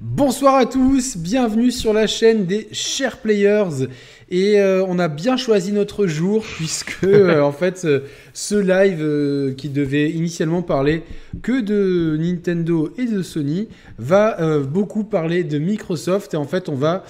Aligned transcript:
Bonsoir 0.00 0.54
à 0.54 0.64
tous, 0.64 1.16
bienvenue 1.16 1.72
sur 1.72 1.92
la 1.92 2.06
chaîne 2.06 2.46
des 2.46 2.68
Chers 2.70 3.16
Players. 3.16 3.88
Et 4.30 4.60
euh, 4.60 4.84
on 4.86 4.96
a 5.00 5.08
bien 5.08 5.36
choisi 5.36 5.72
notre 5.72 6.06
jour 6.06 6.44
puisque 6.56 7.02
euh, 7.02 7.40
en 7.40 7.50
fait 7.50 7.84
ce 8.32 8.54
live 8.54 9.00
euh, 9.00 9.54
qui 9.54 9.68
devait 9.68 10.08
initialement 10.08 10.62
parler 10.62 11.02
que 11.42 11.60
de 11.60 12.16
Nintendo 12.16 12.92
et 12.96 13.06
de 13.06 13.22
Sony 13.22 13.66
va 13.98 14.60
beaucoup 14.60 15.02
parler 15.02 15.42
de 15.42 15.58
Microsoft. 15.58 16.32
Et 16.32 16.36
en 16.36 16.44
fait 16.44 16.68
on 16.68 16.76
va 16.76 17.02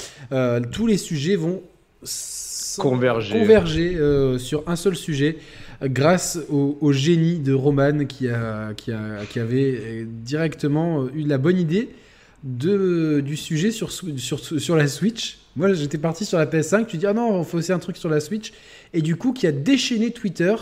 tous 0.72 0.86
les 0.86 0.96
sujets 0.96 1.36
vont 1.36 1.60
converger, 2.78 3.38
converger 3.38 3.98
sur 4.38 4.62
un 4.66 4.76
seul 4.76 4.96
sujet 4.96 5.36
grâce 5.82 6.38
au, 6.48 6.92
génie 6.92 7.38
de 7.38 7.52
Roman 7.52 8.06
qui, 8.06 8.28
a, 8.28 8.72
qui, 8.74 8.92
a, 8.92 9.26
qui 9.28 9.40
avait 9.40 10.06
directement 10.06 11.06
eu 11.14 11.24
la 11.24 11.36
bonne 11.36 11.58
idée 11.58 11.90
de, 12.44 13.20
du 13.20 13.36
sujet 13.36 13.70
sur, 13.70 13.90
sur, 13.90 14.40
sur 14.40 14.76
la 14.76 14.88
Switch. 14.88 15.38
Moi, 15.56 15.72
j'étais 15.72 15.98
parti 15.98 16.24
sur 16.24 16.38
la 16.38 16.46
PS5. 16.46 16.86
Tu 16.86 16.98
dis, 16.98 17.06
ah 17.06 17.12
non, 17.12 17.30
on 17.30 17.44
fait 17.44 17.56
aussi 17.56 17.72
un 17.72 17.78
truc 17.78 17.96
sur 17.96 18.08
la 18.08 18.20
Switch. 18.20 18.52
Et 18.94 19.02
du 19.02 19.16
coup, 19.16 19.32
qui 19.32 19.46
a 19.46 19.52
déchaîné 19.52 20.12
Twitter 20.12 20.54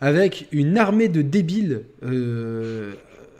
avec 0.00 0.48
une 0.52 0.76
armée 0.76 1.08
de 1.08 1.22
débiles 1.22 1.84
euh, 2.04 2.92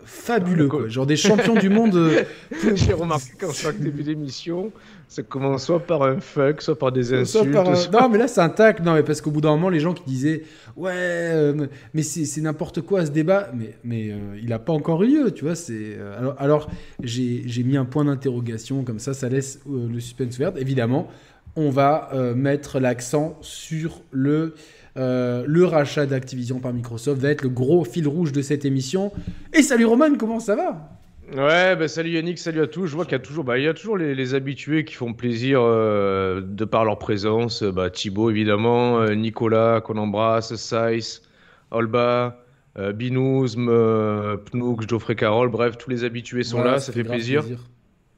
fabuleux. 0.05 0.69
Quoi. 0.69 0.89
Genre 0.89 1.07
des 1.07 1.17
champions 1.17 1.55
du 1.55 1.69
monde. 1.69 1.97
Euh, 1.97 2.23
J'ai 2.75 2.93
remarqué 2.93 3.33
quand 3.39 3.53
je 3.53 3.71
début 3.73 4.05
d'émission, 4.05 4.73
ça 5.13 5.23
commence 5.23 5.67
soit 5.67 5.81
par 5.81 6.05
un 6.05 6.21
fuck, 6.21 6.63
soit 6.63 6.79
par 6.79 6.91
des 6.91 7.13
insultes. 7.13 7.53
Non, 7.93 8.09
mais 8.09 8.17
là, 8.17 8.29
c'est 8.29 8.41
un 8.41 8.49
tac. 8.49 8.83
Non, 8.83 8.95
mais 8.95 9.03
parce 9.03 9.21
qu'au 9.21 9.31
bout 9.31 9.43
d'un 9.43 9.51
moment, 9.51 9.69
les 9.69 9.79
gens 9.79 9.93
qui 9.93 10.05
disaient 10.05 10.45
Ouais, 10.75 10.91
euh, 10.95 11.67
mais 11.93 12.03
c'est 12.03 12.41
n'importe 12.41 12.81
quoi 12.81 13.05
ce 13.05 13.11
débat. 13.11 13.51
Mais, 13.55 13.77
mais 13.85 14.11
euh, 14.11 14.39
il 14.43 14.49
n'a 14.49 14.59
pas 14.59 14.73
encore 14.73 15.03
eu 15.03 15.09
lieu, 15.09 15.31
tu 15.31 15.45
vois. 15.45 15.53
Euh, 15.69 16.19
alors, 16.19 16.35
alors 16.39 16.71
j'ai 17.03 17.63
mis 17.63 17.77
un 17.77 17.85
point 17.85 18.07
d'interrogation, 18.07 18.85
comme 18.85 18.99
ça, 18.99 19.13
ça 19.13 19.29
laisse 19.29 19.61
le 19.69 20.01
suspense 20.01 20.37
ouvert. 20.37 20.53
Évidemment, 20.57 21.09
on 21.57 21.69
va 21.69 22.11
mettre 22.35 22.81
l'accent 22.81 23.37
sur 23.43 24.01
le. 24.13 24.55
le 24.97 25.65
rachat 25.65 26.07
d'Activision 26.07 26.59
par 26.59 26.73
Microsoft 26.73 27.21
va 27.21 27.29
être 27.29 27.43
le 27.43 27.51
gros 27.51 27.85
fil 27.85 28.09
rouge 28.09 28.33
de 28.33 28.41
cette 28.41 28.65
émission. 28.65 29.13
Et 29.53 29.61
salut 29.61 29.85
Roman, 29.85 30.17
comment 30.17 30.41
ça 30.41 30.57
va? 30.57 31.02
Ouais, 31.31 31.77
bah 31.77 31.87
salut 31.87 32.11
Yannick, 32.11 32.39
salut 32.39 32.63
à 32.63 32.67
tous. 32.67 32.87
Je 32.89 32.95
vois 32.95 33.05
qu'il 33.05 33.13
y 33.13 33.17
a 33.17 33.21
toujours, 33.21 33.45
bah, 33.45 33.57
il 33.57 33.65
y 33.65 33.69
a 33.69 33.75
toujours 33.75 33.97
les, 33.97 34.35
habitués 34.35 34.85
qui 34.85 34.95
font 34.95 35.15
plaisir 35.15 35.61
euh, 35.63 36.41
de 36.43 36.65
par 36.65 36.85
leur 36.85 36.99
présence. 36.99 37.63
Bah, 37.63 37.91
Thibaut 37.91 38.29
évidemment, 38.29 38.99
euh, 38.99 39.15
Nicolas 39.15 39.81
qu'on 39.81 39.97
embrasse, 39.99 40.55
Saïs, 40.57 41.23
Olba, 41.71 42.45
euh, 42.77 42.93
Binouzm, 42.93 43.69
euh, 43.69 44.37
Pnouk, 44.37 44.89
Geoffrey 44.89 45.15
Carole, 45.15 45.49
bref, 45.49 45.79
tous 45.79 45.91
les 45.91 46.05
habitués 46.05 46.43
sont 46.43 46.63
là, 46.63 46.81
ça, 46.81 46.93
fait, 46.93 47.05
plaisir. 47.05 47.45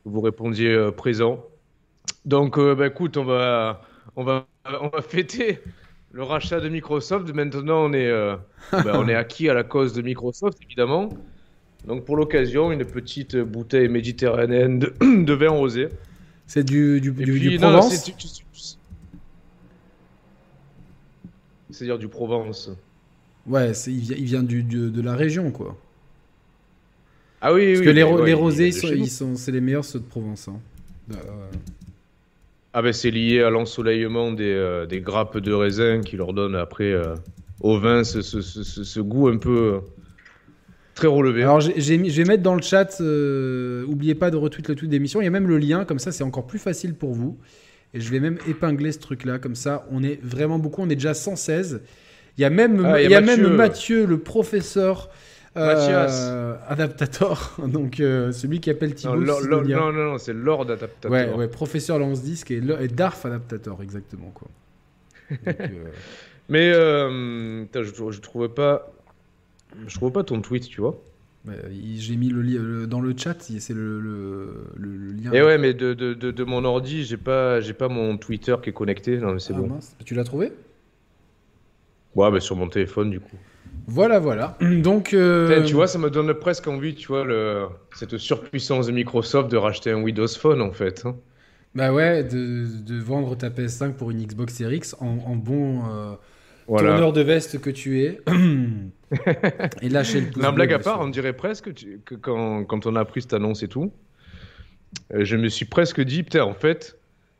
Vous 0.07 0.21
répondiez 0.21 0.91
présent. 0.97 1.45
Donc, 2.25 2.59
bah, 2.59 2.87
écoute, 2.87 3.17
on 3.19 3.25
va, 3.25 3.83
on 4.17 4.25
va, 4.25 4.47
on 4.81 4.89
va 4.89 5.03
fêter 5.03 5.61
le 6.11 6.23
rachat 6.23 6.59
de 6.59 6.71
Microsoft. 6.71 7.33
Maintenant, 7.35 7.85
on 7.85 7.93
est, 7.93 8.11
bah, 8.73 8.93
on 8.95 9.09
est 9.09 9.15
acquis 9.15 9.51
à 9.51 9.55
la 9.55 9.63
cause 9.63 9.93
de 9.93 10.01
Microsoft 10.01 10.59
évidemment. 10.63 11.11
Donc 11.87 12.05
pour 12.05 12.17
l'occasion, 12.17 12.73
une 12.73 12.85
petite 12.85 13.37
bouteille 13.37 13.89
méditerranéenne 13.89 14.79
de, 14.79 15.33
vin 15.35 15.51
rosé. 15.51 15.89
C'est 16.47 16.65
du, 16.65 17.01
du, 17.01 17.13
du, 17.13 17.59
Provence 17.59 18.11
C'est-à-dire 21.71 21.99
du 21.99 22.09
Provence. 22.09 22.71
Ouais, 23.47 23.73
il 23.87 24.01
vient, 24.01 24.17
il 24.17 24.25
vient 24.25 24.43
du, 24.43 24.63
de 24.63 25.03
la 25.03 25.17
région, 25.17 25.51
quoi. 25.51 25.77
Ah 27.41 27.53
oui, 27.53 27.67
Parce 27.67 27.81
oui, 27.81 27.85
que 27.85 27.91
les, 27.91 28.25
les 28.25 28.35
rosés, 28.35 28.69
ils 28.69 29.11
sont, 29.11 29.37
c'est 29.37 29.53
les 29.53 29.61
meilleurs 29.61 29.85
ceux 29.85 30.01
de 30.01 30.05
Provence. 30.05 30.49
Hein. 30.49 30.61
Bah, 31.09 31.17
ah 32.73 32.83
ben 32.83 32.93
c'est 32.93 33.11
lié 33.11 33.41
à 33.41 33.51
l'ensoleillement 33.51 34.33
des, 34.33 34.51
euh, 34.51 34.87
des, 34.87 35.01
grappes 35.01 35.39
de 35.39 35.53
raisin 35.53 36.01
qui 36.01 36.17
leur 36.17 36.33
donnent 36.33 36.57
après 36.57 36.91
euh, 36.91 37.15
au 37.61 37.79
vin 37.79 38.03
ce, 38.03 38.21
ce, 38.21 38.41
ce, 38.41 39.01
goût 39.01 39.29
un 39.29 39.37
peu 39.37 39.81
Très 40.95 41.09
relevé. 41.09 41.43
Alors, 41.43 41.61
j'ai, 41.61 41.81
je 41.81 42.23
vais 42.23 42.25
mettre 42.25 42.43
dans 42.43 42.55
le 42.55 42.63
chat, 42.63 43.01
euh, 43.01 43.85
oubliez 43.87 44.15
pas 44.15 44.31
de 44.31 44.37
retweet 44.37 44.69
le 44.69 44.75
tweet 44.77 44.91
d'émission. 44.91 45.21
Il 45.21 45.25
y 45.25 45.27
a 45.27 45.31
même 45.31 45.49
le 45.49 45.59
lien, 45.59 45.85
comme 45.85 45.99
ça, 45.99 46.13
c'est 46.13 46.23
encore 46.23 46.47
plus 46.47 46.61
facile 46.61 46.95
pour 46.95 47.13
vous. 47.13 47.37
Et 47.95 48.01
je 48.01 48.11
vais 48.11 48.21
même 48.21 48.39
épingler 48.49 48.93
ce 48.93 49.01
truc-là, 49.01 49.39
comme 49.39 49.57
ça, 49.57 49.87
on 49.91 50.03
est 50.03 50.21
vraiment 50.23 50.59
beaucoup. 50.59 50.83
On 50.83 50.89
est 50.89 50.95
déjà 50.95 51.15
116. 51.15 51.83
Il 52.39 52.41
y 52.41 52.45
a 52.45 52.51
même, 52.51 52.85
ah, 52.85 53.03
il 53.03 53.11
y 53.11 53.15
a, 53.15 53.21
Mathieu. 53.21 53.43
même 53.43 53.57
Mathieu, 53.57 54.07
le 54.07 54.19
professeur. 54.19 55.11
Euh, 55.57 56.57
adaptator, 56.67 57.55
donc 57.69 58.01
euh, 58.01 58.33
celui 58.33 58.59
qui 58.59 58.71
appelle 58.71 58.93
Thibaut. 58.93 59.15
Non, 59.15 59.41
non, 59.41 59.93
non, 59.93 60.19
c'est 60.19 60.33
Lord 60.33 60.63
Adaptator. 60.63 61.13
Ouais, 61.13 61.33
ouais, 61.33 61.47
professeur 61.47 62.01
lance 62.01 62.23
disque 62.23 62.51
et, 62.51 62.61
et 62.81 62.89
Darf 62.89 63.25
Adaptator, 63.25 63.81
exactement. 63.81 64.33
Quoi. 64.35 64.49
Mais 66.49 66.73
je, 66.73 67.61
je 67.73 68.21
trouvais 68.21 68.49
pas 68.49 68.94
je 69.87 69.95
trouve 69.97 70.13
pas 70.13 70.25
ton 70.25 70.41
tweet, 70.41 70.69
tu 70.69 70.81
vois. 70.81 71.01
J'ai 71.97 72.17
mis 72.17 72.31
le, 72.31 72.87
dans 72.87 73.01
le 73.01 73.15
chat, 73.17 73.37
c'est 73.43 73.75
le, 73.75 74.01
le, 74.01 75.13
lien. 75.13 75.31
Et 75.33 75.43
ouais, 75.43 75.59
mais 75.59 75.75
de, 75.75 75.93
de, 75.93 76.15
de, 76.15 76.45
mon 76.45 76.65
ordi, 76.65 77.05
j'ai 77.05 77.19
pas, 77.19 77.61
j'ai 77.61 77.75
pas 77.75 77.89
mon 77.89 78.17
Twitter 78.17 78.57
qui 78.63 78.71
est 78.71 78.73
connecté. 78.73 79.19
Non, 79.19 79.35
mais 79.35 79.41
c'est 79.41 79.53
ah, 79.55 79.59
bon. 79.59 79.79
Tu 80.07 80.15
l'as 80.15 80.25
trouvé? 80.25 80.53
Ouais, 82.15 82.31
mais 82.31 82.41
sur 82.41 82.57
mon 82.57 82.69
téléphone, 82.69 83.11
du 83.11 83.21
coup. 83.21 83.37
Voilà, 83.87 84.21
voilà. 84.21 84.57
Donc. 84.61 85.13
Euh, 85.13 85.63
tu 85.65 85.75
vois, 85.75 85.87
ça 85.87 85.99
me 85.99 86.09
donne 86.09 86.33
presque 86.33 86.67
envie, 86.67 86.95
tu 86.95 87.09
vois, 87.09 87.25
le... 87.25 87.67
cette 87.95 88.17
surpuissance 88.17 88.87
de 88.87 88.93
Microsoft 88.93 89.51
de 89.51 89.59
racheter 89.59 89.91
un 89.91 90.03
Windows 90.03 90.29
Phone, 90.29 90.63
en 90.63 90.73
fait. 90.73 91.03
Hein. 91.05 91.17
Bah 91.75 91.93
ouais, 91.93 92.23
de, 92.25 92.67
de, 92.87 93.01
vendre 93.01 93.37
ta 93.37 93.51
PS5 93.51 93.95
pour 93.95 94.13
une 94.13 94.25
Xbox 94.25 94.55
Series 94.55 94.77
X 94.77 94.97
en, 95.01 95.19
en 95.27 95.37
bon. 95.37 95.83
Euh, 95.91 96.15
Tourneur 96.67 97.13
de 97.13 97.21
veste 97.21 97.61
que 97.61 97.71
tu 97.71 98.03
es. 98.03 98.21
et 99.83 99.89
lâcher 99.89 100.21
le 100.21 100.31
pouce. 100.31 100.43
Non, 100.43 100.53
blague 100.53 100.73
à 100.73 100.79
part, 100.79 101.01
on 101.01 101.09
dirait 101.09 101.35
presque 101.35 101.73
que 102.05 102.15
quand, 102.15 102.65
quand, 102.65 102.87
on 102.87 102.97
a 102.97 103.01
appris 103.01 103.23
cette 103.23 103.35
annonce 103.35 103.63
et 103.63 103.69
tout, 103.69 103.93
euh, 105.13 105.25
je 105.25 105.37
me 105.37 105.49
suis 105.49 105.67
presque 105.67 106.01
dit, 106.01 106.23
putain, 106.23 106.45
en 106.45 106.55
fait, 106.55 106.99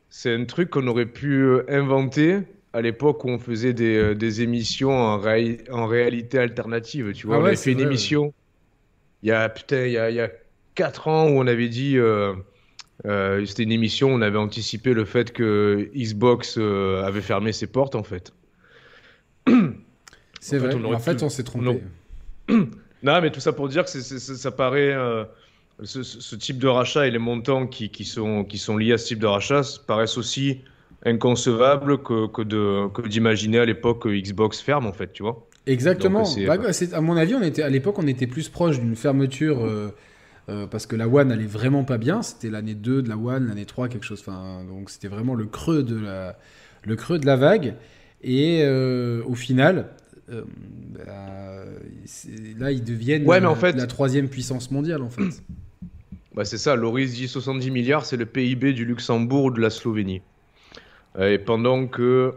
c'est 0.09 0.33
un 0.33 0.45
truc 0.45 0.69
qu'on 0.69 0.87
aurait 0.87 1.05
pu 1.05 1.41
euh, 1.41 1.65
inventer 1.67 2.39
à 2.73 2.81
l'époque 2.81 3.23
où 3.23 3.29
on 3.29 3.39
faisait 3.39 3.73
des, 3.73 3.97
euh, 3.97 4.15
des 4.15 4.41
émissions 4.41 4.91
en, 4.91 5.15
en, 5.15 5.87
réalité 5.87 6.39
alternative. 6.39 7.13
Tu 7.13 7.27
vois, 7.27 7.37
ah 7.37 7.39
on 7.39 7.45
avait 7.45 7.55
fait 7.55 7.71
une 7.71 7.79
émission 7.79 8.33
il 9.23 9.29
y 9.29 9.31
a, 9.31 9.49
putain, 9.49 9.85
il 9.85 9.93
y 9.93 9.97
a, 9.97 10.09
il 10.11 10.15
y 10.15 10.21
a 10.21 10.29
4 10.75 11.07
ans 11.07 11.27
où 11.29 11.39
on 11.39 11.47
avait 11.47 11.69
dit. 11.69 11.97
c'était 13.03 13.63
une 13.63 13.71
émission, 13.71 14.09
où 14.09 14.11
on 14.11 14.21
avait 14.21 14.37
anticipé 14.37 14.93
le 14.93 15.03
fait 15.03 15.31
que 15.31 15.89
Xbox 15.95 16.57
avait 16.57 17.21
fermé 17.21 17.51
ses 17.51 17.65
portes 17.65 17.95
en 17.95 18.03
fait. 18.03 18.33
C'est 20.39 20.57
vrai. 20.57 20.73
en 20.75 20.99
fait, 20.99 21.23
on 21.23 21.29
s'est 21.29 21.43
trompé. 21.43 21.81
Non. 23.03 23.21
mais 23.21 23.31
tout 23.31 23.39
ça 23.39 23.53
pour 23.53 23.69
dire 23.69 23.85
que 23.85 23.89
ça 23.89 24.51
paraît. 24.51 24.93
Euh, 24.93 25.25
ce, 25.83 26.35
type 26.35 26.57
de 26.57 26.67
rachat 26.67 27.05
et 27.05 27.11
les 27.11 27.19
montants 27.19 27.67
qui, 27.67 27.89
qui, 27.89 28.05
sont, 28.05 28.45
qui 28.45 28.57
sont 28.57 28.77
liés 28.77 28.93
à 28.93 28.97
ce 28.97 29.07
type 29.07 29.19
de 29.19 29.25
rachat 29.25 29.61
paraissent 29.85 30.17
aussi 30.17 30.61
inconcevables 31.03 32.01
que, 32.01 32.27
que 32.27 33.07
d'imaginer 33.07 33.59
à 33.59 33.65
l'époque 33.65 34.07
Xbox 34.07 34.61
ferme, 34.61 34.85
en 34.85 34.93
fait, 34.93 35.11
tu 35.11 35.23
vois. 35.23 35.45
Exactement. 35.67 36.23
Bah, 36.47 36.57
à 36.93 37.01
mon 37.01 37.17
avis, 37.17 37.35
on 37.35 37.41
était, 37.41 37.63
à 37.63 37.69
l'époque, 37.69 37.99
on 37.99 38.07
était 38.07 38.27
plus 38.27 38.49
proche 38.49 38.79
d'une 38.79 38.95
fermeture. 38.95 39.65
Euh, 39.65 39.89
euh, 40.47 40.67
parce 40.67 40.85
que 40.85 40.95
la 40.95 41.07
One 41.07 41.31
allait 41.31 41.47
vraiment 41.47 41.83
pas 41.83 41.97
bien, 41.97 42.21
c'était 42.21 42.51
l'année 42.51 42.75
2 42.75 43.01
de 43.01 43.09
la 43.09 43.17
One, 43.17 43.47
l'année 43.47 43.65
3, 43.65 43.87
quelque 43.87 44.05
chose. 44.05 44.19
Enfin, 44.21 44.63
donc 44.69 44.91
c'était 44.91 45.07
vraiment 45.07 45.33
le 45.33 45.45
creux 45.45 45.81
de 45.81 45.99
la, 45.99 46.37
le 46.83 46.95
creux 46.95 47.17
de 47.17 47.25
la 47.25 47.35
vague. 47.35 47.73
Et 48.27 48.63
euh, 48.63 49.21
au 49.27 49.35
final, 49.35 49.89
euh, 50.31 50.41
bah, 50.89 51.63
là, 52.57 52.71
ils 52.71 52.83
deviennent 52.83 53.23
la, 53.23 53.87
troisième 53.87 54.29
puissance 54.29 54.71
mondiale, 54.71 55.03
en 55.03 55.11
fait. 55.11 55.43
Bah, 56.33 56.43
c'est 56.43 56.57
ça, 56.57 56.75
Loris 56.75 57.13
dit 57.13 57.27
70 57.27 57.69
milliards, 57.69 58.03
c'est 58.03 58.17
le 58.17 58.25
PIB 58.25 58.73
du 58.73 58.83
Luxembourg 58.83 59.45
ou 59.45 59.51
de 59.51 59.61
la 59.61 59.69
Slovénie. 59.69 60.21
Et 61.19 61.37
pendant 61.37 61.85
que 61.85 62.33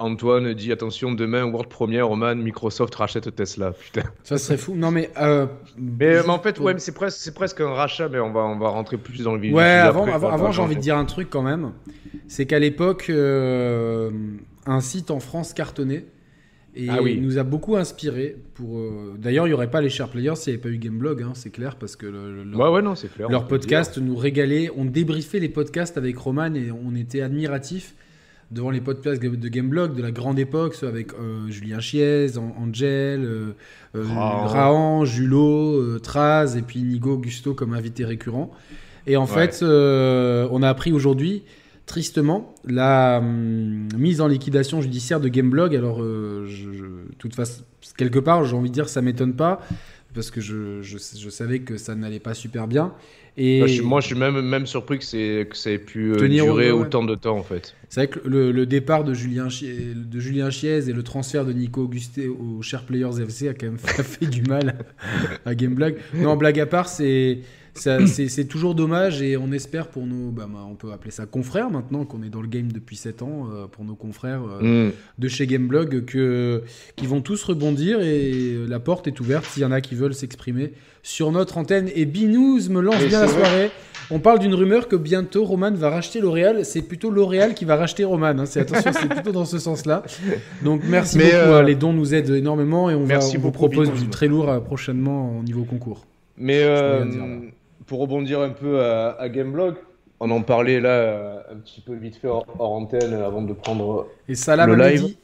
Antoine 0.00 0.52
dit 0.54 0.72
attention, 0.72 1.12
demain, 1.12 1.44
World 1.44 1.68
Premiere, 1.68 2.08
Roman, 2.08 2.34
Microsoft 2.34 2.94
rachète 2.94 3.34
Tesla. 3.34 3.72
Putain. 3.80 4.02
Ça 4.24 4.38
serait 4.38 4.56
fou. 4.56 4.74
Non, 4.74 4.90
mais. 4.90 5.10
mais, 5.78 6.28
en 6.28 6.38
fait, 6.38 6.58
ouais, 6.58 6.74
c'est 6.78 6.94
presque, 6.94 7.32
presque 7.34 7.60
un 7.60 7.72
rachat, 7.72 8.08
mais 8.08 8.20
on 8.20 8.32
va, 8.32 8.40
on 8.40 8.58
va 8.58 8.68
rentrer 8.68 8.96
plus 8.96 9.22
dans 9.22 9.34
le 9.34 9.40
vif. 9.40 9.54
Ouais, 9.54 9.64
avant, 9.64 10.06
avant 10.06 10.52
j'ai 10.52 10.62
envie 10.62 10.76
de 10.76 10.80
dire 10.80 10.96
un 10.96 11.04
truc 11.04 11.30
quand 11.30 11.42
même 11.42 11.72
c'est 12.28 12.46
qu'à 12.46 12.58
l'époque, 12.58 13.06
euh, 13.10 14.10
un 14.66 14.80
site 14.80 15.10
en 15.10 15.20
France 15.20 15.52
cartonnait. 15.52 16.06
Et 16.76 16.88
ah 16.88 16.98
il 17.04 17.20
nous 17.20 17.38
a 17.38 17.42
beaucoup 17.42 17.74
inspiré. 17.74 18.36
Pour, 18.54 18.78
euh, 18.78 19.16
D'ailleurs, 19.18 19.48
il 19.48 19.50
n'y 19.50 19.54
aurait 19.54 19.70
pas 19.70 19.80
les 19.80 19.88
Share 19.88 20.08
Players 20.08 20.36
s'il 20.36 20.52
n'y 20.52 20.54
avait 20.54 20.62
pas 20.62 20.68
eu 20.68 20.78
Gameblog, 20.78 21.22
hein, 21.22 21.32
c'est 21.34 21.50
clair, 21.50 21.74
parce 21.74 21.96
que 21.96 22.06
leur, 22.06 22.70
ouais, 22.70 22.80
non, 22.80 22.94
clair, 22.94 23.28
leur 23.28 23.48
podcast 23.48 23.98
nous 23.98 24.14
régalait. 24.14 24.70
On 24.76 24.84
débriefait 24.84 25.40
les 25.40 25.48
podcasts 25.48 25.98
avec 25.98 26.16
Roman 26.16 26.54
et 26.54 26.70
on 26.70 26.94
était 26.94 27.22
admiratifs 27.22 27.96
devant 28.50 28.70
les 28.70 28.80
podcasts 28.80 29.22
de 29.22 29.48
Gameblog 29.48 29.94
de 29.94 30.02
la 30.02 30.10
grande 30.10 30.38
époque, 30.38 30.76
avec 30.82 31.12
euh, 31.14 31.48
Julien 31.48 31.80
Chiez, 31.80 32.36
Angel, 32.36 33.24
euh, 33.24 33.52
Rahan, 33.94 35.04
Julot, 35.04 35.98
Traz 36.00 36.56
et 36.56 36.62
puis 36.62 36.82
Nigo 36.82 37.14
Augusto 37.14 37.54
comme 37.54 37.74
invité 37.74 38.04
récurrent. 38.04 38.50
Et 39.06 39.16
en 39.16 39.26
fait, 39.26 39.62
on 39.62 40.62
a 40.62 40.68
appris 40.68 40.92
aujourd'hui 40.92 41.42
tristement 41.86 42.54
la 42.64 43.18
hum, 43.18 43.88
mise 43.96 44.20
en 44.20 44.28
liquidation 44.28 44.80
judiciaire 44.80 45.20
de 45.20 45.28
Gameblog. 45.28 45.74
Alors, 45.74 45.98
je, 45.98 46.68
toute 47.18 47.34
façon, 47.34 47.62
quelque 47.96 48.18
part, 48.18 48.44
j'ai 48.44 48.56
envie 48.56 48.68
de 48.68 48.74
dire, 48.74 48.88
ça 48.88 49.02
m'étonne 49.02 49.34
pas 49.34 49.60
parce 50.14 50.30
que 50.30 50.40
je, 50.40 50.82
je, 50.82 50.98
savais 51.28 51.60
que 51.60 51.76
ça 51.76 51.94
n'allait 51.94 52.20
pas 52.20 52.34
super 52.34 52.66
bien. 52.66 52.92
Et 53.42 53.80
moi, 53.80 54.00
je, 54.00 54.06
suis 54.06 54.14
même, 54.14 54.38
même 54.42 54.66
surpris 54.66 54.98
que, 54.98 55.42
que 55.44 55.56
ça 55.56 55.70
ait 55.70 55.78
pu 55.78 56.12
euh, 56.12 56.28
durer 56.28 56.70
autant 56.72 57.02
de 57.02 57.14
temps, 57.14 57.38
en 57.38 57.42
fait. 57.42 57.74
C'est 57.88 58.00
vrai 58.00 58.08
que 58.08 58.28
le, 58.28 58.66
départ 58.66 59.02
de 59.02 59.14
Julien, 59.14 59.46
de 59.46 60.20
Julien 60.20 60.50
Chiez 60.50 60.90
et 60.90 60.92
le 60.92 61.02
transfert 61.02 61.46
de 61.46 61.54
Nico 61.54 61.80
Augusté 61.84 62.28
au 62.28 62.60
Share 62.60 62.84
Players 62.84 63.18
FC 63.22 63.48
a 63.48 63.54
quand 63.54 63.64
même 63.66 63.78
fait, 63.78 64.26
du 64.26 64.42
mal 64.42 64.84
à 65.46 65.54
Gameblog. 65.54 65.96
Non, 66.14 66.36
blague 66.36 66.60
à 66.60 66.66
part, 66.66 66.86
c'est 66.86 67.38
c'est 67.74 68.48
toujours 68.48 68.74
dommage 68.74 69.22
et 69.22 69.36
on 69.36 69.52
espère 69.52 69.88
pour 69.88 70.06
nos, 70.06 70.30
bah, 70.30 70.48
on 70.68 70.74
peut 70.74 70.92
appeler 70.92 71.10
ça 71.10 71.26
confrères 71.26 71.70
maintenant 71.70 72.04
qu'on 72.04 72.22
est 72.22 72.28
dans 72.28 72.42
le 72.42 72.48
game 72.48 72.70
depuis 72.72 72.96
7 72.96 73.22
ans, 73.22 73.48
euh, 73.52 73.66
pour 73.66 73.84
nos 73.84 73.94
confrères 73.94 74.42
euh, 74.62 74.88
mm. 74.88 74.92
de 75.18 75.28
chez 75.28 75.46
Gameblog, 75.46 76.04
que, 76.04 76.62
qui 76.96 77.06
vont 77.06 77.20
tous 77.20 77.42
rebondir 77.44 78.00
et 78.00 78.56
la 78.66 78.80
porte 78.80 79.06
est 79.06 79.18
ouverte 79.20 79.44
s'il 79.46 79.62
y 79.62 79.64
en 79.64 79.72
a 79.72 79.80
qui 79.80 79.94
veulent 79.94 80.14
s'exprimer 80.14 80.72
sur 81.02 81.32
notre 81.32 81.58
antenne. 81.58 81.90
Et 81.94 82.04
Binous 82.04 82.68
me 82.68 82.80
lance 82.80 83.02
bien 83.04 83.20
la 83.20 83.28
soirée. 83.28 83.70
On 84.12 84.18
parle 84.18 84.40
d'une 84.40 84.54
rumeur 84.54 84.88
que 84.88 84.96
bientôt 84.96 85.44
Roman 85.44 85.70
va 85.70 85.88
racheter 85.90 86.20
L'Oréal. 86.20 86.64
C'est 86.64 86.82
plutôt 86.82 87.10
L'Oréal 87.10 87.54
qui 87.54 87.64
va 87.64 87.76
racheter 87.76 88.04
Roman. 88.04 88.26
Hein. 88.26 88.46
C'est 88.46 88.60
attention, 88.60 88.90
c'est 88.92 89.08
plutôt 89.08 89.30
dans 89.30 89.44
ce 89.44 89.58
sens-là. 89.58 90.02
Donc 90.64 90.82
merci 90.84 91.18
beaucoup. 91.18 91.30
Euh, 91.30 91.60
hein. 91.60 91.62
Les 91.62 91.76
dons 91.76 91.92
nous 91.92 92.12
aident 92.12 92.30
énormément 92.30 92.90
et 92.90 92.94
on, 92.94 93.04
va, 93.04 93.18
vous 93.18 93.50
propose 93.52 93.92
du 93.92 94.08
très 94.08 94.26
lourd 94.26 94.62
prochainement 94.64 95.38
au 95.38 95.42
niveau 95.42 95.64
concours. 95.64 96.06
Mais 96.36 96.64
pour 97.90 97.98
rebondir 97.98 98.40
un 98.40 98.50
peu 98.50 98.80
à, 98.80 99.28
Gameblog, 99.28 99.74
on 100.20 100.30
en 100.30 100.42
parlait 100.42 100.78
là 100.78 100.90
euh, 100.90 101.40
un 101.50 101.56
petit 101.56 101.80
peu 101.80 101.96
vite 101.96 102.14
fait 102.14 102.28
hors, 102.28 102.46
antenne 102.60 103.14
avant 103.14 103.42
de 103.42 103.52
prendre 103.52 104.06
Et 104.28 104.34
le 104.34 104.76
live. 104.76 105.16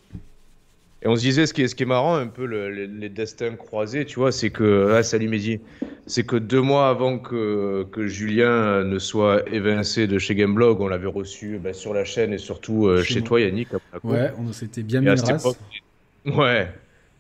Et 1.01 1.07
on 1.07 1.15
se 1.15 1.21
disait, 1.21 1.47
ce 1.47 1.55
qui 1.55 1.63
est, 1.63 1.69
ce 1.69 1.77
qui 1.77 1.85
est 1.85 1.87
marrant, 1.87 2.17
un 2.17 2.27
peu 2.27 2.45
les, 2.45 3.09
destins 3.09 3.55
croisés, 3.55 4.05
tu 4.05 4.19
vois, 4.19 4.33
c'est 4.33 4.51
que, 4.51 4.95
ah, 4.97 5.05
salut 5.05 5.29
Mehdi, 5.29 5.61
c'est 6.09 6.27
que 6.27 6.35
deux 6.35 6.61
mois 6.61 6.89
avant 6.89 7.21
que, 7.21 7.87
que 7.93 8.09
Julien 8.09 8.83
ne 8.83 8.99
soit 8.99 9.49
évincé 9.53 10.09
de 10.09 10.19
chez 10.19 10.35
Gameblog, 10.35 10.81
on 10.81 10.89
l'avait 10.89 11.07
reçu 11.07 11.61
bah, 11.63 11.73
sur 11.73 11.95
la 11.95 12.05
chaîne 12.05 12.33
et 12.33 12.39
surtout 12.39 12.89
euh, 12.89 13.01
chez, 13.05 13.23
toi, 13.23 13.41
Yannick. 13.41 13.69
Ouais, 14.03 14.33
on 14.41 14.53
s'était 14.53 14.83
bien 14.83 15.03
mis 15.03 15.11
Ouais, 16.35 16.69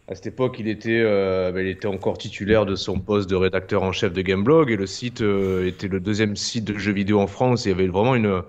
à 0.08 0.14
cette 0.14 0.28
époque, 0.28 0.56
il 0.60 0.68
était, 0.68 1.00
euh, 1.02 1.50
bah, 1.50 1.62
il 1.62 1.68
était 1.68 1.88
encore 1.88 2.16
titulaire 2.16 2.64
de 2.64 2.76
son 2.76 3.00
poste 3.00 3.28
de 3.28 3.34
rédacteur 3.34 3.82
en 3.82 3.90
chef 3.90 4.12
de 4.12 4.22
Gameblog 4.22 4.70
et 4.70 4.76
le 4.76 4.86
site 4.86 5.20
euh, 5.20 5.66
était 5.66 5.88
le 5.88 5.98
deuxième 5.98 6.36
site 6.36 6.64
de 6.64 6.78
jeux 6.78 6.92
vidéo 6.92 7.18
en 7.18 7.26
France. 7.26 7.64
il 7.64 7.70
y 7.70 7.72
avait 7.72 7.88
vraiment 7.88 8.14
une, 8.14 8.42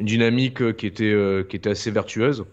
dynamique 0.00 0.62
euh, 0.62 0.72
qui 0.72 0.86
était, 0.86 1.14
qui 1.48 1.56
était 1.56 1.70
assez 1.70 1.90
vertueuse. 1.90 2.44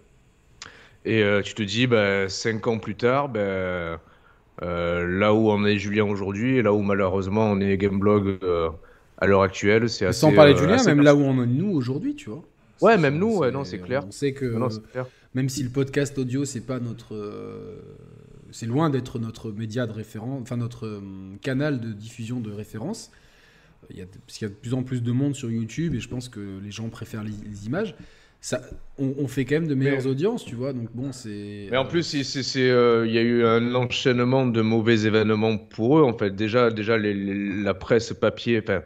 Et 1.05 1.21
tu 1.43 1.53
te 1.53 1.63
dis, 1.63 1.85
bah, 1.85 2.29
cinq 2.29 2.65
ans 2.67 2.79
plus 2.79 2.95
tard, 2.95 3.27
bah, 3.27 3.99
là 4.61 5.33
où 5.33 5.49
on 5.49 5.65
est 5.65 5.77
Julien 5.77 6.05
aujourd'hui 6.05 6.57
et 6.57 6.61
là 6.61 6.71
où 6.71 6.81
malheureusement 6.81 7.51
on 7.51 7.59
est 7.59 7.77
Gameblog 7.77 8.39
à 9.17 9.27
l'heure 9.27 9.41
actuelle, 9.41 9.89
c'est 9.89 10.05
assez. 10.05 10.21
Sans 10.21 10.31
parler 10.31 10.53
de 10.53 10.59
Julien, 10.59 10.81
même 10.85 11.01
là 11.01 11.13
où 11.13 11.19
on 11.19 11.43
est 11.43 11.47
nous 11.47 11.71
aujourd'hui, 11.71 12.15
tu 12.15 12.29
vois. 12.29 12.41
Ouais, 12.81 12.97
même 12.97 13.17
nous, 13.17 13.39
ouais, 13.39 13.51
non, 13.51 13.65
c'est 13.65 13.79
clair. 13.79 14.05
On 14.07 14.11
sait 14.11 14.31
que 14.31 14.55
même 15.33 15.49
si 15.49 15.63
le 15.63 15.69
podcast 15.69 16.17
audio, 16.17 16.45
c'est 16.45 16.65
pas 16.65 16.79
notre 16.79 17.17
c'est 18.53 18.67
loin 18.67 18.89
d'être 18.89 19.19
notre 19.19 19.51
média 19.51 19.87
de 19.87 19.91
référence, 19.91 20.41
enfin 20.41 20.57
notre 20.57 20.85
euh, 20.85 21.01
canal 21.41 21.81
de 21.81 21.91
diffusion 21.91 22.39
de 22.39 22.51
référence. 22.51 23.11
Il 23.89 23.97
y 23.97 24.01
a, 24.01 24.05
parce 24.05 24.37
qu'il 24.37 24.47
y 24.47 24.51
a 24.51 24.53
de 24.53 24.59
plus 24.59 24.73
en 24.73 24.83
plus 24.83 25.01
de 25.01 25.11
monde 25.11 25.35
sur 25.35 25.51
YouTube 25.51 25.95
et 25.95 25.99
je 25.99 26.07
pense 26.07 26.29
que 26.29 26.59
les 26.63 26.71
gens 26.71 26.87
préfèrent 26.87 27.23
les, 27.23 27.65
images. 27.65 27.95
Ça, 28.39 28.61
on, 28.97 29.27
fait 29.27 29.45
quand 29.45 29.55
même 29.55 29.67
de 29.67 29.75
meilleures 29.75 30.05
audiences, 30.05 30.45
tu 30.45 30.55
vois. 30.55 30.73
Donc 30.73 30.89
bon, 30.93 31.13
c'est. 31.13 31.67
Mais 31.71 31.77
en 31.77 31.85
plus, 31.85 32.03
c'est, 32.03 32.69
euh, 32.69 33.05
il 33.07 33.13
y 33.13 33.17
a 33.17 33.21
eu 33.21 33.43
un 33.45 33.73
enchaînement 33.73 34.45
de 34.45 34.61
mauvais 34.61 35.05
événements 35.05 35.57
pour 35.57 35.99
eux. 35.99 36.03
En 36.03 36.17
fait, 36.17 36.35
déjà, 36.35 36.69
déjà 36.69 36.97
la 36.97 37.73
presse 37.73 38.13
papier, 38.13 38.59
enfin, 38.61 38.83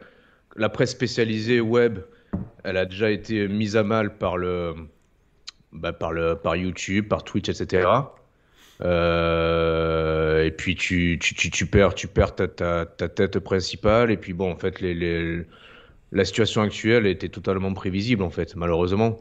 la 0.56 0.68
presse 0.68 0.90
spécialisée 0.90 1.60
web, 1.60 1.98
elle 2.62 2.76
a 2.76 2.86
déjà 2.86 3.10
été 3.10 3.48
mise 3.48 3.76
à 3.76 3.82
mal 3.82 4.16
par 4.16 4.36
le, 4.36 4.74
bah, 5.72 5.92
par 5.92 6.12
le, 6.12 6.36
par 6.36 6.54
YouTube, 6.54 7.08
par 7.08 7.24
Twitch, 7.24 7.48
etc. 7.48 7.88
Euh, 8.80 10.44
et 10.44 10.50
puis 10.50 10.76
tu, 10.76 11.18
tu, 11.20 11.34
tu, 11.34 11.50
tu, 11.50 11.66
perds, 11.66 11.94
tu 11.94 12.06
perds 12.06 12.34
ta, 12.34 12.48
ta, 12.48 12.86
ta, 12.86 13.08
tête 13.08 13.38
principale. 13.40 14.10
Et 14.10 14.16
puis 14.16 14.32
bon, 14.32 14.52
en 14.52 14.56
fait, 14.56 14.80
les, 14.80 14.94
les, 14.94 15.42
la 16.12 16.24
situation 16.24 16.62
actuelle 16.62 17.06
était 17.06 17.28
totalement 17.28 17.72
prévisible, 17.74 18.22
en 18.22 18.30
fait, 18.30 18.54
malheureusement. 18.56 19.18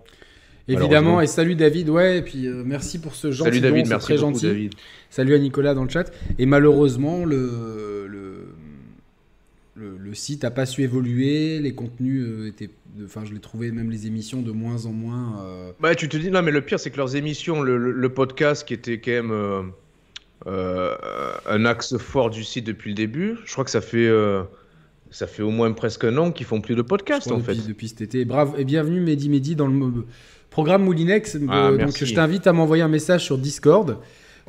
Évidemment, 0.70 1.22
et 1.22 1.28
salut 1.28 1.56
David, 1.56 1.90
ouais, 1.90 2.18
et 2.18 2.22
puis 2.22 2.46
euh, 2.46 2.62
merci 2.66 3.00
pour 3.00 3.16
ce 3.16 3.32
gentil 3.32 3.52
Salut 3.52 3.62
David, 3.62 3.88
merci 3.88 4.06
très 4.06 4.18
gentil. 4.18 4.48
David. 4.48 4.74
Salut 5.10 5.34
à 5.34 5.40
Nicolas 5.40 5.74
dans 5.74 5.86
le 5.86 5.90
chat. 5.90 6.12
Et 6.40 6.46
malheureusement, 6.46 7.24
le, 7.24 8.06
le, 8.10 8.37
le, 9.78 10.14
site 10.14 10.44
n'a 10.44 10.52
pas 10.52 10.66
su 10.66 10.84
évoluer, 10.84 11.60
les 11.60 11.74
contenus 11.74 12.26
euh, 12.26 12.48
étaient 12.48 12.70
enfin 13.04 13.24
je 13.26 13.34
l'ai 13.34 13.40
trouvé 13.40 13.72
même 13.72 13.92
les 13.92 14.08
émissions 14.08 14.42
de 14.42 14.52
moins 14.52 14.86
en 14.86 14.92
moins. 14.92 15.42
Euh, 15.42 15.72
bah 15.80 15.94
tu 15.96 16.10
te 16.10 16.18
dis 16.18 16.32
non 16.32 16.42
mais 16.42 16.52
le 16.52 16.62
pire 16.62 16.80
c'est 16.80 16.90
que 16.90 16.98
leurs 16.98 17.16
émissions, 17.16 17.62
le, 17.62 18.10
podcast 18.10 18.68
qui 18.68 18.74
était 18.74 19.00
quand 19.00 19.12
même 19.12 19.72
euh, 20.48 20.96
un 21.46 21.66
axe 21.66 21.98
fort 21.98 22.30
du 22.30 22.44
site 22.44 22.66
depuis 22.66 22.92
le 22.92 22.96
début, 22.96 23.36
je 23.46 23.52
crois 23.52 23.64
que 23.64 23.72
ça 23.72 23.82
fait 23.82 24.10
ça 25.10 25.28
fait 25.28 25.44
au 25.44 25.52
moins 25.52 25.72
presque 25.72 26.04
un 26.04 26.18
an 26.18 26.32
qu'ils 26.32 26.46
font 26.46 26.62
plus 26.62 26.76
de 26.76 26.82
podcast 26.82 27.32
en 27.32 27.40
fait. 27.40 27.56
Depuis 27.68 27.90
cet 27.90 28.02
été. 28.02 28.26
Bravo 28.26 28.56
et 28.58 28.66
bienvenue 28.66 29.00
Mehdi 29.00 29.30
Mehdi 29.30 29.56
dans 29.56 29.68
le 29.68 30.06
programme 30.50 30.84
Moulinex. 30.84 31.38
Ah, 31.50 31.72
donc 31.72 32.04
je 32.04 32.14
t'invite 32.14 32.48
à 32.48 32.54
m'envoyer 32.54 32.84
un 32.84 32.90
message 32.90 33.24
sur 33.24 33.38
Discord. 33.38 33.98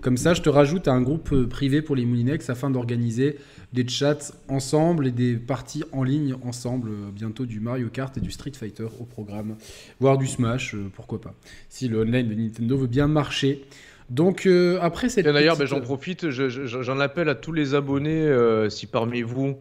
Comme 0.00 0.16
ça, 0.16 0.32
je 0.32 0.42
te 0.42 0.48
rajoute 0.48 0.86
à 0.86 0.92
un 0.92 1.02
groupe 1.02 1.44
privé 1.48 1.82
pour 1.82 1.96
les 1.96 2.06
Moulinex 2.06 2.48
afin 2.50 2.70
d'organiser 2.70 3.36
des 3.72 3.86
chats 3.86 4.32
ensemble 4.48 5.08
et 5.08 5.10
des 5.10 5.34
parties 5.34 5.82
en 5.92 6.04
ligne 6.04 6.34
ensemble. 6.44 6.90
Euh, 6.90 7.10
bientôt 7.12 7.46
du 7.46 7.58
Mario 7.60 7.88
Kart 7.88 8.16
et 8.16 8.20
du 8.20 8.30
Street 8.30 8.52
Fighter 8.54 8.86
au 9.00 9.04
programme, 9.04 9.56
voire 10.00 10.16
du 10.16 10.26
Smash, 10.26 10.74
euh, 10.74 10.90
pourquoi 10.94 11.20
pas. 11.20 11.34
Si 11.68 11.88
le 11.88 12.00
online 12.02 12.28
de 12.28 12.34
Nintendo 12.34 12.76
veut 12.76 12.86
bien 12.86 13.08
marcher. 13.08 13.64
Donc 14.08 14.46
euh, 14.46 14.78
après 14.80 15.08
cette. 15.08 15.26
D'ailleurs, 15.26 15.56
ben, 15.56 15.66
j'en 15.66 15.80
profite, 15.80 16.30
j'en 16.30 17.00
appelle 17.00 17.28
à 17.28 17.34
tous 17.34 17.52
les 17.52 17.74
abonnés, 17.74 18.32
si 18.70 18.86
parmi 18.86 19.22
vous. 19.22 19.56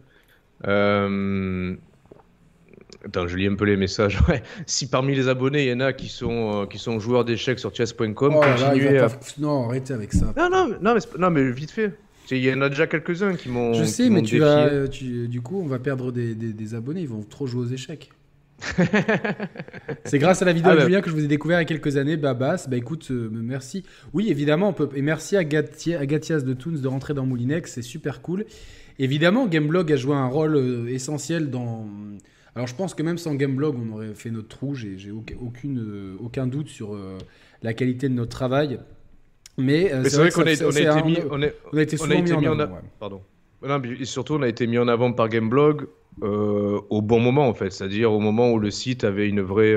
Attends, 3.08 3.26
je 3.26 3.36
lis 3.36 3.46
un 3.46 3.54
peu 3.54 3.64
les 3.64 3.76
messages. 3.76 4.18
Si 4.66 4.88
parmi 4.88 5.14
les 5.14 5.28
abonnés, 5.28 5.64
il 5.64 5.70
y 5.70 5.72
en 5.72 5.80
a 5.80 5.92
qui 5.92 6.08
sont, 6.08 6.66
qui 6.70 6.78
sont 6.78 7.00
joueurs 7.00 7.24
d'échecs 7.24 7.58
sur 7.58 7.74
chess.com, 7.74 8.08
oh 8.20 8.40
continuez 8.40 9.00
Non, 9.38 9.68
arrêtez 9.68 9.94
avec 9.94 10.12
ça. 10.12 10.32
Non, 10.36 10.48
non, 10.50 10.76
non, 10.80 10.94
mais, 10.94 11.00
non, 11.18 11.30
mais 11.30 11.50
vite 11.50 11.70
fait. 11.70 11.92
Il 12.30 12.44
y 12.44 12.52
en 12.52 12.60
a 12.60 12.68
déjà 12.68 12.86
quelques-uns 12.86 13.34
qui 13.34 13.48
m'ont. 13.48 13.72
Je 13.72 13.84
sais, 13.84 14.10
mais 14.10 14.22
tu 14.22 14.38
vas, 14.38 14.86
du 14.86 15.40
coup, 15.42 15.60
on 15.62 15.66
va 15.66 15.78
perdre 15.78 16.12
des, 16.12 16.74
abonnés. 16.74 17.02
Ils 17.02 17.08
vont 17.08 17.22
trop 17.22 17.46
jouer 17.46 17.62
aux 17.62 17.72
échecs. 17.72 18.10
c'est 20.04 20.18
grâce 20.18 20.42
à 20.42 20.44
la 20.44 20.52
vidéo 20.52 20.72
ah 20.72 20.74
de 20.74 20.80
bah. 20.80 20.86
Julien 20.86 21.00
que 21.00 21.10
je 21.10 21.14
vous 21.14 21.22
ai 21.22 21.28
découvert 21.28 21.58
il 21.58 21.62
y 21.62 21.64
a 21.64 21.68
quelques 21.68 21.96
années. 21.96 22.16
Babas, 22.16 22.66
bah 22.68 22.76
écoute, 22.76 23.06
euh, 23.12 23.30
merci. 23.32 23.84
Oui, 24.12 24.30
évidemment, 24.30 24.70
on 24.70 24.72
peut. 24.72 24.88
Et 24.96 25.02
merci 25.02 25.36
à, 25.36 25.44
Gatias 25.44 26.40
de 26.40 26.54
Toons 26.54 26.72
de 26.72 26.88
rentrer 26.88 27.14
dans 27.14 27.24
Moulinex, 27.24 27.72
c'est 27.72 27.82
super 27.82 28.20
cool. 28.20 28.46
Évidemment, 28.98 29.46
Gameblog 29.46 29.92
a 29.92 29.96
joué 29.96 30.16
un 30.16 30.26
rôle 30.26 30.56
euh, 30.56 30.88
essentiel 30.88 31.50
dans. 31.50 31.86
Alors 32.58 32.66
je 32.66 32.74
pense 32.74 32.94
que 32.94 33.02
même 33.02 33.18
sans 33.18 33.34
Gameblog, 33.34 33.76
on 33.76 33.94
aurait 33.94 34.14
fait 34.14 34.30
notre 34.30 34.48
trou. 34.48 34.74
J'ai 34.74 35.10
aucune, 35.40 35.78
euh, 35.78 36.16
aucun 36.20 36.46
doute 36.46 36.68
sur 36.68 36.98
la 37.62 37.72
qualité 37.72 38.08
de 38.08 38.14
notre 38.14 38.30
travail. 38.30 38.78
Mais, 39.58 39.92
euh, 39.92 40.04
c'est 40.04 40.16
vrai, 40.16 40.30
qu'on 40.30 40.42
a, 40.42 40.52
été 40.52 40.64
mis, 40.64 41.18
on, 41.30 41.42
a 41.42 41.82
été 41.82 41.96
mis, 42.36 42.46
en, 42.46 42.60
avant. 42.60 42.78
Pardon. 43.00 43.20
et 44.00 44.04
surtout, 44.04 44.34
on 44.34 44.42
a 44.42 44.48
été 44.48 44.68
mis 44.68 44.78
en 44.78 44.86
avant 44.86 45.12
par 45.12 45.28
Gameblog 45.28 45.86
euh, 46.22 46.80
au 46.90 47.02
bon 47.02 47.18
moment, 47.18 47.48
en 47.48 47.54
fait. 47.54 47.72
C'est-à-dire 47.72 48.12
au 48.12 48.20
moment 48.20 48.52
où 48.52 48.60
le 48.60 48.70
site 48.70 49.02
avait 49.02 49.28
une 49.28 49.40
vraie, 49.40 49.74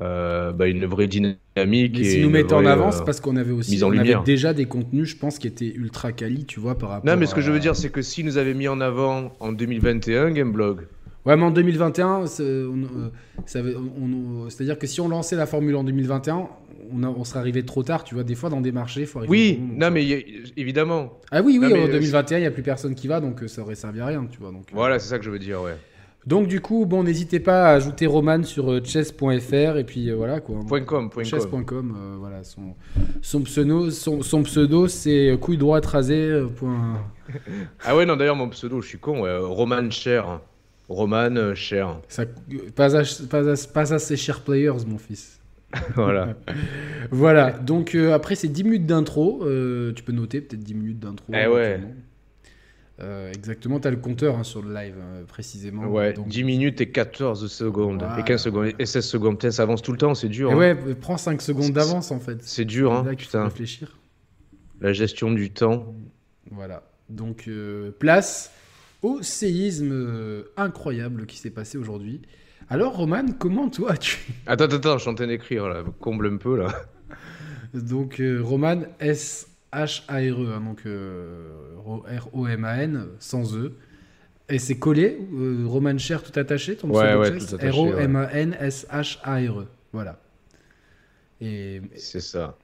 euh, 0.00 0.52
bah, 0.52 0.68
une 0.68 0.86
vraie 0.86 1.06
dynamique. 1.06 1.98
Et 1.98 2.04
si 2.04 2.22
nous 2.22 2.30
mettons 2.30 2.56
en 2.56 2.66
avant, 2.66 2.90
c'est 2.90 3.04
parce 3.04 3.20
qu'on 3.20 3.36
avait 3.36 3.52
aussi 3.52 3.82
on 3.84 3.92
avait 3.92 4.16
déjà 4.24 4.54
des 4.54 4.64
contenus, 4.64 5.10
je 5.10 5.16
pense, 5.18 5.38
qui 5.38 5.46
étaient 5.46 5.72
ultra 5.74 6.12
quali, 6.12 6.46
tu 6.46 6.58
vois, 6.58 6.78
par 6.78 6.88
rapport 6.88 7.06
Non, 7.12 7.18
mais 7.20 7.26
ce 7.26 7.34
que 7.34 7.42
je 7.42 7.52
veux 7.52 7.60
dire, 7.60 7.76
c'est 7.76 7.90
que 7.90 8.00
si 8.00 8.24
nous 8.24 8.38
avait 8.38 8.54
mis 8.54 8.68
en 8.68 8.80
avant 8.80 9.32
en 9.38 9.52
2021, 9.52 10.30
Gameblog, 10.30 10.86
Ouais, 11.28 11.36
mais 11.36 11.44
en 11.44 11.50
2021, 11.50 12.24
c'est-à-dire 13.46 14.78
que 14.78 14.86
si 14.86 15.02
on 15.02 15.08
lançait 15.10 15.36
la 15.36 15.44
formule 15.44 15.76
en 15.76 15.84
2021, 15.84 16.48
on, 16.90 17.24
serait 17.24 17.40
arrivé 17.40 17.62
trop 17.66 17.82
tard, 17.82 18.02
tu 18.02 18.14
vois. 18.14 18.24
Des 18.24 18.34
fois, 18.34 18.48
dans 18.48 18.62
des 18.62 18.72
marchés, 18.72 19.02
il 19.02 19.06
faut 19.06 19.18
arriver. 19.18 19.30
Oui, 19.30 19.60
non, 19.76 19.90
mais 19.90 20.24
évidemment. 20.56 21.18
Ah 21.30 21.42
oui, 21.42 21.58
oui, 21.60 21.66
en 21.66 21.86
2021, 21.86 22.38
il 22.38 22.40
n'y 22.40 22.46
a 22.46 22.50
plus 22.50 22.62
personne 22.62 22.94
qui 22.94 23.08
va, 23.08 23.20
donc 23.20 23.42
euh, 23.42 23.48
ça 23.48 23.60
aurait 23.60 23.74
servi 23.74 24.00
à 24.00 24.06
rien, 24.06 24.24
tu 24.24 24.38
vois. 24.38 24.52
Donc, 24.52 24.70
euh. 24.70 24.74
Voilà, 24.74 24.98
c'est 24.98 25.10
ça 25.10 25.18
que 25.18 25.24
je 25.26 25.30
veux 25.30 25.38
dire, 25.38 25.60
ouais. 25.60 25.76
Donc 26.26 26.46
du 26.46 26.62
coup, 26.62 26.86
bon, 26.86 27.04
n'hésitez 27.04 27.40
pas 27.40 27.66
à 27.66 27.74
ajouter 27.74 28.06
Roman 28.06 28.42
sur 28.42 28.72
euh, 28.72 28.80
chess.fr 28.82 29.76
et 29.76 29.84
puis 29.84 30.10
voilà 30.10 30.40
quoi. 30.40 30.60
.com, 30.86 31.10
chess.com, 31.22 32.16
voilà 32.18 32.42
son, 32.42 32.74
son 33.22 33.42
pseudo, 33.42 33.90
son, 33.90 34.42
pseudo 34.42 34.88
c'est 34.88 35.38
couille 35.40 35.56
droite 35.56 35.86
rasée. 35.86 36.42
ah 37.84 37.96
ouais 37.96 38.04
non 38.04 38.16
d'ailleurs 38.16 38.36
mon 38.36 38.48
pseudo, 38.48 38.82
je 38.82 38.88
suis 38.88 38.98
con, 38.98 39.22
Roman 39.48 39.90
Cher. 39.90 40.40
Roman, 40.88 41.54
cher. 41.54 42.00
Ça, 42.08 42.24
pas, 42.74 42.88
pas, 43.74 43.94
assez 43.94 44.16
cher 44.16 44.40
players, 44.40 44.84
mon 44.86 44.98
fils. 44.98 45.38
voilà. 45.94 46.34
voilà, 47.10 47.50
donc 47.50 47.94
après 47.94 48.34
ces 48.34 48.48
10 48.48 48.64
minutes 48.64 48.86
d'intro, 48.86 49.44
tu 49.94 50.02
peux 50.02 50.12
noter 50.12 50.40
peut-être 50.40 50.62
10 50.62 50.74
minutes 50.74 50.98
d'intro. 50.98 51.32
Eh 51.34 51.46
ouais. 51.46 51.80
Euh, 53.00 53.30
exactement, 53.32 53.78
tu 53.78 53.86
as 53.86 53.92
le 53.92 53.96
compteur 53.96 54.36
hein, 54.36 54.42
sur 54.42 54.60
le 54.60 54.74
live, 54.74 54.96
euh, 54.98 55.24
précisément. 55.24 55.86
Ouais, 55.86 56.14
10 56.14 56.42
minutes 56.42 56.80
et 56.80 56.90
14 56.90 57.46
secondes. 57.50 58.04
Et 58.18 58.24
15 58.24 58.42
secondes. 58.42 58.72
Et 58.78 58.86
16 58.86 59.04
secondes. 59.04 59.34
Putain, 59.34 59.52
ça 59.52 59.62
avance 59.62 59.82
tout 59.82 59.92
le 59.92 59.98
temps, 59.98 60.14
c'est 60.14 60.28
dur. 60.28 60.50
Hein. 60.50 60.56
Ouais, 60.56 60.74
prends 61.00 61.16
5 61.16 61.40
secondes 61.40 61.72
d'avance 61.72 62.10
en 62.10 62.18
fait. 62.18 62.38
C'est 62.42 62.64
dur, 62.64 62.92
hein, 62.92 63.04
putain. 63.16 63.44
réfléchir. 63.44 63.96
La 64.80 64.92
gestion 64.92 65.30
du 65.30 65.50
temps. 65.50 65.94
Voilà. 66.50 66.82
Donc, 67.08 67.44
euh, 67.46 67.92
place 67.92 68.52
au 69.02 69.22
séisme 69.22 70.44
incroyable 70.56 71.26
qui 71.26 71.38
s'est 71.38 71.50
passé 71.50 71.78
aujourd'hui. 71.78 72.22
Alors, 72.70 72.96
Roman, 72.96 73.24
comment 73.38 73.70
toi 73.70 73.96
tu. 73.96 74.18
Attends, 74.46 74.64
attends, 74.64 74.98
je 74.98 75.02
suis 75.02 75.10
en 75.10 75.14
train 75.14 75.26
d'écrire, 75.26 75.68
là. 75.68 75.84
Comble 76.00 76.26
un 76.26 76.36
peu, 76.36 76.56
là. 76.58 76.68
Donc, 77.74 78.20
Roman, 78.42 78.82
S. 79.00 79.48
H-A-R-E, 79.72 80.52
hein, 80.54 80.60
donc 80.60 80.82
euh, 80.86 81.48
R-O-M-A-N, 81.84 83.08
sans 83.18 83.56
E. 83.56 83.74
Et 84.48 84.58
c'est 84.58 84.78
collé, 84.78 85.18
euh, 85.34 85.64
Roman 85.66 85.98
Cher 85.98 86.22
tout 86.22 86.32
attaché, 86.38 86.74
ton 86.76 86.88
ouais, 86.88 87.14
ouais, 87.14 87.36
tout 87.38 87.54
attaché. 87.54 87.68
R-O-M-A-N-S-H-A-R-E. 87.68 89.66
Voilà. 89.92 90.18
Et... 91.40 91.82
C'est 91.96 92.20
ça. 92.20 92.56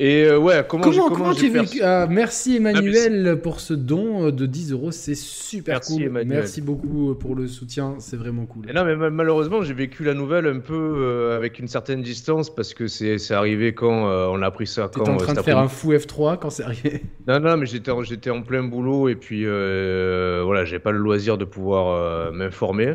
Et 0.00 0.26
euh, 0.26 0.38
ouais, 0.38 0.64
comment, 0.68 0.84
comment, 0.84 1.10
comment 1.10 1.34
tu 1.34 1.48
vécu 1.48 1.82
ah, 1.82 2.06
Merci 2.08 2.56
Emmanuel 2.56 3.40
pour 3.42 3.58
ce 3.58 3.74
don 3.74 4.26
euh, 4.26 4.30
de 4.30 4.46
10 4.46 4.70
euros, 4.70 4.92
c'est 4.92 5.16
super 5.16 5.74
merci, 5.74 5.94
cool. 5.94 6.02
Emmanuel. 6.04 6.38
Merci 6.38 6.60
beaucoup 6.60 7.10
euh, 7.10 7.14
pour 7.14 7.34
le 7.34 7.48
soutien, 7.48 7.96
c'est 7.98 8.16
vraiment 8.16 8.46
cool. 8.46 8.70
Et 8.70 8.72
non, 8.72 8.84
mais 8.84 8.94
malheureusement, 9.10 9.60
j'ai 9.62 9.74
vécu 9.74 10.04
la 10.04 10.14
nouvelle 10.14 10.46
un 10.46 10.60
peu 10.60 11.32
avec 11.34 11.58
une 11.58 11.66
certaine 11.66 12.00
distance 12.00 12.54
parce 12.54 12.74
que 12.74 12.86
c'est 12.86 13.34
arrivé 13.34 13.74
quand 13.74 14.04
on 14.32 14.40
a 14.40 14.46
appris 14.46 14.68
ça. 14.68 14.88
T'étais 14.88 15.10
en 15.10 15.16
train 15.16 15.34
de 15.34 15.42
faire 15.42 15.58
un 15.58 15.68
fou 15.68 15.92
F3 15.92 16.38
quand 16.38 16.50
c'est 16.50 16.62
arrivé 16.62 17.02
Non, 17.26 17.40
non, 17.40 17.56
mais 17.56 17.66
j'étais 17.66 17.90
en, 17.90 18.02
en 18.02 18.42
plein 18.42 18.62
boulot 18.62 19.08
et 19.08 19.16
puis 19.16 19.44
voilà, 19.44 20.64
j'ai 20.64 20.78
pas 20.78 20.92
le 20.92 20.98
loisir 20.98 21.38
de 21.38 21.44
pouvoir 21.44 22.32
m'informer. 22.32 22.94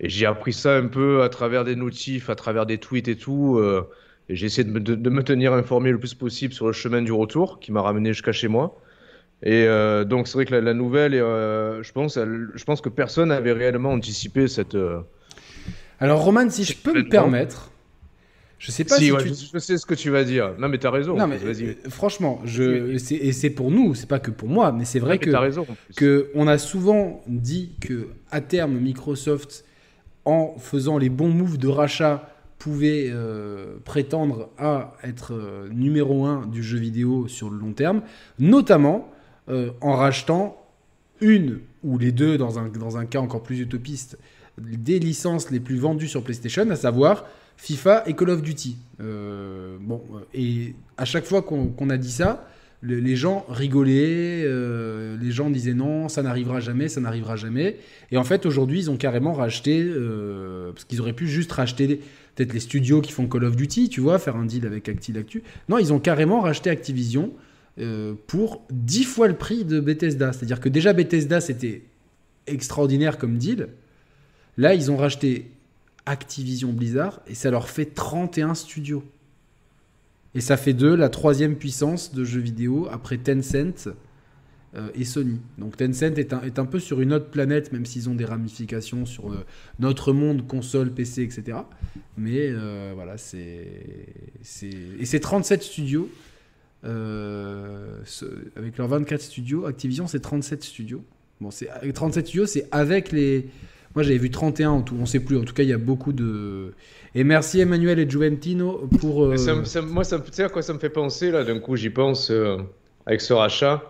Et 0.00 0.08
j'ai 0.08 0.26
appris 0.26 0.54
ça 0.54 0.76
un 0.76 0.86
peu 0.86 1.22
à 1.22 1.28
travers 1.28 1.64
des 1.64 1.76
notifs, 1.76 2.30
à 2.30 2.36
travers 2.36 2.64
des 2.64 2.78
tweets 2.78 3.08
et 3.08 3.16
tout. 3.16 3.60
Et 4.28 4.36
j'ai 4.36 4.46
essayé 4.46 4.64
de 4.64 4.70
me, 4.70 4.80
de, 4.80 5.10
me, 5.10 5.22
tenir 5.22 5.52
informé 5.54 5.90
le 5.90 5.98
plus 5.98 6.14
possible 6.14 6.52
sur 6.52 6.66
le 6.66 6.72
chemin 6.72 7.00
du 7.00 7.12
retour 7.12 7.60
qui 7.60 7.72
m'a 7.72 7.80
ramené 7.80 8.12
jusqu'à 8.12 8.32
chez 8.32 8.48
moi. 8.48 8.78
Et 9.42 9.64
euh, 9.64 10.04
donc 10.04 10.28
c'est 10.28 10.34
vrai 10.34 10.44
que 10.44 10.54
la, 10.54 10.74
nouvelle, 10.74 11.14
euh, 11.14 11.82
je, 11.82 11.92
pense, 11.92 12.16
je 12.16 12.64
pense 12.64 12.80
que 12.80 12.88
personne 12.88 13.28
n'avait 13.28 13.52
réellement 13.52 13.92
anticipé 13.92 14.48
cette... 14.48 14.74
Euh, 14.74 15.00
Alors 16.00 16.24
Roman, 16.24 16.50
si 16.50 16.64
je 16.64 16.76
peux 16.76 16.92
me 16.92 17.08
permettre, 17.08 17.70
je 18.58 18.72
sais 18.72 18.84
pas 18.84 18.96
si, 18.96 19.12
tu... 19.16 19.28
je 19.54 19.58
sais 19.58 19.78
ce 19.78 19.86
que 19.86 19.94
tu 19.94 20.10
vas 20.10 20.24
dire. 20.24 20.54
Non 20.58 20.68
mais 20.68 20.78
t'as 20.78 20.90
raison. 20.90 21.16
Non 21.16 21.28
mais 21.28 21.38
franchement, 21.88 22.40
je 22.44 22.96
et 22.96 23.32
c'est 23.32 23.50
pour 23.50 23.70
nous, 23.70 23.94
c'est 23.94 24.08
pas 24.08 24.18
que 24.18 24.32
pour 24.32 24.48
moi, 24.48 24.72
mais 24.72 24.84
c'est 24.84 24.98
vrai 24.98 25.18
que 25.18 25.30
raison, 25.30 25.66
que 25.96 26.30
on 26.34 26.48
a 26.48 26.58
souvent 26.58 27.22
dit 27.28 27.76
que 27.80 28.08
à 28.32 28.40
terme 28.40 28.76
Microsoft, 28.78 29.64
en 30.24 30.56
faisant 30.58 30.98
les 30.98 31.08
bons 31.08 31.30
moves 31.30 31.58
de 31.58 31.68
rachat 31.68 32.28
pouvait 32.58 33.08
euh, 33.08 33.76
prétendre 33.84 34.50
à 34.58 34.94
être 35.04 35.32
euh, 35.32 35.68
numéro 35.70 36.26
un 36.26 36.46
du 36.46 36.62
jeu 36.62 36.78
vidéo 36.78 37.28
sur 37.28 37.50
le 37.50 37.58
long 37.58 37.72
terme, 37.72 38.02
notamment 38.38 39.10
euh, 39.48 39.70
en 39.80 39.94
rachetant 39.94 40.60
une 41.20 41.60
ou 41.84 41.98
les 41.98 42.12
deux, 42.12 42.36
dans 42.36 42.58
un, 42.58 43.06
cas 43.06 43.20
encore 43.20 43.42
plus 43.42 43.60
utopiste, 43.60 44.18
des 44.58 44.98
licences 44.98 45.50
les 45.50 45.60
plus 45.60 45.76
vendues 45.76 46.08
sur 46.08 46.22
PlayStation, 46.22 46.68
à 46.70 46.76
savoir 46.76 47.24
FIFA 47.56 48.04
et 48.06 48.14
Call 48.14 48.30
of 48.30 48.42
Duty. 48.42 48.76
bon, 48.98 50.02
et 50.34 50.74
à 50.96 51.04
chaque 51.04 51.24
fois 51.24 51.42
qu'on 51.42 51.90
a 51.90 51.96
dit 51.96 52.10
ça, 52.10 52.48
les 52.82 53.16
gens 53.16 53.44
rigolaient, 53.48 54.44
les 55.20 55.30
gens 55.30 55.50
disaient 55.50 55.74
non, 55.74 56.08
ça 56.08 56.22
n'arrivera 56.22 56.60
jamais, 56.60 56.88
ça 56.88 57.00
n'arrivera 57.00 57.34
jamais. 57.36 57.76
Et 58.12 58.16
en 58.16 58.24
fait, 58.24 58.46
aujourd'hui, 58.46 58.78
ils 58.78 58.90
ont 58.90 58.96
carrément 58.96 59.32
racheté, 59.32 59.84
parce 60.72 60.84
qu'ils 60.84 61.00
auraient 61.00 61.12
pu 61.12 61.26
juste 61.26 61.50
racheter 61.50 62.00
peut-être 62.38 62.52
les 62.52 62.60
studios 62.60 63.00
qui 63.00 63.10
font 63.10 63.26
Call 63.26 63.44
of 63.44 63.56
Duty, 63.56 63.88
tu 63.88 64.00
vois, 64.00 64.20
faire 64.20 64.36
un 64.36 64.44
deal 64.44 64.64
avec 64.64 64.88
Actilactu. 64.88 65.42
Non, 65.68 65.78
ils 65.78 65.92
ont 65.92 65.98
carrément 65.98 66.40
racheté 66.40 66.70
Activision 66.70 67.32
euh, 67.80 68.14
pour 68.28 68.62
10 68.70 69.04
fois 69.04 69.26
le 69.26 69.34
prix 69.34 69.64
de 69.64 69.80
Bethesda. 69.80 70.32
C'est-à-dire 70.32 70.60
que 70.60 70.68
déjà 70.68 70.92
Bethesda, 70.92 71.40
c'était 71.40 71.82
extraordinaire 72.46 73.18
comme 73.18 73.38
deal. 73.38 73.68
Là, 74.56 74.74
ils 74.74 74.90
ont 74.90 74.96
racheté 74.96 75.50
Activision 76.06 76.72
Blizzard 76.72 77.20
et 77.26 77.34
ça 77.34 77.50
leur 77.50 77.68
fait 77.68 77.86
31 77.86 78.54
studios. 78.54 79.02
Et 80.38 80.40
ça 80.40 80.56
fait 80.56 80.72
d'eux 80.72 80.94
la 80.94 81.08
troisième 81.08 81.56
puissance 81.56 82.14
de 82.14 82.22
jeux 82.22 82.38
vidéo 82.38 82.86
après 82.92 83.18
Tencent 83.18 83.88
euh, 84.76 84.88
et 84.94 85.04
Sony. 85.04 85.40
Donc 85.58 85.76
Tencent 85.76 86.16
est 86.16 86.32
un, 86.32 86.42
est 86.42 86.60
un, 86.60 86.64
peu 86.64 86.78
sur 86.78 87.00
une 87.00 87.12
autre 87.12 87.28
planète, 87.28 87.72
même 87.72 87.84
s'ils 87.84 88.08
ont 88.08 88.14
des 88.14 88.24
ramifications 88.24 89.04
sur 89.04 89.32
euh, 89.32 89.44
notre 89.80 90.12
monde, 90.12 90.46
console, 90.46 90.92
PC, 90.92 91.22
etc. 91.22 91.58
Mais 92.16 92.50
euh, 92.52 92.92
voilà, 92.94 93.18
c'est. 93.18 93.66
Et 95.00 95.06
c'est 95.06 95.18
37 95.18 95.60
studios. 95.64 96.08
avec 96.84 98.78
leurs 98.78 98.86
24 98.86 99.20
studios, 99.20 99.66
Activision, 99.66 100.06
c'est 100.06 100.20
37 100.20 100.62
studios. 100.62 101.02
Bon, 101.40 101.50
c'est 101.50 101.66
37 101.92 102.26
studios, 102.28 102.46
c'est 102.46 102.68
avec 102.70 103.10
les. 103.10 103.48
Moi, 103.96 104.04
j'avais 104.04 104.18
vu 104.18 104.30
31 104.30 104.70
en 104.70 104.82
tout. 104.82 104.94
On 105.00 105.06
sait 105.06 105.18
plus. 105.18 105.36
En 105.36 105.42
tout 105.42 105.54
cas, 105.54 105.64
il 105.64 105.68
y 105.68 105.72
a 105.72 105.78
beaucoup 105.78 106.12
de. 106.12 106.74
Et 107.14 107.24
merci 107.24 107.60
Emmanuel 107.60 107.98
et 107.98 108.08
Juventino 108.08 108.88
pour. 109.00 109.26
moi, 109.26 110.04
ça, 110.04 110.18
tu 110.20 110.32
sais 110.32 110.44
à 110.44 110.48
quoi 110.48 110.62
ça 110.62 110.72
me 110.72 110.78
fait 110.78 110.90
penser 110.90 111.30
là 111.30 111.44
D'un 111.44 111.58
coup, 111.58 111.76
j'y 111.76 111.90
pense 111.90 112.32
avec 113.06 113.20
ce 113.20 113.32
rachat. 113.32 113.82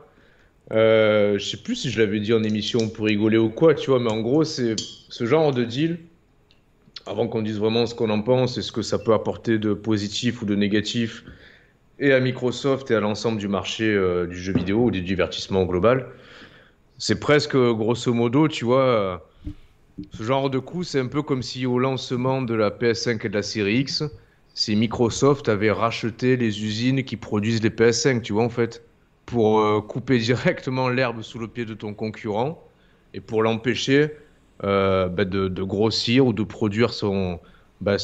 Euh, 0.73 1.39
je 1.39 1.45
sais 1.45 1.57
plus 1.57 1.77
si 1.77 1.91
je 1.91 1.99
l'avais 1.99 2.21
dit 2.21 2.33
en 2.33 2.43
émission 2.43 2.89
pour 2.89 3.07
rigoler 3.07 3.39
ou 3.39 3.49
quoi, 3.49 3.75
tu 3.75 3.91
vois, 3.91 4.01
mais 4.01 4.11
en 4.11 4.21
gros, 4.21 4.45
c'est 4.45 4.77
ce 4.79 5.25
genre 5.25 5.53
de 5.53 5.65
deal, 5.65 5.99
avant 7.07 7.27
qu'on 7.27 7.43
dise 7.43 7.59
vraiment 7.59 7.87
ce 7.87 7.95
qu'on 7.95 8.11
en 8.11 8.23
pense 8.23 8.59
et 8.59 8.63
ce 8.63 8.73
que 8.73 8.83
ça 8.83 8.99
peut 8.99 9.15
apporter 9.15 9.59
de 9.59 9.73
positif 9.73 10.43
ou 10.43 10.45
de 10.45 10.55
négatif, 10.55 11.25
et 11.99 12.13
à 12.13 12.21
Microsoft 12.21 12.91
et 12.91 12.95
à 12.95 13.01
l'ensemble 13.01 13.39
du 13.39 13.49
marché 13.49 13.93
euh, 13.93 14.27
du 14.27 14.37
jeu 14.37 14.53
vidéo 14.53 14.85
ou 14.85 14.91
du 14.91 15.01
divertissement 15.01 15.65
global, 15.65 16.07
c'est 16.99 17.19
presque 17.19 17.57
grosso 17.57 18.13
modo, 18.13 18.47
tu 18.49 18.65
vois, 18.65 19.27
ce 20.13 20.23
genre 20.23 20.51
de 20.51 20.59
coup, 20.59 20.85
c'est 20.85 21.01
un 21.01 21.07
peu 21.07 21.23
comme 21.23 21.43
si 21.43 21.67
au 21.67 21.79
lancement 21.79 22.43
de 22.43 22.55
la 22.55 22.71
PS5 22.71 23.27
et 23.27 23.29
de 23.29 23.35
la 23.35 23.43
série 23.43 23.79
X, 23.79 24.05
si 24.55 24.77
Microsoft 24.77 25.49
avait 25.49 25.71
racheté 25.71 26.37
les 26.37 26.65
usines 26.65 27.05
qui 27.05 27.17
produisent 27.17 27.63
les 27.63 27.71
PS5, 27.71 28.23
tu 28.23 28.33
vois, 28.33 28.45
en 28.45 28.51
fait 28.51 28.85
pour 29.27 29.61
euh, 29.61 29.81
couper 29.81 30.19
directement 30.19 30.89
l'herbe 30.89 31.23
sous 31.23 31.39
le 31.39 31.49
pied 31.49 31.65
de 31.65 31.75
ton 31.75 31.95
concurrent 31.95 32.63
et 33.15 33.21
pour 33.21 33.43
l'empêcher 33.43 34.11
euh, 34.65 35.09
bah, 35.09 35.25
de, 35.25 35.63
grossir 35.63 36.27
ou 36.27 36.33
de 36.33 36.43
produire 36.43 36.93
son, 36.93 37.39
bah, 37.81 37.97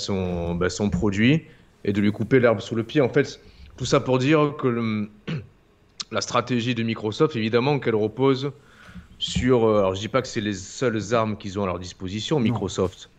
bah, 0.54 0.70
son 0.70 0.90
produit 0.90 1.44
et 1.84 1.92
de 1.92 2.00
lui 2.00 2.12
couper 2.12 2.40
l'herbe 2.40 2.60
sous 2.60 2.74
le 2.74 2.84
pied. 2.84 3.00
En 3.00 3.08
fait, 3.08 3.40
tout 3.76 3.84
ça 3.84 4.00
pour 4.00 4.18
dire 4.18 4.54
que 4.58 5.08
la 6.12 6.20
stratégie 6.20 6.74
de 6.74 6.82
Microsoft, 6.82 7.36
évidemment, 7.36 7.78
qu'elle 7.78 7.96
repose 7.96 8.52
sur. 9.24 9.64
Euh, 9.64 9.78
alors, 9.78 9.94
je 9.94 10.00
dis 10.00 10.08
pas 10.08 10.22
que 10.22 10.28
c'est 10.28 10.40
les 10.40 10.54
seules 10.54 11.14
armes 11.14 11.36
qu'ils 11.36 11.58
ont 11.58 11.64
à 11.64 11.66
leur 11.66 11.78
disposition, 11.78 12.40
Microsoft, 12.40 13.10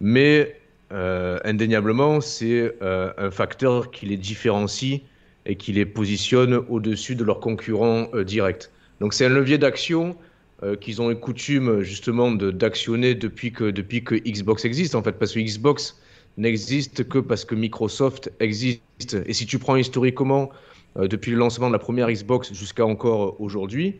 mais 0.00 0.60
indéniablement, 0.90 2.20
c'est 2.20 2.72
un 2.80 3.30
facteur 3.32 3.90
qui 3.90 4.06
les 4.06 4.16
différencie 4.16 5.00
et 5.46 5.56
qui 5.56 5.72
les 5.72 5.86
positionne 5.86 6.54
au-dessus 6.68 7.14
de 7.14 7.24
leurs 7.24 7.40
concurrents 7.40 8.08
euh, 8.14 8.24
directs. 8.24 8.70
Donc 9.00 9.14
c'est 9.14 9.26
un 9.26 9.30
levier 9.30 9.58
d'action 9.58 10.16
euh, 10.62 10.76
qu'ils 10.76 11.02
ont 11.02 11.10
une 11.10 11.18
coutume 11.18 11.82
justement 11.82 12.30
d'actionner 12.32 13.14
depuis 13.14 13.52
que, 13.52 13.70
depuis 13.70 14.04
que 14.04 14.14
Xbox 14.14 14.64
existe 14.64 14.94
en 14.94 15.02
fait, 15.02 15.12
parce 15.12 15.32
que 15.32 15.40
Xbox 15.40 15.98
n'existe 16.36 17.08
que 17.08 17.18
parce 17.18 17.44
que 17.44 17.54
Microsoft 17.54 18.32
existe. 18.40 19.16
Et 19.26 19.32
si 19.32 19.46
tu 19.46 19.58
prends 19.58 19.76
historiquement, 19.76 20.50
euh, 20.96 21.08
depuis 21.08 21.32
le 21.32 21.38
lancement 21.38 21.68
de 21.68 21.72
la 21.72 21.78
première 21.78 22.10
Xbox 22.10 22.52
jusqu'à 22.52 22.86
encore 22.86 23.40
aujourd'hui, 23.40 23.96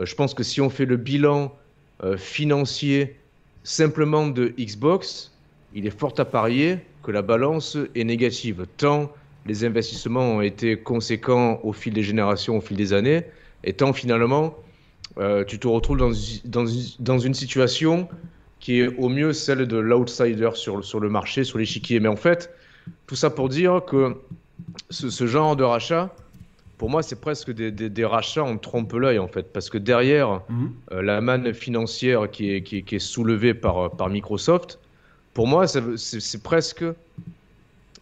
je 0.00 0.14
pense 0.14 0.34
que 0.34 0.42
si 0.42 0.60
on 0.60 0.70
fait 0.70 0.86
le 0.86 0.96
bilan 0.96 1.54
financier 2.16 3.16
simplement 3.62 4.26
de 4.26 4.52
Xbox, 4.58 5.32
il 5.74 5.86
est 5.86 5.98
fort 5.98 6.14
à 6.18 6.24
parier 6.24 6.78
que 7.02 7.10
la 7.10 7.22
balance 7.22 7.76
est 7.94 8.04
négative, 8.04 8.66
tant 8.76 9.10
les 9.46 9.64
investissements 9.64 10.36
ont 10.36 10.40
été 10.40 10.78
conséquents 10.78 11.60
au 11.62 11.72
fil 11.72 11.92
des 11.92 12.02
générations, 12.02 12.56
au 12.56 12.60
fil 12.60 12.76
des 12.76 12.92
années, 12.92 13.24
étant 13.62 13.92
finalement, 13.92 14.56
euh, 15.18 15.44
tu 15.44 15.58
te 15.58 15.68
retrouves 15.68 15.98
dans, 15.98 17.18
une 17.18 17.34
situation 17.34 18.08
qui 18.58 18.80
est 18.80 18.88
au 18.98 19.08
mieux 19.08 19.32
celle 19.32 19.66
de 19.66 19.76
l'outsider 19.76 20.50
sur, 20.54 21.00
le 21.00 21.08
marché, 21.08 21.44
sur 21.44 21.58
l'échiquier. 21.58 22.00
Mais 22.00 22.08
en 22.08 22.16
fait, 22.16 22.50
tout 23.06 23.16
ça 23.16 23.30
pour 23.30 23.48
dire 23.48 23.82
que 23.86 24.16
ce 24.90 25.26
genre 25.26 25.56
de 25.56 25.64
rachat 25.64 26.14
pour 26.78 26.90
moi, 26.90 27.02
c'est 27.02 27.20
presque 27.20 27.50
des, 27.52 28.04
rachats 28.04 28.42
en 28.42 28.56
trompe-l'œil, 28.58 29.18
en 29.18 29.28
fait. 29.28 29.52
Parce 29.52 29.70
que 29.70 29.78
derrière 29.78 30.42
mhm. 30.48 30.72
euh, 30.92 31.02
la 31.02 31.20
manne 31.20 31.54
financière 31.54 32.30
qui 32.30 32.52
est, 32.52 32.62
qui, 32.62 32.82
est 32.94 32.98
soulevée 32.98 33.54
par, 33.54 33.92
par 33.92 34.08
Microsoft, 34.08 34.78
pour 35.34 35.46
moi, 35.46 35.66
c'est 35.66 36.42
presque. 36.42 36.84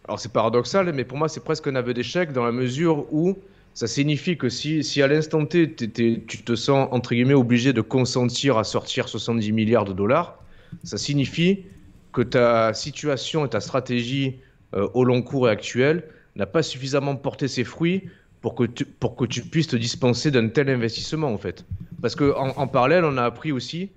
Alors, 0.05 0.19
c'est 0.19 0.31
paradoxal, 0.31 0.91
mais 0.93 1.05
pour 1.05 1.17
moi, 1.17 1.29
c'est 1.29 1.43
presque 1.43 1.67
un 1.67 1.75
aveu 1.75 1.93
d'échec 1.93 2.31
dans 2.31 2.43
la 2.43 2.51
mesure 2.51 3.05
où 3.13 3.37
ça 3.73 3.87
signifie 3.87 4.37
que 4.37 4.49
si, 4.49 4.83
si 4.83 5.01
à 5.01 5.07
l'instant 5.07 5.45
T, 5.45 5.73
tu 5.73 6.43
te 6.43 6.55
sens, 6.55 6.87
entre 6.91 7.15
guillemets, 7.15 7.33
obligé 7.33 7.73
de 7.73 7.81
consentir 7.81 8.57
à 8.57 8.63
sortir 8.63 9.09
70 9.09 9.51
milliards 9.51 9.85
de 9.85 9.93
dollars, 9.93 10.37
ça 10.83 10.97
signifie 10.97 11.63
que 12.11 12.21
ta 12.21 12.73
situation 12.73 13.45
et 13.45 13.49
ta 13.49 13.59
stratégie 13.59 14.35
euh, 14.75 14.87
au 14.93 15.03
long 15.03 15.21
cours 15.21 15.47
et 15.49 15.51
actuelle 15.51 16.03
n'a 16.35 16.45
pas 16.45 16.63
suffisamment 16.63 17.15
porté 17.15 17.47
ses 17.47 17.63
fruits 17.63 18.03
pour 18.43 18.53
que 18.53 18.65
tu, 18.65 18.85
pour 18.85 19.15
que 19.15 19.25
tu 19.25 19.41
puisses 19.41 19.67
te 19.67 19.75
dispenser 19.75 20.29
d'un 20.29 20.49
tel 20.49 20.69
investissement 20.69 21.33
en 21.33 21.39
fait. 21.39 21.65
Parce 22.01 22.15
qu'en 22.15 22.49
en, 22.49 22.67
parallèle, 22.67 23.05
on 23.05 23.17
a 23.17 23.23
appris 23.23 23.51
aussi 23.51 23.89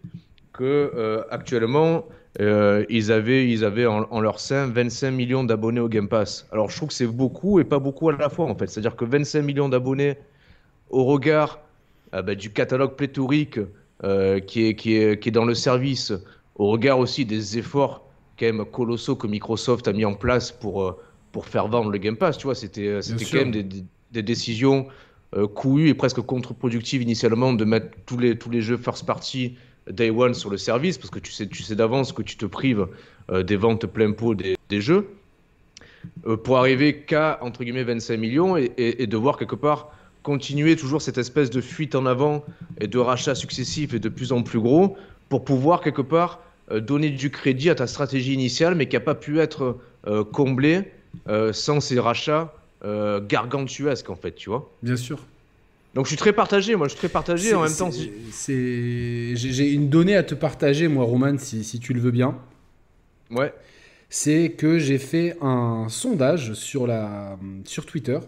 que 0.55 0.65
euh, 0.97 1.23
actuellement 1.31 2.07
euh, 2.41 2.87
ils 2.88 3.12
avaient, 3.12 3.50
ils 3.50 3.65
avaient 3.65 3.87
en, 3.87 4.21
leur 4.21 4.41
sein 4.41 4.67
25 4.69 5.11
millions 5.11 5.45
d'abonnés 5.45 5.81
au 5.81 5.88
Game 5.88 6.09
Pass. 6.09 6.47
Alors 6.53 6.71
je 6.71 6.76
trouve 6.76 6.88
que 6.88 6.95
c'est 6.95 7.07
beaucoup 7.07 7.61
et 7.61 7.65
pas 7.65 7.79
beaucoup 7.79 8.09
à 8.09 8.17
la 8.17 8.31
fois 8.31 8.47
en 8.47 8.55
fait. 8.55 8.69
C'est-à-dire 8.69 8.97
que 8.97 9.05
25 9.05 9.43
millions 9.43 9.69
d'abonnés 9.69 10.17
au 10.88 11.05
regard 11.05 11.61
bah, 12.12 12.35
du 12.35 12.50
catalogue 12.50 12.95
pléthorique 12.95 13.59
qui, 14.47 14.67
est, 14.67 14.75
qui, 14.75 14.97
est, 14.97 15.21
qui 15.21 15.29
est 15.29 15.33
dans 15.33 15.45
le 15.45 15.55
service, 15.55 16.12
au 16.55 16.71
regard 16.71 16.99
aussi 16.99 17.25
des 17.26 17.59
efforts 17.59 18.07
quand 18.38 18.47
même 18.47 18.65
colossaux 18.65 19.17
que 19.17 19.26
Microsoft 19.26 19.88
a 19.88 19.93
mis 19.93 20.05
en 20.05 20.15
place 20.15 20.53
pour, 20.53 20.83
euh, 20.83 20.97
pour 21.33 21.47
faire 21.47 21.69
vendre 21.69 21.91
le 21.91 21.99
Game 21.99 22.17
Pass. 22.17 22.38
Tu 22.38 22.45
vois, 22.45 22.55
c'était 22.55 22.88
euh, 22.88 23.03
c'était 23.03 23.25
quand 23.25 23.38
même 23.38 23.50
des, 23.50 23.62
des, 23.62 23.85
décisions 24.23 24.87
euh, 25.37 25.46
et 25.78 25.94
presque 25.94 26.20
contre-productives 26.20 27.02
initialement 27.02 27.52
de 27.52 27.64
mettre 27.64 27.88
tous 28.06 28.18
les, 28.18 28.38
tous 28.38 28.50
les 28.50 28.62
jeux 28.62 28.76
first 28.76 29.06
party 29.06 29.56
day 29.90 30.11
one 30.11 30.35
sur 30.35 30.50
le 30.50 30.56
service 30.56 30.99
parce 30.99 31.11
que 31.11 31.18
tu 31.18 31.32
sais, 31.32 31.46
tu 31.46 31.62
sais 31.62 31.76
d'avance 31.76 32.12
que 32.12 32.23
tu 32.23 32.37
te 32.37 32.46
prives 32.46 32.88
des 33.32 33.56
ventes 33.56 33.87
plein 33.87 34.12
pot 34.12 34.35
des, 34.35 34.56
des 34.68 34.80
jeux 34.80 35.08
pour 36.44 36.58
arriver 36.58 37.02
qu'à 37.02 37.38
entre 37.40 37.62
guillemets 37.62 37.85
25 37.85 38.16
millions 38.16 38.56
et, 38.56 38.73
et, 38.76 39.02
et, 39.02 39.06
de 39.06 39.16
voir 39.16 39.37
quelque 39.37 39.54
part 39.54 39.92
continuer 40.23 40.75
toujours 40.75 41.02
cette 41.02 41.18
espèce 41.18 41.50
de 41.50 41.61
fuite 41.61 41.94
en 41.94 42.04
avant 42.04 42.44
et 42.80 42.88
de 42.88 42.99
rachats 42.99 43.37
successifs 43.37 43.94
et 43.94 44.00
de 44.00 44.08
plus 44.08 44.32
en 44.32 44.42
plus 44.42 44.58
gros 44.58 44.96
pour 45.28 45.44
pouvoir 45.44 45.80
quelque 45.80 46.02
part 46.02 46.40
euh, 46.73 46.80
donner 46.80 47.11
du 47.11 47.30
crédit 47.30 47.70
à 47.70 47.76
ta 47.76 47.87
stratégie 47.87 48.35
initiale, 48.35 48.75
mais 48.75 48.88
qui 48.88 48.96
n'a 48.96 49.00
pas 49.00 49.14
pu 49.14 49.38
être 49.38 49.78
euh, 50.06 50.25
comblée 50.25 50.82
euh, 51.28 51.52
sans 51.52 51.80
ces 51.80 52.00
rachats 52.00 52.52
gargantuesques, 52.83 54.11
en 54.11 54.16
fait, 54.16 54.35
tu 54.35 54.50
vois. 54.50 54.71
Bien 54.83 54.97
sûr. 54.97 55.18
Donc 55.95 56.04
je 56.04 56.11
suis 56.11 56.18
très 56.18 56.35
partagé, 56.35 56.76
moi 56.76 56.88
je 56.88 56.90
suis 56.90 56.99
très 56.99 57.09
partagé 57.09 57.54
en 57.54 57.62
même 57.62 57.73
temps. 57.75 57.90
C'est, 58.30 59.35
j'ai 59.35 59.73
une 59.73 59.88
donnée 59.88 60.14
à 60.14 60.23
te 60.23 60.35
partager, 60.35 60.88
moi, 60.88 61.04
Roman, 61.04 61.38
si, 61.38 61.64
si 61.64 61.80
tu 61.80 61.95
le 61.95 62.00
veux 62.00 62.11
bien. 62.11 62.37
Ouais. 63.30 63.54
C'est 64.11 64.50
que 64.50 64.78
j'ai 64.78 64.99
fait 64.99 65.38
un 65.40 65.87
sondage 65.88 66.52
sur, 66.52 66.87
la, 66.87 67.38
sur 67.64 67.87
Twitter. 67.87 68.18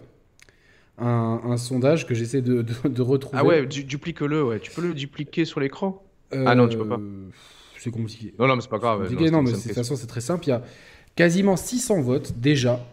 Un, 0.97 1.41
un 1.45 1.57
sondage 1.57 2.07
que 2.07 2.15
j'essaie 2.15 2.41
de, 2.41 2.65
de, 2.83 3.01
retrouver. 3.03 3.37
Ah 3.39 3.45
ouais, 3.45 3.65
duplique-le, 3.65 4.43
ouais. 4.43 4.59
Tu 4.59 4.71
peux 4.71 4.81
le 4.81 4.95
dupliquer 4.95 5.45
sur 5.45 5.59
l'écran? 5.59 6.03
Ah 6.31 6.55
non, 6.55 6.67
tu 6.67 6.77
peux 6.77 6.87
pas 6.87 6.99
c'est 7.79 7.91
compliqué. 7.91 8.33
Non, 8.37 8.47
non, 8.47 8.55
mais 8.55 8.61
c'est 8.61 8.69
pas 8.69 8.77
grave. 8.77 9.01
Non, 9.13 9.41
mais 9.41 9.51
de 9.51 9.57
toute 9.57 9.71
façon, 9.73 9.95
c'est 9.95 10.07
très 10.07 10.21
simple. 10.21 10.45
Il 10.45 10.49
y 10.49 10.53
a 10.53 10.61
quasiment 11.15 11.55
600 11.55 12.01
votes 12.01 12.33
déjà. 12.37 12.85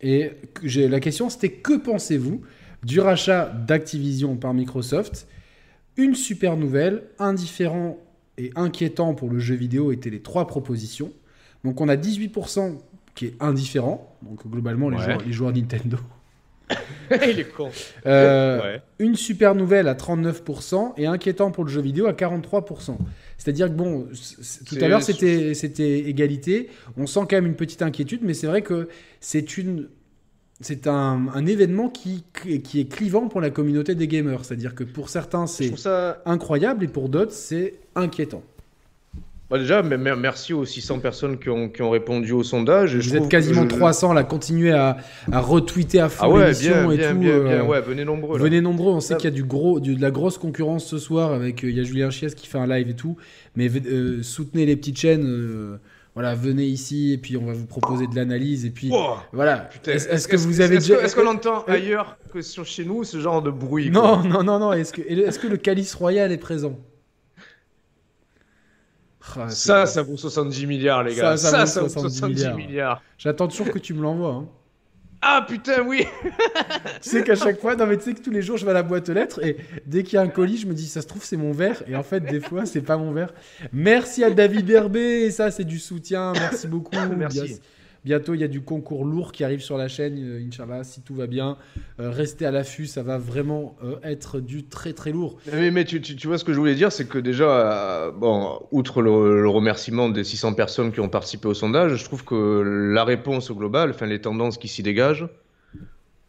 Et 0.00 0.32
la 0.72 1.00
question, 1.00 1.30
c'était 1.30 1.50
que 1.50 1.76
pensez-vous 1.76 2.42
du 2.84 3.00
rachat 3.00 3.46
d'Activision 3.46 4.36
par 4.36 4.54
Microsoft? 4.54 5.26
Une 5.96 6.14
super 6.14 6.56
nouvelle, 6.56 7.04
indifférent 7.18 7.98
et 8.38 8.50
inquiétant 8.54 9.14
pour 9.14 9.30
le 9.30 9.38
jeu 9.38 9.54
vidéo 9.54 9.92
étaient 9.92 10.10
les 10.10 10.20
trois 10.20 10.46
propositions. 10.46 11.12
Donc 11.64 11.80
on 11.80 11.88
a 11.88 11.96
18% 11.96 12.78
qui 13.14 13.26
est 13.26 13.34
indifférent, 13.40 14.14
donc 14.22 14.46
globalement 14.46 14.90
les, 14.90 14.98
joueurs, 14.98 15.22
les 15.22 15.32
joueurs 15.32 15.52
Nintendo. 15.52 15.96
Il 17.28 17.40
est 17.40 17.52
con. 17.52 17.70
Euh, 18.06 18.78
une 18.98 19.14
super 19.14 19.54
nouvelle 19.54 19.88
à 19.88 19.94
39% 19.94 20.94
et 20.96 21.06
inquiétant 21.06 21.50
pour 21.50 21.64
le 21.64 21.70
jeu 21.70 21.80
vidéo 21.80 22.06
à 22.06 22.12
43%. 22.12 22.96
C'est-à-dire 23.38 23.68
que 23.68 23.74
bon, 23.74 24.08
tout 24.66 24.76
à 24.80 24.88
l'heure 24.88 25.02
c'était 25.02 25.54
c'était 25.54 26.00
égalité. 26.00 26.68
On 26.96 27.06
sent 27.06 27.20
quand 27.20 27.36
même 27.36 27.46
une 27.46 27.56
petite 27.56 27.82
inquiétude, 27.82 28.20
mais 28.22 28.34
c'est 28.34 28.46
vrai 28.46 28.62
que 28.62 28.88
c'est 29.20 29.58
une 29.58 29.88
c'est 30.60 30.86
un, 30.86 31.26
un, 31.34 31.44
événement 31.44 31.90
qui, 31.90 32.24
qui 32.32 32.80
est 32.80 32.90
clivant 32.90 33.28
pour 33.28 33.42
la 33.42 33.50
communauté 33.50 33.94
des 33.94 34.08
gamers. 34.08 34.42
C'est-à-dire 34.42 34.74
que 34.74 34.84
pour 34.84 35.10
certains 35.10 35.46
c'est 35.46 35.74
incroyable 36.24 36.84
et 36.84 36.88
pour 36.88 37.08
d'autres 37.08 37.32
c'est 37.32 37.74
inquiétant. 37.94 38.42
Bah 39.48 39.58
déjà, 39.58 39.80
merci 39.80 40.52
aux 40.52 40.64
600 40.64 40.98
personnes 40.98 41.38
qui 41.38 41.48
ont, 41.50 41.68
qui 41.68 41.80
ont 41.80 41.90
répondu 41.90 42.32
au 42.32 42.42
sondage. 42.42 42.96
Vous 42.96 43.14
êtes 43.16 43.28
quasiment 43.28 43.64
300 43.64 44.12
là, 44.12 44.24
continuez 44.24 44.72
à, 44.72 44.96
à 45.30 45.40
retweeter 45.40 46.00
à 46.00 46.08
fond 46.08 46.24
ah 46.24 46.28
ouais, 46.28 46.52
bien, 46.52 46.90
et 46.90 46.96
bien, 46.96 47.12
tout. 47.12 47.18
Bien, 47.20 47.30
euh, 47.30 47.62
ouais, 47.62 47.80
venez 47.80 48.04
nombreux. 48.04 48.40
Venez 48.40 48.60
nombreux, 48.60 48.92
on 48.92 48.98
sait 48.98 49.14
qu'il 49.14 49.26
y 49.26 49.32
a 49.32 49.36
du 49.36 49.44
gros, 49.44 49.78
de 49.78 50.00
la 50.00 50.10
grosse 50.10 50.36
concurrence 50.36 50.84
ce 50.86 50.98
soir 50.98 51.32
avec 51.32 51.62
euh, 51.62 51.70
il 51.70 51.76
y 51.76 51.80
a 51.80 51.84
Julien 51.84 52.10
Chies 52.10 52.34
qui 52.34 52.48
fait 52.48 52.58
un 52.58 52.66
live 52.66 52.88
et 52.88 52.94
tout. 52.94 53.16
Mais 53.54 53.70
euh, 53.70 54.20
soutenez 54.24 54.66
les 54.66 54.74
petites 54.74 54.98
chaînes. 54.98 55.78
voilà, 56.14 56.34
venez 56.34 56.64
ici 56.64 57.12
et 57.12 57.18
puis 57.18 57.36
on 57.36 57.46
va 57.46 57.52
vous 57.52 57.66
proposer 57.66 58.08
de 58.08 58.16
l'analyse 58.16 58.64
et 58.64 58.70
puis 58.70 58.90
voilà. 59.32 59.70
Est-ce 59.86 60.26
que 60.26 60.36
vous 60.36 60.60
avez 60.60 60.78
déjà 60.78 61.00
Est-ce 61.00 61.14
qu'on 61.14 61.28
entend 61.28 61.62
ailleurs 61.68 62.18
que 62.32 62.40
sur 62.40 62.64
chez 62.64 62.84
nous 62.84 63.04
ce 63.04 63.20
genre 63.20 63.42
de 63.42 63.52
bruit 63.52 63.92
Non, 63.92 64.24
non, 64.24 64.42
non, 64.42 64.58
non. 64.58 64.72
Est-ce 64.72 64.92
que 64.92 65.02
est-ce 65.02 65.38
que 65.38 65.46
le 65.46 65.56
calice 65.56 65.94
royal 65.94 66.32
est 66.32 66.36
présent? 66.36 66.76
Ah, 69.36 69.48
ça, 69.48 69.86
ça 69.86 70.02
vaut 70.02 70.16
70 70.16 70.66
milliards, 70.66 71.02
les 71.02 71.14
gars. 71.14 71.36
Ça, 71.36 71.66
ça, 71.66 71.80
vaut 71.80 71.88
70, 71.88 72.48
milliards. 72.56 73.02
J'attends 73.18 73.48
toujours 73.48 73.70
que 73.70 73.78
tu 73.78 73.94
me 73.94 74.02
l'envoies. 74.02 74.32
Hein. 74.32 74.46
Ah 75.22 75.44
putain, 75.46 75.82
oui 75.82 76.04
Tu 77.02 77.08
sais 77.10 77.24
qu'à 77.24 77.34
chaque 77.34 77.60
fois, 77.60 77.74
non 77.74 77.86
mais 77.86 77.96
tu 77.96 78.04
sais 78.04 78.14
que 78.14 78.20
tous 78.20 78.30
les 78.30 78.42
jours, 78.42 78.58
je 78.58 78.64
vais 78.64 78.70
à 78.70 78.74
la 78.74 78.82
boîte 78.82 79.08
aux 79.08 79.12
lettres 79.12 79.44
et 79.44 79.56
dès 79.86 80.02
qu'il 80.02 80.14
y 80.14 80.18
a 80.18 80.22
un 80.22 80.28
colis, 80.28 80.58
je 80.58 80.66
me 80.66 80.74
dis, 80.74 80.86
ça 80.86 81.02
se 81.02 81.06
trouve, 81.06 81.24
c'est 81.24 81.36
mon 81.36 81.52
verre. 81.52 81.82
Et 81.88 81.96
en 81.96 82.02
fait, 82.02 82.20
des 82.20 82.40
fois, 82.40 82.66
c'est 82.66 82.82
pas 82.82 82.96
mon 82.96 83.12
verre. 83.12 83.32
Merci 83.72 84.22
à 84.22 84.30
David 84.30 84.70
Herbé, 84.70 85.30
ça, 85.30 85.50
c'est 85.50 85.64
du 85.64 85.78
soutien. 85.78 86.32
Merci 86.32 86.68
beaucoup. 86.68 86.96
Merci. 87.16 87.60
Bientôt, 88.06 88.34
il 88.34 88.40
y 88.40 88.44
a 88.44 88.48
du 88.48 88.60
concours 88.60 89.04
lourd 89.04 89.32
qui 89.32 89.42
arrive 89.42 89.58
sur 89.58 89.76
la 89.76 89.88
chaîne, 89.88 90.16
euh, 90.16 90.46
Inch'Allah, 90.46 90.84
si 90.84 91.00
tout 91.00 91.16
va 91.16 91.26
bien. 91.26 91.58
Euh, 91.98 92.08
restez 92.08 92.46
à 92.46 92.52
l'affût, 92.52 92.86
ça 92.86 93.02
va 93.02 93.18
vraiment 93.18 93.76
euh, 93.82 93.96
être 94.04 94.38
du 94.38 94.62
très 94.62 94.92
très 94.92 95.10
lourd. 95.10 95.38
Mais, 95.52 95.72
mais 95.72 95.84
tu, 95.84 96.00
tu, 96.00 96.28
vois, 96.28 96.38
ce 96.38 96.44
que 96.44 96.52
je 96.52 96.58
voulais 96.60 96.76
dire, 96.76 96.92
c'est 96.92 97.08
que 97.08 97.18
déjà, 97.18 98.12
bon, 98.16 98.60
outre 98.70 99.02
le, 99.02 99.48
remerciement 99.48 100.08
des 100.08 100.22
600 100.22 100.54
personnes 100.54 100.92
qui 100.92 101.00
ont 101.00 101.08
participé 101.08 101.48
au 101.48 101.54
sondage, 101.54 101.96
je 101.96 102.04
trouve 102.04 102.24
que 102.24 102.92
la 102.94 103.02
réponse 103.02 103.50
globale, 103.50 103.90
enfin 103.90 104.06
les 104.06 104.20
tendances 104.20 104.56
qui 104.56 104.68
s'y 104.68 104.84
dégagent, 104.84 105.26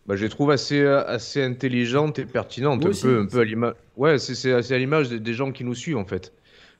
bah, 0.07 0.15
je 0.15 0.23
les 0.23 0.29
trouve 0.29 0.49
assez, 0.49 0.83
assez 0.83 1.43
intelligentes 1.43 2.17
et 2.17 2.25
pertinentes. 2.25 2.83
un, 2.87 2.89
peu, 2.89 3.19
un 3.19 3.27
peu 3.27 3.41
à 3.41 3.43
l'image. 3.43 3.75
Ouais, 3.97 4.17
c'est 4.17 4.51
assez 4.51 4.73
à 4.73 4.77
l'image 4.79 5.09
des, 5.09 5.19
des, 5.19 5.33
gens 5.33 5.51
qui 5.51 5.63
nous 5.63 5.75
suivent 5.75 5.97
en 5.97 6.05
fait. 6.05 6.33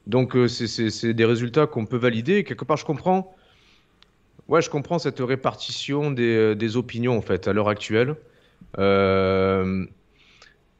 Donc, 0.07 0.35
c'est 0.47 1.13
des 1.13 1.25
résultats 1.25 1.67
qu'on 1.67 1.85
peut 1.85 1.97
valider. 1.97 2.43
Quelque 2.43 2.65
part, 2.65 2.77
je 2.77 2.85
comprends 2.85 3.36
Ouais, 4.47 4.61
je 4.61 4.69
comprends 4.69 4.99
cette 4.99 5.19
répartition 5.19 6.11
des, 6.11 6.35
euh, 6.35 6.55
des 6.55 6.77
opinions 6.77 7.17
en 7.17 7.21
fait 7.21 7.47
à 7.47 7.53
l'heure 7.53 7.69
actuelle. 7.69 8.15
Euh, 8.77 9.85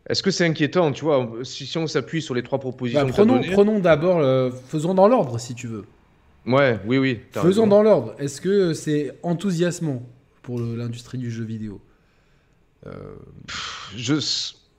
est-ce 0.10 0.24
que 0.24 0.32
c'est 0.32 0.46
inquiétant, 0.46 0.92
tu 0.92 1.04
vois, 1.04 1.30
si, 1.44 1.66
si 1.66 1.78
on 1.78 1.88
s'appuie 1.88 2.22
sur 2.22 2.34
les 2.34 2.44
trois 2.44 2.60
propositions 2.60 3.06
bah, 3.06 3.12
Prenons, 3.12 3.42
prenons 3.52 3.80
d'abord, 3.80 4.52
faisons 4.68 4.94
dans 4.94 5.08
l'ordre 5.08 5.38
si 5.38 5.54
tu 5.54 5.68
veux. 5.68 5.84
Ouais, 6.48 6.80
oui, 6.86 6.98
oui. 6.98 7.20
Faisons 7.32 7.68
dans 7.68 7.84
l'ordre. 7.84 8.16
Est-ce 8.20 8.40
que 8.40 8.74
c'est 8.74 9.14
enthousiasmant 9.22 10.02
pour 10.42 10.60
l'industrie 10.60 11.18
du 11.18 11.30
jeu 11.30 11.44
vidéo? 11.44 11.82
Euh... 12.86 12.92
Je. 13.96 14.16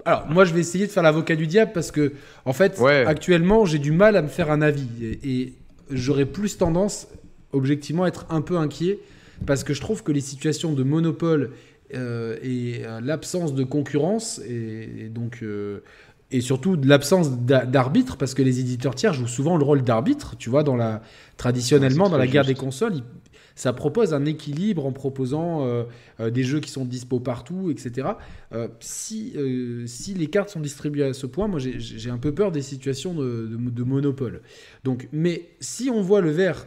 Alors, 0.06 0.26
moi, 0.28 0.46
je 0.46 0.54
vais 0.54 0.60
essayer 0.60 0.86
de 0.86 0.90
faire 0.90 1.02
l'avocat 1.02 1.36
du 1.36 1.46
diable 1.46 1.72
parce 1.74 1.90
que, 1.90 2.14
en 2.46 2.54
fait, 2.54 2.80
actuellement, 3.06 3.66
j'ai 3.66 3.78
du 3.78 3.92
mal 3.92 4.16
à 4.16 4.22
me 4.22 4.28
faire 4.28 4.50
un 4.50 4.62
avis 4.62 4.88
et, 5.02 5.40
et 5.40 5.54
j'aurais 5.90 6.24
plus 6.24 6.56
tendance 6.56 7.08
objectivement 7.52 8.06
être 8.06 8.26
un 8.30 8.40
peu 8.40 8.56
inquiet 8.58 8.98
parce 9.46 9.64
que 9.64 9.74
je 9.74 9.80
trouve 9.80 10.02
que 10.02 10.12
les 10.12 10.20
situations 10.20 10.72
de 10.72 10.82
monopole 10.82 11.52
euh, 11.94 12.36
et 12.42 12.82
euh, 12.84 13.00
l'absence 13.00 13.54
de 13.54 13.64
concurrence 13.64 14.40
et, 14.40 15.08
donc 15.08 15.38
euh, 15.42 15.80
et 16.30 16.42
surtout 16.42 16.76
de 16.76 16.86
l'absence 16.86 17.30
d'arbitre 17.38 18.18
parce 18.18 18.34
que 18.34 18.42
les 18.42 18.60
éditeurs 18.60 18.94
tiers 18.94 19.14
jouent 19.14 19.26
souvent 19.26 19.56
le 19.56 19.64
rôle 19.64 19.82
d'arbitre 19.82 20.36
tu 20.36 20.50
vois 20.50 20.62
dans 20.62 20.76
la 20.76 21.00
traditionnellement 21.38 22.10
dans 22.10 22.18
la 22.18 22.26
guerre 22.26 22.44
des 22.44 22.54
consoles 22.54 23.00
ça 23.54 23.72
propose 23.72 24.12
un 24.12 24.26
équilibre 24.26 24.84
en 24.84 24.92
proposant 24.92 25.66
des 26.20 26.44
jeux 26.44 26.60
qui 26.60 26.70
sont 26.70 26.84
dispo 26.84 27.18
partout 27.18 27.70
etc 27.70 28.08
si 28.80 29.34
si 29.86 30.12
les 30.12 30.26
cartes 30.26 30.50
sont 30.50 30.60
distribuées 30.60 31.04
à 31.04 31.14
ce 31.14 31.24
point 31.24 31.48
moi 31.48 31.58
j'ai 31.58 32.10
un 32.10 32.18
peu 32.18 32.34
peur 32.34 32.52
des 32.52 32.60
situations 32.60 33.14
de, 33.14 33.48
de 33.50 33.82
monopole. 33.82 34.42
Donc 34.84 35.08
mais 35.12 35.48
si 35.60 35.88
on 35.88 36.02
voit 36.02 36.20
le 36.20 36.30
verre 36.30 36.66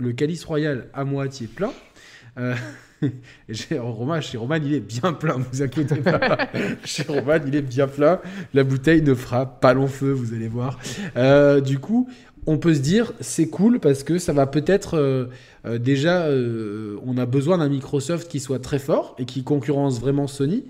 le 0.00 0.12
calice 0.12 0.44
royal 0.44 0.88
à 0.94 1.04
moitié 1.04 1.46
plein. 1.46 1.72
Euh, 2.38 2.54
chez 3.52 3.78
Roman, 3.78 4.20
chez 4.20 4.38
Roman, 4.38 4.56
il 4.56 4.74
est 4.74 4.80
bien 4.80 5.12
plein, 5.12 5.36
vous 5.38 5.62
inquiétez 5.62 5.96
pas. 5.96 6.48
chez 6.84 7.02
Roman, 7.04 7.38
il 7.46 7.54
est 7.54 7.62
bien 7.62 7.88
plein. 7.88 8.20
La 8.54 8.64
bouteille 8.64 9.02
ne 9.02 9.14
fera 9.14 9.46
pas 9.46 9.74
long 9.74 9.86
feu, 9.86 10.12
vous 10.12 10.34
allez 10.34 10.48
voir. 10.48 10.78
Euh, 11.16 11.60
du 11.60 11.78
coup, 11.78 12.08
on 12.46 12.58
peut 12.58 12.74
se 12.74 12.80
dire, 12.80 13.12
c'est 13.20 13.48
cool 13.48 13.80
parce 13.80 14.02
que 14.02 14.18
ça 14.18 14.32
va 14.32 14.46
peut-être 14.46 14.96
euh, 14.96 15.26
euh, 15.66 15.78
déjà, 15.78 16.28
on 17.04 17.18
a 17.18 17.26
besoin 17.26 17.58
d'un 17.58 17.68
Microsoft 17.68 18.30
qui 18.30 18.40
soit 18.40 18.60
très 18.60 18.78
fort 18.78 19.14
et 19.18 19.24
qui 19.24 19.42
concurrence 19.42 20.00
vraiment 20.00 20.26
Sony. 20.26 20.64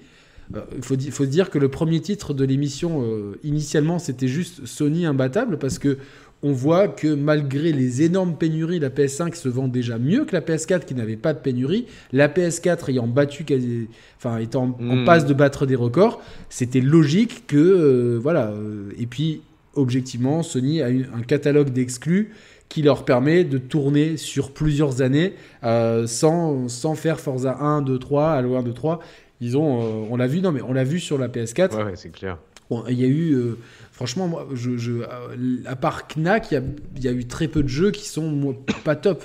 Il 0.53 0.83
faut, 0.83 0.97
faut, 1.13 1.25
se 1.25 1.31
dire 1.31 1.49
que 1.49 1.59
le 1.59 1.69
premier 1.69 2.01
titre 2.01 2.35
de 2.35 2.45
l'émission, 2.45 3.05
initialement, 3.45 4.01
c'était 4.01 4.27
juste 4.27 4.67
Sony 4.67 5.07
imbattable 5.07 5.59
parce 5.59 5.79
que 5.79 5.99
on 6.43 6.53
voit 6.53 6.89
que 6.89 7.09
malgré 7.09 7.73
les 7.73 8.03
énormes 8.03 8.37
pénuries, 8.37 8.79
la 8.79 8.89
PS5 8.89 9.35
se 9.35 9.49
vend 9.49 9.69
déjà 9.69 9.99
mieux 9.99 10.25
que 10.25 10.35
la 10.35 10.41
PS4 10.41 10.85
qui 10.85 10.95
n'avait 10.95 11.17
pas 11.17 11.35
de 11.35 11.39
pénurie. 11.39 11.87
La 12.13 12.29
PS4 12.29 12.91
ayant 12.91 13.07
battu, 13.07 13.45
enfin 14.17 14.39
étant 14.39 14.77
en 14.81 14.97
hmm. 14.97 15.05
passe 15.05 15.27
de 15.27 15.35
battre 15.35 15.67
des 15.67 15.77
records, 15.77 16.21
c'était 16.49 16.81
logique 16.81 17.47
que 17.47 17.57
euh, 17.57 18.19
voilà. 18.21 18.53
Et 18.99 19.07
puis 19.07 19.43
objectivement, 19.75 20.43
Sony 20.43 20.83
a 20.83 20.87
un 20.87 21.23
catalogue 21.27 21.71
d'exclus 21.71 22.33
qui 22.69 22.83
leur 22.83 23.05
permet 23.05 23.45
de 23.45 23.59
tourner 23.59 24.17
sur 24.17 24.53
plusieurs 24.53 25.03
années 25.03 25.35
euh, 25.65 26.07
sans, 26.07 26.69
sans 26.69 26.95
faire 26.95 27.21
Forza 27.21 27.59
1, 27.61 27.83
2, 27.83 27.99
3, 27.99 28.31
Halo 28.31 28.57
1, 28.57 28.63
2, 28.63 28.73
3. 28.73 29.01
Ils 29.43 29.57
ont, 29.57 29.81
euh, 29.83 30.07
on 30.11 30.17
l'a 30.17 30.27
vu, 30.27 30.41
non 30.41 30.53
mais 30.53 30.63
on 30.63 30.73
l'a 30.73 30.85
vu 30.85 31.01
sur 31.01 31.19
la 31.19 31.29
PS4. 31.29 31.77
Ouais, 31.77 31.85
ouais 31.85 31.97
c'est 31.97 32.11
clair. 32.11 32.39
Il 32.89 33.01
y 33.01 33.05
a 33.05 33.09
eu 33.09 33.57
Franchement, 34.01 34.29
moi, 34.29 34.49
je, 34.55 35.03
à 35.67 35.77
part 35.77 36.09
Knack, 36.09 36.53
il 36.53 36.63
y, 36.97 37.05
y, 37.05 37.09
a 37.09 37.13
eu 37.13 37.27
très 37.27 37.49
peu 37.49 37.63
de 37.63 37.69
jeux 37.69 37.91
qui 37.91 38.09
sont 38.09 38.57
pas 38.83 38.97
top. 38.97 39.23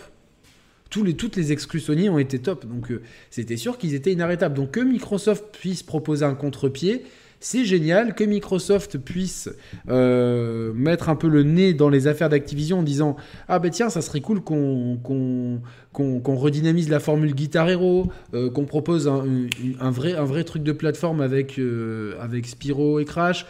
Tous 0.89 1.01
les, 1.01 1.13
toutes 1.13 1.37
les 1.37 1.53
exclus 1.53 1.79
Sony 1.79 2.09
ont 2.09 2.19
été 2.19 2.39
top. 2.39 2.65
Donc 2.65 2.91
euh, 2.91 3.01
c'était 3.29 3.55
sûr 3.55 3.77
qu'ils 3.77 3.93
étaient 3.93 4.11
inarrêtables. 4.11 4.53
Donc 4.53 4.71
que 4.71 4.81
Microsoft 4.81 5.45
puisse 5.57 5.81
proposer 5.81 6.25
un 6.25 6.35
contre-pied, 6.35 7.05
c'est 7.39 7.63
génial 7.63 8.15
que 8.15 8.25
Microsoft 8.25 8.97
puisse 8.97 9.49
euh, 9.87 10.73
mettre 10.73 11.07
un 11.07 11.15
peu 11.15 11.29
le 11.29 11.43
nez 11.43 11.73
dans 11.73 11.87
les 11.87 12.07
affaires 12.07 12.27
d'Activision 12.27 12.79
en 12.79 12.83
disant 12.83 13.15
Ah 13.47 13.59
ben 13.59 13.71
tiens, 13.71 13.89
ça 13.89 14.01
serait 14.01 14.19
cool 14.19 14.41
qu'on 14.41 15.61
qu'on 15.95 16.35
redynamise 16.35 16.89
la 16.89 16.99
formule 16.99 17.33
Guitar 17.33 17.69
Hero, 17.69 18.11
euh, 18.33 18.49
qu'on 18.49 18.65
propose 18.65 19.07
un, 19.07 19.91
vrai, 19.91 20.13
un 20.13 20.25
vrai 20.25 20.43
truc 20.43 20.63
de 20.63 20.71
plateforme 20.71 21.21
avec, 21.21 21.57
euh, 21.57 22.13
avec 22.19 22.47
Spyro 22.47 22.99
et 22.99 23.05
Crash. 23.05 23.45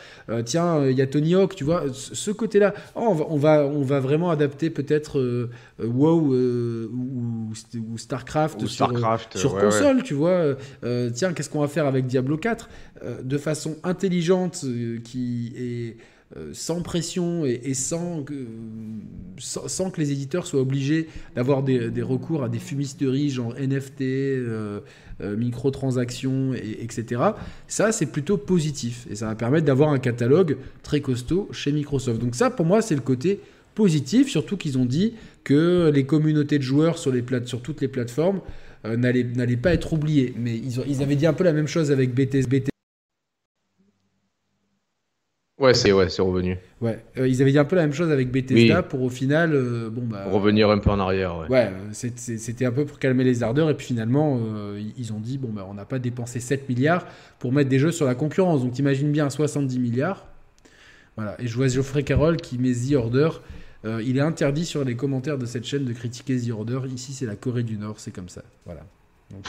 tiens, 0.46 0.86
il 0.86 0.98
y 0.98 1.02
a 1.02 1.08
Tony 1.08 1.36
Hawk, 1.36 1.56
tu 1.56 1.64
vois, 1.64 1.86
ce 1.92 2.32
côté-là. 2.32 2.74
Oh, 2.96 3.16
on, 3.30 3.38
va, 3.38 3.66
on, 3.66 3.82
va, 3.82 4.00
vraiment 4.00 4.30
adapter 4.30 4.70
peut-être 4.70 5.50
WoW 5.80 6.34
ou, 6.34 7.52
ou, 7.54 7.98
StarCraft, 7.98 8.66
sur, 8.68 8.92
sur 9.36 9.60
console, 9.60 10.04
tu 10.04 10.14
vois. 10.14 10.56
tiens, 11.14 11.34
qu'est-ce 11.34 11.50
qu'on 11.50 11.62
va 11.62 11.68
faire 11.68 11.88
avec 11.88 12.06
Diablo 12.06 12.38
4 12.38 12.70
De 13.24 13.38
façon 13.38 13.76
intelligente 13.84 14.62
euh, 14.64 15.00
qui 15.04 15.54
est 15.58 15.92
euh, 15.92 16.02
sans 16.54 16.82
pression 16.82 17.46
et, 17.46 17.74
sans, 17.74 18.24
que, 18.24 18.34
sans, 19.38 19.90
que 19.90 20.02
les 20.02 20.12
éditeurs 20.12 20.48
soient 20.48 20.62
obligés 20.62 21.08
d'avoir 21.36 21.64
des, 21.64 22.02
recours 22.02 22.44
à 22.44 22.50
des 22.50 22.60
fumisteries 22.60 23.30
genre 23.30 23.54
NFT, 23.56 24.02
euh, 24.02 24.82
microtransactions, 25.22 26.54
et, 26.54 26.84
etc. 26.84 27.22
Ça, 27.68 27.92
c'est 27.92 28.08
plutôt 28.08 28.38
positif 28.38 29.08
et 29.10 29.16
ça 29.16 29.28
va 29.28 29.36
permettre 29.36 29.66
d'avoir 29.66 29.92
un 29.92 30.00
catalogue 30.00 30.58
très 30.84 31.00
costaud 31.00 31.48
chez 31.52 31.72
Microsoft. 31.72 32.20
Donc 32.20 32.36
ça, 32.36 32.50
pour 32.50 32.66
moi, 32.66 32.82
c'est 32.82 32.96
le 32.96 33.02
côté 33.02 33.40
positif, 33.76 34.30
surtout 34.30 34.58
qu'ils 34.58 34.78
ont 34.78 34.86
dit 34.86 35.14
que 35.44 35.92
les 35.94 36.06
communautés 36.06 36.58
de 36.58 36.64
joueurs 36.64 36.98
sur, 36.98 37.12
les 37.12 37.24
sur 37.46 37.62
toutes 37.62 37.82
les 37.82 37.88
plateformes 37.88 38.42
n'allaient 38.84 39.58
pas 39.58 39.74
être 39.74 39.94
oubliées. 39.94 40.34
Mais 40.38 40.56
ils, 40.58 40.82
ils, 40.88 41.02
avaient 41.02 41.16
dit 41.16 41.28
un 41.28 41.34
peu 41.34 41.44
la 41.44 41.54
même 41.54 41.68
chose 41.68 41.92
avec 41.92 42.14
BTS. 42.14 42.48
Ouais, 45.58 45.74
c'est 45.74 45.94
ouais, 45.94 46.08
revenu. 46.20 46.58
Ouais, 46.82 47.02
euh, 47.18 47.30
ils 47.30 47.42
avaient 47.42 47.52
dit 47.52 47.58
un 47.58 47.64
peu 47.64 47.78
la 47.78 47.84
même 47.84 47.94
chose 47.94 48.12
avec 48.12 48.30
Bethesda 48.30 48.84
pour 48.84 49.02
au 49.04 49.10
final, 49.10 49.52
euh, 49.54 49.90
bon 49.90 50.02
bah. 50.02 50.26
Revenir 50.30 50.70
un 50.70 50.80
peu 50.80 50.90
en 50.90 51.00
arrière. 51.00 51.38
Ouais, 51.38 51.48
ouais 51.48 51.72
c'était 51.94 52.66
un 52.66 52.74
peu 52.74 52.84
pour 52.84 53.00
calmer 53.00 53.24
les 53.24 53.42
ardeurs 53.42 53.70
et 53.70 53.74
puis 53.74 53.88
finalement 53.88 54.38
euh, 54.42 54.82
ils 54.98 55.14
ont 55.14 55.20
dit 55.20 55.38
bon 55.38 55.54
bah 55.54 55.66
on 55.70 55.74
n'a 55.74 55.86
pas 55.86 55.98
dépensé 55.98 56.42
7 56.42 56.68
milliards 56.68 57.06
pour 57.40 57.54
mettre 57.54 57.70
des 57.70 57.80
jeux 57.80 57.94
sur 57.94 58.06
la 58.06 58.16
concurrence. 58.16 58.64
Donc 58.64 58.74
t'imagines 58.74 59.14
bien 59.14 59.30
70 59.30 59.80
milliards. 59.80 60.28
Voilà. 61.16 61.40
Et 61.40 61.48
je 61.48 61.56
vois 61.56 61.70
Geoffrey 61.70 62.04
Carroll 62.04 62.36
qui 62.36 62.58
met 62.58 62.74
The 62.74 62.96
Order. 62.96 63.30
il 63.86 64.18
est 64.18 64.22
interdit 64.22 64.66
sur 64.66 64.84
les 64.84 64.98
commentaires 64.98 65.38
de 65.38 65.46
cette 65.46 65.64
chaîne 65.64 65.86
de 65.86 65.94
critiquer 65.94 66.38
The 66.38 66.50
Order. 66.50 66.82
Ici 66.94 67.14
c'est 67.14 67.26
la 67.26 67.38
Corée 67.38 67.64
du 67.64 67.78
Nord, 67.78 68.02
c'est 68.02 68.12
comme 68.12 68.28
ça. 68.28 68.42
Voilà. 68.66 68.82
non, 69.32 69.40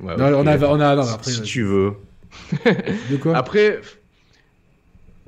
on 0.00 0.46
a, 0.46 0.58
on 0.66 0.80
a, 0.80 0.96
non, 0.96 1.02
après, 1.02 1.32
si 1.32 1.42
tu 1.42 1.64
veux. 1.64 1.92
de 3.10 3.16
quoi? 3.18 3.36
Après. 3.36 3.80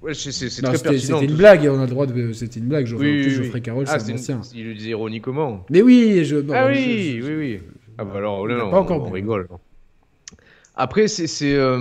Ouais, 0.02 0.14
c'est 0.14 0.62
très 0.62 0.78
pertinent. 0.78 1.18
C'était 1.18 1.30
une 1.30 1.36
blague, 1.36 1.68
on 1.70 1.78
a 1.78 1.84
le 1.84 1.90
droit 1.90 2.06
de. 2.06 2.32
C'était 2.32 2.60
une 2.60 2.66
blague. 2.66 2.86
Je, 2.86 2.94
oui, 2.94 3.24
oui, 3.26 3.30
Geoffrey 3.30 3.62
ah, 3.88 3.98
c'est 3.98 4.12
ancien. 4.12 4.40
Il 4.54 4.68
le 4.68 4.74
disait 4.74 4.90
ironiquement. 4.90 5.64
Mais 5.70 5.82
oui, 5.82 6.24
je. 6.24 6.36
ah 6.52 6.68
oui, 6.68 7.20
oui, 7.22 7.34
oui. 7.36 7.60
Ah 7.98 8.04
bah 8.04 8.12
alors, 8.16 8.46
là, 8.46 8.56
non, 8.56 8.70
pas 8.70 8.78
encore 8.78 9.04
on, 9.04 9.10
rigole. 9.10 9.48
Après, 10.76 11.08
c'est. 11.08 11.54
Euh... 11.54 11.76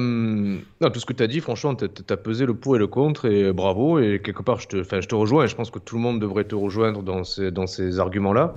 Non, 0.82 0.90
tout 0.90 1.00
ce 1.00 1.06
que 1.06 1.14
tu 1.14 1.22
as 1.22 1.28
dit, 1.28 1.42
franchement, 1.42 1.76
tu 1.76 1.86
as, 1.86 2.18
pesé 2.18 2.48
le 2.48 2.56
pour 2.56 2.76
et 2.76 2.80
le 2.80 2.88
contre, 2.88 3.26
et 3.26 3.54
bravo. 3.54 4.00
Et 4.00 4.20
quelque 4.24 4.42
part, 4.42 4.60
je 4.60 4.68
te, 4.68 4.78
enfin, 4.78 5.00
je 5.00 5.08
te 5.08 5.14
rejoins, 5.14 5.46
et 5.46 5.48
je 5.48 5.56
pense 5.56 5.70
que 5.70 5.78
tout 5.78 5.96
le 5.96 6.02
monde 6.02 6.20
devrait 6.20 6.46
te 6.46 6.56
rejoindre 6.56 7.04
dans 7.04 7.24
ces, 7.24 7.52
dans 7.52 7.68
ces 7.68 8.00
arguments-là. 8.00 8.56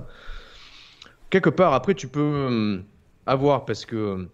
Quelque 1.29 1.51
part, 1.51 1.75
après, 1.75 1.93
tu 1.93 2.07
peux 2.07 2.19
euh, 2.19 2.77
avoir, 3.27 3.65
parce 3.65 3.85
que 3.85 4.27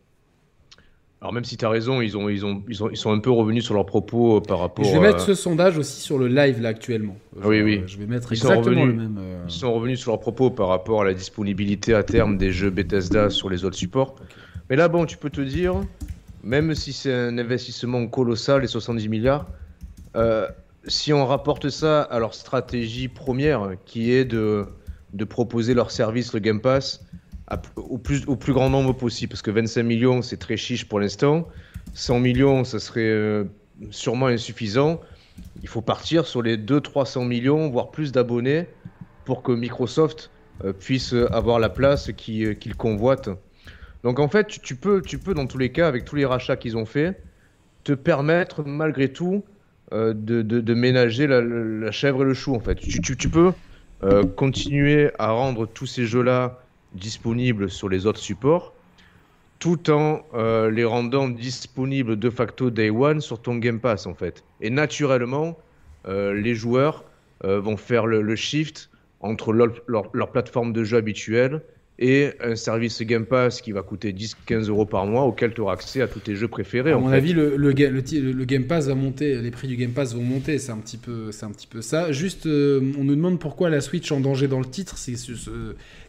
alors 1.20 1.34
même 1.34 1.46
si 1.46 1.58
tu 1.58 1.66
as 1.66 1.70
raison, 1.70 2.00
ils, 2.00 2.16
ont, 2.16 2.30
ils, 2.30 2.46
ont, 2.46 2.64
ils, 2.68 2.78
ils, 2.92 2.98
sont 2.98 3.12
un 3.12 3.18
peu 3.18 3.32
revenus 3.32 3.66
sur 3.66 3.74
leurs 3.74 3.88
propos 3.88 4.38
euh, 4.38 4.42
par 4.42 4.60
rapport. 4.60 4.86
Je 4.86 4.92
vais 4.92 5.00
mettre 5.00 5.20
ce 5.20 5.34
sondage 5.34 5.76
aussi 5.80 6.00
sur 6.00 6.20
le 6.20 6.28
live 6.28 6.62
là 6.62 6.70
actuellement. 6.70 7.18
Ah 7.42 7.48
oui, 7.48 7.64
oui. 7.64 7.82
Je 7.88 7.98
vais 7.98 8.06
mettre 8.06 8.32
exactement 8.32 8.86
le 8.86 8.94
même. 8.94 9.18
Euh, 9.20 9.44
ils 9.48 9.52
sont 9.52 9.74
revenus 9.74 10.00
sur 10.00 10.12
leurs 10.12 10.20
propos 10.20 10.52
par 10.52 10.68
rapport 10.68 11.02
à 11.02 11.06
la 11.06 11.16
disponibilité 11.16 11.96
à 11.96 12.04
terme 12.04 12.38
des 12.38 12.52
jeux 12.52 12.70
Bethesda 12.70 13.32
sur 13.32 13.50
les 13.50 13.66
autres 13.66 13.76
supports. 13.76 14.16
Mais 14.70 14.76
là, 14.76 14.90
bon, 14.90 15.06
tu 15.06 15.18
peux 15.18 15.32
te 15.32 15.42
dire, 15.42 15.74
même 16.44 16.76
si 16.76 16.94
c'est 16.94 17.14
un 17.14 17.40
investissement 17.40 18.06
colossal, 18.06 18.62
les 18.62 18.68
70 18.68 19.10
milliards, 19.10 19.48
euh, 20.16 20.48
si 20.86 21.14
on 21.14 21.26
rapporte 21.26 21.70
ça 21.70 22.04
à 22.04 22.20
leur 22.20 22.36
stratégie 22.36 23.08
première, 23.08 23.72
qui 23.86 24.12
est 24.12 24.26
de, 24.26 24.66
de 25.14 25.26
proposer 25.26 25.74
leur 25.74 25.90
service, 25.90 26.34
le 26.34 26.42
Game 26.42 26.62
Pass, 26.62 27.07
au, 27.76 27.98
plus, 27.98 28.26
au 28.28 28.36
plus 28.36 28.54
grand 28.54 28.70
nombre 28.70 28.94
possible, 28.94 29.30
parce 29.30 29.42
que 29.42 29.52
25 29.52 29.84
millions, 29.84 30.22
c'est 30.22 30.38
très 30.38 30.58
chiche 30.58 30.86
pour 30.86 31.00
l'instant. 31.00 31.48
100 31.94 32.20
millions, 32.20 32.64
ça 32.64 32.80
serait 32.80 33.02
euh, 33.02 33.46
sûrement 33.90 34.28
insuffisant. 34.28 35.00
Il 35.62 35.68
faut 35.68 35.82
partir 35.82 36.26
sur 36.26 36.42
les 36.42 36.58
200-300 36.58 37.26
millions, 37.26 37.70
voire 37.70 37.92
plus 37.92 38.12
d'abonnés, 38.12 38.68
pour 39.26 39.44
que 39.44 39.52
Microsoft 39.52 40.30
euh, 40.66 40.74
puisse 40.74 41.14
avoir 41.32 41.60
la 41.60 41.70
place 41.70 42.10
euh, 42.10 42.54
qu'il 42.54 42.76
convoite. 42.76 43.30
Donc 44.04 44.20
en 44.20 44.28
fait, 44.28 44.48
tu, 44.48 44.76
peux, 44.76 45.02
tu 45.02 45.18
peux, 45.18 45.34
dans 45.34 45.48
tous 45.48 45.58
les 45.58 45.72
cas, 45.72 45.88
avec 45.88 46.06
tous 46.06 46.16
les 46.16 46.26
rachats 46.26 46.58
qu'ils 46.58 46.76
ont 46.78 46.86
fait, 46.86 47.22
te 47.84 47.94
permettre 47.94 48.64
malgré 48.64 49.12
tout 49.12 49.44
de, 49.94 50.14
de, 50.42 50.74
ménager 50.74 51.28
la, 51.28 51.92
chèvre 51.92 52.24
et 52.24 52.26
le 52.26 52.34
chou. 52.34 52.54
En 52.54 52.60
fait, 52.60 52.76
tu, 52.76 53.00
tu 53.00 53.30
peux 53.30 53.54
continuer 54.36 55.12
à 55.18 55.32
rendre 55.32 55.66
tous 55.66 55.86
ces 55.86 56.06
jeux-là 56.06 56.60
disponibles 56.98 57.70
sur 57.70 57.90
les 57.90 58.06
autres 58.06 58.20
supports, 58.20 58.74
tout 59.60 59.90
en 59.90 60.22
euh, 60.34 60.70
les 60.70 60.86
rendant 60.86 61.30
disponibles 61.30 62.18
de 62.18 62.30
facto 62.30 62.70
day 62.70 62.90
one 62.90 63.22
sur 63.22 63.42
ton 63.42 63.56
Game 63.56 63.80
Pass 63.80 64.06
en 64.06 64.14
fait. 64.14 64.44
Et 64.62 64.70
naturellement, 64.70 65.58
euh, 66.08 66.34
les 66.34 66.56
joueurs 66.56 67.06
euh, 67.44 67.60
vont 67.60 67.78
faire 67.78 68.06
le, 68.06 68.36
shift 68.36 68.90
entre 69.22 69.54
leur, 69.54 69.74
leur, 69.88 70.32
plateforme 70.32 70.74
de 70.74 70.84
jeu 70.84 70.98
habituelle 70.98 71.62
et 72.00 72.32
un 72.42 72.56
service 72.56 73.02
Game 73.02 73.26
Pass 73.26 73.62
qui 73.62 73.72
va 73.72 73.82
coûter 73.82 74.14
10-15 74.14 74.70
euros 74.70 74.86
par 74.86 75.06
mois 75.08 75.24
auquel 75.24 75.54
tu 75.54 75.62
auras 75.62 75.74
accès 75.74 76.02
à 76.02 76.08
tous 76.08 76.20
tes 76.20 76.36
jeux 76.36 76.48
préférés. 76.48 76.92
À 76.92 76.98
mon 76.98 77.10
avis, 77.10 77.34
le, 77.34 77.58
le, 77.58 77.72
le, 77.72 78.46
Game 78.46 78.66
Pass 78.66 78.88
va 78.88 78.96
monter, 78.96 79.42
les 79.42 79.52
prix 79.52 79.68
du 79.68 79.76
Game 79.76 79.92
Pass 79.92 80.14
vont 80.14 80.22
monter, 80.22 80.60
c'est 80.60 80.72
un 80.72 80.78
petit 80.78 80.98
peu, 80.98 81.32
c'est 81.32 81.46
un 81.46 81.52
petit 81.52 81.68
peu 81.68 81.82
ça. 81.82 82.12
Juste, 82.12 82.46
euh, 82.46 82.94
on 83.00 83.04
nous 83.04 83.16
demande 83.16 83.40
pourquoi 83.40 83.70
la 83.70 83.82
Switch 83.82 84.12
en 84.12 84.20
danger 84.20 84.48
dans 84.48 84.60
le 84.60 84.66
titre, 84.66 84.98
c'est 84.98 85.16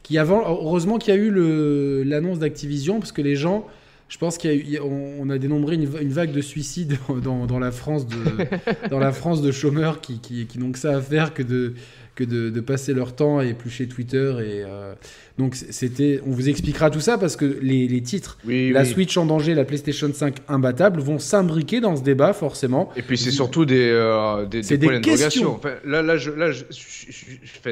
qui 0.02 0.18
avant, 0.18 0.42
heureusement 0.46 0.98
qu'il 0.98 1.14
y 1.14 1.16
a 1.16 1.20
eu 1.20 2.04
l'annonce 2.04 2.38
d'Activision 2.38 2.98
parce 2.98 3.12
que 3.12 3.22
les 3.22 3.36
gens 3.36 3.66
je 4.08 4.16
pense 4.16 4.38
qu'on 4.38 5.28
a, 5.28 5.34
a, 5.34 5.38
dénombré 5.38 5.74
une, 5.74 5.84
vague 5.84 6.32
de 6.32 6.40
suicides 6.40 6.98
dans, 7.22 7.46
dans, 7.46 7.58
la 7.58 7.70
France 7.70 8.06
de, 8.06 8.16
dans 8.90 8.98
la 8.98 9.12
France 9.12 9.42
de 9.42 9.52
chômeurs 9.52 10.00
qui, 10.00 10.18
qui, 10.18 10.46
qui 10.46 10.58
n'ont 10.58 10.72
que 10.72 10.78
ça 10.78 10.96
à 10.96 11.00
faire 11.00 11.34
que 11.34 11.42
de, 11.42 11.74
que 12.18 12.24
de, 12.24 12.60
passer 12.60 12.94
leur 12.94 13.14
temps 13.14 13.38
à 13.38 13.44
éplucher 13.44 13.86
Twitter. 13.86 14.34
Et, 14.40 14.64
euh, 14.66 14.94
donc, 15.38 15.54
c'était, 15.54 16.20
on 16.26 16.32
vous 16.32 16.48
expliquera 16.48 16.90
tout 16.90 17.00
ça 17.00 17.16
parce 17.16 17.36
que 17.36 17.58
les, 17.62 18.02
titres, 18.02 18.38
la 18.44 18.84
Switch 18.84 19.16
en 19.16 19.24
danger, 19.24 19.54
la 19.54 19.64
PlayStation 19.64 20.10
5 20.12 20.38
imbattable, 20.48 21.00
vont 21.00 21.20
s'imbriquer 21.20 21.80
dans 21.80 21.94
ce 21.94 22.02
débat, 22.02 22.32
forcément. 22.32 22.90
Et 22.96 23.02
puis, 23.02 23.16
c'est 23.16 23.30
surtout 23.30 23.64
des, 23.64 23.88
euh, 23.88 24.46
des, 24.46 24.62
des, 24.62 25.00
questions. 25.00 25.60
là, 25.84 26.02
là, 26.02 26.16
je, 26.16 26.32
là 26.32 26.50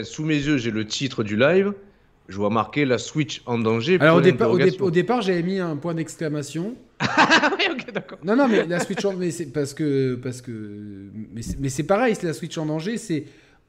sous 0.05 0.25
mes 0.25 0.37
yeux, 0.37 0.59
j'ai 0.59 0.71
le 0.71 0.87
titre 0.87 1.25
du 1.25 1.37
live. 1.37 1.73
je 2.29 2.37
vois 2.37 2.51
marqué 2.51 2.85
la 2.85 2.99
Switch 2.99 3.43
en 3.47 3.59
danger. 3.59 3.99
Alors 4.01 4.19
au, 4.19 4.21
départ, 4.21 4.53
au, 4.53 4.91
départ, 4.91 5.23
j'avais 5.23 5.43
mis 5.43 5.59
un 5.59 5.75
point 5.75 5.95
d'exclamation. 5.95 6.77
oui, 7.03 7.65
ok, 7.73 7.93
d'accord. 7.93 8.19
Non, 8.23 8.37
non, 8.37 8.47
mais 8.47 8.65
la 8.65 8.79
Switch 8.79 9.05
en 9.05 9.15
c'est 9.31 9.53
parce 9.53 9.75
que 9.75 10.15
parce 10.15 10.41
que 10.41 10.53
mais 11.61 11.69
c'est 11.69 11.83
pareil, 11.83 12.15
c'est 12.15 12.27
la 12.27 12.33
Switch 12.33 12.57
en 12.57 12.67
danger, 12.67 12.97
c'est 12.97 13.25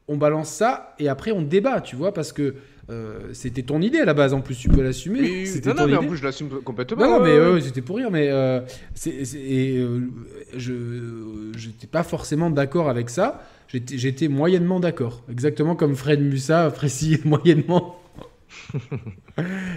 on 0.08 0.18
balance 0.18 0.50
ça 0.50 0.96
et 1.00 1.10
après 1.10 1.32
on 1.32 1.42
débat, 1.42 1.82
tu 1.82 1.96
vois, 1.96 2.14
parce 2.14 2.32
que 2.32 2.56
euh, 2.90 3.20
c'était 3.34 3.64
ton 3.64 3.82
idée 3.82 4.00
à 4.00 4.06
la 4.06 4.14
base, 4.14 4.34
en 4.34 4.40
plus, 4.40 4.56
tu 4.56 4.70
peux 4.70 4.82
l'assumer. 4.82 5.20
Oui, 5.20 5.48
c'était 5.48 5.74
non, 5.74 5.82
non, 5.82 5.88
mais 5.88 5.98
en 5.98 6.08
plus, 6.08 6.18
je 6.18 6.24
l'assume 6.24 6.50
complètement. 6.64 6.98
Non, 6.98 7.20
non, 7.20 7.54
mais 7.54 7.62
c'était 7.62 7.82
pour 7.82 7.98
rire, 7.98 8.10
mais 8.12 8.30
euh, 8.30 8.62
et, 9.06 9.78
euh, 9.78 10.10
je 10.56 11.68
n'étais 11.68 11.88
pas 11.88 12.04
forcément 12.04 12.50
d'accord 12.50 12.90
avec 12.90 13.10
ça. 13.10 13.44
J'étais 13.68 14.30
moyennement 14.30 14.80
d'accord. 14.80 15.24
Exactement 15.30 15.76
comme 15.76 15.96
Fred 15.96 16.22
Musa 16.22 16.66
apprécie 16.66 17.20
moyennement. 17.26 18.00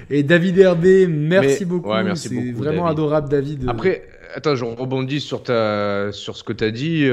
et 0.09 0.23
David 0.23 0.59
Herbé, 0.59 1.09
merci 1.09 1.65
beaucoup. 1.65 1.91
Ouais, 1.91 2.05
merci 2.05 2.29
C'est 2.29 2.53
vraiment 2.53 2.87
adorable, 2.87 3.29
David. 3.29 3.65
Après, 3.67 4.05
attends, 4.37 4.55
je 4.55 4.65
rebondis 4.65 5.21
sur, 5.21 5.43
ta, 5.43 6.13
sur 6.13 6.37
ce 6.37 6.45
que 6.45 6.53
tu 6.53 6.63
as 6.63 6.71
dit. 6.71 7.11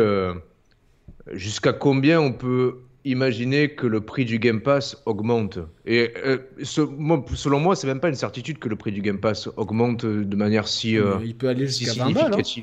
Jusqu'à 1.34 1.74
combien 1.74 2.22
on 2.22 2.32
peut 2.32 2.76
imaginer 3.08 3.70
que 3.70 3.88
le 3.88 4.02
prix 4.02 4.26
du 4.26 4.40
Game 4.40 4.62
Pass 4.62 5.02
augmente. 5.06 5.60
Et 5.86 6.14
euh, 6.26 6.38
selon 6.64 7.60
moi, 7.60 7.76
c'est 7.76 7.88
même 7.88 8.00
pas 8.00 8.10
une 8.10 8.16
certitude 8.16 8.60
que 8.60 8.70
le 8.70 8.76
prix 8.76 8.92
du 8.92 9.02
Game 9.02 9.20
Pass 9.20 9.50
augmente 9.58 10.06
de 10.06 10.36
manière 10.36 10.68
si. 10.68 10.98
Euh, 10.98 11.16
il 11.24 11.36
peut 11.36 11.48
aller 11.50 11.68
jusqu'à 11.68 12.04
20 12.04 12.12
balles. 12.12 12.34
Hein. 12.34 12.62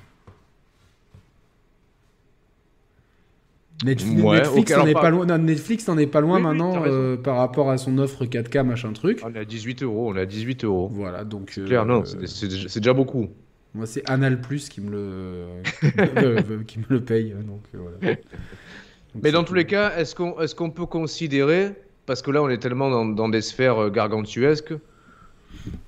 Netflix, 3.85 4.71
n'en 4.71 4.87
est, 4.87 4.93
pas 4.95 5.11
loin, 5.11 5.27
Netflix 5.27 5.89
n'en 5.89 5.99
est 5.99 6.07
pas 6.07 6.21
loin 6.21 6.39
maintenant 6.39 6.85
euh, 6.87 7.17
par 7.17 7.37
rapport 7.37 7.71
à 7.71 7.77
son 7.77 7.99
offre 7.99 8.25
4K 8.25 8.63
machin 8.63 8.93
truc. 8.93 9.21
On 9.25 9.35
est 9.35 9.39
à 9.39 9.45
18 9.45 9.83
euros, 9.83 10.11
on 10.11 10.17
est 10.17 10.21
à 10.21 10.27
18 10.27 10.65
euros. 10.65 10.91
Voilà, 10.93 11.25
donc. 11.25 11.51
C'est 11.53 11.65
clair, 11.65 11.85
non, 11.85 12.05
c'est 12.05 12.79
déjà 12.79 12.93
beaucoup. 12.93 13.29
Moi, 13.75 13.87
c'est 13.87 14.09
Anal 14.09 14.41
Plus 14.41 14.69
qui 14.69 14.81
me 14.81 14.91
le, 14.91 16.63
qui 16.67 16.79
me 16.79 16.85
le 16.89 17.01
paye, 17.01 17.35
donc 17.47 17.63
voilà. 17.73 18.17
Mais 19.23 19.31
dans 19.31 19.45
tous 19.45 19.55
les 19.55 19.67
cas, 19.67 19.97
est-ce 19.97 20.15
qu'on 20.15 20.41
est 20.41 20.55
qu'on 20.55 20.71
peut 20.71 20.87
considérer, 20.87 21.73
parce 22.07 22.23
que 22.23 22.31
là 22.31 22.43
on 22.43 22.49
est 22.49 22.59
tellement 22.59 22.91
dans, 22.91 23.05
dans 23.05 23.29
des 23.29 23.43
sphères 23.43 23.79
euh, 23.79 23.91
gargantuesques, 23.91 24.75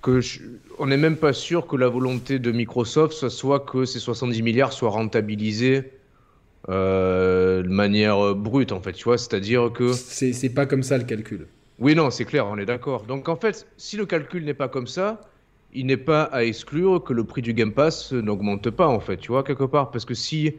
que 0.03 0.21
on 0.79 0.87
n'est 0.87 0.97
même 0.97 1.17
pas 1.17 1.33
sûr 1.33 1.67
que 1.67 1.77
la 1.77 1.89
volonté 1.89 2.39
de 2.39 2.53
Microsoft 2.53 3.15
soit, 3.15 3.31
soit 3.31 3.61
que 3.61 3.85
ces 3.85 3.99
70 3.99 4.43
milliards 4.43 4.73
soient 4.73 4.91
rentabilisés 4.91 5.91
euh, 6.69 7.63
de 7.63 7.69
manière 7.69 8.19
euh, 8.25 8.35
brute 8.35 8.73
en 8.73 8.81
fait, 8.81 8.93
tu 8.93 9.05
vois, 9.05 9.19
c'est-à-dire 9.19 9.73
que 9.73 9.93
c'est 9.93 10.55
pas 10.55 10.67
comme 10.67 10.83
ça 10.83 10.99
le 10.99 11.05
calcul. 11.05 11.47
Oui, 11.79 11.95
non, 11.95 12.11
c'est 12.11 12.25
clair, 12.25 12.47
on 12.47 12.57
est 12.57 12.65
d'accord. 12.65 13.03
Donc 13.03 13.29
en 13.29 13.37
fait, 13.37 13.67
si 13.77 13.97
le 13.97 14.07
calcul 14.07 14.45
n'est 14.45 14.55
pas 14.55 14.69
comme 14.69 14.87
ça, 14.87 15.21
il 15.75 15.87
n'est 15.87 15.97
pas 15.99 16.23
à 16.23 16.45
exclure 16.45 17.05
que 17.05 17.13
le 17.13 17.25
prix 17.25 17.43
du 17.43 17.53
Game 17.53 17.73
Pass 17.73 18.13
n'augmente 18.13 18.71
pas 18.71 18.87
en 18.87 19.01
fait, 19.01 19.19
tu 19.19 19.29
vois, 19.33 19.43
quelque 19.43 19.65
part, 19.65 19.91
parce 19.91 20.05
que 20.05 20.15
si 20.15 20.55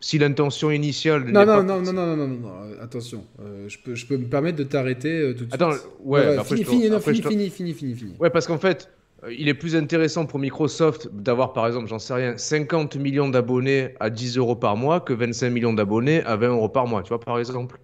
si 0.00 0.18
l'intention 0.18 0.70
initiale. 0.70 1.24
Non, 1.24 1.44
non, 1.44 1.62
non, 1.62 1.82
non, 1.82 1.92
non, 1.92 2.16
non, 2.16 2.16
non, 2.16 2.28
non, 2.28 2.52
attention. 2.80 3.24
Euh, 3.40 3.68
je, 3.68 3.78
peux, 3.78 3.94
je 3.94 4.06
peux 4.06 4.16
me 4.16 4.24
permettre 4.24 4.56
de 4.56 4.64
t'arrêter 4.64 5.20
euh, 5.20 5.34
tout 5.34 5.44
de 5.44 5.54
Attends, 5.54 5.72
suite. 5.72 5.84
ouais, 6.00 6.42
fini, 6.44 6.64
fini, 6.64 7.00
fini, 7.00 7.50
fini, 7.50 7.50
fini, 7.50 7.94
fini, 7.94 8.14
Ouais, 8.18 8.30
parce 8.30 8.46
qu'en 8.46 8.58
fait, 8.58 8.90
euh, 9.24 9.32
il 9.32 9.48
est 9.48 9.54
plus 9.54 9.76
intéressant 9.76 10.24
pour 10.24 10.38
Microsoft 10.38 11.08
d'avoir, 11.12 11.52
par 11.52 11.66
exemple, 11.66 11.86
j'en 11.86 11.98
sais 11.98 12.14
rien, 12.14 12.36
50 12.36 12.96
millions 12.96 13.28
d'abonnés 13.28 13.94
à 14.00 14.08
10 14.08 14.38
euros 14.38 14.56
par 14.56 14.76
mois 14.76 15.00
que 15.00 15.12
25 15.12 15.50
millions 15.50 15.74
d'abonnés 15.74 16.22
à 16.24 16.36
20 16.36 16.48
euros 16.48 16.70
par 16.70 16.86
mois, 16.86 17.02
tu 17.02 17.10
vois, 17.10 17.20
par 17.20 17.38
exemple. 17.38 17.78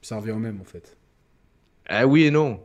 Ça 0.00 0.16
revient 0.16 0.32
au 0.32 0.38
même, 0.38 0.60
en 0.60 0.64
fait. 0.64 0.96
Ah 1.86 2.06
oui 2.06 2.24
et 2.24 2.30
non. 2.30 2.60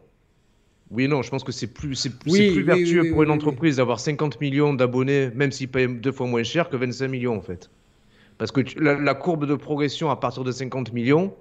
Oui 0.90 1.04
et 1.04 1.08
non, 1.10 1.22
je 1.22 1.30
pense 1.30 1.44
que 1.44 1.52
c'est 1.52 1.68
plus, 1.68 1.96
c'est, 1.96 2.18
plus 2.18 2.64
vertueux 2.64 3.12
pour 3.12 3.24
une 3.24 3.30
entreprise 3.30 3.76
d'avoir 3.76 4.00
50 4.00 4.40
millions 4.40 4.74
d'abonnés, 4.74 5.30
même 5.36 5.52
s'ils 5.52 5.70
payent 5.70 5.88
deux 5.88 6.14
fois 6.14 6.28
moins 6.28 6.44
cher 6.44 6.70
que 6.70 6.78
25 6.78 7.10
millions, 7.10 7.36
en 7.36 7.42
fait. 7.42 7.70
Parce 8.40 8.52
que 8.52 8.62
la, 8.80 9.14
courbe 9.14 9.46
de 9.46 9.54
progression 9.54 10.10
à 10.10 10.16
partir 10.16 10.44
de 10.44 10.52
50 10.52 10.94
millions, 10.94 11.36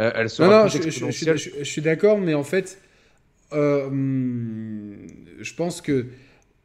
euh, 0.00 0.10
elle 0.14 0.30
sera 0.30 0.48
non, 0.48 0.62
non, 0.62 0.68
je, 0.68 0.90
je, 0.90 1.64
suis 1.64 1.82
d'accord, 1.82 2.18
mais 2.18 2.32
en 2.32 2.42
fait, 2.42 2.80
euh, 3.52 3.90
je 5.40 5.54
pense 5.54 5.82
que 5.82 6.06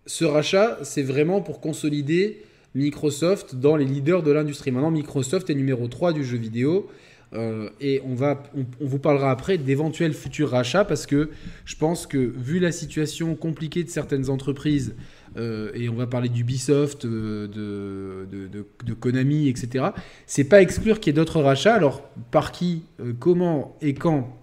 ce 0.06 0.24
rachat, 0.24 0.80
c'est 0.84 1.04
vraiment 1.04 1.42
pour 1.42 1.60
consolider 1.60 2.42
Microsoft 2.76 3.56
dans 3.56 3.76
les 3.76 3.84
leaders 3.84 4.24
de 4.24 4.32
l'industrie. 4.32 4.72
Maintenant, 4.72 4.92
Microsoft 4.92 5.50
est 5.50 5.56
numéro 5.56 5.90
3 5.90 6.14
du 6.14 6.24
jeu 6.24 6.38
vidéo. 6.38 6.90
Euh, 7.34 7.70
et 7.82 8.02
on, 8.06 8.16
va, 8.16 8.42
on, 8.56 8.86
vous 8.86 9.00
parlera 9.00 9.32
après 9.32 9.58
d'éventuels 9.58 10.14
futurs 10.14 10.52
rachats 10.52 10.86
parce 10.86 11.06
que 11.06 11.30
je 11.66 11.76
pense 11.76 12.08
que 12.08 12.18
vu 12.18 12.60
la 12.60 12.72
situation 12.72 13.36
compliquée 13.36 13.84
de 13.84 13.90
certaines 13.90 14.30
entreprises 14.30 14.96
euh, 15.38 15.72
et 15.74 15.88
on 15.90 15.94
va 15.94 16.08
parler 16.08 16.30
d'Ubisoft, 16.30 17.06
euh, 17.06 17.48
de, 17.48 18.48
de, 18.86 18.94
Konami, 18.94 19.48
etc. 19.50 19.86
C'est 20.26 20.46
pas 20.46 20.62
exclure 20.62 21.00
qu'il 21.00 21.12
y 21.12 21.16
ait 21.16 21.20
d'autres 21.20 21.42
rachats. 21.42 21.76
Alors, 21.76 22.02
par 22.32 22.52
qui, 22.52 22.84
euh, 23.00 23.14
comment 23.18 23.78
et 23.82 23.94
quand 23.94 24.34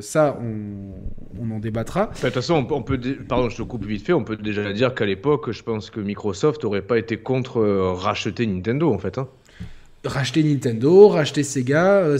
ça, 0.00 0.36
on, 0.42 1.40
on, 1.40 1.54
en 1.54 1.60
débattra. 1.60 2.06
De 2.06 2.20
toute 2.20 2.34
façon, 2.34 2.66
on 2.70 2.82
peut, 2.82 2.98
pardon, 3.28 3.48
je 3.48 3.56
te 3.56 3.62
coupe 3.62 3.84
vite 3.84 4.04
fait, 4.04 4.12
on 4.12 4.24
peut 4.24 4.36
déjà 4.36 4.72
dire 4.72 4.96
qu'à 4.96 5.06
l'époque, 5.06 5.52
je 5.52 5.62
pense 5.62 5.90
que 5.90 6.00
Microsoft 6.00 6.64
n'aurait 6.64 6.82
pas 6.82 6.98
été 6.98 7.18
contre 7.18 7.62
racheter 7.62 8.48
Nintendo, 8.48 8.92
en 8.92 8.98
fait. 8.98 9.18
Hein. 9.18 9.28
Racheter 10.04 10.42
Nintendo, 10.42 11.06
racheter 11.06 11.44
Sega, 11.44 12.16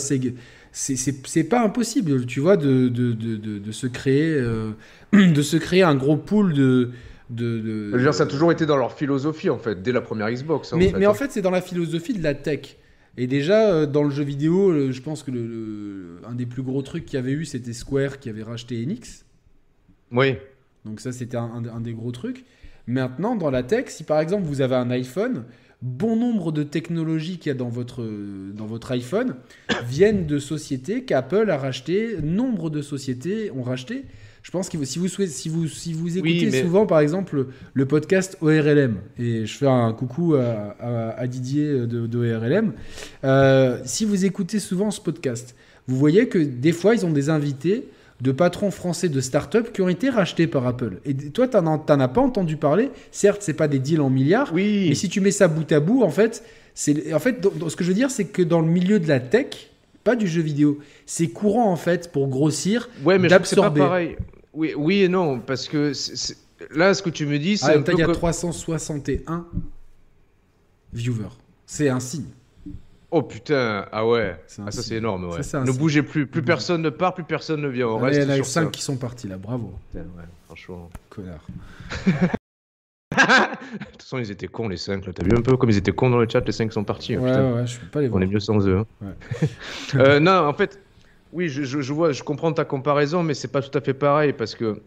c'est 0.70 1.48
pas 1.48 1.64
impossible, 1.64 2.24
tu 2.24 2.38
vois, 2.38 2.56
de, 2.56 2.86
de 2.86 3.72
se 3.72 3.88
créer, 3.88 4.40
de 5.12 5.42
se 5.42 5.56
créer 5.56 5.82
un 5.82 5.96
gros 5.96 6.16
pool 6.16 6.52
de, 6.52 6.90
de, 7.30 7.96
dire, 7.96 8.12
ça 8.12 8.24
a 8.24 8.26
toujours 8.26 8.52
été 8.52 8.66
dans 8.66 8.76
leur 8.76 8.92
philosophie 8.92 9.50
en 9.50 9.58
fait, 9.58 9.82
dès 9.82 9.92
la 9.92 10.00
première 10.00 10.30
Xbox. 10.30 10.72
Hein, 10.72 10.76
mais, 10.78 10.88
en 10.88 10.90
fait. 10.90 10.98
mais 10.98 11.06
en 11.06 11.14
fait, 11.14 11.30
c'est 11.30 11.42
dans 11.42 11.50
la 11.50 11.62
philosophie 11.62 12.12
de 12.12 12.22
la 12.22 12.34
tech. 12.34 12.76
Et 13.16 13.26
déjà, 13.26 13.70
euh, 13.70 13.86
dans 13.86 14.02
le 14.02 14.10
jeu 14.10 14.24
vidéo, 14.24 14.90
je 14.90 15.00
pense 15.00 15.22
que 15.22 15.30
le, 15.30 16.20
un 16.28 16.34
des 16.34 16.46
plus 16.46 16.62
gros 16.62 16.82
trucs 16.82 17.06
qu'il 17.06 17.14
y 17.14 17.18
avait 17.18 17.32
eu, 17.32 17.44
c'était 17.44 17.72
Square 17.72 18.18
qui 18.18 18.28
avait 18.28 18.42
racheté 18.42 18.82
Enix. 18.82 19.24
Oui. 20.12 20.36
Donc 20.84 21.00
ça, 21.00 21.12
c'était 21.12 21.36
un, 21.36 21.80
des 21.80 21.92
gros 21.92 22.12
trucs. 22.12 22.44
Maintenant, 22.86 23.36
dans 23.36 23.50
la 23.50 23.62
tech, 23.62 23.86
si 23.88 24.04
par 24.04 24.20
exemple 24.20 24.44
vous 24.44 24.60
avez 24.60 24.74
un 24.74 24.90
iPhone, 24.90 25.44
bon 25.82 26.16
nombre 26.16 26.52
de 26.52 26.62
technologies 26.62 27.38
qu'il 27.38 27.50
y 27.50 27.54
a 27.54 27.58
dans 27.58 27.68
votre, 27.68 28.04
dans 28.54 28.66
votre 28.66 28.90
iPhone 28.92 29.36
viennent 29.84 30.26
de 30.26 30.38
sociétés 30.38 31.04
qu'Apple 31.04 31.50
a 31.50 31.58
racheté, 31.58 32.16
nombre 32.22 32.70
de 32.70 32.82
sociétés 32.82 33.50
ont 33.52 33.62
racheté. 33.62 34.04
Je 34.42 34.50
pense 34.50 34.68
que 34.68 34.82
si 34.84 34.98
vous, 34.98 35.08
si 35.08 35.48
vous, 35.48 35.68
si 35.68 35.92
vous 35.92 36.18
écoutez 36.18 36.62
souvent, 36.62 36.86
par 36.86 37.00
exemple, 37.00 37.46
le 37.74 37.86
podcast 37.86 38.38
ORLM, 38.40 38.96
et 39.18 39.44
je 39.44 39.56
fais 39.58 39.66
un 39.66 39.92
coucou 39.92 40.34
à, 40.34 41.26
Didier 41.26 41.86
de, 41.86 42.08
euh, 43.24 43.78
si 43.84 44.04
vous 44.04 44.24
écoutez 44.24 44.58
souvent 44.58 44.90
ce 44.90 45.00
podcast, 45.00 45.54
vous 45.86 45.96
voyez 45.96 46.28
que 46.28 46.38
des 46.38 46.72
fois, 46.72 46.94
ils 46.94 47.04
ont 47.04 47.10
des 47.10 47.28
invités 47.28 47.88
de 48.20 48.32
patrons 48.32 48.70
français 48.70 49.08
de 49.08 49.20
start-up 49.20 49.72
qui 49.72 49.82
ont 49.82 49.88
été 49.88 50.10
rachetés 50.10 50.46
par 50.46 50.66
Apple. 50.66 50.98
Et 51.04 51.14
toi, 51.14 51.48
tu 51.48 51.56
n'en 51.56 51.78
as 51.86 52.08
pas 52.08 52.20
entendu 52.20 52.56
parler. 52.56 52.90
Certes, 53.10 53.42
c'est 53.42 53.54
pas 53.54 53.68
des 53.68 53.78
deals 53.78 54.00
en 54.00 54.10
milliards, 54.10 54.52
oui. 54.52 54.86
mais 54.88 54.94
si 54.94 55.08
tu 55.08 55.20
mets 55.20 55.30
ça 55.30 55.48
bout 55.48 55.70
à 55.72 55.80
bout, 55.80 56.02
en 56.02 56.10
fait, 56.10 56.44
c'est 56.74 57.12
en 57.12 57.18
fait, 57.18 57.46
ce 57.68 57.76
que 57.76 57.84
je 57.84 57.88
veux 57.88 57.94
dire, 57.94 58.10
c'est 58.10 58.26
que 58.26 58.42
dans 58.42 58.60
le 58.60 58.68
milieu 58.68 59.00
de 59.00 59.08
la 59.08 59.20
tech, 59.20 59.70
pas 60.04 60.16
du 60.16 60.26
jeu 60.26 60.42
vidéo. 60.42 60.78
C'est 61.06 61.28
courant 61.28 61.70
en 61.70 61.76
fait 61.76 62.10
pour 62.12 62.28
grossir, 62.28 62.88
ouais, 63.04 63.18
mais 63.18 63.28
d'absorber. 63.28 64.16
Oui, 64.52 64.74
oui 64.76 65.02
et 65.02 65.08
non, 65.08 65.40
parce 65.40 65.68
que 65.68 65.92
là, 66.70 66.94
ce 66.94 67.02
que 67.02 67.10
tu 67.10 67.26
me 67.26 67.38
dis, 67.38 67.56
c'est. 67.56 67.66
Ah, 67.66 67.92
il 67.92 67.98
y 67.98 68.02
a 68.02 68.08
361 68.08 69.46
viewers. 70.92 71.28
C'est 71.66 71.88
un 71.88 72.00
signe. 72.00 72.24
Oh 73.12 73.22
putain, 73.22 73.86
ah 73.90 74.06
ouais, 74.06 74.36
ah, 74.64 74.70
ça 74.70 74.82
c'est 74.82 74.94
énorme, 74.94 75.24
ouais. 75.30 75.40
ne 75.40 75.72
bougez 75.72 76.02
plus, 76.02 76.28
plus 76.28 76.42
personne 76.42 76.80
ne 76.80 76.90
part, 76.90 77.12
plus 77.12 77.24
personne 77.24 77.60
ne 77.60 77.66
vient. 77.66 77.88
On 77.88 78.06
il 78.06 78.14
y 78.14 78.24
en 78.24 78.28
a 78.28 78.44
5 78.44 78.70
qui 78.70 78.82
sont 78.82 78.96
partis 78.96 79.26
là, 79.26 79.36
bravo. 79.36 79.74
ouais, 79.94 80.02
franchement. 80.46 80.88
Connard. 81.08 81.44
de 83.10 83.16
toute 83.16 84.02
façon, 84.02 84.18
ils 84.18 84.30
étaient 84.30 84.46
cons 84.46 84.68
les 84.68 84.76
5. 84.76 85.02
T'as 85.12 85.24
vu 85.24 85.36
un 85.36 85.42
peu 85.42 85.56
comme 85.56 85.70
ils 85.70 85.76
étaient 85.76 85.90
cons 85.90 86.10
dans 86.10 86.18
le 86.18 86.28
chat, 86.28 86.40
les 86.46 86.52
5 86.52 86.72
sont 86.72 86.84
partis. 86.84 87.14
Hein, 87.14 87.20
ouais, 87.20 87.60
ouais, 87.60 87.66
je 87.66 87.80
peux 87.80 87.86
pas 87.86 88.00
les 88.00 88.06
voir. 88.06 88.20
On 88.20 88.22
est 88.22 88.28
mieux 88.28 88.38
sans 88.38 88.64
eux. 88.68 88.78
Hein. 88.78 88.86
Ouais. 89.02 89.48
euh, 89.96 90.20
non, 90.20 90.46
en 90.46 90.54
fait, 90.54 90.78
oui, 91.32 91.48
je, 91.48 91.62
je, 91.62 91.92
vois, 91.92 92.12
je 92.12 92.22
comprends 92.22 92.52
ta 92.52 92.64
comparaison, 92.64 93.22
mais 93.22 93.34
c'est 93.34 93.48
pas 93.48 93.62
tout 93.62 93.76
à 93.76 93.80
fait 93.80 93.94
pareil 93.94 94.32
parce 94.32 94.54
que 94.54 94.80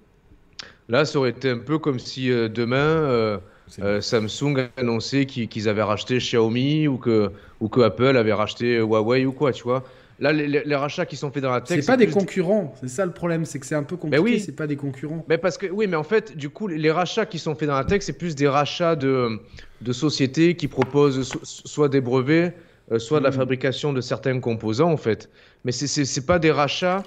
là, 0.90 1.06
ça 1.06 1.20
aurait 1.20 1.30
été 1.30 1.50
un 1.50 1.60
peu 1.60 1.78
comme 1.80 2.00
si 2.00 2.32
euh, 2.32 2.50
demain 2.50 2.78
euh, 2.78 3.38
euh, 3.80 4.02
Samsung 4.02 4.70
annonçait 4.78 5.26
qu'ils 5.26 5.70
avaient 5.70 5.84
racheté 5.84 6.18
Xiaomi 6.18 6.88
ou 6.88 6.98
que, 6.98 7.32
ou 7.60 7.70
que 7.70 7.82
Apple 7.82 8.18
avait 8.18 8.34
racheté 8.34 8.78
Huawei 8.78 9.26
ou 9.26 9.32
quoi, 9.32 9.54
tu 9.54 9.64
vois. 9.64 9.84
Là, 10.20 10.32
les, 10.32 10.76
rachats 10.76 11.06
qui 11.06 11.18
sont 11.18 11.32
faits 11.32 11.42
dans 11.42 11.52
la 11.52 11.60
tech. 11.60 11.80
C'est 11.80 11.86
pas 11.86 11.98
des 11.98 12.08
concurrents, 12.08 12.74
c'est 12.80 12.88
ça 12.88 13.06
le 13.06 13.12
problème, 13.12 13.46
c'est 13.46 13.60
que 13.60 13.66
c'est 13.66 13.76
un 13.76 13.84
peu 13.84 13.98
compliqué, 13.98 14.24
oui. 14.24 14.40
c'est 14.40 14.56
pas 14.56 14.68
des 14.68 14.76
concurrents. 14.76 15.26
Mais 15.28 15.38
parce 15.38 15.58
que, 15.58 15.66
oui, 15.66 15.88
mais 15.88 15.98
en 15.98 16.04
fait, 16.04 16.38
du 16.38 16.50
coup, 16.50 16.68
les 16.68 16.92
rachats 16.92 17.26
qui 17.26 17.40
sont 17.40 17.56
faits 17.56 17.68
dans 17.68 17.76
la 17.76 17.84
tech, 17.84 18.04
c'est 18.04 18.18
plus 18.18 18.36
des 18.36 18.48
rachats 18.48 18.96
de, 18.96 19.40
de 19.82 19.92
sociétés 19.92 20.56
qui 20.56 20.68
proposent 20.68 21.34
soit 21.44 21.90
des 21.90 22.00
brevets, 22.00 22.54
soit 23.00 23.20
de 23.20 23.24
la 23.24 23.32
hmm. 23.32 23.34
fabrication 23.34 23.94
de 23.94 24.02
certains 24.02 24.40
composants, 24.40 24.92
en 24.92 24.98
fait. 24.98 25.30
Mais 25.66 25.72
c'est 25.72 26.26
pas 26.26 26.40
des 26.40 26.52
rachats 26.52 27.04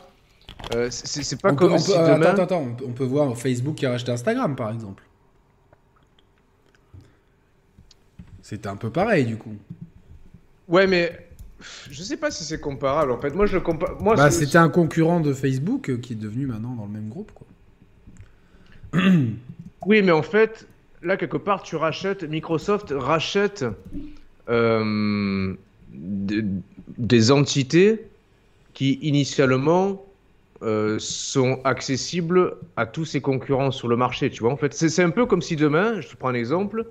c'est 0.90 1.40
pas 1.40 1.52
comme 1.52 1.78
si 1.78 1.92
demain... 1.92 2.22
Attends, 2.22 2.42
attends, 2.42 2.76
on 2.84 2.92
peut 2.92 3.04
voir 3.04 3.36
Facebook 3.36 3.76
qui 3.76 3.86
a 3.86 3.90
racheté 3.90 4.12
Instagram, 4.12 4.56
par 4.56 4.72
exemple. 4.72 5.02
C'était 8.42 8.68
un 8.68 8.76
peu 8.76 8.90
pareil, 8.90 9.26
du 9.26 9.36
coup. 9.36 9.54
Ouais, 10.68 10.86
mais 10.86 11.28
je 11.90 12.02
sais 12.02 12.16
pas 12.16 12.30
si 12.30 12.44
c'est 12.44 12.60
comparable. 12.60 13.10
En 13.10 13.18
fait, 13.18 13.34
moi, 13.34 13.46
je 13.46 13.58
compare. 13.58 14.00
Moi, 14.00 14.14
bah, 14.14 14.30
c'était 14.30 14.58
un 14.58 14.68
concurrent 14.68 15.20
de 15.20 15.32
Facebook 15.32 15.90
euh, 15.90 15.96
qui 15.96 16.12
est 16.12 16.16
devenu 16.16 16.46
maintenant 16.46 16.74
dans 16.74 16.86
le 16.86 16.92
même 16.92 17.08
groupe, 17.08 17.32
quoi. 17.32 17.46
oui, 19.86 20.02
mais 20.02 20.12
en 20.12 20.22
fait, 20.22 20.66
là, 21.02 21.16
quelque 21.16 21.36
part, 21.36 21.62
tu 21.62 21.76
rachètes. 21.76 22.22
Microsoft 22.22 22.92
rachète 22.96 23.64
euh, 24.48 25.54
des 25.96 27.30
entités 27.30 28.06
qui, 28.74 28.98
initialement, 29.02 30.02
euh, 30.62 30.96
sont 30.98 31.60
accessibles 31.64 32.56
à 32.76 32.86
tous 32.86 33.04
ses 33.04 33.20
concurrents 33.20 33.70
sur 33.70 33.88
le 33.88 33.96
marché. 33.96 34.30
Tu 34.30 34.40
vois, 34.40 34.52
en 34.52 34.56
fait, 34.56 34.72
c'est 34.72 35.02
un 35.02 35.10
peu 35.10 35.26
comme 35.26 35.42
si 35.42 35.56
demain, 35.56 36.00
je 36.00 36.08
te 36.08 36.16
prends 36.16 36.28
un 36.28 36.34
exemple, 36.34 36.86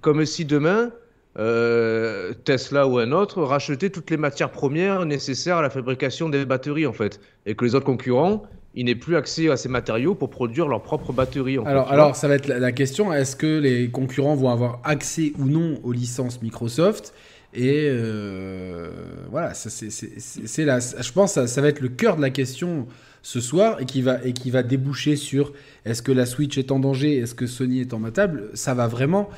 comme 0.00 0.24
si 0.26 0.44
demain, 0.44 0.90
euh, 1.38 2.32
Tesla 2.44 2.86
ou 2.86 2.98
un 2.98 3.12
autre 3.12 3.42
rachetait 3.42 3.90
toutes 3.90 4.10
les 4.10 4.16
matières 4.16 4.50
premières 4.50 5.06
nécessaires 5.06 5.58
à 5.58 5.62
la 5.62 5.70
fabrication 5.70 6.28
des 6.28 6.44
batteries, 6.44 6.86
en 6.86 6.92
fait, 6.92 7.20
et 7.46 7.54
que 7.54 7.64
les 7.64 7.74
autres 7.74 7.86
concurrents, 7.86 8.42
ils 8.74 8.84
n'aient 8.84 8.94
plus 8.94 9.16
accès 9.16 9.48
à 9.48 9.56
ces 9.56 9.68
matériaux 9.68 10.14
pour 10.14 10.30
produire 10.30 10.68
leurs 10.68 10.82
propres 10.82 11.12
batteries. 11.12 11.58
alors, 11.64 11.90
alors 11.90 12.16
ça 12.16 12.26
va 12.28 12.34
être 12.34 12.48
la, 12.48 12.72
question 12.72 13.12
est-ce 13.12 13.36
que 13.36 13.60
les 13.60 13.88
concurrents 13.90 14.34
vont 14.34 14.50
avoir 14.50 14.80
accès 14.84 15.32
ou 15.38 15.46
non 15.46 15.78
aux 15.84 15.92
licences 15.92 16.42
Microsoft? 16.42 17.14
Et 17.54 17.86
euh, 17.88 18.90
voilà, 19.30 19.54
c'est 19.54 20.64
là. 20.64 20.80
Je 20.80 21.12
pense 21.12 21.34
que 21.34 21.46
ça, 21.46 21.60
va 21.60 21.68
être 21.68 21.80
le 21.80 21.88
cœur 21.88 22.16
de 22.16 22.22
la 22.22 22.30
question 22.30 22.88
ce 23.22 23.40
soir 23.40 23.80
et 23.80 23.84
qui 23.84 24.02
va, 24.02 24.22
et 24.24 24.32
qui 24.32 24.50
va 24.50 24.64
déboucher 24.64 25.14
sur 25.14 25.52
est-ce 25.84 26.02
que 26.02 26.10
la 26.10 26.26
Switch 26.26 26.58
est 26.58 26.72
en 26.72 26.80
danger? 26.80 27.16
Est-ce 27.16 27.34
que 27.34 27.46
Sony 27.46 27.80
est 27.80 27.94
en 27.94 28.00
matable 28.00 28.50
Ça 28.54 28.74
va 28.74 28.88
vraiment 28.88 29.30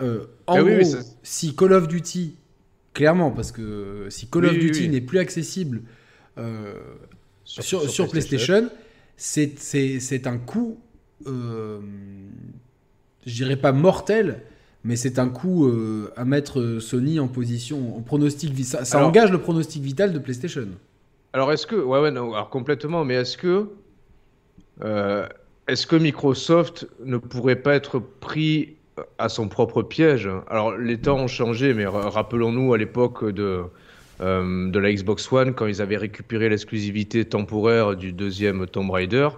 euh, 0.00 0.24
en 0.48 0.56
ah 0.56 0.62
gros, 0.62 0.96
si 1.22 1.54
Call 1.54 1.72
of 1.72 1.86
Duty, 1.86 2.34
clairement, 2.94 3.30
parce 3.30 3.52
que 3.52 4.06
si 4.10 4.26
Call 4.26 4.46
of 4.46 4.58
Duty 4.58 4.88
n'est 4.88 5.00
plus 5.00 5.18
accessible 5.18 5.82
euh, 6.38 6.74
sur, 7.44 7.88
sur, 7.88 8.08
PlayStation, 8.08 8.70
c'est 9.16 10.26
un 10.26 10.38
coup, 10.38 10.80
je 11.24 11.78
dirais 13.26 13.56
pas 13.56 13.70
mortel, 13.70 14.42
mais 14.84 14.96
c'est 14.96 15.18
un 15.18 15.28
coup 15.28 15.66
euh, 15.66 16.12
à 16.16 16.24
mettre 16.24 16.78
Sony 16.80 17.20
en 17.20 17.28
position, 17.28 17.96
en 17.96 18.00
pronostic, 18.00 18.58
ça, 18.64 18.84
ça 18.84 19.04
engage 19.04 19.30
le 19.30 19.38
pronostic 19.38 19.82
vital 19.82 20.12
de 20.12 20.18
PlayStation. 20.18 20.68
Alors 21.32 21.52
est-ce 21.52 21.66
que, 21.66 21.76
ouais, 21.76 22.00
ouais, 22.00 22.10
non, 22.10 22.34
alors 22.34 22.50
complètement, 22.50 23.04
mais 23.04 23.14
est-ce 23.14 23.36
que, 23.36 23.68
est-ce 25.68 25.86
que 25.86 25.96
Microsoft 25.96 26.86
ne 27.04 27.16
pourrait 27.16 27.56
pas 27.56 27.74
être 27.74 27.98
pris 27.98 28.76
à 29.18 29.28
son 29.28 29.48
propre 29.48 29.82
piège? 29.82 30.28
Alors 30.50 30.76
les 30.76 30.98
temps 30.98 31.18
ont 31.18 31.28
changé, 31.28 31.72
mais 31.72 31.86
rappelons-nous 31.86 32.74
à 32.74 32.78
l'époque 32.78 33.24
de, 33.30 33.62
euh, 34.20 34.70
de 34.70 34.78
la 34.78 34.92
Xbox 34.92 35.32
One, 35.32 35.54
quand 35.54 35.66
ils 35.66 35.80
avaient 35.82 35.96
récupéré 35.96 36.48
l'exclusivité 36.48 37.24
temporaire 37.24 37.96
du 37.96 38.12
deuxième 38.12 38.66
Tomb 38.66 38.90
Raider, 38.90 39.28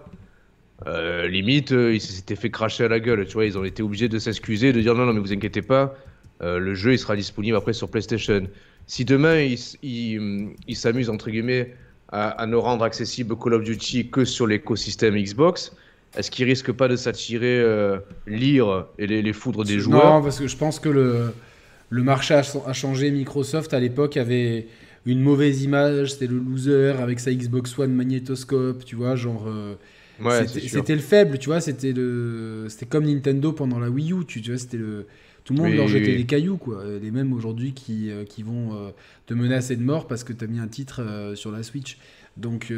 euh, 0.86 1.28
limite, 1.28 1.72
euh, 1.72 1.94
ils 1.94 2.00
s'étaient 2.00 2.36
fait 2.36 2.50
cracher 2.50 2.84
à 2.84 2.88
la 2.88 3.00
gueule. 3.00 3.26
Tu 3.26 3.34
vois, 3.34 3.46
ils 3.46 3.56
ont 3.56 3.64
été 3.64 3.82
obligés 3.82 4.08
de 4.08 4.18
s'excuser, 4.18 4.72
de 4.72 4.80
dire 4.80 4.94
non, 4.94 5.06
non, 5.06 5.12
mais 5.12 5.20
vous 5.20 5.32
inquiétez 5.32 5.62
pas, 5.62 5.94
le 6.40 6.74
jeu 6.74 6.92
il 6.92 6.98
sera 6.98 7.16
disponible 7.16 7.56
après 7.56 7.72
sur 7.72 7.88
PlayStation. 7.88 8.48
Si 8.86 9.06
demain 9.06 9.40
ils 9.82 10.76
s'amusent 10.76 11.08
entre 11.08 11.30
guillemets 11.30 11.74
à, 12.10 12.28
à, 12.28 12.46
ne 12.46 12.56
rendre 12.56 12.84
accessible 12.84 13.34
Call 13.36 13.54
of 13.54 13.64
Duty 13.64 14.10
que 14.10 14.26
sur 14.26 14.46
l'écosystème 14.46 15.16
Xbox, 15.16 15.72
est-ce 16.16 16.30
qu'il 16.30 16.44
risque 16.44 16.72
pas 16.72 16.88
de 16.88 16.96
s'attirer 16.96 17.58
euh, 17.60 17.98
l'ire 18.26 18.86
et 18.98 19.06
les, 19.06 19.32
foudres 19.32 19.64
des 19.64 19.80
joueurs? 19.80 20.04
Non, 20.04 20.22
parce 20.22 20.38
que 20.38 20.46
je 20.46 20.56
pense 20.56 20.78
que 20.78 20.88
le, 20.88 21.32
le 21.90 22.02
marché 22.02 22.34
a, 22.34 22.72
changé. 22.72 23.10
Microsoft, 23.10 23.74
à 23.74 23.80
l'époque, 23.80 24.16
avait 24.16 24.68
une 25.06 25.20
mauvaise 25.20 25.62
image. 25.62 26.12
C'était 26.12 26.28
le 26.28 26.38
loser 26.38 26.94
avec 27.00 27.18
sa 27.18 27.32
Xbox 27.32 27.76
One 27.78 27.92
magnétoscope, 27.92 28.84
tu 28.84 28.96
vois, 28.96 29.16
genre... 29.16 29.46
Euh, 29.48 29.74
c'était 30.38 30.94
le 30.94 31.00
faible, 31.00 31.38
tu 31.38 31.48
vois, 31.48 31.60
c'était 31.60 31.92
le 31.92 32.66
c'était 32.68 32.86
comme 32.86 33.04
Nintendo 33.04 33.52
pendant 33.52 33.78
la 33.78 33.90
Wii 33.90 34.12
U, 34.12 34.24
tu, 34.26 34.40
vois, 34.40 34.58
c'était 34.58 34.76
le 34.76 35.06
tout 35.44 35.54
le 35.54 35.62
monde 35.62 35.74
leur 35.74 35.88
jetait 35.88 36.16
des 36.16 36.24
cailloux 36.24 36.56
quoi, 36.56 36.84
les 37.02 37.10
mêmes 37.10 37.32
aujourd'hui 37.32 37.72
qui, 37.74 38.10
euh, 38.10 38.24
qui 38.24 38.42
vont 38.42 38.92
te 39.26 39.34
menacer 39.34 39.76
de 39.76 39.82
mort 39.82 40.06
parce 40.06 40.24
que 40.24 40.32
tu 40.32 40.44
as 40.44 40.46
mis 40.46 40.58
un 40.58 40.68
titre 40.68 41.32
sur 41.34 41.50
la 41.50 41.62
Switch. 41.62 41.98
Donc 42.36 42.72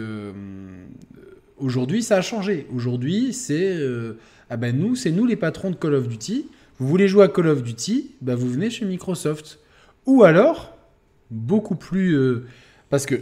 Aujourd'hui, 1.58 2.02
ça 2.02 2.18
a 2.18 2.20
changé. 2.20 2.66
Aujourd'hui, 2.74 3.32
c'est 3.32 3.76
euh, 3.76 4.18
ah 4.50 4.56
ben 4.58 4.76
nous, 4.76 4.94
c'est 4.94 5.10
nous 5.10 5.24
les 5.24 5.36
patrons 5.36 5.70
de 5.70 5.76
Call 5.76 5.94
of 5.94 6.06
Duty. 6.06 6.46
Vous 6.78 6.86
voulez 6.86 7.08
jouer 7.08 7.24
à 7.24 7.28
Call 7.28 7.46
of 7.46 7.62
Duty, 7.62 8.10
ben 8.20 8.34
vous 8.34 8.48
venez 8.48 8.68
chez 8.68 8.84
Microsoft. 8.84 9.58
Ou 10.04 10.22
alors, 10.24 10.76
beaucoup 11.30 11.74
plus 11.74 12.14
euh, 12.14 12.44
parce 12.90 13.06
que 13.06 13.16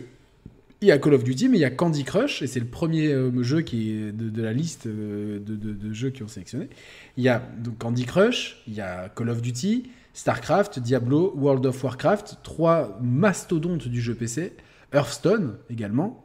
il 0.84 0.88
y 0.88 0.92
a 0.92 0.98
Call 0.98 1.14
of 1.14 1.24
Duty, 1.24 1.48
mais 1.48 1.58
il 1.58 1.62
y 1.62 1.64
a 1.64 1.70
Candy 1.70 2.04
Crush 2.04 2.42
et 2.42 2.46
c'est 2.46 2.60
le 2.60 2.66
premier 2.66 3.08
euh, 3.08 3.42
jeu 3.42 3.62
qui 3.62 3.90
est 3.90 4.12
de, 4.12 4.42
la 4.42 4.52
liste 4.52 4.86
de, 4.86 5.38
de, 5.38 5.92
jeux 5.92 6.10
qui 6.10 6.22
ont 6.22 6.28
sélectionné. 6.28 6.68
Il 7.16 7.24
y 7.24 7.28
a 7.28 7.38
donc 7.58 7.78
Candy 7.78 8.04
Crush, 8.04 8.62
il 8.66 8.74
y 8.74 8.80
a 8.80 9.08
Call 9.08 9.30
of 9.30 9.42
Duty, 9.42 9.90
StarCraft, 10.12 10.78
Diablo, 10.78 11.32
World 11.36 11.66
of 11.66 11.82
Warcraft, 11.82 12.38
trois 12.42 12.98
mastodontes 13.02 13.88
du 13.88 14.00
jeu 14.00 14.14
PC, 14.14 14.52
Hearthstone 14.92 15.56
également 15.70 16.24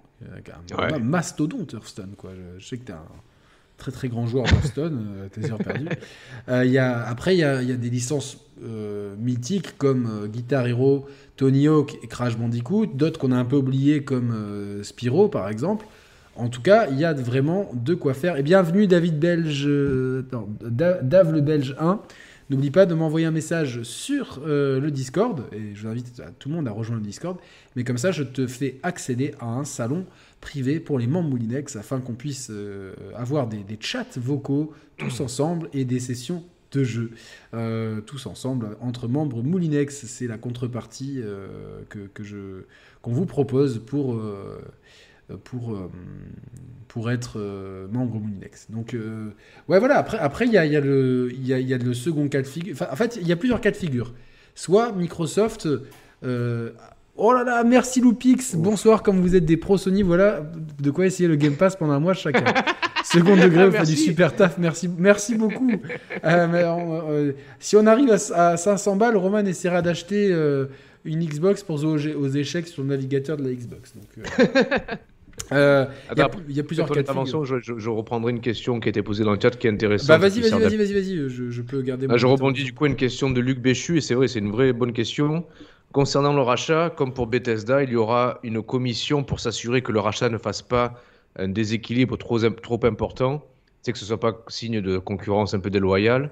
un 0.77 0.91
ouais. 0.91 0.99
mastodonte 0.99 1.73
Hearthstone. 1.73 2.15
Quoi. 2.17 2.31
Je, 2.57 2.65
sais 2.65 2.77
que 2.77 2.85
tu 2.85 2.91
es 2.91 2.95
un 2.95 3.05
très 3.77 3.91
très 3.91 4.09
grand 4.09 4.27
joueur 4.27 4.45
d'Hearthstone, 4.45 5.07
euh, 5.17 5.29
tes 5.29 5.51
heures 5.51 5.57
perdues. 5.57 5.87
Euh, 6.49 6.65
y 6.65 6.77
a, 6.77 7.05
après, 7.07 7.35
il 7.35 7.39
y 7.39 7.43
a, 7.43 7.61
y 7.61 7.71
a, 7.71 7.75
des 7.75 7.89
licences 7.89 8.37
euh, 8.63 9.15
mythiques 9.17 9.77
comme 9.77 10.23
euh, 10.23 10.27
Guitar 10.27 10.67
Hero, 10.67 11.07
Tony 11.39 11.69
Hawk 11.69 11.97
et 12.03 12.07
Crash 12.07 12.37
Bandicoot, 12.37 12.87
d'autres 12.87 13.17
qu'on 13.17 13.31
a 13.31 13.37
un 13.37 13.45
peu 13.45 13.55
oubliés 13.55 14.03
comme 14.03 14.35
Spyro 14.83 15.29
par 15.29 15.47
exemple. 15.47 15.85
En 16.35 16.49
tout 16.49 16.61
cas, 16.61 16.87
il 16.89 16.99
y 16.99 17.05
a 17.05 17.13
vraiment 17.13 17.71
de 17.73 17.95
quoi 17.95 18.13
faire. 18.13 18.35
Et 18.35 18.43
bienvenue 18.43 18.87
David 18.87 19.19
Belge, 19.19 19.65
non, 19.65 20.49
Dave 20.61 21.31
le 21.31 21.39
Belge 21.39 21.75
1. 21.79 22.01
N'oublie 22.49 22.71
pas 22.71 22.87
de 22.87 22.95
m'envoyer 22.95 23.27
un 23.27 23.31
message 23.31 23.83
sur 23.83 24.41
euh, 24.43 24.79
le 24.79 24.89
Discord, 24.89 25.43
et 25.51 25.75
je 25.75 25.83
vous 25.83 25.87
invite 25.87 26.19
tout 26.39 26.49
le 26.49 26.55
monde 26.55 26.67
à 26.67 26.71
rejoindre 26.71 27.01
le 27.01 27.05
Discord, 27.05 27.37
mais 27.75 27.83
comme 27.83 27.99
ça 27.99 28.11
je 28.11 28.23
te 28.23 28.47
fais 28.47 28.79
accéder 28.81 29.35
à 29.39 29.45
un 29.45 29.65
salon 29.65 30.05
privé 30.41 30.79
pour 30.79 30.97
les 30.97 31.05
membres 31.05 31.29
Moulinex 31.29 31.75
afin 31.75 31.99
qu'on 31.99 32.15
puisse 32.15 32.49
euh, 32.49 32.95
avoir 33.15 33.47
des, 33.47 33.63
chats 33.79 34.07
vocaux 34.15 34.73
tous 34.97 35.21
ensemble 35.21 35.69
et 35.73 35.85
des 35.85 35.99
sessions 35.99 36.43
de 36.71 36.83
jeu 36.83 37.11
euh, 37.53 38.01
tous 38.01 38.25
ensemble 38.25 38.77
entre 38.81 39.07
membres 39.07 39.43
Moulinex. 39.43 40.05
C'est 40.05 40.27
la 40.27 40.37
contrepartie 40.37 41.21
que, 41.89 42.07
que, 42.13 42.23
je 42.23 42.63
qu'on 43.01 43.11
vous 43.11 43.25
propose 43.25 43.79
pour 43.79 44.19
euh, 45.31 45.87
pour 46.87 47.11
être 47.11 47.33
euh, 47.39 47.87
membre 47.87 48.19
Moulinex. 48.19 48.71
Donc, 48.71 48.95
euh, 48.95 49.29
ouais, 49.67 49.77
voilà. 49.77 49.97
Après, 49.99 50.17
après 50.17 50.47
il 50.47 50.53
y 50.53 50.57
a, 50.57 50.65
y, 50.65 50.75
a 50.75 50.79
le, 50.79 51.31
y, 51.31 51.77
le 51.77 51.93
second 51.93 52.27
cas 52.27 52.41
de 52.41 52.47
figure. 52.47 52.75
En 52.81 52.95
fait, 52.95 53.19
il 53.21 53.27
y 53.27 53.31
a 53.31 53.35
plusieurs 53.35 53.61
cas 53.61 53.69
de 53.69 53.75
figure. 53.75 54.15
Soit 54.55 54.91
Microsoft. 54.93 55.67
Oh 57.19 57.33
là 57.33 57.43
là, 57.43 57.63
merci 57.63 58.01
Loupix. 58.01 58.55
Bonsoir, 58.55 59.03
comme 59.03 59.21
vous 59.21 59.35
êtes 59.35 59.45
des 59.45 59.57
pros 59.57 59.77
Sony, 59.77 60.03
voilà 60.03 60.41
de 60.79 60.91
quoi 60.91 61.05
essayer 61.05 61.27
le 61.27 61.35
Game 61.35 61.55
Pass 61.55 61.75
pendant 61.75 61.93
un 61.93 61.99
mois 61.99 62.13
chacun. 62.13 62.43
Second 63.03 63.35
degré, 63.35 63.65
vous 63.65 63.71
faites 63.71 63.87
du 63.87 63.95
super 63.95 64.35
taf. 64.35 64.57
Merci, 64.57 64.89
merci 64.97 65.35
beaucoup. 65.35 65.71
mais 66.23 66.65
si 67.59 67.75
on 67.75 67.85
arrive 67.85 68.11
à, 68.11 68.49
à, 68.51 68.57
500 68.57 68.95
balles, 68.97 69.17
Roman 69.17 69.39
essaiera 69.39 69.81
d'acheter 69.81 70.33
une 71.05 71.25
Xbox 71.25 71.63
pour 71.63 71.77
jouer 71.77 72.13
aux, 72.13 72.27
échecs 72.27 72.67
sur 72.67 72.83
le 72.83 72.89
navigateur 72.89 73.37
de 73.37 73.43
la 73.43 73.53
Xbox. 73.53 73.93
Donc, 73.95 74.27
euh, 75.51 75.85
il 76.11 76.55
y, 76.55 76.59
a 76.59 76.63
plusieurs 76.63 76.89
cas 76.89 77.01
je, 77.01 77.59
je, 77.77 77.89
reprendrai 77.89 78.31
une 78.31 78.41
question 78.41 78.79
qui 78.79 78.89
a 78.89 78.91
été 78.91 79.01
posée 79.01 79.23
dans 79.23 79.31
le 79.31 79.39
chat 79.41 79.51
qui 79.51 79.67
est 79.67 79.71
intéressante. 79.71 80.09
Bah 80.09 80.17
vas-y, 80.17 80.41
vas-y, 80.41 80.59
vas-y, 80.59 80.93
vas-y, 80.93 81.29
je, 81.29 81.61
peux 81.61 81.81
garder. 81.81 82.07
Bah, 82.07 82.17
je 82.17 82.27
rebondis 82.27 82.63
du 82.63 82.73
coup 82.73 82.85
à 82.85 82.87
une 82.87 82.95
question 82.95 83.29
de 83.29 83.39
Luc 83.39 83.59
Béchu 83.59 83.97
et 83.97 84.01
c'est 84.01 84.15
vrai, 84.15 84.27
c'est 84.27 84.39
une 84.39 84.51
vraie 84.51 84.73
bonne 84.73 84.93
question. 84.93 85.45
Concernant 85.91 86.33
le 86.33 86.41
rachat, 86.41 86.91
comme 86.95 87.13
pour 87.13 87.27
Bethesda, 87.27 87.83
il 87.83 87.89
y 87.89 87.95
aura 87.95 88.39
une 88.43 88.61
commission 88.61 89.23
pour 89.23 89.39
s'assurer 89.39 89.81
que 89.81 89.91
le 89.91 89.99
rachat 89.99 90.29
ne 90.29 90.37
fasse 90.37 90.61
pas 90.61 91.01
un 91.35 91.47
déséquilibre 91.47 92.17
trop, 92.17 92.39
trop 92.49 92.79
important, 92.83 93.43
c'est 93.81 93.91
que 93.91 93.97
ce 93.97 94.05
soit 94.05 94.19
pas 94.19 94.43
signe 94.49 94.81
de 94.81 94.97
concurrence 94.97 95.53
un 95.53 95.59
peu 95.59 95.69
déloyale. 95.69 96.31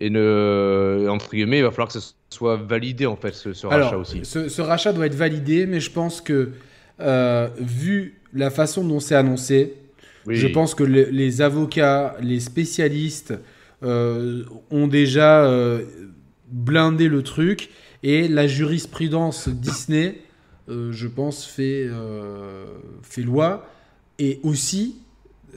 Et 0.00 0.08
ne, 0.10 1.06
entre 1.08 1.30
guillemets, 1.30 1.58
il 1.58 1.62
va 1.62 1.70
falloir 1.70 1.88
que 1.88 2.00
ce 2.00 2.14
soit 2.30 2.56
validé 2.56 3.06
en 3.06 3.16
fait 3.16 3.34
ce, 3.34 3.66
rachat 3.66 3.98
aussi. 3.98 4.20
Ce, 4.24 4.48
ce, 4.48 4.62
rachat 4.62 4.92
doit 4.92 5.06
être 5.06 5.14
validé, 5.14 5.66
mais 5.66 5.78
je 5.78 5.90
pense 5.90 6.20
que 6.20 6.52
euh, 7.00 7.48
vu 7.58 8.20
la 8.32 8.50
façon 8.50 8.82
dont 8.82 8.98
c'est 8.98 9.14
annoncé, 9.14 9.74
je 10.26 10.46
pense 10.46 10.74
que 10.74 10.84
les 10.84 11.42
avocats, 11.42 12.16
les 12.20 12.40
spécialistes 12.40 13.34
euh, 13.82 14.44
ont 14.70 14.86
déjà 14.86 15.44
euh, 15.44 15.82
blindé 16.48 17.08
le 17.08 17.22
truc 17.22 17.70
et 18.02 18.28
la 18.28 18.46
jurisprudence 18.46 19.48
Disney, 19.48 20.20
je 20.68 21.06
pense, 21.08 21.44
fait, 21.44 21.88
fait 23.02 23.22
loi. 23.22 23.68
Et 24.18 24.40
aussi, 24.42 24.96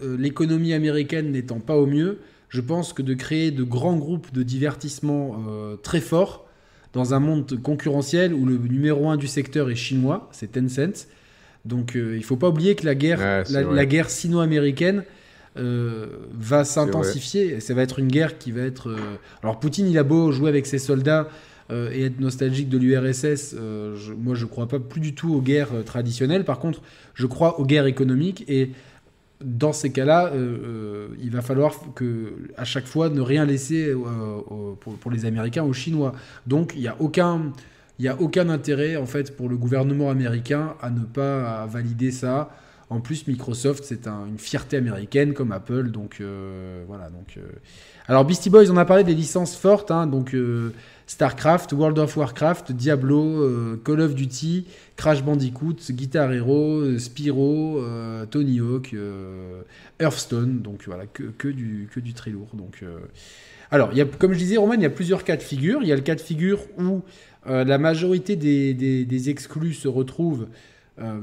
l'économie 0.01 0.73
américaine 0.73 1.31
n'étant 1.31 1.59
pas 1.59 1.77
au 1.77 1.85
mieux, 1.85 2.19
je 2.49 2.61
pense 2.61 2.93
que 2.93 3.01
de 3.01 3.13
créer 3.13 3.51
de 3.51 3.63
grands 3.63 3.97
groupes 3.97 4.33
de 4.33 4.43
divertissement 4.43 5.41
très 5.83 6.01
forts 6.01 6.45
dans 6.93 7.13
un 7.13 7.19
monde 7.19 7.59
concurrentiel 7.61 8.33
où 8.33 8.45
le 8.45 8.57
numéro 8.57 9.09
un 9.09 9.17
du 9.17 9.27
secteur 9.27 9.69
est 9.69 9.75
chinois, 9.75 10.29
c'est 10.31 10.53
Tencent. 10.53 11.07
Donc 11.65 11.93
il 11.95 12.17
ne 12.17 12.21
faut 12.21 12.35
pas 12.35 12.49
oublier 12.49 12.75
que 12.75 12.85
la 12.85 12.95
guerre, 12.95 13.43
la, 13.49 13.85
guerre 13.85 14.09
sino-américaine 14.09 15.03
euh, 15.57 16.07
va 16.33 16.65
s'intensifier. 16.65 17.59
Ça 17.59 17.73
va 17.73 17.83
être 17.83 17.99
une 17.99 18.07
guerre 18.07 18.37
qui 18.37 18.51
va 18.51 18.61
être. 18.61 18.89
Euh, 18.89 19.17
alors 19.41 19.59
Poutine, 19.59 19.87
il 19.87 19.97
a 19.97 20.03
beau 20.03 20.31
jouer 20.31 20.49
avec 20.49 20.65
ses 20.65 20.79
soldats 20.79 21.29
euh, 21.71 21.91
et 21.91 22.03
être 22.03 22.19
nostalgique 22.19 22.69
de 22.69 22.77
l'URSS. 22.77 23.55
moi, 24.17 24.35
je 24.35 24.45
crois 24.45 24.67
pas 24.67 24.79
plus 24.79 25.01
du 25.01 25.15
tout 25.15 25.33
aux 25.33 25.41
guerres 25.41 25.83
traditionnelles. 25.85 26.45
Par 26.45 26.59
contre, 26.59 26.81
je 27.13 27.25
crois 27.25 27.59
aux 27.59 27.65
guerres 27.65 27.85
économiques 27.85 28.43
et 28.47 28.71
dans 29.43 29.73
ces 29.73 29.91
cas-là, 29.91 30.31
il 31.21 31.29
va 31.31 31.41
falloir 31.41 31.73
que, 31.95 32.33
à 32.55 32.63
chaque 32.63 32.87
fois, 32.87 33.09
ne 33.09 33.19
rien 33.19 33.45
laisser 33.45 33.93
pour, 34.79 35.11
les 35.11 35.25
Américains 35.25 35.63
aux 35.63 35.73
Chinois. 35.73 36.13
Donc, 36.47 36.71
il 36.75 36.81
n'y 36.81 36.87
a 36.87 36.95
aucun, 36.99 37.51
il 37.99 38.05
y 38.05 38.07
a 38.07 38.19
aucun 38.21 38.47
intérêt 38.47 38.95
en 38.95 39.05
fait 39.05 39.35
pour 39.35 39.49
le 39.49 39.57
gouvernement 39.57 40.09
américain 40.09 40.75
à 40.81 40.89
ne 40.89 41.03
pas 41.03 41.65
valider 41.65 42.11
ça. 42.11 42.51
En 42.93 42.99
plus, 42.99 43.25
Microsoft, 43.25 43.83
c'est 43.85 44.07
une 44.07 44.37
fierté 44.37 44.77
américaine 44.77 45.33
comme 45.33 45.51
Apple. 45.51 45.89
Donc 45.89 46.17
euh, 46.21 46.83
voilà. 46.87 47.09
Donc, 47.09 47.37
euh. 47.37 47.41
Alors 48.07 48.23
Beastie 48.23 48.51
Boys, 48.51 48.69
on 48.69 48.77
a 48.77 48.85
parlé 48.85 49.03
des 49.03 49.15
licences 49.15 49.55
fortes. 49.55 49.89
Hein, 49.89 50.05
donc 50.05 50.35
euh, 50.35 50.71
StarCraft, 51.13 51.73
World 51.73 51.99
of 51.99 52.17
Warcraft, 52.17 52.71
Diablo, 52.71 53.77
Call 53.83 54.01
of 54.01 54.15
Duty, 54.15 54.65
Crash 54.95 55.23
Bandicoot, 55.23 55.91
Guitar 55.91 56.33
Hero, 56.33 56.97
Spyro, 56.97 57.81
Tony 58.31 58.59
Hawk, 58.59 58.95
Hearthstone. 59.99 60.61
Donc 60.61 60.83
voilà, 60.87 61.05
que, 61.05 61.47
du, 61.47 61.87
que 61.93 61.99
du 61.99 62.13
très 62.13 62.31
lourd. 62.31 62.49
Donc, 62.53 62.83
alors, 63.69 63.93
y 63.93 64.01
a, 64.01 64.05
comme 64.05 64.33
je 64.33 64.39
disais, 64.39 64.57
Roman, 64.57 64.73
il 64.73 64.81
y 64.81 64.85
a 64.85 64.89
plusieurs 64.89 65.23
cas 65.23 65.37
de 65.37 65.43
figure. 65.43 65.79
Il 65.83 65.87
y 65.87 65.91
a 65.91 65.95
le 65.95 66.01
cas 66.01 66.15
de 66.15 66.21
figure 66.21 66.59
où 66.79 67.01
la 67.45 67.77
majorité 67.77 68.35
des, 68.35 68.73
des 68.73 69.29
exclus 69.29 69.73
se 69.73 69.87
retrouvent 69.87 70.47
euh, 70.99 71.21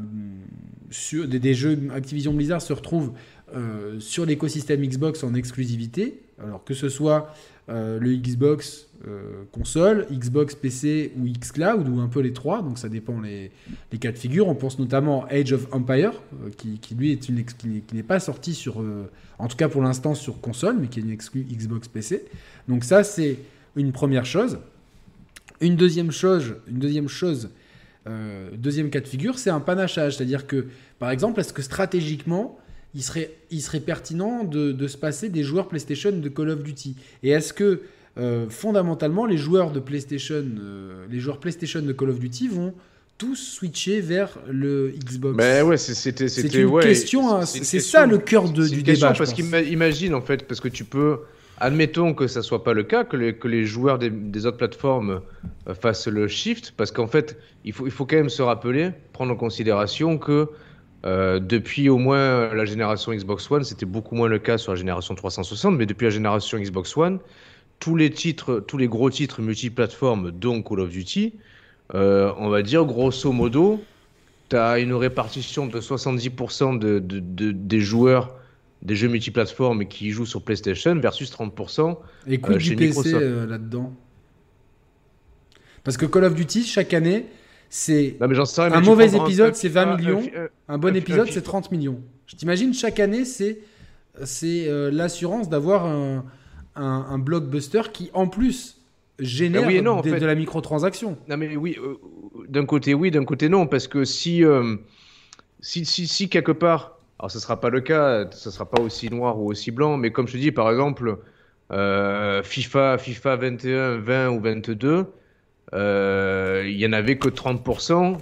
sur 0.91 1.29
des, 1.29 1.55
jeux 1.55 1.79
Activision 1.95 2.35
Blizzard 2.35 2.61
se 2.61 2.73
retrouvent 2.73 3.13
euh, 3.55 4.01
sur 4.01 4.27
l'écosystème 4.27 4.85
Xbox 4.85 5.23
en 5.23 5.35
exclusivité, 5.35 6.23
alors 6.43 6.65
que 6.65 6.75
ce 6.75 6.89
soit 6.89 7.33
euh, 7.33 7.60
le 7.71 8.17
Xbox 8.17 8.89
console, 9.53 10.07
Xbox 10.11 10.55
PC 10.55 11.13
ou 11.19 11.25
xCloud, 11.27 11.89
ou 11.89 12.01
un 12.01 12.09
peu 12.09 12.21
les 12.21 12.33
trois, 12.33 12.63
donc 12.63 12.79
ça 12.79 12.89
dépend 12.89 13.21
les, 13.21 13.51
cas 13.99 14.13
de 14.13 14.19
figure. 14.19 14.49
On 14.49 14.55
pense 14.55 14.79
notamment 14.79 15.25
à 15.27 15.35
Age 15.35 15.53
of 15.53 15.69
Empire, 15.73 16.13
qui, 16.57 16.79
qui, 16.79 16.95
lui 16.95 17.13
est 17.13 17.29
une 17.29 17.45
qui 17.45 17.83
n'est 17.95 18.03
pas 18.03 18.21
sorti 18.21 18.55
sur, 18.55 18.85
en 19.39 19.49
tout 19.49 19.57
cas 19.57 19.69
pour 19.69 19.83
l'instant 19.83 20.15
sur 20.15 20.41
console, 20.41 20.77
mais 20.81 20.89
qui 20.89 20.99
est 20.99 21.03
une 21.03 21.13
exclu 21.13 21.43
Xbox 21.45 21.89
PC. 21.89 22.27
Donc 22.69 22.85
ça 22.85 23.05
c'est 23.05 23.39
une 23.77 23.93
première 23.93 24.27
chose. 24.27 24.59
Une 25.61 25.77
deuxième 25.77 26.11
chose, 26.11 26.57
une 26.69 26.79
deuxième 26.79 27.09
chose 27.09 27.51
euh, 28.07 28.49
deuxième 28.57 28.91
cas 28.91 29.01
de 29.01 29.09
figure, 29.09 29.39
c'est 29.39 29.51
un 29.51 29.61
panachage. 29.61 30.17
C'est-à-dire 30.17 30.47
que, 30.47 30.67
par 30.99 31.11
exemple, 31.11 31.41
est-ce 31.41 31.53
que 31.53 31.63
stratégiquement, 31.63 32.59
il 32.95 33.03
serait, 33.03 33.31
il 33.51 33.61
serait 33.61 33.81
pertinent 33.81 34.45
de, 34.45 34.87
se 34.87 34.97
passer 34.97 35.29
des 35.29 35.43
joueurs 35.43 35.69
PlayStation 35.69 36.13
de 36.13 36.29
Call 36.29 36.51
of 36.51 36.63
Duty 36.63 36.97
Et 37.23 37.31
est-ce 37.31 37.53
que, 37.53 37.83
euh, 38.19 38.47
fondamentalement, 38.49 39.27
les 39.27 39.37
joueurs 39.37 39.71
de 39.71 39.81
PlayStation, 39.81 40.45
euh, 40.45 41.07
les 41.11 41.21
joueurs 41.21 41.39
PlayStation 41.39 41.81
de 41.81 41.93
Call 41.93 42.11
of 42.11 42.19
Duty 42.19 42.49
vont 42.49 42.75
tous 43.19 43.37
switcher 43.37 44.01
vers 44.01 44.39
le 44.49 44.93
Xbox? 44.99 45.37
Mais 45.37 45.63
ouais, 45.63 45.77
c'était 45.77 46.29
c'est 46.29 46.53
une 46.55 46.81
question, 46.81 47.37
hein. 47.37 47.47
c'est 47.47 47.81
ça 47.81 48.07
le 48.07 48.19
cœur 48.19 48.51
de, 48.51 48.67
du 48.67 48.83
débat. 48.83 49.13
Parce 49.17 49.33
qu'imagine 49.33 50.15
en 50.15 50.23
fait, 50.23 50.47
parce 50.47 50.61
que 50.61 50.69
tu 50.69 50.85
peux 50.85 51.19
Admettons 51.63 52.15
que 52.15 52.27
ça 52.27 52.41
soit 52.41 52.65
pas 52.65 52.73
le 52.73 52.85
cas, 52.85 53.05
que 53.05 53.19
les, 53.19 53.35
que 53.35 53.47
les 53.47 53.67
joueurs 53.67 53.99
des, 53.99 54.47
autres 54.47 54.57
plateformes 54.57 55.21
euh, 55.69 55.75
fassent 55.75 56.09
le 56.09 56.27
shift, 56.27 56.73
parce 56.75 56.91
qu'en 56.91 57.07
fait, 57.07 57.37
il 57.67 57.75
faut, 57.75 57.87
il 57.87 57.93
faut 57.93 58.07
quand 58.07 58.17
même 58.17 58.31
se 58.31 58.41
rappeler, 58.41 58.93
prendre 59.13 59.35
en 59.35 59.37
considération 59.37 60.17
que 60.17 60.49
euh, 61.07 61.41
depuis 61.41 61.89
au 61.89 61.99
moins 61.99 62.53
la 62.55 62.65
génération 62.65 63.13
Xbox 63.13 63.51
One, 63.51 63.65
c'était 63.65 63.87
beaucoup 63.87 64.15
moins 64.15 64.29
le 64.29 64.39
cas 64.39 64.59
sur 64.59 64.73
la 64.73 64.77
génération 64.77 65.15
360, 65.15 65.77
mais 65.77 65.87
depuis 65.87 66.05
la 66.05 66.11
génération 66.11 66.59
Xbox 66.59 66.97
One, 66.97 67.19
tous 67.79 67.97
les 67.97 68.11
titres, 68.11 68.61
tous 68.67 68.77
les 68.77 68.89
gros 68.89 69.11
titres 69.11 69.41
multiplateformes, 69.41 70.31
dont 70.31 70.63
Call 70.63 70.81
of 70.81 70.91
Duty, 70.91 71.35
euh, 71.95 72.33
on 72.39 72.49
va 72.49 72.63
dire 72.63 72.85
grosso 72.85 73.33
modo, 73.33 73.83
tu 74.51 74.57
as 74.57 74.79
une 74.79 74.93
répartition 74.93 75.67
de 75.67 75.81
70% 75.81 76.79
de, 76.79 76.99
de, 76.99 77.53
des 77.53 77.81
joueurs 77.81 78.35
des 78.83 78.97
jeux 78.97 79.09
multiplateformes 79.09 79.87
qui 79.87 80.11
jouent 80.11 80.27
sur 80.27 80.43
PlayStation 80.43 80.95
versus 80.97 81.31
30% 81.33 81.97
Et 82.27 82.39
coût 82.39 82.53
euh, 82.53 82.57
du 82.57 82.77
PC 82.77 83.15
euh, 83.15 83.47
là-dedans? 83.47 83.93
Parce 85.85 85.97
que 85.97 86.07
Call 86.07 86.25
of 86.25 86.35
Duty, 86.35 86.65
chaque 86.65 86.95
année, 86.95 87.27
c'est 87.71 88.17
un 88.21 88.81
mauvais 88.81 89.15
épisode, 89.15 89.55
c'est 89.55 89.69
20 89.69 89.97
millions, 89.97 90.23
un 90.69 90.79
bon 90.79 90.95
épisode, 90.95 91.29
c'est 91.31 91.43
30 91.43 91.71
millions. 91.73 92.01
Je 92.27 92.37
t'imagine, 92.37 92.75
chaque 92.75 93.01
année, 93.01 93.25
c'est 93.25 93.61
c'est 94.25 94.69
euh, 94.69 94.91
l'assurance 94.91 95.49
d'avoir 95.49 95.87
un, 95.87 96.25
un, 96.75 97.19
blockbuster 97.19 97.83
qui, 97.93 98.11
en 98.13 98.27
plus, 98.27 98.83
génère 99.19 99.67
de, 99.67 100.27
la 100.27 100.35
microtransaction. 100.35 101.17
Non, 101.29 101.37
mais 101.39 101.57
oui, 101.57 101.79
d'un 102.49 102.67
côté, 102.67 102.93
oui, 102.93 103.11
d'un 103.11 103.25
côté, 103.25 103.49
non, 103.49 103.67
parce 103.67 103.89
que 103.89 104.05
si, 104.05 104.43
si, 105.61 105.87
si, 105.87 106.07
si, 106.07 106.29
quelque 106.29 106.53
part, 106.53 106.99
alors, 107.21 107.31
ce 107.31 107.37
ne 107.37 107.43
sera 107.43 107.61
pas 107.61 107.69
le 107.69 107.81
cas, 107.81 108.27
ce 108.31 108.49
ne 108.49 108.53
sera 108.53 108.69
pas 108.69 108.81
aussi 108.81 109.11
noir 109.11 109.39
ou 109.39 109.51
aussi 109.51 109.71
blanc, 109.71 109.97
mais 109.99 110.11
comme 110.11 110.27
je 110.27 110.33
te 110.33 110.39
dis, 110.39 110.53
par 110.53 110.71
exemple, 110.71 111.19
euh, 111.71 112.43
FIFA, 112.43 112.97
FIFA 112.97 113.37
21, 113.37 113.99
20 113.99 114.29
ou 114.31 114.41
22, 114.41 114.89
euh, 114.89 115.05
il 115.73 116.77
n'y 116.77 116.87
en 116.87 116.93
avait 116.93 117.19
que 117.19 117.29
30% 117.29 118.19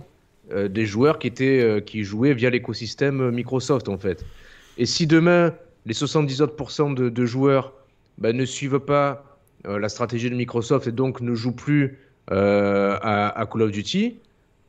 euh, 0.50 0.68
des 0.68 0.86
joueurs 0.86 1.18
qui, 1.18 1.26
étaient, 1.26 1.82
qui 1.84 2.04
jouaient 2.04 2.34
via 2.34 2.50
l'écosystème 2.50 3.30
Microsoft, 3.30 3.88
en 3.88 3.98
fait. 3.98 4.24
Et 4.76 4.86
si 4.86 5.06
demain, 5.06 5.54
les 5.86 5.94
70 5.94 6.42
autres 6.42 6.94
de, 6.94 7.08
de 7.08 7.26
joueurs 7.26 7.72
ben, 8.18 8.36
ne 8.36 8.44
suivent 8.44 8.80
pas 8.80 9.24
la 9.64 9.88
stratégie 9.88 10.30
de 10.30 10.36
Microsoft 10.36 10.86
et 10.86 10.92
donc 10.92 11.20
ne 11.20 11.34
jouent 11.34 11.56
plus 11.56 11.98
à, 12.28 13.40
à, 13.40 13.46
Call 13.46 13.62
of 13.62 13.70
Duty, 13.72 14.18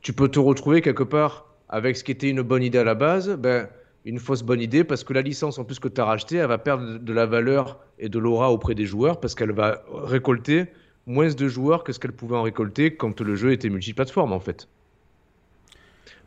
tu 0.01 0.13
peux 0.13 0.27
te 0.27 0.39
retrouver 0.39 0.81
quelque 0.81 1.03
part 1.03 1.45
avec 1.69 1.95
ce 1.95 2.03
qui 2.03 2.11
était 2.11 2.29
une 2.29 2.41
bonne 2.41 2.63
idée 2.63 2.79
à 2.79 2.83
la 2.83 2.95
base, 2.95 3.29
ben, 3.37 3.67
une 4.05 4.19
fausse 4.19 4.43
bonne 4.43 4.61
idée 4.61 4.83
parce 4.83 5.03
que 5.03 5.13
la 5.13 5.21
licence 5.21 5.59
en 5.59 5.63
plus 5.63 5.79
que 5.79 5.87
tu 5.87 5.99
as 6.01 6.05
rachetée, 6.05 6.37
elle 6.37 6.47
va 6.47 6.57
perdre 6.57 6.97
de 6.97 7.13
la 7.13 7.25
valeur 7.25 7.79
et 7.99 8.09
de 8.09 8.17
l'aura 8.17 8.51
auprès 8.51 8.75
des 8.75 8.85
joueurs 8.85 9.19
parce 9.19 9.35
qu'elle 9.35 9.51
va 9.51 9.83
récolter 9.91 10.65
moins 11.05 11.33
de 11.33 11.47
joueurs 11.47 11.83
que 11.83 11.93
ce 11.93 11.99
qu'elle 11.99 12.11
pouvait 12.11 12.35
en 12.35 12.43
récolter 12.43 12.95
quand 12.95 13.19
le 13.21 13.35
jeu 13.35 13.51
était 13.51 13.69
multiplateforme 13.69 14.33
en 14.33 14.39
fait. 14.39 14.67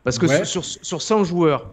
Parce 0.03 0.19
que 0.19 0.43
sur, 0.45 0.65
sur, 0.65 1.01
100 1.01 1.23
joueurs, 1.23 1.71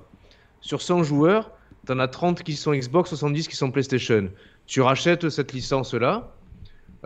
sur 0.61 0.81
100 0.81 1.03
joueurs, 1.03 1.51
tu 1.87 1.93
en 1.93 1.99
as 1.99 2.07
30 2.07 2.43
qui 2.43 2.55
sont 2.55 2.73
Xbox, 2.73 3.09
70 3.09 3.49
qui 3.49 3.57
sont 3.57 3.73
PlayStation. 3.73 4.31
Tu 4.67 4.81
rachètes 4.81 5.29
cette 5.31 5.53
licence-là, 5.53 6.33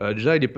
euh, 0.00 0.12
déjà, 0.12 0.36
il 0.36 0.44
est, 0.44 0.54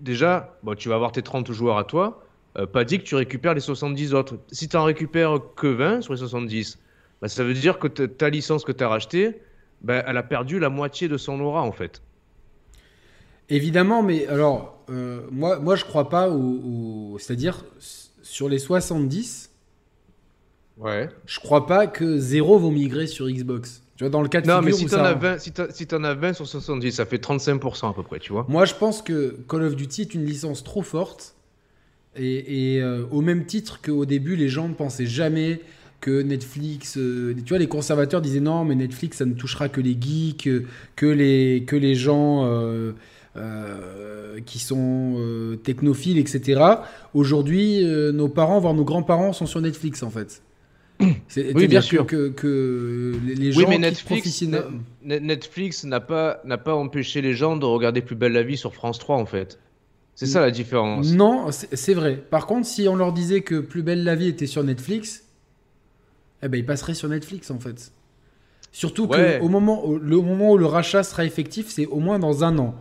déjà 0.00 0.56
bon, 0.62 0.74
tu 0.74 0.88
vas 0.88 0.94
avoir 0.96 1.12
tes 1.12 1.22
30 1.22 1.52
joueurs 1.52 1.78
à 1.78 1.84
toi, 1.84 2.24
euh, 2.58 2.66
pas 2.66 2.84
dit 2.84 2.98
que 2.98 3.04
tu 3.04 3.14
récupères 3.14 3.54
les 3.54 3.60
70 3.60 4.14
autres. 4.14 4.38
Si 4.50 4.68
tu 4.68 4.76
en 4.76 4.84
récupères 4.84 5.38
que 5.54 5.66
20 5.66 6.00
sur 6.00 6.12
les 6.12 6.18
70, 6.18 6.78
bah, 7.20 7.28
ça 7.28 7.44
veut 7.44 7.54
dire 7.54 7.78
que 7.78 7.86
ta 7.86 8.30
licence 8.30 8.64
que 8.64 8.72
tu 8.72 8.82
as 8.82 8.88
rachetée, 8.88 9.40
bah, 9.82 10.02
elle 10.06 10.16
a 10.16 10.22
perdu 10.22 10.58
la 10.58 10.70
moitié 10.70 11.08
de 11.08 11.16
son 11.16 11.38
aura 11.40 11.62
en 11.62 11.72
fait. 11.72 12.02
Évidemment, 13.50 14.02
mais 14.02 14.26
alors, 14.26 14.82
euh, 14.90 15.20
moi, 15.30 15.58
moi 15.58 15.76
je 15.76 15.84
crois 15.84 16.08
pas 16.08 16.30
au. 16.30 17.16
C'est-à-dire, 17.18 17.64
sur 18.22 18.48
les 18.48 18.58
70, 18.58 19.50
ouais. 20.78 21.08
je 21.26 21.40
crois 21.40 21.66
pas 21.66 21.86
que 21.86 22.18
zéro 22.18 22.58
vont 22.58 22.70
migrer 22.70 23.06
sur 23.06 23.28
Xbox. 23.28 23.82
Tu 23.96 24.04
vois, 24.04 24.10
dans 24.10 24.22
le 24.22 24.28
cas 24.28 24.40
de 24.40 24.46
Non, 24.46 24.62
mais 24.62 24.72
si 24.72 24.86
tu 24.86 24.94
as, 24.94 25.12
20, 25.12 25.38
si 25.38 25.52
en 25.92 26.04
as 26.04 26.14
20 26.14 26.32
sur 26.32 26.48
70, 26.48 26.92
ça 26.92 27.04
fait 27.04 27.22
35% 27.22 27.90
à 27.90 27.92
peu 27.92 28.02
près, 28.02 28.18
tu 28.18 28.32
vois. 28.32 28.46
Moi, 28.48 28.64
je 28.64 28.74
pense 28.74 29.02
que 29.02 29.36
Call 29.46 29.62
of 29.62 29.76
Duty 29.76 30.00
est 30.00 30.14
une 30.14 30.24
licence 30.24 30.64
trop 30.64 30.80
forte. 30.80 31.34
Et, 32.16 32.80
euh, 32.80 33.04
au 33.10 33.20
même 33.20 33.44
titre 33.44 33.80
qu'au 33.82 34.06
début, 34.06 34.36
les 34.36 34.48
gens 34.48 34.68
ne 34.68 34.74
pensaient 34.74 35.04
jamais 35.04 35.60
que 36.00 36.22
Netflix, 36.22 36.96
euh, 36.96 37.34
tu 37.36 37.50
vois, 37.50 37.58
les 37.58 37.68
conservateurs 37.68 38.22
disaient 38.22 38.40
non, 38.40 38.64
mais 38.64 38.74
Netflix, 38.74 39.18
ça 39.18 39.26
ne 39.26 39.34
touchera 39.34 39.68
que 39.68 39.80
les 39.82 39.96
geeks, 40.00 40.48
que 40.96 41.06
les, 41.06 41.64
que 41.66 41.76
les 41.76 41.94
gens 41.94 42.46
euh, 42.46 42.92
euh, 43.36 44.40
qui 44.44 44.58
sont 44.58 45.58
technophiles, 45.62 46.18
etc. 46.18 46.62
Aujourd'hui, 47.14 47.84
nos 47.84 48.28
parents, 48.28 48.60
voire 48.60 48.74
nos 48.74 48.84
grands-parents, 48.84 49.32
sont 49.32 49.46
sur 49.46 49.60
Netflix, 49.60 50.02
en 50.02 50.10
fait. 50.10 50.42
C'est 51.28 51.54
oui, 51.54 51.68
bien 51.68 51.80
sûr 51.80 52.06
que, 52.06 52.28
que 52.28 53.18
les 53.24 53.52
gens 53.52 53.60
oui, 53.60 53.66
mais 53.68 53.78
Netflix, 53.78 54.44
Netflix 55.02 55.84
n'a 55.84 56.00
pas 56.00 56.40
n'a 56.44 56.58
pas 56.58 56.74
empêché 56.74 57.22
les 57.22 57.32
gens 57.32 57.56
de 57.56 57.64
regarder 57.64 58.02
Plus 58.02 58.16
belle 58.16 58.32
la 58.32 58.42
vie 58.42 58.56
sur 58.56 58.74
France 58.74 58.98
3 58.98 59.16
en 59.16 59.26
fait. 59.26 59.58
C'est 60.14 60.26
ça 60.26 60.40
la 60.42 60.50
différence. 60.50 61.12
Non, 61.12 61.46
c'est 61.50 61.94
vrai. 61.94 62.16
Par 62.16 62.46
contre, 62.46 62.66
si 62.66 62.86
on 62.88 62.96
leur 62.96 63.14
disait 63.14 63.40
que 63.40 63.60
Plus 63.60 63.82
belle 63.82 64.04
la 64.04 64.14
vie 64.14 64.28
était 64.28 64.46
sur 64.46 64.62
Netflix, 64.62 65.24
eh 66.42 66.48
ben, 66.48 66.58
il 66.58 66.66
passerait 66.66 66.94
sur 66.94 67.08
Netflix 67.08 67.50
en 67.50 67.58
fait. 67.58 67.92
Surtout 68.72 69.08
qu'au 69.08 69.48
moment, 69.48 69.84
le 70.00 70.16
moment 70.16 70.52
où 70.52 70.58
le 70.58 70.66
rachat 70.66 71.02
sera 71.02 71.24
effectif, 71.24 71.68
c'est 71.68 71.86
au 71.86 71.98
moins 71.98 72.18
dans 72.18 72.44
un 72.44 72.58
an. 72.58 72.74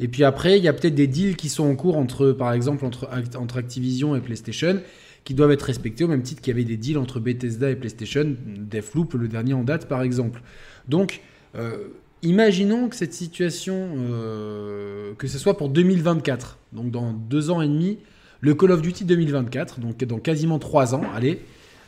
Et 0.00 0.08
puis 0.08 0.24
après, 0.24 0.58
il 0.58 0.64
y 0.64 0.68
a 0.68 0.72
peut-être 0.72 0.94
des 0.94 1.06
deals 1.06 1.36
qui 1.36 1.48
sont 1.48 1.64
en 1.64 1.74
cours 1.74 1.96
entre, 1.96 2.32
par 2.32 2.52
exemple, 2.52 2.84
entre, 2.84 3.56
Activision 3.56 4.14
et 4.14 4.20
PlayStation, 4.20 4.80
qui 5.24 5.34
doivent 5.34 5.50
être 5.50 5.62
respectés 5.62 6.04
au 6.04 6.08
même 6.08 6.22
titre 6.22 6.40
qu'il 6.40 6.52
y 6.52 6.56
avait 6.56 6.64
des 6.64 6.76
deals 6.76 6.98
entre 6.98 7.20
Bethesda 7.20 7.70
et 7.70 7.76
PlayStation, 7.76 8.36
Deathloop, 8.46 9.14
le 9.14 9.28
dernier 9.28 9.54
en 9.54 9.64
date, 9.64 9.88
par 9.88 10.02
exemple. 10.02 10.40
Donc, 10.88 11.20
euh, 11.56 11.88
imaginons 12.22 12.88
que 12.88 12.96
cette 12.96 13.12
situation, 13.12 13.90
euh, 13.96 15.14
que 15.18 15.26
ce 15.26 15.38
soit 15.38 15.56
pour 15.56 15.68
2024, 15.68 16.58
donc 16.72 16.90
dans 16.90 17.12
deux 17.12 17.50
ans 17.50 17.60
et 17.60 17.68
demi, 17.68 17.98
le 18.40 18.54
Call 18.54 18.70
of 18.70 18.82
Duty 18.82 19.04
2024, 19.04 19.80
donc 19.80 20.02
dans 20.04 20.18
quasiment 20.18 20.60
trois 20.60 20.94
ans, 20.94 21.02
allez, 21.14 21.40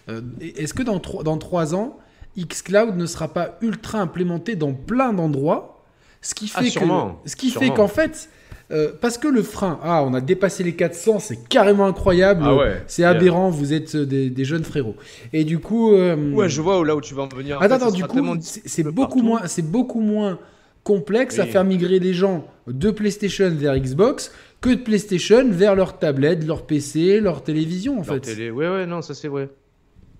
euh, 0.08 0.20
est-ce 0.40 0.74
que 0.74 0.82
dans, 0.82 1.00
dans 1.22 1.38
trois 1.38 1.74
ans, 1.74 1.98
xCloud 2.36 2.96
ne 2.96 3.06
sera 3.06 3.32
pas 3.32 3.58
ultra 3.60 4.00
implémenté 4.00 4.56
dans 4.56 4.72
plein 4.72 5.12
d'endroits 5.12 5.79
ce 6.22 6.34
qui 6.34 6.50
ah, 6.54 6.62
fait 6.62 6.70
que, 6.70 6.86
ce 7.24 7.36
qui 7.36 7.50
fait 7.50 7.70
qu'en 7.70 7.88
fait, 7.88 8.28
euh, 8.70 8.92
parce 9.00 9.18
que 9.18 9.26
le 9.26 9.42
frein, 9.42 9.80
ah, 9.82 10.04
on 10.04 10.14
a 10.14 10.20
dépassé 10.20 10.62
les 10.62 10.74
400, 10.76 11.18
c'est 11.18 11.48
carrément 11.48 11.86
incroyable. 11.86 12.44
Ah 12.44 12.58
c'est 12.86 13.04
aberrant, 13.04 13.50
vous 13.50 13.72
êtes 13.72 13.96
des, 13.96 14.44
jeunes 14.44 14.64
frérots. 14.64 14.96
Et 15.32 15.44
du 15.44 15.58
coup. 15.58 15.94
Euh, 15.94 16.32
ouais, 16.32 16.48
je 16.48 16.60
vois 16.60 16.84
là 16.84 16.94
où 16.94 17.00
tu 17.00 17.14
vas 17.14 17.22
en 17.22 17.28
venir. 17.28 17.60
Attends, 17.60 17.76
attends, 17.76 17.90
du 17.90 18.04
coup, 18.04 18.22
c'est 18.40 18.84
beaucoup 18.84 19.22
moins, 19.22 19.46
c'est 19.46 19.68
beaucoup 19.68 20.00
moins 20.00 20.38
complexe 20.84 21.38
à 21.38 21.46
faire 21.46 21.64
migrer 21.64 21.98
les 21.98 22.14
gens 22.14 22.46
de 22.66 22.90
PlayStation 22.90 23.50
vers 23.50 23.78
Xbox 23.78 24.32
que 24.60 24.70
de 24.70 24.80
PlayStation 24.80 25.50
vers 25.50 25.74
leur 25.74 25.98
tablette, 25.98 26.46
leur 26.46 26.66
PC, 26.66 27.20
leur 27.20 27.42
télévision, 27.42 27.98
en 27.98 28.04
fait. 28.04 28.20
Télé. 28.20 28.50
Ouais, 28.50 28.68
ouais, 28.68 28.86
non, 28.86 29.02
ça 29.02 29.14
c'est 29.14 29.28
vrai. 29.28 29.48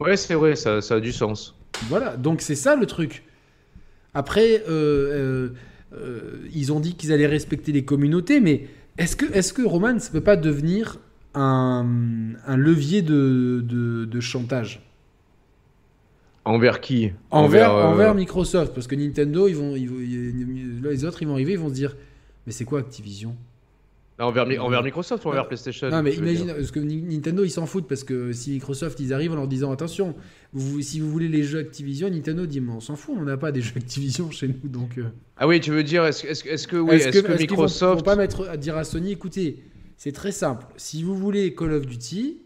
Ouais, 0.01 0.17
c'est 0.17 0.35
vrai, 0.35 0.57
ça, 0.57 0.81
ça, 0.81 0.95
a 0.95 1.01
du 1.01 1.13
sens. 1.13 1.55
Voilà, 1.89 2.17
donc 2.17 2.41
c'est 2.41 2.55
ça 2.55 2.75
le 2.75 2.87
truc. 2.87 3.23
Après, 4.15 4.65
euh, 4.69 5.51
euh, 5.93 6.47
ils 6.55 6.73
ont 6.73 6.81
dit 6.81 6.95
qu'ils 6.95 7.13
allaient 7.13 7.27
respecter 7.27 7.73
les 7.73 7.85
communautés, 7.85 8.41
mais 8.41 8.67
est-ce 8.99 9.17
que, 9.17 9.27
est 9.27 9.53
que 9.53 9.63
Roman, 9.63 9.99
ça 9.99 10.11
peut 10.11 10.21
pas 10.21 10.37
devenir 10.37 10.99
un, 11.35 11.87
levier 12.49 13.03
de, 13.03 14.21
chantage 14.21 14.83
Envers 16.45 16.81
qui? 16.81 17.13
Envers, 17.31 17.73
envers, 17.73 18.11
euh, 18.11 18.15
Microsoft, 18.15 18.75
parce 18.75 18.87
que 18.87 18.95
Nintendo, 18.95 19.47
ils 19.47 19.57
vont, 19.57 19.75
les 19.75 21.05
autres, 21.05 21.23
ils 21.23 21.29
vont 21.29 21.35
arriver, 21.35 21.53
ils 21.53 21.59
vont 21.59 21.69
se 21.69 21.75
dire, 21.75 21.97
mais 22.47 22.53
c'est 22.53 22.65
quoi 22.65 22.81
Activision? 22.81 23.37
Envers, 24.21 24.47
envers, 24.63 24.83
Microsoft 24.83 25.25
ou 25.25 25.29
envers 25.29 25.47
PlayStation 25.47 25.89
Non, 25.89 26.03
mais 26.03 26.15
imagine, 26.15 26.53
parce 26.55 26.71
que 26.71 26.81
Nintendo, 26.81 27.45
ils 27.45 27.51
s'en 27.51 27.67
foutent, 27.67 27.89
parce 27.89 28.05
que 28.05 28.33
si 28.33 28.53
Microsoft, 28.53 29.01
ils 29.01 29.13
arrivent 29.13 29.33
en 29.33 29.37
leur 29.37 29.49
disant 29.49 29.73
attention, 29.73 30.15
vous, 30.53 30.81
si 30.83 31.01
vous 31.01 31.11
voulez 31.11 31.29
les 31.29 31.43
jeux 31.43 31.59
Activision, 31.59 32.09
Nintendo 32.09 32.47
dit 32.47 32.61
mais 32.61 32.73
on 32.73 32.81
s'en 32.81 32.97
fout, 32.97 33.17
on 33.19 33.25
n'a 33.25 33.37
pas 33.37 33.53
des 33.53 33.61
jeux 33.61 33.73
Activision 33.77 34.31
chez 34.33 34.49
nous. 34.49 34.69
donc... 34.69 34.99
Euh. 34.99 35.05
Ah 35.37 35.47
oui, 35.47 35.61
tu 35.61 35.71
veux 35.71 35.83
dire, 35.83 36.05
est-ce 36.05 36.27
est 36.27 36.47
est 36.47 36.67
que, 36.67 36.77
oui, 36.77 36.97
est 36.97 37.11
que, 37.11 37.39
Microsoft. 37.39 37.81
Vont, 37.83 37.97
vont 37.97 38.03
pas 38.03 38.17
mettre, 38.17 38.57
dire 38.57 38.77
à 38.77 38.85
Sony 38.85 39.13
écoutez, 39.13 39.63
c'est 39.97 40.13
très 40.13 40.33
simple, 40.33 40.67
si 40.77 41.03
vous 41.03 41.17
voulez 41.17 41.55
Call 41.55 41.73
of 41.73 41.87
Duty, 41.87 42.39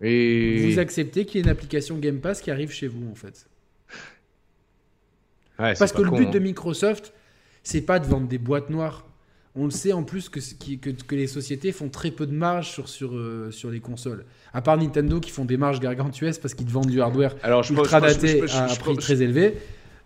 Et... 0.00 0.70
vous 0.70 0.78
acceptez 0.78 1.24
qu'il 1.26 1.36
y 1.36 1.38
ait 1.38 1.44
une 1.44 1.50
application 1.50 1.98
Game 1.98 2.20
Pass 2.20 2.40
qui 2.40 2.50
arrive 2.50 2.70
chez 2.70 2.86
vous, 2.86 3.10
en 3.10 3.14
fait. 3.14 3.46
Ouais, 5.58 5.74
parce 5.78 5.92
que 5.92 6.02
le 6.02 6.10
but 6.10 6.30
de 6.30 6.38
hein. 6.38 6.42
Microsoft, 6.42 7.12
c'est 7.62 7.82
pas 7.82 7.98
de 7.98 8.06
vendre 8.06 8.26
des 8.26 8.38
boîtes 8.38 8.70
noires 8.70 9.06
on 9.54 9.64
le 9.64 9.70
sait 9.70 9.92
en 9.92 10.02
plus 10.02 10.28
que, 10.28 10.40
que, 10.40 10.90
que, 10.90 11.14
les 11.14 11.26
sociétés 11.26 11.72
font 11.72 11.88
très 11.88 12.10
peu 12.10 12.26
de 12.26 12.32
marge 12.32 12.70
sur, 12.70 12.88
sur, 12.88 13.14
euh, 13.14 13.50
sur 13.50 13.70
les 13.70 13.80
consoles. 13.80 14.24
À 14.54 14.62
part 14.62 14.78
Nintendo 14.78 15.20
qui 15.20 15.30
font 15.30 15.44
des 15.44 15.56
marges 15.56 15.80
gargantuesques 15.80 16.40
parce 16.40 16.54
qu'ils 16.54 16.66
te 16.66 16.72
vendent 16.72 16.86
du 16.86 17.02
hardware 17.02 17.34
Alors, 17.42 17.62
je 17.62 17.74
ultra 17.74 18.00
daté 18.00 18.42
à 18.50 18.64
un 18.64 18.74
prix 18.74 18.96
très 18.96 19.20
élevé. 19.22 19.54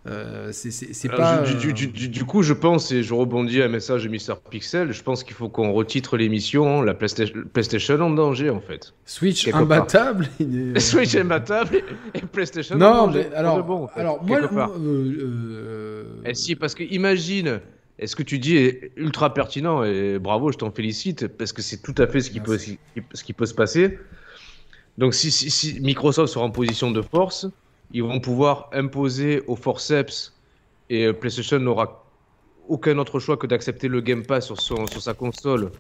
Euh, 0.08 0.50
c'est 0.52 1.08
pas. 1.08 1.42
Du, 1.42 1.72
du, 1.72 1.88
du, 1.88 2.24
coup, 2.24 2.42
je 2.42 2.52
pense, 2.52 2.92
et 2.92 3.02
je 3.02 3.12
rebondis 3.12 3.60
à 3.60 3.64
un 3.64 3.68
message 3.68 4.04
de 4.04 4.08
Mister 4.08 4.34
Pixel, 4.50 4.92
je 4.92 5.02
pense 5.02 5.24
qu'il 5.24 5.34
faut 5.34 5.48
qu'on 5.48 5.72
retitre 5.72 6.16
l'émission 6.16 6.80
La 6.80 6.94
PlayStation, 6.94 8.00
en 8.00 8.10
danger, 8.10 8.50
en 8.50 8.60
fait. 8.60 8.94
Switch 9.04 9.48
imbattable 9.48 10.28
Switch 10.78 11.16
imbattable 11.16 11.82
et, 12.14 12.20
PlayStation 12.20 12.76
non, 12.76 12.86
en 12.86 13.06
danger. 13.06 13.26
Mais 13.30 13.36
alors, 13.36 13.90
alors 13.96 14.22
moi. 14.22 14.72
Euh, 14.78 16.04
et 16.24 16.34
si, 16.34 16.54
parce 16.54 16.76
que 16.76 16.84
imagine 16.84 17.60
est 17.98 18.06
ce 18.06 18.16
que 18.16 18.22
tu 18.22 18.38
dis 18.38 18.56
est 18.56 18.92
ultra 18.96 19.32
pertinent 19.32 19.82
et 19.84 20.18
bravo, 20.18 20.52
je 20.52 20.58
t'en 20.58 20.70
félicite 20.70 21.28
parce 21.28 21.52
que 21.52 21.62
c'est 21.62 21.82
tout 21.82 21.94
à 21.98 22.06
fait 22.06 22.20
ce 22.20 22.30
qui, 22.30 22.40
peut, 22.40 22.58
ce 22.58 23.24
qui 23.24 23.32
peut 23.32 23.46
se 23.46 23.54
passer. 23.54 23.98
Donc 24.98 25.14
si, 25.14 25.30
si, 25.30 25.80
Microsoft 25.80 26.32
sera 26.32 26.44
en 26.44 26.50
position 26.50 26.90
de 26.90 27.02
force, 27.02 27.46
ils 27.92 28.02
vont 28.02 28.20
pouvoir 28.20 28.68
imposer 28.72 29.42
au 29.46 29.56
forceps 29.56 30.34
et 30.90 31.12
PlayStation 31.12 31.58
n'aura 31.58 32.04
aucun 32.68 32.98
autre 32.98 33.18
choix 33.18 33.36
que 33.36 33.46
d'accepter 33.46 33.88
le 33.88 34.00
Game 34.00 34.24
Pass 34.24 34.46
sur, 34.54 34.88
sur 34.88 35.02
sa 35.02 35.14
console 35.14 35.70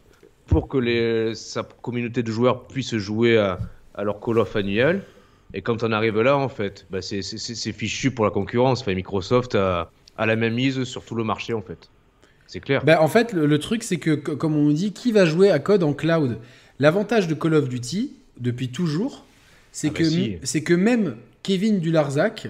pour 0.46 0.68
que 0.68 0.78
les, 0.78 1.34
sa 1.34 1.62
communauté 1.82 2.22
de 2.22 2.30
joueurs 2.30 2.66
puisse 2.66 2.96
jouer 2.96 3.36
à, 3.36 3.58
à 3.94 4.04
leur 4.04 4.20
Call 4.20 4.38
of 4.38 4.54
annuel. 4.56 5.02
Et 5.54 5.62
quand 5.62 5.82
on 5.82 5.92
arrive 5.92 6.20
là, 6.20 6.36
en 6.36 6.48
fait, 6.48 6.86
bah 6.90 7.02
c'est 7.02 7.22
fichu 7.72 8.10
pour 8.10 8.24
la 8.24 8.30
concurrence. 8.30 8.82
Enfin, 8.82 8.94
Microsoft 8.94 9.54
a, 9.54 9.90
a 10.16 10.26
la 10.26 10.36
même 10.36 10.54
mise 10.54 10.84
sur 10.84 11.04
tout 11.04 11.14
le 11.14 11.24
marché, 11.24 11.52
en 11.52 11.62
fait. 11.62 11.88
C'est 12.46 12.60
clair. 12.60 12.84
Ben, 12.84 12.98
en 12.98 13.08
fait, 13.08 13.32
le, 13.32 13.58
truc, 13.58 13.82
c'est 13.82 13.98
que, 13.98 14.14
comme 14.14 14.56
on 14.56 14.70
dit, 14.70 14.92
qui 14.92 15.12
va 15.12 15.24
jouer 15.24 15.50
à 15.50 15.58
code 15.58 15.82
en 15.82 15.92
cloud? 15.92 16.38
L'avantage 16.78 17.26
de 17.26 17.34
Call 17.34 17.54
of 17.54 17.68
Duty, 17.68 18.12
depuis 18.38 18.68
toujours, 18.68 19.24
c'est 19.72 19.88
ah 19.88 19.98
que, 19.98 20.04
c'est 20.42 20.62
que 20.62 20.74
même 20.74 21.16
Kevin 21.42 21.80
Dularzac, 21.80 22.48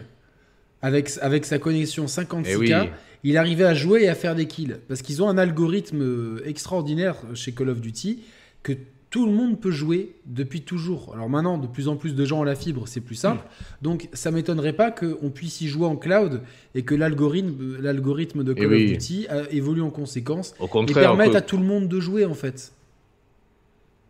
avec, 0.83 1.11
avec 1.21 1.45
sa 1.45 1.59
connexion 1.59 2.07
56K, 2.07 2.85
eh 2.85 2.91
il 3.25 3.39
arrivait 3.39 3.65
à 3.65 3.75
jouer 3.75 4.05
et 4.05 4.09
à 4.09 4.15
faire 4.15 4.35
des 4.35 4.47
kills. 4.47 4.77
Parce 4.89 5.03
qu'ils 5.03 5.23
ont 5.23 5.29
un 5.29 5.39
algorithme 5.39 6.03
euh, 6.03 6.43
extraordinaire 6.45 7.17
chez 7.35 7.53
Call 7.53 7.71
of 7.71 7.81
Duty 7.81 8.21
que 8.63 8.73
tout 9.17 9.25
le 9.25 9.33
monde 9.33 9.59
peut 9.59 9.71
jouer 9.71 10.13
depuis 10.27 10.61
toujours. 10.61 11.15
Alors 11.15 11.31
maintenant, 11.31 11.57
de 11.57 11.67
plus 11.67 11.89
en 11.89 11.97
plus 11.97 12.15
de 12.15 12.23
gens 12.27 12.41
ont 12.41 12.45
la 12.45 12.55
fibre, 12.55 12.87
c'est 12.87 13.01
plus 13.01 13.15
simple. 13.15 13.43
Donc 13.81 14.11
ça 14.13 14.31
m'étonnerait 14.31 14.75
pas 14.75 14.91
qu'on 14.91 15.31
puisse 15.31 15.63
y 15.63 15.69
jouer 15.69 15.87
en 15.87 15.97
cloud 15.97 16.43
et 16.75 16.83
que 16.83 16.95
l'algorithme, 16.95 17.79
l'algorithme 17.81 18.45
de 18.45 18.53
Call 18.53 18.75
of 18.75 18.79
Duty 18.79 19.27
euh, 19.31 19.47
évolue 19.51 19.81
en 19.81 19.89
conséquence 19.89 20.55
Au 20.61 20.67
contraire, 20.67 20.99
et 20.99 21.07
permette 21.07 21.35
à 21.35 21.41
tout 21.41 21.57
le 21.57 21.65
monde 21.65 21.89
de 21.89 21.99
jouer 21.99 22.27
en 22.27 22.35
fait. 22.35 22.75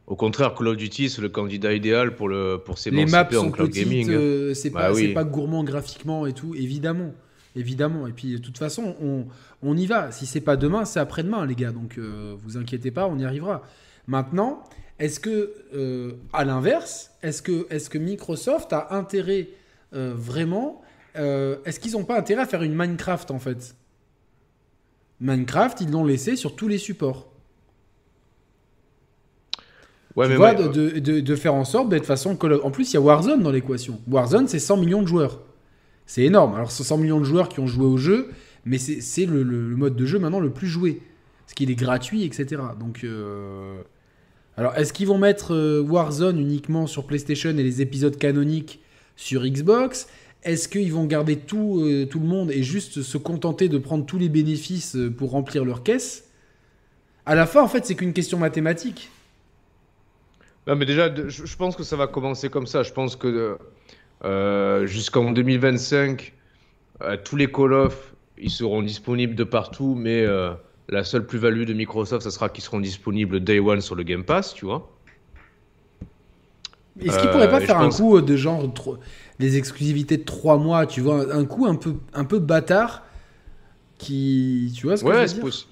Au 0.09 0.17
contraire, 0.17 0.57
Call 0.57 0.67
of 0.67 0.77
Duty, 0.77 1.09
c'est 1.09 1.23
le 1.23 1.29
candidat 1.29 1.73
idéal 1.73 2.17
pour, 2.17 2.29
le, 2.29 2.57
pour 2.57 2.75
Les 2.91 3.07
maps 3.07 3.31
sont 3.31 3.53
cloud 3.53 3.71
petites, 3.71 3.85
gaming. 3.85 4.11
Euh, 4.11 4.55
c'est 4.55 4.71
bah 4.71 4.91
pas, 4.91 5.15
pas 5.15 5.25
gourmand 5.25 5.63
graphiquement 5.63 6.27
et 6.27 6.33
tout, 6.33 6.57
évidemment. 6.57 7.15
Évidemment. 7.55 8.09
Et 8.09 8.13
puis, 8.13 8.33
de 8.33 8.39
toute 8.39 8.59
façon, 8.59 8.97
on, 9.01 9.27
on 9.63 9.77
y 9.77 9.87
va. 9.87 10.11
Si 10.11 10.27
c'est 10.27 10.41
pas 10.41 10.57
demain, 10.57 10.85
c'est 10.85 10.99
après-demain, 10.99 11.47
les 11.47 11.55
gars. 11.55 11.71
Donc, 11.71 11.97
euh, 11.97 12.35
vous 12.45 12.57
inquiétez 12.57 12.91
pas, 12.91 13.07
on 13.07 13.19
y 13.21 13.25
arrivera. 13.25 13.63
Maintenant, 14.07 14.63
est-ce 14.99 15.21
que, 15.21 15.55
euh, 15.75 16.13
à 16.33 16.45
l'inverse, 16.45 17.11
est-ce 17.23 17.43
que, 17.43 17.67
est 17.71 17.89
que 17.89 17.99
Microsoft 17.99 18.73
a 18.73 18.95
intérêt 18.95 19.49
euh, 19.95 20.15
vraiment 20.17 20.83
euh, 21.17 21.57
Est-ce 21.67 21.81
qu'ils 21.81 21.93
n'ont 21.93 22.05
pas 22.05 22.19
intérêt 22.19 22.43
à 22.43 22.47
faire 22.47 22.63
une 22.63 22.75
Minecraft 22.75 23.31
en 23.31 23.39
fait? 23.39 23.75
Minecraft, 25.21 25.83
ils 25.83 25.91
l'ont 25.91 26.05
laissé 26.05 26.37
sur 26.37 26.57
tous 26.57 26.69
les 26.69 26.79
supports. 26.79 27.31
Ouais, 30.15 30.25
tu 30.25 30.31
mais 30.31 30.37
vois, 30.37 30.55
de, 30.55 31.37
faire 31.37 31.53
en 31.53 31.67
sorte, 31.67 31.91
de 31.91 31.99
toute 31.99 32.07
façon, 32.07 32.39
en 32.63 32.71
plus, 32.71 32.91
il 32.91 32.95
y 32.95 32.97
a 32.97 33.01
Warzone 33.01 33.43
dans 33.43 33.51
l'équation. 33.51 34.01
Warzone, 34.09 34.49
c'est 34.49 34.59
100 34.59 34.79
millions 34.79 35.03
de 35.03 35.07
joueurs. 35.07 35.43
C'est 36.07 36.23
énorme. 36.23 36.55
Alors, 36.55 36.71
c'est 36.71 36.85
100 36.85 36.97
millions 36.97 37.21
de 37.21 37.25
joueurs 37.25 37.51
qui 37.51 37.61
ont 37.61 37.67
joué 37.67 37.85
au 37.85 37.99
jeu, 37.99 38.31
mais 38.65 38.79
c'est 38.79 39.27
le, 39.27 39.45
mode 39.45 39.95
de 39.95 40.07
jeu 40.07 40.19
maintenant 40.19 40.41
le 40.41 40.51
plus 40.51 40.69
joué. 40.69 41.03
Parce 41.45 41.53
qu'il 41.53 41.71
est 41.71 41.75
gratuit, 41.75 42.25
etc. 42.25 42.63
Donc, 42.81 43.05
alors, 44.57 44.75
est-ce 44.77 44.93
qu'ils 44.93 45.07
vont 45.07 45.19
mettre 45.19 45.55
euh, 45.55 45.83
Warzone 45.83 46.41
uniquement 46.41 46.87
sur 46.87 47.07
PlayStation 47.07 47.51
et 47.51 47.63
les 47.63 47.83
épisodes 47.83 48.17
canoniques 48.17 48.81
sur 49.15 49.45
Xbox? 49.45 50.09
Est-ce 50.45 50.69
qu'ils 50.69 50.93
vont 50.93 51.05
garder 51.05 51.37
tout, 51.37 51.83
euh, 51.83 52.07
tout 52.07 52.21
le 52.21 52.27
monde 52.27 52.51
et 52.51 52.63
juste 52.63 53.03
se 53.03 53.19
contenter 53.19 53.69
de 53.69 53.77
prendre 53.77 54.07
tous 54.07 54.19
les 54.19 54.31
bénéfices 54.31 54.97
euh, 54.97 55.11
pour 55.11 55.33
remplir 55.33 55.65
leur 55.65 55.83
caisse 55.83 56.31
À 57.27 57.35
la 57.35 57.45
fin, 57.45 57.63
en 57.63 57.69
fait, 57.69 57.85
c'est 57.85 57.97
qu'une 57.97 58.15
question 58.15 58.39
mathématique. 58.39 59.11
Non, 60.67 60.75
mais 60.75 60.87
déjà, 60.87 61.15
je 61.15 61.57
pense 61.57 61.77
que 61.77 61.83
ça 61.83 61.97
va 61.97 62.07
commencer 62.07 62.49
comme 62.49 62.67
ça. 62.67 62.83
Je 62.83 62.93
pense 62.93 63.15
que 63.15 63.57
jusqu'en 64.87 65.31
2025, 65.31 66.33
tous 67.23 67.37
les 67.37 67.47
Call 67.47 67.73
of, 67.73 68.15
ils 68.37 68.51
seront 68.51 68.83
disponibles 68.83 69.37
de 69.37 69.45
partout, 69.45 69.95
mais 69.97 70.27
la 70.89 71.05
seule 71.05 71.27
plus-value 71.27 71.65
de 71.65 71.73
Microsoft, 71.73 72.23
ça 72.23 72.31
sera 72.31 72.49
qu'ils 72.49 72.65
seront 72.65 72.81
disponibles 72.81 73.41
day 73.41 73.59
one 73.59 73.81
sur 73.81 73.95
le 73.95 74.03
Game 74.03 74.25
Pass, 74.25 74.55
tu 74.55 74.65
vois. 74.65 74.91
Est-ce 77.01 77.19
qu'ils 77.19 77.31
pourraient 77.31 77.51
pas 77.51 77.61
euh, 77.61 77.67
faire 77.67 77.79
un 77.79 77.91
coup 77.91 78.21
de 78.21 78.37
genre 78.37 78.73
des 79.39 79.59
exclusivités 79.59 80.17
de 80.17 80.23
3 80.23 80.57
mois, 80.57 80.87
tu 80.87 81.03
vois, 81.03 81.35
un 81.35 81.45
coup 81.45 81.67
un 81.67 81.75
peu, 81.75 81.97
un 82.15 82.25
peu 82.25 82.39
bâtard 82.39 83.03
qui. 83.99 84.73
Tu 84.75 84.87
vois 84.87 84.97
ce 84.97 85.05
que 85.05 85.13
je 85.13 85.19
veux 85.19 85.51
dire? 85.51 85.67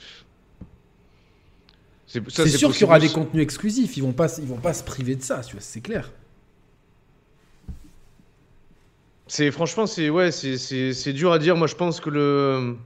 C'est 2.29 2.49
sûr 2.49 2.73
qu'il 2.73 2.83
y 2.83 2.85
aura 2.85 3.01
des 3.01 3.09
contenus 3.09 3.43
exclusifs, 3.43 3.97
ils 3.97 4.03
vont 4.03 4.12
pas, 4.12 4.39
ils 4.39 4.47
vont 4.47 4.59
pas 4.59 4.73
se 4.75 4.85
priver 4.85 5.17
de 5.17 5.23
ça, 5.23 5.41
tu 5.41 5.57
vois, 5.57 5.62
c'est 5.62 5.81
clair. 5.81 6.12
C'est 9.27 9.51
franchement, 9.51 9.87
c'est 9.87 10.11
ouais, 10.11 10.31
c'est 10.31 11.12
dur 11.12 11.33
à 11.33 11.39
dire. 11.39 11.57
Moi, 11.57 11.67
je 11.67 11.75
pense 11.75 12.01
que 12.01 12.11
le, 12.11 12.77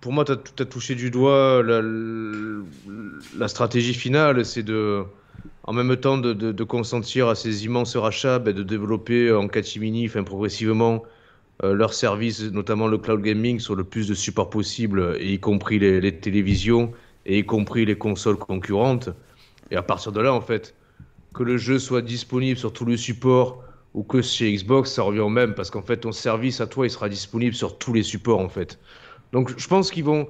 pour 0.00 0.12
moi, 0.12 0.24
tu 0.24 0.32
as, 0.32 0.64
touché 0.64 0.94
du 0.94 1.10
doigt 1.10 1.62
la, 1.62 3.48
stratégie 3.48 3.94
finale, 3.94 4.44
c'est 4.44 4.62
de, 4.62 5.04
en 5.64 5.72
même 5.72 5.94
temps, 5.96 6.18
de, 6.18 6.64
consentir 6.64 7.28
à 7.28 7.34
ces 7.34 7.64
immenses 7.64 7.96
rachats, 7.96 8.38
ben, 8.38 8.54
de 8.54 8.62
développer 8.62 9.32
en 9.32 9.48
catimini, 9.48 10.06
enfin 10.06 10.22
progressivement, 10.22 11.02
euh, 11.62 11.74
leurs 11.74 11.92
services, 11.92 12.42
notamment 12.42 12.88
le 12.88 12.96
cloud 12.96 13.20
gaming, 13.22 13.60
sur 13.60 13.74
le 13.74 13.84
plus 13.84 14.08
de 14.08 14.14
supports 14.14 14.48
possible, 14.48 15.18
y 15.20 15.38
compris 15.38 15.78
les, 15.78 16.18
télévisions, 16.18 16.92
et 17.26 17.38
y 17.38 17.44
compris 17.44 17.84
les 17.84 17.98
consoles 17.98 18.38
concurrentes. 18.38 19.10
Et 19.70 19.76
à 19.76 19.82
partir 19.82 20.12
de 20.12 20.20
là, 20.20 20.32
en 20.32 20.40
fait, 20.40 20.74
que 21.34 21.42
le 21.42 21.58
jeu 21.58 21.78
soit 21.78 22.02
disponible 22.02 22.58
sur 22.58 22.72
tous 22.72 22.86
les 22.86 22.96
supports 22.96 23.62
ou 23.92 24.02
que 24.02 24.22
chez 24.22 24.52
Xbox, 24.52 24.92
ça 24.92 25.02
revient 25.02 25.20
au 25.20 25.28
même, 25.28 25.54
parce 25.54 25.70
qu'en 25.70 25.82
fait, 25.82 25.98
ton 25.98 26.12
service 26.12 26.60
à 26.60 26.66
toi, 26.66 26.86
il 26.86 26.90
sera 26.90 27.08
disponible 27.08 27.54
sur 27.54 27.76
tous 27.76 27.92
les 27.92 28.02
supports, 28.02 28.38
en 28.38 28.48
fait. 28.48 28.78
Donc, 29.32 29.52
je 29.56 29.68
pense 29.68 29.90
qu'ils 29.90 30.04
vont, 30.04 30.28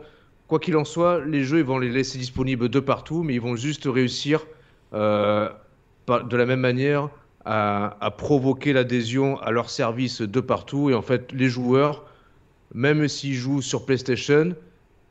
quoi 0.49 0.59
qu'il 0.59 0.77
en 0.77 0.85
soit, 0.85 1.25
les 1.25 1.45
jeux, 1.45 1.59
ils 1.59 1.65
vont 1.65 1.79
les 1.79 1.91
laisser 1.91 2.19
disponibles 2.19 2.69
de 2.69 2.81
partout, 2.81 3.23
mais 3.23 3.35
ils 3.35 3.41
vont 3.41 3.57
juste 3.57 3.85
réussir 3.87 4.47
euh, 4.93 5.49
de 6.09 6.37
la 6.37 6.47
même 6.47 6.61
manière 6.61 7.09
à, 7.45 8.15
provoquer 8.19 8.73
l'adhésion 8.73 9.41
à 9.41 9.51
leur 9.51 9.71
service 9.71 10.21
de 10.21 10.41
partout. 10.41 10.91
Et 10.91 10.95
en 10.95 11.03
fait, 11.03 11.33
les 11.33 11.49
joueurs, 11.49 12.05
même 12.75 13.09
s'ils 13.09 13.35
jouent 13.35 13.63
sur 13.63 13.87
PlayStation, 13.87 14.55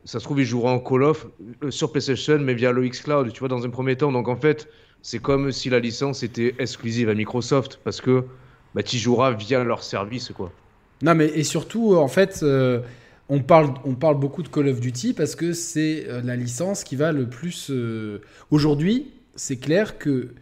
ça 0.06 0.20
se 0.20 0.24
trouve, 0.24 0.40
ils 0.40 0.46
joueront 0.46 0.72
en 0.72 0.80
Call 0.80 1.04
of 1.04 1.28
euh, 1.64 1.72
sur 1.72 1.92
PlayStation, 1.92 2.40
mais 2.40 2.54
via 2.54 2.72
le 2.72 2.88
xCloud, 2.88 3.34
tu 3.34 3.40
vois, 3.40 3.50
dans 3.50 3.66
un 3.66 3.70
premier 3.70 3.96
temps. 3.98 4.12
Donc, 4.12 4.28
en 4.28 4.36
fait, 4.36 4.70
c'est 5.02 5.20
comme 5.20 5.52
si 5.52 5.70
la 5.70 5.80
licence 5.80 6.24
était 6.24 6.56
exclusive 6.60 7.10
à 7.10 7.14
Microsoft 7.14 7.80
parce 7.84 8.02
que 8.02 8.26
bah, 8.76 8.84
tu 8.84 8.98
joueras 8.98 9.32
via 9.32 9.64
leur 9.64 9.84
service 9.84 10.32
quoi. 10.36 10.52
Non 11.02 11.16
mais 11.16 11.28
et 11.28 11.44
surtout 11.44 11.96
en 11.96 12.08
fait 12.08 12.42
euh, 12.44 12.82
on 13.30 13.42
parle 13.42 13.74
on 13.86 13.96
parle 13.96 14.20
beaucoup 14.20 14.44
de 14.44 14.48
Call 14.48 14.68
of 14.68 14.80
Duty 14.80 15.14
parce 15.14 15.36
que 15.36 15.54
c'est 15.54 16.06
euh, 16.08 16.22
la 16.22 16.36
licence 16.36 16.84
qui 16.84 16.96
va 16.96 17.12
le 17.12 17.30
plus 17.30 17.70
euh, 17.70 18.22
aujourd'hui, 18.52 19.12
c'est 19.36 19.58
clair 19.58 19.98
que 19.98 20.34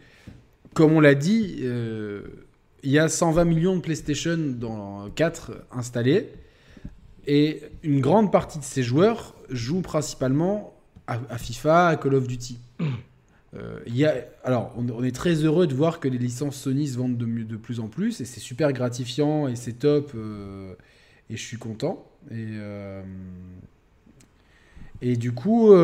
comme 0.74 0.92
on 0.92 1.00
l'a 1.00 1.14
dit 1.14 1.64
il 2.84 2.90
y 2.90 2.98
a 2.98 3.08
120 3.08 3.44
millions 3.44 3.76
de 3.76 3.80
PlayStation 3.80 4.36
dans 4.38 5.10
4 5.10 5.52
installés 5.72 6.30
et 7.26 7.62
une 7.82 8.00
grande 8.00 8.32
partie 8.32 8.58
de 8.58 8.64
ces 8.64 8.82
joueurs 8.82 9.34
jouent 9.50 9.82
principalement 9.82 10.74
à, 11.06 11.20
à 11.30 11.38
FIFA, 11.38 11.88
à 11.88 11.96
Call 11.96 12.14
of 12.14 12.26
Duty. 12.26 12.58
Euh, 13.54 13.80
y 13.86 14.04
a, 14.04 14.14
alors, 14.44 14.74
on, 14.76 15.02
est 15.02 15.14
très 15.14 15.32
heureux 15.36 15.66
de 15.66 15.74
voir 15.74 16.00
que 16.00 16.08
les 16.08 16.18
licences 16.18 16.56
Sony 16.56 16.86
se 16.86 16.98
vendent 16.98 17.16
de, 17.16 17.24
de 17.24 17.56
plus 17.56 17.80
en 17.80 17.88
plus, 17.88 18.20
et 18.20 18.26
c'est 18.26 18.40
super 18.40 18.74
gratifiant, 18.74 19.48
et 19.48 19.56
c'est 19.56 19.72
top, 19.72 20.12
euh, 20.14 20.74
et 21.30 21.36
je 21.38 21.42
suis 21.42 21.56
content. 21.56 22.07
Et, 22.30 22.58
euh, 22.58 23.02
et 25.00 25.16
du 25.16 25.32
coup... 25.32 25.70
ouais, 25.70 25.78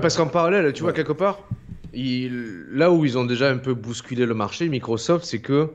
parce 0.00 0.16
qu'en 0.16 0.26
parallèle, 0.26 0.72
tu 0.72 0.82
vois, 0.82 0.92
quelque 0.92 1.12
part, 1.12 1.38
là 1.92 2.90
où 2.90 3.04
ils 3.04 3.16
ont 3.18 3.24
déjà 3.24 3.50
un 3.50 3.58
peu 3.58 3.74
bousculé 3.74 4.26
le 4.26 4.34
marché, 4.34 4.68
Microsoft, 4.68 5.24
c'est 5.24 5.40
que... 5.40 5.70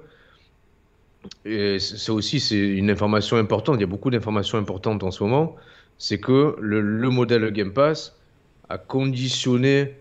Et 1.44 1.80
c'est 1.80 2.12
aussi 2.12 2.40
c'est 2.40 2.60
une 2.60 2.92
information 2.92 3.38
importante, 3.38 3.78
il 3.78 3.82
y 3.82 3.84
a 3.84 3.88
beaucoup 3.88 4.12
d'informations 4.12 4.60
importantes 4.60 5.04
en 5.04 5.10
ce 5.10 5.24
moment, 5.24 5.56
c'est 5.98 6.20
que 6.20 6.56
le, 6.60 6.82
le 6.82 7.10
modèle 7.10 7.52
Game 7.52 7.74
Pass, 7.74 8.16
a 8.70 8.78
conditionné 8.78 9.96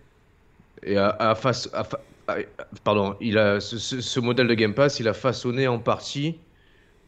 et 0.83 0.97
a, 0.97 1.35
face, 1.35 1.69
pardon, 2.83 3.15
il 3.21 3.37
a 3.37 3.59
ce, 3.59 4.19
modèle 4.19 4.47
de 4.47 4.53
Game 4.53 4.73
Pass, 4.73 4.99
il 4.99 5.07
a 5.07 5.13
façonné 5.13 5.67
en 5.67 5.79
partie 5.79 6.29
euh, 6.29 6.31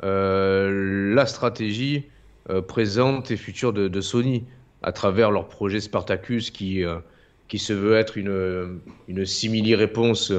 la 0.02 1.26
stratégie 1.26 2.06
euh, 2.50 2.62
présente 2.62 3.32
et 3.32 3.38
future 3.38 3.74
de, 3.74 4.02
Sony 4.02 4.46
à 4.84 4.92
travers 4.92 5.32
leur 5.32 5.48
projet 5.48 5.80
Spartacus 5.80 6.52
qui, 6.52 6.84
euh, 6.84 7.00
qui 7.48 7.60
se 7.60 7.74
veut 7.74 7.96
être 7.96 8.18
une, 8.18 8.80
une 9.08 9.26
simili-réponse 9.26 10.32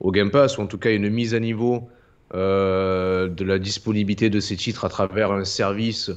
au 0.00 0.10
Game 0.10 0.30
Pass, 0.30 0.58
ou 0.58 0.62
en 0.62 0.66
tout 0.66 0.78
cas 0.78 0.90
une 0.90 1.08
mise 1.10 1.34
à 1.34 1.40
niveau 1.40 1.88
de 2.32 3.44
la 3.44 3.60
disponibilité 3.60 4.28
de 4.28 4.40
ces 4.40 4.56
titres 4.56 4.84
à 4.84 4.88
travers 4.88 5.30
un 5.30 5.44
service 5.44 6.10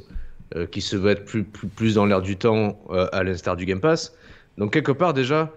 qui 0.71 0.81
se 0.81 0.95
veut 0.95 1.11
être 1.11 1.25
plus, 1.25 1.43
plus, 1.43 1.67
plus 1.67 1.93
dans 1.93 2.07
l'air 2.07 2.23
du 2.23 2.37
temps 2.37 2.79
à 3.11 3.23
l'instar 3.23 3.55
du 3.55 3.65
Game 3.65 3.81
Pass. 3.81 4.15
Donc 4.57 4.73
quelque 4.73 4.91
part 4.91 5.13
déjà, 5.13 5.53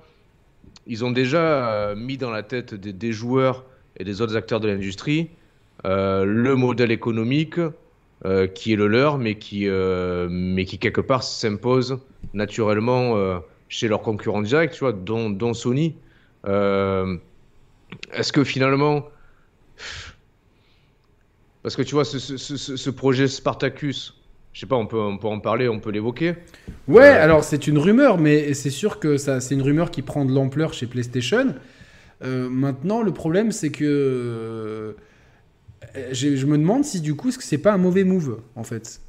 ils 0.86 1.04
ont 1.04 1.10
déjà 1.10 1.72
euh, 1.72 1.94
mis 1.94 2.16
dans 2.16 2.30
la 2.30 2.42
tête 2.42 2.74
des, 2.74 3.12
joueurs 3.12 3.64
et 3.96 4.04
des 4.04 4.20
autres 4.20 4.36
acteurs 4.36 4.60
de 4.60 4.68
l'industrie 4.68 5.20
euh, 5.20 5.39
le 5.84 6.54
modèle 6.54 6.90
économique 6.90 7.60
euh, 8.24 8.46
qui 8.46 8.72
est 8.72 8.76
le 8.76 8.86
leur, 8.86 9.18
mais 9.18 9.36
qui, 9.36 9.66
mais 9.68 10.64
qui 10.64 10.78
quelque 10.78 11.00
part 11.00 11.22
s'impose 11.22 11.98
naturellement 12.34 13.40
chez 13.68 13.88
leurs 13.88 14.02
concurrents 14.02 14.42
directs, 14.42 14.72
tu 14.72 14.80
vois, 14.80 14.92
dont, 14.92 15.54
Sony. 15.54 15.94
Est-ce 16.44 18.32
que 18.32 18.44
finalement, 18.44 19.04
parce 21.62 21.76
que 21.76 21.82
tu 21.82 21.94
vois, 21.94 22.04
ce 22.04 22.90
projet 22.90 23.28
Spartacus, 23.28 24.20
je 24.52 24.60
sais 24.60 24.66
pas, 24.66 24.76
on 24.76 24.86
peut, 24.86 24.98
on 24.98 25.18
peut 25.18 25.28
en 25.28 25.40
parler, 25.40 25.68
on 25.68 25.78
peut 25.78 25.90
l'évoquer. 25.90 26.34
Ouais, 26.88 27.02
euh, 27.02 27.22
alors 27.22 27.44
c'est 27.44 27.66
une 27.66 27.78
rumeur, 27.78 28.18
mais 28.18 28.54
c'est 28.54 28.70
sûr 28.70 28.98
que 28.98 29.16
ça, 29.16 29.40
c'est 29.40 29.54
une 29.54 29.62
rumeur 29.62 29.90
qui 29.90 30.02
prend 30.02 30.24
de 30.24 30.32
l'ampleur 30.32 30.72
chez 30.72 30.86
PlayStation. 30.86 31.54
Euh, 32.24 32.48
maintenant, 32.48 33.02
le 33.02 33.12
problème, 33.12 33.52
c'est 33.52 33.70
que 33.70 34.96
euh, 35.96 36.08
je 36.12 36.46
me 36.46 36.58
demande 36.58 36.84
si 36.84 37.00
du 37.00 37.14
coup, 37.14 37.30
ce 37.30 37.38
que 37.38 37.44
c'est 37.44 37.58
pas 37.58 37.72
un 37.72 37.78
mauvais 37.78 38.04
move, 38.04 38.40
en 38.56 38.64
fait? 38.64 39.00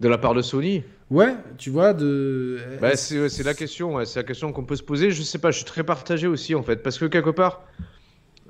De 0.00 0.08
la 0.08 0.18
part 0.18 0.34
de 0.34 0.42
Sony? 0.42 0.82
Ouais, 1.10 1.34
tu 1.58 1.70
vois, 1.70 1.92
de. 1.92 2.58
Bah, 2.80 2.96
c'est, 2.96 3.42
la 3.42 3.54
question, 3.54 4.04
c'est 4.04 4.20
la 4.20 4.24
question 4.24 4.52
qu'on 4.52 4.64
peut 4.64 4.76
se 4.76 4.82
poser. 4.82 5.10
Je 5.10 5.22
sais 5.22 5.38
pas, 5.38 5.50
je 5.50 5.58
suis 5.58 5.66
très 5.66 5.84
partagé 5.84 6.26
aussi, 6.26 6.54
en 6.54 6.62
fait, 6.62 6.82
parce 6.82 6.98
que 6.98 7.04
quelque 7.04 7.30
part, 7.30 7.62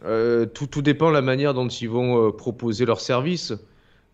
tout, 0.03 0.67
tout 0.67 0.83
dépend 0.83 1.09
de 1.09 1.15
la 1.15 1.23
manière 1.23 1.55
dont 1.55 1.69
ils 1.69 1.89
vont 1.89 2.31
proposer 2.33 2.85
leur 2.87 3.01
service. 3.01 3.53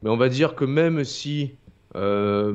Mais 0.03 0.11
on 0.11 0.17
va 0.17 0.29
dire 0.29 0.55
que 0.55 0.65
même 0.65 1.05
si 1.05 1.53
euh, 1.97 2.53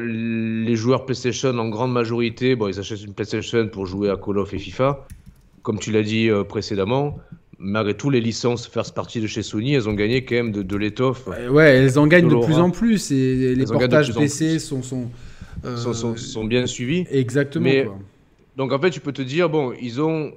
les 0.00 0.76
joueurs 0.76 1.06
PlayStation, 1.06 1.56
en 1.58 1.68
grande 1.68 1.92
majorité, 1.92 2.54
bon, 2.54 2.68
ils 2.68 2.78
achètent 2.78 3.02
une 3.02 3.14
PlayStation 3.14 3.68
pour 3.68 3.86
jouer 3.86 4.10
à 4.10 4.16
Call 4.16 4.38
of 4.38 4.52
et 4.52 4.58
FIFA. 4.58 5.06
Comme 5.62 5.78
tu 5.78 5.90
l'as 5.90 6.02
dit 6.02 6.28
euh, 6.28 6.44
précédemment, 6.44 7.18
malgré 7.58 7.94
tout, 7.94 8.10
les 8.10 8.20
licences 8.20 8.66
first 8.66 8.94
party 8.94 9.20
de 9.20 9.26
chez 9.26 9.42
Sony, 9.42 9.74
elles 9.74 9.88
ont 9.88 9.94
gagné 9.94 10.24
quand 10.24 10.34
même 10.34 10.52
de, 10.52 10.76
l'étoffe. 10.76 11.26
Ouais, 11.50 11.76
elles 11.76 11.98
en 11.98 12.06
gagnent 12.06 12.28
de, 12.28 12.44
plus 12.44 12.58
en 12.58 12.70
plus 12.70 13.10
et 13.10 13.54
les 13.54 13.64
portages 13.66 14.14
PC 14.14 14.58
sont, 14.58 14.80
euh, 15.64 15.76
sont, 15.76 16.16
sont, 16.16 16.44
bien 16.44 16.66
suivis. 16.66 17.06
Exactement. 17.10 17.64
Mais, 17.64 17.88
Donc 18.56 18.72
en 18.72 18.78
fait, 18.78 18.90
tu 18.90 19.00
peux 19.00 19.12
te 19.12 19.22
dire, 19.22 19.48
bon, 19.48 19.72
ils 19.80 20.00
ont. 20.00 20.32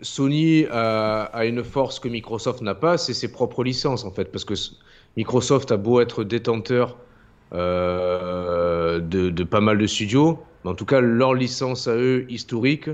Sony 0.00 0.66
a, 0.70 1.22
a 1.32 1.44
une 1.44 1.62
force 1.62 2.00
que 2.00 2.08
Microsoft 2.08 2.60
n'a 2.60 2.74
pas, 2.74 2.98
c'est 2.98 3.14
ses 3.14 3.30
propres 3.30 3.62
licences 3.62 4.04
en 4.04 4.10
fait. 4.10 4.32
Parce 4.32 4.44
que 4.44 4.54
Microsoft 5.16 5.70
a 5.70 5.76
beau 5.76 6.00
être 6.00 6.24
détenteur 6.24 6.96
euh, 7.54 8.98
de, 9.00 9.44
pas 9.44 9.60
mal 9.60 9.76
de 9.76 9.86
studios. 9.86 10.38
Mais 10.64 10.70
en 10.70 10.74
tout 10.74 10.86
cas, 10.86 11.00
leur 11.00 11.34
licence 11.34 11.86
à 11.86 11.94
eux, 11.94 12.24
historique, 12.30 12.88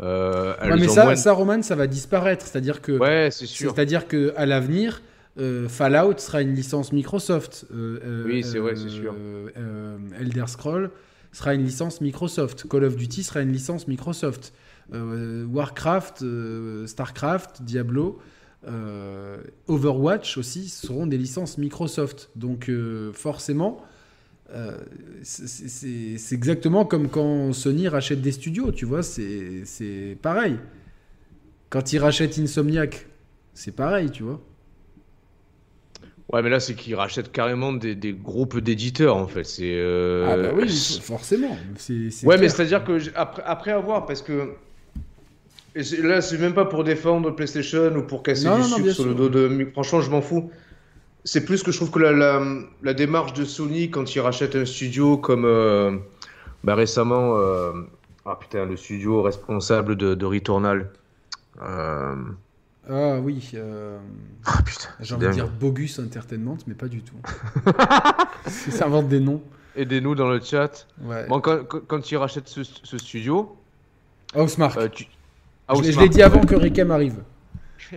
euh, 0.00 0.54
mais 0.78 0.88
ça, 0.88 1.14
ça, 1.16 1.32
Roman, 1.32 1.62
ça 1.62 1.74
va 1.74 1.86
disparaître. 1.86 2.46
C'est-à-dire 2.46 2.80
que, 2.80 2.92
ouais, 2.92 3.28
c'est 3.30 3.46
sûr. 3.46 3.72
C'est-à-dire 3.74 4.08
que 4.08 4.32
à 4.36 4.46
l'avenir, 4.46 5.02
euh, 5.38 5.68
Fallout 5.68 6.18
sera 6.18 6.42
une 6.42 6.54
licence 6.54 6.92
Microsoft. 6.92 7.66
oui, 7.72 8.42
c'est 8.42 8.58
vrai, 8.58 8.76
c'est 8.76 8.88
sûr. 8.88 9.14
Elder 10.18 10.44
Scroll 10.46 10.90
sera 11.32 11.54
une 11.54 11.64
licence 11.64 12.00
Microsoft. 12.00 12.68
Call 12.68 12.84
of 12.84 12.96
Duty 12.96 13.22
sera 13.22 13.40
une 13.40 13.52
licence 13.52 13.88
Microsoft. 13.88 14.52
Warcraft, 14.92 16.24
Starcraft, 16.86 17.62
Diablo. 17.62 18.18
Overwatch 19.68 20.38
aussi 20.38 20.68
seront 20.68 21.06
des 21.06 21.18
licences 21.18 21.58
Microsoft. 21.58 22.30
Donc 22.36 22.70
forcément, 23.12 23.82
euh, 24.54 24.76
c'est 25.22 26.34
exactement 26.34 26.84
comme 26.84 27.08
quand 27.08 27.52
Sony 27.52 27.88
rachète 27.88 28.20
des 28.20 28.32
studios, 28.32 28.72
tu 28.72 28.84
vois, 28.84 29.02
c'est 29.02 30.16
pareil. 30.20 30.56
Quand 31.70 31.92
ils 31.92 31.98
rachètent 31.98 32.38
Insomniac, 32.38 33.06
c'est 33.54 33.74
pareil, 33.74 34.10
tu 34.10 34.22
vois. 34.22 34.40
Ouais, 36.32 36.42
mais 36.42 36.50
là, 36.50 36.60
c'est 36.60 36.74
qu'ils 36.74 36.94
rachètent 36.94 37.30
carrément 37.30 37.72
des, 37.72 37.96
groupes 38.12 38.58
d'éditeurs, 38.58 39.16
en 39.16 39.26
fait. 39.26 39.44
C'est. 39.44 39.74
Euh, 39.74 40.26
ah, 40.28 40.36
bah 40.36 40.50
oui, 40.54 41.00
forcément. 41.02 41.56
ouais, 42.24 42.38
mais 42.38 42.48
c'est-à-dire 42.48 42.84
que 42.84 42.98
après, 43.14 43.42
après 43.44 43.70
avoir, 43.70 44.06
parce 44.06 44.22
que. 44.22 44.52
là, 45.74 46.20
c'est 46.20 46.38
même 46.38 46.54
pas 46.54 46.64
pour 46.64 46.84
défendre 46.84 47.30
PlayStation 47.30 47.94
ou 47.96 48.02
pour 48.02 48.22
casser 48.22 48.48
du 48.48 48.62
sucre 48.64 48.90
sur 48.92 49.06
le 49.06 49.14
dos 49.14 49.28
de. 49.28 49.68
Franchement, 49.72 50.00
je 50.00 50.10
m'en 50.10 50.22
fous. 50.22 50.50
C'est 51.24 51.44
plus 51.44 51.62
que 51.62 51.70
je 51.70 51.76
trouve 51.76 51.90
que 51.90 52.00
la, 52.00 52.42
la, 52.82 52.94
démarche 52.94 53.32
de 53.32 53.44
Sony 53.44 53.90
quand 53.90 54.14
ils 54.14 54.20
rachètent 54.20 54.56
un 54.56 54.64
studio 54.64 55.16
comme 55.16 55.44
euh, 55.44 55.96
bah, 56.64 56.74
récemment, 56.74 57.36
euh, 57.38 57.72
ah 58.26 58.36
putain, 58.40 58.64
le 58.64 58.76
studio 58.76 59.22
responsable 59.22 59.96
de, 59.96 60.14
de 60.14 60.26
Returnal. 60.26 60.90
Euh, 61.62 62.16
Ah 62.88 63.18
oui. 63.20 63.50
euh, 63.54 63.98
Ah 64.44 64.58
putain. 64.64 64.88
J'ai 65.00 65.14
envie 65.14 65.26
de 65.26 65.32
dire 65.32 65.48
Bogus 65.48 66.00
Entertainment, 66.00 66.58
mais 66.66 66.74
pas 66.74 66.88
du 66.88 67.02
tout. 67.02 67.14
ça 68.48 68.86
invente 68.86 69.08
des 69.08 69.20
noms. 69.20 69.42
Aidez-nous 69.76 70.14
dans 70.16 70.28
le 70.28 70.40
chat. 70.40 70.86
Ouais. 71.02 71.26
Bon, 71.28 71.40
quand, 71.40 71.64
quand, 71.64 72.00
tu 72.00 72.16
rachètes 72.16 72.48
ce, 72.48 72.62
ce 72.64 72.98
studio, 72.98 73.56
Housemark. 74.34 74.76
euh, 74.76 74.88
tu... 74.88 75.04
je 75.04 75.74
l'ai- 75.74 75.78
je 75.78 75.82
l'ai 75.82 75.88
Housemarque, 75.90 76.08
dit 76.10 76.22
avant 76.22 76.40
que 76.40 76.54
Ricam 76.56 76.90
arrive. 76.90 77.22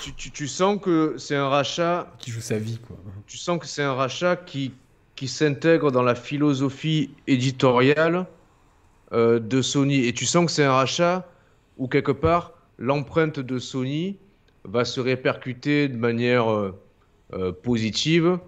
tu, 0.00 0.12
tu, 0.14 0.30
tu 0.30 0.48
sens 0.48 0.80
que 0.80 1.16
c'est 1.18 1.36
un 1.36 1.48
rachat 1.48 2.12
Qui 2.18 2.30
joue 2.30 2.40
sa 2.40 2.58
vie, 2.58 2.78
quoi. 2.78 2.96
tu 3.26 3.36
sens 3.36 3.58
que 3.58 3.66
c'est 3.66 3.82
un 3.82 3.94
rachat 3.94 4.36
qui, 4.36 4.72
qui 5.14 5.28
s'intègre 5.28 5.90
dans 5.90 6.02
la 6.02 6.14
philosophie 6.14 7.10
éditoriale 7.26 8.26
euh, 9.12 9.38
de 9.38 9.62
Sony. 9.62 10.06
Et 10.06 10.12
tu 10.12 10.24
sens 10.24 10.46
que 10.46 10.52
c'est 10.52 10.64
un 10.64 10.72
rachat 10.72 11.28
où, 11.78 11.88
quelque 11.88 12.12
part, 12.12 12.52
l'empreinte 12.78 13.40
de 13.40 13.58
Sony 13.58 14.16
va 14.64 14.84
se 14.84 15.00
répercuter 15.00 15.88
de 15.88 15.96
manière 15.96 16.52
euh, 16.52 16.78
euh, 17.34 17.52
positive 17.52 18.38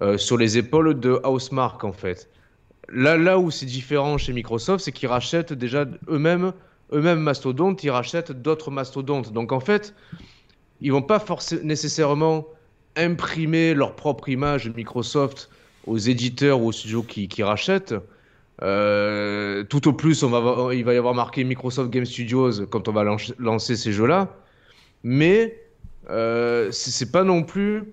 euh, 0.00 0.18
sur 0.18 0.36
les 0.36 0.58
épaules 0.58 0.98
de 0.98 1.20
Housemark, 1.24 1.84
en 1.84 1.92
fait. 1.92 2.28
Là, 2.88 3.16
là 3.16 3.38
où 3.38 3.50
c'est 3.50 3.66
différent 3.66 4.18
chez 4.18 4.32
Microsoft, 4.32 4.84
c'est 4.84 4.92
qu'ils 4.92 5.08
rachètent 5.08 5.52
déjà 5.52 5.86
eux-mêmes 6.08 6.52
eux-mêmes 6.92 7.20
mastodontes, 7.20 7.82
ils 7.84 7.90
rachètent 7.90 8.32
d'autres 8.32 8.70
mastodontes. 8.70 9.32
Donc, 9.32 9.52
en 9.52 9.60
fait, 9.60 9.94
ils 10.82 10.92
vont 10.92 11.02
pas 11.02 11.18
forcément 11.18 11.62
nécessairement 11.64 12.46
imprimer 12.96 13.72
leur 13.74 13.96
propre 13.96 14.28
image 14.28 14.68
Microsoft 14.68 15.48
aux 15.86 15.96
éditeurs 15.96 16.60
ou 16.60 16.66
aux 16.68 16.72
studios 16.72 17.02
qui, 17.02 17.42
rachètent. 17.42 17.94
Euh, 18.62 19.64
tout 19.64 19.88
au 19.88 19.92
plus, 19.92 20.22
il 20.22 20.84
va 20.84 20.94
y 20.94 20.96
avoir 20.96 21.14
marqué 21.14 21.42
Microsoft 21.44 21.90
Game 21.90 22.04
Studios 22.04 22.66
quand 22.66 22.86
on 22.88 22.92
va 22.92 23.02
lan- 23.02 23.16
lancer 23.38 23.76
ces 23.76 23.92
jeux-là. 23.92 24.36
Mais 25.02 25.58
euh, 26.10 26.70
c'est 26.70 27.10
pas 27.10 27.24
non 27.24 27.42
plus. 27.42 27.92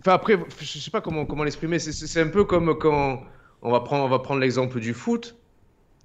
Enfin, 0.00 0.12
après, 0.12 0.38
je 0.60 0.78
sais 0.78 0.90
pas 0.90 1.00
comment, 1.00 1.26
l'exprimer. 1.44 1.78
C'est- 1.78 2.20
un 2.20 2.28
peu 2.28 2.44
comme 2.44 2.78
quand 2.78 3.22
on 3.62 3.70
va 3.72 3.80
prendre, 3.80 4.38
l'exemple 4.38 4.80
du 4.80 4.94
foot. 4.94 5.36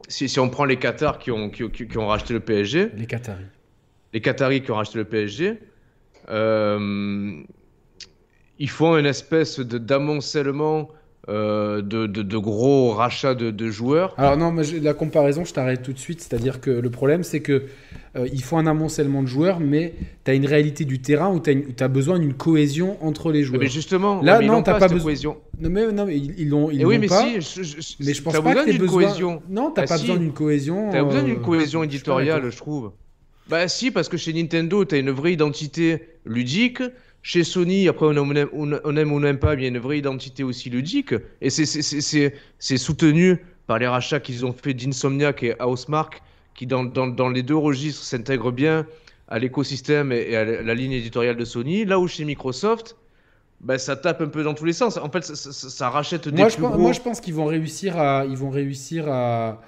Si, 0.09 0.37
on 0.39 0.49
prend 0.49 0.65
les 0.65 0.77
Qatars 0.77 1.19
qui 1.19 1.31
ont, 1.31 1.49
qui 1.49 1.97
ont 1.97 2.07
racheté 2.07 2.33
le 2.33 2.41
PSG, 2.41 2.89
Les 2.95 3.05
Qataris. 3.05 3.45
Les 4.13 4.21
Qataris 4.21 4.61
qui 4.61 4.71
ont 4.71 4.75
racheté 4.75 4.97
le 4.99 5.05
PSG, 5.05 5.57
euh, 6.29 7.41
ils 8.59 8.69
font 8.69 8.97
une 8.97 9.05
espèce 9.05 9.59
de- 9.59 9.77
d'amoncellement 9.77 10.89
euh, 11.29 11.81
de, 11.81 12.05
de- 12.05 12.21
de 12.21 12.37
gros 12.37 12.91
rachats 12.91 13.33
de, 13.33 13.49
de 13.49 13.69
joueurs. 13.69 14.13
Alors 14.17 14.35
non, 14.35 14.51
mais 14.51 14.63
la 14.81 14.93
comparaison, 14.93 15.45
je 15.45 15.53
t'arrête 15.53 15.81
tout 15.81 15.93
de 15.93 15.97
suite. 15.97 16.19
C'est-à-dire 16.19 16.59
que 16.59 16.69
le 16.69 16.89
problème, 16.89 17.23
c'est 17.23 17.39
que 17.39 17.63
euh, 18.17 18.27
il 18.33 18.43
faut 18.43 18.57
un 18.57 18.67
amoncellement 18.67 19.23
de 19.23 19.27
joueurs, 19.27 19.61
mais 19.61 19.93
tu 20.25 20.31
as 20.31 20.33
une 20.33 20.45
réalité 20.45 20.83
du 20.83 20.99
terrain 21.01 21.33
où 21.33 21.39
tu 21.39 21.49
as, 21.79 21.87
besoin 21.87 22.19
d'une 22.19 22.33
cohésion 22.33 22.97
entre 23.01 23.31
les 23.31 23.43
joueurs. 23.43 23.61
Mais 23.61 23.69
justement, 23.69 24.21
Là, 24.21 24.39
mais 24.39 24.45
ils 24.45 24.51
non, 24.51 24.61
t'as 24.63 24.73
pas, 24.73 24.79
pas 24.79 24.87
besoin- 24.89 25.05
cohésion. 25.05 25.37
Non, 25.61 25.69
mais, 25.69 25.91
non, 25.93 26.05
mais 26.05 26.17
ils 26.17 26.37
ils 26.41 26.49
l'ont 26.49 26.69
ils 26.71 26.81
Et 26.81 26.85
oui, 26.85 26.97
mais 26.99 27.07
pas. 27.07 27.21
si, 27.25 27.39
je, 27.39 27.63
je- 27.63 27.93
mais 28.01 28.13
je 28.13 28.21
pense 28.21 28.37
pas 28.41 28.53
que 28.55 28.63
tu 28.65 28.71
d'une 28.71 28.79
besoin. 28.79 29.03
cohésion. 29.03 29.41
Non, 29.49 29.71
t'as 29.71 29.83
Ah, 29.83 29.87
pas 29.87 29.97
si. 29.97 30.03
besoin 30.03 30.17
d'une 30.17 30.33
cohésion. 30.33 30.89
T'as 30.91 31.03
besoin 31.05 31.21
euh, 31.21 31.23
d'une 31.23 31.41
cohésion 31.41 31.79
suis 31.79 31.87
pas 31.87 31.93
éditoriale, 31.95 32.49
je 32.51 32.57
trouve. 32.57 32.91
Bah 33.49 33.67
si, 33.67 33.91
parce 33.91 34.07
que 34.09 34.17
chez 34.17 34.33
Nintendo, 34.33 34.85
t'as 34.85 34.99
une 34.99 35.11
vraie 35.11 35.33
identité 35.33 36.07
ludique. 36.25 36.81
Chez 37.21 37.43
Sony, 37.43 37.87
après, 37.87 38.05
on 38.05 38.13
aime, 38.13 38.49
on 38.53 38.71
on 38.83 38.95
aime 38.97 39.11
ou 39.13 39.15
on 39.15 39.19
n'aime 39.21 39.39
pas, 39.39 39.55
mais 39.55 39.61
il 39.61 39.63
y 39.63 39.65
a 39.65 39.69
une 39.69 39.79
vraie 39.79 39.97
identité 39.99 40.43
aussi 40.43 40.69
ludique. 40.69 41.13
Et 41.41 41.49
c'est- 41.49 42.77
soutenu 42.77 43.37
par 43.67 43.79
les 43.79 43.87
rachats 43.87 44.19
qu'ils 44.19 44.45
ont 44.45 44.53
fait 44.53 44.73
d'Insomniac 44.73 45.41
et 45.43 45.55
Housemark, 45.61 46.21
qui 46.53 46.67
dans, 46.67 46.83
dans, 46.83 47.07
dans 47.07 47.29
les 47.29 47.43
deux 47.43 47.55
registres 47.55 48.03
s'intègrent 48.03 48.51
bien 48.51 48.85
à 49.29 49.39
l'écosystème 49.39 50.11
et, 50.11 50.35
à 50.35 50.43
la, 50.43 50.73
ligne 50.73 50.91
éditoriale 50.91 51.37
de 51.37 51.45
Sony. 51.45 51.85
Là 51.85 51.97
où 51.99 52.07
chez 52.09 52.25
Microsoft, 52.25 52.97
bah, 53.61 53.77
ça 53.77 53.95
tape 53.95 54.19
un 54.21 54.27
peu 54.27 54.43
dans 54.43 54.53
tous 54.53 54.65
les 54.65 54.73
sens. 54.73 54.97
En 54.97 55.09
fait, 55.09 55.23
ça, 55.23 55.35
ça- 55.35 55.69
ça 55.69 55.89
rachète 55.89 56.27
des 56.27 56.37
Moi, 56.37 56.49
je 56.49 56.55
plus 56.55 56.63
pense, 56.63 56.71
gros. 56.73 56.81
moi, 56.81 56.91
je 56.91 56.99
pense 57.01 57.21
qu'ils 57.21 57.33
vont 57.33 57.45
réussir 57.45 57.97
à, 57.97 58.25
ils 58.25 58.35
vont 58.37 58.49
réussir 58.49 59.07
à, 59.07 59.61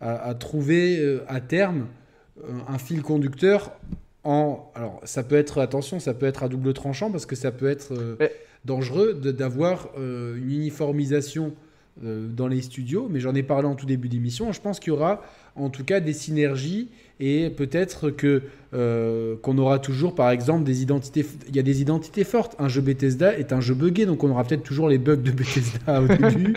à, 0.00 0.28
à 0.28 0.34
trouver 0.34 0.98
euh, 1.00 1.24
à 1.26 1.40
terme 1.40 1.86
un 2.68 2.78
fil 2.78 3.02
conducteur. 3.02 3.72
En, 4.24 4.70
alors, 4.74 5.00
ça 5.04 5.22
peut 5.22 5.36
être, 5.36 5.58
attention, 5.58 5.98
ça 5.98 6.14
peut 6.14 6.26
être 6.26 6.42
à 6.42 6.48
double 6.48 6.72
tranchant 6.74 7.10
parce 7.10 7.26
que 7.26 7.36
ça 7.36 7.52
peut 7.52 7.68
être 7.68 7.92
euh, 7.92 8.16
dangereux 8.64 9.14
d'avoir 9.14 9.88
euh, 9.98 10.36
une 10.36 10.52
uniformisation 10.52 11.54
euh, 12.04 12.28
dans 12.28 12.46
les 12.46 12.60
studios. 12.60 13.08
Mais 13.10 13.20
j'en 13.20 13.34
ai 13.34 13.42
parlé 13.42 13.66
en 13.66 13.74
tout 13.74 13.86
début 13.86 14.08
d'émission. 14.08 14.52
Je 14.52 14.60
pense 14.60 14.78
qu'il 14.78 14.92
y 14.92 14.96
aura 14.96 15.22
en 15.56 15.70
tout 15.70 15.84
cas 15.84 16.00
des 16.00 16.12
synergies 16.12 16.90
et 17.20 17.50
peut-être 17.50 18.10
que 18.10 18.42
euh, 18.72 19.34
qu'on 19.42 19.58
aura 19.58 19.78
toujours, 19.80 20.14
par 20.14 20.30
exemple, 20.30 20.62
des 20.64 20.80
identités. 20.82 21.26
Il 21.48 21.56
y 21.56 21.58
a 21.58 21.62
des 21.62 21.80
identités 21.82 22.22
fortes. 22.24 22.54
Un 22.60 22.68
jeu 22.68 22.80
Bethesda 22.80 23.36
est 23.36 23.52
un 23.52 23.60
jeu 23.60 23.74
buggé, 23.74 24.06
donc 24.06 24.22
on 24.22 24.30
aura 24.30 24.44
peut-être 24.44 24.62
toujours 24.62 24.88
les 24.88 24.98
bugs 24.98 25.16
de 25.16 25.30
Bethesda 25.32 26.00
au 26.02 26.06
début. 26.08 26.54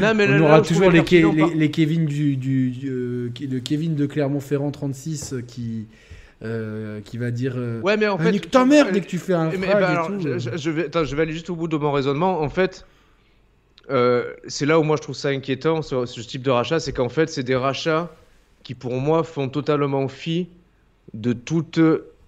Non, 0.00 0.14
mais 0.14 0.26
là- 0.28 0.36
on 0.36 0.38
là 0.38 0.44
aura 0.44 0.60
toujours 0.62 0.90
les, 0.90 1.00
Ke- 1.00 1.22
pertinent 1.22 1.34
par- 1.34 1.48
les, 1.48 1.54
les 1.56 1.70
Kevin 1.72 2.06
du, 2.06 2.36
du, 2.36 2.70
du, 2.70 2.88
euh, 2.88 3.30
le 3.40 3.58
Kevin 3.58 3.94
de 3.96 4.06
Clermont-Ferrand 4.06 4.70
36 4.70 5.32
euh, 5.32 5.42
qui 5.46 5.86
euh, 6.44 7.00
qui 7.04 7.16
va 7.18 7.30
dire 7.32 7.56
Ouais, 7.82 7.96
mais 7.96 8.06
en 8.06 8.16
Ah, 8.20 8.24
fait. 8.24 8.32
nique 8.32 8.50
ta 8.50 8.64
mère 8.64 8.92
dès 8.92 9.00
que 9.00 9.06
tu 9.06 9.18
fais 9.18 9.32
un 9.32 9.50
Mais, 9.50 9.66
et 9.66 9.70
alors, 9.70 10.06
tout. 10.08 10.20
je, 10.20 10.70
vais, 10.70 10.84
attends, 10.84 11.02
je 11.04 11.16
vais 11.16 11.22
aller 11.22 11.32
juste 11.32 11.50
au 11.50 11.56
bout 11.56 11.66
de 11.66 11.76
mon 11.76 11.90
raisonnement. 11.90 12.40
En 12.42 12.48
fait, 12.50 12.84
c'est 14.46 14.66
là 14.66 14.78
où 14.78 14.82
moi 14.82 14.96
je 14.96 15.02
trouve 15.02 15.14
ça 15.16 15.28
inquiétant 15.28 15.82
sur 15.82 16.06
ce 16.06 16.20
type 16.20 16.42
de 16.42 16.50
rachat, 16.50 16.78
c'est 16.80 16.92
qu'en 16.92 17.08
fait, 17.08 17.28
c'est 17.28 17.42
des 17.42 17.56
rachats 17.56 18.14
qui 18.66 18.74
pour 18.74 18.94
moi 18.94 19.22
font 19.22 19.48
totalement 19.48 20.08
fi 20.08 20.48
de 21.14 21.32
toute 21.32 21.78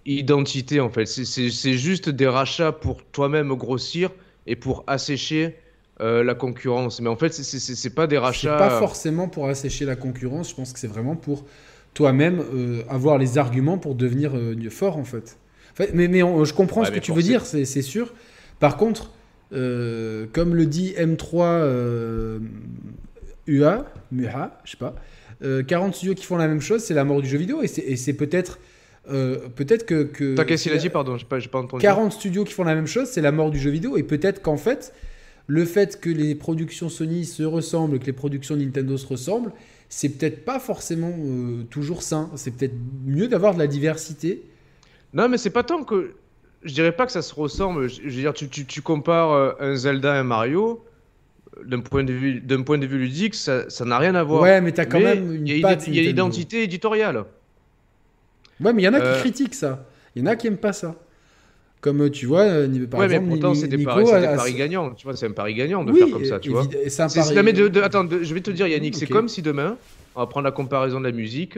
identité. 0.05 0.79
En 0.79 0.89
fait, 0.89 1.05
c'est- 1.05 1.73
juste 1.73 2.07
des 2.09 2.27
rachats 2.27 2.71
pour 2.71 3.03
toi-même 3.03 3.53
grossir 3.55 4.09
et 4.47 4.55
pour 4.55 4.85
assécher 4.87 5.57
euh, 5.99 6.23
la 6.23 6.33
concurrence. 6.35 7.01
Mais 7.01 7.09
en 7.09 7.17
fait, 7.17 7.33
c'est- 7.33 7.89
pas 7.93 8.07
des 8.07 8.17
rachats. 8.17 8.55
pas 8.57 8.79
forcément 8.79 9.27
pour 9.27 9.49
assécher 9.49 9.83
la 9.83 9.97
concurrence, 9.97 10.51
je 10.51 10.55
pense 10.55 10.71
que 10.71 10.79
c'est 10.79 10.87
vraiment 10.87 11.17
pour 11.17 11.43
toi-même 11.93 12.39
euh, 12.39 12.83
avoir 12.87 13.17
les 13.17 13.37
arguments 13.37 13.77
pour 13.77 13.95
devenir 13.95 14.31
euh, 14.37 14.55
fort 14.69 14.95
en 14.95 15.03
fait. 15.03 15.37
Mais 15.93 16.07
mais 16.07 16.23
on- 16.23 16.45
je 16.45 16.53
comprends 16.53 16.81
Ouais, 16.81 16.87
ce 16.87 16.91
que 16.93 16.99
tu 16.99 17.11
veux 17.11 17.21
dire, 17.21 17.45
c'est 17.45 17.81
sûr. 17.81 18.13
Par 18.61 18.77
contre, 18.77 19.11
euh, 19.51 20.25
comme 20.31 20.55
le 20.55 20.65
dit 20.67 20.93
M3 20.97 21.43
euh, 21.43 22.39
UA, 23.47 23.85
MUHA, 24.13 24.57
je 24.63 24.71
sais 24.71 24.77
pas, 24.77 24.95
euh, 25.43 25.63
40 25.63 25.93
studios 25.95 26.15
qui 26.15 26.25
font 26.25 26.37
la 26.37 26.47
même 26.47 26.61
chose, 26.61 26.81
c'est 26.81 26.93
la 26.93 27.03
mort 27.05 27.21
du 27.21 27.29
jeu 27.29 27.37
vidéo 27.37 27.61
et 27.61 27.67
c'est- 27.67 28.13
peut-être 28.13 28.59
euh, 29.09 29.47
peut-être 29.55 29.85
que, 29.85 30.03
que 30.03 30.35
T'as 30.35 30.43
qu'est-ce 30.45 30.63
qu'il 30.63 30.73
a 30.73 30.77
dit, 30.77 30.89
pardon, 30.89 31.17
j'ai 31.17 31.25
pas, 31.25 31.39
pas 31.39 31.59
entendu. 31.59 31.81
40 31.81 32.11
studios 32.11 32.43
qui 32.43 32.53
font 32.53 32.63
la 32.65 32.75
même 32.75 32.85
chose, 32.85 33.07
c'est 33.07 33.21
la 33.21 33.31
mort 33.31 33.49
du 33.49 33.57
jeu 33.57 33.71
vidéo. 33.71 33.97
Et 33.97 34.03
peut-être 34.03 34.41
qu'en 34.43 34.57
fait, 34.57 34.93
le 35.47 35.65
fait 35.65 35.99
que 35.99 36.09
les 36.11 36.35
productions 36.35 36.89
Sony 36.89 37.25
se 37.25 37.41
ressemblent, 37.41 37.97
que 37.97 38.05
les 38.05 38.13
productions 38.13 38.55
Nintendo 38.55 38.97
se 38.97 39.07
ressemblent, 39.07 39.51
c'est 39.87 40.09
peut-être 40.09 40.45
pas 40.45 40.59
forcément 40.59 41.11
euh, 41.17 41.63
toujours 41.71 42.03
sain. 42.03 42.29
C'est 42.35 42.51
peut-être 42.51 42.75
mieux 43.05 43.27
d'avoir 43.27 43.55
de 43.55 43.59
la 43.59 43.65
diversité. 43.65 44.43
Non, 45.13 45.27
mais 45.27 45.39
c'est 45.39 45.49
pas 45.49 45.63
tant 45.63 45.83
que. 45.83 46.11
Je 46.63 46.73
dirais 46.73 46.91
pas 46.91 47.07
que 47.07 47.11
ça 47.11 47.23
se 47.23 47.33
ressemble. 47.33 47.89
Je 47.89 48.01
je 48.03 48.09
veux 48.09 48.21
dire, 48.21 48.33
tu, 48.33 48.47
tu, 48.49 48.65
tu 48.65 48.81
compares 48.83 49.31
euh, 49.31 49.51
un 49.59 49.75
Zelda 49.75 50.13
et 50.13 50.19
un 50.19 50.23
Mario. 50.23 50.83
Euh, 51.59 51.63
D'un 51.65 51.79
point, 51.81 52.03
de 52.03 52.13
vue- 52.13 52.41
d'un 52.41 52.61
point 52.63 52.77
de 52.77 52.85
vue 52.85 52.97
ludique, 52.99 53.35
ça 53.35 53.69
ça 53.69 53.85
n'a 53.85 53.97
rien 53.97 54.15
à 54.15 54.23
voir. 54.23 54.41
Ouais, 54.43 54.61
mais 54.61 54.71
t'as 54.71 54.85
quand 54.85 54.99
Mais 54.99 55.15
même 55.15 55.33
une 55.35 55.47
il 55.47 55.57
y 55.59 55.65
a, 55.65 55.75
l'identité 56.01 56.63
éditoriale. 56.63 57.25
Ouais, 58.61 58.73
mais 58.73 58.81
il 58.81 58.85
y 58.85 58.87
en 58.89 58.93
a 58.93 58.99
Euh, 59.01 59.13
qui 59.15 59.19
critiquent 59.21 59.55
ça. 59.55 59.85
Il 60.15 60.21
y 60.21 60.23
en 60.23 60.27
a 60.27 60.35
qui 60.35 60.47
aiment 60.47 60.57
pas 60.57 60.73
ça. 60.73 60.95
Comme 61.81 62.01
euh, 62.01 62.09
tu 62.09 62.25
vois, 62.25 62.41
euh, 62.41 62.87
par 62.87 62.99
ouais, 62.99 63.07
mais 63.07 63.13
exemple, 63.15 63.29
pourtant, 63.29 63.51
Ni- 63.53 63.59
c'est 63.59 63.67
des, 63.69 63.77
Nico 63.77 63.89
paris, 63.89 64.05
c'est 64.05 64.19
des 64.19 64.25
a- 64.27 64.35
paris 64.35 64.53
gagnants. 64.53 64.89
Tu 64.95 65.05
vois, 65.05 65.15
c'est 65.15 65.27
un 65.27 65.31
pari 65.31 65.53
gagnant 65.55 65.85
de 65.85 65.93
Oui, 65.93 65.99
faire 65.99 66.09
comme 66.11 66.25
ça, 66.25 66.39
tu 66.39 66.49
vois. 66.49 66.67
c'est 66.89 66.97
pari- 67.21 67.35
non, 67.35 67.43
mais 67.43 67.53
de- 67.53 67.69
de- 67.69 67.81
attends, 67.81 68.03
de- 68.03 68.21
je 68.21 68.33
vais 68.33 68.41
te 68.41 68.51
dire, 68.51 68.67
Yannick, 68.67 68.95
c'est 68.95 69.07
comme 69.07 69.29
si 69.29 69.41
demain, 69.41 69.77
on 70.15 70.19
va 70.19 70.27
prendre 70.27 70.43
la 70.43 70.51
comparaison 70.51 70.99
de 70.99 71.05
la 71.05 71.13
musique, 71.13 71.57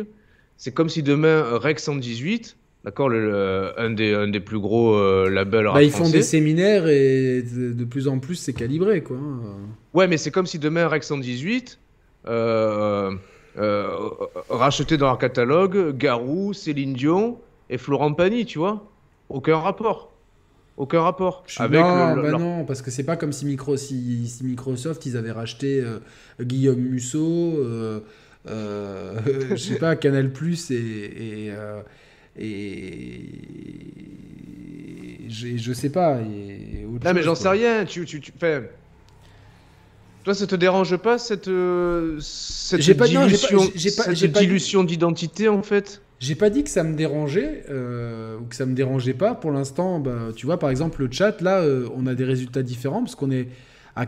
c'est 0.57 0.71
comme 0.71 0.89
si 0.89 1.01
demain, 1.01 1.27
euh, 1.27 1.57
Rex 1.57 1.81
118, 1.83 2.55
d'accord, 2.83 3.09
le, 3.09 3.19
le- 3.31 3.79
un, 3.79 3.89
des, 3.91 4.13
un 4.13 4.27
des 4.27 4.39
plus 4.39 4.59
gros 4.59 4.95
euh, 4.95 5.29
labels 5.29 5.69
Bah, 5.73 5.83
ils 5.83 5.91
font 5.91 5.97
français. 5.99 6.13
des 6.17 6.23
séminaires 6.23 6.87
et 6.87 7.41
de 7.43 7.73
de 7.73 7.85
plus 7.85 8.07
en 8.07 8.19
plus 8.19 8.35
c'est 8.35 8.53
calibré 8.53 9.01
quoi. 9.01 9.17
Ouais, 9.93 10.07
mais 10.07 10.17
c'est 10.17 10.31
comme 10.31 10.45
si 10.47 10.59
demain, 10.59 10.87
Rex 10.87 11.07
118 11.07 11.79
euh, 12.27 13.11
euh, 13.57 13.87
rachetait 14.49 14.97
dans 14.97 15.07
leur 15.07 15.17
catalogue 15.17 15.95
Garou, 15.97 16.53
Céline 16.53 16.93
Dion 16.93 17.39
et 17.69 17.77
Florent 17.77 18.13
Pagny, 18.13 18.45
tu 18.45 18.59
vois 18.59 18.85
Aucun 19.29 19.57
rapport. 19.57 20.11
Aucun 20.77 21.01
rapport. 21.01 21.43
Avec 21.57 21.79
non, 21.81 22.15
le- 22.15 22.21
bah 22.21 22.29
leur- 22.31 22.39
non, 22.39 22.65
parce 22.65 22.81
que 22.81 22.91
c'est 22.91 23.03
pas 23.03 23.15
comme 23.17 23.31
si, 23.33 23.45
Micro, 23.45 23.75
si, 23.77 24.27
si 24.27 24.43
Microsoft 24.45 25.05
ils 25.05 25.15
avaient 25.17 25.31
racheté 25.31 25.81
euh, 25.81 25.99
Guillaume 26.41 26.79
Musso, 26.79 27.19
euh, 27.59 27.99
euh, 28.49 29.13
je 29.51 29.55
sais 29.55 29.77
pas 29.77 29.95
Canal 29.95 30.31
Plus 30.31 30.71
et 30.71 30.75
et, 30.75 31.51
euh, 31.51 31.81
et- 32.37 33.29
je, 35.29 35.57
je 35.57 35.73
sais 35.73 35.89
pas. 35.89 36.19
Et, 36.21 36.85
mais 37.13 37.23
j'en 37.23 37.35
sais 37.35 37.49
rien. 37.49 37.85
Tu, 37.85 38.05
tu, 38.05 38.19
tu... 38.19 38.31
Enfin, 38.35 38.63
toi, 40.23 40.33
ça 40.35 40.45
te 40.45 40.55
dérange 40.55 40.97
pas 40.97 41.17
cette, 41.17 41.47
euh, 41.47 42.17
cette 42.19 42.87
non, 42.87 42.95
pas- 42.95 43.07
dilution, 43.07 43.59
pas- 43.97 44.15
cette 44.15 44.31
dilution 44.33 44.83
d'identité 44.83 45.47
en 45.47 45.63
fait? 45.63 46.01
J'ai 46.19 46.35
pas 46.35 46.51
dit 46.51 46.63
que 46.63 46.69
ça 46.69 46.83
me 46.83 46.93
dérangeait 46.95 47.63
euh, 47.69 48.37
ou 48.37 48.43
que 48.43 48.55
ça 48.55 48.67
me 48.67 48.75
dérangeait 48.75 49.15
pas. 49.15 49.33
Pour 49.33 49.51
l'instant, 49.51 49.99
bah, 49.99 50.27
tu 50.35 50.45
vois, 50.45 50.59
par 50.59 50.69
exemple, 50.69 51.01
le 51.01 51.11
chat, 51.11 51.41
là, 51.41 51.61
euh, 51.61 51.87
on 51.95 52.05
a 52.05 52.13
des 52.13 52.25
résultats 52.25 52.61
différents 52.61 53.01
parce 53.01 53.15
qu'on 53.15 53.31
est 53.31 53.47
à 53.95 54.05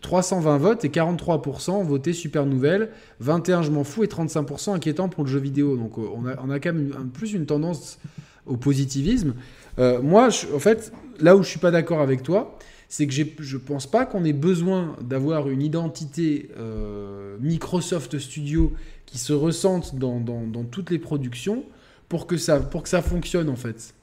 320 0.00 0.58
votes 0.58 0.84
et 0.84 0.88
43% 0.88 1.70
ont 1.70 1.82
voté 1.84 2.12
super 2.12 2.46
nouvelle, 2.46 2.90
21 3.20 3.62
je 3.62 3.70
m'en 3.70 3.84
fous 3.84 4.04
et 4.04 4.06
35% 4.06 4.74
inquiétant 4.74 5.08
pour 5.08 5.24
le 5.24 5.30
jeu 5.30 5.38
vidéo. 5.38 5.76
Donc 5.76 5.98
on 5.98 6.26
a, 6.26 6.36
on 6.42 6.50
a 6.50 6.60
quand 6.60 6.72
même 6.72 7.10
plus 7.12 7.32
une 7.32 7.46
tendance 7.46 7.98
au 8.46 8.56
positivisme. 8.56 9.34
moi, 9.78 10.28
en 10.54 10.58
fait, 10.58 10.92
là 11.20 11.36
où 11.36 11.42
je 11.42 11.48
suis 11.48 11.58
pas 11.58 11.70
d'accord 11.70 12.00
avec 12.00 12.22
toi, 12.22 12.58
c'est 12.88 13.06
que 13.06 13.12
je 13.12 13.56
pense 13.58 13.86
pas 13.86 14.06
qu'on 14.06 14.24
ait 14.24 14.32
besoin 14.32 14.96
d'avoir 15.02 15.50
une 15.50 15.62
identité 15.62 16.48
Microsoft 17.40 18.18
Studio 18.18 18.72
qui 19.08 19.18
se 19.18 19.32
ressentent 19.32 19.94
dans, 19.94 20.20
dans, 20.20 20.46
dans, 20.46 20.64
toutes 20.64 20.90
les 20.90 20.98
productions 20.98 21.64
pour 22.08 22.26
que 22.26 22.36
ça, 22.36 22.60
pour 22.60 22.82
que 22.82 22.88
ça 22.88 23.00
fonctionne 23.00 23.48
en 23.48 23.56
fait. 23.56 23.94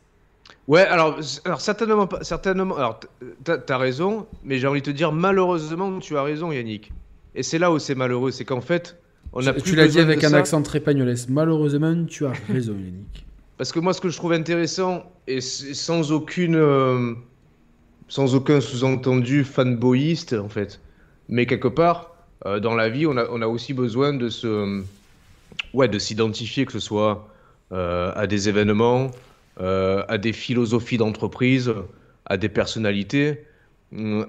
Ouais, 0.68 0.82
alors, 0.82 1.20
alors 1.46 1.62
certainement, 1.62 2.10
certainement 2.22 2.76
alors 2.76 3.00
t'as 3.44 3.60
as 3.68 3.78
raison, 3.78 4.26
mais 4.44 4.58
j'ai 4.58 4.68
envie 4.68 4.82
de 4.82 4.86
te 4.86 4.92
dire 4.92 5.12
malheureusement 5.12 6.00
tu 6.00 6.18
as 6.18 6.24
raison 6.24 6.52
Yannick. 6.52 6.92
Et 7.36 7.44
c'est 7.44 7.60
là 7.60 7.72
où 7.72 7.80
c'est 7.80 7.96
malheureux, 7.96 8.32
c'est 8.32 8.46
qu'en 8.46 8.62
fait, 8.62 8.98
on 9.34 9.46
a 9.46 9.54
plus 9.54 9.62
Tu 9.62 9.76
l'as 9.76 9.88
dit 9.88 10.00
avec 10.00 10.24
un 10.24 10.34
accent 10.34 10.62
très 10.62 10.80
pagnolesque. 10.80 11.28
Malheureusement, 11.30 12.06
tu 12.06 12.26
as 12.26 12.34
raison 12.50 12.74
Yannick. 12.74 13.26
Parce 13.58 13.72
que 13.72 13.80
moi, 13.80 13.94
ce 13.94 14.02
que 14.02 14.10
je 14.10 14.18
trouve 14.18 14.34
intéressant 14.34 15.04
et 15.28 15.40
sans 15.40 16.12
aucune, 16.12 16.56
euh, 16.56 17.14
sans 18.08 18.36
aucun 18.36 18.60
sous-entendu 18.60 19.44
fanboyiste 19.44 20.34
en 20.34 20.50
fait, 20.50 20.82
mais 21.30 21.46
quelque 21.46 21.68
part, 21.68 22.16
euh, 22.46 22.60
dans 22.60 22.76
la 22.76 22.90
vie, 22.90 23.06
on 23.06 23.18
a, 23.18 23.28
on 23.30 23.42
a, 23.42 23.48
aussi 23.48 23.74
besoin 23.74 24.14
de 24.14 24.30
se, 24.30 24.84
ouais, 25.74 25.88
de 25.88 26.00
s'identifier, 26.00 26.66
que 26.66 26.74
ce 26.74 26.80
soit 26.80 27.28
euh, 27.72 28.12
à 28.16 28.28
des 28.28 28.50
événements, 28.50 29.12
à 29.58 30.18
des 30.18 30.34
philosophies 30.34 30.98
d'entreprise, 30.98 31.74
à 32.26 32.38
des 32.38 32.50
personnalités, 32.50 33.46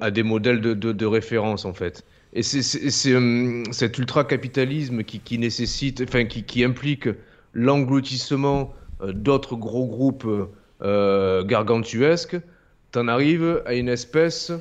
à 0.01 0.11
des 0.11 0.23
modèles 0.23 0.61
de, 0.61 0.75
de, 0.75 0.93
de 0.93 1.07
référence 1.07 1.65
en 1.65 1.73
fait. 1.73 2.05
Et 2.33 2.43
c'est 2.43 2.63
cet 2.63 3.99
ultra-capitalisme 3.99 5.03
qui, 5.03 5.21
qui, 5.21 5.39
nécessite, 5.39 6.03
enfin 6.03 6.27
qui, 6.27 6.45
qui 6.45 6.63
implique 6.65 7.09
l'engloutissement 7.55 8.75
d'autres 9.03 9.57
gros 9.57 9.87
groupes 9.87 10.27
gargantuesques, 10.81 12.37
t'en 12.93 13.09
arrives 13.09 13.63
à 13.67 13.75
une 13.75 13.89
espèce, 13.89 14.53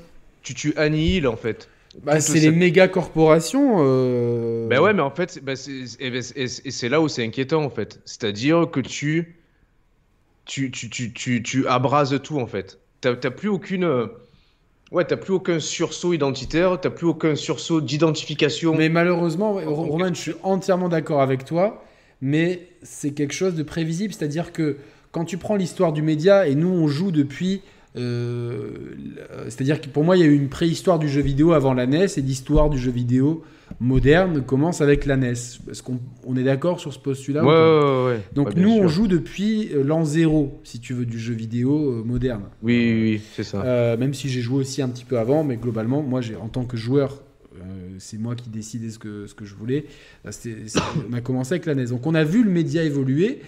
tu, 0.41 0.53
tu 0.53 0.73
annihiles 0.77 1.27
en 1.27 1.37
fait 1.37 1.69
bah, 2.03 2.19
c'est 2.19 2.39
les 2.39 2.51
méga 2.51 2.87
corporations. 2.87 3.77
Euh... 3.79 4.67
Ben 4.67 4.79
ouais, 4.81 4.93
mais 4.93 5.01
en 5.01 5.11
fait, 5.11 5.41
et 5.99 6.47
c'est 6.71 6.89
là 6.89 7.01
où 7.01 7.07
c'est 7.07 7.23
inquiétant 7.23 7.63
en 7.63 7.69
fait. 7.69 8.01
C'est-à-dire 8.05 8.69
que 8.71 8.79
tu 8.79 9.37
tu, 10.45 10.71
tu, 10.71 10.89
tu, 10.89 11.13
tu, 11.13 11.43
tu 11.43 11.67
abrases 11.67 12.19
tout 12.21 12.39
en 12.39 12.47
fait. 12.47 12.79
T'as 13.01 13.15
plus 13.15 13.49
aucune. 13.49 14.07
Ouais, 14.91 15.05
t'as 15.05 15.17
plus 15.17 15.33
aucun 15.33 15.59
sursaut 15.59 16.13
identitaire, 16.13 16.79
t'as 16.79 16.89
plus 16.89 17.07
aucun 17.07 17.35
sursaut 17.35 17.81
d'identification. 17.81 18.75
Mais 18.75 18.89
malheureusement, 18.89 19.53
Roman, 19.53 20.09
je 20.09 20.19
suis 20.19 20.33
entièrement 20.43 20.89
d'accord 20.89 21.21
avec 21.21 21.45
toi, 21.45 21.83
mais 22.21 22.69
c'est 22.81 23.11
quelque 23.11 23.33
chose 23.33 23.55
de 23.55 23.63
prévisible, 23.63 24.13
c'est-à-dire 24.13 24.53
que 24.53 24.77
quand 25.11 25.25
tu 25.25 25.37
prends 25.37 25.55
l'histoire 25.55 25.93
du 25.93 26.01
média, 26.01 26.47
et 26.47 26.55
nous 26.55 26.69
on 26.69 26.87
joue 26.87 27.11
depuis 27.11 27.61
euh, 27.97 28.71
c'est-à-dire 29.45 29.79
que 29.79 29.87
pour 29.87 30.03
moi, 30.03 30.17
il 30.17 30.19
y 30.19 30.23
a 30.23 30.27
eu 30.27 30.35
une 30.35 30.49
préhistoire 30.49 30.99
du 30.99 31.07
jeu 31.07 31.21
vidéo 31.21 31.53
avant 31.53 31.73
la 31.73 31.85
NES 31.85 32.07
et 32.17 32.21
l'histoire 32.21 32.69
du 32.69 32.77
jeu 32.77 32.91
vidéo 32.91 33.43
moderne 33.79 34.43
commence 34.43 34.81
avec 34.81 35.05
la 35.05 35.17
NES. 35.17 35.31
Est-ce 35.31 35.83
qu'on 35.83 36.35
est 36.35 36.43
d'accord 36.43 36.79
sur 36.79 36.93
ce 36.93 36.99
postulat 36.99 37.43
ouais, 37.43 38.05
ouais, 38.13 38.21
Donc 38.33 38.55
nous, 38.55 38.71
on 38.71 38.87
joue 38.87 39.07
depuis 39.07 39.69
euh, 39.73 39.83
l'an 39.83 40.05
zéro, 40.05 40.59
si 40.63 40.79
tu 40.79 40.93
veux, 40.93 41.05
du 41.05 41.19
jeu 41.19 41.33
vidéo 41.33 41.91
euh, 41.91 42.03
moderne. 42.03 42.43
Oui, 42.61 43.01
oui, 43.01 43.21
c'est 43.35 43.43
ça. 43.43 43.97
même 43.97 44.13
si 44.13 44.29
j'ai 44.29 44.41
joué 44.41 44.59
aussi 44.59 44.81
un 44.81 44.89
petit 44.89 45.05
peu 45.05 45.17
avant, 45.19 45.43
mais 45.43 45.57
globalement, 45.57 46.01
moi, 46.01 46.21
en 46.41 46.47
tant 46.47 46.65
que 46.65 46.77
joueur, 46.77 47.21
c'est 47.97 48.19
moi 48.19 48.35
qui 48.35 48.49
décidais 48.49 48.89
ce 48.89 48.99
que, 48.99 49.25
ce 49.25 49.33
que 49.33 49.45
je 49.45 49.55
voulais. 49.55 49.85
on 50.25 51.13
a 51.13 51.21
commencé 51.21 51.53
avec 51.53 51.65
la 51.65 51.75
NES. 51.75 51.85
Donc 51.85 52.05
on 52.05 52.15
a 52.15 52.23
vu 52.23 52.43
le 52.43 52.51
média 52.51 52.83
évoluer 52.83 53.41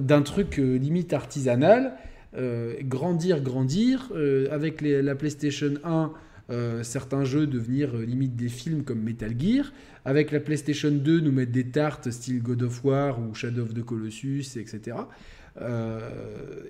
d'un 0.00 0.22
truc 0.22 0.56
limite 0.56 1.12
artisanal 1.12 1.94
euh, 2.36 2.74
grandir, 2.82 3.40
grandir. 3.40 4.10
Euh, 4.14 4.48
avec 4.50 4.80
la 4.80 5.14
PlayStation 5.14 5.74
1, 5.84 6.12
euh, 6.50 6.82
certains 6.82 7.24
jeux 7.24 7.46
devenir 7.46 7.94
limite 7.94 8.36
des 8.36 8.48
films 8.48 8.84
comme 8.84 9.00
Metal 9.00 9.34
Gear. 9.38 9.72
Avec 10.04 10.32
la 10.32 10.40
PlayStation 10.40 10.90
2, 10.90 11.20
nous 11.20 11.32
mettre 11.32 11.52
des 11.52 11.68
tartes 11.68 12.10
style 12.10 12.42
God 12.42 12.62
of 12.62 12.84
War 12.84 13.20
ou 13.20 13.34
Shadow 13.34 13.62
of 13.62 13.74
the 13.74 13.82
Colossus, 13.82 14.56
etc. 14.56 14.96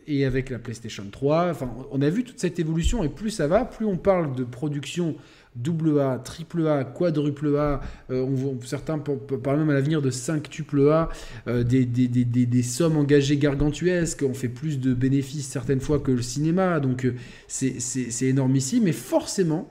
et 0.07 0.25
avec 0.27 0.51
la 0.51 0.59
PlayStation 0.59 1.05
3, 1.11 1.51
enfin, 1.51 1.75
on 1.91 2.03
a 2.03 2.11
vu 2.11 2.23
toute 2.23 2.39
cette 2.39 2.59
évolution 2.59 3.03
et 3.03 3.09
plus 3.09 3.31
ça 3.31 3.49
va, 3.49 3.65
plus 3.65 3.87
on 3.87 3.97
parle 3.97 4.37
de 4.37 4.45
production 4.45 5.17
double 5.55 6.01
A, 6.01 6.19
triple 6.19 6.67
A, 6.67 6.85
quadruple 6.85 7.57
A, 7.57 7.81
euh, 8.11 8.27
certains 8.65 8.99
parlent 8.99 9.59
même 9.59 9.71
à 9.71 9.75
l'avenir 9.75 10.03
de 10.03 10.11
5 10.11 10.51
tuple 10.51 10.89
A, 10.89 11.09
euh, 11.47 11.63
des, 11.63 12.63
sommes 12.63 12.97
engagées 12.97 13.37
gargantuesques, 13.37 14.25
on 14.29 14.35
fait 14.35 14.49
plus 14.49 14.81
de 14.81 14.95
bénéfices 14.95 15.47
certaines 15.47 15.81
fois 15.81 16.01
que 16.01 16.11
le 16.11 16.23
cinéma, 16.23 16.81
donc 16.81 17.07
euh, 17.07 17.15
c'est 17.47 18.27
énormissime, 18.27 18.85
mais 18.85 18.93
forcément, 18.93 19.69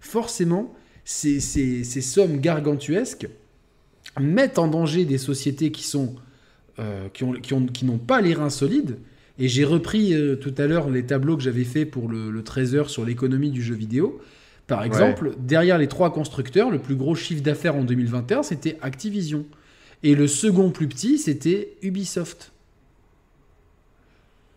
forcément, 0.00 0.74
ces, 1.04 1.40
ces, 1.40 1.84
sommes 2.00 2.40
gargantuesques 2.40 3.28
mettent 4.18 4.58
en 4.58 4.68
danger 4.68 5.04
des 5.04 5.18
sociétés 5.18 5.70
qui 5.70 5.96
n'ont 6.74 7.98
pas 7.98 8.20
les 8.20 8.34
reins 8.34 8.50
solides. 8.50 8.98
Et 9.38 9.48
j'ai 9.48 9.64
repris 9.64 10.14
tout 10.40 10.54
à 10.56 10.66
l'heure 10.66 10.88
les 10.88 11.04
tableaux 11.04 11.36
que 11.36 11.42
j'avais 11.42 11.64
fait 11.64 11.84
pour 11.84 12.08
le, 12.08 12.30
le 12.30 12.42
Trésor 12.42 12.88
sur 12.88 13.04
l'économie 13.04 13.50
du 13.50 13.62
jeu 13.62 13.74
vidéo. 13.74 14.18
Par 14.66 14.82
exemple, 14.82 15.34
derrière 15.38 15.78
les 15.78 15.86
trois 15.86 16.12
constructeurs, 16.12 16.70
le 16.70 16.80
plus 16.80 16.96
gros 16.96 17.14
chiffre 17.14 17.42
d'affaires 17.42 17.76
en 17.76 17.84
2021, 17.84 18.42
c'était 18.42 18.78
Activision. 18.82 19.44
Et 20.02 20.14
le 20.14 20.26
second 20.26 20.70
plus 20.70 20.88
petit, 20.88 21.18
c'était 21.18 21.76
Ubisoft. 21.82 22.52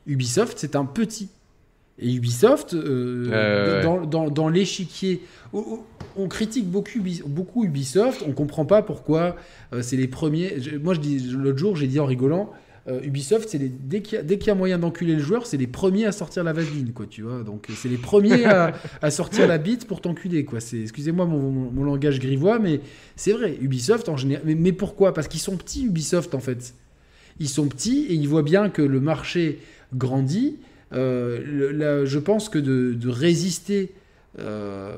Ubisoft, 0.08 0.58
c'est 0.58 0.76
un 0.76 0.86
petit. 0.86 1.30
Et 2.00 2.14
Ubisoft, 2.14 2.74
euh, 2.74 3.84
dans, 4.08 4.50
l'échiquier, 4.50 5.22
on 5.54 6.28
critique 6.28 6.66
beaucoup, 6.66 7.00
beaucoup 7.26 7.66
Ubisoft, 7.66 8.24
on 8.26 8.32
comprend 8.32 8.66
pas 8.66 8.82
pourquoi 8.82 9.36
euh, 9.74 9.82
c'est 9.82 9.98
les 9.98 10.08
premiers. 10.08 10.56
Moi, 10.82 10.94
je 10.94 11.02
dis 11.02 11.20
l'autre 11.20 11.58
jour, 11.58 11.76
j'ai 11.76 11.88
dit 11.88 12.00
en 12.00 12.06
rigolant, 12.06 12.52
euh, 12.90 13.02
Ubisoft, 13.04 13.50
c'est 13.50 13.58
les... 13.58 13.70
dès 13.70 14.02
qu'il 14.02 14.20
y, 14.20 14.50
a 14.50 14.56
moyen 14.56 14.80
d'enculer 14.80 15.14
le 15.14 15.22
joueur, 15.22 15.46
c'est 15.46 15.58
les 15.58 15.68
premiers 15.68 16.06
à 16.06 16.12
sortir 16.12 16.44
la 16.44 16.54
vaseline, 16.54 16.92
quoi, 16.94 17.06
tu 17.08 17.22
vois. 17.22 17.44
Donc 17.44 17.68
c'est 17.76 17.90
les 17.90 17.98
premiers 17.98 18.46
à, 19.02 19.12
sortir 19.12 19.48
la 19.48 19.58
bite 19.58 19.86
pour 19.86 20.02
t'enculer, 20.02 20.46
quoi. 20.46 20.60
C'est, 20.60 20.82
excusez-moi 20.82 21.26
mon, 21.26 21.84
langage 21.84 22.20
grivois, 22.20 22.60
mais 22.60 22.82
c'est 23.16 23.32
vrai. 23.32 23.58
Ubisoft 23.62 24.10
en 24.10 24.18
général, 24.18 24.44
mais, 24.46 24.72
pourquoi? 24.74 25.14
Parce 25.14 25.28
qu'ils 25.28 25.40
sont 25.40 25.58
petits, 25.58 25.86
Ubisoft 25.86 26.34
en 26.36 26.40
fait. 26.40 26.74
Ils 27.40 27.50
sont 27.50 27.68
petits 27.68 28.06
et 28.10 28.14
ils 28.14 28.28
voient 28.28 28.44
bien 28.44 28.70
que 28.70 28.82
le 28.82 29.00
marché 29.00 29.60
grandit. 29.94 30.58
Euh, 30.92 32.06
je 32.06 32.20
pense 32.20 32.50
que 32.50 32.60
de, 32.60 33.10
résister 33.10 33.92
euh, 34.40 34.96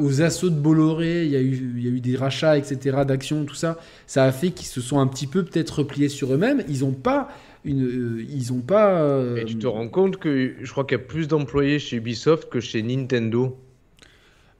aux 0.00 0.22
assauts 0.22 0.50
de 0.50 0.58
Bolloré, 0.58 1.24
il 1.24 1.30
y, 1.30 1.36
a 1.36 1.40
eu, 1.40 1.74
il 1.76 1.84
y 1.84 1.88
a 1.88 1.90
eu 1.90 2.00
des 2.00 2.16
rachats, 2.16 2.56
etc., 2.56 2.98
d'actions, 3.06 3.44
tout 3.44 3.54
ça. 3.54 3.78
Ça 4.06 4.24
a 4.24 4.32
fait 4.32 4.50
qu'ils 4.50 4.66
se 4.66 4.80
sont 4.80 4.98
un 4.98 5.06
petit 5.06 5.26
peu 5.26 5.44
peut-être 5.44 5.78
repliés 5.78 6.08
sur 6.08 6.32
eux-mêmes. 6.32 6.62
Ils 6.68 6.80
n'ont 6.80 6.92
pas 6.92 7.28
une, 7.64 7.84
euh, 7.84 8.26
ils 8.28 8.52
ont 8.52 8.60
pas. 8.60 9.00
Euh, 9.00 9.36
Et 9.36 9.44
tu 9.44 9.56
te 9.56 9.66
rends 9.66 9.88
compte 9.88 10.18
que 10.18 10.54
je 10.60 10.70
crois 10.70 10.84
qu'il 10.84 10.98
y 10.98 11.00
a 11.00 11.04
plus 11.04 11.28
d'employés 11.28 11.78
chez 11.78 11.96
Ubisoft 11.96 12.48
que 12.48 12.60
chez 12.60 12.82
Nintendo. 12.82 13.56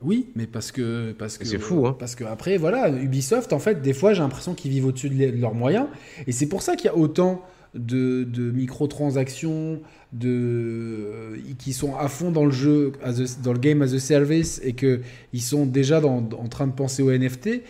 Oui, 0.03 0.29
mais 0.35 0.47
parce 0.47 0.71
que 0.71 1.13
parce 1.13 1.39
que 1.39 1.47
c'est 1.47 1.59
fou, 1.59 1.87
hein. 1.87 1.97
Parce 1.99 2.15
que 2.15 2.25
après, 2.25 2.59
voilà, 2.59 2.91
Ubisoft, 2.91 3.53
en 3.53 3.59
fait, 3.59 3.81
des 3.81 3.95
fois, 3.95 4.13
j'ai 4.13 4.21
l'impression 4.21 4.55
qu'ils 4.55 4.71
vivent 4.71 4.87
au-dessus 4.87 5.09
de, 5.09 5.41
leurs 5.41 5.55
moyens, 5.55 5.87
et 6.27 6.33
c'est 6.33 6.47
pour 6.47 6.63
ça 6.63 6.77
qu'il 6.77 6.87
y 6.87 6.89
a 6.89 6.97
autant 6.97 7.43
de, 7.75 8.25
de 8.25 8.51
microtransactions, 8.51 9.81
de, 10.13 10.29
euh, 10.29 11.37
qui 11.59 11.73
sont 11.73 11.97
à 11.97 12.09
fond 12.09 12.31
dans 12.31 12.45
le 12.45 12.53
jeu, 12.53 12.93
dans 13.43 13.53
le 13.53 13.59
game 13.59 13.83
as 13.83 13.95
a 13.95 13.99
service, 13.99 14.61
et 14.65 14.75
qu'ils 14.75 15.43
sont 15.43 15.67
déjà 15.67 16.01
en 16.05 16.49
train 16.49 16.67
de 16.67 16.73
penser 16.73 17.03
au 17.03 17.11
NFT. 17.11 17.63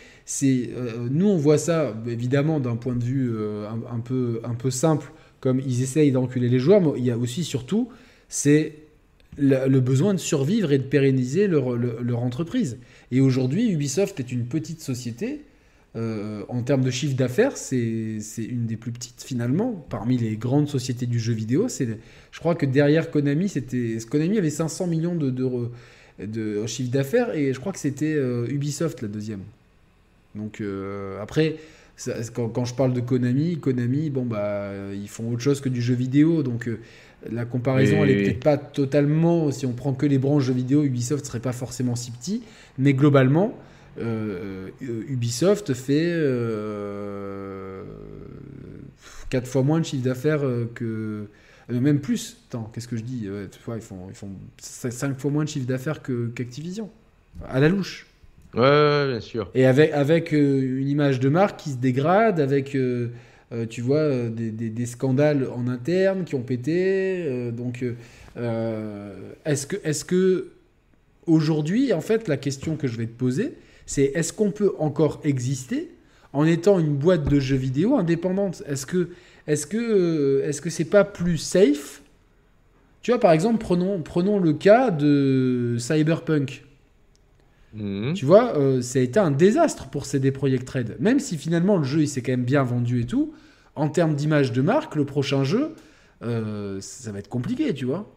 Euh, 0.42 1.08
nous, 1.10 1.26
on 1.26 1.36
voit 1.36 1.58
ça 1.58 1.94
évidemment 2.06 2.60
d'un 2.60 2.76
point 2.76 2.94
de 2.94 3.04
vue 3.04 3.30
euh, 3.34 3.68
un, 3.90 4.00
peu, 4.00 4.70
simple, 4.70 5.10
comme 5.40 5.60
ils 5.60 5.82
essayent 5.82 6.12
d'enculer 6.12 6.48
les 6.48 6.58
joueurs, 6.58 6.80
mais 6.80 6.98
il 6.98 7.04
y 7.04 7.10
a 7.10 7.18
aussi 7.18 7.44
surtout, 7.44 7.88
c'est 8.28 8.74
le, 9.36 9.80
besoin 9.80 10.14
de 10.14 10.18
survivre 10.18 10.72
et 10.72 10.78
de 10.78 10.84
pérenniser 10.84 11.48
leur 11.48 12.22
entreprise. 12.22 12.78
Et 13.10 13.20
aujourd'hui, 13.20 13.70
Ubisoft 13.70 14.20
est 14.20 14.32
une 14.32 14.46
petite 14.46 14.80
société 14.80 15.42
euh, 15.96 16.42
en 16.48 16.62
termes 16.62 16.82
de 16.82 16.90
chiffre 16.90 17.14
d'affaires, 17.14 17.56
c'est 17.56 18.18
une 18.38 18.66
des 18.66 18.76
plus 18.76 18.90
petites 18.90 19.22
finalement 19.22 19.86
parmi 19.90 20.18
les 20.18 20.36
grandes 20.36 20.68
sociétés 20.68 21.06
du 21.06 21.20
jeu 21.20 21.32
vidéo. 21.32 21.68
Je 21.68 22.40
crois 22.40 22.56
que 22.56 22.66
derrière 22.66 23.12
Konami, 23.12 23.48
c'était 23.48 23.96
Konami 24.10 24.38
avait 24.38 24.50
500 24.50 24.88
millions 24.88 25.14
d'euros 25.14 25.70
de, 26.18 26.66
chiffre 26.66 26.90
d'affaires 26.90 27.34
et 27.34 27.52
je 27.52 27.60
crois 27.60 27.72
que 27.72 27.78
c'était 27.78 28.14
euh, 28.14 28.46
Ubisoft 28.48 29.02
la 29.02 29.08
deuxième. 29.08 29.42
Donc 30.34 30.60
euh, 30.60 31.22
après, 31.22 31.56
quand, 32.34 32.64
je 32.64 32.74
parle 32.74 32.92
de 32.92 33.00
Konami, 33.00 33.58
Konami, 33.58 34.10
bon 34.10 34.24
bah, 34.24 34.72
ils 34.92 35.08
font 35.08 35.30
autre 35.30 35.42
chose 35.42 35.60
que 35.60 35.68
du 35.68 35.80
jeu 35.80 35.94
vidéo, 35.94 36.42
donc 36.42 36.68
la 37.30 37.44
comparaison, 37.44 38.02
elle 38.02 38.10
est 38.10 38.22
peut-être 38.24 38.42
pas 38.42 38.56
totalement. 38.56 39.52
Si 39.52 39.64
on 39.64 39.72
prend 39.72 39.92
que 39.92 40.06
les 40.06 40.18
branches 40.18 40.42
jeux 40.42 40.54
vidéo, 40.54 40.82
Ubisoft 40.82 41.24
serait 41.24 41.38
pas 41.38 41.52
forcément 41.52 41.94
si 41.94 42.10
petit, 42.10 42.42
mais 42.78 42.94
globalement, 42.94 43.56
euh, 43.98 44.70
Ubisoft 44.80 45.74
fait 45.74 46.12
4 49.30 49.46
fois 49.46 49.62
moins 49.62 49.80
de 49.80 49.84
chiffre 49.84 50.04
d'affaires 50.04 50.42
que. 50.74 51.28
même 51.68 52.00
plus. 52.00 52.38
Attends, 52.48 52.70
qu'est-ce 52.72 52.88
que 52.88 52.96
je 52.96 53.02
dis? 53.02 53.28
Ils 53.28 53.80
font, 53.80 54.08
ils 54.08 54.14
font 54.14 54.30
5 54.58 55.18
fois 55.18 55.30
moins 55.30 55.44
de 55.44 55.48
chiffre 55.48 55.66
d'affaires 55.66 56.00
qu'Activision. 56.02 56.90
à 57.48 57.60
la 57.60 57.68
louche. 57.68 58.06
Ouais, 58.54 59.08
bien 59.08 59.20
sûr. 59.20 59.50
Et 59.54 59.66
avec, 59.66 59.92
avec 59.92 60.32
euh, 60.32 60.78
une 60.80 60.88
image 60.88 61.18
de 61.18 61.28
marque 61.28 61.60
qui 61.60 61.70
se 61.70 61.76
dégrade, 61.76 62.38
avec, 62.38 62.76
euh, 62.76 63.08
euh, 63.52 63.66
tu 63.66 63.80
vois, 63.80 64.28
des, 64.28 64.50
des, 64.50 64.86
scandales 64.86 65.48
en 65.54 65.66
interne 65.66 66.24
qui 66.24 66.34
ont 66.34 66.42
pété. 66.42 67.50
donc, 67.52 67.84
est-ce 69.44 69.66
que, 69.66 69.76
est 69.82 70.06
que 70.06 70.52
aujourd'hui, 71.26 71.92
en 71.92 72.00
fait, 72.00 72.28
la 72.28 72.36
question 72.36 72.76
que 72.76 72.86
je 72.86 72.96
vais 72.96 73.06
te 73.06 73.18
poser, 73.18 73.54
c'est 73.86 74.12
est-ce 74.14 74.32
qu'on 74.32 74.50
peut 74.50 74.74
encore 74.78 75.20
exister 75.24 75.90
en 76.32 76.46
étant 76.46 76.78
une 76.78 76.96
boîte 76.96 77.28
de 77.28 77.40
jeux 77.40 77.56
vidéo 77.56 77.96
indépendante? 77.96 78.62
Est-ce 78.66 78.86
que 78.86 79.10
est-ce 79.46 79.66
que 79.66 80.42
est-ce 80.44 80.60
que 80.60 80.70
c'est 80.70 80.84
pas 80.84 81.04
plus 81.04 81.38
safe? 81.38 82.02
Tu 83.02 83.10
vois, 83.10 83.20
par 83.20 83.32
exemple, 83.32 83.58
prenons, 83.58 84.00
prenons 84.00 84.38
le 84.38 84.54
cas 84.54 84.90
de 84.90 85.76
Cyberpunk. 85.78 86.64
Mhm. 87.74 88.14
Tu 88.14 88.24
vois, 88.24 88.56
euh, 88.56 88.80
ça 88.80 88.98
a 88.98 89.02
été 89.02 89.18
un 89.18 89.30
désastre 89.30 89.90
pour 89.90 90.06
CD 90.06 90.30
Projekt 90.32 90.68
Red. 90.70 90.96
Même 91.00 91.20
si 91.20 91.36
finalement 91.36 91.76
le 91.76 91.84
jeu 91.84 92.00
il 92.02 92.08
s'est 92.08 92.22
quand 92.22 92.32
même 92.32 92.44
bien 92.44 92.62
vendu 92.62 93.02
et 93.02 93.06
tout, 93.06 93.34
en 93.74 93.88
termes 93.88 94.14
d'image 94.14 94.52
de 94.52 94.62
marque, 94.62 94.94
le 94.94 95.04
prochain 95.04 95.44
jeu, 95.44 95.74
euh, 96.22 96.80
ça 96.80 97.12
va 97.12 97.18
être 97.18 97.28
compliqué, 97.28 97.74
tu 97.74 97.84
vois. 97.84 98.10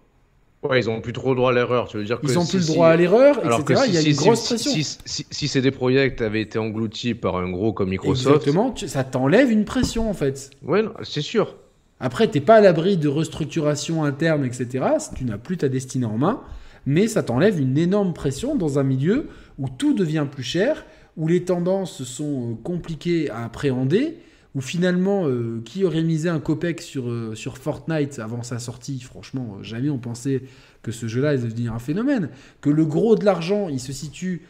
Ouais, 0.64 0.80
ils 0.80 0.90
ont 0.90 1.02
plus 1.02 1.14
trop 1.14 1.30
le 1.30 1.36
droit 1.36 1.52
à 1.52 1.54
l'erreur. 1.54 1.88
Tu 1.88 1.98
veux 1.98 2.04
dire 2.04 2.20
ils 2.24 2.34
n'ont 2.34 2.46
plus 2.46 2.60
le 2.60 2.74
droit 2.74 2.90
à 2.90 2.96
l'erreur, 2.96 3.38
etc. 3.46 3.84
il 3.88 3.94
y 3.94 3.98
a 3.98 4.02
une 4.02 4.16
grosse 4.16 4.46
pression. 4.46 4.72
Si, 5.06 5.48
CD 5.48 5.72
Projekt 5.72 6.22
avait 6.22 6.42
été 6.42 6.58
englouti 6.58 7.14
par 7.14 7.38
un 7.38 7.50
gros 7.50 7.74
comme 7.74 7.90
Microsoft. 7.90 8.48
Exactement, 8.48 8.76
ça 8.76 9.04
t'enlève 9.04 9.52
une 9.52 9.66
pression 9.66 10.10
en 10.10 10.14
fait. 10.14 10.50
Ouais, 10.64 10.84
c'est 11.04 11.22
sûr. 11.22 11.56
Après, 12.00 12.28
t'es 12.28 12.42
pas 12.42 12.56
à 12.56 12.62
l'abri 12.62 12.98
de 12.98 13.08
restructuration 13.08 14.04
interne, 14.04 14.46
etc. 14.46 14.86
Tu 15.16 15.26
n'as 15.26 15.38
plus 15.38 15.58
ta 15.58 15.70
destinée 15.70 16.06
en 16.06 16.18
main, 16.18 16.42
mais 16.86 17.08
ça 17.08 17.24
t'enlève 17.24 17.60
une 17.60 17.78
énorme 17.78 18.14
pression 18.14 18.56
dans 18.56 18.78
un 18.78 18.84
milieu 18.84 19.30
où 19.58 19.68
tout 19.70 19.94
devient 19.94 20.26
plus 20.30 20.44
cher, 20.44 20.86
où 21.18 21.28
les 21.28 21.44
tendances 21.44 22.04
sont 22.04 22.52
euh, 22.52 22.56
compliquées 22.64 23.30
à 23.32 23.46
appréhender, 23.46 24.20
où 24.58 24.62
finalement, 24.62 25.28
euh, 25.28 25.62
qui 25.64 25.86
aurait 25.86 26.04
misé 26.04 26.28
un 26.28 26.40
copec 26.40 26.82
sur, 26.82 27.10
euh, 27.10 27.36
sur 27.36 27.58
Fortnite 27.58 28.20
avant 28.20 28.44
sa 28.44 28.60
sortie? 28.60 29.00
Franchement, 29.00 29.60
jamais 29.62 29.90
on 29.90 30.00
pensait 30.00 30.42
que 30.82 30.92
ce 30.92 31.08
jeu-là 31.08 31.30
allait 31.30 31.44
devenir 31.44 31.74
un 31.74 31.80
phénomène. 31.80 32.30
Que 32.60 32.70
le 32.70 32.86
gros 32.86 33.16
de 33.16 33.24
l'argent, 33.24 33.70
il 33.70 33.80
se 33.80 33.94
situe 33.94 34.42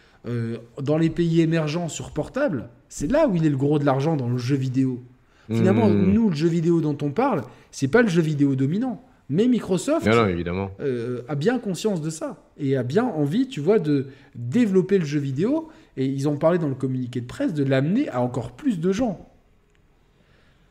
dans 0.82 0.98
les 0.98 1.10
pays 1.10 1.40
émergents 1.40 1.88
sur 1.88 2.12
portable. 2.12 2.68
C'est 2.90 3.10
là 3.10 3.30
où 3.30 3.38
il 3.38 3.46
est 3.46 3.50
le 3.50 3.56
gros 3.56 3.80
de 3.80 3.86
l'argent 3.86 4.18
dans 4.18 4.28
le 4.28 4.38
jeu 4.38 4.58
vidéo. 4.58 5.02
Finalement, 5.50 5.88
mmh. 5.88 6.12
nous, 6.12 6.30
le 6.30 6.36
jeu 6.36 6.50
vidéo 6.50 6.82
dont 6.82 6.98
on 7.02 7.12
parle, 7.12 7.44
c'est 7.72 7.88
pas 7.88 8.02
le 8.02 8.10
jeu 8.10 8.22
vidéo 8.22 8.56
dominant. 8.56 9.02
Mais 9.30 9.48
Microsoft 9.48 10.08
évidemment. 10.30 10.72
Euh, 10.80 11.22
a 11.28 11.36
bien 11.36 11.60
conscience 11.60 12.02
de 12.02 12.10
ça 12.10 12.38
et 12.58 12.78
a 12.78 12.84
bien 12.84 13.04
envie, 13.04 13.48
tu 13.48 13.60
vois, 13.60 13.78
de 13.78 14.08
développer 14.36 14.98
le 14.98 15.06
jeu 15.06 15.20
vidéo. 15.20 15.68
Et 15.98 16.06
ils 16.06 16.30
ont 16.30 16.38
parlé 16.38 16.60
dans 16.60 16.70
le 16.70 16.76
communiqué 16.76 17.20
de 17.20 17.26
presse 17.26 17.54
de 17.54 17.64
l'amener 17.64 18.08
à 18.10 18.22
encore 18.22 18.52
plus 18.52 18.80
de 18.80 18.92
gens. 18.92 19.27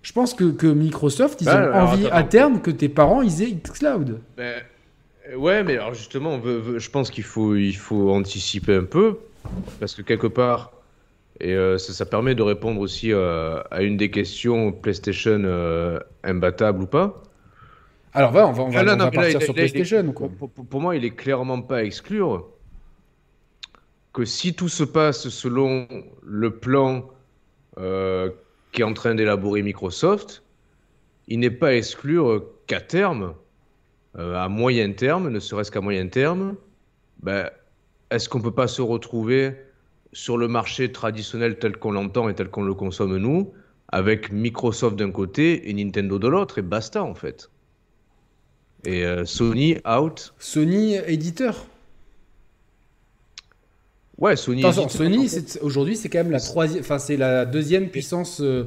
Je 0.07 0.13
pense 0.13 0.35
que, 0.35 0.53
que 0.53 0.69
Microsoft, 0.69 1.41
ils 1.41 1.49
ont 1.49 1.75
envie 1.75 2.07
à 2.13 2.23
terme 2.23 2.61
que 2.61 2.71
tes 2.71 2.89
parents 2.89 3.23
ils 3.23 3.43
aient 3.43 3.51
Xcloud. 3.51 4.21
Ben, 4.37 4.63
ouais, 5.37 5.65
mais 5.65 5.79
alors 5.79 5.95
justement, 5.95 6.41
je 6.45 6.91
pense 6.91 7.11
qu'il 7.11 7.25
faut, 7.25 7.57
il 7.57 7.75
faut 7.77 8.13
anticiper 8.13 8.77
un 8.77 8.85
peu 8.85 9.19
parce 9.81 9.97
que 9.97 10.03
quelque 10.03 10.29
part, 10.29 10.71
et 11.41 11.55
euh, 11.55 11.77
ça, 11.77 12.07
permet 12.07 12.37
de 12.37 12.43
répondre 12.43 12.81
aussi 12.81 13.13
euh, 13.13 13.61
à 13.73 13.83
une 13.83 13.97
des 13.97 14.13
questions 14.13 14.71
PlayStation 14.71 15.99
imbattable 16.23 16.85
ou 16.85 16.87
pas. 16.87 17.21
Alors 18.15 18.31
on 18.31 18.53
va, 18.53 18.63
on 18.63 18.69
va, 18.69 18.85
ah, 18.87 19.11
partir 19.11 19.43
sur 19.43 19.55
PlayStation. 19.55 20.13
Pour, 20.13 20.81
moi, 20.81 20.95
il 20.95 21.05
est 21.05 21.17
clairement 21.17 21.63
pas 21.63 21.79
à 21.79 21.83
exclure 21.83 22.47
que 24.13 24.25
si 24.25 24.55
tout 24.55 24.69
se 24.69 24.85
passe 24.85 25.31
selon 25.31 25.89
le 26.23 26.51
plan 26.53 27.07
qui 28.77 28.83
est 28.83 28.85
en 28.85 28.93
train 28.93 29.15
d'élaborer 29.15 29.63
Microsoft, 29.63 30.45
il 31.29 31.41
n'est 31.41 31.51
pas 31.51 31.69
à 31.69 31.73
exclure 31.73 32.45
qu'à 32.67 32.81
terme, 32.81 33.35
euh, 34.19 34.37
à 34.37 34.49
moyen 34.49 34.93
terme, 34.93 35.31
ne 35.31 35.41
serait-ce 35.41 35.71
qu'à 35.71 35.81
moyen 35.81 36.07
terme, 36.09 36.57
ben, 37.23 37.51
est-ce 38.11 38.29
qu'on 38.29 38.41
peut 38.41 38.55
pas 38.55 38.69
se 38.69 38.83
retrouver 38.83 39.53
sur 40.13 40.37
le 40.37 40.47
marché 40.47 40.93
traditionnel 40.93 41.59
tel 41.59 41.79
qu'on 41.79 41.93
l'entend 41.93 42.29
et 42.29 42.35
tel 42.35 42.51
qu'on 42.51 42.63
le 42.63 42.75
consomme 42.75 43.17
nous, 43.17 43.53
avec 43.89 44.31
Microsoft 44.31 44.97
d'un 44.97 45.11
côté 45.11 45.69
et 45.69 45.73
Nintendo 45.73 46.19
de 46.19 46.29
l'autre, 46.29 46.59
et 46.59 46.63
basta 46.63 47.03
en 47.03 47.15
fait 47.15 47.51
et 48.87 49.05
euh, 49.05 49.25
Sony 49.25 49.77
out. 49.85 50.33
Sony 50.39 50.95
éditeur. 50.95 51.67
Ouais, 54.19 54.37
Sony. 54.37 54.65
Attention, 54.65 54.89
Sony, 54.89 55.29
aujourd'hui, 55.61 55.97
c'est 55.97 56.09
quand 56.09 56.19
même 56.19 56.31
la 56.31 56.41
troisième, 56.41 56.81
enfin, 56.81 56.99
c'est 56.99 57.17
la 57.17 57.45
deuxième 57.45 57.89
puissance 57.89 58.41
euh, 58.41 58.65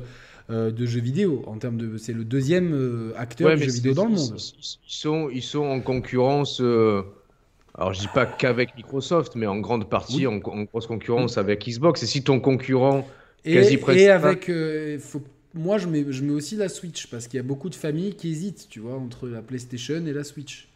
euh, 0.49 0.71
de 0.71 0.85
jeux 0.85 1.01
vidéo 1.01 1.43
en 1.47 1.57
termes 1.57 1.77
de, 1.77 1.97
c'est 1.97 2.13
le 2.13 2.23
deuxième 2.23 3.13
acteur 3.17 3.51
de 3.51 3.55
jeux 3.57 3.71
vidéo 3.71 3.93
dans 3.93 4.05
le 4.05 4.11
monde. 4.11 4.37
Ils 4.37 4.77
sont, 4.87 5.29
ils 5.33 5.41
sont 5.41 5.65
en 5.65 5.79
concurrence. 5.81 6.59
alors, 6.59 7.93
je 7.93 7.99
dis 7.99 8.09
pas 8.13 8.25
qu'avec 8.25 8.75
Microsoft, 8.75 9.35
mais 9.35 9.47
en 9.47 9.59
grande 9.59 9.89
partie 9.89 10.27
en, 10.27 10.37
grosse 10.37 10.87
concurrence 10.87 11.37
avec 11.37 11.67
Xbox. 11.67 12.03
Et 12.03 12.05
si 12.05 12.23
ton 12.23 12.39
concurrent 12.39 13.07
et, 13.43 13.55
quasi 13.55 13.77
presque. 13.77 13.99
Et 13.99 14.09
avec, 14.09 14.51
faut 14.99 15.21
moi, 15.53 15.77
je 15.77 15.87
mets, 15.87 16.05
je 16.09 16.23
mets 16.23 16.33
aussi 16.33 16.55
la 16.55 16.69
Switch 16.69 17.07
parce 17.07 17.27
qu'il 17.27 17.37
y 17.37 17.39
a 17.39 17.43
beaucoup 17.43 17.69
de 17.69 17.75
familles 17.75 18.15
qui 18.15 18.29
hésitent, 18.29 18.67
tu 18.69 18.79
vois, 18.79 18.95
entre 18.95 19.27
la 19.27 19.41
PlayStation 19.41 20.05
et 20.05 20.13
la 20.13 20.23
Switch. 20.23 20.67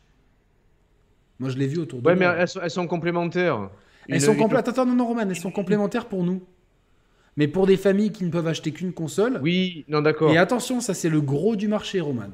Moi, 1.39 1.49
je 1.49 1.57
l'ai 1.57 1.67
vu 1.67 1.78
autour 1.78 2.01
de 2.01 2.07
ouais, 2.07 2.15
mais 2.15 2.26
elles 2.26 2.47
sont, 2.47 2.59
elles 2.61 2.71
sont 2.71 2.88
complémentaires. 2.88 3.69
Elles 4.10 4.22
sont 4.22 4.36
complémentaires. 4.36 4.74
Attends, 4.74 4.86
non, 4.86 4.95
non, 4.95 5.08
Roman, 5.08 5.22
elles 5.22 5.36
sont 5.36 5.51
complémentaires 5.51 6.08
pour 6.08 6.24
nous. 6.24 6.41
Mais 7.36 7.47
pour 7.47 7.66
des 7.66 7.78
familles 7.78 8.12
qui 8.12 8.24
ne 8.26 8.30
peuvent 8.30 8.47
acheter 8.47 8.72
qu'une 8.72 8.93
console. 8.93 9.39
Oui, 9.41 9.86
non, 9.88 10.01
d'accord. 10.01 10.32
Et 10.32 10.38
attention, 10.38 10.82
ça, 10.82 10.93
c'est 10.93 11.10
le 11.10 11.22
gros 11.22 11.56
du 11.56 11.68
marché, 11.68 11.99
Roman. 11.99 12.30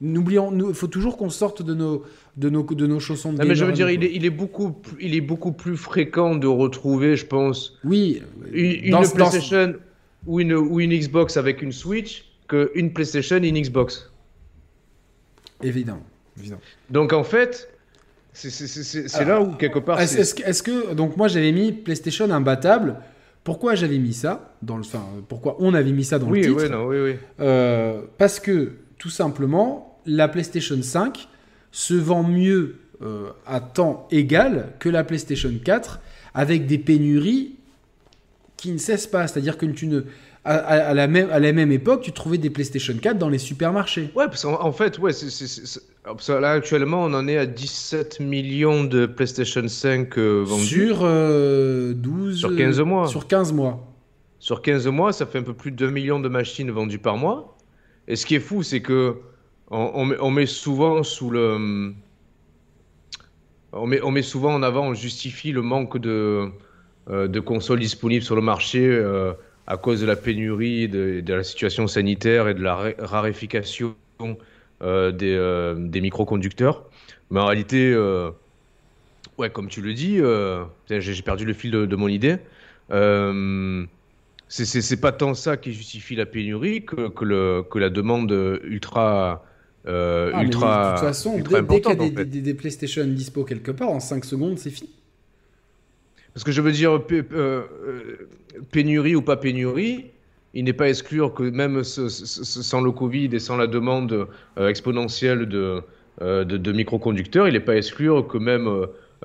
N'oublions, 0.00 0.50
il 0.68 0.74
faut 0.74 0.86
toujours 0.86 1.16
qu'on 1.18 1.28
sorte 1.28 1.62
de 1.62 1.74
nos, 1.74 2.04
de 2.36 2.48
nos, 2.48 2.62
de 2.62 2.86
nos 2.86 3.00
chaussons 3.00 3.34
de 3.34 3.38
non, 3.38 3.44
mais 3.46 3.54
je 3.54 3.66
veux 3.66 3.72
dire, 3.72 3.90
il 3.90 4.02
est, 4.02 4.14
il 4.14 4.24
est, 4.24 4.30
beaucoup, 4.30 4.80
il 4.98 5.14
est 5.14 5.20
beaucoup 5.20 5.52
plus 5.52 5.76
fréquent 5.76 6.36
de 6.36 6.46
retrouver, 6.46 7.16
je 7.16 7.26
pense, 7.26 7.78
oui, 7.84 8.22
une, 8.50 8.94
une 8.94 9.10
PlayStation 9.12 9.74
ou 10.26 10.40
une, 10.40 10.54
ou 10.54 10.80
une 10.80 10.96
Xbox 10.96 11.36
avec 11.36 11.60
une 11.60 11.72
Switch 11.72 12.24
qu'une 12.48 12.94
PlayStation 12.94 13.42
et 13.42 13.48
une 13.48 13.60
Xbox. 13.60 14.10
Évidemment. 15.62 16.02
Donc 16.88 17.12
en 17.12 17.24
fait, 17.24 17.69
c'est 18.32 19.24
là 19.24 19.40
où 19.40 19.52
quelque 19.52 19.78
part. 19.78 20.00
Est-ce 20.00 20.18
est 20.18 20.62
que 20.62 20.94
donc 20.94 21.16
moi 21.16 21.28
j'avais 21.28 21.52
mis 21.52 21.72
PlayStation 21.72 22.30
imbattable. 22.30 22.96
Pourquoi 23.42 23.74
j'avais 23.74 23.98
mis 23.98 24.12
ça 24.12 24.54
dans 24.60 24.76
le, 24.76 24.82
enfin, 24.82 25.02
pourquoi 25.28 25.56
on 25.60 25.72
avait 25.72 25.92
mis 25.92 26.04
ça 26.04 26.18
dans 26.18 26.30
le 26.30 26.42
titre 26.42 26.62
oui, 26.62 26.68
non, 26.68 26.86
oui, 26.86 27.00
oui. 27.00 27.16
Euh, 27.40 28.02
parce 28.18 28.38
que 28.38 28.72
tout 28.98 29.08
simplement 29.08 29.98
la 30.04 30.28
PlayStation 30.28 30.80
5 30.80 31.26
se 31.72 31.94
vend 31.94 32.22
mieux 32.22 32.76
euh, 33.02 33.30
à 33.46 33.60
temps 33.60 34.06
égal 34.10 34.74
que 34.78 34.90
la 34.90 35.04
PlayStation 35.04 35.50
4 35.64 36.00
avec 36.34 36.66
des 36.66 36.78
pénuries 36.78 37.56
qui 38.56 38.72
ne 38.72 38.78
cesse 38.78 39.06
pas. 39.06 39.26
C'est-à-dire 39.26 39.56
que 39.56 39.66
tu 39.66 39.86
ne. 39.86 40.02
À, 40.42 40.94
la 40.94 41.06
même, 41.06 41.28
à 41.30 41.38
la 41.38 41.52
même 41.52 41.70
époque, 41.70 42.00
tu 42.00 42.12
trouvais 42.12 42.38
des 42.38 42.48
PlayStation 42.48 42.94
4 42.96 43.18
dans 43.18 43.28
les 43.28 43.38
supermarchés. 43.38 44.10
Ouais, 44.14 44.24
parce 44.24 44.42
qu'en 44.44 44.72
fait, 44.72 44.98
ouais, 44.98 45.12
là 46.28 46.50
actuellement, 46.52 47.04
on 47.04 47.12
en 47.12 47.28
est 47.28 47.36
à 47.36 47.44
17 47.44 48.20
millions 48.20 48.84
de 48.84 49.04
PlayStation 49.04 49.68
5 49.68 50.16
euh, 50.16 50.42
vendus. 50.42 50.86
Sur 50.86 51.00
12. 51.00 51.04
Euh, 51.04 52.32
sur 52.34 52.56
15 52.56 52.80
mois. 52.80 53.06
Sur 53.06 53.26
15 53.26 53.52
mois. 53.52 53.86
Sur 54.38 54.62
15 54.62 54.86
mois, 54.86 55.12
ça 55.12 55.26
fait 55.26 55.38
un 55.38 55.42
peu 55.42 55.52
plus 55.52 55.72
de 55.72 55.76
2 55.76 55.90
millions 55.90 56.20
de 56.20 56.28
machines 56.30 56.70
vendues 56.70 56.98
par 56.98 57.18
mois. 57.18 57.58
Et 58.08 58.16
ce 58.16 58.24
qui 58.24 58.34
est 58.34 58.40
fou, 58.40 58.62
c'est 58.62 58.80
que 58.80 59.16
on, 59.70 60.14
on, 60.18 60.30
met, 60.30 60.46
souvent 60.46 61.02
sous 61.02 61.28
le. 61.28 61.92
On 63.72 63.86
met, 63.86 64.00
on 64.00 64.10
met 64.10 64.22
souvent 64.22 64.54
en 64.54 64.62
avant, 64.62 64.88
on 64.88 64.94
justifie 64.94 65.52
le 65.52 65.60
manque 65.60 65.98
de 65.98 66.50
euh, 67.10 67.26
de 67.28 67.40
consoles 67.40 67.80
disponibles 67.80 68.22
sur 68.22 68.36
le 68.36 68.42
marché 68.42 68.86
euh, 68.86 69.32
à 69.70 69.76
cause 69.76 70.00
de 70.00 70.06
la 70.06 70.16
pénurie, 70.16 70.88
de, 70.88 71.22
la 71.32 71.44
situation 71.44 71.86
sanitaire 71.86 72.48
et 72.48 72.54
de 72.54 72.62
la 72.62 72.92
raréfication 72.98 73.94
euh, 74.82 75.12
des, 75.12 76.00
microconducteurs. 76.00 76.84
Mais 77.30 77.38
en 77.38 77.46
réalité, 77.46 77.96
ouais, 79.38 79.50
comme 79.50 79.68
tu 79.68 79.80
le 79.80 79.94
dis, 79.94 80.18
j'ai 80.88 81.22
perdu 81.22 81.44
le 81.44 81.52
fil 81.52 81.70
de, 81.70 81.96
mon 81.96 82.08
idée. 82.08 82.38
c'est 84.48 85.00
pas 85.00 85.12
tant 85.12 85.34
ça 85.34 85.56
qui 85.56 85.72
justifie 85.72 86.16
la 86.16 86.26
pénurie 86.26 86.84
que, 86.84 87.08
que, 87.08 87.24
le, 87.24 87.62
que 87.62 87.78
la 87.78 87.90
demande 87.90 88.32
ultra. 88.64 89.44
Euh, 89.86 90.32
ah, 90.34 90.42
ultra, 90.42 90.92
de 90.92 90.98
toute 90.98 91.06
façon, 91.06 91.38
dès, 91.38 91.80
qu'il 91.80 92.00
y 92.00 92.20
a 92.20 92.24
des, 92.24 92.40
des, 92.42 92.54
PlayStation 92.54 93.06
dispo 93.06 93.44
quelque 93.44 93.70
part, 93.70 93.88
en 93.88 94.00
5 94.00 94.24
secondes, 94.24 94.58
c'est 94.58 94.70
fini. 94.70 94.90
Parce 96.34 96.44
que 96.44 96.52
je 96.52 96.60
veux 96.60 96.72
dire, 96.72 97.00
euh, 97.10 97.62
pénurie 98.72 99.16
ou 99.16 99.22
pas 99.22 99.36
pénurie, 99.36 100.06
il 100.54 100.64
n'est 100.64 100.72
pas 100.72 100.88
exclure 100.88 101.34
que 101.34 101.44
même 101.44 101.84
sans 101.84 102.80
le 102.80 102.90
Covid 102.90 103.30
et 103.32 103.38
sans 103.38 103.56
la 103.56 103.66
demande 103.66 104.28
euh, 104.58 104.68
exponentielle 104.68 105.46
de, 105.46 106.72
microconducteurs, 106.72 107.48
il 107.48 107.54
n'est 107.54 107.60
pas 107.60 107.76
exclure 107.76 108.26
que 108.26 108.38
même 108.38 108.68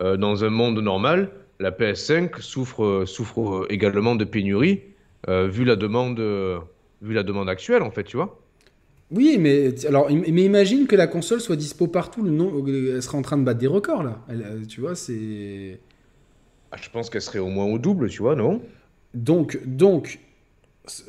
dans 0.02 0.44
un 0.44 0.50
monde 0.50 0.80
normal, 0.80 1.30
la 1.60 1.72
PS5 1.72 2.42
souffre, 2.42 3.66
également 3.70 4.16
de 4.16 4.26
pénurie 4.26 4.82
euh, 5.30 5.48
vu, 5.48 5.64
la 5.66 5.76
demande, 5.76 6.20
euh, 6.20 6.60
vu 7.02 7.14
la 7.14 7.24
demande 7.24 7.50
actuelle, 7.50 7.82
en 7.82 7.92
fait, 7.92 8.04
tu 8.04 8.18
vois. 8.18 8.40
Oui, 9.12 9.38
mais, 9.40 9.74
alors, 9.86 10.10
mais 10.10 10.44
imagine 10.44 10.88
que 10.88 10.96
la 10.96 11.08
console 11.08 11.40
soit 11.40 11.56
dispo 11.56 11.88
partout, 11.88 12.24
le 12.24 12.96
elle 12.96 13.02
serait 13.02 13.18
en 13.18 13.22
train 13.22 13.38
de 13.38 13.44
battre 13.44 13.60
des 13.60 13.68
records, 13.68 14.04
là. 14.04 14.24
Euh, 14.30 14.66
tu 14.68 14.82
vois, 14.82 14.96
c'est... 14.96 15.80
Ah, 16.76 16.80
je 16.82 16.90
pense 16.90 17.10
qu'elle 17.10 17.22
serait 17.22 17.40
au 17.40 17.48
moins 17.48 17.66
au 17.66 17.80
double, 17.80 18.10
tu 18.10 18.22
vois, 18.22 18.36
non? 18.36 18.62
Donc, 19.14 19.60
donc 19.66 20.20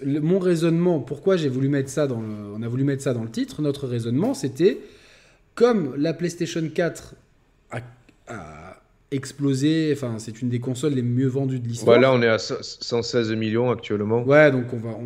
mon 0.04 0.38
raisonnement, 0.38 1.00
pourquoi 1.00 1.36
j'ai 1.36 1.48
voulu 1.48 1.68
mettre 1.68 1.90
ça 1.90 2.06
dans 2.06 2.20
le, 2.20 2.28
on 2.54 2.62
a 2.62 2.68
voulu 2.68 2.84
mettre 2.84 3.02
ça 3.02 3.12
dans 3.12 3.24
le 3.24 3.30
titre, 3.30 3.60
notre 3.62 3.88
raisonnement, 3.88 4.32
c'était 4.32 4.78
comme 5.54 5.94
la 5.96 6.14
PlayStation 6.14 6.62
4 6.72 7.14
a 8.28 8.76
explosé. 9.10 9.90
Enfin, 9.92 10.16
c'est 10.18 10.40
une 10.40 10.48
des 10.48 10.60
consoles 10.60 10.94
les 10.94 11.02
mieux 11.02 11.26
vendues 11.26 11.58
de 11.58 11.66
l'histoire. 11.66 11.98
Voilà, 11.98 12.12
on 12.12 12.22
est 12.22 12.28
à 12.28 12.38
116 12.38 13.32
millions 13.32 13.70
actuellement. 13.70 14.22
Ouais, 14.22 14.50
donc 14.52 14.72
on 14.72 14.76
va, 14.76 14.96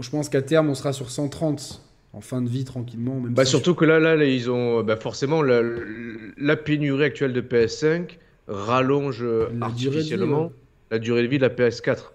je 0.00 0.10
pense 0.10 0.28
qu'à 0.28 0.42
terme, 0.42 0.70
on 0.70 0.74
sera 0.74 0.92
sur 0.92 1.10
130 1.10 1.82
en 2.12 2.20
fin 2.20 2.40
de 2.40 2.48
vie 2.48 2.64
tranquillement. 2.64 3.20
Même 3.20 3.34
bah, 3.34 3.44
surtout 3.44 3.74
que 3.74 3.84
là, 3.84 3.98
là, 3.98 4.22
ils 4.24 4.50
ont 4.50 4.82
bah, 4.82 4.96
forcément 4.96 5.42
la, 5.42 6.56
pénurie 6.56 7.04
actuelle 7.04 7.32
de 7.32 7.40
PS5 7.40 8.18
rallonge 8.48 9.22
la 9.22 9.66
artificiellement 9.66 10.50
la 10.90 10.98
durée 10.98 11.22
de 11.22 11.28
vie 11.28 11.38
de 11.38 11.42
la 11.42 11.50
PS4. 11.50 12.12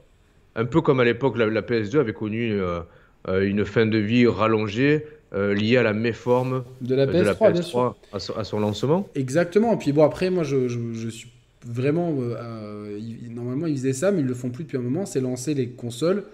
Un 0.55 0.65
peu 0.65 0.81
comme 0.81 0.99
à 0.99 1.03
l'époque, 1.03 1.37
la, 1.37 1.61
PS2 1.61 1.99
avait 1.99 2.13
connu 2.13 2.51
euh, 2.51 2.79
euh, 3.27 3.47
une 3.47 3.65
fin 3.65 3.85
de 3.85 3.97
vie 3.97 4.27
rallongée 4.27 5.05
euh, 5.33 5.55
lié 5.55 5.77
à 5.77 5.83
la 5.83 5.93
méforme 5.93 6.63
de 6.81 6.93
la 6.93 7.07
PS3, 7.07 7.95
À, 8.11 8.43
son, 8.43 8.59
lancement. 8.59 9.09
Exactement. 9.15 9.73
Et 9.73 9.77
puis 9.77 9.91
bon, 9.91 10.03
après, 10.03 10.29
moi, 10.29 10.43
je, 10.43 10.67
je, 10.67 11.09
suis 11.09 11.31
vraiment. 11.65 12.15
Euh, 12.19 12.99
normalement, 13.31 13.65
ils 13.65 13.77
faisaient 13.77 13.93
ça, 13.93 14.11
mais 14.11 14.21
ils 14.21 14.27
le 14.27 14.35
font 14.35 14.51
plus 14.51 14.65
depuis 14.65 14.77
un 14.77 14.81
moment. 14.81 15.07
C'est 15.07 15.21
lancer 15.21 15.55
les 15.55 15.69
consoles 15.69 16.25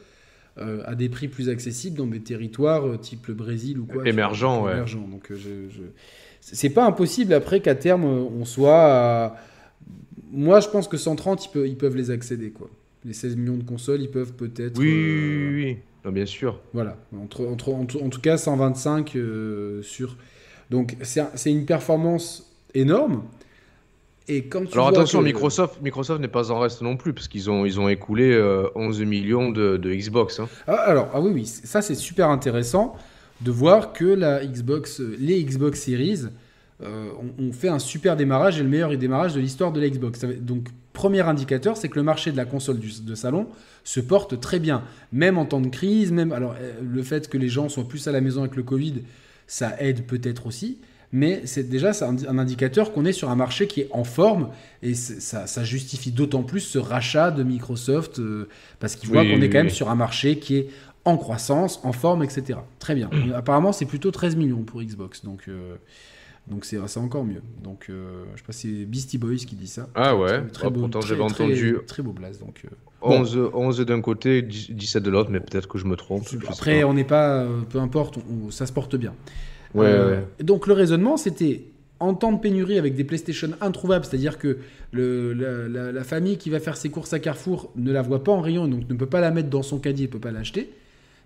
euh, 0.57 0.81
à 0.85 0.95
des 0.95 1.07
prix 1.07 1.29
plus 1.29 1.47
accessibles 1.47 1.97
dans 1.97 2.07
des 2.07 2.19
territoires 2.19 2.99
type 2.99 3.27
le 3.27 3.35
Brésil 3.35 3.79
ou 3.79 3.85
quoi. 3.85 4.05
Émergent, 4.05 4.63
ouais. 4.63 4.73
Émergent. 4.73 5.07
Donc, 5.09 5.31
je, 5.31 5.49
c'est 6.41 6.69
pas 6.69 6.85
impossible 6.85 7.33
après 7.33 7.61
qu'à 7.61 7.75
terme 7.75 8.03
on 8.03 8.43
soit. 8.43 9.35
Moi, 10.31 10.59
je 10.59 10.67
pense 10.69 10.87
que 10.87 10.97
130, 10.97 11.45
ils 11.45 11.49
peuvent, 11.49 11.67
ils 11.67 11.77
peuvent 11.77 11.95
les 11.95 12.11
accéder, 12.11 12.51
quoi. 12.51 12.69
Les 13.05 13.13
16 13.13 13.37
millions 13.37 13.57
de 13.57 13.63
consoles, 13.63 14.01
ils 14.01 14.11
peuvent 14.11 14.33
peut-être. 14.33 14.77
Oui, 14.77 14.91
oui, 14.91 15.63
oui 15.63 15.77
bien 16.11 16.25
sûr. 16.25 16.59
Voilà, 16.73 16.97
entre, 17.21 17.45
entre, 17.45 17.73
en, 17.73 18.09
tout 18.09 18.21
cas 18.21 18.37
125 18.37 19.15
euh, 19.15 19.81
sur. 19.81 20.15
Donc 20.69 20.95
c'est 21.01 21.51
une 21.51 21.65
performance 21.65 22.51
énorme. 22.73 23.23
Et 24.27 24.45
quand 24.45 24.63
tu 24.63 24.73
Alors 24.73 24.89
attention, 24.89 25.23
Microsoft, 25.23 25.81
Microsoft 25.81 26.21
n'est 26.21 26.27
pas 26.27 26.51
en 26.51 26.59
reste 26.59 26.83
non 26.83 26.97
plus, 26.97 27.13
parce 27.13 27.27
qu'ils 27.27 27.49
ont, 27.49 27.65
ils 27.65 27.79
ont 27.79 27.89
écoulé 27.89 28.37
11 28.75 29.01
euh, 29.01 29.05
millions 29.05 29.49
de, 29.49 29.77
de 29.77 29.93
Xbox. 29.93 30.39
Hein. 30.39 30.47
Ah, 30.67 30.75
alors, 30.75 31.09
ah 31.13 31.19
oui, 31.19 31.31
oui, 31.33 31.45
ça 31.45 31.81
c'est 31.81 31.95
super 31.95 32.29
intéressant 32.29 32.95
de 33.41 33.49
voir 33.49 33.91
que 33.91 34.05
la 34.05 34.45
Xbox, 34.45 34.99
les 34.99 35.43
Xbox 35.43 35.81
Series 35.81 36.25
euh, 36.81 37.09
ont, 37.37 37.51
fait 37.51 37.67
un 37.67 37.79
super 37.79 38.15
démarrage 38.15 38.59
et 38.59 38.63
le 38.63 38.69
meilleur 38.69 38.95
démarrage 38.97 39.33
de 39.33 39.41
l'histoire 39.41 39.71
de 39.71 39.81
la 39.81 39.89
Xbox. 39.89 40.23
Donc 40.39 40.67
premier 40.93 41.21
indicateur, 41.21 41.77
c'est 41.77 41.89
que 41.89 41.95
le 41.95 42.03
marché 42.03 42.31
de 42.31 42.37
la 42.37 42.45
console 42.45 42.79
de 42.79 43.15
salon 43.15 43.47
se 43.83 43.99
porte 43.99 44.39
très 44.39 44.59
bien, 44.59 44.83
même 45.11 45.37
en 45.37 45.45
temps 45.45 45.61
de 45.61 45.67
crise, 45.67 46.11
même 46.11 46.31
alors 46.31 46.55
euh, 46.59 46.73
le 46.81 47.03
fait 47.03 47.27
que 47.27 47.37
les 47.37 47.49
gens 47.49 47.69
soient 47.69 47.87
plus 47.87 48.07
à 48.07 48.11
la 48.11 48.21
maison 48.21 48.41
avec 48.41 48.55
le 48.55 48.63
Covid, 48.63 49.03
ça 49.47 49.75
aide 49.79 50.05
peut-être 50.05 50.45
aussi, 50.47 50.77
mais 51.11 51.41
c'est 51.45 51.67
déjà 51.67 51.91
un, 52.01 52.37
indicateur 52.37 52.93
qu'on 52.93 53.05
est 53.05 53.13
sur 53.13 53.29
un 53.29 53.35
marché 53.35 53.67
qui 53.67 53.81
est 53.81 53.89
en 53.91 54.03
forme 54.03 54.49
et 54.83 54.93
ça, 54.93 55.63
justifie 55.63 56.11
d'autant 56.11 56.43
plus 56.43 56.59
ce 56.59 56.77
rachat 56.77 57.31
de 57.31 57.43
Microsoft 57.43 58.19
euh, 58.19 58.47
parce 58.79 58.95
qu'ils 58.95 59.09
voient 59.09 59.23
qu'on 59.23 59.41
est 59.41 59.49
quand 59.49 59.57
même 59.57 59.69
sur 59.69 59.89
un 59.89 59.95
marché 59.95 60.39
qui 60.39 60.57
est 60.57 60.69
en 61.05 61.17
croissance, 61.17 61.79
en 61.83 61.93
forme, 61.93 62.23
etc. 62.23 62.59
Très 62.77 62.93
bien. 62.93 63.09
apparemment, 63.35 63.71
c'est 63.71 63.85
plutôt 63.85 64.11
13 64.11 64.35
millions 64.35 64.63
pour 64.63 64.81
Xbox, 64.81 65.25
donc. 65.25 65.43
Euh, 65.47 65.75
donc 66.49 66.65
c'est 66.65 66.77
encore 66.97 67.23
mieux. 67.23 67.41
Donc 67.63 67.87
euh, 67.89 68.23
je 68.33 68.39
sais 68.39 68.45
pas 68.45 68.53
si 68.53 68.79
c'est 68.79 68.85
Beastie 68.85 69.17
Boys 69.17 69.35
qui 69.35 69.55
dit 69.55 69.67
ça. 69.67 69.87
Ah 69.95 70.15
ouais. 70.15 70.41
Très, 70.47 70.67
oh, 70.67 70.71
beau, 70.71 70.81
pourtant 70.81 71.01
j'avais 71.01 71.21
entendu. 71.21 71.77
Très, 71.85 72.01
beau 72.01 72.11
blaze 72.11 72.39
donc. 72.39 72.63
11, 73.01 73.37
euh, 73.37 73.49
11 73.53 73.79
d'un 73.81 74.01
côté, 74.01 74.41
17 74.41 75.01
de 75.03 75.09
l'autre, 75.09 75.29
mais 75.31 75.39
peut-être 75.39 75.67
que 75.67 75.77
je 75.77 75.85
me 75.85 75.95
trompe. 75.95 76.27
Après 76.49 76.83
on 76.83 76.93
n'est 76.93 77.03
pas, 77.03 77.43
euh, 77.43 77.61
peu 77.69 77.79
importe, 77.79 78.19
ça 78.49 78.65
se 78.65 78.73
porte 78.73 78.95
bien. 78.95 79.13
Ouais, 79.75 80.25
Donc 80.41 80.65
le 80.65 80.73
raisonnement 80.73 81.15
c'était 81.17 81.65
en 81.99 82.13
temps 82.15 82.31
de 82.31 82.39
pénurie 82.39 82.79
avec 82.79 82.95
des 82.95 83.03
PlayStation 83.03 83.49
introuvables, 83.61 84.05
c'est-à-dire 84.05 84.37
que 84.37 84.57
le, 84.91 85.33
la, 85.33 85.91
la, 85.91 86.03
famille 86.03 86.37
qui 86.37 86.49
va 86.49 86.59
faire 86.59 86.77
ses 86.77 86.89
courses 86.89 87.13
à 87.13 87.19
Carrefour 87.19 87.71
ne 87.75 87.91
la 87.91 88.01
voit 88.01 88.23
pas 88.23 88.31
en 88.31 88.41
rayon, 88.41 88.67
donc 88.67 88.89
ne 88.89 88.95
peut 88.95 89.05
pas 89.05 89.19
la 89.19 89.31
mettre 89.31 89.49
dans 89.49 89.61
son 89.61 89.77
caddie, 89.77 90.03
ne 90.03 90.07
peut 90.07 90.19
pas 90.19 90.31
l'acheter. 90.31 90.71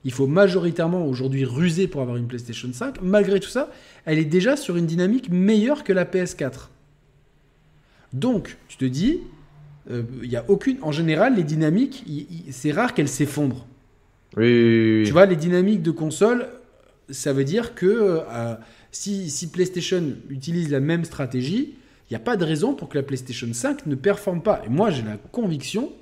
Il 0.05 0.11
faut 0.11 0.27
majoritairement 0.27 1.05
aujourd'hui 1.05 1.45
ruser 1.45 1.87
pour 1.87 2.01
avoir 2.01 2.17
une 2.17 2.27
PlayStation 2.27 2.69
5. 2.71 3.01
Malgré 3.01 3.39
tout 3.39 3.49
ça, 3.49 3.71
elle 4.05 4.19
est 4.19 4.25
déjà 4.25 4.57
sur 4.57 4.75
une 4.75 4.85
dynamique 4.85 5.29
meilleure 5.29 5.83
que 5.83 5.93
la 5.93 6.05
PS4. 6.05 6.69
Donc, 8.11 8.57
tu 8.67 8.77
te 8.77 8.85
dis, 8.85 9.21
euh, 9.89 10.03
il 10.21 10.29
y 10.29 10.35
a 10.35 10.45
aucune. 10.49 10.77
En 10.81 10.91
général, 10.91 11.35
les 11.35 11.43
dynamiques, 11.43 12.05
c'est 12.51 12.71
rare 12.71 12.93
qu'elles 12.93 13.07
s'effondrent. 13.07 13.65
Oui, 14.35 15.03
Tu 15.05 15.11
vois, 15.11 15.25
les 15.25 15.35
dynamiques 15.35 15.81
de 15.81 15.91
console, 15.91 16.47
ça 17.09 17.33
veut 17.33 17.43
dire 17.43 17.75
que 17.75 17.85
euh, 18.29 18.55
si, 18.91 19.49
PlayStation 19.51 20.03
utilise 20.29 20.69
la 20.69 20.79
même 20.79 21.05
stratégie, 21.05 21.75
il 22.09 22.13
n'y 22.13 22.17
a 22.17 22.19
pas 22.19 22.35
de 22.35 22.43
raison 22.43 22.73
pour 22.73 22.89
que 22.89 22.97
la 22.97 23.03
PlayStation 23.03 23.47
5 23.51 23.85
ne 23.85 23.95
performe 23.95 24.41
pas. 24.41 24.61
Et 24.65 24.69
moi, 24.69 24.89
j'ai 24.89 25.03
la 25.03 25.17
conviction 25.31 25.93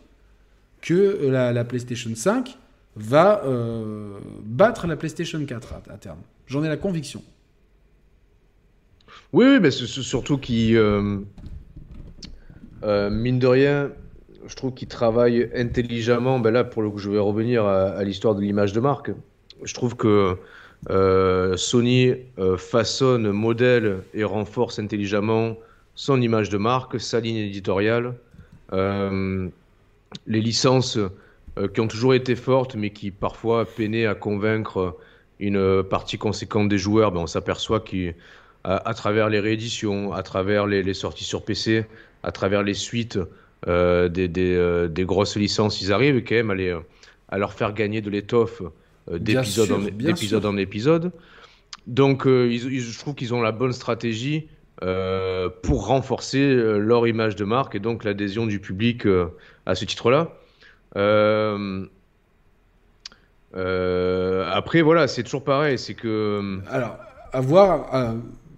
que 0.81 1.27
la, 1.29 1.53
la 1.53 1.63
PlayStation 1.63 2.11
5 2.15 2.57
va 2.95 3.43
euh, 3.45 4.19
battre 4.43 4.87
la 4.87 4.95
PlayStation 4.95 5.43
4 5.43 5.73
à, 5.89 5.97
terme. 5.97 6.19
J'en 6.47 6.63
ai 6.63 6.67
la 6.67 6.77
conviction. 6.77 7.23
Oui, 9.33 9.45
oui 9.45 9.59
mais 9.61 9.71
c'est 9.71 9.85
surtout 9.87 10.37
qu'il, 10.37 10.75
euh, 10.75 11.19
euh, 12.83 13.09
mine 13.09 13.39
de 13.39 13.47
rien, 13.47 13.91
je 14.45 14.55
trouve 14.55 14.73
qu'il 14.73 14.87
travaille 14.87 15.49
intelligemment. 15.55 16.39
Ben 16.39 16.51
là, 16.51 16.63
pour 16.63 16.81
le 16.81 16.89
coup, 16.89 16.97
je 16.97 17.09
vais 17.09 17.19
revenir 17.19 17.65
à, 17.65 18.03
l'histoire 18.03 18.35
de 18.35 18.41
l'image 18.41 18.73
de 18.73 18.79
marque. 18.79 19.11
Je 19.63 19.73
trouve 19.73 19.95
que 19.95 20.37
Sony 21.55 22.15
façonne, 22.57 23.31
modèle 23.31 23.99
et 24.13 24.23
renforce 24.23 24.79
intelligemment 24.79 25.55
son 25.93 26.19
image 26.21 26.49
de 26.49 26.57
marque, 26.57 26.99
sa 26.99 27.19
ligne 27.19 27.37
éditoriale, 27.37 28.15
les 28.73 29.51
licences 30.41 30.97
euh, 31.61 31.67
qui 31.67 31.81
ont 31.81 31.87
toujours 31.87 32.13
été 32.13 32.35
fortes, 32.35 32.75
mais 32.75 32.91
qui 32.91 33.11
parfois 33.11 33.65
peinaient 33.65 34.05
à 34.05 34.15
convaincre 34.15 34.97
une 35.39 35.83
partie 35.83 36.17
conséquente 36.17 36.69
des 36.69 36.77
joueurs. 36.77 37.11
Ben, 37.11 37.21
on 37.21 37.27
s'aperçoit 37.27 37.79
qu'à 37.79 38.13
à 38.63 38.93
travers 38.93 39.29
les 39.29 39.39
rééditions, 39.39 40.13
à 40.13 40.23
travers 40.23 40.67
les, 40.67 40.93
sorties 40.93 41.23
sur 41.23 41.43
PC, 41.43 41.85
à 42.23 42.31
travers 42.31 42.63
les 42.63 42.73
suites 42.73 43.19
euh, 43.67 44.07
des, 44.07 44.27
des, 44.27 44.55
euh, 44.55 44.87
des, 44.87 45.03
grosses 45.03 45.35
licences, 45.35 45.81
ils 45.81 45.91
arrivent 45.91 46.23
quand 46.23 46.35
même 46.35 46.51
à, 46.51 46.55
les, 46.55 46.77
à 47.29 47.37
leur 47.37 47.53
faire 47.53 47.73
gagner 47.73 48.01
de 48.01 48.09
l'étoffe 48.09 48.61
d'épisode 49.11 49.71
en, 49.71 50.53
en, 50.53 50.57
épisode. 50.57 51.11
Donc 51.87 52.25
je 52.27 52.99
trouve 52.99 53.15
qu'ils 53.15 53.33
ont 53.33 53.41
la 53.41 53.51
bonne 53.51 53.73
stratégie 53.73 54.47
pour 55.63 55.87
renforcer 55.87 56.53
leur 56.53 57.07
image 57.07 57.35
de 57.35 57.45
marque 57.45 57.75
et 57.75 57.79
donc 57.79 58.03
l'adhésion 58.03 58.45
du 58.45 58.59
public 58.59 59.07
à 59.65 59.73
ce 59.73 59.85
titre-là. 59.85 60.40
Euh, 60.97 61.85
euh, 63.55 64.49
après, 64.51 64.81
voilà, 64.81 65.07
c'est 65.07 65.23
toujours 65.23 65.43
pareil. 65.43 65.77
C'est 65.77 65.93
que. 65.93 66.07
Euh, 66.07 66.59
Alors, 66.69 66.97
à 67.33 67.41
voir. 67.41 68.15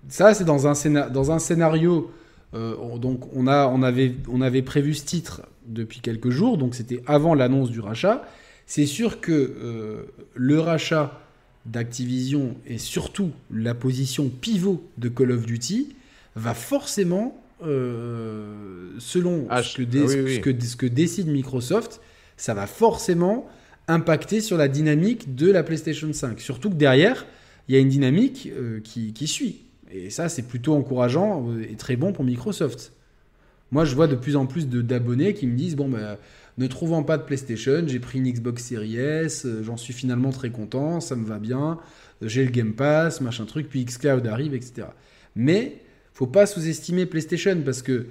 ça, 0.10 0.34
c'est 0.34 0.46
dans 0.46 0.68
un, 0.68 1.10
dans 1.10 1.32
un 1.32 1.40
scénario. 1.40 2.12
donc, 2.54 3.34
on, 3.36 3.48
a, 3.48 3.68
on, 3.68 3.82
avait, 3.84 4.16
on 4.30 4.42
avait 4.42 4.62
prévu 4.62 4.94
ce 4.94 5.06
titre 5.06 5.42
depuis 5.66 6.00
quelques 6.00 6.30
jours. 6.30 6.58
Donc, 6.58 6.76
c'était 6.76 7.02
avant 7.06 7.36
l'annonce 7.36 7.70
du 7.70 7.80
rachat. 7.80 8.24
C'est 8.66 8.86
sûr 8.86 9.20
que 9.20 10.06
le 10.34 10.60
rachat 10.60 11.20
d'Activision 11.66 12.56
et 12.66 12.78
surtout 12.78 13.32
la 13.52 13.74
position 13.74 14.30
pivot 14.30 14.84
de 14.98 15.08
Call 15.08 15.32
of 15.32 15.46
Duty 15.46 15.96
va 16.36 16.54
forcément, 16.54 17.40
selon 17.62 19.48
ah, 19.50 19.62
ce, 19.64 19.78
que, 19.78 19.84
ce, 19.84 20.40
que, 20.40 20.60
ce, 20.60 20.76
que, 20.76 20.86
décide 20.86 21.28
Microsoft, 21.28 22.02
ça 22.38 22.54
va 22.54 22.68
forcément 22.68 23.48
impacter 23.88 24.42
sur 24.42 24.58
la 24.58 24.68
dynamique 24.68 25.36
de 25.36 25.52
la 25.52 25.64
PlayStation 25.64 26.12
5. 26.12 26.40
Surtout 26.40 26.70
que 26.70 26.76
derrière, 26.76 27.26
il 27.68 27.76
y 27.76 27.78
a 27.78 27.82
une 27.82 27.90
dynamique 27.90 28.50
euh, 28.56 28.80
qui, 28.82 29.28
suit. 29.28 29.62
Et 29.92 30.10
ça, 30.10 30.30
c'est 30.30 30.44
plutôt 30.44 30.74
encourageant 30.74 31.48
euh, 31.50 31.64
et 31.70 31.76
très 31.76 31.96
bon 31.96 32.14
pour 32.14 32.24
Microsoft. 32.24 32.94
Moi, 33.72 33.86
je 33.86 33.96
vois 33.96 34.08
de 34.08 34.16
plus 34.16 34.36
en 34.36 34.46
plus 34.46 34.68
d'abonnés 34.68 35.34
qui 35.34 35.48
me 35.48 35.56
disent 35.56 35.76
Bon, 35.76 35.90
bah, 35.90 36.18
ne 36.58 36.68
trouvant 36.68 37.04
pas 37.04 37.18
de 37.18 37.24
PlayStation, 37.24 37.84
j'ai 37.88 38.00
pris 38.00 38.20
une 38.20 38.32
Xbox 38.32 38.64
Series 38.64 38.98
S, 38.98 39.46
euh, 39.46 39.64
j'en 39.64 39.78
suis 39.78 39.94
finalement 39.94 40.32
très 40.32 40.52
content, 40.52 41.00
ça 41.00 41.16
me 41.16 41.26
va 41.26 41.40
bien, 41.40 41.80
j'ai 42.22 42.46
le 42.46 42.52
Game 42.52 42.74
Pass, 42.74 43.22
machin 43.22 43.46
truc, 43.46 43.70
puis 43.70 43.84
Xcloud 43.84 44.28
arrive, 44.28 44.54
etc. 44.54 44.88
Mais 45.36 45.78
faut 46.14 46.28
pas 46.28 46.46
sous-estimer 46.46 47.08
PlayStation 47.08 47.60
parce 47.66 47.82
que, 47.82 48.06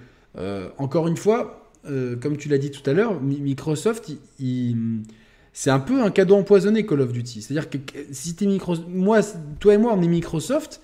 encore 0.76 1.06
une 1.06 1.16
fois, 1.16 1.61
comme 1.84 2.36
tu 2.36 2.48
l'as 2.48 2.58
dit 2.58 2.70
tout 2.70 2.88
à 2.88 2.92
l'heure, 2.92 3.20
Microsoft, 3.20 4.12
il 4.38 4.76
c'est 5.52 5.70
un 5.70 5.80
peu 5.80 6.02
un 6.02 6.10
cadeau 6.10 6.36
empoisonné 6.36 6.86
Call 6.86 7.02
of 7.02 7.12
Duty. 7.12 7.42
C'est-à-dire 7.42 7.68
que 7.68 7.78
si 8.10 8.34
es 8.40 8.46
Microsoft, 8.46 8.88
moi, 8.88 9.20
toi 9.60 9.74
et 9.74 9.78
moi, 9.78 9.94
on 9.94 10.02
est 10.02 10.08
Microsoft, 10.08 10.80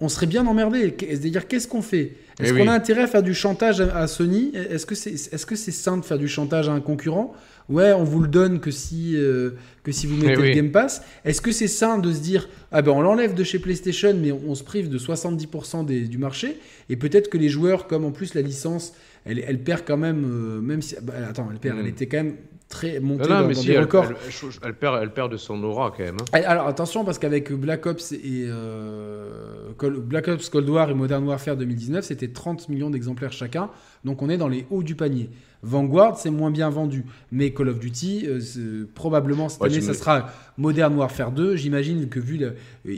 on 0.00 0.08
serait 0.08 0.26
bien 0.26 0.46
emmerdé. 0.46 0.94
C'est-à-dire, 0.98 1.48
qu'est-ce 1.48 1.68
qu'on 1.68 1.80
fait? 1.80 2.16
Est-ce 2.38 2.52
eh 2.52 2.58
qu'on 2.58 2.68
a 2.68 2.72
intérêt 2.72 3.02
à 3.02 3.06
faire 3.06 3.22
du 3.22 3.34
chantage 3.34 3.80
à 3.80 4.06
Sony? 4.06 4.52
Est-ce 4.54 4.84
que 4.84 4.94
c'est 4.94 5.12
est 5.12 5.34
-ce 5.34 5.54
c'est 5.54 5.70
sain 5.70 5.96
de 5.96 6.04
faire 6.04 6.18
du 6.18 6.28
chantage 6.28 6.68
à 6.68 6.72
un 6.72 6.80
concurrent? 6.80 7.34
Ouais, 7.68 7.92
on 7.92 8.02
vous 8.02 8.20
le 8.20 8.28
donne 8.28 8.58
que 8.60 8.70
si, 8.70 9.16
euh, 9.16 9.52
que 9.84 9.92
si 9.92 10.06
vous 10.06 10.16
mettez 10.16 10.32
eh 10.32 10.48
le 10.48 10.54
Game 10.54 10.72
Pass. 10.72 11.02
Est-ce 11.24 11.40
que 11.40 11.52
c'est 11.52 11.68
sain 11.68 11.98
de 11.98 12.12
se 12.12 12.20
dire, 12.20 12.48
ah 12.72 12.82
ben 12.82 12.92
on 12.92 13.00
l'enlève 13.00 13.34
de 13.34 13.44
chez 13.44 13.60
PlayStation, 13.60 14.14
mais 14.20 14.32
on, 14.32 14.54
se 14.54 14.64
prive 14.64 14.88
de 14.88 14.98
70% 14.98 15.86
du 16.08 16.18
marché? 16.18 16.58
Et 16.88 16.96
peut-être 16.96 17.30
que 17.30 17.38
les 17.38 17.48
joueurs, 17.48 17.86
comme 17.86 18.04
en 18.04 18.10
plus 18.10 18.34
la 18.34 18.42
licence, 18.42 18.92
elle, 19.24 19.38
elle 19.46 19.62
perd 19.62 19.84
quand 19.84 19.96
même, 19.96 20.24
euh, 20.24 20.60
même 20.60 20.82
si. 20.82 20.96
Bah, 21.02 21.14
attends, 21.28 21.48
elle 21.50 21.58
perd, 21.58 21.78
elle 21.78 21.84
hmm. 21.84 21.88
était 21.88 22.06
quand 22.06 22.18
même 22.18 22.36
très 22.72 23.00
montée 23.00 23.28
dans, 23.28 23.46
mais 23.46 23.54
des 23.54 23.78
records. 23.78 24.06
Elle, 24.64 24.74
perd, 24.74 24.98
elle 25.02 25.12
perd 25.12 25.30
de 25.30 25.36
son 25.36 25.62
aura 25.62 25.92
quand 25.96 26.02
même. 26.02 26.16
Hein. 26.32 26.40
Alors 26.44 26.66
attention, 26.66 27.04
parce 27.04 27.18
qu'avec 27.18 27.52
Black 27.52 27.86
Ops 27.86 28.12
et 28.12 28.46
euh, 28.48 29.72
Black 29.78 30.28
Ops 30.28 30.48
Cold 30.48 30.68
War 30.68 30.90
et 30.90 30.94
Modern 30.94 31.24
Warfare 31.24 31.56
2019, 31.56 32.04
c'était 32.04 32.28
30 32.28 32.68
millions 32.70 32.90
d'exemplaires 32.90 33.32
chacun. 33.32 33.68
Donc 34.04 34.22
on 34.22 34.28
est 34.28 34.38
dans 34.38 34.48
les 34.48 34.66
hauts 34.70 34.82
du 34.82 34.94
panier. 34.94 35.28
Vanguard, 35.64 36.18
c'est 36.18 36.30
moins 36.30 36.50
bien 36.50 36.70
vendu. 36.70 37.04
Mais 37.30 37.52
Call 37.52 37.68
of 37.68 37.78
Duty, 37.78 38.26
euh, 38.26 38.84
probablement 38.96 39.48
cette 39.48 39.62
année, 39.62 39.80
ça 39.80 39.94
sera 39.94 40.28
Modern 40.58 40.92
Warfare 40.96 41.30
2. 41.30 41.54
J'imagine 41.54 42.08
que 42.08 42.18
vu 42.18 42.40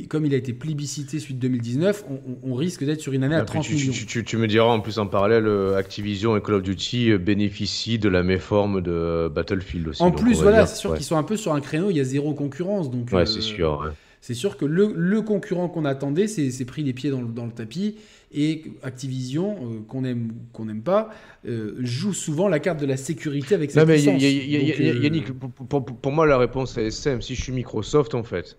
comme 0.09 0.25
il 0.25 0.33
a 0.33 0.39
été 0.39 0.55
plébiscité 0.55 1.19
suite 1.19 1.39
2019, 1.39 2.07
on, 2.43 2.55
risque 2.55 2.85
d'être 2.85 3.01
sur 3.01 3.13
une 3.13 3.25
année 3.25 3.35
à 3.35 3.45
30 3.45 3.69
millions. 3.69 3.93
Tu, 4.07 4.37
me 4.39 4.47
diras 4.47 4.67
en 4.67 4.81
plus 4.81 4.99
en 4.99 5.07
parallèle, 5.07 5.47
euh, 5.47 5.77
Activision 5.77 6.37
et 6.37 6.41
Call 6.41 6.55
of 6.55 6.63
Duty 6.63 7.19
bénéficient 7.19 7.99
de 7.99 8.09
la 8.09 8.23
méforme 8.23 8.81
de 8.81 9.29
Battlefield 9.29 9.64
aussi. 9.89 10.03
En 10.03 10.11
plus, 10.11 10.41
voilà, 10.41 10.66
c'est 10.66 10.77
sûr 10.77 10.95
qu'ils 10.95 11.05
sont 11.05 11.16
un 11.16 11.23
peu 11.23 11.36
sur 11.36 11.55
un 11.55 11.61
créneau, 11.61 11.91
il 11.91 11.97
y 11.97 12.01
a 12.01 12.05
zéro 12.05 12.35
concurrence. 12.35 12.91
Donc, 12.91 13.11
ouais, 13.12 13.27
c'est 13.27 13.41
sûr. 13.41 13.93
C'est 14.20 14.32
sûr 14.32 14.57
que 14.57 14.65
le, 14.65 15.20
concurrent 15.20 15.69
qu'on 15.69 15.85
attendait 15.85 16.28
s'est 16.28 16.65
pris 16.65 16.82
les 16.82 16.95
pieds 16.95 17.11
dans 17.11 17.45
le 17.45 17.53
tapis 17.53 17.97
et 18.35 18.65
Activision, 18.82 19.57
euh, 19.62 19.81
qu'on 19.86 20.05
aime 20.05 20.31
ou 20.31 20.35
qu'on 20.53 20.65
n'aime 20.65 20.82
pas, 20.82 21.11
euh, 21.47 21.74
joue 21.81 22.12
souvent 22.12 22.49
la 22.49 22.59
carte 22.59 22.81
de 22.81 22.86
la 22.86 22.97
sécurité 22.97 23.55
avec 23.55 23.70
sa 23.70 23.86
puissance. 23.86 24.20
Yannick, 24.20 25.31
pour, 25.32 26.12
moi, 26.12 26.27
la 26.27 26.39
réponse 26.39 26.77
est 26.78 26.91
simple. 26.91 27.23
Si 27.23 27.35
je 27.35 27.43
suis 27.43 27.53
Microsoft, 27.53 28.15
en 28.15 28.24
fait, 28.24 28.59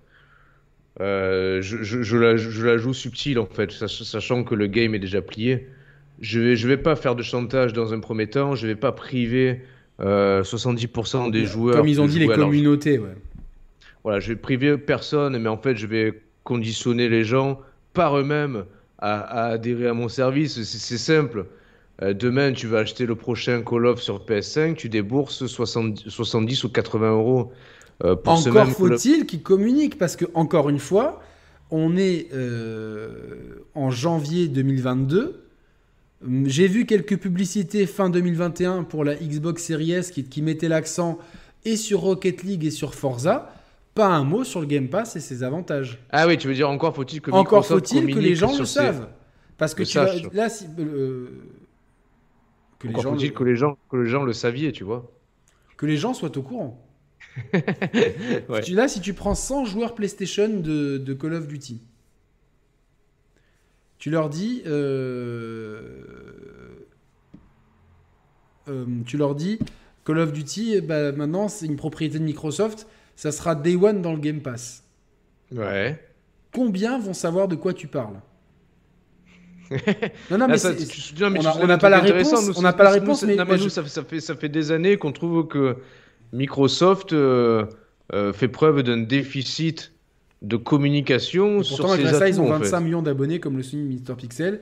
euh, 1.02 1.61
je, 1.61 2.18
la, 2.18 2.77
joue 2.77 2.94
subtile, 2.94 3.38
en 3.38 3.48
fait, 3.48 3.72
sachant 3.72 4.44
que 4.44 4.56
le 4.56 4.68
game 4.68 4.95
est 4.95 4.99
déjà 4.99 5.22
plié. 5.22 5.68
Je 6.22 6.40
vais, 6.40 6.56
je 6.56 6.68
vais 6.68 6.77
pas 6.77 6.95
faire 6.95 7.15
de 7.15 7.23
chantage 7.23 7.73
dans 7.73 7.94
un 7.94 7.99
premier 7.99 8.27
temps. 8.27 8.56
Je 8.56 8.68
vais 8.68 8.76
pas 8.76 8.94
priver 8.94 9.61
70% 10.00 11.32
des 11.32 11.46
joueurs. 11.46 11.78
Comme 11.78 11.88
ils 11.88 12.02
ont 12.02 12.08
dit, 12.08 12.20
les 12.20 12.28
communautés, 12.28 13.00
ouais. 13.00 13.16
Voilà, 14.04 14.20
je 14.20 14.28
vais 14.28 14.36
priver 14.36 14.78
personne, 14.78 15.36
mais 15.40 15.50
en 15.50 15.58
fait, 15.58 15.76
je 15.76 15.88
vais 15.88 16.22
conditionner 16.44 17.10
les 17.10 17.24
gens 17.24 17.60
par 17.94 18.16
eux-mêmes 18.18 18.66
à, 19.00 19.48
adhérer 19.48 19.88
à 19.88 19.94
mon 19.94 20.10
service. 20.10 20.62
C'est 20.62 20.98
simple. 21.00 21.48
Euh, 22.04 22.14
demain, 22.14 22.52
tu 22.52 22.68
vas 22.68 22.80
acheter 22.80 23.06
le 23.06 23.16
prochain 23.16 23.64
Call 23.64 23.88
of 23.88 24.02
sur 24.02 24.24
PS5, 24.24 24.76
tu 24.76 24.90
débourses 24.90 25.48
70, 25.48 26.64
ou 26.64 26.70
80 26.70 27.12
euros 27.12 27.52
euh, 28.04 28.16
pour 28.16 28.38
ce 28.38 28.50
même 28.50 28.68
faut-il 28.68 29.26
qu'ils 29.26 29.42
communiquent 29.42 29.98
parce 29.98 30.18
que, 30.18 30.26
encore 30.34 30.70
une 30.70 30.80
fois, 30.80 31.22
on 31.72 31.96
est 31.98 32.28
euh, 32.34 33.64
en 33.74 33.90
janvier 33.90 34.50
2022. 34.50 35.45
J'ai 36.46 36.68
vu 36.68 36.86
quelques 36.86 37.18
publicités 37.18 37.86
fin 37.86 38.10
2021 38.10 38.84
pour 38.84 39.04
la 39.04 39.16
Xbox 39.16 39.64
Series 39.64 39.92
S 39.92 40.12
qui, 40.12 40.24
qui 40.24 40.42
mettaient 40.42 40.70
l'accent 40.70 41.20
et 41.66 41.76
sur 41.76 42.02
Rocket 42.02 42.44
League 42.44 42.66
et 42.66 42.72
sur 42.72 42.96
Forza 42.96 43.52
pas 43.96 44.08
un 44.08 44.26
mot 44.26 44.44
sur 44.44 44.60
le 44.60 44.68
Game 44.68 44.90
Pass 44.90 45.16
et 45.16 45.22
ses 45.22 45.42
avantages. 45.42 46.00
Ah 46.12 46.28
oui, 46.28 46.38
tu 46.38 46.48
veux 46.48 46.54
dire 46.54 46.70
encore 46.70 46.94
faut-il 46.94 47.22
que 47.22 47.32
encore 47.32 47.66
faut-il 47.66 48.14
que 48.14 48.20
les 48.20 48.36
gens 48.36 48.56
le 48.56 48.66
savent, 48.66 49.08
parce 49.58 49.74
que 49.74 49.84
tu 49.84 49.98
là, 50.34 50.50
si, 50.50 50.66
euh, 50.78 51.30
que 52.78 52.90
les 52.90 52.94
gens 52.94 53.14
faut-il 53.14 53.34
que 53.34 53.44
les 53.46 53.56
gens 53.56 53.78
que 53.90 53.96
les 53.96 54.10
gens 54.10 54.24
le 54.24 54.34
saviez, 54.34 54.74
tu 54.74 54.84
vois. 54.84 55.10
Que 55.78 55.86
les 55.86 55.98
gens 55.98 56.14
soient 56.14 56.38
au 56.38 56.42
courant. 56.42 56.82
Là, 58.70 58.88
si 58.88 59.02
tu 59.02 59.14
prends 59.14 59.36
100 59.36 59.66
joueurs 59.66 59.94
PlayStation 59.94 60.48
de, 60.48 61.18
Call 61.20 61.34
of 61.34 61.48
Duty, 61.48 61.82
tu 63.98 64.10
leur 64.10 64.30
dis, 64.30 64.62
euh, 64.66 65.80
euh, 68.68 68.86
tu 69.06 69.18
leur 69.18 69.36
dis, 69.36 69.60
Call 70.06 70.20
of 70.20 70.34
Duty, 70.34 70.82
bah, 70.82 71.12
maintenant 71.12 71.48
c'est 71.48 71.66
une 71.66 71.78
propriété 71.78 72.20
de 72.20 72.24
Microsoft 72.24 72.88
ça 73.16 73.32
sera 73.32 73.56
Day 73.56 73.76
One 73.76 74.02
dans 74.02 74.12
le 74.12 74.20
Game 74.20 74.42
Pass. 74.42 74.84
Ouais. 75.52 76.00
Combien 76.52 77.00
vont 77.00 77.14
savoir 77.14 77.48
de 77.48 77.56
quoi 77.56 77.74
tu 77.74 77.88
parles 77.88 78.20
non, 80.30 80.38
non, 80.38 80.48
mais, 80.48 80.60
on 81.60 81.66
n'a 81.66 81.80
pas 81.80 81.90
la 81.90 82.00
réponse. 82.00 82.56
on 82.56 82.62
n'a 82.62 82.72
pas 82.72 82.84
la 82.84 82.92
réponse, 82.92 83.24
mais, 83.24 83.36
ça, 83.70 83.84
fait, 83.84 84.20
ça 84.20 84.36
fait 84.36 84.48
des 84.48 84.72
années 84.72 84.98
qu'on 84.98 85.12
trouve 85.12 85.48
que 85.48 85.78
Microsoft 86.34 87.14
euh, 87.14 87.66
euh, 88.14 88.32
fait 88.32 88.48
preuve 88.48 88.84
d'un 88.84 88.98
déficit 88.98 89.92
de 90.41 90.57
communication 90.57 91.64
sur 91.64 91.90
ses 91.90 92.06
atouts, 92.06 92.18
ça, 92.18 92.30
ils 92.30 92.40
ont 92.41 92.48
25 92.48 92.80
millions 92.82 93.02
d'abonnés 93.02 93.40
comme 93.40 93.57
le 93.57 93.64
souligne 93.64 93.88
Mister 93.88 94.14
Pixel. 94.16 94.62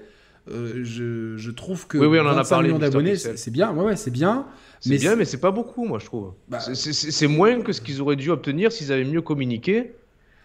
Euh, 0.51 0.81
je, 0.83 1.37
je, 1.37 1.51
trouve 1.51 1.87
que 1.87 1.97
oui, 1.97 2.05
oui, 2.05 2.19
on 2.19 2.27
en 2.27 2.37
a 2.37 2.43
parlé, 2.43 2.67
millions 2.67 2.79
d'abonnés, 2.79 3.15
c'est 3.15 3.51
bien. 3.51 3.73
Ouais, 3.73 3.85
ouais, 3.85 3.95
c'est 3.95 4.11
bien. 4.11 4.45
C'est 4.81 4.97
bien, 4.97 5.15
mais 5.15 5.23
c'est 5.25 5.39
pas 5.39 5.51
beaucoup, 5.51 5.85
moi, 5.85 5.99
je 5.99 6.05
trouve. 6.05 6.33
Bah, 6.49 6.59
c'est 6.59 7.27
moins 7.27 7.61
que 7.61 7.71
ce 7.71 7.79
qu'ils 7.79 8.01
auraient 8.01 8.17
dû 8.17 8.29
obtenir 8.29 8.71
s'ils 8.71 8.91
avaient 8.91 9.05
mieux 9.05 9.21
communiqué. 9.21 9.93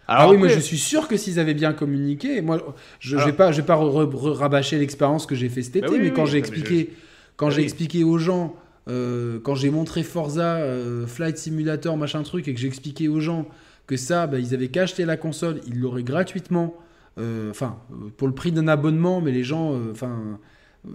Alors 0.07 0.23
ah 0.23 0.31
oui, 0.31 0.37
moi 0.37 0.47
je 0.47 0.59
suis 0.59 0.79
sûr 0.79 1.07
que 1.07 1.17
s'ils 1.17 1.39
avaient 1.39 1.53
bien 1.53 1.71
communiqué, 1.71 2.41
moi 2.41 2.75
je 2.99 3.15
ne 3.15 3.21
vais 3.25 3.31
pas, 3.31 3.51
je 3.51 3.61
vais 3.61 3.67
pas 3.67 3.75
rabâcher 3.75 4.79
l'expérience 4.79 5.27
que 5.27 5.35
j'ai 5.35 5.49
fait 5.49 5.61
cet 5.61 5.81
bah 5.81 5.87
été, 5.87 5.99
mais 5.99 6.11
quand 6.11 6.25
j'ai 6.25 6.39
expliqué, 6.39 6.95
quand 7.37 7.49
bah 7.49 7.53
j'ai 7.55 7.61
expliqué 7.61 8.03
aux 8.03 8.17
gens, 8.17 8.55
euh, 8.87 9.39
quand 9.43 9.53
j'ai 9.53 9.69
montré 9.69 10.01
Forza, 10.01 10.55
euh, 10.55 11.05
Flight 11.05 11.37
Simulator, 11.37 11.95
machin 11.95 12.23
truc, 12.23 12.47
et 12.47 12.55
que 12.55 12.59
j'ai 12.59 12.65
expliqué 12.65 13.07
aux 13.07 13.19
gens 13.19 13.47
que 13.89 13.97
ça, 13.97 14.27
bah, 14.27 14.37
ils 14.37 14.53
avaient 14.53 14.67
qu'à 14.67 14.83
acheter 14.83 15.03
la 15.03 15.17
console, 15.17 15.61
ils 15.67 15.79
l'auraient 15.79 16.03
gratuitement, 16.03 16.75
euh, 17.17 17.49
enfin 17.49 17.79
pour 18.17 18.27
le 18.27 18.35
prix 18.35 18.51
d'un 18.51 18.67
abonnement, 18.67 19.19
mais 19.19 19.31
les 19.31 19.43
gens, 19.43 19.73
enfin 19.91 20.39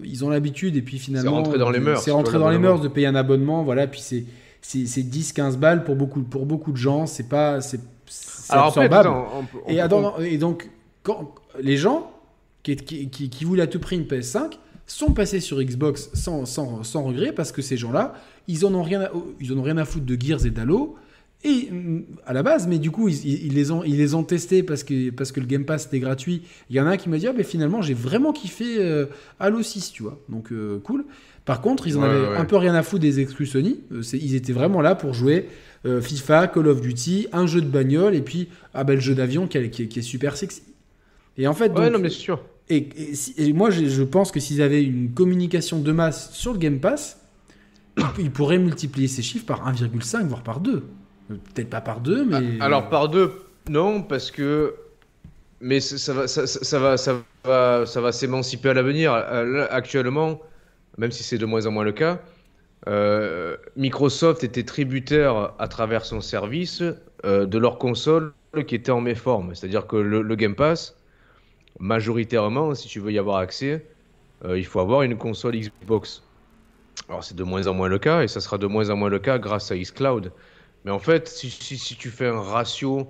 ils 0.03 0.25
ont 0.25 0.29
l'habitude 0.29 0.75
et 0.77 0.81
puis 0.81 0.97
finalement 0.97 1.29
c'est 1.29 1.37
rentré 1.37 1.57
dans 1.59 1.69
les 1.69 1.79
mœurs 1.79 2.01
c'est 2.01 2.11
rentré 2.11 2.39
dans 2.39 2.49
les 2.49 2.57
mœurs 2.57 2.81
de 2.81 2.87
payer 2.87 3.07
un 3.07 3.13
abonnement 3.13 3.63
voilà 3.63 3.85
puis 3.85 4.01
c'est 4.01 4.25
c'est 4.61 5.03
10 5.03 5.33
15 5.33 5.57
balles 5.57 5.83
pour 5.83 5.95
beaucoup 5.95 6.23
pour 6.23 6.47
beaucoup 6.47 6.71
de 6.71 6.77
gens 6.77 7.05
c'est 7.05 7.29
pas 7.29 7.61
c'est 7.61 7.79
absorbable. 8.49 9.11
et, 9.67 9.77
et, 10.21 10.37
donc 10.39 10.71
quand 11.03 11.35
les 11.59 11.77
gens 11.77 12.11
qui, 12.63 12.75
qui, 12.75 13.29
qui, 13.29 13.45
voulaient 13.45 13.63
à 13.63 13.67
tout 13.67 13.79
prix 13.79 13.95
une 13.95 14.05
PS5 14.05 14.53
sont 14.87 15.11
passés 15.13 15.39
sur 15.39 15.61
Xbox 15.61 16.09
sans, 16.13 16.45
sans, 16.45 16.83
sans 16.83 17.03
regret 17.03 17.31
parce 17.31 17.51
que 17.51 17.61
ces 17.61 17.77
gens-là 17.77 18.15
ils 18.47 18.65
en 18.65 18.73
ont 18.73 18.83
rien 18.83 19.01
à, 19.01 19.11
ils 19.39 19.53
en 19.53 19.57
ont 19.57 19.63
rien 19.63 19.77
à 19.77 19.85
foutre 19.85 20.05
de 20.05 20.19
Gears 20.19 20.45
et 20.47 20.51
d'Halo 20.51 20.95
et 21.45 21.69
à 22.25 22.33
la 22.33 22.41
base, 22.41 22.67
mais 22.67 22.79
du 22.79 22.89
coup, 22.89 23.07
ils, 23.07 23.53
les, 23.53 23.69
ont, 23.69 23.83
ils 23.83 23.97
les 23.97 24.15
ont 24.15 24.23
testés 24.23 24.63
parce 24.63 24.83
que, 24.83 25.11
parce 25.11 25.31
que 25.31 25.39
le 25.39 25.45
Game 25.45 25.63
Pass 25.63 25.85
était 25.85 25.99
gratuit. 25.99 26.41
Il 26.71 26.75
y 26.75 26.81
en 26.81 26.87
a 26.87 26.89
un 26.89 26.97
qui 26.97 27.07
m'a 27.07 27.19
dit, 27.19 27.27
ah, 27.27 27.43
finalement, 27.43 27.83
j'ai 27.83 27.93
vraiment 27.93 28.33
kiffé 28.33 28.77
euh, 28.79 29.05
Halo 29.39 29.61
6, 29.61 29.91
tu 29.91 30.01
vois. 30.01 30.19
Donc, 30.27 30.51
euh, 30.51 30.79
cool. 30.79 31.05
Par 31.45 31.61
contre, 31.61 31.85
ils 31.87 31.99
en 31.99 32.01
avaient 32.01 32.35
un 32.35 32.45
peu 32.45 32.55
rien 32.55 32.73
à 32.73 32.81
foutre 32.81 33.03
des 33.03 33.19
exclus 33.19 33.45
Sony. 33.45 33.81
Euh, 33.91 34.01
ils 34.13 34.33
étaient 34.33 34.53
vraiment 34.53 34.81
là 34.81 34.95
pour 34.95 35.13
jouer 35.13 35.47
FIFA, 36.01 36.47
Call 36.47 36.67
of 36.67 36.81
Duty, 36.81 37.27
un 37.31 37.45
jeu 37.45 37.61
de 37.61 37.67
bagnole 37.67 38.15
et 38.15 38.21
puis 38.21 38.49
ah, 38.73 38.83
ben, 38.83 38.95
le 38.95 38.99
jeu 38.99 39.13
d'avion 39.13 39.45
qui, 39.45 39.69
qui, 39.69 39.99
est 39.99 40.01
super 40.01 40.35
sexy. 40.35 40.63
Et 41.37 41.45
en 41.45 41.53
fait, 41.53 41.69
donc, 41.69 41.91
non, 41.91 41.99
mais 41.99 42.09
sûr. 42.09 42.41
Et, 42.69 42.89
moi, 43.53 43.69
je 43.69 44.01
pense 44.01 44.31
que 44.31 44.39
s'ils 44.39 44.63
avaient 44.63 44.83
une 44.83 45.11
communication 45.11 45.79
de 45.79 45.91
masse 45.91 46.31
sur 46.33 46.53
le 46.53 46.57
Game 46.57 46.79
Pass, 46.79 47.19
ils 48.17 48.31
pourraient 48.31 48.57
multiplier 48.57 49.07
ces 49.07 49.21
chiffres 49.21 49.45
par 49.45 49.71
1,5, 49.71 50.25
voire 50.25 50.41
par 50.41 50.59
2. 50.59 50.81
Peut-être 51.27 51.69
pas 51.69 51.81
par 51.81 51.99
deux, 51.99 52.25
mais. 52.25 52.57
Ah, 52.59 52.65
alors 52.65 52.89
par 52.89 53.09
deux, 53.09 53.31
non, 53.69 54.01
parce 54.01 54.31
que. 54.31 54.75
Mais 55.61 55.79
ça 55.79 56.13
va, 56.13 56.27
ça, 56.27 56.79
va, 56.79 56.97
ça 56.97 57.15
va, 57.43 57.85
ça 57.85 58.01
va 58.01 58.11
s'émanciper 58.11 58.69
à 58.69 58.73
l'avenir. 58.73 59.13
Actuellement, 59.71 60.41
même 60.97 61.11
si 61.11 61.23
c'est 61.23 61.37
de 61.37 61.45
moins 61.45 61.65
en 61.65 61.71
moins 61.71 61.83
le 61.83 61.93
cas, 61.93 62.19
euh, 62.87 63.57
Microsoft 63.75 64.43
était 64.43 64.63
tributaire 64.63 65.53
à 65.57 65.67
travers 65.67 66.05
son 66.05 66.21
service 66.21 66.83
euh, 67.25 67.45
de 67.45 67.57
leur 67.57 67.77
console 67.77 68.33
qui 68.67 68.75
était 68.75 68.91
en 68.91 69.01
méforme. 69.01 69.55
C'est-à-dire 69.55 69.87
que 69.87 69.95
le, 69.95 70.35
Game 70.35 70.55
Pass, 70.55 70.95
majoritairement, 71.79 72.75
si 72.75 72.87
tu 72.87 72.99
veux 72.99 73.11
y 73.11 73.19
avoir 73.19 73.37
accès, 73.37 73.85
euh, 74.45 74.57
il 74.57 74.65
faut 74.65 74.79
avoir 74.79 75.01
une 75.01 75.17
console 75.17 75.55
Xbox. 75.55 76.23
Alors 77.09 77.23
c'est 77.23 77.35
de 77.35 77.43
moins 77.43 77.67
en 77.67 77.73
moins 77.73 77.89
le 77.89 77.99
cas 77.99 78.21
et 78.21 78.27
ça 78.27 78.39
sera 78.39 78.57
de 78.57 78.67
moins 78.67 78.89
en 78.89 78.95
moins 78.95 79.09
le 79.09 79.19
cas 79.19 79.37
grâce 79.37 79.71
à 79.71 79.77
xCloud. 79.77 80.31
Mais 80.85 80.91
en 80.91 80.99
fait, 80.99 81.27
si, 81.27 81.49
si, 81.49 81.95
tu 81.95 82.09
fais 82.09 82.27
un 82.27 82.39
ratio 82.39 83.07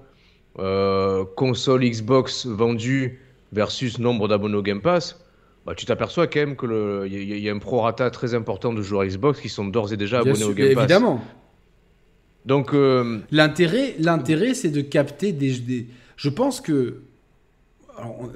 console 1.35 1.83
Xbox 1.83 2.47
vendue 2.47 3.19
versus 3.51 3.99
nombre 3.99 4.27
d'abonnés 4.27 4.55
au 4.55 4.63
Game 4.63 4.81
Pass, 4.81 5.19
bah, 5.65 5.75
tu 5.75 5.85
t'aperçois 5.85 6.27
quand 6.27 6.39
même 6.39 6.55
qu'il 6.55 7.11
y, 7.11 7.39
y, 7.39 7.49
a 7.49 7.53
un 7.53 7.59
prorata 7.59 8.09
très 8.11 8.33
important 8.33 8.71
de 8.71 8.81
joueurs 8.81 9.05
Xbox 9.05 9.41
qui 9.41 9.49
sont 9.49 9.65
d'ores 9.65 9.91
et 9.91 9.97
déjà 9.97 10.19
abonnés 10.19 10.43
au 10.43 10.53
Game 10.53 10.73
Pass. 10.73 10.83
Évidemment. 10.83 11.21
Donc 12.45 12.73
euh, 12.73 13.19
l'intérêt, 13.31 13.95
l'intérêt, 13.99 14.53
c'est 14.53 14.69
de 14.69 14.81
capter 14.81 15.31
des, 15.31 15.87
Je 16.15 16.29
pense 16.29 16.61
que 16.61 17.01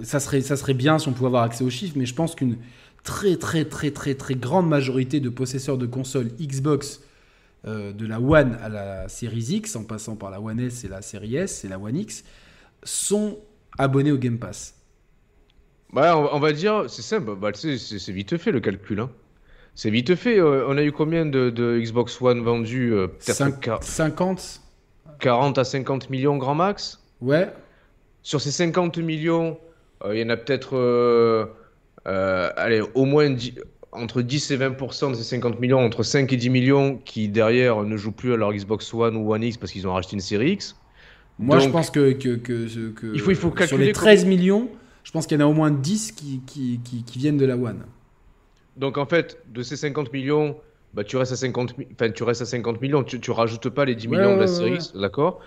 ça 0.03 0.19
serait, 0.19 0.41
ça 0.41 0.55
serait 0.55 0.73
bien 0.73 0.99
si 0.99 1.07
on 1.07 1.13
pouvait 1.13 1.27
avoir 1.27 1.43
accès 1.43 1.63
aux 1.63 1.69
chiffres, 1.69 1.93
mais 1.95 2.05
je 2.05 2.15
pense 2.15 2.33
qu'une 2.33 2.57
très 3.03 3.35
très 3.37 3.65
très 3.65 3.91
très 3.91 4.15
très 4.15 4.35
grande 4.35 4.67
majorité 4.67 5.19
de 5.19 5.29
possesseurs 5.29 5.77
de 5.77 5.85
consoles 5.85 6.29
Xbox 6.39 7.01
euh, 7.65 7.91
de 7.93 8.05
la 8.05 8.19
One 8.19 8.57
à 8.61 8.69
la 8.69 9.09
Series 9.09 9.47
X, 9.49 9.75
en 9.75 9.83
passant 9.83 10.15
par 10.15 10.31
la 10.31 10.41
One 10.41 10.59
S 10.59 10.83
et 10.83 10.87
la 10.87 11.01
Series 11.01 11.35
S 11.37 11.65
et 11.65 11.67
la 11.67 11.79
One 11.79 11.97
X, 11.97 12.23
sont 12.83 13.39
abonnés 13.77 14.11
au 14.11 14.17
Game 14.17 14.39
Pass. 14.39 14.75
Bah, 15.91 16.17
on, 16.17 16.39
va 16.39 16.51
dire, 16.51 16.85
c'est 16.87 17.01
simple, 17.01 17.35
bah, 17.35 17.49
c'est 17.53 18.11
vite 18.11 18.37
fait 18.37 18.51
le 18.51 18.59
calcul. 18.59 18.99
Hein. 18.99 19.09
C'est 19.73 19.89
vite 19.89 20.15
fait. 20.15 20.39
Euh, 20.39 20.65
on 20.67 20.77
a 20.77 20.83
eu 20.83 20.91
combien 20.91 21.25
de, 21.25 21.79
Xbox 21.79 22.21
One 22.21 22.41
vendus 22.41 22.93
euh, 22.93 23.07
Peut-être 23.07 23.83
50 23.83 24.61
40 25.19 25.57
à 25.57 25.63
50 25.63 26.09
millions 26.09 26.37
grand 26.37 26.55
max? 26.55 27.01
Ouais. 27.21 27.49
Sur 28.21 28.41
ces 28.41 28.51
50 28.51 28.97
millions, 28.97 29.57
euh, 30.03 30.15
il 30.15 30.21
y 30.21 30.23
en 30.23 30.29
a 30.29 30.37
peut-être 30.37 31.49
allez, 32.05 32.81
au 32.93 33.05
moins 33.05 33.33
entre 33.91 34.21
10 34.21 34.51
et 34.51 34.57
20% 34.57 35.11
de 35.11 35.15
ces 35.15 35.23
50 35.23 35.59
millions, 35.59 35.79
entre 35.79 36.03
5 36.03 36.31
et 36.31 36.37
10 36.37 36.49
millions 36.49 36.99
qui 37.03 37.27
derrière 37.27 37.83
ne 37.83 37.97
jouent 37.97 38.11
plus 38.11 38.33
à 38.33 38.37
leur 38.37 38.53
Xbox 38.53 38.93
One 38.93 39.15
ou 39.17 39.33
One 39.33 39.43
X 39.43 39.57
parce 39.57 39.71
qu'ils 39.71 39.87
ont 39.87 39.93
racheté 39.93 40.13
une 40.15 40.21
série 40.21 40.51
X. 40.51 40.75
Moi, 41.39 41.59
je 41.59 41.69
pense 41.69 41.89
que, 41.89 42.11
que, 42.11 42.35
que, 42.35 42.67
il 43.13 43.21
faut, 43.21 43.31
il 43.31 43.35
faut 43.35 43.49
calculer 43.49 43.67
sur 43.67 43.77
les 43.77 43.93
13 43.93 44.25
millions, 44.25 44.69
je 45.03 45.11
pense 45.11 45.25
qu'il 45.25 45.39
y 45.39 45.43
en 45.43 45.45
a 45.45 45.49
au 45.49 45.53
moins 45.53 45.71
10 45.71 46.11
qui, 46.11 46.41
qui, 46.45 46.79
qui, 46.83 47.17
viennent 47.17 47.37
de 47.37 47.45
la 47.45 47.55
One. 47.55 47.83
Donc 48.75 48.97
en 48.97 49.05
fait, 49.05 49.41
de 49.51 49.63
ces 49.63 49.77
50 49.77 50.11
millions, 50.11 50.57
bah, 50.93 51.05
tu, 51.05 51.15
restes 51.15 51.31
à 51.31 51.37
50, 51.37 51.75
enfin, 51.93 52.11
tu 52.11 52.23
restes 52.23 52.41
à 52.41 52.45
50 52.45 52.81
millions, 52.81 53.03
tu, 53.03 53.21
tu 53.21 53.31
rajoutes 53.31 53.69
pas 53.69 53.85
les 53.85 53.95
10 53.95 54.07
millions 54.09 54.35
de 54.35 54.41
la 54.41 54.47
série, 54.47 54.79
d'accord? 54.95 55.39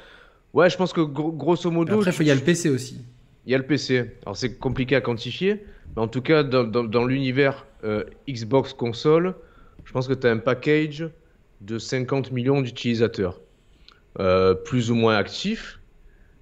Ouais, 0.55 0.69
je 0.69 0.77
pense 0.77 0.93
que 0.93 1.01
grosso 1.01 1.70
modo. 1.70 2.01
après, 2.01 2.24
il 2.24 2.27
y 2.27 2.31
a 2.31 2.35
le 2.35 2.40
PC 2.40 2.69
aussi. 2.70 3.05
Il 3.47 3.52
y 3.52 3.55
a 3.55 3.59
le 3.59 3.66
PC. 3.66 4.12
Alors 4.24 4.36
c'est 4.36 4.59
compliqué 4.59 4.97
à 4.97 5.01
quantifier, 5.01 5.64
mais 5.94 6.02
en 6.02 6.09
tout 6.09 6.23
cas, 6.23 6.43
dans, 6.43 6.64
dans, 6.64 7.05
l'univers 7.05 7.66
euh, 7.84 8.04
Xbox 8.28 8.72
console, 8.72 9.34
je 9.84 9.92
pense 9.92 10.09
que 10.09 10.14
tu 10.14 10.26
as 10.26 10.30
un 10.30 10.38
package 10.38 11.09
de 11.60 11.78
50 11.78 12.32
millions 12.32 12.60
d'utilisateurs. 12.60 13.40
Euh, 14.20 14.54
plus 14.54 14.90
ou 14.90 14.94
moins 14.94 15.16
actifs, 15.16 15.80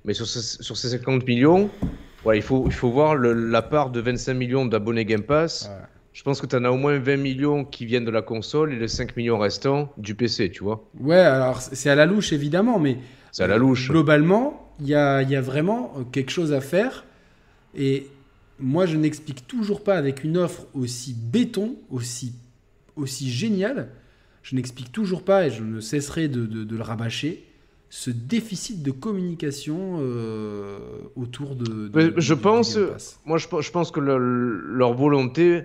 mais 0.04 0.12
sur, 0.12 0.26
sur 0.26 0.76
ces 0.76 0.88
50 0.88 1.24
millions, 1.24 1.70
Ouais, 2.24 2.36
il 2.36 2.42
faut, 2.42 2.64
il 2.66 2.72
faut 2.72 2.90
voir 2.90 3.16
la 3.16 3.62
part 3.62 3.90
de 3.90 4.00
25 4.00 4.34
millions 4.34 4.66
d'abonnés 4.66 5.04
Game 5.04 5.22
Pass. 5.22 5.70
Je 6.12 6.22
pense 6.22 6.40
que 6.40 6.46
tu 6.46 6.56
en 6.56 6.64
as 6.64 6.70
au 6.70 6.76
moins 6.76 6.98
20 6.98 7.16
millions 7.16 7.64
qui 7.64 7.86
viennent 7.86 8.04
de 8.04 8.10
la 8.10 8.20
console 8.20 8.74
et 8.74 8.78
les 8.78 8.88
5 8.88 9.16
millions 9.16 9.38
restants 9.38 9.92
du 9.96 10.14
PC, 10.14 10.50
tu 10.50 10.64
vois. 10.64 10.84
Ouais, 10.98 11.16
alors 11.16 11.60
c'est 11.60 11.88
à 11.88 11.94
la 11.94 12.04
louche 12.04 12.32
évidemment, 12.32 12.78
mais. 12.78 12.98
C'est 13.32 13.44
à 13.44 13.46
la 13.46 13.56
louche. 13.56 13.90
Globalement, 13.90 14.68
il 14.80 14.88
y 14.88 14.94
a, 14.94 15.22
y 15.22 15.36
a, 15.36 15.40
vraiment 15.40 15.94
quelque 16.12 16.30
chose 16.30 16.52
à 16.52 16.60
faire. 16.60 17.04
Et 17.76 18.08
moi, 18.60 18.86
je 18.86 18.96
n'explique 18.96 19.46
toujours 19.46 19.82
pas 19.82 19.96
avec 19.96 20.24
une 20.24 20.36
offre 20.36 20.66
aussi 20.74 21.14
béton, 21.14 21.76
aussi, 21.90 22.34
aussi 22.96 23.30
géniale. 23.30 23.90
Je 24.42 24.56
n'explique 24.56 24.92
toujours 24.92 25.22
pas 25.22 25.46
et 25.46 25.50
je 25.50 25.62
ne 25.62 25.80
cesserai 25.80 26.28
de, 26.28 26.46
de, 26.46 26.64
de 26.64 26.76
le 26.76 26.82
rabâcher 26.82 27.44
ce 27.90 28.10
déficit 28.10 28.84
de 28.84 28.92
communication 28.92 29.98
euh, 30.00 30.78
autour 31.16 31.56
de, 31.56 32.14
je 32.16 32.34
pense 32.34 32.78
moi 33.26 33.36
je, 33.36 33.48
je, 33.60 33.70
pense 33.72 33.90
que 33.90 33.98
leur 33.98 34.94
volonté 34.94 35.64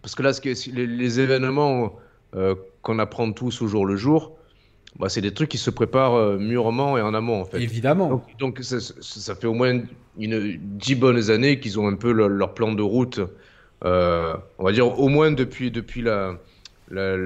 parce 0.00 0.14
que 0.14 0.22
là 0.22 0.32
ce 0.32 0.70
les, 0.70 0.86
les, 0.86 1.20
événements 1.20 1.96
euh, 2.36 2.54
qu'on 2.82 3.00
apprend 3.00 3.32
tous 3.32 3.62
au 3.62 3.66
jour 3.66 3.84
le 3.84 3.96
jour 3.96 4.37
bah, 4.98 5.08
c'est 5.08 5.20
des 5.20 5.34
trucs 5.34 5.48
qui 5.48 5.58
se 5.58 5.70
préparent 5.70 6.14
euh, 6.14 6.38
mûrement 6.38 6.96
et 6.96 7.02
en 7.02 7.14
amont 7.14 7.40
en 7.40 7.44
fait 7.44 7.60
évidemment 7.60 8.24
donc, 8.38 8.58
ça, 8.62 8.78
ça, 8.80 9.34
fait 9.34 9.46
au 9.46 9.54
moins 9.54 9.80
une 10.18 10.58
dix 10.60 10.94
bonnes 10.94 11.30
années 11.30 11.60
qu'ils 11.60 11.78
ont 11.78 11.88
un 11.88 11.94
peu 11.94 12.12
leur, 12.12 12.54
plan 12.54 12.72
de 12.72 12.82
route 12.82 13.20
on 13.82 14.64
va 14.64 14.72
dire 14.72 14.98
au 14.98 15.08
moins 15.08 15.30
depuis 15.30 15.70
depuis 15.70 16.02
la, 16.02 16.38
la, 16.90 17.16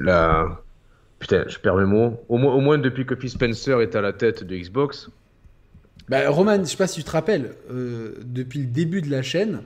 la 0.00 0.60
Putain, 1.18 1.44
je 1.48 1.58
perds 1.58 1.76
mes 1.76 1.84
mots. 1.84 2.20
Au 2.28 2.38
moins, 2.38 2.54
au 2.54 2.60
moins 2.60 2.78
depuis 2.78 3.04
que 3.04 3.16
Phil 3.16 3.30
Spencer 3.30 3.80
est 3.80 3.96
à 3.96 4.00
la 4.00 4.12
tête 4.12 4.44
de 4.44 4.56
Xbox. 4.56 5.10
Bah, 6.08 6.28
Roman, 6.30 6.58
je 6.60 6.64
sais 6.64 6.76
pas 6.76 6.86
si 6.86 7.00
tu 7.00 7.04
te 7.04 7.10
rappelles, 7.10 7.54
euh, 7.70 8.14
depuis 8.24 8.60
le 8.60 8.66
début 8.66 9.02
de 9.02 9.10
la 9.10 9.22
chaîne, 9.22 9.60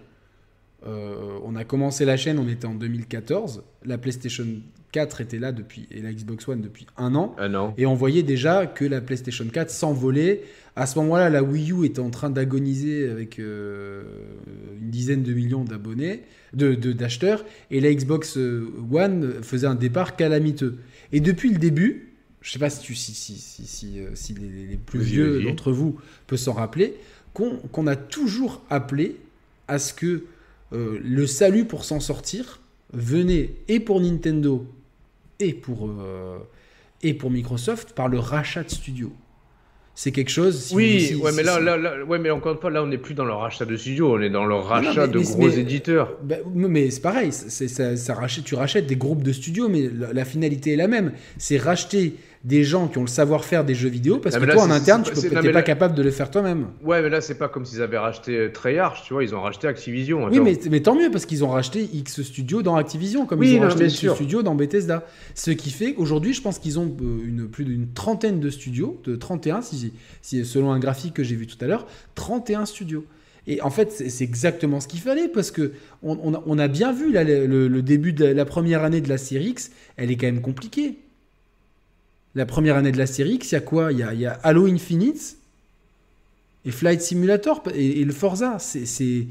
euh, 0.87 1.39
on 1.45 1.55
a 1.57 1.65
commencé 1.65 2.05
la 2.05 2.17
chaîne, 2.17 2.39
on 2.39 2.49
était 2.49 2.67
en 2.67 2.75
2014. 2.75 3.63
La 3.85 3.99
PlayStation 3.99 4.47
4 4.93 5.21
était 5.21 5.39
là 5.39 5.53
depuis, 5.53 5.87
et 5.91 6.03
la 6.03 6.13
Xbox 6.13 6.47
One 6.49 6.61
depuis 6.61 6.87
un 6.97 7.15
an. 7.15 7.35
Un 7.39 7.55
an. 7.55 7.75
Et 7.79 7.87
on 7.87 7.95
voyait 7.95 8.23
déjà 8.23 8.67
que 8.67 8.85
la 8.85 9.01
PlayStation 9.01 9.45
4 9.51 9.71
s'envolait. 9.71 10.43
À 10.75 10.87
ce 10.87 10.99
moment-là, 10.99 11.31
la 11.31 11.43
Wii 11.43 11.73
U 11.73 11.85
était 11.85 12.01
en 12.01 12.11
train 12.11 12.31
d'agoniser 12.31 13.09
avec 13.09 13.39
euh, 13.39 14.03
une 14.81 14.91
dizaine 14.91 15.23
de 15.23 15.33
millions 15.33 15.65
d'abonnés, 15.65 16.23
d'acheteurs, 16.53 16.81
de, 16.81 16.93
d'acheteurs, 16.93 17.45
et 17.71 17.81
la 17.81 17.93
Xbox 17.93 18.37
One 18.37 19.43
faisait 19.43 19.67
un 19.67 19.75
départ 19.75 20.17
calamiteux. 20.17 20.79
Et 21.13 21.21
depuis 21.21 21.51
le 21.51 21.59
début, 21.59 22.13
je 22.43 22.49
ne 22.49 22.53
sais 22.53 22.59
pas 22.59 22.71
si, 22.71 22.81
tu, 22.83 22.95
si, 22.95 23.15
si, 23.15 23.37
si, 23.37 24.01
euh, 24.01 24.11
les, 24.41 24.77
plus 24.77 25.01
vieux 25.01 25.43
d'entre 25.43 25.71
vous 25.71 25.97
peuvent 26.27 26.39
s'en 26.39 26.53
rappeler, 26.53 26.95
qu'on 27.33 27.87
a 27.87 27.97
toujours 27.97 28.63
appelé 28.69 29.17
à 29.69 29.79
ce 29.79 29.95
que 29.95 30.25
euh, 30.73 30.99
le 31.03 31.27
salut 31.27 31.65
pour 31.65 31.85
s'en 31.85 32.01
sortir 32.01 32.61
venait 32.93 33.55
et 33.69 33.81
pour 33.81 34.01
Nintendo 34.01 34.67
et 35.39 35.55
pour, 35.55 35.89
euh, 35.89 36.39
et 37.03 37.15
pour 37.15 37.31
Microsoft 37.31 37.93
par 37.93 38.09
le 38.09 38.19
rachat 38.19 38.65
de 38.65 38.71
studios 38.71 39.13
c'est 39.95 40.11
quelque 40.11 40.31
chose. 40.31 40.73
oui, 40.75 41.15
ouais, 41.23 41.33
mais 41.33 41.43
là, 41.43 41.61
là, 41.61 42.03
ouais, 42.05 42.19
mais 42.19 42.31
encore 42.31 42.53
une 42.53 42.59
fois, 42.59 42.71
là, 42.71 42.83
on 42.83 42.87
n'est 42.87 42.99
plus 42.99 43.15
dans 43.15 43.27
le 43.27 43.33
rachat 43.33 43.67
de 43.67 43.77
studio, 43.77 44.15
on 44.15 44.21
est 44.21 44.31
dans 44.31 44.47
le 44.47 44.55
rachat 44.55 45.07
de 45.07 45.19
gros 45.19 45.49
éditeurs. 45.51 46.17
Bah, 46.23 46.37
mais 46.55 46.91
c'est 46.91 47.03
pareil, 47.03 47.31
ça, 47.33 47.97
ça, 47.97 48.15
rachète, 48.15 48.45
tu 48.45 48.55
rachètes 48.55 48.87
des 48.87 48.97
groupes 48.97 49.23
de 49.23 49.33
studios, 49.33 49.69
mais 49.69 49.91
la 50.13 50.25
finalité 50.25 50.73
est 50.73 50.77
la 50.77 50.89
même. 50.89 51.13
C'est 51.37 51.59
racheter 51.59 52.17
des 52.45 52.65
gens 52.65 52.89
qui 52.89 52.99
ont 52.99 53.03
le 53.03 53.09
savoir-faire 53.09 53.65
des 53.65 53.75
jeux 53.75 53.89
vidéo 53.89 54.19
parce 54.19 54.37
que 54.37 54.45
toi 54.45 54.65
en 54.65 54.71
interne 54.71 55.05
tu 55.05 55.29
n'es 55.29 55.53
pas 55.53 55.63
capable 55.63 55.95
de 55.95 56.03
le 56.03 56.11
faire 56.11 56.31
toi-même. 56.31 56.67
Ouais, 56.83 57.01
mais 57.01 57.09
là 57.09 57.21
c'est 57.21 57.37
pas 57.37 57.49
comme 57.49 57.65
s'ils 57.65 57.83
avaient 57.83 57.99
racheté 57.99 58.37
euh, 58.37 58.53
Treyarch, 58.53 59.05
tu 59.05 59.13
vois, 59.13 59.23
ils 59.23 59.35
ont 59.35 59.41
racheté 59.41 59.69
Activision. 59.69 60.25
Oui, 60.25 60.41
mais, 60.41 60.59
mais, 60.69 60.81
tant 60.81 60.97
mieux 60.97 61.11
parce 61.11 61.25
qu'ils 61.25 61.45
ont 61.45 61.51
racheté 61.51 61.89
X 61.93 62.23
Studio 62.23 62.63
dans 62.63 62.75
Activision 62.75 63.27
comme 63.27 63.43
ils 63.43 63.59
ont 63.59 63.61
racheté 63.61 63.87
X 63.87 64.15
Studio 64.15 64.43
dans 64.43 64.57
Bethesda. 64.57 65.07
Ce 65.35 65.53
qui 65.53 65.71
fait 65.71 65.95
qu'aujourd'hui, 65.95 66.35
je 66.35 66.43
pense 66.43 66.59
qu'ils 66.59 66.81
ont 66.81 66.95
euh, 67.01 67.29
une, 67.29 67.49
plus 67.49 67.65
d'une 67.65 67.93
trentaine 67.93 68.41
de 68.41 68.51
studios, 68.51 69.01
de 69.05 69.15
31 69.15 69.63
si, 69.63 69.93
si 70.21 70.45
selon 70.45 70.73
un 70.73 70.81
graphique 70.81 71.15
que 71.15 71.23
j'ai 71.23 71.37
vu 71.37 71.47
tout 71.47 71.63
à 71.65 71.69
l'heure, 71.69 71.87
31 72.17 72.67
studios. 72.67 73.05
Et 73.47 73.61
en 73.61 73.71
fait, 73.71 73.91
c'est 73.91 74.25
exactement 74.25 74.81
ce 74.81 74.87
qu'il 74.87 75.01
fallait 75.01 75.29
parce 75.29 75.51
que 75.51 75.73
on, 76.03 76.59
a, 76.59 76.69
bien 76.69 76.93
vu 76.93 77.13
le, 77.13 77.67
le, 77.67 77.83
début 77.83 78.13
de 78.13 78.25
la 78.25 78.45
première 78.45 78.85
année 78.85 79.01
de 79.01 79.09
la 79.09 79.19
série 79.19 79.49
X, 79.49 79.73
elle 79.97 80.13
est 80.13 80.17
quand 80.17 80.27
même 80.27 80.43
compliquée 80.43 80.99
la 82.35 82.47
première 82.47 82.77
année 82.77 82.93
de 82.93 82.99
la 82.99 83.07
série 83.07 83.35
X, 83.35 83.53
il 83.53 83.55
y 83.55 83.59
a 83.59 83.61
quoi? 83.61 83.93
Il 83.93 83.99
y 83.99 84.27
a, 84.27 84.33
Halo 84.43 84.67
Infinite 84.67 85.37
et 86.65 86.71
Flight 86.71 87.01
Simulator 87.01 87.63
et, 87.75 88.05
le 88.05 88.13
Forza. 88.13 88.59
C'est 88.59 89.29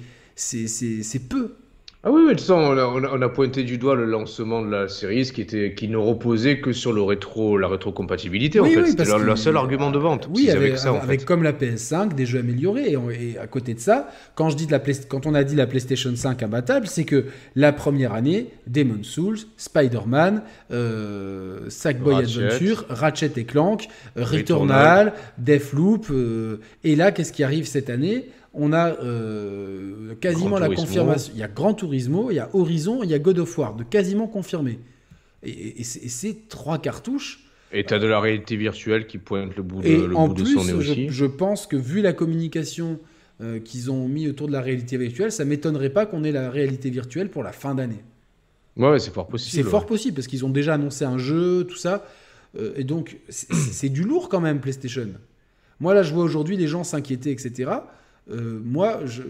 peu. 1.29 1.55
Ah 2.03 2.09
oui, 2.09 2.21
mais 2.25 2.33
de 2.33 2.39
toute 2.39 2.47
façon, 2.47 2.55
on 2.55 3.21
a, 3.21 3.29
pointé 3.29 3.61
du 3.61 3.77
doigt 3.77 3.93
le 3.93 4.05
lancement 4.05 4.63
de 4.63 4.71
la 4.71 4.87
série 4.87 5.21
qui, 5.31 5.41
était, 5.41 5.75
qui 5.75 5.87
ne 5.87 5.97
reposait 5.97 6.59
que 6.59 6.73
sur 6.73 6.93
le 6.93 7.03
rétro, 7.03 7.59
la 7.59 7.67
rétrocompatibilité. 7.67 8.59
en 8.59 8.65
fait, 8.65 8.87
c'était 8.87 9.05
leur, 9.05 9.37
seul 9.37 9.55
argument 9.55 9.91
de 9.91 9.99
vente. 9.99 10.27
Oui, 10.33 10.49
avec, 10.49 10.79
ça, 10.79 10.99
avec 10.99 11.25
comme 11.25 11.43
la 11.43 11.53
PS5, 11.53 12.15
des 12.15 12.25
jeux 12.25 12.39
améliorés. 12.39 12.93
Et, 12.93 13.37
à 13.37 13.45
côté 13.45 13.75
de 13.75 13.79
ça, 13.79 14.09
quand, 14.33 14.49
je 14.49 14.55
dis 14.55 14.65
de 14.65 14.71
la 14.71 14.79
quand 14.79 15.27
on 15.27 15.35
a 15.35 15.43
dit 15.43 15.55
la 15.55 15.67
PlayStation 15.67 16.11
5 16.15 16.41
imbattable, 16.41 16.87
c'est 16.87 17.03
que 17.03 17.25
la 17.55 17.71
première 17.71 18.13
année, 18.13 18.47
Demon's 18.65 19.05
Souls, 19.07 19.37
Spider-Man, 19.57 20.41
euh, 20.71 21.69
Sackboy 21.69 22.15
Adventure, 22.15 22.83
Ratchet 22.89 23.33
et 23.35 23.45
Clank, 23.45 23.87
Returnal, 24.15 25.13
Deathloop. 25.37 26.07
Euh, 26.09 26.57
et 26.83 26.95
là, 26.95 27.11
qu'est-ce 27.11 27.31
qui 27.31 27.43
arrive 27.43 27.67
cette 27.67 27.91
année? 27.91 28.25
On 28.53 28.73
a 28.73 28.89
euh, 29.01 30.15
quasiment 30.15 30.59
la 30.59 30.69
confirmation. 30.69 31.33
Il 31.33 31.39
y 31.39 31.43
a 31.43 31.47
Gran 31.47 31.73
Turismo, 31.73 32.31
il 32.31 32.35
y 32.35 32.39
a 32.39 32.49
Horizon, 32.53 33.03
il 33.03 33.09
y 33.09 33.13
a 33.13 33.19
God 33.19 33.39
of 33.39 33.57
War, 33.57 33.75
de 33.75 33.83
quasiment 33.83 34.27
confirmé. 34.27 34.79
Et, 35.43 35.83
c'est 35.83 36.49
trois 36.49 36.77
cartouches. 36.77 37.45
Et 37.71 37.85
tu 37.85 37.93
as 37.93 37.99
de 37.99 38.07
la 38.07 38.19
réalité 38.19 38.57
virtuelle 38.57 39.07
qui 39.07 39.17
pointe 39.17 39.55
le 39.55 39.63
bout 39.63 39.81
de, 39.81 39.87
et 39.87 39.97
le 39.97 40.15
en 40.15 40.29
plus, 40.29 40.59
Je, 40.81 41.09
je, 41.09 41.25
pense 41.25 41.65
que 41.65 41.77
vu 41.77 42.01
la 42.01 42.11
communication 42.11 42.99
euh, 43.41 43.59
qu'ils 43.59 43.89
ont 43.89 44.07
mis 44.09 44.27
autour 44.27 44.47
de 44.47 44.51
la 44.51 44.61
réalité 44.61 44.97
virtuelle, 44.97 45.31
ça 45.31 45.45
m'étonnerait 45.45 45.89
pas 45.89 46.05
qu'on 46.05 46.23
ait 46.25 46.33
la 46.33 46.51
réalité 46.51 46.89
virtuelle 46.89 47.29
pour 47.29 47.43
la 47.43 47.53
fin 47.53 47.73
d'année. 47.73 48.03
Ouais, 48.75 48.99
c'est 48.99 49.13
fort 49.13 49.27
possible. 49.27 49.63
C'est 49.63 49.69
fort 49.69 49.85
possible 49.85 50.15
parce 50.15 50.27
qu'ils 50.27 50.45
ont 50.45 50.49
déjà 50.49 50.73
annoncé 50.73 51.05
un 51.05 51.17
jeu, 51.17 51.63
tout 51.63 51.77
ça. 51.77 52.05
Euh, 52.59 52.73
et 52.75 52.83
donc, 52.83 53.17
c'est 53.29 53.89
du 53.89 54.03
lourd 54.03 54.29
quand 54.29 54.41
même, 54.41 54.59
PlayStation. 54.59 55.07
Moi, 55.79 55.93
là, 55.93 56.03
je 56.03 56.13
vois 56.13 56.23
aujourd'hui 56.23 56.57
les 56.57 56.67
gens 56.67 56.83
s'inquiéter, 56.83 57.31
etc. 57.31 57.71
Euh, 58.29 58.59
moi, 58.63 59.01
je, 59.05 59.23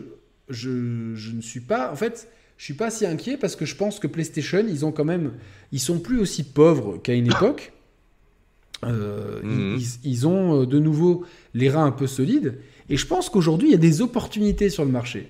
je, 0.49 1.15
je, 1.15 1.31
ne 1.31 1.41
suis 1.41 1.61
pas. 1.61 1.91
En 1.91 1.95
fait, 1.95 2.27
je 2.57 2.65
suis 2.65 2.73
pas 2.73 2.89
si 2.89 3.05
inquiet 3.05 3.37
parce 3.37 3.55
que 3.55 3.65
je 3.65 3.75
pense 3.75 3.99
que 3.99 4.07
PlayStation, 4.07 4.65
ils 4.67 4.85
ont 4.85 4.91
quand 4.91 5.05
même. 5.05 5.33
Ils 5.71 5.79
sont 5.79 5.99
plus 5.99 6.19
aussi 6.19 6.43
pauvres 6.43 6.97
qu'à 6.97 7.13
une 7.13 7.27
époque. 7.27 7.73
Mhm. 8.83 9.77
ils, 9.77 10.11
ils, 10.11 10.27
ont 10.27 10.63
de 10.63 10.79
nouveau 10.79 11.23
les 11.53 11.69
reins 11.69 11.85
un 11.85 11.91
peu 11.91 12.07
solides. 12.07 12.57
Et 12.89 12.97
je 12.97 13.05
pense 13.05 13.29
qu'aujourd'hui, 13.29 13.69
il 13.69 13.71
y 13.71 13.75
a 13.75 13.77
des 13.77 14.01
opportunités 14.01 14.69
sur 14.69 14.83
le 14.83 14.91
marché. 14.91 15.29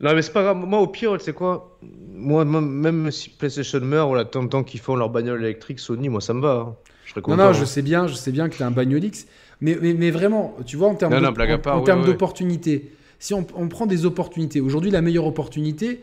Non, 0.00 0.14
mais 0.14 0.22
c'est 0.22 0.32
pas 0.32 0.42
grave. 0.42 0.56
Moi, 0.58 0.78
au 0.80 0.86
pire, 0.86 1.16
tu 1.18 1.24
sais 1.24 1.32
quoi? 1.32 1.78
Moi, 1.82 2.44
même 2.44 3.10
si 3.10 3.30
PlayStation 3.30 3.80
meurt, 3.80 4.08
voilà, 4.08 4.24
tant, 4.24 4.46
tant 4.46 4.62
qu'ils 4.62 4.80
font 4.80 4.94
leur 4.94 5.08
bagnole 5.08 5.42
électrique, 5.42 5.80
Sony, 5.80 6.08
moi, 6.08 6.20
ça 6.20 6.34
me 6.34 6.42
va. 6.42 6.66
Hein. 6.68 6.76
Je 7.04 7.10
serais 7.12 7.22
content. 7.22 7.36
Non, 7.36 7.44
non, 7.46 7.52
je 7.52 7.64
sais 7.64 7.82
bien, 7.82 8.06
je 8.06 8.14
sais 8.14 8.32
bien 8.32 8.48
que 8.48 8.56
tu 8.56 8.62
as 8.62 8.66
un 8.66 8.70
bagnole 8.70 9.04
X. 9.04 9.26
Mais, 9.60 9.76
mais, 9.80 10.10
vraiment, 10.10 10.56
tu 10.66 10.76
vois, 10.76 10.88
en 10.88 10.94
termes 10.94 12.04
d'opportunités, 12.04 12.92
si 13.18 13.32
on, 13.32 13.46
on, 13.54 13.68
prend 13.68 13.86
des 13.86 14.04
opportunités, 14.04 14.60
aujourd'hui, 14.60 14.90
la 14.90 15.00
meilleure 15.00 15.26
opportunité, 15.26 16.00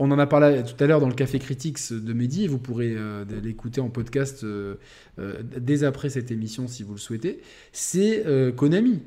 on 0.00 0.10
en 0.10 0.18
a 0.18 0.26
parlé 0.26 0.62
tout 0.62 0.82
à 0.82 0.86
l'heure 0.86 1.00
dans 1.00 1.08
le 1.08 1.14
Café 1.14 1.38
Critics 1.38 1.92
de 1.92 2.12
Mehdi, 2.14 2.46
vous 2.46 2.58
pourrez 2.58 2.94
euh, 2.96 3.24
l'écouter 3.42 3.82
en 3.82 3.90
podcast 3.90 4.44
euh, 4.44 4.76
euh, 5.18 5.42
dès 5.58 5.84
après 5.84 6.08
cette 6.08 6.30
émission 6.30 6.66
si 6.68 6.82
vous 6.82 6.94
le 6.94 6.98
souhaitez, 6.98 7.40
c'est 7.70 8.24
Konami. 8.56 9.02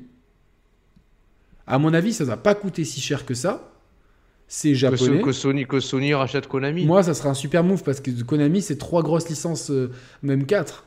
À 1.66 1.78
mon 1.78 1.92
avis, 1.94 2.12
ça 2.12 2.24
ne 2.24 2.28
va 2.28 2.36
pas 2.36 2.54
coûter 2.54 2.84
si 2.84 3.00
cher 3.00 3.26
que 3.26 3.34
ça. 3.34 3.72
C'est 4.46 4.74
japonais. 4.74 5.22
Que, 5.22 5.32
Sony, 5.32 5.66
que 5.66 5.80
Sony 5.80 6.14
rachète 6.14 6.46
Konami. 6.46 6.84
Moi, 6.84 7.02
ça 7.02 7.14
serait 7.14 7.30
un 7.30 7.34
super 7.34 7.64
move 7.64 7.82
parce 7.82 8.00
que 8.00 8.10
Konami, 8.22 8.62
c'est 8.62 8.76
trois 8.76 9.02
grosses 9.02 9.28
licences, 9.28 9.72
même 10.22 10.46
quatre. 10.46 10.84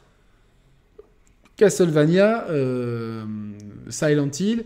Castlevania, 1.58 2.48
euh, 2.50 3.26
Silent 3.90 4.32
Hill, 4.40 4.66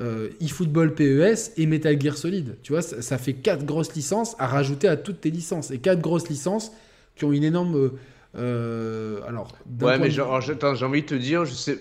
euh, 0.00 0.30
eFootball 0.40 0.94
PES 0.94 1.52
et 1.56 1.66
Metal 1.66 2.00
Gear 2.00 2.16
Solid. 2.16 2.56
Tu 2.62 2.72
vois, 2.72 2.82
ça, 2.82 3.18
fait 3.18 3.34
quatre 3.34 3.64
grosses 3.64 3.94
licences 3.94 4.36
à 4.38 4.46
rajouter 4.46 4.88
à 4.88 4.96
toutes 4.96 5.20
tes 5.20 5.30
licences. 5.30 5.70
Et 5.70 5.78
quatre 5.78 6.00
grosses 6.00 6.28
licences 6.28 6.72
qui 7.16 7.24
ont 7.24 7.32
une 7.32 7.44
énorme. 7.44 7.92
alors, 8.34 9.56
ouais, 9.82 9.98
mais 9.98 10.10
j'ai 10.10 10.22
envie 10.22 11.02
de 11.02 11.06
te 11.06 11.14
dire, 11.14 11.44
je 11.44 11.52
sais. 11.52 11.78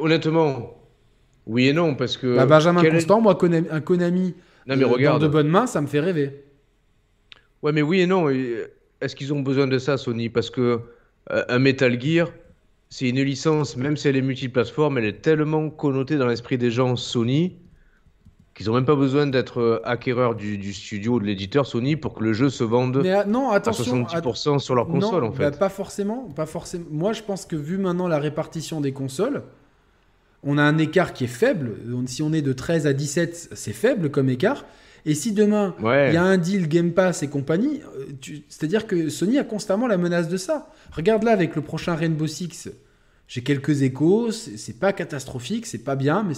Honnêtement, 0.00 0.76
oui 1.46 1.68
et 1.68 1.72
non, 1.72 1.94
parce 1.94 2.16
que. 2.16 2.36
Bah, 2.36 2.46
Benjamin 2.46 2.82
Constant, 2.90 3.20
moi, 3.20 3.38
un 3.70 3.80
Konami 3.80 4.34
non, 4.66 4.76
mais 4.76 4.84
euh, 4.84 4.88
regarde. 4.88 5.22
de 5.22 5.28
bonnes 5.28 5.48
mains, 5.48 5.66
ça 5.66 5.80
me 5.80 5.86
fait 5.86 6.00
rêver. 6.00 6.44
Ouais, 7.62 7.72
mais 7.72 7.82
oui 7.82 8.00
et 8.00 8.06
non. 8.06 8.28
Est-ce 8.28 9.14
qu'ils 9.14 9.32
ont 9.32 9.40
besoin 9.40 9.66
de 9.66 9.78
ça, 9.78 9.96
Sony? 9.96 10.28
Parce 10.28 10.50
que 10.50 10.80
euh, 11.30 11.44
un 11.48 11.58
Metal 11.58 12.00
Gear, 12.00 12.30
c'est 12.96 13.10
une 13.10 13.22
licence, 13.22 13.76
même 13.76 13.98
si 13.98 14.08
elle 14.08 14.16
est 14.16 14.22
multiplateforme, 14.22 14.96
elle 14.96 15.04
est 15.04 15.20
tellement 15.20 15.68
connotée 15.68 16.16
dans 16.16 16.26
l'esprit 16.26 16.56
des 16.56 16.70
gens 16.70 16.96
Sony 16.96 17.58
qu'ils 18.54 18.68
n'ont 18.68 18.72
même 18.72 18.86
pas 18.86 18.96
besoin 18.96 19.26
d'être 19.26 19.60
euh, 19.60 19.80
acquéreurs 19.84 20.34
du, 20.34 20.72
studio 20.72 21.20
de 21.20 21.26
l'éditeur 21.26 21.66
Sony 21.66 21.96
pour 21.96 22.14
que 22.14 22.24
le 22.24 22.32
jeu 22.32 22.48
se 22.48 22.64
vende 22.64 23.02
mais, 23.02 23.26
non, 23.26 23.50
attention, 23.50 24.06
à 24.06 24.20
70% 24.20 24.60
sur 24.60 24.74
leur 24.74 24.86
console 24.88 25.24
en 25.24 25.32
fait. 25.32 25.42
Bah, 25.42 25.50
pas 25.50 25.68
forcément, 25.68 26.30
pas 26.34 26.46
forcément. 26.46 26.86
Moi, 26.90 27.12
je 27.12 27.22
pense 27.22 27.44
que 27.44 27.54
vu 27.54 27.76
maintenant 27.76 28.08
la 28.08 28.18
répartition 28.18 28.80
des 28.80 28.92
consoles, 28.92 29.42
on 30.42 30.56
a 30.56 30.62
un 30.62 30.78
écart 30.78 31.12
qui 31.12 31.24
est 31.24 31.26
faible. 31.26 31.76
Si 32.06 32.22
on 32.22 32.32
est 32.32 32.40
de 32.40 32.54
13 32.54 32.86
à 32.86 32.94
17, 32.94 33.50
c'est 33.52 33.74
faible 33.74 34.10
comme 34.10 34.30
écart. 34.30 34.64
Et 35.04 35.12
si 35.12 35.32
demain, 35.32 35.74
il 35.80 36.14
y 36.14 36.16
a 36.16 36.24
un 36.24 36.38
deal 36.38 36.66
Game 36.66 36.92
Pass 36.92 37.22
et 37.22 37.28
compagnie, 37.28 37.82
euh, 37.98 38.38
c'est-à-dire 38.48 38.86
que 38.86 39.10
Sony 39.10 39.38
a 39.38 39.44
constamment 39.44 39.86
la 39.86 39.98
menace 39.98 40.30
de 40.30 40.38
ça. 40.38 40.72
Regarde 40.92 41.24
là 41.24 41.32
avec 41.32 41.56
le 41.56 41.60
prochain 41.60 41.94
Rainbow 41.94 42.26
Six. 42.26 42.70
J'ai 43.28 43.42
quelques 43.42 43.82
échos, 43.82 44.30
c'est 44.30 44.78
pas 44.78 44.92
catastrophique, 44.92 45.66
c'est 45.66 45.82
pas 45.82 45.96
bien, 45.96 46.22
mais 46.22 46.34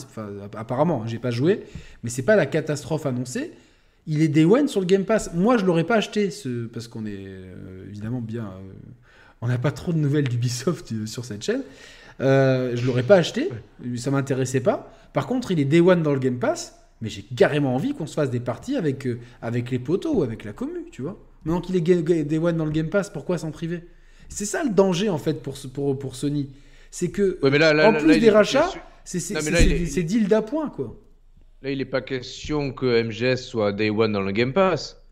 apparemment, 0.56 1.06
j'ai 1.06 1.18
pas 1.18 1.30
joué, 1.30 1.64
mais 2.02 2.10
c'est 2.10 2.22
pas 2.22 2.36
la 2.36 2.46
catastrophe 2.46 3.04
annoncée. 3.04 3.52
Il 4.06 4.22
est 4.22 4.28
Day 4.28 4.44
One 4.44 4.68
sur 4.68 4.80
le 4.80 4.86
Game 4.86 5.04
Pass. 5.04 5.30
Moi, 5.34 5.58
je 5.58 5.66
l'aurais 5.66 5.84
pas 5.84 5.96
acheté, 5.96 6.30
ce, 6.30 6.66
parce 6.66 6.88
qu'on 6.88 7.04
est 7.04 7.26
euh, 7.26 7.86
évidemment 7.90 8.22
bien. 8.22 8.44
Euh, 8.44 8.72
on 9.42 9.48
n'a 9.48 9.58
pas 9.58 9.70
trop 9.70 9.92
de 9.92 9.98
nouvelles 9.98 10.28
d'Ubisoft 10.28 11.06
sur 11.06 11.26
cette 11.26 11.44
chaîne. 11.44 11.62
Euh, 12.20 12.74
je 12.74 12.86
l'aurais 12.86 13.02
pas 13.02 13.16
acheté, 13.16 13.50
ça 13.96 14.10
m'intéressait 14.10 14.60
pas. 14.60 14.92
Par 15.12 15.26
contre, 15.26 15.52
il 15.52 15.60
est 15.60 15.64
Day 15.64 15.80
One 15.80 16.02
dans 16.02 16.12
le 16.12 16.18
Game 16.18 16.38
Pass, 16.38 16.74
mais 17.00 17.08
j'ai 17.08 17.22
carrément 17.22 17.74
envie 17.74 17.94
qu'on 17.94 18.06
se 18.06 18.14
fasse 18.14 18.30
des 18.30 18.40
parties 18.40 18.76
avec, 18.76 19.06
euh, 19.06 19.20
avec 19.40 19.70
les 19.70 19.78
poteaux 19.78 20.14
ou 20.14 20.22
avec 20.22 20.44
la 20.44 20.52
commu, 20.52 20.86
tu 20.90 21.02
vois. 21.02 21.16
Maintenant 21.44 21.60
qu'il 21.60 21.76
est 21.76 21.80
Day 22.24 22.38
One 22.38 22.56
dans 22.56 22.64
le 22.64 22.72
Game 22.72 22.88
Pass, 22.88 23.10
pourquoi 23.10 23.38
s'en 23.38 23.50
priver? 23.50 23.84
C'est 24.28 24.44
ça 24.44 24.64
le 24.64 24.70
danger 24.70 25.08
en 25.08 25.18
fait 25.18 25.42
pour, 25.42 25.54
pour, 25.72 25.98
pour 25.98 26.16
Sony. 26.16 26.48
C'est 26.90 27.10
que, 27.10 27.38
en 27.42 27.92
plus 27.94 28.18
des 28.18 28.30
rachats, 28.30 28.70
c'est 29.04 30.02
deal 30.02 30.28
d'appoint 30.28 30.70
quoi. 30.70 30.96
Là, 31.62 31.70
il 31.70 31.78
n'est 31.78 31.84
pas 31.84 32.00
question 32.00 32.72
que 32.72 33.02
MGS 33.02 33.36
soit 33.36 33.72
Day 33.72 33.90
One 33.90 34.12
dans 34.12 34.22
le 34.22 34.30
Game 34.30 34.52
Pass. 34.52 35.02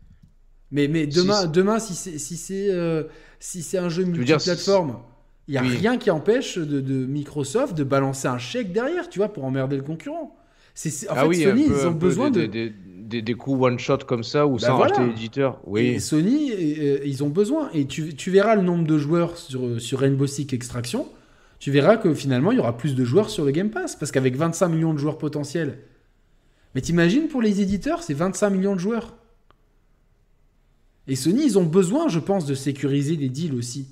Mais, 0.71 0.87
mais 0.87 1.05
demain, 1.05 1.41
si 1.41 1.47
demain 1.49 1.79
si 1.79 1.93
c'est 1.93 2.17
si 2.17 2.69
euh, 2.69 3.03
si 3.39 3.77
un 3.77 3.89
jeu 3.89 4.03
multiplateforme. 4.05 4.97
Il 5.49 5.51
n'y 5.51 5.57
a 5.57 5.61
rien 5.61 5.97
qui 5.97 6.11
empêche 6.11 6.57
de, 6.57 7.05
Microsoft 7.05 7.73
de 7.73 7.85
balancer 7.85 8.27
un 8.27 8.37
chèque 8.37 8.73
derrière, 8.73 9.07
tu 9.07 9.19
vois, 9.19 9.31
pour 9.31 9.45
emmerder 9.45 9.77
le 9.77 9.81
concurrent. 9.81 10.35
C'est, 10.73 11.09
en 11.09 11.13
ah 11.15 11.25
fait, 11.25 11.45
Sony, 11.45 11.67
ils 11.67 11.87
ont 11.87 11.91
besoin 11.91 12.29
de. 12.29 12.45
Des, 12.45 13.21
des, 13.21 13.33
coups 13.33 13.63
one-shot 13.63 13.99
comme 13.99 14.23
ça 14.23 14.45
ou 14.45 14.55
bah 14.55 14.67
sans 14.67 14.77
racheter 14.77 15.05
l'éditeur. 15.05 15.61
Oui. 15.65 15.85
Et 15.87 15.99
Sony, 15.99 16.51
euh, 16.51 16.99
ils 17.05 17.23
ont 17.23 17.29
besoin. 17.29 17.69
Et 17.73 17.85
tu, 17.85 18.13
tu, 18.13 18.31
verras 18.31 18.55
le 18.55 18.61
nombre 18.61 18.85
de 18.85 18.97
joueurs 18.97 19.37
sur, 19.37 19.79
sur 19.79 19.99
Rainbow 19.99 20.27
Six 20.27 20.47
Extraction. 20.51 21.07
Tu 21.59 21.71
verras 21.71 21.97
que 21.97 22.13
finalement, 22.13 22.51
il 22.51 22.57
y 22.57 22.59
aura 22.59 22.77
plus 22.77 22.95
de 22.95 23.03
joueurs 23.03 23.29
sur 23.29 23.45
le 23.45 23.51
Game 23.51 23.69
Pass. 23.69 23.95
Parce 23.95 24.11
qu'avec 24.11 24.35
25 24.35 24.67
millions 24.69 24.93
de 24.93 24.99
joueurs 24.99 25.17
potentiels. 25.17 25.79
Mais 26.75 26.81
t'imagines 26.81 27.27
pour 27.27 27.41
les 27.41 27.61
éditeurs, 27.61 28.03
c'est 28.03 28.13
25 28.13 28.49
millions 28.49 28.75
de 28.75 28.79
joueurs. 28.79 29.15
Et 31.07 31.15
Sony, 31.15 31.45
ils 31.45 31.57
ont 31.57 31.63
besoin, 31.63 32.09
je 32.09 32.19
pense, 32.19 32.45
de 32.45 32.53
sécuriser 32.53 33.15
des 33.15 33.29
deals 33.29 33.55
aussi. 33.55 33.87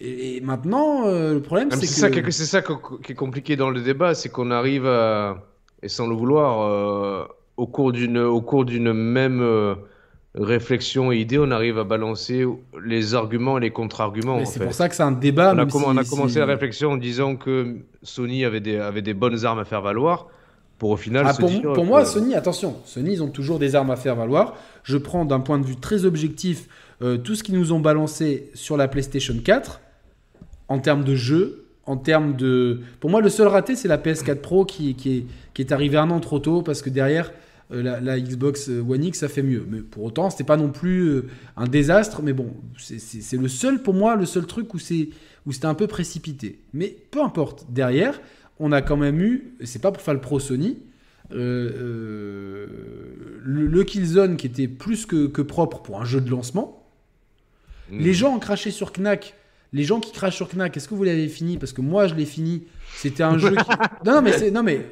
Et, 0.00 0.40
maintenant, 0.40 1.06
euh, 1.06 1.34
le 1.34 1.42
problème, 1.42 1.70
c'est 1.70 1.80
que... 2.10 2.30
C'est 2.32 2.44
ça 2.44 2.60
qui 2.60 3.12
est 3.12 3.14
compliqué 3.14 3.54
dans 3.54 3.70
le 3.70 3.80
débat, 3.80 4.14
c'est 4.14 4.28
qu'on 4.28 4.50
arrive 4.50 4.84
à, 4.84 5.46
et 5.82 5.88
sans 5.88 6.08
le 6.08 6.14
vouloir, 6.14 6.62
euh, 6.62 7.24
au 7.56 7.66
cours 7.66 7.92
d'une 7.92 8.18
au 8.18 8.40
cours 8.40 8.64
d'une 8.64 8.92
même 8.92 9.40
euh, 9.40 9.74
réflexion 10.34 11.12
et 11.12 11.18
idée, 11.18 11.38
on 11.38 11.50
arrive 11.50 11.78
à 11.78 11.84
balancer 11.84 12.44
les 12.84 13.14
arguments 13.14 13.58
et 13.58 13.60
les 13.60 13.70
contre-arguments. 13.70 14.44
C'est 14.44 14.62
pour 14.62 14.74
ça 14.74 14.88
que 14.88 14.94
c'est 14.94 15.02
un 15.02 15.12
débat. 15.12 15.54
On 15.54 15.58
a, 15.58 15.66
on 15.86 15.96
a 15.96 16.04
commencé 16.04 16.38
la 16.38 16.46
réflexion 16.46 16.92
en 16.92 16.96
disant 16.96 17.36
que 17.36 17.76
Sony 18.02 18.44
avait 18.44 18.60
des, 18.60 18.78
avait 18.78 19.02
des 19.02 19.14
bonnes 19.14 19.44
armes 19.44 19.58
à 19.58 19.64
faire 19.64 19.82
valoir. 19.82 20.28
Pour 20.78 20.90
au 20.90 20.96
final 20.96 21.24
ah, 21.28 21.34
pour, 21.34 21.74
pour 21.74 21.84
moi, 21.84 22.04
Sony, 22.04 22.34
attention, 22.34 22.76
Sony, 22.84 23.12
ils 23.12 23.22
ont 23.22 23.28
toujours 23.28 23.60
des 23.60 23.76
armes 23.76 23.90
à 23.92 23.96
faire 23.96 24.16
valoir. 24.16 24.56
Je 24.82 24.96
prends 24.96 25.24
d'un 25.24 25.38
point 25.38 25.58
de 25.58 25.64
vue 25.64 25.76
très 25.76 26.04
objectif 26.04 26.68
tout 27.24 27.34
ce 27.34 27.42
qu'ils 27.42 27.58
nous 27.58 27.72
ont 27.72 27.80
balancé 27.80 28.50
sur 28.54 28.76
la 28.76 28.88
PlayStation 28.88 29.34
4 29.44 29.80
en 30.68 30.78
termes 30.78 31.04
de 31.04 31.14
jeu, 31.14 31.66
en 31.84 31.96
termes 31.96 32.34
de... 32.34 32.80
Pour 33.00 33.10
moi, 33.10 33.20
le 33.20 33.28
seul 33.28 33.48
raté, 33.48 33.76
c'est 33.76 33.88
la 33.88 33.98
PS4 33.98 34.36
Pro 34.36 34.64
qui, 34.64 34.94
qui, 34.94 35.18
est, 35.18 35.26
qui 35.52 35.62
est 35.62 35.72
arrivée 35.72 35.98
un 35.98 36.10
an 36.10 36.20
trop 36.20 36.38
tôt 36.38 36.62
parce 36.62 36.80
que 36.80 36.90
derrière, 36.90 37.32
euh, 37.70 38.00
la, 38.00 38.20
Xbox 38.20 38.68
One 38.68 39.04
X, 39.04 39.20
ça 39.20 39.28
fait 39.28 39.42
mieux. 39.42 39.66
Mais 39.68 39.80
pour 39.80 40.04
autant, 40.04 40.30
c'était 40.30 40.44
pas 40.44 40.56
non 40.56 40.70
plus 40.70 41.08
euh, 41.08 41.26
un 41.56 41.66
désastre. 41.66 42.22
Mais 42.22 42.32
bon, 42.32 42.54
c'est 42.76 43.36
le 43.36 43.48
seul, 43.48 43.82
pour 43.82 43.94
moi, 43.94 44.16
le 44.16 44.26
seul 44.26 44.46
truc 44.46 44.74
où 44.74 44.78
c'était 44.78 45.66
un 45.66 45.74
peu 45.74 45.86
précipité. 45.86 46.60
Mais 46.72 46.96
peu 47.10 47.22
importe. 47.22 47.66
Derrière, 47.70 48.20
on 48.58 48.72
a 48.72 48.82
quand 48.82 48.96
même 48.96 49.20
eu, 49.20 49.54
c'est 49.64 49.80
pas 49.80 49.92
pour 49.92 50.02
faire 50.02 50.14
le 50.14 50.20
pro 50.20 50.40
Sony, 50.40 50.78
euh, 51.32 52.66
le, 53.42 53.84
Killzone 53.84 54.36
qui 54.36 54.46
était 54.46 54.68
plus 54.68 55.06
que, 55.06 55.26
que, 55.26 55.40
propre 55.40 55.80
pour 55.80 56.00
un 56.00 56.04
jeu 56.04 56.20
de 56.20 56.30
lancement. 56.30 56.86
Mmh. 57.90 57.98
Les 57.98 58.12
gens 58.12 58.34
ont 58.34 58.38
craché 58.38 58.70
sur 58.70 58.92
Knack 58.92 59.34
les 59.72 59.84
gens 59.84 60.00
qui 60.00 60.12
crachent 60.12 60.36
sur 60.36 60.48
Knack, 60.48 60.76
est-ce 60.76 60.86
que 60.86 60.94
vous 60.94 61.04
l'avez 61.04 61.28
fini? 61.28 61.56
Parce 61.56 61.72
que 61.72 61.80
moi, 61.80 62.06
je 62.06 62.14
l'ai 62.14 62.26
fini. 62.26 62.64
C'était 62.96 63.22
un 63.22 63.38
jeu 63.38 63.50
qui... 63.56 63.70
Non, 64.04 64.16
non, 64.16 64.22
mais 64.22 64.32
c'est 64.32 64.50
non, 64.50 64.62
mais 64.62 64.86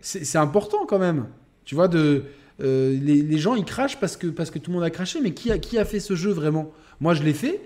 c'est 0.00 0.38
important 0.38 0.84
quand 0.86 0.98
même. 0.98 1.26
Tu 1.68 1.74
vois, 1.74 1.86
de 1.86 2.22
euh, 2.62 2.98
les, 2.98 3.36
gens 3.36 3.54
ils 3.54 3.66
crachent 3.66 4.00
parce 4.00 4.16
que 4.16 4.26
parce 4.28 4.50
que 4.50 4.58
tout 4.58 4.70
le 4.70 4.76
monde 4.76 4.84
a 4.84 4.90
craché, 4.90 5.20
mais 5.20 5.32
qui 5.32 5.52
a 5.52 5.58
qui 5.58 5.76
a 5.76 5.84
fait 5.84 6.00
ce 6.00 6.14
jeu 6.14 6.30
vraiment? 6.30 6.72
Moi, 6.98 7.12
je 7.12 7.22
l'ai 7.22 7.34
fait. 7.34 7.60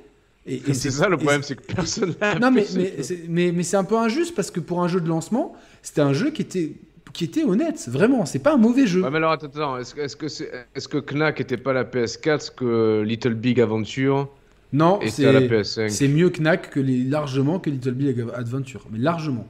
Et, 0.44 0.60
c'est 0.74 0.90
ça 0.90 1.08
le 1.08 1.16
problème, 1.16 1.44
c'est 1.44 1.54
que 1.54 1.62
personne 1.62 2.16
n'a. 2.20 2.36
Non, 2.40 2.50
mais 2.50 2.66
mais, 2.74 2.94
mais, 3.28 3.52
mais 3.52 3.62
c'est 3.62 3.76
un 3.76 3.84
peu 3.84 3.96
injuste 3.96 4.34
parce 4.34 4.50
que 4.50 4.58
pour 4.58 4.82
un 4.82 4.88
jeu 4.88 5.00
de 5.00 5.08
lancement, 5.08 5.54
c'était 5.82 6.00
un 6.00 6.12
jeu 6.12 6.32
qui 6.32 6.42
était 6.42 6.72
qui 7.12 7.22
était 7.22 7.44
honnête, 7.44 7.88
vraiment. 7.88 8.26
C'est 8.26 8.40
pas 8.40 8.54
un 8.54 8.56
mauvais 8.56 8.88
jeu. 8.88 9.04
Ouais, 9.04 9.10
mais 9.10 9.18
alors 9.18 9.30
attends, 9.30 9.46
attends. 9.46 9.78
Est-ce 9.78 9.94
est 9.94 10.88
que, 10.88 10.98
Knack 10.98 11.40
était 11.40 11.56
pas 11.56 11.72
la 11.72 11.84
PS4 11.84 12.40
ce 12.40 12.50
que 12.50 13.02
Little 13.06 13.34
Big 13.34 13.60
Adventure 13.60 14.28
Non, 14.72 14.98
c'est 15.06 15.22
PS5 15.22 15.90
c'est 15.90 16.08
mieux 16.08 16.30
Knack 16.30 16.70
que 16.70 16.80
les, 16.80 17.04
largement 17.04 17.60
que 17.60 17.70
Little 17.70 17.92
Big 17.92 18.26
Adventure, 18.34 18.84
mais 18.90 18.98
largement. 18.98 19.46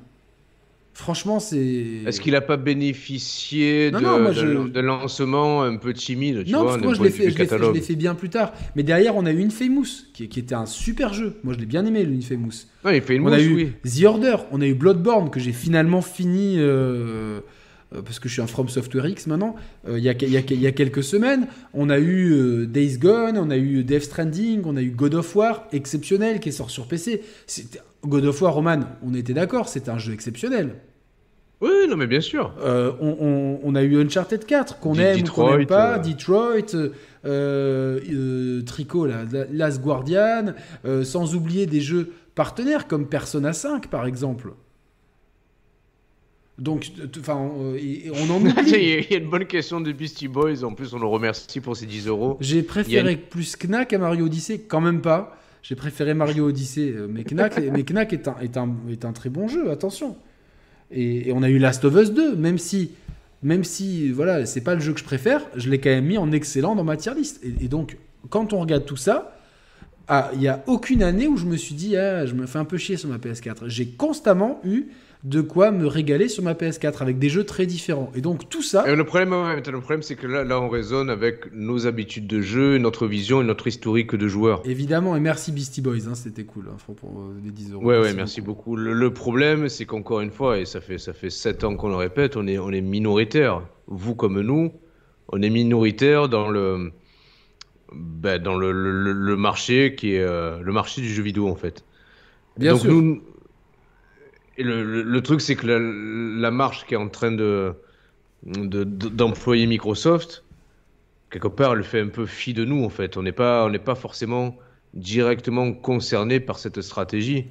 Franchement, 0.94 1.40
c'est. 1.40 2.02
Est-ce 2.06 2.20
qu'il 2.20 2.36
a 2.36 2.42
pas 2.42 2.58
bénéficié 2.58 3.90
Non, 3.92 3.98
de, 3.98 4.04
non, 4.04 4.20
moi, 4.20 4.30
de- 4.30 4.34
je- 4.34 4.68
de 4.68 4.80
lancement 4.80 5.62
un 5.62 5.76
peu 5.76 5.92
timide, 5.94 6.44
tu 6.44 6.52
non, 6.52 6.58
vois, 6.60 6.66
parce 6.68 6.78
que 6.80 6.84
moi 6.84 6.94
je 6.94 7.02
l'ai 7.02 7.10
fait, 7.80 7.96
bien 7.96 8.14
plus 8.14 8.28
tard. 8.28 8.52
Mais 8.76 8.82
derrière, 8.82 9.16
on 9.16 9.24
a 9.24 9.32
eu 9.32 9.42
Infamous, 9.42 9.86
qui, 10.12 10.28
qui 10.28 10.38
était 10.40 10.54
un 10.54 10.66
super 10.66 11.14
jeu. 11.14 11.36
Moi, 11.44 11.54
je 11.54 11.58
l'ai 11.60 11.66
bien 11.66 11.84
aimé, 11.86 12.04
le 12.04 12.12
Infamous. 12.14 12.66
Non, 12.84 12.90
il 12.90 13.00
fait 13.00 13.16
une 13.16 13.26
On 13.26 13.32
a 13.32 13.40
eu 13.40 13.54
oui. 13.54 13.72
The 13.90 14.04
Order, 14.04 14.36
on 14.50 14.60
a 14.60 14.66
eu 14.66 14.74
Bloodborne 14.74 15.30
que 15.30 15.40
j'ai 15.40 15.52
finalement 15.52 16.02
fini 16.02 16.56
euh, 16.58 17.40
parce 18.04 18.18
que 18.18 18.28
je 18.28 18.34
suis 18.34 18.42
un 18.42 18.46
From 18.46 18.68
Software 18.68 19.06
X 19.06 19.26
maintenant. 19.26 19.56
euh, 19.88 19.98
Il 19.98 20.04
y, 20.04 20.08
a, 20.08 20.12
il 20.12 20.30
y 20.30 20.36
a- 20.36 20.40
il 20.40 20.60
y 20.60 20.66
a 20.66 20.72
quelques 20.72 21.02
semaines, 21.04 21.46
on 21.74 21.90
a 21.90 21.98
eu 21.98 22.32
euh, 22.32 22.66
Days 22.66 22.96
Gone, 22.98 23.36
on 23.36 23.50
a 23.50 23.56
eu 23.56 23.84
Death 23.84 24.04
Stranding, 24.04 24.62
on 24.64 24.76
a 24.76 24.82
eu 24.82 24.90
God 24.90 25.14
of 25.14 25.34
War 25.36 25.66
exceptionnel 25.72 26.40
qui 26.40 26.52
sort 26.52 26.70
sur 26.70 26.86
PC. 26.86 27.22
God 28.04 28.24
of 28.24 28.40
War, 28.40 28.54
Roman, 28.54 28.80
on 29.06 29.14
était 29.14 29.34
d'accord, 29.34 29.68
c'était 29.68 29.90
un 29.90 29.98
jeu 29.98 30.12
exceptionnel. 30.12 30.74
Oui, 31.60 31.70
non, 31.88 31.96
mais 31.96 32.08
bien 32.08 32.20
sûr. 32.20 32.52
Euh, 32.60 32.90
on, 33.00 33.16
on- 33.20 33.60
on 33.62 33.74
a 33.76 33.82
eu 33.84 34.00
Uncharted 34.02 34.44
4 34.44 34.80
qu'on 34.80 34.94
aime 34.96 35.14
ou 35.14 35.18
qu'on 35.18 35.22
Detroit, 35.22 35.58
n'aime 35.58 35.66
pas, 35.68 35.94
euh. 35.94 35.98
Detroit, 35.98 36.74
euh, 36.74 38.00
euh, 38.10 38.62
Tricot, 38.62 39.06
là, 39.06 39.24
La- 39.30 39.44
Last 39.52 39.80
Guardian, 39.80 40.54
euh, 40.84 41.04
sans 41.04 41.34
oublier 41.34 41.66
des 41.66 41.80
jeux 41.80 42.12
partenaires 42.34 42.88
comme 42.88 43.06
Persona 43.06 43.52
5 43.52 43.88
par 43.88 44.06
exemple. 44.06 44.54
Donc, 46.58 46.92
enfin, 47.18 47.50
euh, 47.58 47.78
on 48.12 48.30
en 48.30 48.40
il 48.40 48.50
oublie. 48.50 48.72
il 48.72 49.10
y 49.10 49.14
a 49.14 49.18
une 49.18 49.30
bonne 49.30 49.46
question 49.46 49.80
de 49.80 49.90
Beastie 49.92 50.28
Boys. 50.28 50.64
En 50.64 50.72
plus, 50.72 50.92
on 50.94 50.98
le 50.98 51.06
remercie 51.06 51.60
pour 51.60 51.76
ses 51.76 51.86
10 51.86 52.08
euros. 52.08 52.36
J'ai 52.40 52.62
préféré 52.62 53.16
plus 53.16 53.56
Knack 53.56 53.92
à 53.92 53.98
Mario 53.98 54.26
Odyssey, 54.26 54.60
quand 54.60 54.80
même 54.80 55.00
pas. 55.00 55.36
J'ai 55.62 55.76
préféré 55.76 56.12
Mario 56.12 56.48
Odyssey, 56.48 56.90
euh, 56.90 57.06
mais 57.08 57.24
Knack, 57.24 57.58
mais 57.72 57.84
Knack 57.84 58.12
est, 58.12 58.28
un, 58.28 58.36
est, 58.40 58.56
un, 58.56 58.74
est 58.90 59.04
un 59.04 59.12
très 59.12 59.30
bon 59.30 59.48
jeu, 59.48 59.70
attention. 59.70 60.16
Et, 60.90 61.28
et 61.28 61.32
on 61.32 61.42
a 61.42 61.48
eu 61.48 61.58
Last 61.58 61.84
of 61.84 61.94
Us 61.94 62.12
2, 62.12 62.36
même 62.36 62.58
si, 62.58 62.90
même 63.42 63.64
si 63.64 64.10
voilà, 64.10 64.44
c'est 64.44 64.60
pas 64.60 64.74
le 64.74 64.80
jeu 64.80 64.92
que 64.92 64.98
je 64.98 65.04
préfère, 65.04 65.40
je 65.56 65.70
l'ai 65.70 65.78
quand 65.78 65.90
même 65.90 66.04
mis 66.04 66.18
en 66.18 66.32
excellent 66.32 66.74
dans 66.74 66.84
ma 66.84 66.96
tier 66.96 67.14
list. 67.14 67.40
Et, 67.44 67.64
et 67.64 67.68
donc, 67.68 67.96
quand 68.28 68.52
on 68.52 68.60
regarde 68.60 68.84
tout 68.84 68.96
ça, 68.96 69.38
ah, 70.08 70.30
il 70.34 70.42
y 70.42 70.48
a 70.48 70.62
aucune 70.66 71.02
année 71.02 71.28
où 71.28 71.36
je 71.36 71.46
me 71.46 71.56
suis 71.56 71.74
dit, 71.74 71.96
ah, 71.96 72.26
je 72.26 72.34
me 72.34 72.46
fais 72.46 72.58
un 72.58 72.64
peu 72.64 72.76
chier 72.76 72.96
sur 72.96 73.08
ma 73.08 73.18
PS4. 73.18 73.68
J'ai 73.68 73.86
constamment 73.86 74.60
eu 74.64 74.88
de 75.24 75.40
quoi 75.40 75.70
me 75.70 75.86
régaler 75.86 76.28
sur 76.28 76.42
ma 76.42 76.54
PS4 76.54 77.00
avec 77.00 77.18
des 77.20 77.28
jeux 77.28 77.44
très 77.44 77.64
différents. 77.64 78.10
Et 78.16 78.20
donc, 78.20 78.48
tout 78.48 78.62
ça. 78.62 78.90
Et 78.90 78.96
le 78.96 79.04
problème, 79.04 79.32
ouais, 79.32 79.62
le 79.64 79.78
problème, 79.80 80.02
c'est 80.02 80.16
que 80.16 80.26
là, 80.26 80.42
là, 80.42 80.60
on 80.60 80.68
raisonne 80.68 81.10
avec 81.10 81.52
nos 81.52 81.86
habitudes 81.86 82.26
de 82.26 82.40
jeu, 82.40 82.78
notre 82.78 83.06
vision 83.06 83.40
et 83.40 83.44
notre 83.44 83.68
historique 83.68 84.16
de 84.16 84.26
joueurs. 84.26 84.62
Évidemment, 84.64 85.14
et 85.14 85.20
merci 85.20 85.52
Beastie 85.52 85.80
Boys, 85.80 86.08
hein, 86.08 86.16
c'était 86.16 86.42
cool, 86.42 86.64
hein, 86.72 86.76
pour, 86.96 87.10
euh, 87.20 87.34
les 87.44 87.52
10 87.52 87.72
euros. 87.72 87.84
Ouais, 87.84 88.00
ouais, 88.00 88.14
merci 88.14 88.40
beaucoup. 88.40 88.74
Le, 88.74 88.92
le 88.94 89.12
problème, 89.14 89.68
c'est 89.68 89.84
qu'encore 89.86 90.22
une 90.22 90.32
fois, 90.32 90.58
et 90.58 90.64
ça 90.64 90.80
fait 90.80 90.98
ça 90.98 91.12
fait 91.12 91.30
sept 91.30 91.62
ans 91.62 91.76
qu'on 91.76 91.88
le 91.88 91.94
répète, 91.96 92.36
on 92.36 92.48
est 92.48 92.58
on 92.58 92.72
est 92.72 92.80
minoritaire. 92.80 93.62
Vous 93.86 94.16
comme 94.16 94.40
nous, 94.40 94.72
on 95.28 95.40
est 95.40 95.50
minoritaire 95.50 96.28
dans 96.28 96.48
le 96.48 96.90
ben, 97.94 98.42
dans 98.42 98.56
le, 98.56 98.72
le- 98.72 99.12
le 99.12 99.36
marché 99.36 99.94
qui 99.94 100.14
est 100.14 100.20
euh, 100.22 100.60
le 100.62 100.72
marché 100.72 101.00
du 101.00 101.08
jeu 101.12 101.22
vidéo 101.22 101.48
en 101.48 101.56
fait. 101.56 101.84
Bien 102.56 102.72
Donc 102.72 102.80
sûr. 102.82 102.92
nous, 102.92 103.22
le, 104.62 105.20
truc, 105.22 105.40
c'est 105.40 105.56
que 105.56 105.66
la, 105.66 106.50
marche 106.50 106.86
qui 106.86 106.94
est 106.94 106.96
en 106.96 107.08
train 107.08 107.32
de 107.32 107.74
de- 108.44 108.84
de- 108.84 109.08
d'employer 109.08 109.66
Microsoft, 109.66 110.44
quelque 111.30 111.48
part, 111.48 111.74
elle 111.74 111.84
fait 111.84 112.00
un 112.00 112.08
peu 112.08 112.26
fi 112.26 112.54
de 112.54 112.64
nous 112.64 112.84
en 112.84 112.88
fait. 112.90 113.16
On 113.16 113.22
n'est 113.22 113.32
pas 113.32 113.70
pas 113.84 113.94
forcément 113.94 114.56
directement 114.94 115.72
concerné 115.72 116.40
par 116.40 116.58
cette 116.58 116.80
stratégie. 116.82 117.46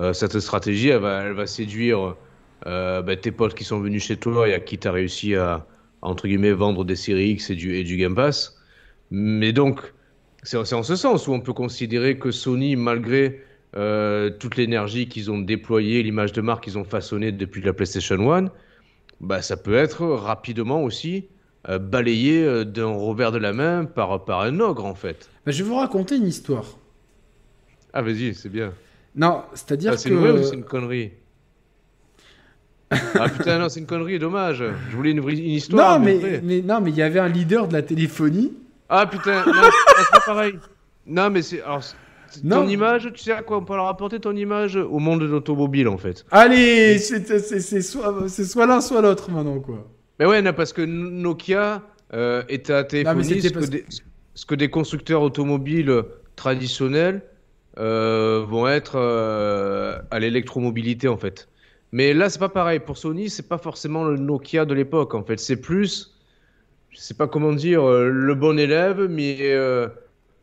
Euh, 0.00 0.12
cette 0.12 0.38
stratégie, 0.40 0.88
elle 0.88 1.00
va, 1.00 1.22
elle 1.24 1.32
va 1.34 1.46
séduire 1.46 2.16
euh, 2.66 3.02
ben, 3.02 3.18
tes 3.18 3.30
potes 3.32 3.54
qui 3.54 3.64
sont 3.64 3.80
venus 3.80 4.04
chez 4.04 4.16
toi 4.16 4.48
et 4.48 4.54
à 4.54 4.60
qui 4.60 4.78
tu 4.78 4.88
as 4.88 4.92
réussi 4.92 5.34
à, 5.36 5.66
entre 6.02 6.26
guillemets, 6.28 6.52
vendre 6.52 6.84
des 6.84 6.96
séries 6.96 7.30
X 7.30 7.50
et 7.50 7.54
du, 7.56 7.76
et 7.76 7.84
du 7.84 7.96
Game 7.96 8.14
Pass. 8.14 8.56
Mais 9.10 9.52
donc, 9.52 9.80
c'est 10.42 10.56
en 10.56 10.82
ce 10.82 10.96
sens 10.96 11.28
où 11.28 11.32
on 11.32 11.40
peut 11.40 11.52
considérer 11.52 12.18
que 12.18 12.30
Sony, 12.30 12.76
malgré 12.76 13.42
euh, 13.76 14.30
toute 14.30 14.56
l'énergie 14.56 15.08
qu'ils 15.08 15.30
ont 15.30 15.38
déployée, 15.38 16.02
l'image 16.02 16.32
de 16.32 16.40
marque 16.40 16.64
qu'ils 16.64 16.78
ont 16.78 16.84
façonnée 16.84 17.32
depuis 17.32 17.60
la 17.62 17.72
PlayStation 17.72 18.32
1, 18.32 18.50
bah, 19.20 19.42
ça 19.42 19.56
peut 19.56 19.74
être 19.74 20.04
rapidement 20.06 20.82
aussi 20.82 21.26
euh, 21.68 21.78
balayé 21.78 22.44
euh, 22.44 22.64
d'un 22.64 22.86
revers 22.86 23.32
de 23.32 23.38
la 23.38 23.52
main 23.52 23.84
par, 23.84 24.24
par 24.24 24.42
un 24.42 24.60
ogre, 24.60 24.84
en 24.84 24.94
fait. 24.94 25.28
Bah, 25.46 25.52
je 25.52 25.62
vais 25.62 25.68
vous 25.68 25.76
raconter 25.76 26.16
une 26.16 26.26
histoire. 26.26 26.64
Ah, 27.92 28.02
vas-y, 28.02 28.34
c'est 28.34 28.48
bien. 28.48 28.72
Non, 29.16 29.42
c'est-à-dire 29.54 29.92
Ah, 29.94 29.96
c'est 29.96 30.08
que. 30.10 30.14
une 30.14 30.20
vraie 30.20 30.32
ou 30.32 30.42
c'est 30.42 30.54
une 30.56 30.64
connerie? 30.64 31.12
Ah 32.90 33.28
putain, 33.28 33.58
non, 33.58 33.68
c'est 33.68 33.80
une 33.80 33.86
connerie, 33.86 34.18
dommage. 34.18 34.62
Je 34.90 34.96
voulais 34.96 35.10
une, 35.10 35.28
histoire. 35.28 35.98
non, 35.98 36.04
mais, 36.04 36.60
non, 36.62 36.80
mais 36.80 36.90
il 36.90 36.96
y 36.96 37.02
avait 37.02 37.18
un 37.18 37.28
leader 37.28 37.66
de 37.66 37.72
la 37.72 37.82
téléphonie. 37.82 38.52
Ah 38.88 39.06
putain, 39.06 39.44
non, 39.46 39.52
c'est 39.98 40.10
pas 40.12 40.20
pareil. 40.26 40.54
Non, 41.06 41.30
mais 41.30 41.42
c'est. 41.42 41.62
Alors, 41.62 41.82
c'est- 41.82 41.96
Non. 42.42 42.62
ton 42.62 42.68
image, 42.68 43.10
tu 43.14 43.22
sais 43.22 43.32
à 43.32 43.42
quoi 43.42 43.58
on 43.58 43.64
peut 43.64 43.76
leur 43.76 43.86
rapporter 43.86 44.18
ton 44.18 44.34
image 44.34 44.76
Au 44.76 44.98
monde 44.98 45.20
de 45.20 45.26
l'automobile, 45.26 45.88
en 45.88 45.98
fait. 45.98 46.24
Allez, 46.30 46.98
c'est 46.98 47.82
soit, 47.82 48.28
soit 48.28 48.66
l'un, 48.66 48.80
soit 48.80 49.02
l'autre 49.02 49.30
maintenant, 49.30 49.60
quoi. 49.60 49.86
Mais 50.18 50.26
ouais, 50.26 50.42
non, 50.42 50.52
parce 50.52 50.72
que 50.72 50.82
Nokia 50.82 51.82
euh, 52.12 52.42
était 52.48 52.72
à 52.72 52.84
téléphonie, 52.84 53.42
ce, 53.42 53.48
parce 53.48 53.66
que 53.66 53.70
des, 53.70 53.84
ce 54.34 54.46
que 54.46 54.54
des 54.54 54.70
constructeurs 54.70 55.22
automobiles 55.22 56.04
traditionnels 56.36 57.22
euh, 57.78 58.44
vont 58.48 58.68
être 58.68 58.96
euh, 58.96 59.98
à 60.10 60.20
l'électromobilité, 60.20 61.08
en 61.08 61.16
fait. 61.16 61.48
Mais 61.92 62.12
là, 62.14 62.28
c'est 62.28 62.38
pas 62.38 62.48
pareil. 62.48 62.80
Pour 62.80 62.98
Sony, 62.98 63.30
c'est 63.30 63.48
pas 63.48 63.58
forcément 63.58 64.04
le 64.04 64.16
Nokia 64.16 64.64
de 64.64 64.74
l'époque, 64.74 65.14
en 65.14 65.24
fait. 65.24 65.38
C'est 65.38 65.60
plus, 65.60 66.16
je 66.90 66.98
sais 66.98 67.14
pas 67.14 67.26
comment 67.26 67.52
dire, 67.52 67.82
euh, 67.82 68.08
le 68.08 68.34
bon 68.34 68.58
élève, 68.58 69.06
mais, 69.08 69.38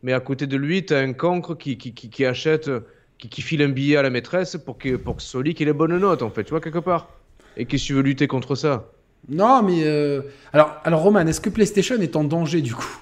mais 0.04 0.14
à 0.14 0.20
côté 0.20 0.48
de 0.48 0.58
lui, 0.58 0.86
tu 0.86 0.94
as 0.94 1.00
un 1.00 1.14
cancre 1.14 1.56
qui, 1.58 1.78
qui, 1.78 1.94
qui, 1.94 2.10
qui 2.10 2.26
achète, 2.26 2.70
qui, 3.18 3.30
qui 3.30 3.42
file 3.42 3.62
un 3.62 3.70
billet 3.70 3.98
à 3.98 4.02
la 4.02 4.10
maîtresse 4.10 4.58
pour 4.58 4.78
que, 4.78 4.96
pour 4.96 5.18
que 5.18 5.22
Sony 5.22 5.52
ait 5.60 5.66
les 5.66 5.74
bonnes 5.74 5.98
notes, 5.98 6.22
en 6.24 6.30
fait, 6.30 6.44
tu 6.44 6.52
vois, 6.52 6.62
quelque 6.62 6.80
part. 6.80 7.10
Et 7.58 7.66
qu'est-ce 7.66 7.84
que 7.84 7.88
tu 7.88 7.94
veux 7.94 8.02
lutter 8.02 8.28
contre 8.28 8.56
ça 8.56 8.90
Non, 9.30 9.62
mais. 9.62 9.84
euh, 9.86 10.22
Alors, 10.54 10.76
alors, 10.84 11.02
Roman, 11.02 11.28
est-ce 11.28 11.42
que 11.42 11.50
PlayStation 11.50 11.96
est 12.02 12.16
en 12.16 12.24
danger, 12.24 12.62
du 12.62 12.74
coup? 12.74 12.98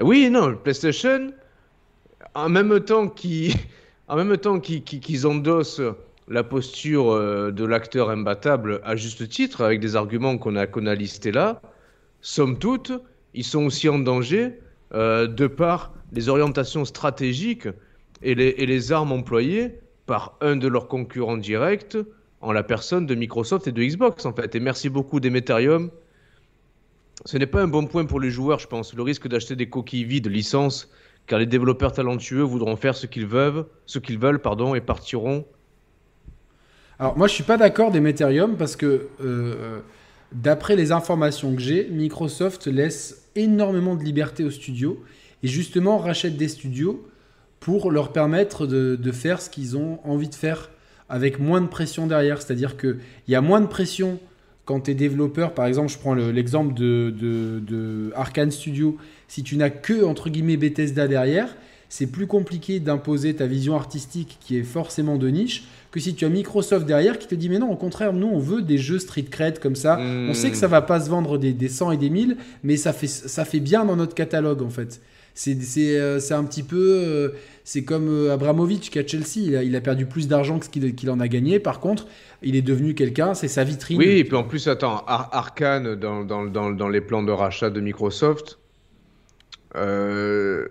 Oui, 0.00 0.28
non, 0.30 0.54
PlayStation, 0.56 1.32
en 2.34 2.48
même 2.48 2.80
temps 2.80 3.08
qu'ils 3.08 3.54
qu'ils- 4.62 4.82
qu'ils 5.00 5.26
endossent 5.26 5.80
la 6.28 6.42
posture 6.44 7.12
euh, 7.12 7.50
de 7.52 7.64
l'acteur 7.64 8.10
imbattable 8.10 8.80
à 8.84 8.96
juste 8.96 9.28
titre, 9.28 9.62
avec 9.62 9.80
des 9.80 9.96
arguments 9.96 10.38
qu'on 10.38 10.56
a, 10.56 10.66
qu'on 10.66 10.86
a 10.86 10.94
listés 10.94 11.32
là, 11.32 11.60
somme 12.20 12.58
toute, 12.58 12.92
ils 13.34 13.44
sont 13.44 13.64
aussi 13.66 13.88
en 13.88 13.98
danger 13.98 14.54
euh, 14.94 15.26
de 15.26 15.46
par 15.46 15.92
les 16.12 16.28
orientations 16.28 16.84
stratégiques 16.84 17.68
et 18.22 18.34
les, 18.34 18.92
armes 18.92 19.12
employées 19.12 19.80
par 20.06 20.36
un 20.40 20.56
de 20.56 20.68
leurs 20.68 20.88
concurrents 20.88 21.36
directs 21.36 21.96
en 22.40 22.52
la 22.52 22.62
personne 22.62 23.06
de 23.06 23.14
Microsoft 23.14 23.66
et 23.66 23.72
de 23.72 23.82
Xbox 23.82 24.24
en 24.24 24.32
fait. 24.32 24.54
Et 24.54 24.60
merci 24.60 24.88
beaucoup 24.88 25.20
Demeterium. 25.20 25.90
Ce 27.24 27.36
n'est 27.36 27.46
pas 27.46 27.62
un 27.62 27.68
bon 27.68 27.86
point 27.86 28.04
pour 28.04 28.20
les 28.20 28.30
joueurs, 28.30 28.58
je 28.58 28.68
pense. 28.68 28.94
Le 28.94 29.02
risque 29.02 29.26
d'acheter 29.26 29.56
des 29.56 29.68
coquilles 29.68 30.04
vides, 30.04 30.28
licences, 30.28 30.90
car 31.26 31.38
les 31.38 31.46
développeurs 31.46 31.92
talentueux 31.92 32.42
voudront 32.42 32.76
faire 32.76 32.94
ce 32.94 33.06
qu'ils 33.06 33.26
veulent, 33.26 33.64
ce 33.86 33.98
qu'ils 33.98 34.18
veulent, 34.18 34.38
pardon, 34.38 34.74
et 34.74 34.80
partiront. 34.80 35.44
Alors, 36.98 37.16
moi, 37.16 37.26
je 37.26 37.34
suis 37.34 37.44
pas 37.44 37.56
d'accord 37.56 37.90
d'Ethereum 37.90 38.56
parce 38.56 38.76
que, 38.76 38.86
euh, 38.86 39.08
euh, 39.20 39.80
d'après 40.32 40.76
les 40.76 40.92
informations 40.92 41.54
que 41.54 41.60
j'ai, 41.60 41.88
Microsoft 41.88 42.66
laisse 42.66 43.28
énormément 43.34 43.96
de 43.96 44.04
liberté 44.04 44.44
aux 44.44 44.50
studios 44.50 45.02
et 45.46 45.48
justement 45.48 45.98
rachète 45.98 46.36
des 46.36 46.48
studios 46.48 47.06
pour 47.60 47.90
leur 47.92 48.12
permettre 48.12 48.66
de, 48.66 48.96
de 49.00 49.12
faire 49.12 49.40
ce 49.40 49.48
qu'ils 49.48 49.76
ont 49.76 49.98
envie 50.04 50.28
de 50.28 50.34
faire 50.34 50.70
avec 51.08 51.38
moins 51.38 51.60
de 51.60 51.68
pression 51.68 52.06
derrière. 52.08 52.42
C'est-à-dire 52.42 52.76
qu'il 52.76 52.98
y 53.28 53.34
a 53.36 53.40
moins 53.40 53.60
de 53.60 53.66
pression 53.68 54.18
quand 54.64 54.80
tu 54.80 54.90
es 54.90 54.94
développeur. 54.94 55.54
Par 55.54 55.66
exemple, 55.66 55.92
je 55.92 55.98
prends 55.98 56.14
le- 56.14 56.32
l'exemple 56.32 56.74
de, 56.74 57.14
de, 57.16 57.60
de 57.60 58.12
Arkane 58.16 58.50
Studio. 58.50 58.96
Si 59.28 59.44
tu 59.44 59.56
n'as 59.56 59.70
que, 59.70 60.04
entre 60.04 60.30
guillemets, 60.30 60.56
Bethesda 60.56 61.06
derrière, 61.06 61.56
c'est 61.88 62.08
plus 62.08 62.26
compliqué 62.26 62.80
d'imposer 62.80 63.34
ta 63.34 63.46
vision 63.46 63.76
artistique 63.76 64.38
qui 64.40 64.56
est 64.58 64.64
forcément 64.64 65.16
de 65.16 65.28
niche 65.28 65.64
que 65.92 66.00
si 66.00 66.16
tu 66.16 66.24
as 66.24 66.28
Microsoft 66.28 66.84
derrière 66.84 67.16
qui 67.20 67.28
te 67.28 67.36
dit 67.36 67.48
mais 67.48 67.60
non 67.60 67.70
au 67.70 67.76
contraire 67.76 68.12
nous 68.12 68.26
on 68.26 68.40
veut 68.40 68.60
des 68.60 68.76
jeux 68.76 68.98
street 68.98 69.26
cred 69.30 69.60
comme 69.60 69.76
ça 69.76 69.96
on 70.28 70.34
sait 70.34 70.50
que 70.50 70.56
ça 70.56 70.66
va 70.66 70.82
pas 70.82 70.98
se 71.00 71.08
vendre 71.08 71.38
des, 71.38 71.52
des 71.52 71.68
100 71.68 71.92
et 71.92 71.96
des 71.96 72.10
1000 72.10 72.36
mais 72.64 72.76
ça 72.76 72.92
fait, 72.92 73.06
ça 73.06 73.44
fait 73.44 73.60
bien 73.60 73.84
dans 73.84 73.94
notre 73.94 74.14
catalogue 74.16 74.62
en 74.62 74.68
fait 74.68 75.00
C'est 75.36 76.32
un 76.32 76.44
petit 76.44 76.62
peu. 76.62 77.32
c'est 77.62 77.84
comme 77.84 78.30
Abramovic 78.30 78.90
qui 78.90 78.98
à 78.98 79.06
Chelsea. 79.06 79.36
Il 79.62 79.74
a, 79.74 79.78
a 79.78 79.80
perdu 79.80 80.06
plus 80.06 80.28
d'argent 80.28 80.58
que 80.58 80.64
ce 80.64 80.70
qu'il 80.70 81.10
en 81.10 81.20
a 81.20 81.28
gagné. 81.28 81.60
Par 81.60 81.78
contre, 81.78 82.06
il 82.42 82.56
est 82.56 82.62
devenu 82.62 82.94
quelqu'un, 82.94 83.34
c'est 83.34 83.48
sa 83.48 83.64
vitrine. 83.64 83.98
Oui, 83.98 84.18
et 84.18 84.24
puis 84.24 84.36
en 84.36 84.44
plus, 84.44 84.68
attends, 84.68 85.04
Arkane, 85.06 85.94
dans, 85.94 86.24
dans, 86.24 86.44
dans, 86.46 86.70
dans, 86.70 86.88
les 86.88 87.00
plans 87.00 87.22
de 87.22 87.32
rachat 87.32 87.70
de 87.70 87.80
Microsoft, 87.80 88.58
euh, 89.76 90.68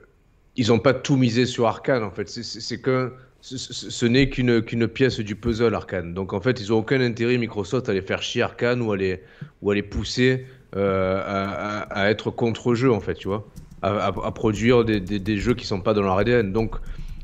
ils 0.56 0.68
n'ont 0.70 0.80
pas 0.80 0.94
tout 0.94 1.16
misé 1.16 1.46
sur 1.46 1.68
Arkane, 1.68 2.04
en 2.04 2.12
fait. 2.12 2.28
C'est 2.30 2.82
que 2.82 3.14
ce, 3.42 4.06
n'est 4.06 4.30
qu'une 4.30 4.62
qu'une 4.62 4.88
pièce 4.88 5.20
du 5.20 5.36
puzzle, 5.36 5.76
Arkane. 5.76 6.14
Donc 6.14 6.34
en 6.34 6.42
fait, 6.42 6.60
ils 6.62 6.70
n'ont 6.70 6.80
aucun 6.80 7.02
intérêt, 7.02 7.38
Microsoft, 7.38 7.90
à 7.90 7.94
les 7.94 8.02
faire 8.02 8.22
chier 8.22 8.42
Arkane 8.42 8.82
ou 8.82 8.92
à 8.92 8.98
les, 8.98 9.22
ou 9.62 9.72
à 9.72 9.76
pousser 9.84 10.46
euh, 10.76 11.22
à, 11.24 11.82
à, 11.82 12.10
être 12.10 12.32
contre-jeu, 12.32 12.92
en 12.92 13.00
fait, 13.00 13.16
tu 13.16 13.28
vois. 13.28 13.48
À, 13.88 14.32
produire 14.32 14.84
des, 14.84 15.00
des, 15.00 15.38
jeux 15.38 15.54
qui 15.54 15.64
ne 15.64 15.68
sont 15.68 15.82
pas 15.82 15.94
dans 15.94 16.02
leur 16.02 16.18
ADN. 16.18 16.52
Donc, 16.52 16.76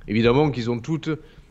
évidemment 0.07 0.51
qu'ils 0.51 0.69
ont 0.69 0.79
toutes, 0.79 1.09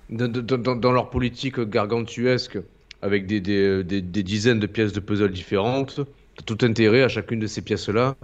dans, 0.09 0.29
dans, 0.29 0.93
leur 0.93 1.11
politique 1.11 1.59
gargantuesque, 1.59 2.59
avec 3.03 3.27
des, 3.27 3.41
des, 3.41 4.23
dizaines 4.23 4.61
de 4.61 4.69
pièces 4.69 4.93
de 4.93 5.01
puzzle 5.01 5.33
différentes. 5.33 6.01
Tout 6.47 6.59
intérêt 6.63 7.03
à 7.03 7.09
chacune 7.09 7.41
de 7.41 7.49
ces 7.49 7.61
pièces-là 7.61 8.15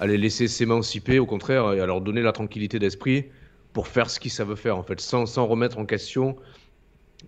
à 0.00 0.06
les 0.06 0.16
laisser 0.16 0.48
s'émanciper, 0.48 1.18
au 1.18 1.26
contraire, 1.26 1.72
et 1.72 1.80
à 1.80 1.86
leur 1.86 2.00
donner 2.00 2.22
la 2.22 2.32
tranquillité 2.32 2.78
d'esprit 2.78 3.24
pour 3.72 3.88
faire 3.88 4.10
ce 4.10 4.20
qu'ils 4.20 4.30
savent 4.30 4.54
faire, 4.56 4.76
en 4.76 4.82
fait, 4.82 5.00
sans, 5.00 5.26
sans 5.26 5.46
remettre 5.46 5.78
en 5.78 5.86
question 5.86 6.36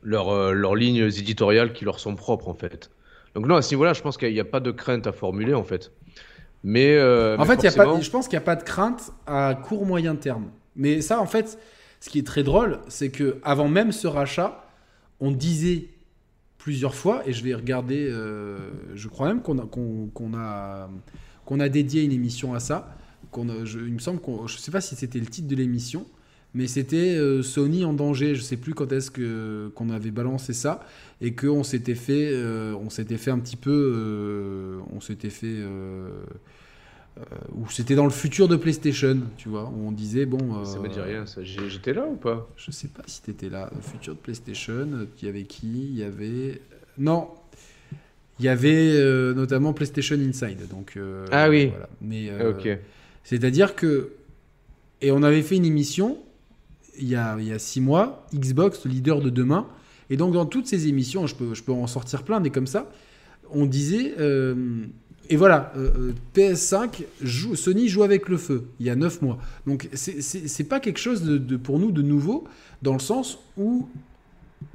euh, 0.06 0.52
leurs 0.52 0.74
lignes 0.74 1.04
éditoriales 1.04 1.72
qui 1.72 1.84
leur 1.84 1.98
sont 1.98 2.14
propres, 2.14 2.48
en 2.48 2.54
fait. 2.54 2.90
Donc 3.34 3.46
non, 3.46 3.56
à 3.56 3.62
ce 3.62 3.74
niveau-là, 3.74 3.92
je 3.92 4.02
pense 4.02 4.16
qu'il 4.16 4.32
n'y 4.32 4.40
a 4.40 4.44
pas 4.44 4.60
de 4.60 4.70
crainte 4.70 5.06
à 5.06 5.12
formuler, 5.12 5.54
en 5.54 5.64
fait. 5.64 5.92
Mais, 6.62 6.94
euh, 6.96 7.38
en 7.38 7.44
fait, 7.44 7.62
y 7.62 7.66
a 7.66 7.72
pas, 7.72 8.00
je 8.00 8.10
pense 8.10 8.28
qu'il 8.28 8.36
n'y 8.36 8.42
a 8.42 8.44
pas 8.44 8.56
de 8.56 8.62
crainte 8.62 9.12
à 9.26 9.54
court 9.54 9.86
moyen 9.86 10.14
terme. 10.16 10.50
Mais 10.76 11.00
ça, 11.00 11.20
en 11.20 11.26
fait, 11.26 11.58
ce 12.00 12.10
qui 12.10 12.18
est 12.18 12.26
très 12.26 12.42
drôle, 12.42 12.80
c'est 12.88 13.10
que 13.10 13.38
avant 13.42 13.68
même 13.68 13.92
ce 13.92 14.06
rachat, 14.06 14.66
on 15.20 15.30
disait 15.30 15.88
plusieurs 16.58 16.94
fois, 16.94 17.22
et 17.26 17.32
je 17.32 17.42
vais 17.42 17.54
regarder, 17.54 18.08
euh, 18.10 18.70
je 18.94 19.08
crois 19.08 19.28
même 19.28 19.40
qu'on 19.40 19.58
a, 19.58 19.66
qu'on, 19.66 20.34
a, 20.34 20.90
qu'on 21.46 21.60
a 21.60 21.68
dédié 21.68 22.02
une 22.02 22.12
émission 22.12 22.54
à 22.54 22.60
ça. 22.60 22.94
Qu'on 23.30 23.64
je, 23.64 23.78
il 23.78 23.94
me 23.94 23.98
semble 23.98 24.20
qu'on, 24.20 24.46
je 24.46 24.58
sais 24.58 24.70
pas 24.70 24.80
si 24.80 24.96
c'était 24.96 25.20
le 25.20 25.26
titre 25.26 25.48
de 25.48 25.56
l'émission, 25.56 26.04
mais 26.54 26.66
c'était 26.66 27.16
euh, 27.16 27.42
Sony 27.42 27.84
en 27.84 27.92
danger. 27.92 28.34
Je 28.34 28.42
sais 28.42 28.56
plus 28.56 28.74
quand 28.74 28.92
est-ce 28.92 29.10
que 29.10 29.70
qu'on 29.74 29.90
avait 29.90 30.10
balancé 30.10 30.52
ça 30.52 30.80
et 31.20 31.34
qu'on 31.34 31.62
s'était 31.62 31.94
fait, 31.94 32.30
euh, 32.32 32.74
on 32.74 32.90
s'était 32.90 33.16
fait 33.16 33.30
un 33.30 33.38
petit 33.38 33.56
peu, 33.56 34.80
on 34.92 35.00
s'était 35.00 35.30
fait 35.30 35.58
ou 37.54 37.68
c'était 37.68 37.96
dans 37.96 38.04
le 38.04 38.10
futur 38.10 38.48
de 38.48 38.56
PlayStation, 38.56 39.18
tu 39.36 39.50
vois, 39.50 39.64
où 39.64 39.86
on 39.86 39.92
disait 39.92 40.24
bon. 40.24 40.64
ça 40.64 40.78
me 40.78 40.88
dit 40.88 41.00
rien, 41.00 41.26
ça. 41.26 41.42
J'étais 41.42 41.92
là 41.92 42.06
ou 42.06 42.16
pas? 42.16 42.48
Je 42.56 42.70
sais 42.70 42.88
pas 42.88 43.02
si 43.06 43.22
t'étais 43.22 43.50
là. 43.50 43.70
Le 43.74 43.82
futur 43.82 44.14
de 44.14 44.20
PlayStation, 44.20 44.88
il 45.20 45.26
y 45.26 45.28
avait 45.28 45.44
qui? 45.44 45.68
Il 45.68 45.96
y 45.96 46.02
avait. 46.02 46.60
Non. 46.96 47.28
Il 48.40 48.44
y 48.44 48.48
avait 48.48 48.94
euh, 48.94 49.34
notamment 49.34 49.74
PlayStation 49.74 50.16
Inside. 50.16 50.66
Donc, 50.70 50.94
euh, 50.96 51.26
ah 51.30 51.50
oui. 51.50 51.72
Mais. 52.00 52.30
Euh. 52.30 52.54
C'est-à-dire 53.22 53.76
que. 53.76 54.12
Et 55.02 55.12
on 55.12 55.22
avait 55.22 55.42
fait 55.42 55.56
une 55.56 55.66
émission 55.66 56.18
il 56.98 57.08
y 57.08 57.16
a, 57.16 57.58
six 57.58 57.80
mois, 57.80 58.26
Xbox, 58.34 58.84
le 58.84 58.90
leader 58.90 59.20
de 59.20 59.30
demain. 59.30 59.66
Et 60.10 60.16
donc, 60.16 60.32
dans 60.32 60.46
toutes 60.46 60.66
ces 60.66 60.88
émissions, 60.88 61.26
je 61.26 61.34
peux, 61.34 61.72
en 61.72 61.86
sortir 61.86 62.24
plein, 62.24 62.40
mais 62.40 62.50
comme 62.50 62.66
ça, 62.66 62.90
on 63.52 63.66
disait 63.66 64.14
et 65.30 65.36
voilà, 65.36 65.72
euh, 65.76 65.90
euh, 65.96 66.12
PS5, 66.34 67.04
joue, 67.22 67.54
Sony 67.54 67.88
joue 67.88 68.02
avec 68.02 68.28
le 68.28 68.36
feu, 68.36 68.66
il 68.80 68.86
y 68.86 68.90
a 68.90 68.96
9 68.96 69.22
mois. 69.22 69.38
Donc 69.64 69.88
c'est 69.94 70.68
pas 70.68 70.80
quelque 70.80 70.98
chose 70.98 71.22
de, 71.22 71.56
pour 71.56 71.78
nous 71.78 71.92
de 71.92 72.02
nouveau, 72.02 72.44
dans 72.82 72.92
le 72.92 72.98
sens 72.98 73.38
où 73.56 73.88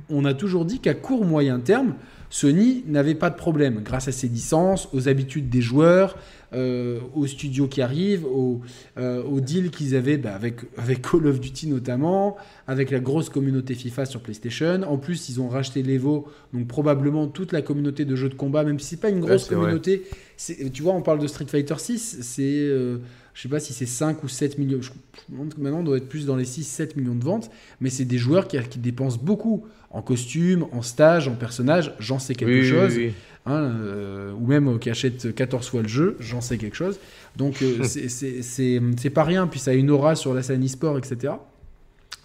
on 0.09 0.23
a 0.23 0.33
toujours 0.33 0.63
dit 0.63 0.79
qu'à 0.79 0.93
court 0.93 1.25
moyen 1.25 1.59
terme, 1.59 1.95
Sony 2.29 2.83
n'avait 2.87 3.15
pas 3.15 3.29
de 3.29 3.35
problème 3.35 3.81
grâce 3.83 4.07
à 4.07 4.13
ses 4.13 4.29
licences, 4.29 4.87
aux 4.93 5.09
habitudes 5.09 5.49
des 5.49 5.61
joueurs, 5.61 6.17
euh, 6.55 6.99
aux 7.13 7.27
studios 7.27 7.67
qui 7.67 7.81
arrivent, 7.81 8.25
aux, 8.25 8.61
euh, 8.97 9.39
deals 9.41 9.71
qu'ils 9.71 9.95
avaient 9.95 10.17
bah, 10.17 10.33
avec, 10.33 10.61
avec 10.77 11.01
Call 11.01 11.27
of 11.27 11.39
Duty 11.39 11.67
notamment, 11.67 12.37
avec 12.67 12.91
la 12.91 12.99
grosse 12.99 13.29
communauté 13.29 13.75
FIFA 13.75 14.05
sur 14.05 14.21
PlayStation. 14.21 14.81
En 14.83 14.97
plus, 14.97 15.27
ils 15.29 15.41
ont 15.41 15.49
racheté 15.49 15.83
l'Evo, 15.83 16.27
donc 16.53 16.67
probablement 16.67 17.27
toute 17.27 17.51
la 17.51 17.61
communauté 17.61 18.05
de 18.05 18.15
jeux 18.15 18.29
de 18.29 18.35
combat, 18.35 18.63
même 18.63 18.79
si 18.79 18.87
c'est 18.87 19.01
pas 19.01 19.09
une 19.09 19.19
grosse 19.19 19.49
communauté. 19.49 20.03
Tu 20.37 20.81
vois, 20.81 20.93
on 20.93 21.01
parle 21.01 21.19
de 21.19 21.27
Street 21.27 21.47
Fighter 21.47 21.75
6, 21.77 22.19
c'est. 22.21 22.41
Euh, 22.43 22.99
je 23.33 23.41
sais 23.41 23.49
pas 23.49 23.59
si 23.59 23.73
c'est 23.73 23.85
5 23.85 24.23
ou 24.23 24.29
7 24.29 24.57
millions. 24.57 24.81
Je 24.81 24.91
maintenant, 25.29 25.79
on 25.79 25.83
doit 25.83 25.97
être 25.97 26.07
plus 26.07 26.25
dans 26.25 26.37
les 26.37 26.45
6-7 26.45 26.95
millions 26.95 27.15
de 27.15 27.23
ventes. 27.23 27.51
Mais 27.81 27.89
c'est 27.89 28.05
des 28.05 28.17
joueurs 28.17 28.47
qui, 28.47 28.57
qui, 28.69 28.79
dépensent 28.79 29.19
beaucoup 29.21 29.65
en 29.89 30.01
costume, 30.01 30.67
en 30.71 30.81
stage, 30.81 31.27
en 31.27 31.35
personnage. 31.35 31.93
J'en 31.99 32.17
sais 32.17 32.33
quelque 32.33 32.63
chose. 32.63 32.97
Hein, 33.47 33.61
euh, 33.61 34.31
ou 34.33 34.47
même 34.47 34.67
euh, 34.67 34.77
qui 34.79 34.89
achètent 34.89 35.35
14 35.35 35.67
fois 35.67 35.83
le 35.83 35.87
jeu. 35.87 36.17
J'en 36.19 36.41
sais 36.41 36.57
quelque 36.57 36.75
chose. 36.75 36.99
Donc, 37.37 37.61
euh, 37.61 37.83
c'est 37.83 39.09
pas 39.11 39.23
rien. 39.23 39.47
Puis 39.47 39.59
ça 39.59 39.71
a 39.71 39.73
une 39.75 39.91
aura 39.91 40.15
sur 40.15 40.33
la 40.33 40.41
scène 40.41 40.65
e-sport, 40.65 40.97
etc. 40.97 41.33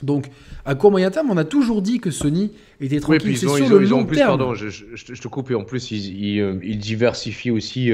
Donc, 0.02 0.30
à 0.64 0.74
court 0.74 0.90
moyen 0.90 1.10
terme, 1.10 1.30
on 1.30 1.36
a 1.36 1.44
toujours 1.44 1.82
dit 1.82 2.00
que 2.00 2.10
Sony 2.10 2.52
était 2.80 3.00
tranquille. 3.00 3.36
c'est 3.36 3.46
sur 3.46 3.68
le 3.68 3.84
long 3.84 4.06
terme. 4.06 4.38
Pardon, 4.38 4.54
je, 4.54 4.66
te 4.66 5.28
coupe. 5.28 5.50
Et 5.50 5.54
en 5.54 5.64
plus, 5.64 5.90
ils, 5.90 6.38
ils, 6.62 6.78
diversifient 6.78 7.50
aussi 7.50 7.92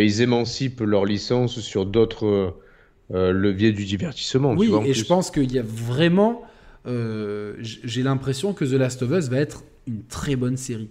ils 0.00 0.22
émancipent 0.22 0.80
leur 0.80 1.04
licence 1.04 1.60
sur 1.60 1.86
d'autres 1.86 2.26
euh, 2.26 2.50
euh, 3.12 3.32
leviers 3.32 3.72
du 3.72 3.84
divertissement. 3.84 4.54
Oui, 4.54 4.70
et 4.84 4.94
je 4.94 5.04
pense 5.04 5.30
qu'il 5.30 5.52
y 5.52 5.58
a 5.58 5.64
vraiment. 5.64 6.42
Euh, 6.86 7.54
j'ai 7.60 8.02
l'impression 8.02 8.52
que 8.52 8.64
The 8.64 8.72
Last 8.72 9.02
of 9.02 9.10
Us 9.10 9.28
va 9.28 9.38
être 9.38 9.64
une 9.86 10.04
très 10.04 10.36
bonne 10.36 10.56
série. 10.56 10.90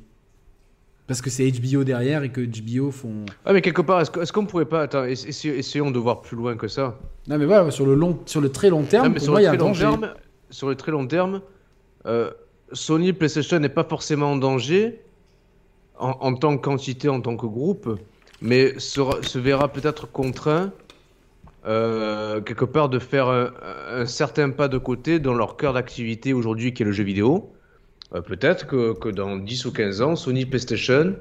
Parce 1.07 1.21
que 1.21 1.29
c'est 1.29 1.49
HBO 1.49 1.83
derrière 1.83 2.23
et 2.23 2.29
que 2.29 2.41
HBO 2.41 2.91
font. 2.91 3.25
Ah, 3.45 3.53
mais 3.53 3.61
quelque 3.61 3.81
part, 3.81 4.01
est-ce 4.01 4.33
qu'on 4.33 4.45
pourrait 4.45 4.65
pas. 4.65 4.83
Attends, 4.83 5.05
essayons 5.05 5.91
de 5.91 5.99
voir 5.99 6.21
plus 6.21 6.35
loin 6.35 6.57
que 6.57 6.67
ça. 6.67 6.99
Non, 7.27 7.37
mais 7.37 7.45
voilà, 7.45 7.71
sur 7.71 7.85
le, 7.85 7.95
long, 7.95 8.19
sur 8.25 8.41
le 8.41 8.49
très 8.51 8.69
long 8.69 8.83
terme, 8.83 9.17
sur, 9.17 9.35
le 9.35 9.43
très 9.43 9.57
long 9.57 9.73
terme 9.73 10.13
sur 10.49 10.67
le 10.67 10.75
très 10.75 10.91
long 10.91 11.07
terme, 11.07 11.41
Sony 12.73 13.13
PlayStation 13.13 13.59
n'est 13.59 13.69
pas 13.69 13.85
forcément 13.85 14.33
en 14.33 14.35
danger 14.35 15.01
en, 15.97 16.09
en, 16.19 16.33
tant 16.35 16.57
que 16.57 16.61
quantité, 16.61 17.09
en 17.09 17.21
tant 17.21 17.37
que 17.37 17.45
groupe 17.45 17.97
mais 18.41 18.77
se, 18.79 19.37
verra 19.37 19.71
peut-être 19.71 20.11
contraint 20.11 20.71
euh, 21.65 22.39
quelque 22.41 22.65
part 22.65 22.89
de 22.89 22.99
faire 22.99 23.27
un, 23.29 24.05
certain 24.05 24.51
pas 24.51 24.67
de 24.67 24.77
côté 24.77 25.19
dans 25.19 25.33
leur 25.33 25.57
cœur 25.57 25.73
d'activité 25.73 26.33
aujourd'hui 26.33 26.73
qui 26.73 26.83
est 26.83 26.85
le 26.85 26.91
jeu 26.91 27.03
vidéo. 27.03 27.51
Euh, 28.15 28.21
peut-être 28.21 28.67
que, 28.67 28.93
que, 28.93 29.09
dans 29.09 29.37
10 29.37 29.65
ou 29.65 29.71
15 29.71 30.01
ans, 30.01 30.15
Sony 30.15 30.45
PlayStation 30.45 31.15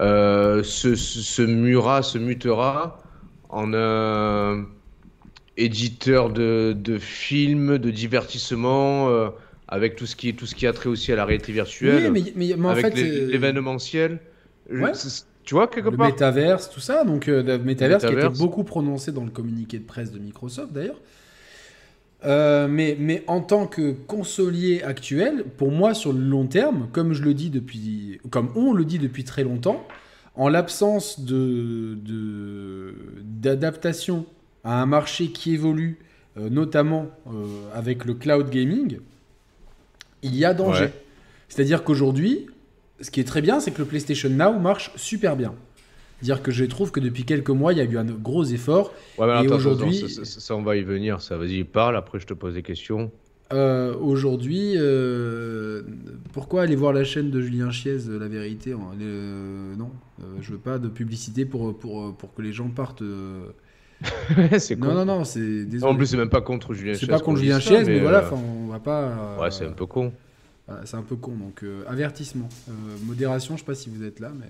euh, 0.00 0.62
se, 0.62 0.94
se, 0.94 1.42
mura, 1.42 2.02
se 2.02 2.18
mutera 2.18 2.98
en 3.50 3.74
un 3.74 4.66
éditeur 5.56 6.30
de, 6.30 6.74
de 6.76 6.98
films, 6.98 7.76
de 7.76 7.90
divertissement, 7.90 9.10
euh, 9.10 9.28
avec 9.68 9.96
tout 9.96 10.06
ce, 10.06 10.16
qui, 10.16 10.34
tout 10.34 10.46
ce 10.46 10.54
qui 10.54 10.66
a 10.66 10.72
trait 10.72 10.88
aussi 10.88 11.12
à 11.12 11.16
la 11.16 11.26
réalité 11.26 11.52
virtuelle, 11.52 12.10
oui, 12.10 12.32
mais, 12.36 12.54
mais, 12.56 12.64
en 12.64 12.70
avec 12.70 12.94
l'événementiel. 12.96 14.20
Ouais. 14.70 14.92
Tu 15.44 15.54
vois, 15.54 15.66
quelque 15.66 15.90
part. 15.90 16.06
Le 16.06 16.12
métaverse, 16.12 16.70
tout 16.70 16.80
ça. 16.80 17.04
Donc, 17.04 17.26
le 17.26 17.58
métaverse, 17.58 18.04
qui 18.04 18.14
a 18.14 18.26
été 18.26 18.38
beaucoup 18.38 18.64
prononcé 18.64 19.12
dans 19.12 19.24
le 19.24 19.30
communiqué 19.30 19.78
de 19.78 19.84
presse 19.84 20.12
de 20.12 20.18
Microsoft, 20.18 20.72
d'ailleurs. 20.72 21.00
Euh, 22.24 22.68
mais, 22.68 22.96
mais 23.00 23.24
en 23.26 23.40
tant 23.40 23.66
que 23.66 23.92
consolier 23.92 24.82
actuel, 24.82 25.44
pour 25.56 25.72
moi, 25.72 25.92
sur 25.92 26.12
le 26.12 26.20
long 26.20 26.46
terme, 26.46 26.88
comme 26.92 27.14
je 27.14 27.22
le 27.22 27.34
dis 27.34 27.50
depuis, 27.50 28.20
comme 28.30 28.50
on 28.54 28.72
le 28.72 28.84
dit 28.84 28.98
depuis 28.98 29.24
très 29.24 29.42
longtemps, 29.42 29.84
en 30.36 30.48
l'absence 30.48 31.20
de, 31.20 31.98
d'adaptation 33.22 34.24
à 34.64 34.80
un 34.80 34.86
marché 34.86 35.28
qui 35.28 35.54
évolue, 35.54 35.98
euh, 36.38 36.48
notamment 36.48 37.08
avec 37.74 38.04
le 38.04 38.14
cloud 38.14 38.48
gaming, 38.50 38.98
il 40.22 40.36
y 40.36 40.44
a 40.44 40.54
danger. 40.54 40.90
C'est-à-dire 41.48 41.82
qu'aujourd'hui, 41.84 42.46
ce 43.00 43.10
qui 43.10 43.20
est 43.20 43.24
très 43.24 43.42
bien, 43.42 43.60
c'est 43.60 43.72
que 43.72 43.80
le 43.80 43.84
PlayStation 43.84 44.30
Now 44.30 44.58
marche 44.58 44.92
super 44.96 45.36
bien. 45.36 45.54
Dire 46.22 46.42
que 46.42 46.52
je 46.52 46.64
trouve 46.64 46.92
que 46.92 47.00
depuis 47.00 47.24
quelques 47.24 47.50
mois, 47.50 47.72
il 47.72 47.78
y 47.78 47.82
a 47.82 47.84
eu 47.84 47.98
un 47.98 48.04
gros 48.04 48.44
effort. 48.44 48.94
et 49.18 49.48
aujourd'hui, 49.48 50.08
ça, 50.08 50.54
on 50.54 50.62
va 50.62 50.76
y 50.76 50.82
venir. 50.82 51.20
Ça, 51.20 51.36
vas-y, 51.36 51.64
parle. 51.64 51.96
Après, 51.96 52.20
je 52.20 52.26
te 52.26 52.34
pose 52.34 52.54
des 52.54 52.62
questions. 52.62 53.10
Euh, 53.52 53.94
aujourd'hui, 54.00 54.74
euh, 54.76 55.82
pourquoi 56.32 56.62
aller 56.62 56.76
voir 56.76 56.92
la 56.92 57.04
chaîne 57.04 57.30
de 57.30 57.40
Julien 57.40 57.70
Chiez, 57.70 57.98
La 58.08 58.28
Vérité 58.28 58.72
euh, 58.72 59.76
Non, 59.76 59.90
je 60.40 60.52
veux 60.52 60.58
pas 60.58 60.78
de 60.78 60.88
publicité 60.88 61.44
pour, 61.44 61.76
pour, 61.76 62.14
pour 62.14 62.34
que 62.34 62.40
les 62.40 62.52
gens 62.52 62.68
partent. 62.68 63.02
c'est 64.58 64.78
non, 64.78 64.94
non, 64.94 65.04
non, 65.04 65.24
c'est. 65.24 65.66
En 65.82 65.94
plus, 65.94 66.06
c'est 66.06 66.16
même 66.16 66.30
pas 66.30 66.40
contre 66.40 66.72
Julien 66.72 66.94
Chiez. 66.94 67.06
C'est 67.06 67.12
pas 67.12 67.20
contre 67.20 67.40
Julien 67.40 67.60
Chiez, 67.60 67.84
mais, 67.84 68.00
voilà, 68.00 68.30
on 68.32 68.68
va 68.68 68.78
pas. 68.78 69.36
Ouais, 69.40 69.50
c'est 69.50 69.66
un 69.66 69.72
peu 69.72 69.86
con 69.86 70.12
c'est 70.84 70.96
un 70.96 71.02
peu 71.02 71.16
con, 71.16 71.32
donc 71.32 71.62
avertissement. 71.86 72.48
Modération, 73.04 73.56
je 73.56 73.60
sais 73.60 73.66
pas 73.66 73.74
si 73.74 73.90
vous 73.90 74.02
êtes 74.04 74.20
là, 74.20 74.32
mais. 74.34 74.46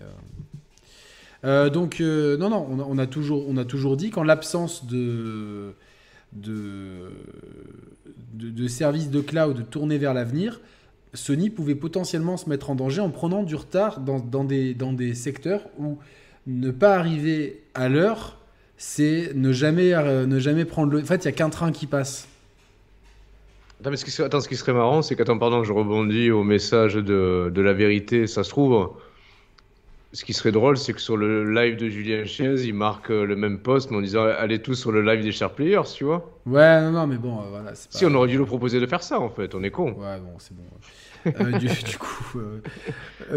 Euh, 1.44 1.70
donc, 1.70 2.00
non, 2.00 2.50
non, 2.50 2.66
on 2.88 2.98
a, 2.98 3.06
toujours, 3.06 3.44
on 3.48 3.56
a 3.56 3.64
toujours 3.64 3.96
dit 3.96 4.10
qu'en 4.10 4.22
l'absence 4.22 4.86
de, 4.86 5.74
de, 6.32 7.08
services 8.68 9.10
de 9.10 9.20
cloud 9.20 9.66
tournés 9.70 9.98
vers 9.98 10.14
l'avenir, 10.14 10.60
Sony 11.14 11.50
pouvait 11.50 11.74
potentiellement 11.74 12.36
se 12.36 12.48
mettre 12.48 12.70
en 12.70 12.74
danger 12.74 13.00
en 13.00 13.10
prenant 13.10 13.42
du 13.42 13.54
retard 13.54 14.00
dans, 14.00 14.18
dans, 14.18 14.44
des, 14.44 14.74
dans 14.74 14.92
des 14.92 15.14
secteurs 15.14 15.62
où 15.78 15.98
ne 16.46 16.70
pas 16.70 16.96
arriver 16.96 17.62
à 17.74 17.88
l'heure, 17.88 18.38
c'est 18.76 19.32
ne 19.34 19.52
jamais, 19.52 19.92
euh, 19.94 20.26
ne 20.26 20.38
jamais 20.38 20.64
prendre 20.64 20.92
le... 20.92 21.00
En 21.00 21.04
fait, 21.04 21.24
il 21.24 21.28
n'y 21.28 21.28
a 21.28 21.32
qu'un 21.32 21.50
train 21.50 21.70
qui 21.70 21.86
passe. 21.86 22.28
Attends, 23.80 23.96
ce 23.96 24.04
qui 24.04 24.10
serait, 24.10 24.26
attends, 24.26 24.40
ce 24.40 24.48
qui 24.48 24.56
serait 24.56 24.72
marrant, 24.72 25.02
c'est 25.02 25.16
qu'attends, 25.16 25.38
pardon, 25.38 25.64
je 25.64 25.72
rebondis 25.72 26.30
au 26.30 26.44
message 26.44 26.94
de, 26.94 27.52
de 27.52 27.60
la 27.60 27.72
vérité. 27.72 28.26
Ça 28.26 28.42
se 28.44 28.50
trouve, 28.50 28.90
ce 30.12 30.24
qui 30.24 30.34
serait 30.34 30.52
drôle, 30.52 30.76
c'est 30.76 30.92
que 30.92 31.00
sur 31.00 31.16
le 31.16 31.50
live 31.50 31.76
de 31.76 31.88
Julien 31.88 32.24
Chiez, 32.26 32.66
il 32.66 32.74
marque 32.74 33.10
euh, 33.10 33.24
le 33.24 33.34
même 33.34 33.58
post, 33.58 33.90
mais 33.90 33.96
en 33.96 34.02
disant 34.02 34.24
allez 34.24 34.60
tous 34.60 34.74
sur 34.74 34.92
le 34.92 35.00
live 35.00 35.22
des 35.22 35.32
Sharp 35.32 35.56
Players, 35.56 35.88
tu 35.94 36.04
vois. 36.04 36.38
Ouais, 36.44 36.82
non, 36.82 36.92
non, 36.92 37.06
mais 37.06 37.16
bon, 37.16 37.40
euh, 37.40 37.44
voilà. 37.48 37.70
Pas... 37.70 37.74
Si, 37.74 38.04
on 38.04 38.14
aurait 38.14 38.28
dû 38.28 38.36
lui 38.36 38.44
proposer 38.44 38.78
de 38.78 38.86
faire 38.86 39.02
ça, 39.02 39.18
en 39.18 39.30
fait, 39.30 39.54
on 39.54 39.62
est 39.62 39.70
con. 39.70 39.92
Ouais, 39.92 40.20
bon, 40.20 40.34
c'est 40.38 40.54
bon. 40.54 40.64
Euh, 41.26 41.58
du, 41.58 41.66
du, 41.84 41.98
coup, 41.98 42.40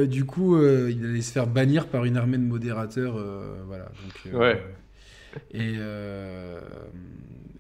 du 0.06 0.26
coup 0.26 0.60
il 0.60 1.06
allait 1.06 1.22
se 1.22 1.32
faire 1.32 1.48
bannir 1.48 1.88
par 1.88 2.04
une 2.04 2.18
armée 2.18 2.38
de 2.38 2.44
modérateurs. 2.44 3.18
voilà. 3.68 3.86
Donc, 3.86 4.40
ouais. 4.40 4.62
Et, 5.52 5.76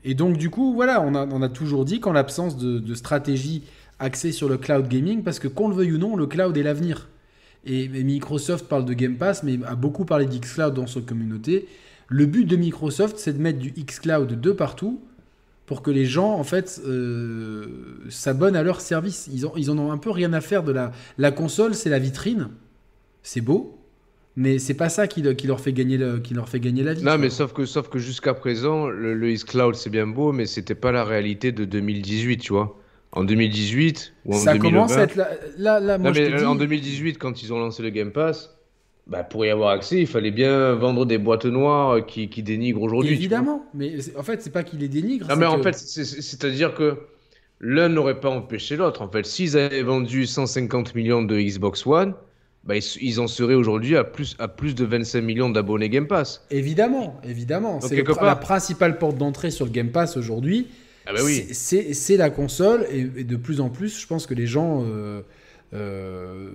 et 0.04 0.14
donc, 0.14 0.38
du 0.38 0.50
coup, 0.50 0.74
voilà, 0.74 1.02
on 1.02 1.16
a, 1.16 1.26
on 1.26 1.42
a 1.42 1.50
toujours 1.50 1.86
dit 1.86 2.02
qu'en 2.02 2.12
l'absence 2.12 2.58
de, 2.58 2.80
de 2.80 2.96
stratégie 2.96 3.64
axée 4.00 4.34
sur 4.34 4.50
le 4.50 4.58
cloud 4.58 4.90
gaming, 4.90 5.24
parce 5.24 5.40
que 5.40 5.48
qu'on 5.48 5.70
le 5.70 5.76
veuille 5.76 5.94
ou 5.94 5.98
non, 5.98 6.18
le 6.18 6.26
cloud 6.26 6.58
est 6.58 6.64
l'avenir. 6.64 7.08
Et, 7.66 7.88
Microsoft 7.88 8.68
parle 8.68 8.86
de 8.86 8.94
Game 8.94 9.16
Pass, 9.16 9.44
mais 9.44 9.58
a 9.66 9.76
beaucoup 9.76 10.06
parlé 10.06 10.26
d'Xcloud 10.26 10.74
dans 10.74 10.88
sa 10.88 11.02
communauté. 11.02 11.68
Le 12.08 12.26
but 12.26 12.46
de 12.46 12.56
Microsoft, 12.56 13.18
c'est 13.18 13.34
de 13.34 13.42
mettre 13.42 13.60
du 13.60 13.72
Xcloud 13.72 14.40
de 14.40 14.52
partout 14.52 15.02
pour 15.66 15.82
que 15.82 15.90
les 15.90 16.06
gens, 16.06 16.34
en 16.34 16.44
fait, 16.44 16.80
euh, 16.86 17.66
s'abonnent 18.10 18.56
à 18.56 18.62
leur 18.62 18.82
service. 18.82 19.28
Ils, 19.34 19.48
ont, 19.48 19.54
ils 19.56 19.72
en 19.72 19.80
ont 19.80 19.92
un 19.92 19.98
peu 19.98 20.12
rien 20.12 20.32
à 20.34 20.42
faire 20.42 20.62
de 20.62 20.72
la... 20.72 20.92
La 21.18 21.32
console, 21.32 21.74
c'est 21.74 21.90
la 21.90 21.98
vitrine. 21.98 22.50
C'est 23.24 23.42
beau. 23.42 23.80
Mais 24.36 24.60
c'est 24.60 24.76
pas 24.76 24.90
ça 24.90 25.08
qui, 25.08 25.24
qui, 25.36 25.48
leur 25.48 25.60
fait 25.60 25.74
gagner 25.74 25.98
le, 25.98 26.20
qui 26.20 26.34
leur 26.36 26.50
fait 26.50 26.60
gagner 26.60 26.84
la 26.84 26.94
vie. 26.94 27.04
Non, 27.04 27.18
mais 27.18 27.30
sauf 27.30 27.54
que, 27.54 27.66
sauf 27.66 27.88
que 27.88 27.98
jusqu'à 27.98 28.34
présent, 28.34 28.88
le, 28.88 29.16
le 29.16 29.34
Xcloud, 29.34 29.76
c'est 29.76 29.90
bien 29.90 30.06
beau, 30.06 30.34
mais 30.34 30.46
c'était 30.46 30.76
pas 30.76 30.92
la 30.92 31.06
réalité 31.06 31.52
de 31.52 31.66
2018, 31.66 32.38
tu 32.38 32.54
vois 32.54 32.78
en 33.12 33.24
2018 33.24 34.14
ou 34.26 34.34
en 34.34 34.38
ça 34.38 34.58
commence 34.58 34.96
à 34.98 35.04
être 35.04 35.16
là, 35.58 35.80
là, 35.80 35.98
moi, 35.98 36.12
mais 36.12 36.44
en 36.44 36.56
2018 36.56 37.18
quand 37.18 37.42
ils 37.42 37.54
ont 37.54 37.60
lancé 37.60 37.82
le 37.82 37.90
Game 37.90 38.12
Pass 38.12 38.56
bah, 39.08 39.24
pour 39.24 39.46
y 39.46 39.50
avoir 39.50 39.70
accès, 39.70 40.02
il 40.02 40.08
fallait 40.08 40.32
bien 40.32 40.74
vendre 40.74 41.06
des 41.06 41.20
boîtes 41.20 41.46
noires 41.46 42.06
qui, 42.06 42.28
qui 42.28 42.42
dénigrent 42.42 42.82
aujourd'hui. 42.82 43.14
Évidemment, 43.14 43.64
mais 43.76 43.98
en 44.18 44.24
fait, 44.24 44.42
c'est 44.42 44.50
pas 44.50 44.64
qu'ils 44.64 44.80
les 44.80 44.88
dénigrent. 44.88 45.28
Non, 45.28 45.36
mais 45.36 45.46
en 45.46 45.62
fait, 45.62 45.74
c'est-à-dire 45.78 46.74
que 46.74 46.98
l'un 47.60 47.90
n'aurait 47.90 48.20
pas 48.20 48.30
empêché 48.30 48.76
l'autre. 48.76 49.04
En 49.04 49.10
fait, 49.10 49.26
s'ils 49.26 49.58
avaient 49.58 49.84
vendu 49.84 50.26
150 50.26 50.96
millions 50.96 51.22
de 51.22 51.40
Xbox 51.40 51.86
One, 51.86 52.16
bah, 52.64 52.74
ils, 52.78 53.20
en 53.20 53.28
seraient 53.28 53.54
aujourd'hui 53.54 53.96
à 53.96 54.04
plus, 54.04 54.36
à 54.40 54.48
plus 54.48 54.74
de 54.74 54.86
25 54.86 55.22
millions 55.22 55.50
d'abonnés 55.50 55.90
Game 55.90 56.08
Pass. 56.08 56.44
Évidemment, 56.50 57.22
évidemment. 57.24 57.80
C'est 57.82 58.04
la 58.22 58.36
principale 58.36 58.98
porte 58.98 59.18
d'entrée 59.18 59.52
sur 59.52 59.66
le 59.66 59.72
Game 59.72 59.92
Pass 59.92 60.18
aujourd'hui. 60.18 60.68
Ah 61.06 61.14
bah 61.14 61.20
oui. 61.24 61.48
C'est 61.52 62.18
la 62.18 62.30
console 62.30 62.86
et, 62.92 63.04
de 63.04 63.36
plus 63.36 63.62
en 63.62 63.70
plus, 63.70 64.00
je 64.00 64.08
pense 64.08 64.26
que 64.26 64.34
les 64.34 64.48
gens 64.48 64.84
euh, 64.84 65.22
euh, 65.74 66.50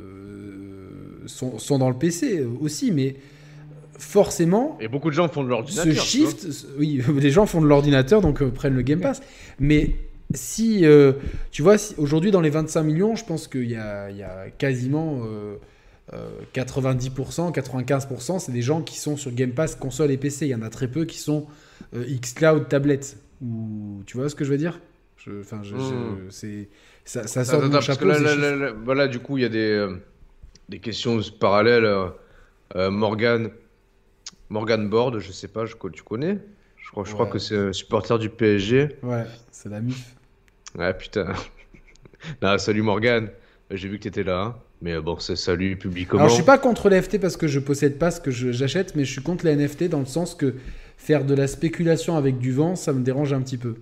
sont, 1.26 1.58
sont, 1.58 1.78
dans 1.78 1.88
le 1.88 1.96
PC 1.96 2.44
aussi, 2.60 2.90
mais 2.90 3.16
forcément. 3.98 4.76
Et 4.80 4.88
beaucoup 4.88 5.10
de 5.10 5.14
gens 5.14 5.28
font 5.28 5.44
de 5.44 5.48
l'ordinateur. 5.48 5.94
Ce 5.94 6.00
shift, 6.00 6.46
oui, 6.78 7.02
les 7.16 7.30
gens 7.30 7.46
font 7.46 7.60
de 7.60 7.66
l'ordinateur 7.66 8.20
donc 8.20 8.42
euh, 8.42 8.50
prennent 8.50 8.74
le 8.74 8.82
Game 8.82 9.00
Pass. 9.00 9.22
Mais 9.60 9.94
si, 10.34 10.84
tu 11.50 11.62
vois, 11.62 11.78
si, 11.78 11.94
aujourd'hui 11.96 12.30
dans 12.30 12.40
les 12.40 12.50
25 12.50 12.82
millions, 12.82 13.14
je 13.14 13.24
pense 13.24 13.46
qu'il 13.46 13.64
y, 13.64 13.74
y, 13.74 13.76
a 13.76 14.50
quasiment 14.58 15.22
90%, 16.54 17.52
95%, 17.52 18.38
c'est 18.38 18.52
des 18.52 18.62
gens 18.62 18.80
qui 18.82 18.98
sont 18.98 19.16
sur 19.16 19.32
Game 19.32 19.52
Pass 19.52 19.76
console 19.76 20.10
et 20.10 20.16
PC. 20.16 20.46
Il 20.46 20.50
y 20.50 20.54
en 20.54 20.62
a 20.62 20.70
très 20.70 20.88
peu 20.88 21.04
qui 21.04 21.18
sont 21.18 21.46
xCloud 21.94 22.68
tablette. 22.68 23.16
Ou 23.42 24.02
tu 24.06 24.16
vois 24.16 24.28
ce 24.28 24.34
que 24.34 24.44
je 24.44 24.50
veux 24.50 24.58
dire? 24.58 24.80
Enfin, 25.40 25.62
je, 25.62 25.74
hmm. 25.74 26.30
c'est 26.30 26.68
ça, 27.04 27.26
ça 27.26 27.44
sort 27.44 27.60
de 27.60 27.68
mon 27.68 27.80
chapeau. 27.80 28.06
voilà, 28.84 29.06
du 29.06 29.18
coup, 29.18 29.36
il 29.36 29.42
y 29.42 29.46
a 29.46 29.50
des, 29.50 29.72
euh, 29.72 29.96
des 30.68 30.78
questions 30.78 31.20
parallèles. 31.38 31.84
Euh, 31.84 32.08
euh, 32.76 32.90
Morgan, 32.90 33.50
Morgan 34.48 34.88
Board, 34.88 35.18
je 35.18 35.32
sais 35.32 35.48
pas, 35.48 35.66
je, 35.66 35.74
tu 35.92 36.02
connais? 36.02 36.38
Je 36.76 36.90
crois, 36.90 37.04
je 37.04 37.12
crois 37.12 37.26
que 37.26 37.38
c'est 37.38 37.56
un 37.56 37.72
supporter 37.72 38.18
du 38.18 38.30
PSG. 38.30 38.96
Ouais, 39.02 39.24
c'est 39.50 39.68
la 39.68 39.80
MIF. 39.80 40.14
Ouais, 40.78 40.94
putain. 40.94 41.34
salut 42.58 42.82
Morgan. 42.82 43.28
J'ai 43.70 43.88
vu 43.88 43.98
que 43.98 44.02
tu 44.02 44.08
étais 44.08 44.24
là. 44.24 44.42
Hein. 44.42 44.56
Mais 44.82 44.98
bon, 44.98 45.18
c'est 45.18 45.36
salut 45.36 45.76
publiquement. 45.76 46.20
Alors, 46.20 46.30
je 46.30 46.36
suis 46.36 46.44
pas 46.44 46.58
contre 46.58 46.88
les 46.88 47.00
NFT 47.00 47.20
parce 47.20 47.36
que 47.36 47.46
je 47.46 47.60
possède 47.60 47.98
pas 47.98 48.10
ce 48.10 48.20
que 48.20 48.30
j'achète, 48.30 48.96
mais 48.96 49.04
je 49.04 49.12
suis 49.12 49.22
contre 49.22 49.44
les 49.44 49.54
NFT 49.54 49.84
dans 49.88 50.00
le 50.00 50.06
sens 50.06 50.34
que 50.34 50.54
faire 51.00 51.24
de 51.24 51.34
la 51.34 51.46
spéculation 51.46 52.18
avec 52.18 52.38
du 52.38 52.52
vent, 52.52 52.76
ça 52.76 52.92
me 52.92 53.02
dérange 53.02 53.32
un 53.32 53.40
petit 53.40 53.56
peu. 53.56 53.76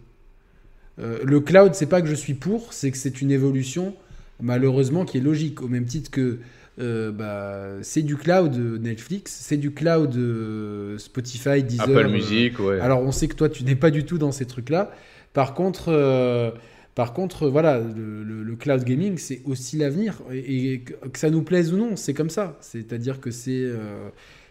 Euh, 1.00 1.18
le 1.24 1.40
cloud, 1.40 1.74
c'est 1.74 1.88
pas 1.88 2.00
que 2.00 2.06
je 2.06 2.14
suis 2.14 2.34
pour, 2.34 2.72
c'est 2.72 2.92
que 2.92 2.96
c'est 2.96 3.20
une 3.20 3.32
évolution, 3.32 3.94
malheureusement, 4.40 5.04
qui 5.04 5.18
est 5.18 5.20
logique. 5.20 5.60
Au 5.60 5.66
même 5.66 5.84
titre 5.84 6.12
que 6.12 6.38
euh, 6.80 7.10
bah, 7.10 7.82
c'est 7.82 8.02
du 8.02 8.16
cloud 8.16 8.56
Netflix, 8.80 9.36
c'est 9.42 9.56
du 9.56 9.72
cloud 9.72 10.14
euh, 10.16 10.96
Spotify, 10.98 11.64
Deezer. 11.64 11.88
Apple 11.88 12.08
Music, 12.08 12.60
ouais. 12.60 12.78
Alors, 12.78 13.02
on 13.02 13.10
sait 13.10 13.26
que 13.26 13.34
toi, 13.34 13.48
tu 13.48 13.64
n'es 13.64 13.74
pas 13.74 13.90
du 13.90 14.04
tout 14.04 14.18
dans 14.18 14.32
ces 14.32 14.46
trucs-là. 14.46 14.92
Par 15.32 15.54
contre. 15.54 16.54
Par 16.94 17.12
contre, 17.12 17.46
voilà, 17.48 17.78
le, 17.78 18.56
cloud 18.56 18.82
gaming, 18.82 19.18
c'est 19.18 19.40
aussi 19.44 19.76
l'avenir. 19.76 20.20
Et, 20.32 20.80
que 20.80 21.18
ça 21.18 21.30
nous 21.30 21.42
plaise 21.42 21.72
ou 21.72 21.76
non, 21.76 21.94
c'est 21.94 22.12
comme 22.12 22.30
ça. 22.30 22.58
C'est-à-dire 22.60 23.20
que 23.20 23.30
c'est 23.30 23.70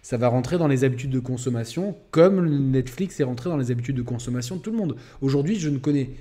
ça 0.08 0.16
va 0.16 0.30
rentrer 0.30 0.58
dans 0.58 0.70
les 0.70 0.86
habitudes 0.86 1.10
de 1.10 1.20
consommation, 1.20 1.94
comme 2.12 2.72
Netflix 2.72 3.20
est 3.20 3.26
rentré 3.26 3.50
dans 3.50 3.58
les 3.58 3.72
habitudes 3.72 3.98
de 3.98 4.04
consommation 4.04 4.56
de 4.56 4.62
tout 4.62 4.72
le 4.72 4.78
monde. 4.78 4.96
Aujourd'hui, 5.20 5.60
je 5.60 5.68
ne 5.68 5.80
connais, 5.80 6.12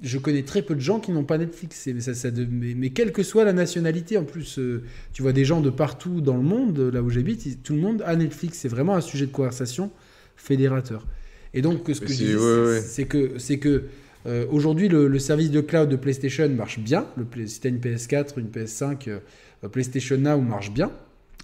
je 0.00 0.18
connais 0.18 0.42
très 0.42 0.60
peu 0.60 0.74
de 0.74 0.80
gens 0.80 0.98
qui 0.98 1.12
n'ont 1.12 1.22
pas 1.22 1.38
Netflix. 1.38 1.86
Mais, 1.86 2.00
ça, 2.00 2.14
ça, 2.14 2.30
mais, 2.32 2.90
quelle 2.90 3.12
que 3.12 3.22
soit 3.22 3.44
la 3.44 3.52
nationalité, 3.52 4.18
en 4.18 4.24
plus, 4.24 4.58
euh, 4.58 4.82
tu 5.12 5.22
vois 5.22 5.32
des 5.32 5.44
gens 5.44 5.60
de 5.60 5.70
partout 5.70 6.20
dans 6.20 6.36
le 6.36 6.42
monde, 6.42 6.80
là 6.80 7.00
où 7.00 7.10
j'habite, 7.10 7.62
tout 7.62 7.74
le 7.74 7.80
monde 7.80 8.02
a 8.04 8.16
Netflix. 8.16 8.58
C'est 8.58 8.68
vraiment 8.68 8.96
un 8.96 9.00
sujet 9.00 9.26
de 9.26 9.30
conversation 9.30 9.92
fédérateur. 10.34 11.06
Et 11.54 11.62
donc, 11.62 11.82
ce 11.86 12.00
que 12.00 12.08
je 12.08 12.14
dis, 12.14 12.82
c'est 12.82 13.04
que, 13.04 13.38
c'est 13.38 13.58
que 13.60 13.84
euh, 14.26 14.46
aujourd'hui, 14.50 14.88
le, 14.88 15.16
service 15.20 15.52
de 15.52 15.60
cloud 15.60 15.88
de 15.88 15.94
PlayStation 15.94 16.48
marche 16.48 16.80
bien. 16.80 17.06
Le, 17.16 17.46
si 17.46 17.60
tu 17.60 17.68
as 17.68 17.70
une 17.70 17.78
PS4, 17.78 18.40
une 18.40 18.48
PS5, 18.48 19.08
euh, 19.08 19.68
PlayStation 19.68 20.16
Now 20.16 20.40
marche 20.40 20.72
bien, 20.72 20.90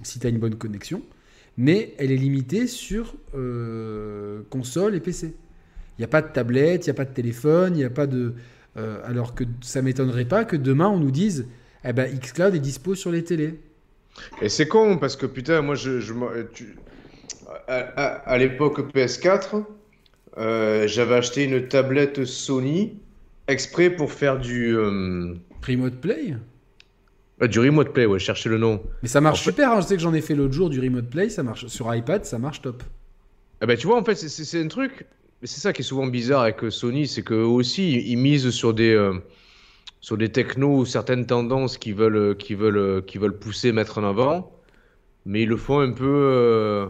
si 0.02 0.18
tu 0.18 0.26
as 0.26 0.30
une 0.30 0.38
bonne 0.38 0.56
connexion 0.56 1.00
mais 1.56 1.94
elle 1.98 2.12
est 2.12 2.16
limitée 2.16 2.66
sur 2.66 3.14
euh, 3.34 4.42
console 4.50 4.94
et 4.94 5.00
PC. 5.00 5.34
Il 5.98 6.00
n'y 6.00 6.04
a 6.04 6.08
pas 6.08 6.22
de 6.22 6.32
tablette, 6.32 6.86
il 6.86 6.90
n'y 6.90 6.92
a 6.92 6.94
pas 6.94 7.04
de 7.04 7.14
téléphone, 7.14 7.74
il 7.74 7.78
n'y 7.78 7.84
a 7.84 7.90
pas 7.90 8.06
de... 8.06 8.34
Euh, 8.76 8.98
alors 9.04 9.36
que 9.36 9.44
ça 9.60 9.82
m'étonnerait 9.82 10.24
pas 10.24 10.44
que 10.44 10.56
demain 10.56 10.88
on 10.88 10.98
nous 10.98 11.12
dise 11.12 11.46
eh 11.84 11.92
ben, 11.92 12.12
xCloud 12.12 12.56
est 12.56 12.60
dispo 12.60 12.96
sur 12.96 13.12
les 13.12 13.22
télés. 13.22 13.60
Et 14.42 14.48
c'est 14.48 14.66
con 14.66 14.98
parce 14.98 15.14
que 15.16 15.26
putain, 15.26 15.62
moi 15.62 15.76
je, 15.76 16.00
je 16.00 16.12
à, 17.68 18.38
l'époque 18.38 18.92
PS4, 18.92 19.64
euh, 20.38 20.88
j'avais 20.88 21.14
acheté 21.14 21.44
une 21.44 21.68
tablette 21.68 22.24
Sony 22.24 22.98
exprès 23.46 23.90
pour 23.90 24.12
faire 24.12 24.38
du 24.38 24.76
Remote 25.66 26.00
Play? 26.00 26.34
Euh, 27.42 27.48
du 27.48 27.58
Remote 27.58 27.92
Play, 27.92 28.06
ouais, 28.06 28.18
chercher 28.18 28.48
le 28.48 28.58
nom. 28.58 28.82
Mais 29.02 29.08
ça 29.08 29.20
marche 29.20 29.42
super, 29.42 29.72
hein, 29.72 29.80
je 29.80 29.86
sais 29.86 29.96
que 29.96 30.02
j'en 30.02 30.14
ai 30.14 30.20
fait 30.20 30.34
l'autre 30.34 30.54
jour 30.54 30.70
du 30.70 30.80
Remote 30.80 31.08
Play, 31.08 31.28
ça 31.28 31.42
marche 31.42 31.66
sur 31.66 31.92
iPad, 31.94 32.24
ça 32.24 32.38
marche 32.38 32.62
top. 32.62 32.82
Ah 33.60 33.66
bah 33.66 33.76
tu 33.76 33.86
vois, 33.86 33.98
en 33.98 34.04
fait, 34.04 34.14
c'est 34.14 34.60
un 34.62 34.68
truc, 34.68 35.06
mais 35.40 35.46
c'est 35.46 35.60
ça 35.60 35.72
qui 35.72 35.82
est 35.82 35.84
souvent 35.84 36.06
bizarre 36.06 36.42
avec 36.42 36.62
euh, 36.62 36.70
Sony, 36.70 37.08
c'est 37.08 37.22
qu'eux 37.22 37.42
aussi, 37.42 38.00
ils 38.06 38.16
misent 38.16 38.50
sur 38.50 38.74
des, 38.74 38.94
euh, 38.94 39.14
sur 40.00 40.16
des 40.16 40.28
technos 40.30 40.78
ou 40.78 40.84
certaines 40.84 41.26
tendances 41.26 41.78
qu'ils 41.78 41.94
veulent, 41.94 42.36
qui 42.36 42.54
veulent, 42.54 43.04
qui 43.04 43.18
veulent 43.18 43.38
pousser, 43.38 43.72
mettre 43.72 43.98
en 43.98 44.04
avant, 44.04 44.52
mais 45.26 45.42
ils 45.42 45.48
le 45.48 45.56
font 45.56 45.80
un 45.80 45.92
peu 45.92 46.04
euh, 46.06 46.86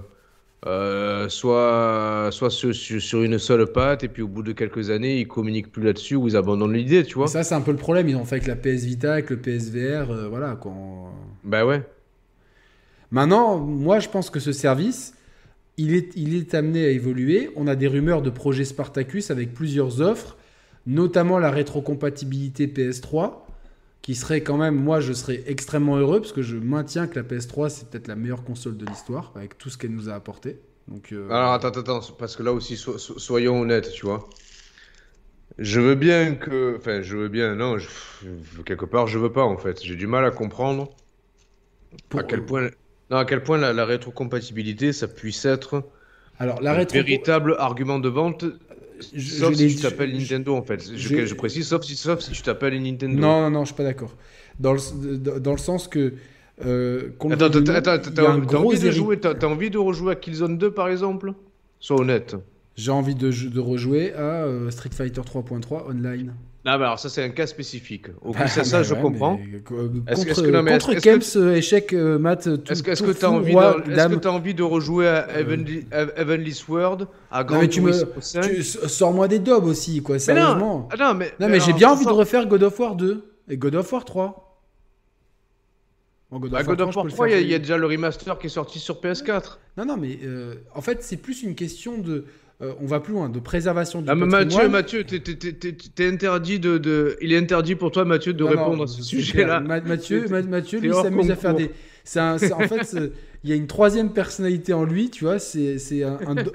soit, 1.28 2.28
soit 2.31 2.51
sur, 2.51 3.23
une 3.23 3.39
seule 3.39 3.66
patte, 3.66 4.05
et 4.05 4.09
puis 4.09 4.23
au 4.23 4.28
bout 4.28 4.43
de 4.43 4.53
quelques 4.53 4.91
années, 4.91 5.20
ils 5.20 5.28
communiquent 5.28 5.70
plus 5.70 5.82
là-dessus 5.82 6.16
ou 6.16 6.28
ils 6.28 6.36
abandonnent 6.36 6.73
l'idée, 6.73 7.05
tu 7.05 7.15
vois. 7.15 7.28
ça, 7.28 7.43
c'est 7.43 7.55
un 7.55 7.61
peu 7.61 7.70
le 7.70 7.77
problème. 7.77 8.09
Ils 8.09 8.16
ont 8.16 8.24
fait 8.24 8.36
avec 8.36 8.47
la 8.47 8.57
PS 8.57 8.85
Vita, 8.85 9.12
avec 9.12 9.31
le 9.31 9.36
PSVR, 9.36 10.11
euh, 10.11 10.28
voilà. 10.28 10.57
Quand... 10.61 11.12
Bah 11.45 11.66
ouais. 11.66 11.82
Maintenant, 13.11 13.59
moi, 13.59 14.01
je 14.01 14.09
pense 14.09 14.31
que 14.31 14.41
ce 14.41 14.53
service, 14.53 15.15
il 15.77 15.95
est, 15.95 16.11
il 16.16 16.35
est 16.35 16.55
amené 16.55 16.85
à 16.85 16.89
évoluer. 16.89 17.51
On 17.57 17.66
a 17.66 17.77
des 17.77 17.86
rumeurs 17.86 18.23
de 18.23 18.31
projet 18.31 18.65
Spartacus 18.65 19.31
avec 19.31 19.53
plusieurs 19.55 20.01
offres, 20.01 20.36
notamment 20.86 21.39
la 21.39 21.51
rétrocompatibilité 21.51 22.66
PS3 22.66 23.43
qui 24.05 24.14
serait 24.14 24.44
quand 24.44 24.59
même, 24.59 24.76
moi 24.76 25.01
je 25.01 25.12
serais 25.12 25.43
extrêmement 25.48 25.97
heureux 25.98 26.20
parce 26.20 26.32
que 26.32 26.43
je 26.43 26.56
maintiens 26.59 27.09
que 27.09 27.16
la 27.16 27.24
PS3 27.24 27.70
c'est 27.70 27.89
peut-être 27.90 28.09
la 28.09 28.16
meilleure 28.16 28.44
console 28.44 28.76
de 28.78 28.86
l'histoire 28.86 29.32
avec 29.35 29.59
tout 29.59 29.70
ce 29.70 29.78
qu'elle 29.78 29.93
nous 29.93 30.10
a 30.10 30.14
apporté. 30.14 30.60
Donc, 30.89 31.12
euh, 31.12 31.28
Alors 31.28 31.52
attends, 31.52 31.68
attends, 31.68 32.01
parce 32.18 32.35
que 32.35 32.43
là 32.43 32.52
aussi 32.52 32.76
soyons 32.78 33.60
honnêtes, 33.60 33.93
tu 33.93 34.06
vois. 34.06 34.28
Je 35.59 35.81
veux 35.81 35.97
bien 35.97 36.36
que. 36.36 36.76
Enfin, 36.78 37.02
je 37.02 37.16
veux 37.16 37.28
bien. 37.28 37.56
Non, 37.56 37.76
je- 37.78 37.89
quelque 38.64 38.85
part, 38.85 39.09
je 39.09 39.18
veux 39.18 39.32
pas 39.32 39.43
en 39.44 39.56
fait. 39.56 39.82
J'ai 39.82 39.97
du 39.97 40.06
mal 40.06 40.24
à 40.24 40.31
comprendre 40.31 40.89
Pour- 42.09 42.20
à 42.20 42.24
quel 42.24 42.44
point. 42.44 42.70
Non, 43.10 43.18
à 43.18 43.24
quel 43.24 43.43
point 43.43 43.59
la, 43.59 43.72
la 43.72 43.85
rétrocompatibilité, 43.85 44.93
ça 44.93 45.09
puisse 45.09 45.44
être 45.44 45.85
Alors, 46.39 46.60
la 46.62 46.74
rétro. 46.74 46.97
véritable 46.97 47.56
argument 47.59 47.98
de 47.98 48.09
vente. 48.09 48.44
Je- 49.14 49.35
sauf 49.35 49.51
je 49.55 49.68
si 49.68 49.76
tu 49.76 49.82
t'appelles 49.82 50.16
Nintendo 50.16 50.55
en 50.55 50.62
fait. 50.62 50.82
Je, 50.97 51.26
je- 51.26 51.35
précise, 51.35 51.66
sauf 51.66 51.82
si, 51.85 51.97
sauf 51.97 52.20
si 52.20 52.31
tu 52.32 52.43
t'appelles 52.43 52.81
Nintendo. 52.82 53.14
Non, 53.18 53.40
non, 53.43 53.51
non, 53.51 53.60
je 53.64 53.66
suis 53.66 53.74
pas 53.74 53.82
d'accord. 53.85 54.14
Dans 54.60 54.72
le, 54.72 55.39
dans 55.40 55.52
le 55.52 55.59
sens 55.59 55.89
que. 55.89 56.14
Euh, 56.64 57.09
Attends, 57.32 57.47
attends, 57.47 57.60
il 58.10 58.22
y 58.22 58.26
a 58.26 58.31
un 58.31 58.40
t'as- 58.40 58.59
envie 58.59 58.78
de 58.78 58.90
jouer, 58.93 59.18
t'as 59.18 59.35
t'as 59.35 59.48
envie 59.48 59.70
de 59.70 59.78
rejouer 59.78 60.12
à 60.12 60.14
Killzone 60.14 60.56
2 60.56 60.70
par 60.70 60.89
exemple? 60.89 61.32
Sois 61.81 62.01
honnête. 62.01 62.36
J'ai 62.76 62.93
envie 62.93 63.14
de, 63.16 63.31
de 63.31 63.60
rejouer 63.60 64.12
à 64.14 64.44
euh, 64.44 64.70
Street 64.70 64.90
Fighter 64.93 65.20
3.3 65.20 65.90
online. 65.90 66.35
Ah 66.66 66.78
bah 66.78 66.86
alors 66.86 66.99
ça 66.99 67.11
c'est 67.11 67.23
un 67.23 67.28
cas 67.28 67.47
spécifique. 67.47 68.07
Ok, 68.23 68.36
Ah, 68.39 68.49
ça, 68.49 68.65
ça, 68.65 68.78
bah 68.78 68.82
je 68.85 68.95
ouais, 68.95 69.01
comprends. 69.03 69.39
mais, 69.39 69.57
euh, 69.57 69.61
Contre, 70.15 70.43
que- 70.43 70.51
non, 70.51 70.62
mais 70.62 70.73
contre 70.73 70.95
Kems, 70.95 71.20
euh, 71.36 71.55
échec, 71.57 71.93
euh, 71.93 72.19
mat, 72.19 72.36
tout, 72.43 72.73
Est-ce 72.73 72.82
que 72.82 72.91
est-ce 72.93 73.03
tout 73.05 73.12
que 73.12 73.16
t'as 73.19 73.28
fou, 73.28 73.35
envie, 73.35 73.53
de, 73.53 74.53
de 74.55 74.62
rejouer 74.62 75.07
à 75.09 75.28
Heavenly, 75.39 75.86
Heavenly 75.93 76.53
Sword, 76.55 77.07
à 77.31 77.41
Non, 77.43 77.47
Grand 77.49 77.61
mais 77.61 77.69
tu 77.69 77.82
me, 77.82 77.91
Turismo 77.93 78.20
5 78.20 78.43
tu- 78.43 78.62
sors-moi 78.62 79.28
des 79.28 79.41
dobs 79.41 79.65
aussi, 79.66 80.03
quoi, 80.03 80.15
Mais 80.15 80.19
sérieusement. 80.20 80.57
non, 80.57 80.89
ah 80.91 80.97
non, 80.97 81.15
mais, 81.15 81.35
Non, 81.39 81.49
mais 81.51 81.61
j'ai 81.61 81.74
bien 81.74 81.91
envie 81.91 82.05
de 82.07 82.09
sort- 82.09 82.16
refaire 82.16 82.47
God 82.47 82.62
of 82.62 82.81
War 82.81 82.95
2 82.97 83.24
et 83.51 83.59
God 83.59 83.74
of 83.74 83.93
War 83.93 84.05
3. 84.07 84.41
Bon, 86.31 86.39
God 86.39 86.51
Bah, 86.51 86.62
God 86.62 86.81
of 86.81 86.97
War 86.97 87.05
peux 87.05 87.11
le 87.11 87.15
3, 87.15 87.28
il 87.31 87.47
y, 87.47 87.51
y 87.51 87.55
a 87.55 87.59
déjà 87.59 87.77
le 87.77 87.86
remaster 87.86 88.39
qui 88.39 88.47
est 88.47 88.51
sorti 88.51 88.78
sur 88.78 89.01
PS4. 89.01 89.59
Non, 89.77 89.85
non, 89.85 89.97
mais 89.99 90.19
euh, 90.24 90.55
en 90.74 90.81
fait, 90.81 91.03
c'est 91.03 91.19
plus 91.19 91.43
une 91.43 91.55
question 91.55 91.99
de. 91.99 92.24
Euh, 92.62 92.72
on 92.81 92.86
va 92.86 93.01
plus 93.01 93.12
loin, 93.12 93.28
de 93.28 93.40
préservation 93.40 94.01
du 94.02 94.09
Ah, 94.09 94.14
Mathieu, 94.14 94.31
patrimoine. 94.39 94.70
Mathieu, 94.70 95.05
t'es- 95.05 95.20
t'es 95.20 96.06
interdit 96.09 96.59
de, 96.60 96.78
de- 96.78 97.16
il 97.20 97.32
est 97.32 97.39
interdit 97.39 97.74
pour 97.74 97.90
toi, 97.90 98.05
Mathieu, 98.05 98.32
de 98.32 98.44
Non, 98.44 98.51
non, 98.51 98.56
répondre 98.56 98.82
à 98.85 98.86
ce 98.86 99.02
sujet-là. 99.02 99.60
Mathieu, 99.60 100.26
Mathieu, 100.48 100.78
lui, 100.81 100.93
s'amuse 100.93 101.31
à 101.31 101.36
faire 101.36 101.55
des. 101.55 101.70
C'est 102.05 102.20
un- 102.20 102.35
en 102.36 102.68
fait, 102.68 102.97
il 103.44 103.51
y 103.51 103.52
a 103.52 103.56
une 103.56 103.66
troisième 103.66 104.10
personnalité 104.10 104.72
en 104.72 104.85
lui, 104.85 105.10
tu 105.10 105.24
vois. 105.24 105.39
C'est 105.39 105.76
un, 106.02 106.18
un, 106.26 106.35
do- 106.35 106.52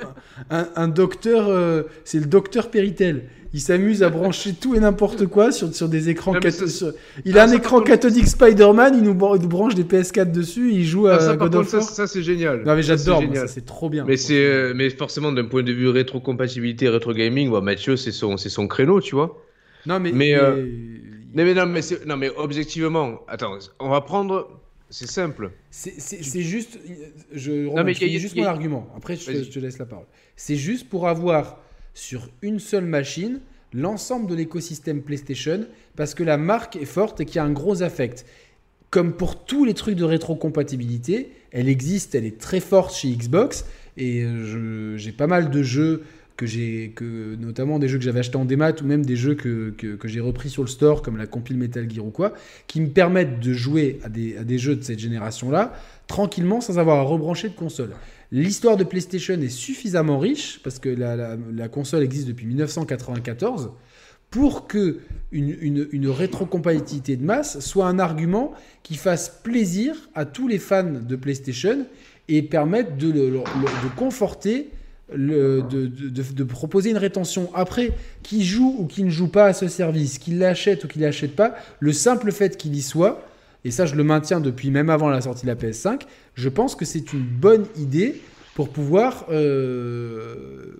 un- 0.49 0.69
un 0.76 0.88
docteur. 0.88 1.47
euh, 1.49 1.84
c'est 2.05 2.19
le 2.19 2.26
docteur 2.27 2.69
Péritel. 2.71 3.23
Il 3.51 3.61
s'amuse 3.61 4.03
à 4.03 4.09
brancher 4.09 4.53
tout 4.53 4.76
et 4.76 4.80
n'importe 4.80 5.26
quoi 5.26 5.51
sur, 5.51 5.73
sur 5.73 5.89
des 5.89 6.09
écrans. 6.09 6.34
Cathodiques. 6.34 6.84
il 7.26 7.35
a 7.39 7.41
Ah, 7.43 7.49
un 7.49 7.51
écran 7.51 7.81
cathodique 7.81 8.27
Spider-Man. 8.27 8.93
Il 8.95 9.01
nous, 9.03 9.15
bran- 9.15 9.35
il 9.35 9.41
nous 9.41 9.47
branche 9.47 9.73
des 9.73 9.84
PS4 9.84 10.31
dessus. 10.31 10.71
Il 10.71 10.85
joue 10.85 11.07
à 11.07 11.15
Ah, 11.15 11.19
ça, 11.19 11.35
God 11.35 11.55
contre, 11.55 11.73
of 11.77 11.84
ça, 11.89 12.05
c'est 12.05 12.21
génial. 12.21 12.61
Non, 12.63 12.76
mais 12.76 12.84
j'adore. 12.84 13.23
c'est 13.47 13.65
trop 13.65 13.89
bien. 13.89 14.05
Mais 14.07 14.17
c'est, 14.17 14.45
euh, 14.45 14.73
mais 14.76 14.91
forcément, 14.91 15.31
d'un 15.31 15.45
point 15.45 15.63
de 15.63 15.71
vue 15.71 15.89
rétrocompatibilité, 15.89 16.89
rétro 16.89 17.11
gaming, 17.13 17.49
bah, 17.49 17.61
Mathieu, 17.61 17.97
c'est 17.97 18.11
son, 18.11 18.38
c'est 18.38 18.49
son 18.49 18.67
créneau, 18.67 19.01
tu 19.01 19.15
vois. 19.15 19.43
Non, 19.88 19.99
mais. 19.99 20.11
mais, 20.11 20.35
euh, 20.35 20.55
mais- 20.55 21.43
Non, 21.43 21.43
mais 21.45 21.53
non, 21.55 21.65
mais 21.65 21.81
c'est- 21.81 22.05
non, 22.05 22.17
mais 22.17 22.30
objectivement, 22.38 23.21
attends, 23.27 23.57
on 23.80 23.89
va 23.89 24.01
prendre, 24.01 24.47
c'est 24.89 25.09
simple. 25.09 25.51
C'est- 25.69 26.41
juste. 26.41 26.79
Je, 27.31 27.67
Romain, 27.67 27.83
mais 27.83 27.93
je 27.93 28.05
y 28.05 28.19
juste 28.19 28.35
y 28.35 28.41
mon 28.41 28.47
argument. 28.47 28.87
Après, 28.95 29.15
je 29.15 29.31
je 29.43 29.49
te 29.49 29.59
laisse 29.59 29.77
la 29.77 29.85
parole. 29.85 30.05
C'est 30.35 30.55
juste 30.55 30.89
pour 30.89 31.07
avoir 31.07 31.61
sur 31.93 32.29
une 32.41 32.59
seule 32.59 32.85
machine 32.85 33.39
l'ensemble 33.73 34.27
de 34.29 34.35
l'écosystème 34.35 35.01
PlayStation 35.01 35.65
parce 35.95 36.15
que 36.15 36.23
la 36.23 36.37
marque 36.37 36.75
est 36.75 36.85
forte 36.85 37.21
et 37.21 37.25
qu'il 37.25 37.35
y 37.35 37.39
a 37.39 37.43
un 37.43 37.51
gros 37.51 37.83
affect. 37.83 38.25
Comme 38.89 39.13
pour 39.13 39.45
tous 39.45 39.65
les 39.65 39.75
trucs 39.75 39.95
de 39.95 40.03
rétrocompatibilité, 40.03 41.31
elle 41.51 41.69
existe, 41.69 42.15
elle 42.15 42.25
est 42.25 42.39
très 42.39 42.59
forte 42.59 42.95
chez 42.95 43.09
Xbox 43.09 43.65
et 43.97 44.23
euh, 44.23 44.97
j'ai 44.97 45.11
pas 45.11 45.27
mal 45.27 45.51
de 45.51 45.61
jeux 45.61 46.03
que 46.39 46.45
j'ai, 46.45 46.93
que 46.95 47.35
notamment 47.35 47.79
des 47.79 47.89
jeux 47.89 47.97
que 47.97 48.03
j'avais 48.05 48.21
achetés 48.21 48.37
en 48.37 48.45
démat 48.45 48.71
ou 48.81 48.85
même 48.85 49.05
des 49.05 49.17
jeux 49.17 49.35
que, 49.35 49.71
que, 49.71 50.07
j'ai 50.07 50.21
repris 50.21 50.49
sur 50.49 50.63
le 50.63 50.69
store 50.69 51.01
comme 51.01 51.17
la 51.17 51.27
compile 51.27 51.57
Metal 51.57 51.91
Gear 51.91 52.05
ou 52.05 52.11
quoi, 52.11 52.33
qui 52.65 52.79
me 52.79 52.87
permettent 52.87 53.41
de 53.41 53.51
jouer 53.51 53.99
à 54.05 54.09
des, 54.09 54.37
à 54.37 54.45
des 54.45 54.57
jeux 54.57 54.77
de 54.77 54.81
cette 54.81 54.99
génération-là 54.99 55.73
tranquillement 56.07 56.61
sans 56.61 56.79
avoir 56.79 56.99
à 56.99 57.01
rebrancher 57.01 57.49
de 57.49 57.55
console. 57.55 57.89
L'histoire 58.31 58.77
de 58.77 58.85
PlayStation 58.85 59.33
est 59.33 59.49
suffisamment 59.49 60.17
riche 60.17 60.61
parce 60.63 60.79
que 60.79 60.87
la, 60.87 61.35
la- 61.35 61.67
console 61.67 62.03
existe 62.03 62.29
depuis 62.29 62.45
1994 62.45 63.71
pour 64.31 64.65
que 64.65 64.99
une, 65.33 65.89
une, 65.91 66.07
rétrocompatibilité 66.07 67.17
de 67.17 67.25
masse 67.25 67.59
soit 67.59 67.87
un 67.87 67.99
argument 67.99 68.53
qui 68.81 68.95
fasse 68.95 69.41
plaisir 69.43 70.09
à 70.15 70.23
tous 70.23 70.47
les 70.47 70.57
fans 70.57 71.01
de 71.01 71.15
PlayStation 71.17 71.85
et 72.29 72.43
permette 72.43 72.95
de, 72.95 73.11
de 73.11 73.41
conforter, 73.97 74.69
le- 75.15 75.61
de, 75.61 75.88
de- 75.88 76.10
de- 76.10 76.34
de 76.34 76.44
proposer 76.44 76.90
une 76.91 76.98
rétention. 76.98 77.49
Après, 77.53 77.91
qui 78.23 78.44
joue 78.45 78.76
ou 78.80 78.86
qui 78.86 79.03
ne 79.03 79.10
joue 79.10 79.27
pas 79.30 79.45
à 79.45 79.53
ce 79.53 79.68
service, 79.68 80.18
qu'il 80.19 80.40
l'achète 80.40 80.84
ou 80.84 80.88
qu'il 80.88 81.02
l'achète 81.02 81.36
pas, 81.36 81.56
le 81.80 81.94
simple 81.94 82.31
fait 82.31 82.57
qu'il 82.57 82.76
y 82.76 82.81
soit, 82.81 83.26
et 83.65 83.72
ça 83.72 83.86
je 83.86 83.95
le 83.95 84.03
maintiens 84.03 84.40
depuis 84.40 84.72
même 84.72 84.90
avant 84.90 85.10
la 85.10 85.22
sortie 85.22 85.44
de 85.45 85.52
la 85.52 85.56
PS5, 85.56 86.02
je 86.36 86.49
pense 86.49 86.76
que 86.76 86.86
c'est 86.86 87.11
une 87.14 87.23
bonne 87.23 87.65
idée 87.77 88.22
pour 88.56 88.69
pouvoir 88.69 89.26
euh, 89.30 90.76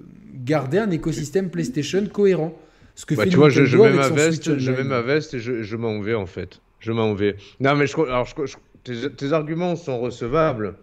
garder 0.46 0.78
un 0.78 0.92
écosystème 0.92 1.50
PlayStation 1.50 2.06
cohérent. 2.12 2.54
Ce 2.96 3.06
que 3.06 3.16
Bah, 3.16 3.24
fait 3.24 3.30
tu 3.30 3.38
vois, 3.38 3.50
je, 3.50 3.62
mets 3.78 3.92
ma 3.92 4.10
veste, 4.10 4.58
je 4.58 4.72
mets 4.72 4.84
ma 4.84 5.02
veste 5.02 5.34
et 5.34 5.40
je, 5.40 5.64
je 5.64 5.76
m'en 5.78 6.00
vais 6.02 6.16
en 6.16 6.26
fait. 6.26 6.60
Je 6.80 6.92
m'en 6.92 7.14
vais. 7.14 7.36
Non, 7.60 7.76
mais 7.76 7.88
je, 7.88 7.96
alors, 7.96 8.26
je, 8.26 8.46
je- 8.46 8.56
tes, 8.84 9.10
tes 9.12 9.34
arguments 9.34 9.76
sont 9.76 10.00
recevables, 10.00 10.76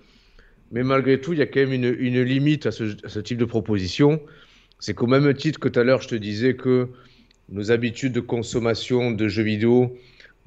mais 0.72 0.82
malgré 0.82 1.20
tout, 1.20 1.32
il 1.32 1.38
y 1.38 1.42
a 1.42 1.46
quand 1.46 1.60
même 1.60 1.72
une, 1.72 1.96
une 1.98 2.22
limite 2.22 2.66
à 2.66 2.72
ce, 2.72 2.84
à 3.04 3.08
ce 3.08 3.20
type 3.20 3.38
de 3.38 3.44
proposition. 3.44 4.20
C'est 4.80 4.94
qu'au 4.94 5.06
même 5.06 5.32
titre 5.34 5.60
que 5.60 5.68
tout 5.68 5.80
à 5.80 5.84
l'heure, 5.84 6.02
je 6.02 6.08
te 6.08 6.14
disais 6.14 6.56
que 6.56 6.88
nos 7.50 7.70
habitudes 7.72 8.12
de 8.12 8.20
consommation 8.20 9.10
de 9.12 9.28
jeux 9.28 9.42
vidéo, 9.44 9.96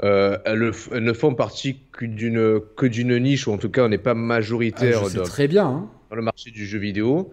euh, 0.03 0.37
elles, 0.45 0.71
f- 0.71 0.89
elles 0.93 1.03
ne 1.03 1.13
font 1.13 1.35
partie 1.35 1.79
que 1.91 2.05
d'une 2.05 2.61
que 2.77 2.85
d'une 2.85 3.17
niche, 3.19 3.47
ou 3.47 3.51
en 3.53 3.57
tout 3.57 3.69
cas, 3.69 3.85
on 3.85 3.89
n'est 3.89 3.97
pas 3.97 4.11
Ah, 4.11 4.15
majoritaire 4.15 5.09
dans, 5.11 5.23
très 5.23 5.47
bien. 5.47 5.65
hein. 5.67 5.89
dans 6.09 6.15
le 6.17 6.21
marché 6.23 6.51
du 6.51 6.65
jeu 6.65 6.79
vidéo. 6.79 7.31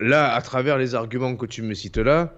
Là, 0.00 0.34
à 0.34 0.42
travers 0.42 0.78
les 0.78 0.94
arguments 0.94 1.36
que 1.36 1.46
tu 1.46 1.62
me 1.62 1.74
cites 1.74 1.98
là, 1.98 2.34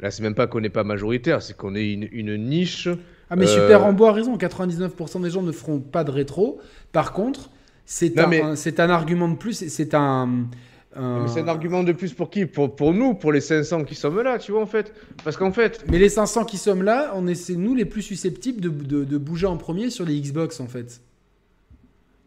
là, 0.00 0.10
c'est 0.10 0.22
même 0.22 0.34
pas 0.34 0.46
qu'on 0.46 0.60
n'est 0.60 0.70
pas 0.70 0.84
majoritaire, 0.84 1.42
c'est 1.42 1.56
qu'on 1.56 1.74
est 1.74 1.92
une, 1.92 2.08
une 2.12 2.36
niche. 2.36 2.88
Ah 3.30 3.36
mais 3.36 3.46
Euh, 3.46 3.54
Super 3.54 3.82
Rambo 3.82 4.04
a 4.06 4.12
raison, 4.12 4.36
99% 4.36 5.20
des 5.20 5.30
gens 5.30 5.42
ne 5.42 5.52
feront 5.52 5.80
pas 5.80 6.04
de 6.04 6.10
rétro. 6.10 6.60
Par 6.92 7.12
contre, 7.12 7.50
c'est 7.86 8.18
un, 8.18 8.26
mais- 8.26 8.90
argument 8.90 9.28
de 9.28 9.36
plus, 9.36 9.54
c'est- 9.68 9.94
un... 9.94 10.48
c'est 10.92 11.40
un 11.40 11.48
argument 11.48 11.82
de 11.82 11.92
plus 11.92 12.12
pour 12.12 12.28
qui? 12.30 12.44
Pour, 12.46 12.74
pour 12.76 12.92
nous, 12.92 13.14
pour 13.14 13.32
les 13.32 13.40
500 13.40 13.84
qui 13.84 13.94
sommes 13.94 14.20
là, 14.20 14.38
tu 14.38 14.52
vois, 14.52 14.60
en 14.62 14.66
fait. 14.66 14.92
Parce 15.24 15.36
qu'en 15.36 15.52
fait, 15.52 15.84
Mais 15.88 15.98
les 15.98 16.08
500 16.08 16.44
qui 16.44 16.58
sommes 16.58 16.82
là, 16.82 17.12
on 17.14 17.26
est, 17.26 17.34
c'est 17.34 17.54
nous 17.56 17.74
les 17.74 17.84
plus 17.84 18.02
susceptibles 18.02 18.60
de, 18.60 18.68
de- 18.68 19.04
de 19.04 19.18
bouger 19.18 19.46
en 19.46 19.56
premier 19.56 19.88
sur 19.90 20.04
les 20.04 20.20
Xbox 20.20 20.60
en 20.60 20.66
fait. 20.66 21.00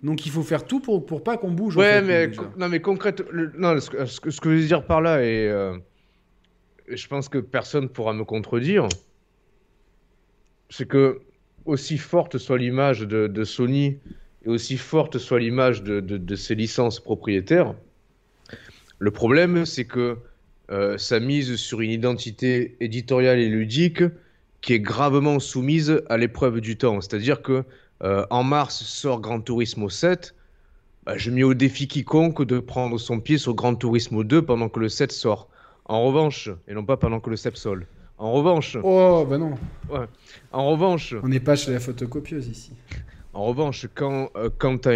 Donc 0.01 0.25
il 0.25 0.31
faut 0.31 0.43
faire 0.43 0.65
tout 0.65 0.79
pour, 0.79 1.05
pour 1.05 1.23
pas 1.23 1.35
qu'on 1.35 1.51
bouge. 1.51 1.75
en 1.75 1.81
ouais, 1.81 1.99
fait, 1.99 2.01
mais, 2.03 2.27
déjà. 2.29 2.41
non, 2.57 2.69
mais 2.69 2.79
concrètement, 2.79 3.27
le- 3.31 3.51
non, 3.57 3.77
ce, 3.81 3.89
que- 3.89 4.05
ce 4.05 4.21
que, 4.21 4.31
ce 4.31 4.39
que 4.39 4.49
je 4.55 4.61
veux 4.61 4.65
dire 4.67 4.85
par 4.85 5.01
là, 5.01 5.21
et 5.21 5.49
euh, 5.49 5.77
je 6.87 7.05
pense 7.07 7.27
que 7.27 7.37
personne 7.37 7.89
pourra 7.89 8.13
me 8.13 8.23
contredire, 8.23 8.87
c'est 10.69 10.87
que 10.87 11.19
aussi 11.65 11.97
forte 11.97 12.37
soit 12.37 12.57
l'image 12.57 13.01
de, 13.01 13.27
de 13.27 13.43
Sony 13.43 13.97
et 14.45 14.49
aussi 14.49 14.77
forte 14.77 15.17
soit 15.17 15.39
l'image 15.39 15.83
de, 15.83 15.99
de- 15.99 16.17
de 16.17 16.35
ses 16.35 16.55
licences 16.55 16.99
propriétaires, 16.99 17.73
le 18.99 19.11
problème, 19.11 19.65
c'est 19.65 19.85
que 19.85 20.17
euh, 20.71 20.97
ça 20.97 21.19
mise 21.19 21.55
sur 21.55 21.81
une 21.81 21.91
identité 21.91 22.75
éditoriale 22.79 23.39
et 23.39 23.47
ludique 23.49 24.03
qui 24.61 24.73
est 24.73 24.79
gravement 24.79 25.39
soumise 25.39 26.01
à 26.09 26.17
l'épreuve 26.17 26.59
du 26.61 26.77
temps. 26.77 26.99
C'est-à-dire 27.01 27.41
que 27.41 27.63
euh, 28.03 28.25
en 28.29 28.43
mars 28.43 28.83
sort 28.83 29.19
Gran 29.21 29.39
Turismo 29.41 29.89
7, 29.89 30.35
bah, 31.05 31.17
je 31.17 31.31
mets 31.31 31.43
au 31.43 31.53
défi 31.53 31.87
quiconque 31.87 32.43
de 32.43 32.59
prendre 32.59 32.97
son 32.97 33.19
pied 33.19 33.37
sur 33.37 33.53
Gran 33.55 33.75
Turismo 33.75 34.23
2 34.23 34.41
pendant 34.43 34.69
que 34.69 34.79
le 34.79 34.89
7 34.89 35.11
sort. 35.11 35.47
En 35.85 36.03
revanche, 36.05 36.49
et 36.67 36.73
non 36.73 36.83
pas 36.85 36.97
pendant 36.97 37.19
que 37.19 37.29
le 37.29 37.35
7 37.37 37.57
sort. 37.57 37.77
En 38.17 38.33
revanche, 38.33 38.77
Oh 38.83 39.25
bah 39.27 39.37
non, 39.37 39.53
en 40.51 40.69
revanche, 40.69 41.15
on 41.23 41.29
n'est 41.29 41.39
pas 41.39 41.55
chez 41.55 41.71
la 41.71 41.79
photocopieuse 41.79 42.47
ici. 42.49 42.73
En 43.33 43.45
revanche, 43.45 43.87
quand, 43.95 44.29
euh, 44.35 44.49
quand 44.57 44.79
tu 44.79 44.89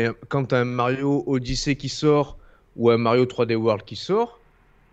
as, 0.56 0.60
un 0.60 0.66
Mario 0.66 1.24
Odyssey 1.28 1.76
qui 1.76 1.90
sort 1.90 2.40
ou 2.76 2.90
un 2.90 2.98
Mario 2.98 3.26
3D 3.26 3.56
World 3.56 3.84
qui 3.86 3.96
sort, 3.96 4.44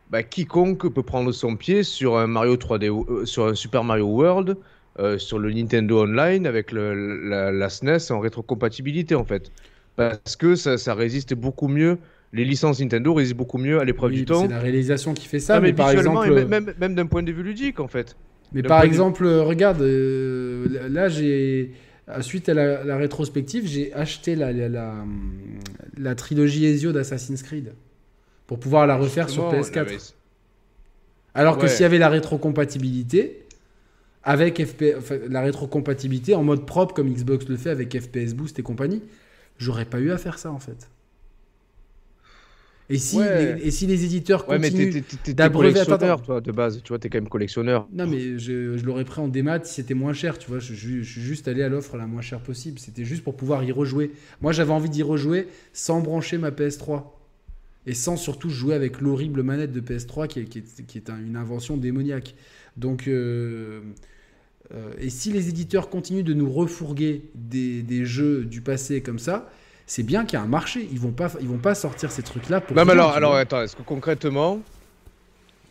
bah, 0.08 0.22
quiconque 0.24 0.88
peut 0.92 1.02
prendre 1.04 1.32
son 1.32 1.56
pied 1.56 1.82
sur 1.84 2.18
un 2.18 2.26
Mario 2.26 2.56
3D, 2.56 2.88
euh, 2.90 3.26
sur 3.26 3.46
un 3.46 3.54
Super 3.54 3.84
Mario 3.84 4.06
World, 4.06 4.58
euh, 4.98 5.18
sur 5.18 5.38
le 5.38 5.52
Nintendo 5.52 6.02
Online 6.04 6.46
avec 6.46 6.72
le- 6.72 7.28
la, 7.28 7.52
la 7.52 7.68
SNES 7.70 8.12
en 8.12 8.20
rétrocompatibilité 8.20 9.14
en 9.14 9.24
fait. 9.24 9.52
Parce 9.96 10.36
que 10.36 10.56
ça, 10.56 10.78
ça 10.78 10.94
résiste 10.94 11.34
beaucoup 11.34 11.68
mieux, 11.68 12.00
les 12.32 12.44
licences 12.44 12.80
Nintendo 12.80 13.14
résistent 13.14 13.36
beaucoup 13.38 13.58
mieux 13.58 13.80
à 13.80 13.84
l'épreuve 13.84 14.12
Oui, 14.12 14.14
du 14.14 14.24
temps. 14.26 14.42
c'est 14.42 14.48
la 14.48 14.58
réalisation 14.60 15.14
qui 15.14 15.26
fait 15.26 15.40
ça, 15.40 15.60
mais, 15.60 15.72
mais, 15.72 15.72
par 15.72 15.90
exemple, 15.90 16.28
et 16.28 16.30
même, 16.30 16.48
même, 16.48 16.74
même 16.78 16.94
d'un 16.94 17.06
point 17.06 17.22
de 17.22 17.32
vue 17.32 17.42
ludique 17.42 17.80
en 17.80 17.88
fait. 17.88 18.16
mais 18.52 18.62
par 18.62 18.82
vue- 18.82 18.82
exemple, 18.82 19.26
regarde, 19.26 19.80
euh, 19.82 20.88
là 20.88 21.08
j'ai 21.08 21.72
suite 22.22 22.48
à 22.48 22.54
la, 22.54 22.84
la 22.84 22.96
rétrospective, 22.96 23.66
j'ai 23.66 23.92
acheté 23.94 24.36
la, 24.36 24.52
la, 24.52 24.94
la, 25.96 26.14
trilogie 26.14 26.66
Ezio 26.66 26.92
d'Assassin's 26.92 27.42
Creed 27.42 27.72
pour 28.46 28.58
pouvoir 28.58 28.86
la 28.86 28.96
refaire 28.96 29.28
sur 29.28 29.50
Justement, 29.50 29.82
PS4. 29.82 29.86
là, 29.86 29.92
mais- 29.92 29.98
Alors 31.34 31.58
que 31.58 31.68
s'il 31.68 31.82
y 31.82 31.84
avait 31.84 31.98
la 31.98 32.08
rétrocompatibilité, 32.08 33.46
avec 34.22 34.62
FP, 34.64 34.94
enfin, 34.98 35.16
la 35.28 35.40
rétrocompatibilité 35.40 36.34
en 36.34 36.42
mode 36.42 36.66
propre 36.66 36.94
comme 36.94 37.12
Xbox 37.12 37.48
le 37.48 37.56
fait 37.56 37.70
avec 37.70 37.98
FPS 37.98 38.34
Boost 38.34 38.58
et 38.58 38.62
compagnie, 38.62 39.02
j'aurais 39.58 39.86
pas 39.86 39.98
eu 40.00 40.10
à 40.10 40.18
faire 40.18 40.38
ça 40.38 40.50
en 40.50 40.58
fait. 40.58 40.88
Et 42.92 42.98
si, 42.98 43.16
Ouais. 43.18 43.54
les, 43.56 43.68
et 43.68 43.70
si 43.70 43.86
les 43.86 44.04
éditeurs 44.04 44.48
Ouais, 44.48 44.58
continuent 44.60 45.02
d'abreuver- 45.28 45.72
collectionneur, 45.72 46.20
toi, 46.22 46.40
de 46.40 46.50
base. 46.52 46.80
Tu 46.82 46.88
vois, 46.88 46.98
t'es 46.98 47.08
quand 47.08 47.18
même 47.18 47.28
collectionneur. 47.28 47.86
Non, 47.92 48.06
mais 48.06 48.38
je, 48.38 48.76
je 48.76 48.84
l'aurais 48.84 49.04
pris 49.04 49.20
en 49.20 49.28
démat 49.28 49.62
si 49.64 49.74
c'était 49.74 49.94
moins 49.94 50.12
cher, 50.12 50.38
tu 50.38 50.50
vois. 50.50 50.58
Je, 50.58 50.74
je- 50.74 51.00
je 51.02 51.10
suis 51.10 51.20
juste 51.20 51.46
allé 51.46 51.62
à 51.62 51.68
l'offre 51.68 51.96
la 51.96 52.06
moins 52.06 52.20
chère 52.20 52.40
possible. 52.40 52.78
C'était 52.80 53.04
juste 53.04 53.22
pour 53.22 53.36
pouvoir 53.36 53.62
y 53.62 53.70
rejouer. 53.70 54.10
Moi, 54.40 54.50
j'avais 54.52 54.72
envie 54.72 54.90
d'y 54.90 55.04
rejouer 55.04 55.46
sans 55.72 56.00
brancher 56.00 56.36
ma 56.36 56.50
PS3. 56.50 57.16
Et 57.86 57.94
sans 57.94 58.16
surtout 58.16 58.50
jouer 58.50 58.74
avec 58.74 59.00
l'horrible 59.00 59.42
manette 59.42 59.72
de 59.72 59.80
PS3 59.80 60.26
qui 60.26 60.40
est, 60.40 60.44
qui 60.44 60.58
est- 60.58 60.84
qui 60.86 60.98
est 60.98 61.08
un- 61.10 61.18
une 61.18 61.36
invention 61.36 61.76
démoniaque. 61.78 62.34
Donc, 62.76 63.06
euh, 63.08 63.80
euh, 64.74 64.92
et 65.00 65.10
si 65.10 65.32
les 65.32 65.48
éditeurs 65.48 65.88
continuent 65.90 66.22
de 66.24 66.34
nous 66.34 66.50
refourguer 66.50 67.22
des, 67.34 67.82
des 67.82 68.04
jeux 68.04 68.44
du 68.44 68.60
passé 68.60 69.00
comme 69.00 69.18
ça, 69.18 69.50
c'est 69.90 70.04
bien 70.04 70.24
qu'il 70.24 70.38
y 70.38 70.40
a 70.40 70.44
un 70.44 70.46
marché. 70.46 70.88
Ils 70.92 71.00
vont 71.00 71.10
pas, 71.10 71.32
ils 71.40 71.48
vont 71.48 71.58
pas 71.58 71.74
sortir 71.74 72.12
ces 72.12 72.22
trucs-là 72.22 72.60
pour. 72.60 72.76
Non, 72.76 72.84
mais 72.84 72.92
alors, 72.92 73.10
alors 73.10 73.34
attends, 73.34 73.60
est-ce 73.60 73.74
que 73.74 73.82
concrètement, 73.82 74.60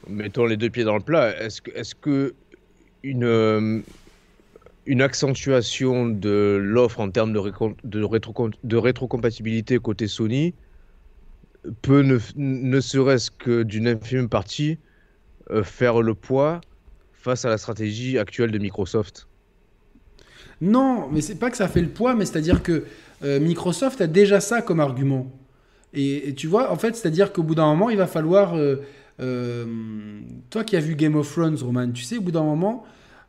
mettons 0.09 0.45
les 0.45 0.57
deux 0.57 0.69
pieds 0.69 0.83
dans 0.83 0.97
le 0.97 1.01
plat, 1.01 1.41
est-ce 1.41 1.61
que, 1.61 1.71
est-ce 1.71 1.95
que 1.95 2.33
une, 3.01 3.23
euh, 3.23 3.79
une 4.85 5.01
accentuation 5.01 6.05
de 6.09 6.59
l'offre 6.61 6.99
en 6.99 7.09
termes 7.09 7.31
de, 7.31 7.39
de, 7.39 8.01
rétro- 8.09 8.53
de 8.61 8.75
rétrocompatibilité 8.75 9.79
côté 9.79 10.09
Sony 10.09 10.53
peut 11.81 12.01
ne, 12.01 12.19
ne 12.35 12.81
serait-ce 12.81 13.31
que 13.31 13.63
d'une 13.63 13.87
infime 13.87 14.27
partie 14.27 14.79
euh, 15.49 15.63
faire 15.63 16.01
le 16.01 16.13
poids 16.13 16.59
face 17.13 17.45
à 17.45 17.49
la 17.49 17.57
stratégie 17.57 18.17
actuelle 18.17 18.51
de 18.51 18.57
Microsoft? 18.57 19.29
Non, 20.59 21.07
mais 21.09 21.21
c'est 21.21 21.35
pas 21.35 21.49
que 21.49 21.55
ça 21.55 21.69
fait 21.69 21.81
le 21.81 21.87
poids, 21.87 22.15
mais 22.15 22.25
c'est-à-dire 22.25 22.61
que 22.61 22.83
euh, 23.23 23.39
Microsoft 23.39 24.01
a 24.01 24.07
déjà 24.07 24.39
ça 24.39 24.61
comme 24.61 24.79
argument. 24.79 25.31
Et, 25.93 26.29
et 26.29 26.35
tu 26.35 26.47
vois, 26.47 26.71
en 26.71 26.75
fait, 26.77 26.95
c'est-à-dire 26.95 27.33
qu'au 27.33 27.43
bout 27.43 27.55
d'un 27.55 27.65
moment, 27.67 27.89
il 27.89 27.97
va 27.97 28.07
falloir. 28.07 28.55
euh, 28.55 28.77
euh, 29.21 29.65
toi 30.49 30.63
qui 30.63 30.75
as 30.77 30.79
vu 30.79 30.95
Game 30.95 31.15
of 31.15 31.29
Thrones, 31.31 31.57
Roman, 31.61 31.91
tu 31.91 32.03
sais, 32.03 32.17
au 32.17 32.21
bout 32.21 32.31
d'un 32.31 32.43
moment, 32.43 32.85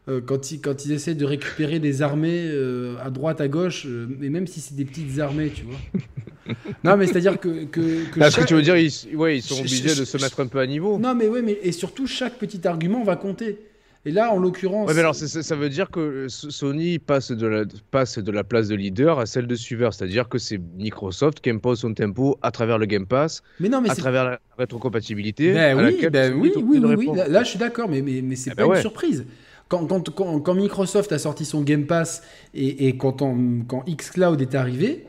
euh, 0.08 0.20
quand, 0.24 0.52
ils, 0.52 0.60
quand 0.60 0.84
ils 0.84 0.92
essaient 0.92 1.14
de 1.16 1.24
récupérer 1.24 1.78
des 1.80 2.02
armées 2.02 2.44
euh, 2.46 2.94
à 3.02 3.10
droite, 3.10 3.40
à 3.40 3.48
gauche, 3.48 3.86
et 4.22 4.28
même 4.28 4.46
si 4.46 4.60
c'est 4.60 4.76
des 4.76 4.84
petites 4.84 5.18
armées, 5.18 5.50
tu 5.50 5.64
vois. 5.64 6.54
non, 6.84 6.96
mais 6.96 7.06
c'est-à-dire 7.06 7.40
que. 7.40 7.64
que, 7.64 8.04
que 8.10 8.30
chaque- 8.30 8.46
tu 8.46 8.54
veux 8.54 8.62
dire, 8.62 8.76
ils, 8.76 8.92
ouais, 9.16 9.38
ils 9.38 9.42
sont 9.42 9.58
obligés 9.58 9.94
de 9.94 10.04
se 10.04 10.16
mettre 10.18 10.40
un 10.40 10.46
peu 10.46 10.60
à 10.60 10.66
niveau 10.66 10.98
Non, 10.98 11.14
mais 11.14 11.26
ouais, 11.28 11.42
mais 11.42 11.58
et 11.62 11.72
surtout, 11.72 12.06
chaque 12.06 12.38
petit 12.38 12.66
argument 12.68 13.02
va 13.02 13.16
compter. 13.16 13.58
Et 14.06 14.10
là, 14.12 14.32
en 14.32 14.38
l'occurrence. 14.38 14.88
Ouais, 14.88 14.94
mais 14.94 15.00
alors 15.00 15.14
c'est- 15.14 15.28
c'est- 15.28 15.42
ça 15.42 15.56
veut 15.56 15.68
dire 15.68 15.90
que 15.90 16.00
euh, 16.00 16.28
Sony 16.28 16.98
passe 16.98 17.32
de, 17.32 17.46
la, 17.46 17.64
passe 17.90 18.18
de 18.18 18.32
la 18.32 18.44
place 18.44 18.68
de 18.68 18.74
leader 18.74 19.18
à 19.18 19.26
celle 19.26 19.46
de 19.46 19.54
suiveur, 19.54 19.92
c'est-à-dire 19.92 20.26
que 20.28 20.38
c'est 20.38 20.58
Microsoft 20.78 21.40
qui 21.40 21.50
impose 21.50 21.80
son 21.80 21.92
tempo 21.92 22.38
à 22.40 22.50
travers 22.50 22.78
le 22.78 22.86
Game 22.86 23.06
Pass, 23.06 23.42
mais 23.60 23.68
non, 23.68 23.82
mais 23.82 23.90
à 23.90 23.94
travers 23.94 24.24
la 24.24 24.40
rétrocompatibilité. 24.56 25.52
Ben 25.52 25.78
à 25.78 25.82
oui, 25.82 26.06
ben 26.10 26.32
oui, 26.34 26.52
oui, 26.56 26.78
oui. 26.96 27.08
Là, 27.14 27.28
là, 27.28 27.42
je 27.42 27.50
suis 27.50 27.58
d'accord, 27.58 27.88
mais, 27.88 28.00
mais, 28.00 28.22
mais 28.22 28.36
c'est 28.36 28.50
Eh 28.52 28.54
pas 28.54 28.62
ben 28.62 28.68
une 28.68 28.72
ouais. 28.76 28.80
surprise. 28.80 29.26
Quand, 29.68 29.86
quand, 29.86 30.08
quand, 30.14 30.40
quand 30.40 30.54
Microsoft 30.54 31.12
a 31.12 31.18
sorti 31.18 31.44
son 31.44 31.60
Game 31.62 31.86
Pass 31.86 32.22
et, 32.54 32.88
et 32.88 32.96
quand, 32.96 33.22
on- 33.22 33.62
quand 33.68 33.84
xCloud 33.86 34.40
est 34.40 34.54
arrivé, 34.54 35.04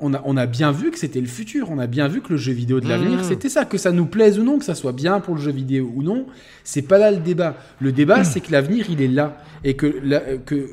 on 0.00 0.12
a, 0.14 0.20
on 0.24 0.36
a 0.36 0.46
bien 0.46 0.72
vu 0.72 0.90
que 0.90 0.98
c'était 0.98 1.20
le 1.20 1.26
futur. 1.26 1.70
On 1.70 1.78
a 1.78 1.86
bien 1.86 2.06
vu 2.08 2.20
que 2.20 2.30
le 2.30 2.36
jeu 2.36 2.52
vidéo 2.52 2.80
de 2.80 2.88
l'avenir, 2.88 3.20
Mmh. 3.20 3.24
c'était 3.24 3.48
ça. 3.48 3.64
Que 3.64 3.78
ça 3.78 3.92
nous 3.92 4.06
plaise 4.06 4.38
ou 4.38 4.42
non, 4.42 4.58
que 4.58 4.64
ça 4.64 4.74
soit 4.74 4.92
bien 4.92 5.20
pour 5.20 5.34
le 5.34 5.40
jeu 5.40 5.52
vidéo 5.52 5.90
ou 5.94 6.02
non, 6.02 6.26
c'est 6.64 6.82
pas 6.82 6.98
là 6.98 7.10
le 7.10 7.18
débat. 7.18 7.56
Le 7.80 7.92
débat, 7.92 8.22
c'est 8.24 8.40
que 8.40 8.52
l'avenir, 8.52 8.86
il 8.90 9.00
est 9.00 9.08
là. 9.08 9.42
Et 9.64 9.74
que, 9.74 9.86
la- 10.02 10.36
que 10.36 10.68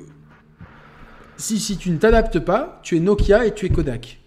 si, 1.38 1.60
si 1.60 1.78
tu 1.78 1.90
ne 1.90 1.98
t'adaptes 1.98 2.40
pas, 2.40 2.80
tu 2.84 2.98
es 2.98 3.00
Nokia 3.00 3.46
et 3.46 3.54
tu 3.54 3.66
es 3.66 3.70
Kodak. 3.70 4.20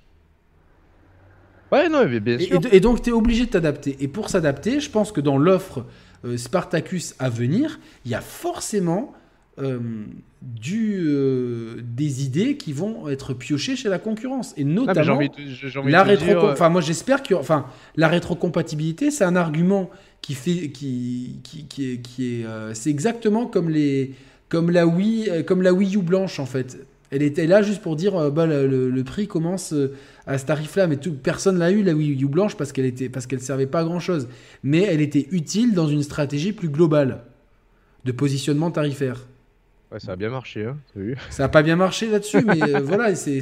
Ouais, 1.73 1.89
non, 1.89 2.07
mais 2.09 2.21
bien 2.21 2.39
Et, 2.39 2.45
sûr. 2.47 2.61
et- 2.71 2.77
et 2.77 2.81
donc, 2.81 3.03
tu 3.03 3.11
es 3.11 3.13
obligé 3.13 3.47
de 3.47 3.51
t'adapter. 3.51 3.97
Et 4.01 4.09
pour 4.09 4.31
s'adapter, 4.31 4.81
je 4.81 4.89
pense 4.91 5.13
que 5.13 5.21
dans 5.21 5.37
l'offre 5.37 5.85
euh, 6.25 6.37
Spartacus 6.37 7.15
à 7.19 7.29
venir, 7.29 7.79
il 8.05 8.11
y 8.13 8.15
a 8.15 8.21
forcément 8.21 9.13
du, 10.43 11.03
euh, 11.07 11.77
des 11.83 12.25
idées 12.25 12.57
qui 12.57 12.73
vont 12.73 13.09
être 13.09 13.35
piochées 13.35 13.75
chez 13.75 13.89
la 13.89 13.99
concurrence. 13.99 14.55
Et 14.57 14.65
notamment, 14.65 15.19
de, 15.19 15.91
la 15.91 16.03
rétro 16.03 16.31
euh, 16.31 16.53
enfin 16.53 16.69
moi 16.69 16.81
j'espère 16.81 17.23
que 17.23 17.35
enfin 17.35 17.67
la 17.97 18.09
rétrocompatibilité 18.09 19.11
c'est 19.11 19.25
un 19.25 19.35
argument 19.35 19.91
qui 20.21 20.35
fait 20.35 20.69
qui 20.69 21.41
qui, 21.43 21.65
qui 21.65 21.93
est, 21.93 21.99
qui 21.99 22.41
est 22.41 22.45
euh, 22.45 22.75
c'est 22.75 22.91
exactement 22.91 23.47
comme 23.47 23.71
les 23.71 24.13
comme 24.49 24.71
la 24.71 24.87
Wii 24.87 25.31
euh, 25.31 25.43
comme 25.43 25.63
la 25.63 25.73
Wii 25.73 25.97
U 25.97 26.03
blanche 26.03 26.39
en 26.39 26.47
fait. 26.47 26.79
Elle 27.11 27.23
était 27.23 27.47
là 27.47 27.63
juste 27.63 27.83
pour 27.83 27.97
dire 27.97 28.17
euh, 28.17 28.31
bah 28.31 28.47
le, 28.47 29.03
prix 29.05 29.27
commence 29.27 29.73
euh, 29.73 29.95
à 30.27 30.39
ce 30.39 30.47
tarif 30.47 30.77
là 30.77 30.87
mais 30.87 30.97
tout, 30.97 31.13
personne 31.13 31.59
l'a 31.59 31.71
eu 31.71 31.83
la 31.83 31.95
Wii 31.95 32.23
U 32.23 32.27
blanche 32.27 32.57
parce 32.57 32.73
qu'elle 32.73 32.85
était 32.85 33.09
parce 33.09 33.27
qu'elle 33.27 33.41
servait 33.41 33.67
pas 33.67 33.81
à 33.81 33.85
grand 33.85 34.01
chose 34.01 34.29
mais 34.63 34.83
elle 34.83 35.01
était 35.01 35.29
utile 35.31 35.75
dans 35.75 35.87
une 35.87 36.03
stratégie 36.03 36.53
plus 36.53 36.69
globale 36.69 37.23
de 38.05 38.13
positionnement 38.13 38.71
tarifaire 38.71 39.27
ouais, 39.93 40.01
ça 40.01 40.13
a 40.13 40.17
bien 40.17 40.31
marché, 40.31 40.65
hein, 40.65 40.77
vu 40.95 41.17
ça 41.31 41.45
n'a 41.45 41.49
pas 41.49 41.63
bien 41.63 41.77
marché 41.77 42.09
là-dessus, 42.09 42.45
mais 42.45 42.63
euh, 42.63 42.81
voilà, 42.85 43.15
c'est- 43.15 43.41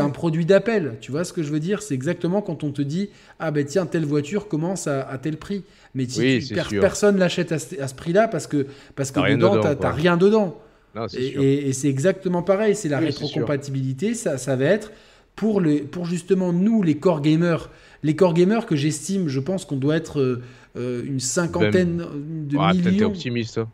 un 0.00 0.10
produit 0.10 0.44
d'appel. 0.44 0.94
Tu 1.00 1.12
vois 1.12 1.22
ce 1.24 1.32
que 1.32 1.42
je 1.44 1.50
veux 1.52 1.60
dire? 1.60 1.80
C'est 1.80 1.94
exactement 1.94 2.42
quand 2.42 2.64
on 2.64 2.72
te 2.72 2.82
dit 2.82 3.08
Ah 3.38 3.52
ben 3.52 3.64
tiens, 3.64 3.86
telle 3.86 4.04
voiture 4.04 4.48
commence 4.48 4.88
à, 4.88 5.02
à 5.08 5.16
tel 5.18 5.36
prix. 5.36 5.62
Mais 5.94 6.06
si 6.08 6.18
Oui, 6.20 6.44
tu- 6.44 6.54
per- 6.54 6.64
sûr. 6.68 6.80
personne 6.80 7.18
l'achète 7.18 7.52
à, 7.52 7.58
ce- 7.60 7.80
à 7.80 7.86
ce 7.86 7.94
prix-là 7.94 8.26
parce 8.26 8.48
que, 8.48 8.66
parce 8.96 9.12
que 9.12 9.20
dedans, 9.34 9.60
quoi. 9.60 9.76
t'as 9.76 9.92
rien 9.92 10.16
dedans. 10.16 10.60
Non, 10.96 11.06
Et, 11.06 11.30
sûr. 11.30 11.40
et- 11.42 11.68
et 11.68 11.72
c'est 11.72 11.88
exactement 11.88 12.42
pareil. 12.42 12.74
C'est 12.74 12.88
la 12.88 12.98
Oui, 12.98 13.04
rétrocompatibilité. 13.06 14.14
Ça, 14.14 14.38
ça 14.38 14.56
va 14.56 14.64
être 14.64 14.90
pour, 15.36 15.60
les, 15.60 15.80
pour 15.82 16.04
justement 16.06 16.52
nous, 16.52 16.82
les 16.82 16.96
core 16.96 17.20
gamers. 17.20 17.70
Les 18.02 18.16
core 18.16 18.34
gamers 18.34 18.66
que 18.66 18.74
j'estime, 18.74 19.28
je 19.28 19.38
pense 19.40 19.64
qu'on 19.64 19.76
doit 19.76 19.96
être 19.96 20.20
euh, 20.20 20.42
euh, 20.76 21.04
une 21.04 21.20
cinquantaine 21.20 21.98
de 22.48 22.56
Ah, 22.58 22.70
peut-être 22.72 22.82
t'es 22.84 22.90
millions. 22.90 23.06
optimiste. 23.08 23.58
hein. 23.58 23.68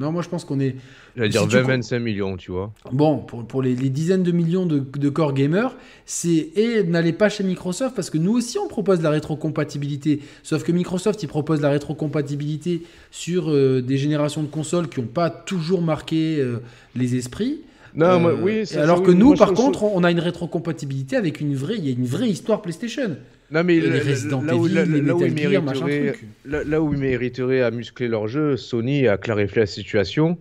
Non, 0.00 0.10
moi 0.10 0.22
je 0.22 0.28
pense 0.28 0.44
qu'on 0.44 0.58
est. 0.58 0.74
J'allais 1.16 1.30
Si 1.30 1.38
dire 1.46 1.62
tu 1.62 1.70
20-25 1.70 1.98
millions, 2.00 2.36
tu 2.36 2.50
vois. 2.50 2.72
Bon, 2.90 3.18
pour, 3.18 3.44
pour 3.46 3.62
les, 3.62 3.76
les 3.76 3.90
dizaines 3.90 4.24
de 4.24 4.32
millions 4.32 4.66
de, 4.66 4.80
de 4.80 5.08
core 5.08 5.32
gamers, 5.34 5.76
c'est 6.04 6.48
et 6.56 6.82
n'allez 6.82 7.12
pas 7.12 7.28
chez 7.28 7.44
Microsoft 7.44 7.94
parce 7.94 8.10
que 8.10 8.18
nous 8.18 8.32
aussi 8.32 8.58
on 8.58 8.66
propose 8.66 9.00
la 9.02 9.10
rétrocompatibilité. 9.10 10.20
Sauf 10.42 10.64
que 10.64 10.72
Microsoft 10.72 11.22
il 11.22 11.28
propose 11.28 11.60
la 11.60 11.70
rétrocompatibilité 11.70 12.82
sur 13.10 13.50
euh, 13.50 13.80
des 13.82 13.96
générations 13.96 14.42
de 14.42 14.48
consoles 14.48 14.88
qui 14.88 15.00
n'ont 15.00 15.06
pas 15.06 15.30
toujours 15.30 15.80
marqué 15.82 16.38
euh, 16.40 16.58
les 16.96 17.14
esprits. 17.16 17.60
Non, 17.94 18.06
Euh, 18.06 18.18
moi, 18.18 18.34
oui, 18.42 18.66
ça- 18.66 18.82
alors 18.82 18.98
ça, 18.98 19.04
que 19.04 19.10
oui, 19.12 19.16
nous, 19.16 19.26
moi, 19.28 19.36
par 19.36 19.52
contre, 19.54 19.84
on 19.84 20.02
a 20.02 20.10
une 20.10 20.18
rétrocompatibilité 20.18 21.14
avec 21.16 21.40
une 21.40 21.54
vraie, 21.54 21.76
il 21.78 21.86
y 21.86 21.90
a 21.90 21.92
une 21.92 22.06
vraie 22.06 22.28
histoire 22.28 22.60
PlayStation. 22.60 23.16
Non, 23.50 23.62
mais 23.64 23.78
les 23.80 23.88
le- 23.88 23.98
Resident 23.98 24.42
là 24.42 24.56
où, 24.56 24.66
là- 24.66 24.82
où 24.84 25.22
ils 25.24 25.36
Gear, 25.38 25.62
mériteraient- 25.62 26.12
truc. 26.12 26.24
là, 26.46 26.64
là 26.64 26.80
où 26.82 26.92
ils 26.92 26.98
mériteraient 26.98 27.60
à 27.62 27.70
muscler 27.70 28.08
leur 28.08 28.26
jeu, 28.26 28.56
Sony 28.56 29.06
a 29.06 29.16
clarifié 29.16 29.60
la 29.60 29.66
situation. 29.66 30.38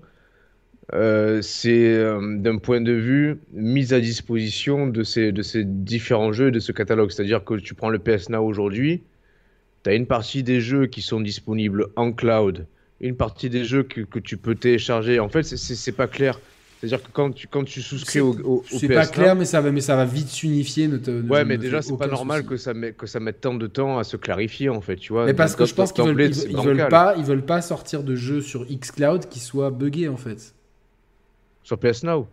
Euh, 0.94 1.42
c'est 1.42 1.94
euh, 1.96 2.38
d'un 2.38 2.58
point 2.58 2.82
de 2.82 2.92
vue 2.92 3.38
mise 3.54 3.94
à 3.94 4.00
disposition 4.02 4.88
de 4.88 5.04
ces, 5.04 5.32
de 5.32 5.42
ces 5.42 5.64
différents 5.64 6.34
jeux 6.34 6.50
et 6.50 6.52
de 6.52 6.60
ce 6.60 6.72
catalogue. 6.72 7.10
C'est-à-dire 7.12 7.44
que 7.44 7.56
tu 7.56 7.74
prends 7.74 7.90
le 7.90 8.00
PS 8.00 8.30
Now 8.30 8.44
aujourd'hui, 8.46 9.02
tu 9.84 9.90
as 9.90 9.94
une 9.96 10.06
partie 10.08 10.44
des 10.44 10.60
jeux 10.62 10.86
qui 10.88 11.02
sont 11.02 11.22
disponibles 11.22 11.88
en 11.96 12.12
cloud, 12.12 12.68
une 13.02 13.16
partie 13.16 13.50
des 13.50 13.64
jeux 13.64 13.84
que, 13.84 14.02
que 14.02 14.20
tu 14.20 14.38
peux 14.38 14.56
télécharger. 14.56 15.20
En 15.20 15.30
fait, 15.30 15.44
c'est 15.44 15.92
pas 15.94 16.08
clair. 16.08 16.40
C'est-à-dire 16.84 17.02
que 17.02 17.12
quand 17.14 17.32
tu, 17.32 17.48
quand 17.48 17.64
tu 17.64 17.82
souscris 17.82 18.20
au, 18.20 18.36
au, 18.44 18.64
C'est 18.70 18.90
pas 18.90 19.06
clair, 19.06 19.38
mais 19.38 19.46
ça 19.46 19.62
va, 19.62 19.72
mais 19.72 19.80
ça 19.80 19.96
va 19.96 20.04
vite 20.04 20.28
s'unifier. 20.28 20.90
Ouais, 21.30 21.46
mais 21.46 21.58
déjà, 21.58 21.82
c'est 21.82 21.96
pas 21.96 22.08
normal 22.08 22.40
souci. 22.42 22.50
que 22.50 22.58
ça, 22.58 22.74
met, 22.74 22.92
que 22.92 23.08
ça 23.08 23.22
mette 23.22 23.40
tant 23.40 23.54
de 23.54 23.68
temps 23.68 24.00
à 24.00 24.04
se 24.04 24.18
clarifier, 24.18 24.68
en 24.68 24.82
fait, 24.82 24.98
tu 24.98 25.14
vois. 25.14 25.26
Mais 25.26 25.34
parce 25.34 25.56
que 25.56 25.64
je 25.64 25.74
pense 25.74 25.94
qu'ils 25.94 26.04
veulent, 26.04 26.20
ils, 26.20 26.52
ils 26.52 26.58
veulent 26.58 26.90
pas, 26.90 27.16
ils 27.18 27.24
veulent 27.24 27.46
pas 27.46 27.62
sortir 27.62 28.04
de 28.04 28.16
jeux 28.16 28.42
sur 28.42 28.66
xCloud 28.66 29.30
qui 29.30 29.40
soient 29.40 29.72
buggés 29.72 30.10
en 30.10 30.18
fait. 30.18 30.54
Sur 31.64 31.80
PS 31.80 32.04
Now. 32.04 32.28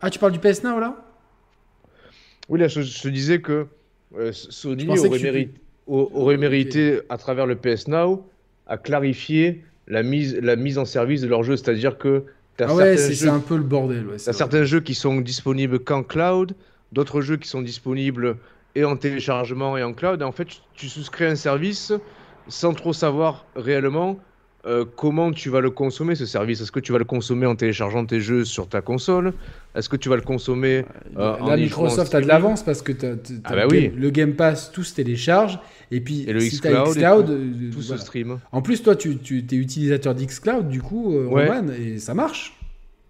Ah, 0.00 0.10
tu 0.10 0.18
parles 0.18 0.32
du 0.32 0.40
PS 0.40 0.64
Now 0.64 0.80
là? 0.80 0.96
Oui, 2.48 2.58
là, 2.58 2.66
je, 2.66 2.80
je 2.80 3.08
disais 3.10 3.40
que 3.40 3.68
euh, 4.18 4.32
Sony 4.32 4.86
que 4.86 4.90
aurait, 5.06 5.20
mérité, 5.20 5.54
au- 5.86 6.10
aurait 6.14 6.36
mérité, 6.36 6.98
à 7.10 7.16
travers 7.16 7.46
le 7.46 7.54
PS 7.54 7.86
Now, 7.86 8.26
à 8.66 8.76
clarifier 8.76 9.62
la 9.86 10.02
mise, 10.02 10.36
la 10.42 10.56
mise 10.56 10.78
en 10.78 10.84
service 10.84 11.20
de 11.20 11.28
leur 11.28 11.44
jeu. 11.44 11.56
C'est-à-dire 11.56 11.96
que 11.96 12.24
Ah 12.60 12.74
ouais, 12.74 12.96
c'est 12.96 13.14
jeux, 13.14 13.28
un 13.28 13.40
peu 13.40 13.56
le 13.56 13.62
bordel. 13.62 14.06
Ouais, 14.06 14.16
t'as 14.16 14.32
certains 14.32 14.64
jeux 14.64 14.80
qui 14.80 14.94
sont 14.94 15.20
disponibles 15.20 15.80
qu'en 15.80 16.02
cloud, 16.02 16.54
d'autres 16.92 17.20
jeux 17.20 17.36
qui 17.36 17.48
sont 17.48 17.62
disponibles 17.62 18.36
et 18.74 18.84
en 18.84 18.96
téléchargement 18.96 19.76
et 19.76 19.82
en 19.82 19.92
cloud. 19.92 20.20
Et 20.20 20.24
en 20.24 20.32
fait, 20.32 20.44
tu, 20.46 20.58
tu 20.74 20.88
souscris 20.88 21.24
un 21.24 21.34
service 21.34 21.92
sans 22.48 22.74
trop 22.74 22.92
savoir 22.92 23.46
réellement 23.56 24.18
euh, 24.64 24.84
comment 24.96 25.32
tu 25.32 25.48
vas 25.50 25.60
le 25.60 25.70
consommer 25.70 26.14
ce 26.14 26.24
service? 26.24 26.60
Est-ce 26.60 26.70
que 26.70 26.80
tu 26.80 26.92
vas 26.92 26.98
le 26.98 27.04
consommer 27.04 27.46
en 27.46 27.56
téléchargeant 27.56 28.06
tes 28.06 28.20
jeux 28.20 28.44
sur 28.44 28.68
ta 28.68 28.80
console? 28.80 29.32
Est-ce 29.74 29.88
que 29.88 29.96
tu 29.96 30.08
vas 30.08 30.16
le 30.16 30.22
consommer 30.22 30.84
euh, 31.18 31.36
Là, 31.44 31.56
Microsoft 31.56 32.14
a 32.14 32.20
de 32.20 32.28
l'avance 32.28 32.62
parce 32.62 32.80
que 32.82 32.92
ah 33.44 33.56
bah 33.56 33.66
oui. 33.68 33.90
le 33.96 34.10
Game 34.10 34.34
Pass, 34.34 34.70
tout 34.70 34.84
se 34.84 34.94
télécharge. 34.94 35.58
Et 35.90 36.00
puis, 36.00 36.24
le 36.26 36.38
si 36.40 36.56
xCloud, 36.56 36.94
Cloud, 36.94 37.26
tout, 37.26 37.76
tout 37.76 37.82
se 37.82 37.96
stream. 37.96 38.38
En 38.52 38.62
plus, 38.62 38.82
toi, 38.82 38.94
tu, 38.94 39.18
tu 39.18 39.38
es 39.38 39.56
utilisateur 39.56 40.14
d'xCloud, 40.14 40.68
du 40.68 40.80
coup, 40.80 41.16
euh, 41.16 41.26
Roman, 41.28 41.68
et 41.72 41.98
ça 41.98 42.14
marche. 42.14 42.54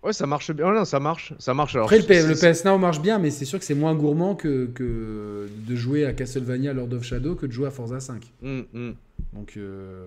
Ouais, 0.03 0.13
ça 0.13 0.27
marche 0.27 0.51
bien. 0.53 0.73
non, 0.73 0.85
ça 0.85 0.99
marche. 0.99 1.33
Ça 1.39 1.55
marche. 1.55 1.77
Alors, 1.77 1.87
Après, 1.87 1.99
le, 1.99 2.35
PS 2.35 2.65
Now 2.65 2.77
marche 2.77 3.01
bien, 3.01 3.19
mais 3.19 3.31
c'est 3.31 3.45
sûr 3.45 3.59
que 3.59 3.65
c'est 3.65 3.75
moins 3.75 3.95
gourmand 3.95 4.35
que, 4.35 4.67
que, 4.75 5.49
de 5.67 5.77
jouer 5.77 6.07
à 6.07 6.13
Castlevania 6.13 6.73
Lord 6.73 6.93
of 6.93 7.05
Shadow 7.05 7.37
que 7.37 7.47
de 7.47 7.53
jouer 7.53 7.69
à 7.69 7.71
Forza 7.71 8.01
5. 8.01 8.23
Hum, 8.43 8.65
hum. 8.75 8.95
Donc, 9.33 9.59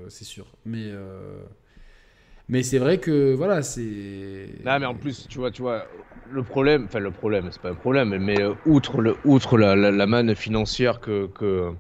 c'est 0.10 0.26
sûr. 0.26 0.48
Mais. 0.66 0.92
Mais 2.48 2.62
c'est 2.62 2.78
vrai 2.78 3.00
que 3.00 3.34
voilà, 3.34 3.64
c'est. 3.64 4.50
Non, 4.64 4.80
mais 4.80 4.86
en 4.86 4.94
plus, 4.94 5.28
tu 5.28 5.40
vois, 5.40 5.50
tu 5.50 5.64
vois, 5.64 5.88
le 6.32 6.44
problème, 6.44 6.86
enfin 6.86 7.00
le 7.00 7.12
problème, 7.12 7.50
c'est 7.52 7.62
pas 7.62 7.72
un 7.72 7.76
problème, 7.76 8.18
mais 8.20 8.40
euh, 8.40 8.54
outre 8.66 9.02
le, 9.02 9.16
outre 9.26 9.58
la, 9.58 9.76
la, 9.76 10.08
manne 10.08 10.36
financière 10.36 11.00
que, 11.00 11.28
que 11.28 11.72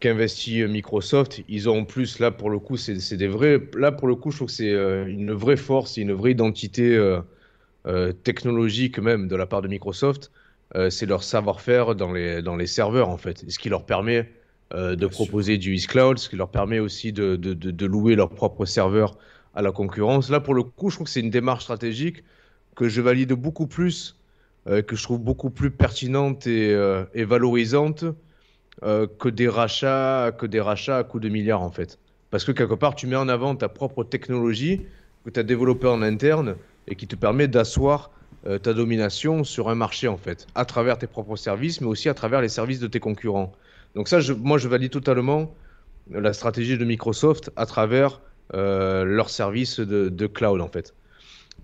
qu'investit 0.00 0.64
Microsoft, 0.64 1.42
ils 1.48 1.68
ont 1.68 1.80
en 1.80 1.84
plus 1.84 2.18
là 2.18 2.30
pour 2.30 2.48
le 2.50 2.58
coup, 2.58 2.76
c'est 2.76 3.16
des 3.16 3.28
vrais. 3.28 3.60
Là 3.76 3.92
pour 3.92 4.08
le 4.08 4.14
coup, 4.16 4.30
je 4.30 4.36
trouve 4.36 4.48
que 4.48 4.54
c'est 4.54 4.72
euh, 4.72 5.06
une 5.06 5.32
vraie 5.32 5.56
force, 5.56 5.98
une 5.98 6.12
vraie 6.12 6.32
identité 6.32 6.96
euh, 6.96 8.12
technologique 8.24 8.98
même 8.98 9.28
de 9.28 9.36
la 9.36 9.46
part 9.46 9.60
de 9.60 9.68
Microsoft. 9.68 10.30
c'est 10.88 11.06
leur 11.06 11.22
savoir-faire 11.22 11.94
dans 11.94 12.12
les 12.12 12.42
dans 12.42 12.56
les 12.56 12.66
serveurs 12.66 13.10
en 13.10 13.18
fait, 13.18 13.44
ce 13.48 13.58
qui 13.58 13.68
leur 13.68 13.84
permet 13.84 14.30
de 14.74 15.06
proposer 15.06 15.58
du 15.58 15.74
xCloud, 15.74 16.18
ce 16.18 16.28
qui 16.28 16.36
leur 16.36 16.50
permet 16.50 16.78
aussi 16.78 17.12
de, 17.12 17.36
de, 17.36 17.52
de, 17.52 17.70
de 17.70 17.86
louer 17.86 18.14
leurs 18.14 18.30
propres 18.30 18.64
serveurs 18.64 19.18
à 19.54 19.62
la 19.62 19.72
concurrence. 19.72 20.30
Là, 20.30 20.40
pour 20.40 20.54
le 20.54 20.62
coup, 20.62 20.90
je 20.90 20.96
trouve 20.96 21.06
que 21.06 21.10
c'est 21.10 21.20
une 21.20 21.30
démarche 21.30 21.64
stratégique 21.64 22.24
que 22.74 22.88
je 22.88 23.00
valide 23.00 23.32
beaucoup 23.32 23.66
plus, 23.66 24.18
euh, 24.66 24.82
que 24.82 24.96
je 24.96 25.02
trouve 25.02 25.20
beaucoup 25.20 25.50
plus 25.50 25.70
pertinente 25.70 26.46
et, 26.46 26.72
euh, 26.72 27.04
valorisante 27.14 28.04
euh, 28.82 29.06
que 29.18 29.28
des 29.28 29.48
rachats, 29.48 30.32
que 30.36 30.46
des 30.46 30.60
rachats 30.60 30.98
à 30.98 31.04
coups 31.04 31.22
de 31.22 31.28
milliards 31.28 31.62
en 31.62 31.70
fait. 31.70 31.98
Parce 32.30 32.44
que 32.44 32.52
quelque 32.52 32.74
part, 32.74 32.94
tu 32.94 33.06
mets 33.06 33.16
en 33.16 33.28
avant 33.28 33.54
ta 33.54 33.68
propre 33.68 34.04
technologie 34.04 34.86
que 35.24 35.30
tu 35.30 35.38
as 35.38 35.42
développée 35.42 35.88
en 35.88 36.00
interne 36.02 36.56
et 36.88 36.96
qui 36.96 37.06
te 37.06 37.14
permet 37.14 37.46
d'asseoir 37.48 38.10
ta 38.62 38.74
domination 38.74 39.44
sur 39.44 39.68
un 39.68 39.76
marché 39.76 40.08
en 40.08 40.16
fait, 40.16 40.48
à 40.56 40.64
travers 40.64 40.98
tes 40.98 41.06
propres 41.06 41.36
services, 41.36 41.80
mais 41.80 41.86
aussi 41.86 42.08
à 42.08 42.14
travers 42.14 42.40
les 42.40 42.48
services 42.48 42.80
de 42.80 42.88
tes 42.88 42.98
concurrents. 42.98 43.52
Donc 43.94 44.08
ça, 44.08 44.20
je, 44.20 44.32
moi, 44.32 44.58
je 44.58 44.68
valide 44.68 44.90
totalement 44.90 45.54
la 46.10 46.32
stratégie 46.32 46.78
de 46.78 46.84
Microsoft 46.84 47.50
à 47.56 47.66
travers 47.66 48.20
euh, 48.54 49.04
leur 49.04 49.30
service 49.30 49.80
de, 49.80 50.26
cloud 50.26 50.60
en 50.60 50.68
fait. 50.68 50.94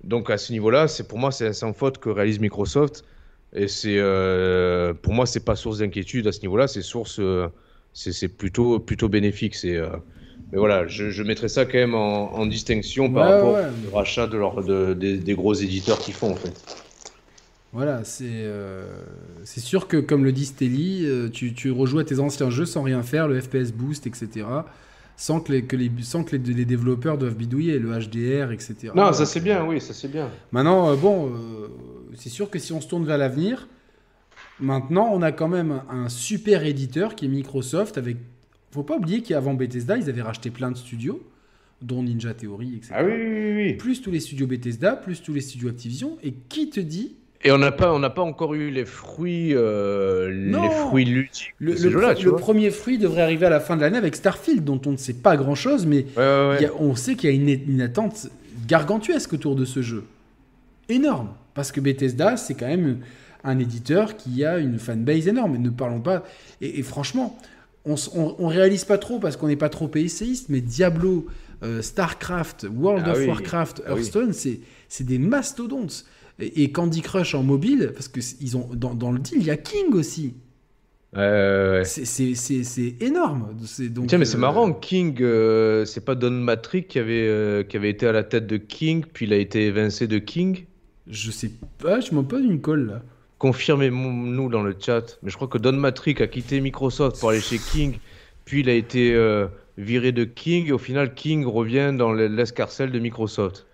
Donc 0.04 0.30
à 0.30 0.38
ce 0.38 0.52
niveau-là, 0.52 0.88
c'est 0.88 1.06
pour 1.06 1.18
moi 1.18 1.32
c'est 1.32 1.52
sans 1.52 1.72
faute 1.72 1.98
que 1.98 2.08
réalise 2.08 2.38
Microsoft 2.38 3.04
et 3.52 3.68
c'est 3.68 3.98
euh, 3.98 4.94
pour 4.94 5.12
moi 5.12 5.26
c'est 5.26 5.44
pas 5.44 5.56
source 5.56 5.78
d'inquiétude 5.78 6.26
à 6.26 6.32
ce 6.32 6.40
niveau-là, 6.40 6.68
c'est 6.68 6.82
source 6.82 7.18
euh, 7.18 7.48
c'est 7.92 8.28
plutôt 8.28 8.78
plutôt 8.78 9.08
bénéfique. 9.08 9.54
C'est 9.54 9.78
mais 10.52 10.58
voilà, 10.58 10.86
je, 10.86 11.10
je, 11.10 11.22
mettrais 11.22 11.48
ça 11.48 11.66
quand 11.66 11.76
même 11.76 11.94
en, 11.94 12.46
distinction 12.46 13.12
par 13.12 13.28
rapport 13.28 13.58
au 13.92 13.96
rachat 13.96 14.26
de 14.26 14.38
leur, 14.38 14.62
de, 14.62 14.94
des, 14.94 15.34
gros 15.34 15.52
éditeurs 15.52 15.98
qui 15.98 16.12
font 16.12 16.32
en 16.32 16.36
fait. 16.36 16.54
Voilà, 17.72 18.02
c'est 18.02 18.50
c'est 19.44 19.60
sûr 19.60 19.88
que 19.88 19.98
comme 19.98 20.24
le 20.24 20.32
dit 20.32 20.46
Stelly, 20.46 21.06
tu, 21.32 21.52
tu 21.52 21.70
rejoues 21.70 21.98
à 21.98 22.04
tes 22.04 22.18
anciens 22.18 22.48
jeux 22.48 22.64
sans 22.64 22.82
rien 22.82 23.02
faire, 23.02 23.28
le 23.28 23.40
FPS 23.40 23.72
boost, 23.72 24.06
etc 24.06 24.46
sans 25.18 25.40
que 25.40 25.52
les, 25.52 25.64
que 25.64 25.76
les, 25.76 25.90
sans 26.00 26.22
que 26.22 26.36
les, 26.36 26.64
développeurs 26.64 27.18
doivent 27.18 27.34
bidouiller, 27.34 27.80
le 27.80 27.90
HDR, 27.90 28.52
etc. 28.52 28.92
Non, 28.94 29.12
ça 29.12 29.26
c'est 29.26 29.40
bien, 29.40 29.66
oui, 29.66 29.80
ça 29.80 29.92
c'est 29.92 30.08
bien. 30.08 30.30
Maintenant, 30.52 30.90
euh, 30.90 30.94
bon, 30.94 31.26
euh, 31.26 31.68
c'est 32.14 32.28
sûr 32.28 32.48
que 32.48 32.60
si 32.60 32.72
on 32.72 32.80
se 32.80 32.86
tourne 32.86 33.04
vers 33.04 33.18
l'avenir, 33.18 33.66
maintenant 34.60 35.10
on 35.12 35.20
a 35.20 35.32
quand 35.32 35.48
même 35.48 35.82
un 35.90 36.08
super 36.08 36.64
éditeur 36.64 37.16
qui 37.16 37.26
est 37.26 37.28
Microsoft 37.28 37.98
avec. 37.98 38.16
Faut 38.70 38.84
pas 38.84 38.96
oublier 38.96 39.22
qu'avant 39.22 39.54
Bethesda, 39.54 39.96
ils 39.96 40.08
avaient 40.08 40.22
racheté 40.22 40.50
plein 40.50 40.70
de 40.70 40.76
studios, 40.76 41.20
dont 41.82 42.04
Ninja 42.04 42.32
Theory, 42.32 42.76
etc. 42.76 42.94
Ah 42.94 43.04
oui, 43.04 43.12
oui, 43.16 43.54
oui. 43.56 43.72
Plus 43.74 44.00
tous 44.00 44.12
les 44.12 44.20
studios 44.20 44.46
Bethesda, 44.46 44.94
plus 44.94 45.20
tous 45.20 45.32
les 45.32 45.40
studios 45.40 45.68
Activision. 45.68 46.16
Et 46.22 46.32
qui 46.32 46.70
te 46.70 46.78
dit 46.78 47.16
et 47.42 47.52
on 47.52 47.58
n'a 47.58 47.70
pas, 47.70 47.92
on 47.92 48.00
n'a 48.00 48.10
pas 48.10 48.22
encore 48.22 48.54
eu 48.54 48.70
les 48.70 48.84
fruits, 48.84 49.54
euh, 49.54 50.28
les 50.30 50.70
fruits 50.70 51.04
ludiques. 51.04 51.54
Le, 51.58 51.74
le, 51.74 52.36
premier 52.36 52.70
fruit 52.70 52.98
devrait 52.98 53.22
arriver 53.22 53.46
à 53.46 53.50
la 53.50 53.60
fin 53.60 53.76
de 53.76 53.82
l'année 53.82 53.98
avec 53.98 54.16
Starfield, 54.16 54.64
dont 54.64 54.80
on 54.86 54.92
ne 54.92 54.96
sait 54.96 55.14
pas 55.14 55.36
grand-chose, 55.36 55.86
mais 55.86 56.06
on 56.78 56.96
sait 56.96 57.14
qu'il 57.14 57.30
y 57.30 57.52
a 57.52 57.54
une, 57.66 57.80
attente 57.80 58.28
gargantuesque 58.66 59.34
autour 59.34 59.54
de 59.54 59.64
ce 59.64 59.82
jeu, 59.82 60.04
énorme, 60.88 61.28
parce 61.54 61.70
que 61.70 61.80
Bethesda, 61.80 62.36
c'est 62.36 62.54
quand 62.54 62.66
même 62.66 62.98
un 63.44 63.58
éditeur 63.60 64.16
qui 64.16 64.44
a 64.44 64.58
une 64.58 64.78
fanbase 64.78 65.28
énorme. 65.28 65.54
Et 65.54 65.58
ne 65.58 65.70
parlons 65.70 66.00
pas. 66.00 66.24
Et, 66.60 66.82
franchement, 66.82 67.38
on, 67.84 67.94
on, 68.16 68.48
réalise 68.48 68.84
pas 68.84 68.98
trop 68.98 69.20
parce 69.20 69.36
qu'on 69.36 69.46
n'est 69.46 69.56
pas 69.56 69.68
trop 69.68 69.86
PCiste, 69.86 70.48
mais 70.48 70.60
Diablo, 70.60 71.26
euh, 71.62 71.82
Starcraft, 71.82 72.66
World 72.72 73.04
ah 73.06 73.12
of 73.12 73.26
Warcraft, 73.26 73.82
ah 73.86 73.90
Hearthstone, 73.90 74.32
c'est 74.32 75.04
des 75.04 75.18
mastodontes 75.18 76.04
et 76.40 76.70
Candy 76.70 77.02
Crush 77.02 77.34
en 77.34 77.42
mobile, 77.42 77.90
parce 77.94 78.08
que 78.08 78.20
ils 78.40 78.56
ont 78.56 78.68
dans, 78.72 79.10
le 79.10 79.18
deal, 79.18 79.38
il 79.38 79.46
y 79.46 79.50
a 79.50 79.56
King 79.56 79.92
aussi. 79.92 80.34
Euh, 81.16 81.84
c'est 81.84 82.94
énorme. 83.00 83.56
Donc, 83.90 84.08
Tiens, 84.08 84.18
mais 84.18 84.24
c'est 84.24 84.36
euh, 84.36 84.40
marrant, 84.40 84.72
King, 84.72 85.16
euh, 85.20 85.84
c'est 85.84 86.04
pas 86.04 86.14
Don 86.14 86.30
Matrick 86.30 86.88
qui 86.88 86.98
avait, 86.98 87.66
qui 87.68 87.76
avait 87.76 87.90
été 87.90 88.06
à 88.06 88.12
la 88.12 88.22
tête 88.22 88.46
de 88.46 88.56
King, 88.56 89.04
puis 89.12 89.26
il 89.26 89.32
a 89.32 89.36
été 89.36 89.66
évincé 89.66 90.06
de 90.06 90.18
King? 90.18 90.64
Je 91.08 91.30
sais 91.30 91.50
pas, 91.78 92.00
je 92.00 92.14
m'en 92.14 92.24
pose 92.24 92.44
une 92.44 92.60
colle 92.60 92.86
là. 92.86 93.02
Confirmez-nous 93.38 94.48
dans 94.48 94.62
le 94.62 94.74
chat. 94.78 95.18
Mais 95.22 95.30
je 95.30 95.36
crois 95.36 95.48
que 95.48 95.58
Don 95.58 95.72
Matrick 95.72 96.20
a 96.20 96.26
quitté 96.26 96.60
Microsoft 96.60 97.20
pour 97.20 97.30
aller 97.30 97.40
chez 97.40 97.58
King, 97.58 97.98
puis 98.44 98.60
il 98.60 98.68
a 98.68 98.74
été 98.74 99.14
viré 99.78 100.12
de 100.12 100.24
King, 100.24 100.66
et 100.66 100.72
au 100.72 100.78
final, 100.78 101.14
King 101.14 101.46
revient 101.46 101.94
dans 101.96 102.12
l'escarcelle 102.12 102.90
de 102.90 102.98
Microsoft. 102.98 103.66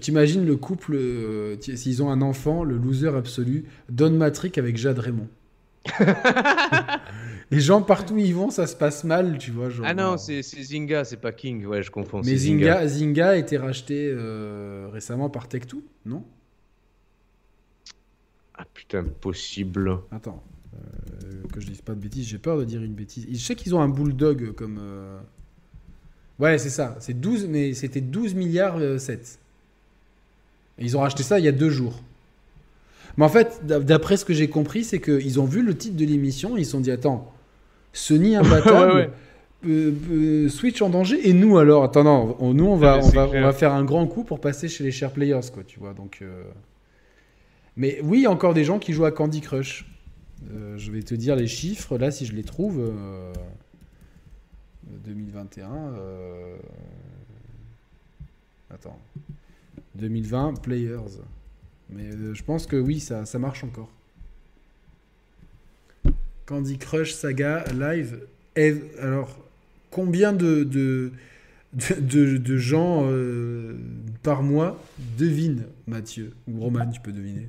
T'imagines 0.00 0.46
le 0.46 0.56
couple, 0.56 0.94
euh, 0.94 1.56
s'ils 1.60 2.02
ont 2.02 2.10
un 2.10 2.22
enfant, 2.22 2.64
le 2.64 2.76
loser 2.78 3.14
absolu, 3.14 3.66
Don 3.90 4.10
Matrick 4.10 4.56
avec 4.56 4.78
Jade 4.78 4.98
Raymond? 4.98 5.28
Les 7.50 7.60
gens 7.60 7.82
partout 7.82 8.14
où 8.14 8.18
ils 8.18 8.34
vont, 8.34 8.48
ça 8.48 8.66
se 8.66 8.74
passe 8.74 9.04
mal, 9.04 9.36
tu 9.36 9.50
vois. 9.50 9.68
ah 9.84 9.92
non, 9.92 10.16
c'est 10.16 10.40
Zynga, 10.42 11.04
c'est 11.04 11.18
pas 11.18 11.32
King, 11.32 11.66
ouais, 11.66 11.82
je 11.82 11.90
confonds. 11.90 12.22
Mais 12.24 12.36
Zynga, 12.36 12.86
Zynga 12.88 13.28
a 13.30 13.36
été 13.36 13.58
racheté 13.58 14.10
euh, 14.10 14.88
récemment 14.90 15.28
par 15.28 15.46
Tech2, 15.48 15.74
non? 16.06 16.24
Ah 18.56 18.64
putain, 18.72 19.04
possible. 19.04 19.98
Attends, 20.10 20.42
euh, 20.46 20.53
que 21.52 21.60
je 21.60 21.66
dise 21.66 21.80
pas 21.80 21.94
de 21.94 22.00
bêtises, 22.00 22.26
j'ai 22.26 22.38
peur 22.38 22.58
de 22.58 22.64
dire 22.64 22.82
une 22.82 22.94
bêtise. 22.94 23.26
Je 23.30 23.38
sais 23.38 23.54
qu'ils 23.54 23.74
ont 23.74 23.80
un 23.80 23.88
bulldog 23.88 24.52
comme. 24.52 24.80
Ouais, 26.38 26.58
c'est 26.58 26.70
ça, 26.70 26.96
c'est 26.98 27.18
12, 27.18 27.46
mais 27.46 27.74
c'était 27.74 28.00
12 28.00 28.34
milliards 28.34 28.78
7. 28.98 29.38
Ils 30.78 30.96
ont 30.96 31.00
racheté 31.00 31.22
ça 31.22 31.38
il 31.38 31.44
y 31.44 31.48
a 31.48 31.52
deux 31.52 31.70
jours. 31.70 32.00
Mais 33.16 33.24
en 33.24 33.28
fait, 33.28 33.60
d'après 33.64 34.16
ce 34.16 34.24
que 34.24 34.34
j'ai 34.34 34.48
compris, 34.48 34.84
c'est 34.84 35.00
qu'ils 35.00 35.38
ont 35.40 35.44
vu 35.44 35.62
le 35.62 35.76
titre 35.76 35.96
de 35.96 36.04
l'émission, 36.04 36.56
ils 36.56 36.64
se 36.64 36.72
sont 36.72 36.80
dit 36.80 36.90
attends, 36.90 37.32
Sony 37.92 38.34
imbattable, 38.36 39.10
euh, 39.66 39.92
euh, 40.10 40.48
Switch 40.48 40.82
en 40.82 40.90
danger, 40.90 41.28
et 41.28 41.32
nous 41.32 41.56
alors 41.58 41.84
Attends, 41.84 42.04
non, 42.04 42.52
nous 42.52 42.66
on 42.66 42.76
va, 42.76 42.98
on 42.98 43.08
va, 43.10 43.28
on 43.28 43.40
va, 43.40 43.52
faire 43.52 43.72
un 43.72 43.84
grand 43.84 44.06
coup 44.06 44.24
pour 44.24 44.40
passer 44.40 44.68
chez 44.68 44.82
les 44.82 44.90
share 44.90 45.12
players, 45.12 45.40
quoi, 45.52 45.62
tu 45.64 45.78
vois. 45.78 45.94
Donc, 45.94 46.18
euh. 46.22 46.42
Mais 47.76 48.00
oui, 48.02 48.26
encore 48.26 48.54
des 48.54 48.64
gens 48.64 48.78
qui 48.78 48.92
jouent 48.92 49.04
à 49.04 49.12
Candy 49.12 49.40
Crush. 49.40 49.86
Je 50.76 50.90
vais 50.90 51.02
te 51.02 51.14
dire 51.14 51.36
les 51.36 51.46
chiffres, 51.46 51.98
là, 51.98 52.10
si 52.10 52.26
je 52.26 52.34
les 52.34 52.44
trouve. 52.44 52.92
2021. 55.04 55.94
Attends. 58.70 58.98
2020, 59.94 60.54
Players. 60.62 61.20
Mais 61.90 62.10
euh, 62.10 62.34
je 62.34 62.42
pense 62.42 62.66
que 62.66 62.76
oui, 62.76 63.00
ça, 63.00 63.24
marche 63.38 63.64
encore. 63.64 63.90
Candy 66.46 66.78
Crush 66.78 67.12
Saga 67.12 67.64
Live. 67.72 68.20
alors, 69.00 69.38
combien 69.90 70.32
de, 70.32 71.12
gens 72.56 73.02
euh, 73.04 73.76
par 74.22 74.42
mois 74.42 74.82
devine 75.18 75.66
Mathieu 75.86 76.32
Ou 76.48 76.60
Roman, 76.60 76.90
tu 76.90 77.00
peux 77.00 77.12
deviner. 77.12 77.48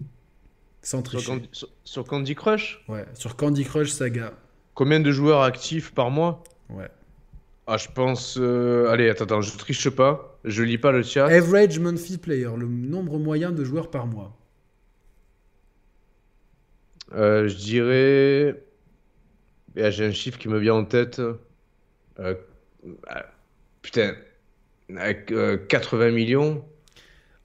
Sans 0.86 1.02
tricher. 1.02 1.42
sur 1.84 2.06
Candy 2.06 2.36
Crush 2.36 2.86
Ouais, 2.88 3.06
sur 3.16 3.36
Candy 3.36 3.66
Crush 3.66 3.90
Saga. 3.90 4.34
Combien 4.76 5.00
de 5.00 5.12
joueurs 5.12 5.42
actifs 5.42 5.92
par 5.92 6.12
mois? 6.12 6.44
Ouais. 6.70 6.90
Ah, 7.66 7.78
je 7.78 7.88
pense. 7.88 8.38
Euh, 8.40 8.90
allez, 8.90 9.10
attends, 9.10 9.24
attends, 9.24 9.42
je 9.42 9.58
triche 9.58 9.90
pas. 9.90 10.38
Je 10.44 10.62
lis 10.62 10.78
pas 10.78 10.92
le 10.92 11.02
chat. 11.02 11.26
Average 11.26 11.80
monthly 11.80 12.20
player, 12.20 12.52
le 12.56 12.68
nombre 12.68 13.18
moyen 13.18 13.52
de 13.52 13.64
joueurs 13.64 13.90
par 13.90 14.06
mois. 14.06 14.38
Euh, 17.14 17.48
je 17.48 17.56
dirais. 17.56 18.64
J'ai 19.76 20.06
un 20.06 20.12
chiffre 20.12 20.38
qui 20.38 20.50
me 20.50 20.60
vient 20.60 20.76
en 20.76 20.86
tête. 20.86 21.20
Euh, 22.20 22.36
putain. 23.82 24.14
Avec 24.96 25.34
80 25.68 26.12
millions 26.12 26.64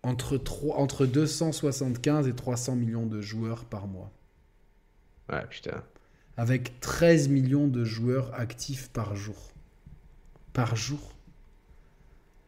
entre, 0.02 0.36
3, 0.36 0.76
entre 0.76 1.06
275 1.06 2.28
et 2.28 2.34
300 2.34 2.76
millions 2.76 3.06
de 3.06 3.20
joueurs 3.20 3.64
par 3.64 3.86
mois. 3.86 4.10
Ouais, 5.30 5.44
putain. 5.48 5.82
Avec 6.36 6.80
13 6.80 7.28
millions 7.28 7.68
de 7.68 7.84
joueurs 7.84 8.32
actifs 8.34 8.88
par 8.90 9.14
jour. 9.14 9.36
Par 10.52 10.76
jour. 10.76 11.12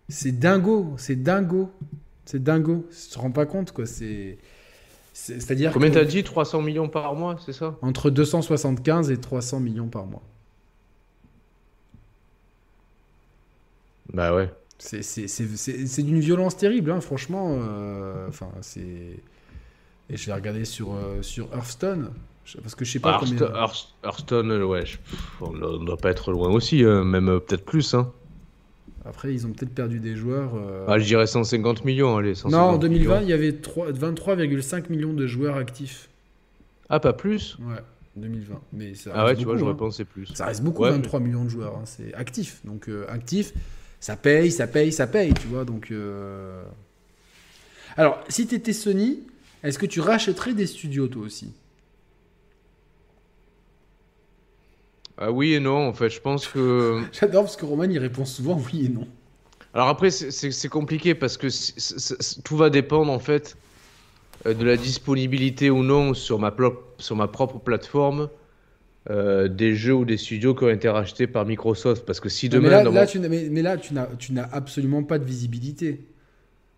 C'est 0.08 0.32
dingo, 0.32 0.94
c'est 0.96 1.22
dingo. 1.22 1.70
C'est 2.24 2.42
dingo. 2.42 2.86
Tu 2.90 3.14
te 3.14 3.18
rends 3.18 3.30
pas 3.30 3.46
compte, 3.46 3.72
quoi. 3.72 3.86
C'est. 3.86 4.38
C'est-à-dire. 5.12 5.72
Combien 5.72 5.90
t'as 5.90 6.04
dit 6.04 6.24
300 6.24 6.62
millions 6.62 6.88
par 6.88 7.14
mois, 7.14 7.36
c'est 7.44 7.52
ça? 7.52 7.76
Entre 7.82 8.10
275 8.10 9.10
et 9.10 9.20
300 9.20 9.60
millions 9.60 9.88
par 9.88 10.06
mois. 10.06 10.22
Bah 14.12 14.34
ouais. 14.34 14.52
C'est 14.82 16.02
d'une 16.02 16.20
violence 16.20 16.56
terrible, 16.56 16.90
hein, 16.90 17.00
franchement. 17.00 17.56
Euh, 17.60 18.28
enfin, 18.28 18.48
c'est. 18.60 19.20
Et 20.10 20.16
je 20.16 20.26
vais 20.26 20.34
regarder 20.34 20.64
sur, 20.64 20.94
euh, 20.94 21.22
sur 21.22 21.48
Hearthstone. 21.54 22.10
Parce 22.60 22.74
que 22.74 22.84
je 22.84 22.90
sais 22.90 22.98
pas 22.98 23.18
combien... 23.20 23.48
Hearthstone, 24.04 24.50
euh, 24.50 24.64
ouais, 24.64 24.82
on 25.40 25.52
ne 25.52 25.86
doit 25.86 25.96
pas 25.96 26.10
être 26.10 26.32
loin 26.32 26.50
aussi, 26.50 26.82
même 26.82 27.40
peut-être 27.40 27.64
plus. 27.64 27.94
Hein. 27.94 28.10
Après, 29.04 29.32
ils 29.32 29.46
ont 29.46 29.52
peut-être 29.52 29.74
perdu 29.74 30.00
des 30.00 30.16
joueurs. 30.16 30.50
Ah, 30.88 30.98
je 30.98 31.04
dirais 31.04 31.26
150 31.26 31.84
millions, 31.84 32.16
allez. 32.16 32.34
non, 32.46 32.58
en 32.58 32.78
2020, 32.78 33.22
il 33.22 33.28
y 33.28 33.32
avait 33.32 33.52
23,5 33.52 34.90
millions 34.90 35.14
de 35.14 35.26
joueurs 35.26 35.56
actifs. 35.56 36.08
Ah, 36.88 36.98
pas 36.98 37.12
plus? 37.12 37.56
Ouais, 37.60 37.80
2020. 38.16 38.60
Mais 38.72 38.94
ça 38.94 39.12
ah 39.14 39.24
ouais, 39.24 39.36
tu 39.36 39.44
vois, 39.44 39.56
j'aurais 39.56 39.72
hein. 39.72 39.76
pensé 39.76 40.04
plus. 40.04 40.26
Ça 40.34 40.46
reste 40.46 40.64
beaucoup, 40.64 40.82
23 40.82 41.20
millions 41.20 41.44
de 41.44 41.48
joueurs. 41.48 41.76
Hein. 41.76 41.84
C'est 41.84 42.12
actif. 42.12 42.60
Donc, 42.64 42.90
actif, 43.08 43.54
ça 44.02 44.16
paye, 44.16 44.50
ça 44.50 44.66
paye, 44.66 44.92
ça 44.92 45.06
paye, 45.06 45.32
tu 45.32 45.46
vois. 45.46 45.64
Donc, 45.64 45.92
euh, 45.92 46.60
alors, 47.96 48.18
si 48.28 48.48
tu 48.48 48.56
étais 48.56 48.72
Sony, 48.72 49.20
est-ce 49.62 49.78
que 49.78 49.86
tu 49.86 50.00
rachèterais 50.00 50.54
des 50.54 50.66
studios 50.66 51.06
toi 51.06 51.22
aussi? 51.22 51.52
Ah, 55.16 55.30
Oui 55.30 55.54
et 55.54 55.60
non, 55.60 55.86
en 55.86 55.92
fait, 55.92 56.10
je 56.10 56.20
pense 56.20 56.48
que. 56.48 57.00
J'adore 57.12 57.44
parce 57.44 57.56
que 57.56 57.64
Roman 57.64 57.84
il 57.84 57.98
répond 58.00 58.24
souvent 58.24 58.60
oui 58.72 58.86
et 58.86 58.88
non. 58.88 59.06
Alors 59.72 59.86
après, 59.86 60.10
c'est 60.10 60.68
compliqué 60.68 61.14
parce 61.14 61.36
que 61.36 61.46
tout 62.42 62.56
va 62.56 62.70
dépendre 62.70 63.12
en 63.12 63.20
fait 63.20 63.56
euh, 64.46 64.52
de 64.52 64.64
la 64.64 64.76
disponibilité 64.76 65.70
ou 65.70 65.84
non 65.84 66.12
sur 66.12 66.40
ma, 66.40 66.52
sur 66.98 67.14
ma 67.14 67.28
propre 67.28 67.58
plateforme 67.60 68.28
euh, 69.10 69.48
des 69.48 69.74
jeux 69.74 69.94
ou 69.94 70.04
des 70.04 70.16
studios 70.16 70.54
qui 70.54 70.62
ont 70.62 70.68
été 70.68 70.88
rachetés 70.88 71.26
par 71.26 71.44
Microsoft. 71.44 72.06
Parce 72.06 72.20
que 72.20 72.28
si 72.28 72.48
demain. 72.48 72.84
Mais 72.84 72.92
là, 72.92 73.06
tu, 73.06 73.18
mais, 73.18 73.62
là 73.62 73.76
tu, 73.76 73.94
n'as, 73.94 74.48
absolument 74.52 75.02
pas 75.02 75.18
de 75.18 75.24
visibilité. 75.24 76.00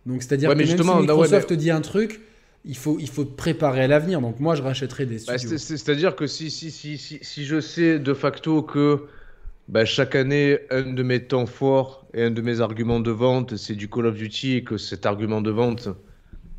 Donc, 0.07 0.23
c'est-à-dire 0.23 0.51
que 0.51 0.55
même 0.55 0.67
si 0.67 0.75
Microsoft 0.75 1.51
te 1.51 1.55
dit 1.55 1.71
un 1.71 1.83
truc, 1.83 2.21
il 2.65 2.77
faut, 2.77 2.99
il 2.99 3.09
faut 3.09 3.25
te 3.25 3.35
préparer 3.35 3.83
à 3.83 3.87
l'avenir. 3.87 4.23
Donc, 4.23 4.41
moi, 4.41 4.55
je 4.55 4.63
rachèterai 4.63 5.05
des 5.05 5.19
bah, 5.27 5.37
studios. 5.37 5.59
c'est-à-dire 5.59 6.17
que 6.17 6.27
si, 6.27 6.51
si, 6.51 6.71
si, 6.71 6.97
si, 6.97 7.19
si 7.21 7.45
je 7.45 7.61
sais 7.61 7.99
de 7.99 8.15
facto 8.15 8.63
que 8.63 9.03
bah, 9.69 9.85
chaque 9.85 10.15
année, 10.15 10.61
un 10.71 10.95
de 10.95 11.03
mes 11.03 11.21
temps 11.21 11.47
forts 11.47 12.07
et 12.15 12.23
un 12.23 12.31
de 12.31 12.41
mes 12.41 12.61
arguments 12.61 13.01
de 13.01 13.11
vente, 13.11 13.57
c'est 13.57 13.75
du 13.75 13.89
Call 13.89 14.07
of 14.07 14.15
Duty 14.15 14.57
et 14.57 14.65
que 14.65 14.79
cet 14.79 15.05
argument 15.05 15.43
de 15.43 15.51
vente, 15.51 15.89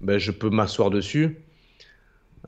bah, 0.02 0.20
je 0.20 0.30
peux 0.30 0.52
m'asseoir 0.52 0.92
dessus 0.92 1.38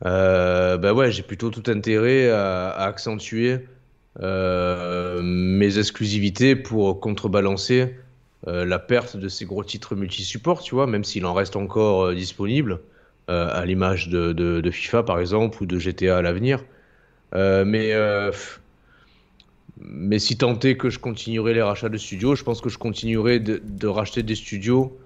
euh, 0.05 0.77
bah 0.77 0.93
ouais, 0.93 1.11
j'ai 1.11 1.23
plutôt 1.23 1.49
tout 1.49 1.69
intérêt 1.71 2.29
à, 2.29 2.69
accentuer 2.71 3.59
euh, 4.21 5.21
mes 5.21 5.77
exclusivités 5.77 6.55
pour 6.55 6.99
contrebalancer 6.99 7.95
euh, 8.47 8.65
la 8.65 8.79
perte 8.79 9.17
de 9.17 9.27
ces 9.27 9.45
gros 9.45 9.63
titres 9.63 9.95
multi-support, 9.95 10.61
tu 10.61 10.75
vois, 10.75 10.87
même 10.87 11.03
s'il 11.03 11.25
en 11.25 11.33
reste 11.33 11.55
encore 11.55 12.05
euh, 12.05 12.15
disponible, 12.15 12.79
à 13.29 13.65
l'image 13.65 14.07
de, 14.07 14.31
de, 14.31 14.71
FIFA 14.71 15.03
par 15.03 15.19
exemple 15.19 15.61
ou 15.61 15.65
de 15.65 15.77
GTA 15.77 16.15
à 16.15 16.21
l'avenir. 16.21 16.63
mais 17.33 17.93
mais 19.81 20.17
si 20.17 20.37
tant 20.37 20.57
est 20.59 20.77
que 20.77 20.89
je 20.89 20.97
continuerai 20.97 21.53
les 21.53 21.61
rachats 21.61 21.89
de 21.89 21.97
studios, 21.97 22.35
je 22.35 22.45
pense 22.45 22.61
que 22.61 22.69
je 22.69 22.77
continuerai 22.77 23.41
de, 23.41 23.61
de 23.61 23.87
racheter 23.87 24.23
des 24.23 24.35
studios 24.35 24.97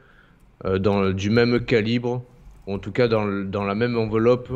dans, 0.63 1.09
du 1.09 1.31
même 1.31 1.65
calibre, 1.65 2.23
en 2.68 2.77
tout 2.77 2.91
cas 2.91 3.07
dans, 3.07 3.26
dans 3.26 3.63
la 3.63 3.73
même 3.73 3.97
enveloppe 3.97 4.51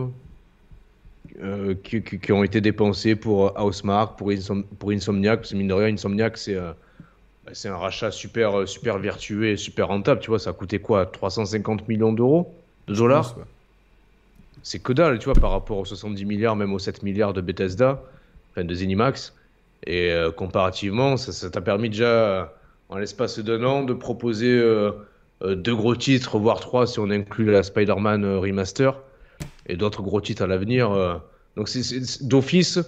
euh, 1.41 1.75
qui, 1.83 2.01
qui, 2.01 2.31
ont 2.31 2.43
été 2.43 2.61
dépensés 2.61 3.15
pour 3.15 3.59
Housemark, 3.59 4.17
pour, 4.17 4.31
pour 4.79 4.91
Insomniac, 4.91 5.39
parce 5.39 5.51
que 5.51 5.57
mine 5.57 5.67
de 5.67 5.73
rien, 5.73 5.93
Insomniac, 5.93 6.37
c'est 6.37 6.55
euh, 6.55 6.71
bah, 7.45 7.51
un 7.65 7.77
rachat 7.77 8.11
super, 8.11 8.59
euh, 8.59 8.65
super 8.65 8.97
vertueux 8.97 9.47
et 9.47 9.57
super 9.57 9.87
rentable. 9.87 10.21
Tu 10.21 10.29
vois, 10.29 10.39
ça 10.39 10.51
a 10.51 10.53
coûté 10.53 10.79
quoi 10.79 11.05
350 11.05 11.87
millions 11.87 12.13
d'euros 12.13 12.53
De 12.87 12.95
dollars 12.95 13.35
C'est 14.63 14.79
que 14.79 14.93
dalle, 14.93 15.19
tu 15.19 15.25
vois, 15.25 15.33
par 15.33 15.51
rapport 15.51 15.77
aux 15.77 15.85
70 15.85 16.25
milliards, 16.25 16.55
même 16.55 16.73
aux 16.73 16.79
7 16.79 17.03
milliards 17.03 17.33
de 17.33 17.41
Bethesda, 17.41 18.01
enfin 18.51 18.63
de 18.63 18.73
Zenimax. 18.73 19.33
Et 19.87 20.11
comparativement, 20.35 21.15
ça 21.15 21.49
t'a 21.51 21.61
permis 21.61 21.89
déjà, 21.89 22.51
en 22.89 22.97
l'espace 22.97 23.37
d'un 23.37 23.63
an, 23.63 23.83
de 23.83 23.93
proposer 23.93 24.59
deux 25.43 25.75
gros 25.75 25.95
titres, 25.95 26.39
voire 26.39 26.59
trois 26.59 26.87
si 26.87 26.97
on 26.97 27.11
inclut 27.11 27.51
la 27.51 27.61
Spider-Man 27.61 28.37
Remaster 28.37 28.95
et 29.67 29.75
d'autres 29.77 30.01
gros 30.01 30.21
titres 30.21 30.43
à 30.43 30.47
l'avenir. 30.47 30.91
Euh. 30.91 31.15
Donc 31.55 31.69
d'office, 32.21 32.79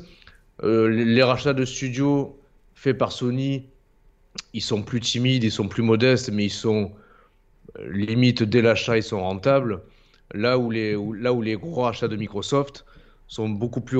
euh, 0.63 0.87
les 0.89 1.23
rachats 1.23 1.53
de 1.53 1.65
studios 1.65 2.37
faits 2.75 2.97
par 2.97 3.11
Sony, 3.11 3.63
ils 4.53 4.61
sont 4.61 4.83
plus 4.83 4.99
timides, 4.99 5.43
ils 5.43 5.51
sont 5.51 5.67
plus 5.67 5.83
modestes, 5.83 6.29
mais 6.31 6.45
ils 6.45 6.49
sont 6.49 6.91
euh, 7.79 7.91
limite 7.91 8.43
dès 8.43 8.61
l'achat, 8.61 8.97
ils 8.97 9.03
sont 9.03 9.21
rentables. 9.21 9.81
Là 10.33 10.57
où 10.57 10.69
les, 10.69 10.97
là 11.19 11.31
où 11.31 11.41
les 11.41 11.55
gros 11.55 11.83
rachats 11.83 12.09
de 12.09 12.17
Microsoft 12.17 12.85
sont 13.27 13.49
beaucoup 13.49 13.81
plus 13.81 13.99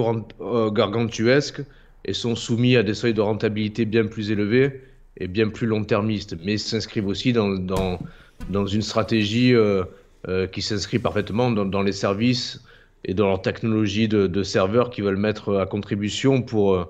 gargantuesques 0.72 1.62
et 2.04 2.14
sont 2.14 2.36
soumis 2.36 2.76
à 2.76 2.84
des 2.84 2.94
seuils 2.94 3.14
de 3.14 3.22
rentabilité 3.22 3.86
bien 3.86 4.06
plus 4.06 4.32
élevés 4.32 4.82
et 5.18 5.28
bien 5.28 5.49
plus 5.49 5.68
long-termistes, 5.68 6.36
mais 6.44 6.58
s'inscrivent 6.58 7.08
aussi 7.08 7.32
dans, 7.32 7.49
dans, 7.49 7.99
dans, 8.49 8.66
une 8.66 8.82
stratégie 8.82 9.54
qui 10.52 10.62
s'inscrit 10.62 10.99
parfaitement 10.99 11.49
dans, 11.49 11.66
dans, 11.66 11.82
les 11.82 11.94
services 11.94 12.62
et 13.06 13.14
dans 13.14 13.28
leur 13.28 13.41
technologie 13.41 14.07
de, 14.07 14.28
de 14.28 14.44
serveurs 14.44 14.90
qu'ils 14.90 15.03
veulent 15.03 15.18
mettre 15.18 15.57
à 15.57 15.65
contribution 15.65 16.41
pour, 16.41 16.76
euh, 16.76 16.86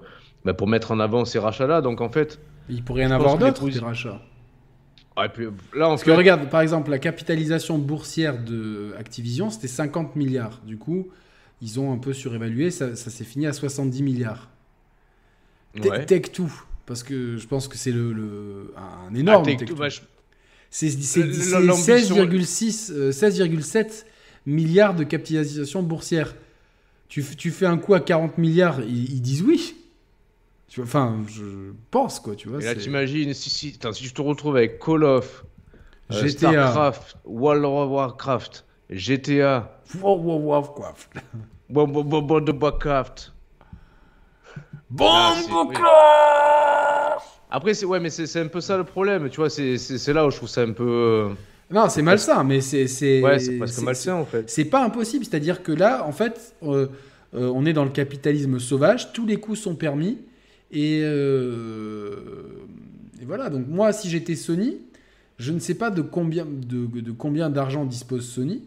bah, 0.45 0.53
pour 0.53 0.67
mettre 0.67 0.91
en 0.91 0.99
avant 0.99 1.25
ces 1.25 1.39
rachats-là. 1.39 1.81
Donc 1.81 2.01
en 2.01 2.09
fait. 2.09 2.39
Il 2.69 2.83
pourrait 2.83 3.03
y 3.03 3.05
en 3.05 3.11
avoir 3.11 3.37
d'autres, 3.37 3.69
ces 3.69 3.79
rachats. 3.79 4.21
et 5.23 5.29
puis, 5.29 5.45
là, 5.73 5.87
Parce 5.87 6.03
que 6.03 6.11
regarde, 6.11 6.49
par 6.49 6.61
exemple, 6.61 6.91
la 6.91 6.99
capitalisation 6.99 7.77
boursière 7.77 8.43
de 8.43 8.93
Activision, 8.99 9.49
c'était 9.49 9.67
50 9.67 10.15
milliards. 10.15 10.61
Du 10.65 10.77
coup, 10.77 11.07
ils 11.61 11.79
ont 11.79 11.93
un 11.93 11.97
peu 11.97 12.13
surévalué, 12.13 12.71
ça, 12.71 12.95
ça 12.95 13.09
s'est 13.09 13.23
fini 13.23 13.47
à 13.47 13.53
70 13.53 14.03
milliards. 14.03 14.49
Ouais. 15.75 16.05
Tech2, 16.05 16.47
parce 16.85 17.03
que 17.03 17.37
je 17.37 17.47
pense 17.47 17.67
que 17.67 17.77
c'est 17.77 17.91
le, 17.91 18.11
le, 18.11 18.73
un 18.75 19.13
énorme. 19.13 19.45
Ah, 19.47 19.65
bah, 19.77 19.87
C'est 20.69 20.87
16,6, 20.87 23.11
16,7 23.11 24.05
milliards 24.47 24.95
de 24.95 25.03
capitalisation 25.03 25.83
boursière. 25.83 26.33
Tu, 27.09 27.23
tu, 27.37 27.51
fais 27.51 27.67
un 27.67 27.77
coup 27.77 27.93
à 27.93 27.99
40 27.99 28.37
milliards, 28.37 28.81
ils, 28.81 29.21
disent 29.21 29.43
oui. 29.43 29.75
Tu 30.67 30.81
vois, 30.81 30.87
enfin, 30.87 31.23
je 31.29 31.71
pense, 31.91 32.19
quoi, 32.19 32.35
tu 32.35 32.49
vois. 32.49 32.61
Et 32.61 32.65
là, 32.65 32.75
t'imagines, 32.75 33.33
si, 33.33 33.49
si, 33.49 33.77
si 33.93 34.03
tu 34.03 34.11
te 34.11 34.21
retrouves 34.21 34.57
avec 34.57 34.79
Call 34.79 35.03
of, 35.03 35.45
euh, 36.11 36.21
GTA. 36.21 36.51
Starcraft, 36.51 37.17
World 37.25 37.65
of 37.65 37.91
Warcraft, 37.91 38.65
GTA. 38.89 39.79
World 40.01 40.27
of 40.27 40.41
Warcraft. 40.43 41.09
World 41.69 42.13
of 42.13 42.61
Warcraft. 42.61 43.33
Bombocraft 44.89 45.85
Après, 47.51 47.73
c'est 47.73 47.85
ouais, 47.85 47.99
mais 47.99 48.09
c'est 48.09 48.39
un 48.39 48.47
peu 48.47 48.61
ça 48.61 48.77
le 48.77 48.85
problème, 48.85 49.29
tu 49.29 49.37
vois. 49.37 49.49
C'est 49.49 50.13
là 50.13 50.25
où 50.25 50.31
je 50.31 50.37
trouve 50.37 50.49
ça 50.49 50.61
un 50.61 50.71
peu. 50.71 51.35
Non, 51.69 51.89
c'est 51.89 52.01
malsain, 52.01 52.43
mais 52.43 52.61
c'est. 52.61 53.21
Ouais, 53.21 53.39
c'est 53.39 53.57
presque 53.57 53.81
malsain 53.81 54.15
en 54.15 54.25
fait. 54.25 54.49
C'est 54.49 54.65
pas 54.65 54.83
impossible, 54.83 55.25
c'est-à-dire 55.25 55.63
que 55.63 55.71
là, 55.71 56.05
en 56.05 56.13
fait, 56.13 56.55
euh, 56.63 56.87
euh, 57.33 57.51
on 57.53 57.65
est 57.65 57.73
dans 57.73 57.83
le 57.83 57.91
capitalisme 57.91 58.59
sauvage, 58.59 59.11
tous 59.11 59.25
les 59.25 59.37
coups 59.37 59.59
sont 59.59 59.75
permis, 59.75 60.17
et, 60.71 61.01
euh, 61.03 62.15
et 63.21 63.25
voilà. 63.25 63.49
Donc 63.49 63.67
moi, 63.67 63.91
si 63.91 64.09
j'étais 64.09 64.35
Sony, 64.35 64.77
je 65.37 65.51
ne 65.51 65.59
sais 65.59 65.75
pas 65.75 65.89
de 65.89 66.01
combien 66.01 66.45
de, 66.45 66.85
de 67.01 67.11
combien 67.11 67.49
d'argent 67.49 67.85
dispose 67.85 68.25
Sony. 68.25 68.63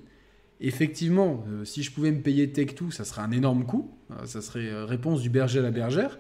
Effectivement, 0.63 1.43
si 1.65 1.83
je 1.83 1.91
pouvais 1.91 2.11
me 2.11 2.21
payer 2.21 2.47
Tech2, 2.47 2.91
ça 2.91 3.07
serait 3.07 3.23
un 3.23 3.31
énorme 3.31 3.65
coup. 3.65 3.91
ça 4.27 4.43
serait 4.43 4.85
réponse 4.85 5.23
du 5.23 5.31
berger 5.31 5.61
à 5.61 5.63
la 5.63 5.71
bergère. 5.71 6.19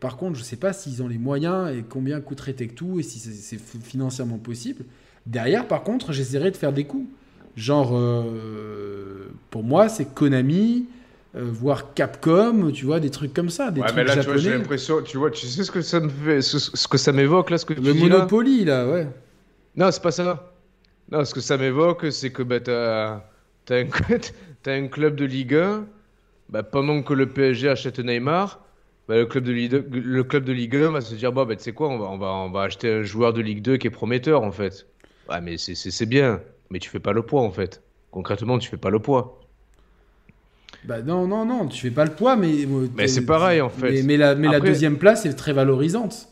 par 0.00 0.16
contre, 0.16 0.36
je 0.36 0.40
ne 0.40 0.46
sais 0.46 0.56
pas 0.56 0.72
s'ils 0.72 1.02
ont 1.02 1.08
les 1.08 1.18
moyens 1.18 1.70
et 1.70 1.84
combien 1.86 2.22
coûterait 2.22 2.52
Tech2 2.52 3.00
et 3.00 3.02
si 3.02 3.18
c'est 3.18 3.60
financièrement 3.60 4.38
possible. 4.38 4.86
Derrière, 5.26 5.66
par 5.66 5.82
contre, 5.82 6.12
j'essaierai 6.12 6.50
de 6.50 6.56
faire 6.56 6.72
des 6.72 6.84
coups. 6.84 7.08
Genre, 7.56 7.96
euh, 7.96 9.30
pour 9.50 9.62
moi, 9.62 9.88
c'est 9.88 10.14
Konami, 10.14 10.86
euh, 11.36 11.44
voire 11.44 11.94
Capcom, 11.94 12.70
tu 12.72 12.86
vois, 12.86 13.00
des 13.00 13.10
trucs 13.10 13.34
comme 13.34 13.50
ça. 13.50 13.70
Des 13.70 13.80
ouais, 13.80 13.86
trucs 13.86 13.96
mais 13.96 14.04
là, 14.04 14.14
japonais. 14.14 14.38
j'ai 14.38 14.50
l'impression, 14.50 15.02
tu 15.02 15.18
vois, 15.18 15.30
tu 15.30 15.46
sais 15.46 15.64
ce 15.64 15.70
que 15.70 15.82
ça 15.82 16.00
me 16.00 16.08
fait, 16.08 16.42
ce, 16.42 16.88
que 16.88 16.98
ça 16.98 17.12
m'évoque 17.12 17.50
là, 17.50 17.58
ce 17.58 17.66
que 17.66 17.74
Le 17.74 17.94
Monopoly, 17.94 18.64
là, 18.64 18.88
ouais. 18.88 19.08
Non, 19.76 19.90
c'est 19.90 20.02
pas 20.02 20.10
ça. 20.10 20.52
Non, 21.10 21.24
ce 21.24 21.34
que 21.34 21.40
ça 21.40 21.56
m'évoque, 21.56 22.06
c'est 22.10 22.30
que 22.30 22.42
bah, 22.42 22.60
t'as 22.60 23.20
as 23.70 23.74
un, 23.74 23.86
as 24.66 24.70
un 24.70 24.88
club 24.88 25.16
de 25.16 25.24
Ligue 25.24 25.54
1, 25.54 25.86
bah, 26.48 26.62
pendant 26.62 27.02
que 27.02 27.14
le 27.14 27.26
PSG 27.28 27.68
achète 27.68 27.98
Neymar, 27.98 28.60
bah, 29.08 29.16
le, 29.16 29.26
club 29.26 29.44
de 29.44 29.52
Ligue, 29.52 29.84
le 29.92 30.24
club 30.24 30.44
de 30.44 30.52
Ligue 30.52 30.76
1 30.76 30.90
va 30.92 31.00
se 31.00 31.14
dire, 31.14 31.32
bah, 31.32 31.44
bah 31.44 31.56
tu 31.56 31.62
sais 31.62 31.72
quoi, 31.72 31.88
on 31.88 31.98
va, 31.98 32.06
on, 32.06 32.18
va, 32.18 32.32
on 32.32 32.50
va 32.50 32.62
acheter 32.62 32.92
un 32.92 33.02
joueur 33.02 33.32
de 33.32 33.40
Ligue 33.40 33.62
2 33.62 33.76
qui 33.76 33.88
est 33.88 33.90
prometteur, 33.90 34.42
en 34.42 34.52
fait. 34.52 34.86
Ouais, 35.30 35.40
mais 35.40 35.56
c'est 35.58 36.06
bien, 36.06 36.40
mais 36.70 36.78
tu 36.78 36.90
fais 36.90 36.98
pas 36.98 37.12
le 37.12 37.22
poids, 37.22 37.42
en 37.42 37.50
fait. 37.50 37.82
Concrètement, 38.10 38.58
tu 38.58 38.68
fais 38.68 38.76
pas 38.76 38.90
le 38.90 38.98
poids. 38.98 39.40
Bah 40.84 41.02
non, 41.02 41.26
non, 41.26 41.44
non, 41.44 41.68
tu 41.68 41.80
fais 41.80 41.90
pas 41.90 42.04
le 42.04 42.12
poids, 42.12 42.36
mais. 42.36 42.64
Euh, 42.64 42.88
mais 42.96 43.06
c'est 43.06 43.26
pareil 43.26 43.60
en 43.60 43.68
fait. 43.68 44.02
Mais, 44.02 44.16
la, 44.16 44.34
mais 44.34 44.48
la, 44.48 44.60
deuxième 44.60 44.96
place 44.96 45.26
est 45.26 45.34
très 45.34 45.52
valorisante. 45.52 46.28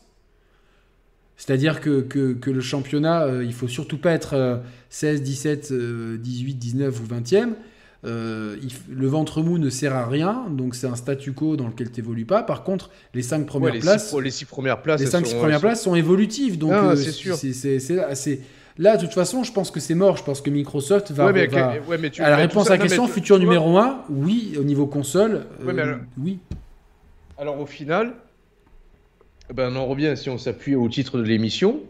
C'est-à-dire 1.37 1.79
que, 1.79 2.01
que, 2.01 2.49
le 2.49 2.59
championnat, 2.59 3.23
euh, 3.23 3.43
il 3.45 3.53
faut 3.53 3.67
surtout 3.67 3.97
pas 3.97 4.11
être 4.11 4.61
16, 4.89 5.21
17, 5.21 5.73
18, 6.19 6.55
19 6.55 6.99
ou 6.99 7.03
20e. 7.05 7.53
Euh, 8.05 8.55
le 8.89 9.07
ventre 9.07 9.41
mou 9.41 9.57
ne 9.57 9.69
sert 9.69 9.93
à 9.93 10.05
rien, 10.07 10.45
donc 10.49 10.73
c'est 10.73 10.87
un 10.87 10.95
statu 10.95 11.33
quo 11.33 11.57
dans 11.57 11.67
lequel 11.67 11.91
tu 11.91 11.99
n'évolues 11.99 12.25
pas. 12.25 12.43
Par 12.43 12.63
contre, 12.63 12.91
les 13.13 13.21
cinq 13.21 13.45
premières 13.45 13.77
places, 13.79 14.13
les 14.15 14.31
six 14.31 14.45
premières 14.45 14.81
places, 14.81 15.01
les 15.01 15.07
cinq 15.07 15.27
sont, 15.27 15.37
premières 15.37 15.59
places 15.59 15.83
sont 15.83 15.95
évolutives. 15.95 16.57
Donc 16.57 16.71
ah, 16.73 16.95
c'est 16.95 17.11
sûr. 17.11 17.35
C'est 17.35 18.41
Là, 18.79 18.95
de 18.95 19.01
toute 19.01 19.13
façon, 19.13 19.43
je 19.43 19.51
pense 19.51 19.71
que 19.71 19.81
c'est 19.81 19.93
mort. 19.93 20.15
Je 20.15 20.23
pense 20.23 20.39
que 20.39 20.49
Microsoft 20.49 21.11
va. 21.11 21.31
Ouais, 21.31 21.53
à 21.53 22.29
la 22.29 22.37
réponse 22.37 22.67
à 22.67 22.77
la 22.77 22.77
question, 22.77 23.07
futur 23.07 23.37
numéro 23.37 23.77
1, 23.77 24.05
oui, 24.09 24.55
au 24.57 24.63
niveau 24.63 24.87
console, 24.87 25.45
euh, 25.67 25.97
oui. 26.17 26.39
Alors 27.37 27.59
au 27.59 27.65
final, 27.65 28.13
ben, 29.53 29.73
on 29.73 29.75
en 29.75 29.85
revient 29.85 30.13
si 30.15 30.29
on 30.29 30.37
s'appuie 30.37 30.75
au 30.75 30.87
titre 30.87 31.17
de 31.17 31.23
l'émission. 31.23 31.81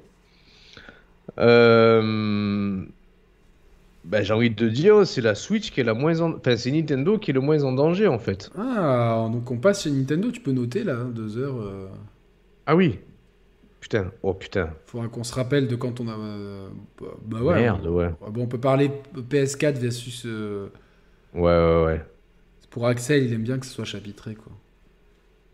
Euh, 1.37 2.81
ben, 4.03 4.23
j'ai 4.23 4.33
envie 4.33 4.49
de 4.49 4.67
dire, 4.67 5.05
c'est 5.05 5.21
la 5.21 5.35
Switch 5.35 5.71
qui 5.71 5.81
est 5.81 5.83
la 5.83 5.93
moins 5.93 6.21
en... 6.21 6.33
Enfin, 6.33 6.57
c'est 6.57 6.71
Nintendo 6.71 7.19
qui 7.19 7.29
est 7.29 7.33
le 7.35 7.41
moins 7.41 7.63
en 7.63 7.71
danger 7.71 8.07
en 8.07 8.17
fait. 8.17 8.49
Ah, 8.57 9.29
donc 9.31 9.49
on 9.51 9.57
passe 9.57 9.83
chez 9.83 9.91
Nintendo, 9.91 10.31
tu 10.31 10.41
peux 10.41 10.51
noter 10.51 10.83
là, 10.83 11.03
deux 11.03 11.37
heures. 11.37 11.61
Euh. 11.61 11.87
Ah 12.65 12.75
oui, 12.75 12.99
Putain, 13.79 14.11
oh 14.23 14.33
putain. 14.33 14.73
Faudra 14.85 15.07
qu'on 15.07 15.23
se 15.23 15.33
rappelle 15.33 15.67
de 15.67 15.75
quand 15.75 15.99
on 16.01 16.07
a. 16.07 16.17
Euh, 16.17 16.69
bah 17.23 17.41
ouais. 17.41 17.61
Merde, 17.61 17.87
ouais. 17.87 18.09
Bon, 18.29 18.43
on 18.43 18.47
peut 18.47 18.59
parler 18.59 18.91
PS4 19.15 19.77
versus. 19.77 20.23
Euh, 20.25 20.69
ouais, 21.33 21.41
ouais, 21.41 21.83
ouais. 21.85 22.05
Pour 22.69 22.87
Axel, 22.87 23.23
il 23.23 23.33
aime 23.33 23.43
bien 23.43 23.57
que 23.57 23.65
ce 23.65 23.71
soit 23.71 23.85
chapitré, 23.85 24.35
quoi. 24.35 24.51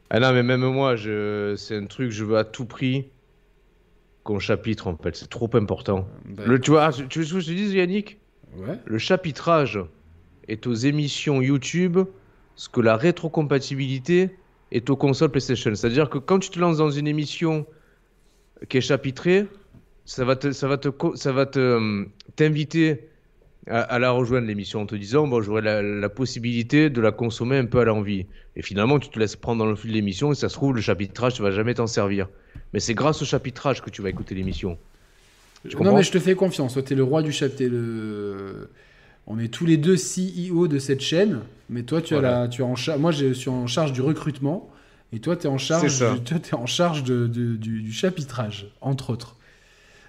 Ah 0.10 0.20
non, 0.20 0.34
mais 0.34 0.44
même 0.44 0.62
moi, 0.62 0.96
je... 0.96 1.56
c'est 1.58 1.78
un 1.78 1.86
truc, 1.86 2.12
je 2.12 2.26
veux 2.26 2.38
à 2.38 2.44
tout 2.44 2.66
prix 2.66 3.08
qu'on 4.24 4.40
chapitre, 4.40 4.88
en 4.88 4.98
fait. 4.98 5.16
C'est 5.16 5.30
trop 5.30 5.50
important. 5.54 6.08
Bah, 6.26 6.44
le, 6.46 6.60
tu 6.60 6.72
vois, 6.72 6.92
tu 6.92 7.20
veux 7.20 7.26
que 7.26 7.40
je 7.40 7.48
te 7.48 7.56
dise, 7.56 7.74
Yannick? 7.74 8.20
Ouais. 8.58 8.80
Le 8.86 8.98
chapitrage 8.98 9.80
est 10.48 10.68
aux 10.68 10.74
émissions 10.74 11.42
YouTube 11.42 12.00
ce 12.56 12.70
que 12.70 12.82
la 12.82 12.96
rétrocompatibilité 12.96 14.38
est 14.72 14.90
aux 14.90 14.96
consoles 14.96 15.30
PlayStation. 15.30 15.74
C'est-à-dire 15.76 16.10
que 16.10 16.18
quand 16.18 16.40
tu 16.40 16.50
te 16.50 16.60
lances 16.60 16.78
dans 16.78 16.90
une 16.90 17.08
émission 17.08 17.66
qui 18.68 18.78
est 18.78 18.82
chapitré, 18.82 19.48
ça 20.06 20.24
va 20.24 20.36
te, 20.36 20.52
ça 20.52 20.68
va 20.68 20.78
te, 20.78 20.90
ça 21.16 21.32
va 21.32 21.46
te, 21.46 21.60
euh, 21.60 22.06
t'inviter 22.36 23.10
à, 23.68 23.98
la 23.98 24.12
rejoindre 24.12 24.46
l'émission 24.48 24.82
en 24.82 24.86
te 24.86 24.96
disant 24.96 25.28
bon 25.28 25.42
j'aurai 25.42 25.62
la, 25.62 26.10
possibilité 26.10 26.90
de 26.92 27.02
la 27.02 27.12
consommer 27.12 27.58
un 27.58 27.66
peu 27.66 27.80
à 27.80 27.86
l'envie. 27.86 28.28
Et 28.56 28.62
finalement 28.62 29.00
tu 29.00 29.10
te 29.10 29.18
laisses 29.18 29.36
prendre 29.36 29.60
dans 29.60 29.70
le 29.70 29.76
fil 29.76 29.90
de 29.90 29.96
l'émission 29.96 30.32
et 30.32 30.36
ça 30.36 30.50
se 30.50 30.54
trouve 30.54 30.76
le 30.76 30.82
chapitrage 30.82 31.34
tu 31.34 31.42
vas 31.42 31.52
jamais 31.52 31.74
t'en 31.74 31.88
servir. 31.88 32.28
Mais 32.74 32.80
c'est 32.80 32.94
grâce 32.94 33.22
au 33.22 33.26
chapitrage 33.26 33.82
que 33.82 33.90
tu 33.90 34.02
vas 34.02 34.10
écouter 34.10 34.36
l'émission. 34.36 34.78
Non 35.80 35.96
mais 35.96 36.04
je 36.04 36.12
te 36.12 36.20
fais 36.20 36.36
confiance. 36.36 36.74
Toi 36.74 36.84
es 36.88 36.96
le 36.96 37.04
roi 37.04 37.24
du 37.24 37.32
chapitre. 37.32 37.72
Le... 37.72 38.70
On 39.26 39.40
est 39.40 39.48
tous 39.48 39.66
les 39.66 39.78
deux 39.78 39.96
CEO 39.96 40.68
de 40.68 40.78
cette 40.78 41.02
chaîne, 41.02 41.40
mais 41.70 41.82
toi 41.82 42.04
tu 42.04 42.16
as 42.16 42.22
la, 42.22 42.48
tu 42.48 42.62
es 42.62 42.66
en 42.66 42.76
charge. 42.76 43.00
Moi 43.00 43.12
je 43.12 43.34
suis 43.34 43.50
en 43.50 43.66
charge 43.66 43.92
du 43.92 44.02
recrutement. 44.02 44.70
Et 45.14 45.19
toi, 45.19 45.36
tu 45.36 45.48
es 45.48 45.49
en 45.49 45.57
charge, 45.57 45.99
toi, 45.99 46.38
es 46.38 46.53
en 46.56 46.65
charge 46.65 47.03
de, 47.03 47.27
du, 47.27 47.91
chapitrage, 47.91 48.72
entre 48.82 49.11
autres. 49.11 49.36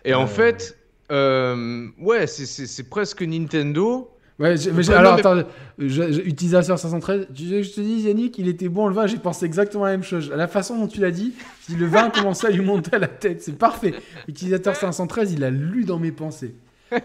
Et 0.04 0.14
en 0.14 0.24
euh, 0.24 0.26
fait, 0.26 0.76
euh, 1.12 1.88
ouais, 1.98 2.26
c'est 2.26 2.88
presque 2.88 3.22
Nintendo. 3.22 4.10
Ouais, 4.38 4.54
alors 4.90 5.14
attends, 5.14 5.44
utilisateur 5.78 6.78
513, 6.78 7.28
tu 7.34 7.44
veux 7.44 7.56
que 7.58 7.62
je 7.62 7.72
te 7.72 7.80
dise 7.80 8.04
Yannick, 8.04 8.38
il 8.38 8.48
était 8.48 8.68
bon 8.68 8.86
le 8.86 8.94
vin, 8.94 9.06
j'ai 9.06 9.16
pensé 9.16 9.46
exactement 9.46 9.86
la 9.86 9.92
même 9.92 10.02
chose. 10.02 10.30
À 10.30 10.36
la 10.36 10.46
façon 10.46 10.78
dont 10.78 10.88
tu 10.88 11.00
l'as 11.00 11.10
dit, 11.10 11.32
si 11.62 11.74
le 11.74 11.86
vin 11.86 12.10
commençait 12.14 12.48
à 12.48 12.50
lui 12.50 12.62
monter 12.62 12.96
à 12.96 12.98
la 12.98 13.08
tête, 13.08 13.42
c'est 13.42 13.56
parfait. 13.56 13.94
Utilisateur 14.28 14.76
513, 14.76 15.32
il 15.32 15.42
a 15.42 15.50
lu 15.50 15.84
dans 15.84 15.98
mes 15.98 16.12
pensées. 16.12 16.54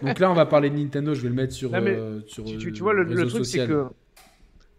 Donc 0.02 0.18
là, 0.18 0.30
on 0.30 0.34
va 0.34 0.44
parler 0.44 0.68
de 0.68 0.76
Nintendo, 0.76 1.14
je 1.14 1.22
vais 1.22 1.28
le 1.28 1.34
mettre 1.34 1.54
sur. 1.54 1.70
Euh, 1.72 2.20
sur 2.26 2.44
tu, 2.44 2.70
tu, 2.70 2.82
vois, 2.82 2.92
le, 2.92 3.04
le 3.04 3.26
truc, 3.26 3.46
c'est 3.46 3.66
que 3.66 3.86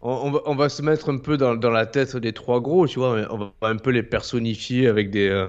on, 0.04 0.54
va, 0.54 0.68
se 0.68 0.82
mettre 0.82 1.10
un 1.10 1.16
peu 1.16 1.38
dans, 1.38 1.54
la 1.70 1.86
tête 1.86 2.16
des 2.16 2.32
trois 2.32 2.60
gros, 2.60 2.86
tu 2.86 2.98
vois. 2.98 3.26
On 3.30 3.38
va 3.38 3.52
un 3.62 3.76
peu 3.76 3.90
les 3.90 4.02
personnifier 4.02 4.86
avec 4.86 5.10
des 5.10 5.28
euh, 5.28 5.46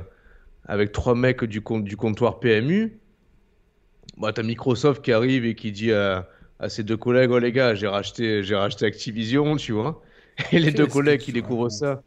avec 0.66 0.94
trois 0.94 1.14
mecs 1.14 1.44
du, 1.44 1.62
du 1.62 1.98
comptoir 1.98 2.40
PMU. 2.40 2.98
Bah, 4.18 4.32
t'as 4.32 4.44
Microsoft 4.44 5.04
qui 5.04 5.12
arrive 5.12 5.46
et 5.46 5.56
qui 5.56 5.74
dit 5.74 5.92
à, 5.92 6.28
ses 6.70 6.84
deux 6.84 6.96
collègues 6.96 7.32
Oh 7.32 7.40
les 7.40 7.52
gars, 7.52 7.76
j'ai 7.76 7.88
racheté, 7.88 8.42
racheté 8.52 8.86
Activision, 8.86 9.58
tu 9.58 9.74
vois. 9.74 10.02
Et 10.52 10.60
les 10.60 10.72
deux 10.72 10.88
collègues 10.88 11.22
qui 11.22 11.34
découvrent 11.34 11.70
ça. 11.70 12.02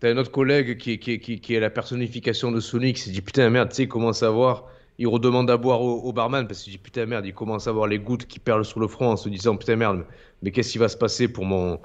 T'as 0.00 0.10
un 0.12 0.16
autre 0.16 0.30
collègue 0.30 0.78
qui, 0.78 1.00
qui, 1.00 1.18
qui, 1.18 1.54
est 1.54 1.60
la 1.60 1.70
personnification 1.70 2.52
de 2.52 2.60
Sony 2.60 2.92
qui 2.92 3.00
s'est 3.00 3.10
dit 3.10 3.20
Putain, 3.20 3.50
merde, 3.50 3.70
tu 3.70 3.76
sais, 3.76 3.82
il 3.82 3.88
commence 3.88 4.22
à 4.22 4.30
voir. 4.30 4.70
Il 4.98 5.06
redemande 5.06 5.48
à 5.50 5.56
boire 5.56 5.80
au, 5.80 6.12
barman 6.12 6.46
parce 6.46 6.62
qu'il 6.62 6.72
dit 6.72 6.78
Putain, 6.78 7.06
merde, 7.06 7.24
il 7.24 7.34
commence 7.34 7.68
à 7.68 7.72
voir 7.72 7.86
les 7.86 7.98
gouttes 7.98 8.26
qui 8.26 8.40
perlent 8.40 8.64
sur 8.64 8.80
le 8.80 8.88
front 8.88 9.10
en 9.12 9.16
se 9.16 9.28
disant 9.28 9.56
Putain, 9.56 9.76
merde, 9.76 10.04
mais 10.42 10.50
qu'est-ce 10.50 10.72
qui 10.72 10.78
va 10.78 10.88
se 10.88 10.96
passer 10.96 11.28
pour 11.28 11.44
mon, 11.44 11.78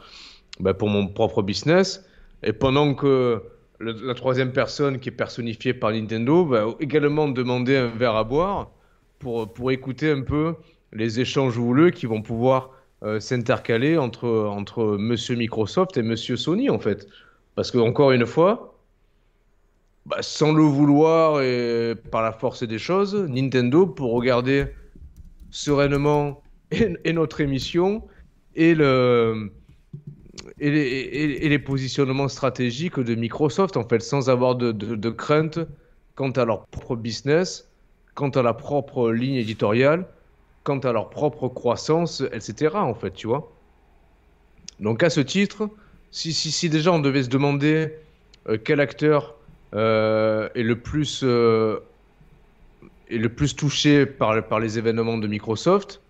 bah, 0.60 0.74
pour 0.74 0.90
mon 0.90 1.08
propre 1.08 1.44
business? 1.44 2.06
Et 2.42 2.54
pendant 2.54 2.94
que 2.96 3.42
la 3.80 4.14
troisième 4.14 4.52
personne 4.52 5.00
qui 5.00 5.10
est 5.10 5.14
personnifiée 5.14 5.74
par 5.74 5.92
Nintendo 5.92 6.46
va 6.46 6.68
également 6.80 7.28
demander 7.28 7.76
un 7.76 7.88
verre 7.88 8.16
à 8.16 8.24
boire 8.24 8.72
pour, 9.20 9.52
pour 9.54 9.72
écouter 9.72 10.12
un 10.12 10.22
peu 10.22 10.56
les 10.92 11.20
échanges 11.20 11.58
houleux 11.58 11.90
qui 11.92 12.06
vont 12.06 12.22
pouvoir 12.22 12.72
euh, 13.04 13.20
s'intercaler 13.20 13.98
entre, 13.98 14.30
entre 14.30 14.98
Monsieur 14.98 15.36
Microsoft 15.36 15.98
et 15.98 16.02
Monsieur 16.02 16.38
Sony 16.38 16.70
en 16.70 16.80
fait. 16.80 17.08
Parce 17.56 17.72
que 17.72 17.78
encore 17.78 18.12
une 18.12 18.26
fois, 18.26 18.73
bah, 20.06 20.18
sans 20.22 20.52
le 20.52 20.64
vouloir 20.64 21.42
et 21.42 21.96
par 22.12 22.22
la 22.22 22.34
force 22.34 22.64
des 22.64 22.80
choses, 22.80 23.16
Nintendo 23.16 23.88
pour 23.88 24.12
regarder 24.12 24.66
sereinement 25.50 26.42
et 26.72 27.14
notre 27.14 27.40
émission 27.40 28.04
et, 28.56 28.76
le, 28.76 29.52
et, 30.60 31.50
les, 31.50 31.60
positionnements 31.60 32.28
stratégiques 32.28 33.00
de 33.00 33.16
Microsoft, 33.16 33.78
en 33.78 33.88
fait, 33.88 34.02
sans 34.02 34.30
avoir 34.30 34.56
de, 34.56 35.10
crainte 35.10 35.60
quant 36.16 36.32
à 36.32 36.46
leur 36.46 36.66
propre 36.68 36.96
business, 36.96 37.70
quant 38.14 38.30
à 38.30 38.42
la 38.42 38.54
propre 38.54 39.12
ligne 39.12 39.36
éditoriale, 39.36 40.06
quant 40.64 40.80
à 40.80 40.92
leur 40.92 41.10
propre 41.10 41.48
croissance, 41.48 42.22
etc. 42.32 42.76
En 42.76 42.94
fait, 42.94 43.12
tu 43.12 43.28
vois. 43.28 43.52
Donc 44.80 45.02
à 45.02 45.10
ce 45.10 45.22
titre, 45.22 45.70
si 46.12 46.70
déjà 46.70 46.92
on 46.92 47.00
devait 47.00 47.24
se 47.24 47.30
demander 47.30 47.94
euh, 48.50 48.58
quel 48.64 48.80
acteur 48.80 49.36
euh, 49.74 50.50
est 50.56 50.64
le 50.64 50.80
plus 50.80 51.22
euh, 51.24 51.80
est 53.10 53.18
le 53.18 53.30
plus 53.30 53.56
touché 53.56 54.06
par, 54.06 54.44
par 54.46 54.60
les 54.60 54.78
événements 54.78 55.18
de 55.18 55.28
Microsoft, 55.28 56.02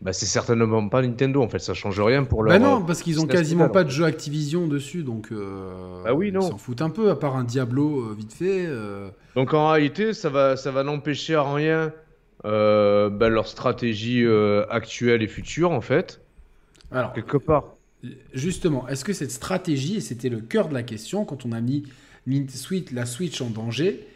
bah, 0.00 0.14
c'est 0.14 0.26
certainement 0.26 0.88
pas 0.88 1.02
Nintendo 1.02 1.42
en 1.42 1.48
fait, 1.48 1.58
ça 1.58 1.74
change 1.74 2.00
rien 2.00 2.24
pour 2.24 2.42
leur. 2.42 2.58
Bah 2.58 2.58
non, 2.58 2.82
parce 2.82 3.02
qu'ils 3.02 3.20
ont 3.20 3.26
quasiment 3.26 3.68
pas 3.68 3.84
de 3.84 3.90
jeu 3.90 4.04
Activision 4.04 4.66
dessus, 4.66 5.02
donc. 5.02 5.28
Euh, 5.30 6.02
bah 6.04 6.14
oui, 6.14 6.32
non. 6.32 6.40
Ils 6.40 6.48
s'en 6.48 6.58
foutent 6.58 6.80
un 6.80 6.88
peu, 6.88 7.10
à 7.10 7.16
part 7.16 7.36
un 7.36 7.44
Diablo 7.44 8.00
euh, 8.00 8.14
vite 8.16 8.32
fait. 8.32 8.64
Euh. 8.66 9.10
Donc 9.36 9.52
en 9.52 9.70
réalité, 9.70 10.14
ça 10.14 10.30
va, 10.30 10.56
ça 10.56 10.70
va 10.70 10.84
n'empêcher 10.84 11.34
à 11.34 11.52
rien 11.52 11.92
bah, 12.42 13.28
leur 13.28 13.46
stratégie 13.46 14.24
actuelle 14.70 15.22
et 15.22 15.28
future 15.28 15.70
en 15.70 15.82
fait. 15.82 16.20
Alors, 16.90 17.12
quelque 17.12 17.36
part. 17.36 17.74
Justement, 18.32 18.88
est-ce 18.88 19.04
que 19.04 19.12
cette 19.12 19.30
stratégie, 19.30 19.96
et 19.96 20.00
c'était 20.00 20.30
le 20.30 20.40
cœur 20.40 20.68
de 20.68 20.74
la 20.74 20.82
question 20.82 21.26
quand 21.26 21.44
on 21.44 21.52
a 21.52 21.60
mis 21.60 21.84
la 22.92 23.06
Switch 23.06 23.40
en 23.40 23.50
danger, 23.50 24.06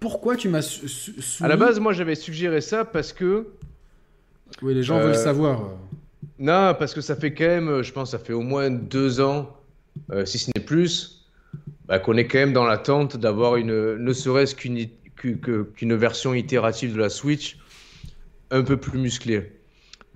pourquoi 0.00 0.36
tu 0.36 0.48
m'as 0.48 0.62
soumis... 0.62 1.18
À 1.40 1.48
la 1.48 1.56
base, 1.56 1.80
moi 1.80 1.92
j'avais 1.92 2.14
suggéré 2.14 2.60
ça 2.60 2.84
parce 2.84 3.12
que 3.12 3.46
oui, 4.62 4.74
les 4.74 4.82
gens 4.82 4.98
veulent 4.98 5.10
euh, 5.10 5.14
savoir. 5.14 5.70
Non, 6.38 6.74
parce 6.78 6.94
que 6.94 7.00
ça 7.00 7.16
fait 7.16 7.32
quand 7.32 7.46
même, 7.46 7.82
je 7.82 7.92
pense, 7.92 8.12
ça 8.12 8.18
fait 8.18 8.32
au 8.32 8.42
moins 8.42 8.70
deux 8.70 9.20
ans, 9.20 9.50
euh, 10.12 10.24
si 10.24 10.38
ce 10.38 10.50
n'est 10.54 10.64
plus, 10.64 11.26
bah, 11.86 11.98
qu'on 11.98 12.16
est 12.16 12.26
quand 12.26 12.38
même 12.38 12.52
dans 12.52 12.64
l'attente 12.64 13.16
d'avoir 13.16 13.56
une, 13.56 13.96
ne 13.96 14.12
serait-ce 14.12 14.54
qu'une 14.54 14.88
qu'une 15.16 15.94
version 15.94 16.34
itérative 16.34 16.92
de 16.92 16.98
la 16.98 17.08
Switch 17.08 17.58
un 18.50 18.62
peu 18.62 18.76
plus 18.76 18.98
musclée. 18.98 19.50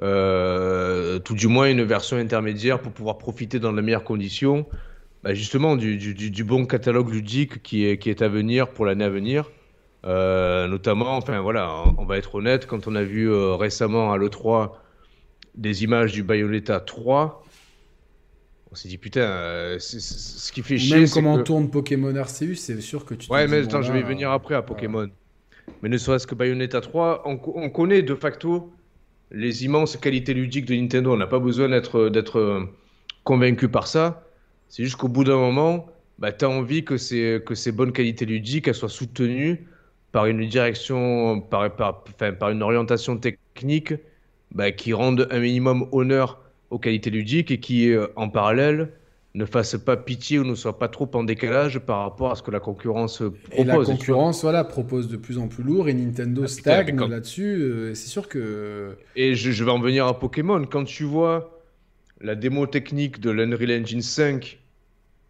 Euh, 0.02 1.18
tout 1.18 1.34
du 1.34 1.48
moins 1.48 1.68
une 1.68 1.82
version 1.82 2.16
intermédiaire 2.18 2.80
pour 2.80 2.92
pouvoir 2.92 3.18
profiter 3.18 3.58
dans 3.58 3.72
les 3.72 3.82
meilleures 3.82 4.04
conditions, 4.04 4.66
bah, 5.22 5.34
justement 5.34 5.76
du, 5.76 5.96
du, 5.96 6.30
du, 6.30 6.44
bon 6.44 6.66
catalogue 6.66 7.10
ludique 7.10 7.62
qui 7.62 7.86
est, 7.86 7.98
qui 7.98 8.10
est 8.10 8.22
à 8.22 8.28
venir 8.28 8.70
pour 8.70 8.86
l'année 8.86 9.04
à 9.04 9.10
venir. 9.10 9.50
notamment, 10.04 11.16
enfin 11.16 11.40
voilà, 11.40 11.84
on 11.98 12.04
va 12.04 12.18
être 12.18 12.34
honnête, 12.34 12.66
quand 12.66 12.86
on 12.86 12.94
a 12.94 13.02
vu 13.02 13.30
récemment 13.30 14.12
à 14.12 14.16
l'E3 14.16 14.72
des 15.54 15.84
images 15.84 16.12
du 16.12 16.22
Bayonetta 16.22 16.80
3, 16.80 17.44
on 18.72 18.74
s'est 18.74 18.88
dit 18.88 18.98
putain, 18.98 19.76
ce 19.78 20.52
qui 20.52 20.62
fait 20.62 20.78
chier. 20.78 21.00
Même 21.00 21.08
comment 21.08 21.42
tourne 21.42 21.70
Pokémon 21.70 22.14
Arceus, 22.14 22.54
c'est 22.54 22.80
sûr 22.80 23.04
que 23.04 23.14
tu. 23.14 23.30
Ouais, 23.30 23.46
mais 23.48 23.64
attends, 23.64 23.82
je 23.82 23.92
vais 23.92 24.02
venir 24.02 24.30
après 24.30 24.54
à 24.54 24.62
Pokémon. 24.62 25.08
Mais 25.82 25.88
ne 25.88 25.98
serait-ce 25.98 26.26
que 26.26 26.34
Bayonetta 26.34 26.80
3, 26.80 27.22
on, 27.26 27.40
on, 27.54 27.70
connaît 27.70 28.02
de 28.02 28.14
facto 28.14 28.72
les 29.30 29.64
immenses 29.64 29.96
qualités 29.96 30.34
ludiques 30.34 30.66
de 30.66 30.74
Nintendo. 30.74 31.12
On 31.12 31.16
n'a 31.16 31.26
pas 31.26 31.38
besoin 31.38 31.68
d'être 31.68 32.68
convaincu 33.24 33.68
par 33.68 33.86
ça. 33.86 34.24
C'est 34.70 34.84
juste 34.84 34.96
qu'au 34.96 35.08
bout 35.08 35.24
d'un 35.24 35.36
moment, 35.36 35.86
bah, 36.20 36.32
tu 36.32 36.44
as 36.44 36.48
envie 36.48 36.84
que 36.84 36.96
ces, 36.96 37.42
que 37.44 37.54
ces 37.54 37.72
bonnes 37.72 37.92
qualités 37.92 38.24
ludiques 38.24 38.68
elles 38.68 38.74
soient 38.74 38.88
soutenues 38.88 39.66
par 40.12 40.26
une 40.26 40.46
direction, 40.48 41.40
par, 41.40 41.74
par, 41.74 42.04
enfin, 42.08 42.32
par 42.32 42.50
une 42.50 42.62
orientation 42.62 43.18
technique 43.18 43.94
bah, 44.54 44.70
qui 44.70 44.92
rende 44.92 45.28
un 45.30 45.40
minimum 45.40 45.86
honneur 45.90 46.40
aux 46.70 46.78
qualités 46.78 47.10
ludiques 47.10 47.50
et 47.50 47.58
qui, 47.58 47.90
euh, 47.90 48.06
en 48.14 48.28
parallèle, 48.28 48.90
ne 49.34 49.44
fasse 49.44 49.76
pas 49.76 49.96
pitié 49.96 50.38
ou 50.38 50.44
ne 50.44 50.54
soit 50.54 50.78
pas 50.78 50.88
trop 50.88 51.08
en 51.14 51.24
décalage 51.24 51.80
par 51.80 52.02
rapport 52.02 52.32
à 52.32 52.36
ce 52.36 52.42
que 52.42 52.50
la 52.50 52.60
concurrence 52.60 53.18
propose. 53.18 53.58
Et 53.58 53.64
la 53.64 53.76
concurrence, 53.76 54.42
voilà, 54.42 54.64
propose 54.64 55.08
de 55.08 55.16
plus 55.16 55.38
en 55.38 55.48
plus 55.48 55.62
lourd 55.64 55.88
et 55.88 55.94
Nintendo 55.94 56.42
ah, 56.44 56.48
stagne 56.48 56.96
là-dessus. 56.96 57.56
Euh, 57.56 57.94
c'est 57.94 58.08
sûr 58.08 58.28
que. 58.28 58.96
Et 59.16 59.34
je, 59.34 59.50
je, 59.52 59.64
vais 59.64 59.70
en 59.70 59.80
venir 59.80 60.06
à 60.06 60.18
Pokémon. 60.18 60.64
Quand 60.64 60.84
tu 60.84 61.04
vois 61.04 61.59
la 62.20 62.34
démo 62.34 62.66
technique 62.66 63.20
de 63.20 63.30
l'Unreal 63.30 63.82
Engine 63.82 64.02
5, 64.02 64.58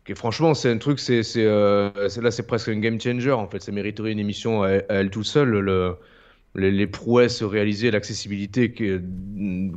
qui 0.04 0.14
franchement, 0.14 0.54
c'est 0.54 0.70
un 0.70 0.78
truc, 0.78 0.98
c'est 0.98 1.22
euh, 1.36 1.90
là, 2.20 2.30
c'est 2.30 2.46
presque 2.46 2.68
un 2.68 2.78
game 2.78 3.00
changer 3.00 3.32
en 3.32 3.46
fait. 3.46 3.60
Ça 3.60 3.72
mériterait 3.72 4.12
une 4.12 4.18
émission 4.18 4.62
à, 4.62 4.70
elle 4.88 5.10
tout 5.10 5.22
seul. 5.22 5.50
Le, 5.50 5.96
les, 6.56 6.86
prouesses 6.86 7.42
réalisées, 7.42 7.90
l'accessibilité 7.90 8.72
que, 8.72 9.00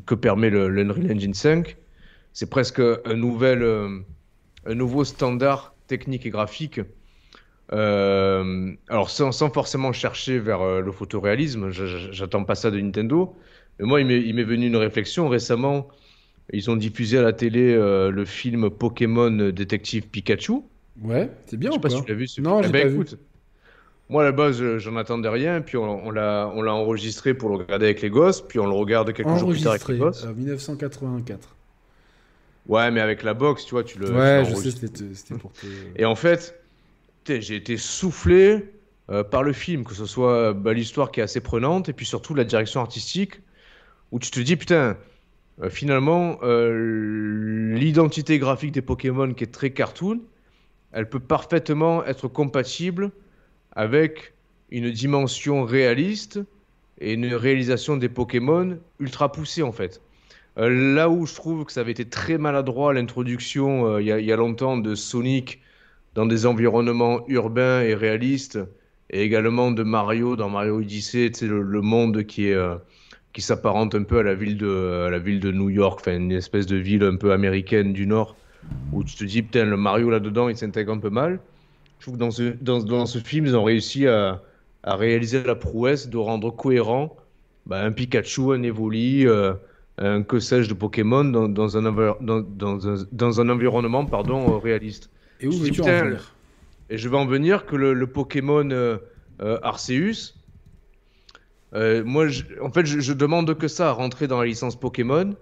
que 0.05 0.15
permet 0.15 0.49
l'Unreal 0.49 1.11
Engine 1.11 1.33
5, 1.33 1.77
c'est 2.31 2.49
presque 2.49 2.79
un 2.79 3.15
nouvel, 3.15 3.61
euh, 3.61 3.99
un 4.65 4.75
nouveau 4.75 5.03
standard 5.03 5.75
technique 5.87 6.25
et 6.25 6.31
graphique. 6.31 6.81
Euh, 7.71 8.71
alors 8.89 9.09
sans, 9.09 9.31
sans, 9.31 9.49
forcément 9.49 9.93
chercher 9.93 10.39
vers 10.39 10.81
le 10.81 10.91
photoréalisme, 10.91 11.69
j'attends 11.69 12.43
pas 12.43 12.55
ça 12.55 12.71
de 12.71 12.79
Nintendo. 12.79 13.35
Mais 13.79 13.85
moi, 13.85 14.01
il 14.01 14.33
m'est 14.35 14.43
venu 14.43 14.67
une 14.67 14.75
réflexion 14.77 15.27
récemment. 15.27 15.89
Ils 16.51 16.69
ont 16.69 16.75
diffusé 16.75 17.17
à 17.17 17.21
la 17.21 17.33
télé 17.33 17.73
le 17.75 18.25
film 18.25 18.69
Pokémon 18.69 19.49
Détective 19.49 20.07
Pikachu. 20.07 20.61
Ouais, 21.01 21.29
c'est 21.45 21.57
bien. 21.57 21.71
Je 21.71 21.75
sais 21.75 21.81
pas 21.81 21.89
si 21.89 22.03
tu 22.03 22.09
l'as 22.09 22.15
vu. 22.15 22.27
Ce 22.27 22.41
non, 22.41 22.61
j'ai 22.61 22.69
eh 22.69 22.71
ben, 22.71 22.83
pas 22.83 23.03
vu. 23.03 23.05
Moi, 24.09 24.21
à 24.21 24.25
la 24.25 24.31
base, 24.31 24.77
j'en 24.77 24.95
attendais 24.97 25.29
rien, 25.29 25.61
puis 25.61 25.77
on, 25.77 26.07
on 26.07 26.11
l'a 26.11 26.47
enregistré 26.47 27.33
pour 27.33 27.49
le 27.49 27.55
regarder 27.55 27.85
avec 27.85 28.01
les 28.01 28.09
gosses, 28.09 28.41
puis 28.41 28.59
on 28.59 28.67
le 28.67 28.73
regarde 28.73 29.13
quelques 29.13 29.35
jours 29.37 29.49
plus 29.51 29.61
tard 29.61 29.73
avec 29.73 29.87
les 29.87 29.97
gosses. 29.97 30.25
En 30.25 30.33
1984. 30.33 31.55
Ouais, 32.67 32.91
mais 32.91 33.01
avec 33.01 33.23
la 33.23 33.33
box, 33.33 33.65
tu 33.65 33.71
vois, 33.71 33.83
tu 33.83 33.99
le. 33.99 34.11
Ouais, 34.11 34.45
je 34.45 34.55
sais, 34.55 34.71
c'était 34.71 35.35
pour 35.35 35.51
te... 35.51 35.65
Et 35.95 36.05
en 36.05 36.15
fait, 36.15 36.61
j'ai 37.27 37.55
été 37.55 37.77
soufflé 37.77 38.65
euh, 39.09 39.23
par 39.23 39.43
le 39.43 39.51
film, 39.51 39.83
que 39.83 39.93
ce 39.93 40.05
soit 40.05 40.53
bah, 40.53 40.73
l'histoire 40.73 41.11
qui 41.11 41.19
est 41.19 41.23
assez 41.23 41.41
prenante, 41.41 41.89
et 41.89 41.93
puis 41.93 42.05
surtout 42.05 42.35
la 42.35 42.45
direction 42.45 42.79
artistique, 42.79 43.41
où 44.11 44.19
tu 44.19 44.31
te 44.31 44.39
dis, 44.39 44.55
putain, 44.55 44.97
euh, 45.61 45.69
finalement, 45.69 46.39
euh, 46.43 47.75
l'identité 47.75 48.39
graphique 48.39 48.71
des 48.71 48.81
Pokémon 48.81 49.33
qui 49.33 49.43
est 49.43 49.53
très 49.53 49.71
cartoon, 49.71 50.21
elle 50.91 51.09
peut 51.09 51.19
parfaitement 51.19 52.03
être 52.05 52.27
compatible 52.27 53.11
avec 53.71 54.33
une 54.71 54.91
dimension 54.91 55.63
réaliste 55.63 56.39
et 56.99 57.13
une 57.13 57.33
réalisation 57.33 57.97
des 57.97 58.09
Pokémon 58.09 58.77
ultra 58.99 59.31
poussée 59.31 59.63
en 59.63 59.71
fait. 59.71 60.01
Euh, 60.57 60.93
là 60.93 61.09
où 61.09 61.25
je 61.25 61.33
trouve 61.33 61.65
que 61.65 61.71
ça 61.71 61.81
avait 61.81 61.91
été 61.91 62.05
très 62.05 62.37
maladroit 62.37 62.93
l'introduction 62.93 63.97
il 63.99 64.05
y, 64.05 64.31
a 64.31 64.35
longtemps 64.35 64.77
de 64.77 64.93
Sonic 64.93 65.61
dans 66.13 66.27
des 66.27 66.45
environnements 66.45 67.27
urbains 67.27 67.81
et 67.81 67.95
réalistes, 67.95 68.59
et 69.09 69.23
également 69.23 69.71
de 69.71 69.81
Mario 69.81 70.35
dans 70.35 70.49
Mario 70.49 70.77
Odyssey, 70.77 71.31
le, 71.41 71.61
le, 71.63 71.81
monde 71.81 72.23
qui 72.23 72.47
est 72.47 72.57
qui 73.33 73.41
s'apparente 73.41 73.95
un 73.95 74.03
peu 74.03 74.19
à 74.19 74.23
la 74.23 74.35
ville 74.35 74.57
de 74.57 75.03
à 75.07 75.09
la 75.09 75.19
ville 75.19 75.39
de 75.39 75.51
New 75.51 75.69
York, 75.69 75.99
enfin 76.01 76.15
une 76.15 76.31
espèce 76.31 76.65
de 76.65 76.77
ville 76.77 77.03
un 77.03 77.17
peu 77.17 77.31
américaine 77.33 77.91
du 77.91 78.07
Nord, 78.07 78.35
où 78.91 79.03
tu 79.03 79.15
te 79.15 79.23
dis 79.23 79.41
putain 79.41 79.65
le 79.65 79.77
Mario 79.77 80.09
là 80.09 80.19
dedans 80.19 80.49
il 80.49 80.55
s'intègre 80.55 80.93
un 80.93 80.99
peu 80.99 81.09
mal. 81.09 81.39
Je 81.99 82.05
trouve 82.05 82.15
que 82.15 82.19
dans 82.19 82.31
ce 82.31 82.53
dans, 82.61 82.79
dans 82.79 83.05
ce 83.05 83.19
film 83.19 83.45
ils 83.45 83.55
ont 83.55 83.63
réussi 83.63 84.07
à, 84.07 84.41
à 84.83 84.95
réaliser 84.95 85.43
la 85.43 85.55
prouesse 85.55 86.09
de 86.09 86.17
rendre 86.17 86.51
cohérent 86.51 87.15
bah, 87.65 87.83
un 87.83 87.91
Pikachu, 87.91 88.53
un 88.53 88.63
Evoli 88.63 89.25
un 89.97 90.23
que 90.23 90.39
sais-je 90.39 90.69
de 90.69 90.73
Pokémon 90.73 91.23
dans, 91.23 91.47
dans, 91.47 91.77
un, 91.77 91.85
un, 91.85 92.45
dans 93.11 93.41
un 93.41 93.49
environnement 93.49 94.05
pardon, 94.05 94.55
euh, 94.55 94.57
réaliste. 94.57 95.09
Et 95.39 95.47
où 95.47 95.51
veux-tu 95.51 95.81
en 95.81 95.85
venir? 95.85 96.35
Et 96.89 96.97
je 96.97 97.09
vais 97.09 97.17
en 97.17 97.25
venir 97.25 97.65
que 97.65 97.75
le, 97.75 97.93
le 97.93 98.07
Pokémon 98.07 98.69
euh, 98.71 98.97
euh, 99.41 99.59
Arceus, 99.61 100.33
euh, 101.75 102.03
moi, 102.03 102.27
en 102.61 102.69
fait, 102.69 102.85
je, 102.85 103.13
demande 103.13 103.57
que 103.57 103.67
ça, 103.67 103.91
rentrer 103.91 104.27
dans 104.27 104.39
la 104.39 104.45
licence 104.45 104.79
Pokémon, 104.79 105.35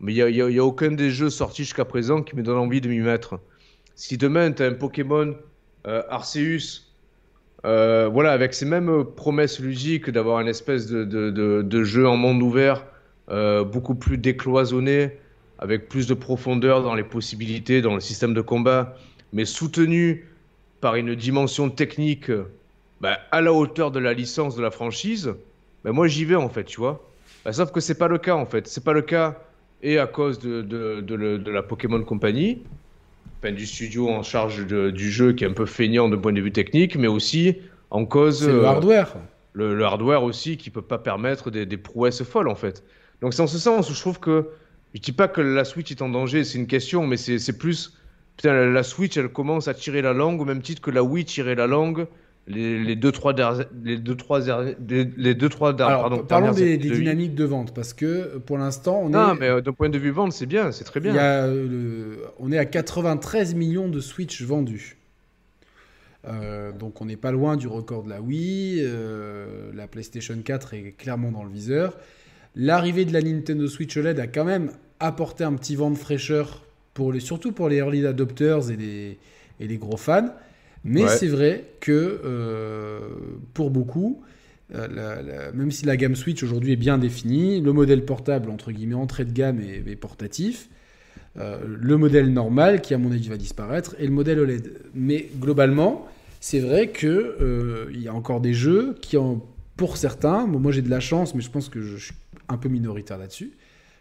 mais 0.00 0.14
il 0.14 0.24
n'y 0.24 0.58
a, 0.58 0.64
aucun 0.64 0.92
des 0.92 1.10
jeux 1.10 1.30
sortis 1.30 1.64
jusqu'à 1.64 1.84
présent 1.84 2.22
qui 2.22 2.36
me 2.36 2.42
donne 2.42 2.58
envie 2.58 2.80
de 2.80 2.88
m'y 2.88 3.00
mettre. 3.00 3.38
Si 3.94 4.16
demain, 4.16 4.50
tu 4.52 4.62
as 4.62 4.66
un 4.66 4.74
Pokémon 4.74 5.36
Arceus, 5.84 6.92
voilà, 7.62 8.32
avec 8.32 8.54
ces 8.54 8.64
mêmes 8.64 9.04
promesses 9.04 9.60
ludiques 9.60 10.10
d'avoir 10.10 10.40
une 10.40 10.48
espèce 10.48 10.86
de, 10.86 11.84
jeu 11.84 12.08
en 12.08 12.16
monde 12.16 12.42
ouvert, 12.42 12.86
euh, 13.30 13.64
beaucoup 13.64 13.94
plus 13.94 14.18
décloisonné, 14.18 15.18
avec 15.58 15.88
plus 15.88 16.06
de 16.08 16.14
profondeur 16.14 16.82
dans 16.82 16.94
les 16.94 17.04
possibilités, 17.04 17.80
dans 17.80 17.94
le 17.94 18.00
système 18.00 18.34
de 18.34 18.40
combat, 18.40 18.96
mais 19.32 19.44
soutenu 19.44 20.26
par 20.80 20.96
une 20.96 21.14
dimension 21.14 21.70
technique 21.70 22.32
bah, 23.02 23.18
à 23.32 23.40
la 23.40 23.52
hauteur 23.52 23.90
de 23.90 23.98
la 23.98 24.14
licence 24.14 24.56
de 24.56 24.62
la 24.62 24.70
franchise, 24.70 25.34
bah, 25.84 25.92
moi 25.92 26.06
j'y 26.06 26.24
vais 26.24 26.36
en 26.36 26.48
fait, 26.48 26.64
tu 26.64 26.80
vois. 26.80 27.04
Bah, 27.44 27.52
sauf 27.52 27.72
que 27.72 27.80
c'est 27.80 27.98
pas 27.98 28.08
le 28.08 28.18
cas 28.18 28.36
en 28.36 28.46
fait. 28.46 28.68
C'est 28.68 28.84
pas 28.84 28.92
le 28.92 29.02
cas 29.02 29.38
et 29.82 29.98
à 29.98 30.06
cause 30.06 30.38
de, 30.38 30.62
de, 30.62 31.00
de, 31.00 31.36
de 31.36 31.50
la 31.50 31.62
Pokémon 31.62 32.02
Company, 32.04 32.62
enfin, 33.40 33.52
du 33.52 33.66
studio 33.66 34.08
en 34.08 34.22
charge 34.22 34.64
du 34.66 35.10
jeu 35.10 35.32
qui 35.32 35.42
est 35.42 35.48
un 35.48 35.52
peu 35.52 35.66
feignant 35.66 36.08
de 36.08 36.14
point 36.14 36.32
de 36.32 36.40
vue 36.40 36.52
technique, 36.52 36.96
mais 36.96 37.08
aussi 37.08 37.58
en 37.90 38.06
cause. 38.06 38.46
le 38.46 38.62
euh, 38.62 38.66
hardware. 38.68 39.16
Le, 39.54 39.74
le, 39.74 39.84
hardware 39.84 40.22
aussi 40.22 40.56
qui 40.56 40.70
peut 40.70 40.80
pas 40.80 40.98
permettre 40.98 41.50
des, 41.50 41.66
des 41.66 41.76
prouesses 41.76 42.22
folles 42.22 42.48
en 42.48 42.54
fait. 42.54 42.84
Donc 43.20 43.34
c'est 43.34 43.42
en 43.42 43.46
ce 43.48 43.58
sens 43.58 43.90
où 43.90 43.94
je 43.94 44.00
trouve 44.00 44.20
que 44.20 44.48
je 44.94 45.00
dis 45.00 45.12
pas 45.12 45.26
que 45.26 45.40
la 45.40 45.64
Switch 45.64 45.90
est 45.90 46.02
en 46.02 46.08
danger, 46.08 46.44
c'est 46.44 46.58
une 46.58 46.66
question, 46.66 47.06
mais 47.06 47.16
c'est 47.16 47.58
plus 47.58 47.98
putain 48.36 48.70
la, 48.70 48.82
Switch 48.82 49.16
elle 49.16 49.28
commence 49.28 49.66
à 49.66 49.74
tirer 49.74 50.02
la 50.02 50.12
langue 50.12 50.40
au 50.40 50.44
même 50.44 50.62
titre 50.62 50.80
que 50.80 50.90
la 50.90 51.02
Wii 51.02 51.24
tirait 51.24 51.56
la 51.56 51.66
langue. 51.66 52.06
Les, 52.48 52.82
les 52.82 52.96
deux 52.96 53.12
trois 53.12 53.34
dernières 53.34 53.66
les 53.84 53.98
deux 53.98 54.16
trois 54.16 54.40
les 54.40 55.34
deux 55.34 55.48
trois 55.48 55.76
pardon, 55.76 56.24
parlons 56.24 56.50
des, 56.50 56.76
des 56.76 56.90
dynamiques 56.90 57.36
de 57.36 57.44
vente 57.44 57.72
parce 57.72 57.92
que 57.94 58.38
pour 58.38 58.58
l'instant 58.58 59.00
on 59.04 59.10
non, 59.10 59.36
est 59.36 59.38
mais 59.38 59.48
euh, 59.48 59.60
d'un 59.60 59.72
point 59.72 59.88
de 59.88 59.98
vue 59.98 60.10
vente 60.10 60.32
c'est 60.32 60.46
bien 60.46 60.72
c'est 60.72 60.82
très 60.82 60.98
bien. 60.98 61.14
a 61.14 61.46
le... 61.46 62.18
on 62.40 62.50
est 62.50 62.58
à 62.58 62.64
93 62.64 63.54
millions 63.54 63.88
de 63.88 64.00
Switch 64.00 64.42
vendus 64.42 64.96
euh, 66.26 66.72
donc 66.72 67.00
on 67.00 67.06
n'est 67.06 67.16
pas 67.16 67.32
loin 67.32 67.56
du 67.56 67.68
record 67.68 68.04
de 68.04 68.10
la 68.10 68.20
Wii 68.20 68.80
euh, 68.80 69.70
la 69.74 69.86
PlayStation 69.86 70.36
4 70.36 70.74
est 70.74 70.92
clairement 70.96 71.32
dans 71.32 71.44
le 71.44 71.50
viseur. 71.50 71.96
L'arrivée 72.54 73.04
de 73.04 73.12
la 73.12 73.22
Nintendo 73.22 73.66
Switch 73.66 73.96
OLED 73.96 74.20
a 74.20 74.26
quand 74.26 74.44
même 74.44 74.70
apporté 75.00 75.42
un 75.42 75.54
petit 75.54 75.74
vent 75.74 75.90
de 75.90 75.96
fraîcheur, 75.96 76.62
pour 76.94 77.12
les, 77.12 77.20
surtout 77.20 77.52
pour 77.52 77.68
les 77.68 77.78
early 77.78 78.06
adopters 78.06 78.70
et 78.70 78.76
les, 78.76 79.18
et 79.58 79.66
les 79.66 79.78
gros 79.78 79.96
fans. 79.96 80.28
Mais 80.84 81.06
c'est 81.08 81.28
vrai 81.28 81.64
que 81.80 82.20
euh, 82.24 83.00
pour 83.54 83.70
beaucoup, 83.70 84.22
euh, 84.74 85.52
même 85.54 85.70
si 85.70 85.86
la 85.86 85.96
gamme 85.96 86.16
Switch 86.16 86.42
aujourd'hui 86.42 86.72
est 86.72 86.76
bien 86.76 86.98
définie, 86.98 87.60
le 87.60 87.72
modèle 87.72 88.04
portable, 88.04 88.50
entre 88.50 88.72
guillemets, 88.72 88.94
entrée 88.94 89.24
de 89.24 89.32
gamme 89.32 89.60
et, 89.60 89.96
portatif, 89.96 90.68
euh, 91.38 91.58
le 91.64 91.96
modèle 91.96 92.32
normal, 92.32 92.80
qui 92.80 92.94
à 92.94 92.98
mon 92.98 93.12
avis 93.12 93.28
va 93.28 93.36
disparaître, 93.36 93.94
et 93.98 94.06
le 94.06 94.12
modèle 94.12 94.40
OLED. 94.40 94.72
Mais 94.94 95.28
globalement, 95.38 96.06
c'est 96.40 96.60
vrai 96.60 96.90
qu'il 96.90 98.00
y 98.00 98.08
a 98.08 98.14
encore 98.14 98.40
des 98.40 98.54
jeux 98.54 98.96
qui, 99.00 99.16
en, 99.16 99.44
pour 99.76 99.96
certains, 99.96 100.46
moi 100.46 100.72
j'ai 100.72 100.82
de 100.82 100.90
la 100.90 101.00
chance, 101.00 101.34
mais 101.34 101.42
je 101.42 101.50
pense 101.50 101.68
que 101.68 101.80
je, 101.80 101.96
je 101.96 102.06
suis 102.06 102.14
un 102.48 102.56
peu 102.56 102.68
minoritaire 102.68 103.18
là-dessus. 103.18 103.52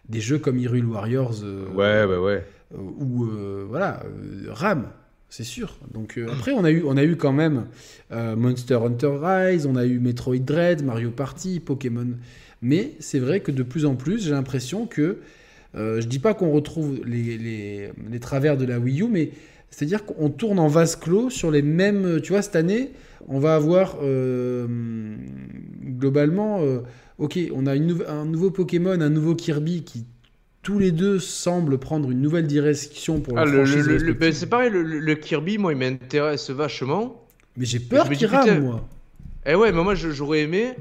Des 0.10 0.20
jeux 0.20 0.40
comme 0.40 0.58
Hyrule 0.58 0.86
Warriors. 0.86 1.44
Ouais, 1.76 2.06
ouais, 2.06 2.18
ouais. 2.18 2.44
Ou 2.76 3.28
voilà, 3.70 4.02
RAM, 4.50 4.88
c'est 5.32 5.44
sûr. 5.44 5.78
Donc 5.92 6.20
après, 6.32 6.52
on 6.52 6.64
a 6.64 6.70
eu, 6.70 6.84
on 6.86 6.96
a 6.98 7.04
eu 7.04 7.16
quand 7.16 7.34
même 7.34 7.66
Monster 8.12 8.76
Hunter 8.76 9.18
Rise, 9.20 9.66
on 9.66 9.76
a 9.76 9.86
eu 9.86 9.98
Metroid 10.00 10.38
Dread, 10.38 10.84
Mario 10.84 11.10
Party, 11.10 11.60
Pokémon. 11.60 12.10
Mais 12.62 12.92
c'est 13.00 13.18
vrai 13.18 13.40
que 13.40 13.52
de 13.52 13.64
plus 13.64 13.86
en 13.86 13.96
plus, 13.96 14.24
j'ai 14.26 14.32
l'impression 14.32 14.86
que 14.86 15.18
je 15.74 16.06
dis 16.06 16.20
pas 16.20 16.36
qu'on 16.36 16.52
retrouve 16.52 17.00
les, 17.06 17.38
les, 17.38 17.90
les, 18.12 18.20
travers 18.20 18.58
de 18.58 18.66
la 18.66 18.78
Wii 18.78 19.02
U, 19.02 19.08
mais 19.08 19.32
C'est-à-dire 19.72 20.06
qu'on 20.06 20.30
tourne 20.30 20.60
en 20.60 20.68
vase 20.68 20.96
clos 20.98 21.30
sur 21.30 21.50
les 21.50 21.62
mêmes. 21.64 22.20
Tu 22.22 22.34
vois, 22.34 22.42
cette 22.42 22.58
année, 22.58 22.92
on 23.28 23.40
va 23.40 23.56
avoir 23.56 23.98
euh, 24.04 24.68
globalement. 25.82 26.62
euh, 26.62 26.82
ok, 27.18 27.40
on 27.56 27.66
a 27.66 27.76
une 27.76 28.04
un 28.08 28.26
nouveau 28.26 28.52
Pokémon, 28.52 29.00
un 29.00 29.10
nouveau 29.10 29.34
Kirby 29.36 29.84
qui 29.84 30.06
tous 30.64 30.80
les 30.80 30.92
deux 30.92 31.20
semblent 31.20 31.78
prendre 31.80 32.10
une 32.12 32.22
nouvelle 32.22 32.48
direction 32.48 33.22
pour 33.22 33.38
la 33.38 33.44
Ah, 33.44 33.46
franchise 33.46 33.88
le- 33.88 33.98
le- 33.98 34.14
respective. 34.14 34.20
ben, 34.20 34.34
c'est 34.34 34.48
pareil, 34.48 34.70
le, 34.72 35.16
Kirby, 35.16 35.58
moi, 35.58 35.74
il 35.74 35.78
m'intéresse 35.80 36.50
vachement. 36.50 37.28
Mais 37.58 37.66
j'ai 37.66 37.80
peur 37.80 38.10
qu'il 38.10 38.28
rame, 38.28 38.42
putain, 38.44 38.60
moi. 38.60 38.88
Eh 39.46 39.56
ouais, 39.56 39.72
mais 39.72 39.84
moi, 39.84 39.96
je- 39.96 40.12
j'aurais 40.12 40.42
aimé 40.42 40.76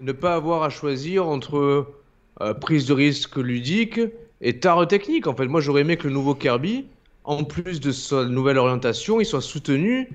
ne 0.00 0.12
pas 0.12 0.34
avoir 0.34 0.62
à 0.62 0.70
choisir 0.70 1.26
entre 1.28 1.94
euh, 2.40 2.54
prise 2.54 2.86
de 2.86 2.92
risque 2.94 3.36
ludique 3.36 4.00
et 4.40 4.60
tare 4.60 4.86
technique. 4.88 5.26
En 5.26 5.34
fait, 5.36 5.46
moi, 5.46 5.60
j'aurais 5.60 5.82
aimé 5.82 5.96
que 5.96 6.08
le 6.08 6.14
nouveau 6.14 6.34
Kirby, 6.34 6.86
en 7.24 7.44
plus 7.44 7.80
de 7.80 7.92
sa 7.92 8.24
nouvelle 8.26 8.58
orientation, 8.58 9.20
il 9.20 9.26
soit 9.26 9.40
soutenu 9.40 10.10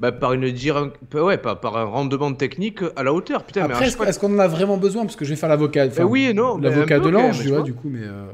bah, 0.00 0.12
par 0.12 0.32
une 0.32 0.50
dire... 0.50 0.90
ouais, 1.14 1.38
pas 1.38 1.54
par 1.56 1.76
un 1.76 1.84
rendement 1.84 2.32
technique 2.34 2.80
à 2.96 3.02
la 3.02 3.12
hauteur. 3.12 3.44
Putain, 3.44 3.64
Après, 3.64 3.86
est-ce 3.86 4.18
qu'on 4.18 4.34
en 4.34 4.38
a 4.38 4.48
vraiment 4.48 4.76
besoin? 4.76 5.04
Parce 5.04 5.16
que 5.16 5.24
je 5.24 5.30
vais 5.30 5.36
faire 5.36 5.48
l'avocat. 5.48 5.86
enfin, 5.86 6.02
Eh 6.02 6.04
oui 6.04 6.32
non, 6.34 6.58
L'avocat 6.58 6.98
de 6.98 7.08
l'ange, 7.08 7.42
tu 7.42 7.48
vois, 7.48 7.62
du 7.62 7.74
coup, 7.74 7.88
mais. 7.88 8.02
euh, 8.02 8.26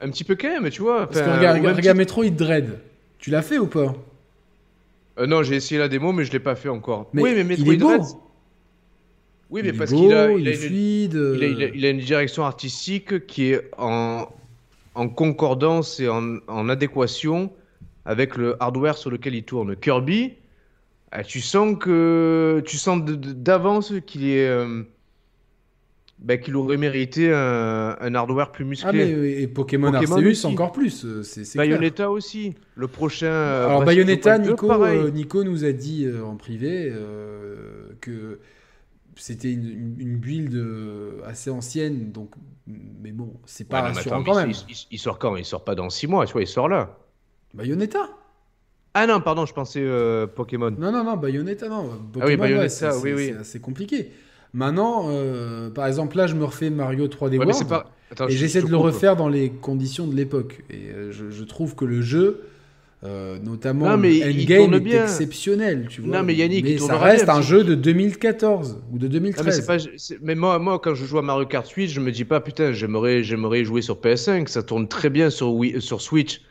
un 0.00 0.10
petit 0.10 0.24
peu 0.24 0.34
quand 0.34 0.48
même, 0.48 0.68
tu 0.70 0.82
vois. 0.82 1.06
Parce 1.06 1.20
que 1.20 1.36
regarde, 1.36 1.58
regarde 1.64 1.96
Metroid 1.96 2.30
Dread. 2.30 2.78
Tu 3.18 3.30
l'as 3.30 3.42
fait 3.42 3.58
ou 3.58 3.66
pas? 3.66 3.94
Euh, 5.18 5.26
non, 5.26 5.42
j'ai 5.42 5.54
essayé 5.56 5.78
la 5.78 5.88
démo, 5.88 6.12
mais 6.12 6.24
je 6.24 6.32
l'ai 6.32 6.40
pas 6.40 6.56
fait 6.56 6.68
encore. 6.68 7.08
Mais 7.12 7.22
oui, 7.22 7.32
mais 7.34 7.40
il 7.42 7.46
Metroid 7.46 7.72
est 7.74 7.76
beau. 7.76 7.88
Dread, 7.88 8.02
Oui, 9.50 9.60
mais 9.62 9.68
il 9.68 9.76
parce 9.78 9.92
qu'il 9.92 10.12
a, 10.12 10.30
il, 10.32 10.40
il 10.40 10.48
a 10.48 10.50
une, 10.50 10.56
fluide. 10.56 11.12
il 11.34 11.44
a- 11.44 11.46
il 11.46 11.62
a- 11.62 11.66
euh, 11.66 11.70
il 11.74 11.84
a 11.86 11.90
une 11.90 11.98
direction 11.98 12.44
artistique 12.44 13.26
qui 13.26 13.52
est 13.52 13.70
en, 13.78 14.26
en 14.94 15.08
concordance 15.08 16.00
et 16.00 16.08
en, 16.08 16.38
en 16.48 16.68
adéquation 16.68 17.52
avec 18.04 18.36
le 18.36 18.56
hardware 18.60 18.96
sur 18.96 19.10
lequel 19.10 19.34
il 19.34 19.44
tourne. 19.44 19.76
Kirby, 19.76 20.32
tu 21.26 21.40
sens 21.40 21.76
que 21.78 22.62
tu 22.66 22.76
sens 22.78 23.02
d'avance 23.04 23.92
qu'il 24.06 24.24
est 24.26 24.48
euh, 24.48 24.82
bah, 26.18 26.36
qu'il 26.36 26.54
aurait 26.56 26.76
mérité 26.76 27.32
un, 27.32 27.96
un 28.00 28.14
hardware 28.14 28.52
plus 28.52 28.64
musclé. 28.64 28.88
Ah, 28.88 28.92
mais 28.92 29.12
euh, 29.12 29.40
et 29.40 29.46
Pokémon, 29.48 29.90
Pokémon 29.90 30.16
Arceus 30.16 30.30
aussi. 30.30 30.46
encore 30.46 30.72
plus. 30.72 31.04
euh, 31.04 31.22
C'est 31.22 31.44
c'est 31.44 31.58
clair. 31.58 31.68
Bayonetta 31.68 32.10
aussi. 32.10 32.54
Le 32.76 32.86
prochain. 32.88 33.26
euh, 33.26 33.66
Alors 33.66 33.84
Bayonetta, 33.84 34.32
Wild 34.36 34.44
2, 34.44 34.50
Nico, 34.52 34.72
euh, 34.72 35.10
Nico 35.10 35.44
nous 35.44 35.64
a 35.64 35.72
dit 35.72 36.04
euh, 36.06 36.24
en 36.24 36.36
privé 36.36 36.92
que 38.00 38.38
c'était 39.16 39.52
une, 39.52 40.16
build 40.16 40.54
assez 41.26 41.50
ancienne, 41.50 42.12
donc 42.12 42.30
mais 42.66 43.12
bon, 43.12 43.34
c'est 43.44 43.64
Ouais, 43.64 43.68
pas 43.70 43.82
non, 43.82 43.88
mais 43.88 43.94
rassurant 43.94 44.20
attends, 44.20 44.32
quand 44.32 44.36
même. 44.40 44.50
il, 44.50 44.72
il- 44.72 44.86
il 44.92 44.98
sort 44.98 45.18
quand? 45.18 45.36
Il 45.36 45.44
sort 45.44 45.64
pas 45.64 45.74
dans 45.74 45.90
6 45.90 46.06
mois, 46.06 46.24
tu 46.26 46.32
vois, 46.32 46.42
il 46.42 46.46
sort 46.46 46.68
là. 46.68 46.98
Bayonetta? 47.54 48.08
Ah 48.94 49.06
non, 49.06 49.20
pardon, 49.20 49.46
je 49.46 49.54
pensais 49.54 49.80
euh, 49.82 50.26
Pokémon. 50.26 50.70
Non, 50.78 50.92
non, 50.92 51.02
non, 51.04 51.16
Bayonetta, 51.16 51.68
non. 51.68 51.84
Pokémon, 52.12 52.20
Ah 52.20 52.26
oui, 52.26 52.36
Bayonetta, 52.36 52.98
ouais, 52.98 53.14
oui, 53.14 53.30
oui. 53.30 53.34
c'est 53.42 53.60
compliqué. 53.60 54.10
Maintenant, 54.54 55.06
euh, 55.08 55.70
par 55.70 55.86
exemple, 55.86 56.16
là, 56.18 56.26
je 56.26 56.34
me 56.34 56.44
refais 56.44 56.68
Mario 56.68 57.06
3D 57.08 57.22
Ouais, 57.22 57.30
mais 57.30 57.36
World. 57.38 57.54
c'est 57.54 57.68
pas. 57.68 57.90
Attends, 58.10 58.28
Et 58.28 58.32
je- 58.32 58.36
j'essaie 58.36 58.60
je 58.60 58.66
de 58.66 58.70
le 58.70 58.76
refaire 58.76 59.16
dans 59.16 59.28
les 59.30 59.48
conditions 59.48 60.06
de 60.06 60.14
l'époque. 60.14 60.62
Et 60.68 60.90
euh, 60.94 61.10
je, 61.10 61.30
je 61.30 61.44
trouve 61.44 61.74
que 61.74 61.86
le 61.86 62.02
jeu, 62.02 62.42
notamment 63.42 63.88
Non, 63.88 63.96
mais 63.96 64.14
il 64.16 64.42
endgame, 64.42 64.58
tourne 64.58 64.74
est 64.74 64.80
bien. 64.80 65.02
exceptionnel. 65.04 65.86
Tu 65.88 66.02
vois. 66.02 66.18
Non, 66.18 66.22
mais 66.22 66.34
Yannick, 66.34 66.64
il 66.68 66.78
ça 66.80 66.98
reste 66.98 67.24
bien, 67.24 67.34
un 67.36 67.40
jeu 67.40 67.64
de 67.64 67.74
2014 67.74 68.78
ou 68.92 68.98
de 68.98 69.06
Non, 69.06 69.12
mais 69.14 69.18
2013. 69.32 69.56
c'est 69.60 69.66
pas. 69.66 69.78
c'est- 69.96 70.18
Mais 70.22 70.34
moi, 70.34 70.58
moi, 70.58 70.78
quand 70.78 70.94
je 70.94 71.04
joue 71.06 71.18
à 71.18 71.22
Mario 71.22 71.46
Kart 71.46 71.68
8, 71.68 71.88
je 71.88 72.00
me 72.00 72.12
dis 72.12 72.24
pas, 72.24 72.40
putain, 72.40 72.72
j'aimerais, 72.72 73.22
jouer 73.64 73.80
sur 73.82 73.96
PS5. 73.98 74.48
Ça 74.48 74.62
tourne 74.62 74.86
très 74.86 75.08
bien 75.10 75.30
sur, 75.30 75.48
Wii- 75.48 75.80
sur 75.80 76.00
Switch. 76.02 76.42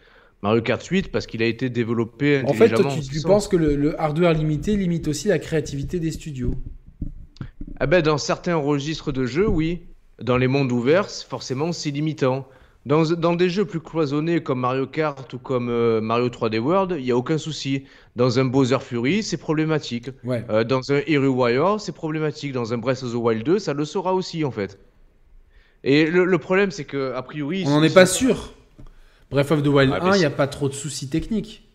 Mario 0.43 0.61
Kart 0.61 0.83
8 0.83 1.11
parce 1.11 1.27
qu'il 1.27 1.43
a 1.43 1.45
été 1.45 1.69
développé 1.69 2.43
en 2.47 2.53
fait, 2.53 2.69
toi, 2.69 2.91
tu, 2.91 3.01
tu 3.01 3.21
penses 3.21 3.47
que 3.47 3.57
le, 3.57 3.75
le 3.75 3.99
hardware 3.99 4.33
limité 4.33 4.75
limite 4.75 5.07
aussi 5.07 5.27
la 5.27 5.39
créativité 5.39 5.99
des 5.99 6.11
studios? 6.11 6.55
Ah 7.79 7.87
ben, 7.87 8.01
dans 8.01 8.17
certains 8.17 8.55
registres 8.55 9.11
de 9.11 9.25
jeux, 9.25 9.47
oui. 9.47 9.87
Dans 10.21 10.37
les 10.37 10.47
mondes 10.47 10.71
ouverts, 10.71 11.09
forcément, 11.09 11.71
c'est 11.71 11.89
limitant. 11.89 12.47
Dans, 12.85 13.03
dans 13.03 13.35
des 13.35 13.49
jeux 13.49 13.65
plus 13.65 13.79
cloisonnés 13.79 14.41
comme 14.41 14.59
Mario 14.59 14.87
Kart 14.87 15.31
ou 15.33 15.37
comme 15.37 15.69
euh, 15.69 16.01
Mario 16.01 16.29
3D 16.29 16.57
World, 16.59 16.95
il 16.97 17.03
n'y 17.03 17.11
a 17.11 17.17
aucun 17.17 17.37
souci. 17.37 17.83
Dans 18.15 18.39
un 18.39 18.45
Bowser 18.45 18.79
Fury, 18.79 19.21
c'est 19.21 19.37
problématique. 19.37 20.09
Ouais. 20.23 20.43
Euh, 20.49 20.63
dans 20.63 20.91
un 20.91 21.01
Hero 21.05 21.27
Warrior, 21.27 21.79
c'est 21.79 21.91
problématique. 21.91 22.53
Dans 22.53 22.73
un 22.73 22.77
Breath 22.79 23.03
of 23.03 23.11
the 23.11 23.15
Wild 23.15 23.43
2, 23.43 23.59
ça 23.59 23.73
le 23.73 23.85
sera 23.85 24.13
aussi, 24.15 24.43
en 24.43 24.51
fait. 24.51 24.79
Et 25.83 26.05
le, 26.05 26.25
le 26.25 26.37
problème, 26.39 26.71
c'est 26.71 26.85
que, 26.85 27.13
a 27.13 27.21
priori. 27.21 27.63
On 27.67 27.71
n'en 27.71 27.83
est 27.83 27.93
pas 27.93 28.07
sûr. 28.07 28.53
Breath 29.31 29.51
of 29.51 29.63
the 29.63 29.67
Wild 29.67 29.91
Ah, 29.95 29.99
mais 30.03 30.09
1, 30.11 30.15
il 30.15 30.19
n'y 30.19 30.25
a 30.25 30.29
pas 30.29 30.47
trop 30.47 30.67
de 30.69 30.73
soucis 30.73 31.09
techniques. 31.09 31.67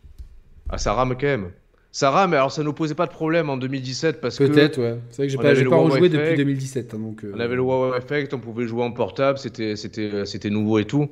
Ah, 0.69 0.79
ça 0.79 0.93
rame 0.93 1.13
quand 1.19 1.27
même. 1.27 1.51
Ça 1.93 2.11
rame, 2.11 2.35
alors 2.35 2.53
ça 2.53 2.63
nous 2.63 2.75
posait 2.75 2.95
pas 2.95 3.07
de 3.07 3.11
problème 3.13 3.49
en 3.49 3.57
2017 3.57 4.21
parce 4.21 4.37
que. 4.39 4.45
Peut-être, 4.45 4.79
ouais. 4.79 4.99
C'est 5.11 5.17
vrai 5.23 5.27
que 5.27 5.31
j'ai 5.33 5.39
pas, 5.39 5.71
pas 5.71 5.77
Wow 5.79 5.85
rejoué 5.85 6.09
Effect. 6.09 6.13
depuis 6.25 6.37
2017. 6.37 6.93
hein, 6.95 6.99
donc, 6.99 7.25
euh, 7.25 7.33
On 7.35 7.41
avait 7.41 7.55
le 7.55 7.63
wow 7.63 7.95
effect, 7.95 8.35
on 8.35 8.39
pouvait 8.39 8.67
jouer 8.67 8.83
en 8.83 8.93
portable, 8.93 9.39
c'était 9.39 9.77
c'était 9.77 10.51
nouveau 10.51 10.79
et 10.79 10.85
tout. 10.85 11.09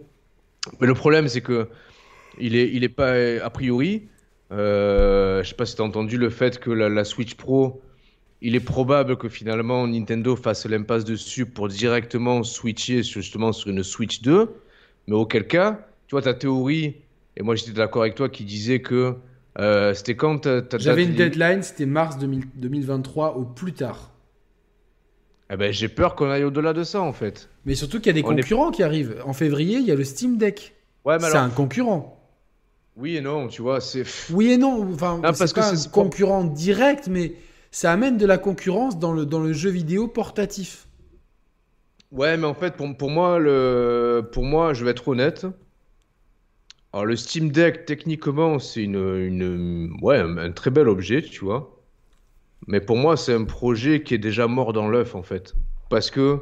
Mais 0.80 0.86
le 0.86 0.94
problème 0.94 1.28
c'est 1.28 1.40
que 1.40 1.68
il 2.38 2.54
est 2.56 2.70
il 2.70 2.84
est 2.84 2.88
pas 2.90 3.12
a 3.42 3.48
priori. 3.50 4.08
Euh, 4.52 5.42
je 5.42 5.48
sais 5.48 5.54
pas 5.54 5.64
si 5.66 5.74
tu 5.74 5.80
as 5.82 5.84
entendu 5.84 6.18
le 6.18 6.28
fait 6.30 6.58
que 6.60 6.70
la, 6.70 6.88
la 6.90 7.04
Switch 7.04 7.34
Pro, 7.34 7.80
il 8.42 8.54
est 8.54 8.60
probable 8.60 9.16
que 9.16 9.28
finalement 9.30 9.86
Nintendo 9.86 10.36
fasse 10.36 10.66
l'impasse 10.66 11.04
dessus 11.04 11.46
pour 11.46 11.68
directement 11.68 12.42
switcher 12.42 13.02
sur- 13.02 13.22
justement 13.22 13.52
sur 13.52 13.70
une 13.70 13.82
Switch 13.82 14.20
2. 14.20 14.50
Mais 15.06 15.14
auquel 15.14 15.46
cas, 15.46 15.86
tu 16.14 16.22
vois 16.22 16.32
ta 16.32 16.38
théorie 16.38 16.94
et 17.36 17.42
moi 17.42 17.56
j'étais 17.56 17.72
d'accord 17.72 18.02
avec 18.02 18.14
toi 18.14 18.28
qui 18.28 18.44
disait 18.44 18.80
que 18.80 19.16
euh, 19.58 19.94
c'était 19.94 20.14
quand 20.14 20.48
J'avais 20.78 21.04
une 21.04 21.14
deadline, 21.14 21.62
c'était 21.62 21.86
mars 21.86 22.18
2000 22.18 22.44
2023 22.54 23.36
au 23.36 23.44
plus 23.44 23.72
tard. 23.72 24.10
Eh 25.50 25.56
ben, 25.56 25.72
j'ai 25.72 25.88
peur 25.88 26.14
qu'on 26.14 26.30
aille 26.30 26.44
au-delà 26.44 26.72
de 26.72 26.84
ça 26.84 27.00
en 27.00 27.12
fait. 27.12 27.48
Mais 27.64 27.74
surtout 27.74 27.98
qu'il 27.98 28.06
y 28.06 28.10
a 28.10 28.12
des 28.22 28.26
On 28.26 28.32
est- 28.32 28.42
concurrents 28.42 28.70
qui 28.70 28.82
arrivent. 28.82 29.16
En 29.24 29.32
février, 29.32 29.78
il 29.78 29.84
y 29.84 29.90
a 29.92 29.94
le 29.94 30.04
Steam 30.04 30.36
Deck. 30.38 30.74
Ouais, 31.04 31.18
C'est 31.18 31.26
alors, 31.26 31.42
un 31.42 31.50
concurrent. 31.50 32.20
oui 32.96 33.16
et 33.16 33.20
non, 33.20 33.48
tu 33.48 33.60
vois, 33.62 33.80
c'est. 33.80 34.04
Oui 34.30 34.52
et 34.52 34.56
non. 34.56 34.88
Enfin, 34.92 35.20
parce 35.20 35.44
c'est 35.46 35.52
que 35.54 35.60
un 35.60 35.90
concurrent 35.90 36.44
direct, 36.44 37.08
mais 37.08 37.34
ça 37.72 37.92
amène 37.92 38.16
de 38.18 38.26
la 38.26 38.38
concurrence 38.38 38.98
dans 38.98 39.12
le, 39.12 39.26
dans 39.26 39.40
le 39.40 39.52
jeu 39.52 39.70
vidéo 39.70 40.06
portatif. 40.08 40.86
Ouais, 42.12 42.36
mais 42.36 42.46
en 42.46 42.54
fait, 42.54 42.76
pour, 42.76 42.96
pour 42.96 43.10
moi, 43.10 43.38
le, 43.40 44.28
pour 44.32 44.44
moi, 44.44 44.72
je 44.74 44.84
vais 44.84 44.92
être 44.92 45.08
honnête. 45.08 45.46
Alors, 46.94 47.06
le 47.06 47.16
Steam 47.16 47.50
Deck, 47.50 47.86
techniquement, 47.86 48.60
c'est 48.60 48.84
une, 48.84 49.98
un, 50.04 50.52
très 50.52 50.70
bel 50.70 50.88
objet, 50.88 51.22
tu 51.22 51.44
vois. 51.44 51.76
Mais 52.68 52.80
pour 52.80 52.96
moi, 52.96 53.16
c'est 53.16 53.34
un 53.34 53.42
projet 53.42 54.04
qui 54.04 54.14
est 54.14 54.18
déjà 54.18 54.46
mort 54.46 54.72
dans 54.72 54.86
l'œuf, 54.86 55.16
en 55.16 55.24
fait. 55.24 55.56
Parce 55.90 56.12
que 56.12 56.38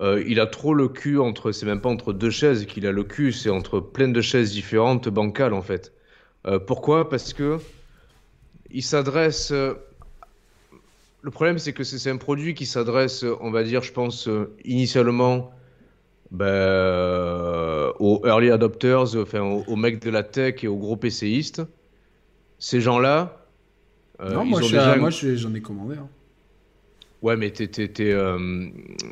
euh, 0.00 0.24
il 0.26 0.40
a 0.40 0.46
trop 0.46 0.72
le 0.72 0.88
cul 0.88 1.18
entre, 1.18 1.52
c'est 1.52 1.66
même 1.66 1.82
pas 1.82 1.90
entre 1.90 2.14
deux 2.14 2.30
chaises 2.30 2.64
qu'il 2.64 2.86
a 2.86 2.92
le 2.92 3.04
cul, 3.04 3.30
c'est 3.30 3.50
entre 3.50 3.78
plein 3.78 4.08
de 4.08 4.22
chaises 4.22 4.52
différentes, 4.52 5.10
bancales, 5.10 5.52
en 5.52 5.60
fait. 5.60 5.92
Euh, 6.46 6.58
pourquoi? 6.58 7.10
Parce 7.10 7.34
que 7.34 7.58
il 8.70 8.82
s'adresse. 8.82 9.50
euh, 9.50 9.74
le 11.20 11.30
problème, 11.30 11.58
c'est 11.58 11.74
que 11.74 11.84
c'est 11.84 12.08
un 12.08 12.16
produit 12.16 12.54
qui 12.54 12.64
s'adresse, 12.64 13.22
on 13.42 13.50
va 13.50 13.64
dire, 13.64 13.82
je 13.82 13.92
pense, 13.92 14.30
initialement 14.64 15.52
ben, 16.30 16.46
aux 17.98 18.22
early 18.24 18.50
adopters, 18.50 19.16
enfin, 19.16 19.40
aux, 19.40 19.64
aux 19.66 19.76
mecs 19.76 20.00
de 20.02 20.10
la 20.10 20.22
tech 20.22 20.62
et 20.64 20.68
aux 20.68 20.76
gros 20.76 20.96
PCistes. 20.96 21.62
Ces 22.58 22.80
gens-là, 22.80 23.46
euh, 24.20 24.34
non, 24.34 24.42
ils 24.44 24.50
moi, 24.50 24.60
je 24.60 24.66
déjà 24.66 25.36
j'en 25.36 25.54
ai 25.54 25.60
commandé. 25.60 25.96
hein. 25.96 26.08
Ouais, 27.22 27.36
mais 27.36 27.50
t'es 27.50 27.68
euh, 28.00 28.38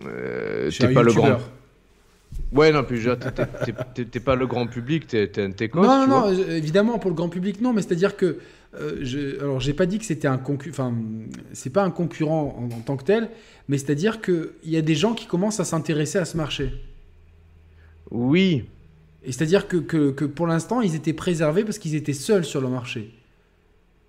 euh, 0.06 0.70
pas 0.94 1.02
le 1.02 1.12
grand. 1.12 1.38
Ouais, 2.52 2.70
non, 2.70 2.84
puis 2.84 3.00
t'es- 4.10 4.20
pas 4.20 4.34
le 4.36 4.46
grand 4.46 4.66
public, 4.66 5.06
t'es 5.06 5.40
un 5.40 5.50
techos, 5.50 5.80
Non, 5.82 6.06
non, 6.06 6.06
non, 6.06 6.28
euh, 6.28 6.56
évidemment, 6.56 6.98
pour 6.98 7.10
le 7.10 7.16
grand 7.16 7.28
public, 7.28 7.60
non, 7.60 7.72
mais 7.72 7.82
c'est-à-dire 7.82 8.16
que. 8.16 8.38
euh, 8.78 8.98
je, 9.00 9.40
alors, 9.40 9.58
j'ai 9.60 9.72
pas 9.74 9.86
dit 9.86 9.98
que 9.98 10.04
c'était 10.04 10.28
un 10.28 10.38
concurrent. 10.38 10.70
Enfin, 10.72 10.94
c'est 11.52 11.70
pas 11.72 11.82
un 11.82 11.90
concurrent 11.90 12.56
en, 12.58 12.76
en 12.76 12.80
tant 12.80 12.96
que 12.96 13.04
tel, 13.04 13.30
mais 13.68 13.78
c'est-à-dire 13.78 14.20
qu'il 14.20 14.50
y 14.64 14.76
a 14.76 14.82
des 14.82 14.94
gens 14.94 15.14
qui 15.14 15.26
commencent 15.26 15.60
à 15.60 15.64
s'intéresser 15.64 16.18
à 16.18 16.24
ce 16.24 16.36
marché. 16.36 16.72
Oui, 18.10 18.64
Et 19.24 19.32
c'est-à-dire 19.32 19.66
que, 19.68 19.76
que, 19.76 20.24
pour 20.24 20.46
l'instant, 20.46 20.80
ils 20.80 20.94
étaient 20.94 21.12
préservés 21.12 21.64
parce 21.64 21.78
qu'ils 21.78 21.94
étaient 21.94 22.12
seuls 22.12 22.44
sur 22.44 22.60
le 22.60 22.68
marché. 22.68 23.12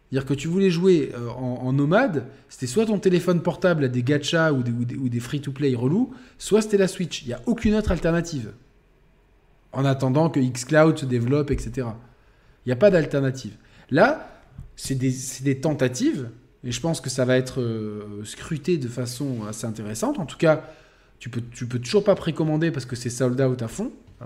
C'est-à-dire 0.10 0.28
que 0.28 0.34
tu 0.34 0.48
voulais 0.48 0.70
jouer 0.70 1.12
euh, 1.16 1.30
en, 1.30 1.74
nomade, 1.74 2.28
c'était 2.48 2.68
soit 2.68 2.86
ton 2.86 3.00
téléphone 3.00 3.42
portable 3.42 3.84
à 3.84 3.88
des 3.90 4.04
gachas 4.04 4.54
ou 4.54 4.64
des, 4.64 5.20
free-to-play 5.20 5.76
relous, 5.76 6.14
soit 6.38 6.62
c'était 6.62 6.78
la 6.78 6.88
Switch. 6.88 7.24
Il 7.24 7.28
n'y 7.28 7.34
a 7.34 7.42
aucune 7.46 7.76
autre 7.76 7.92
alternative. 7.92 8.54
En 9.74 9.84
attendant 9.84 10.30
que 10.30 10.40
xCloud 10.40 10.98
se 10.98 11.06
développe, 11.06 11.52
etc. 11.52 11.88
Il 12.66 12.70
n'y 12.70 12.74
a 12.74 12.78
pas 12.78 12.90
d'alternative. 12.90 13.58
Là, 13.90 14.42
c'est 14.78 14.96
des, 14.96 15.14
des 15.42 15.60
tentatives, 15.60 16.30
et 16.64 16.72
je 16.72 16.80
pense 16.80 17.02
que 17.02 17.10
ça 17.10 17.26
va 17.26 17.38
être 17.38 17.62
euh, 17.62 18.24
scruté 18.24 18.78
de 18.78 18.88
façon 18.88 19.46
assez 19.48 19.66
intéressante. 19.66 20.20
En 20.20 20.26
tout 20.26 20.38
cas, 20.38 20.70
tu 21.20 21.30
peux, 21.30 21.42
tu 21.52 21.66
peux 21.66 21.80
toujours 21.80 22.04
pas 22.04 22.16
précommander 22.16 22.72
parce 22.72 22.86
que 22.86 22.96
c'est 22.96 23.10
sold 23.10 23.40
out 23.42 23.62
à 23.62 23.68
fond, 23.68 23.92
euh, 24.22 24.26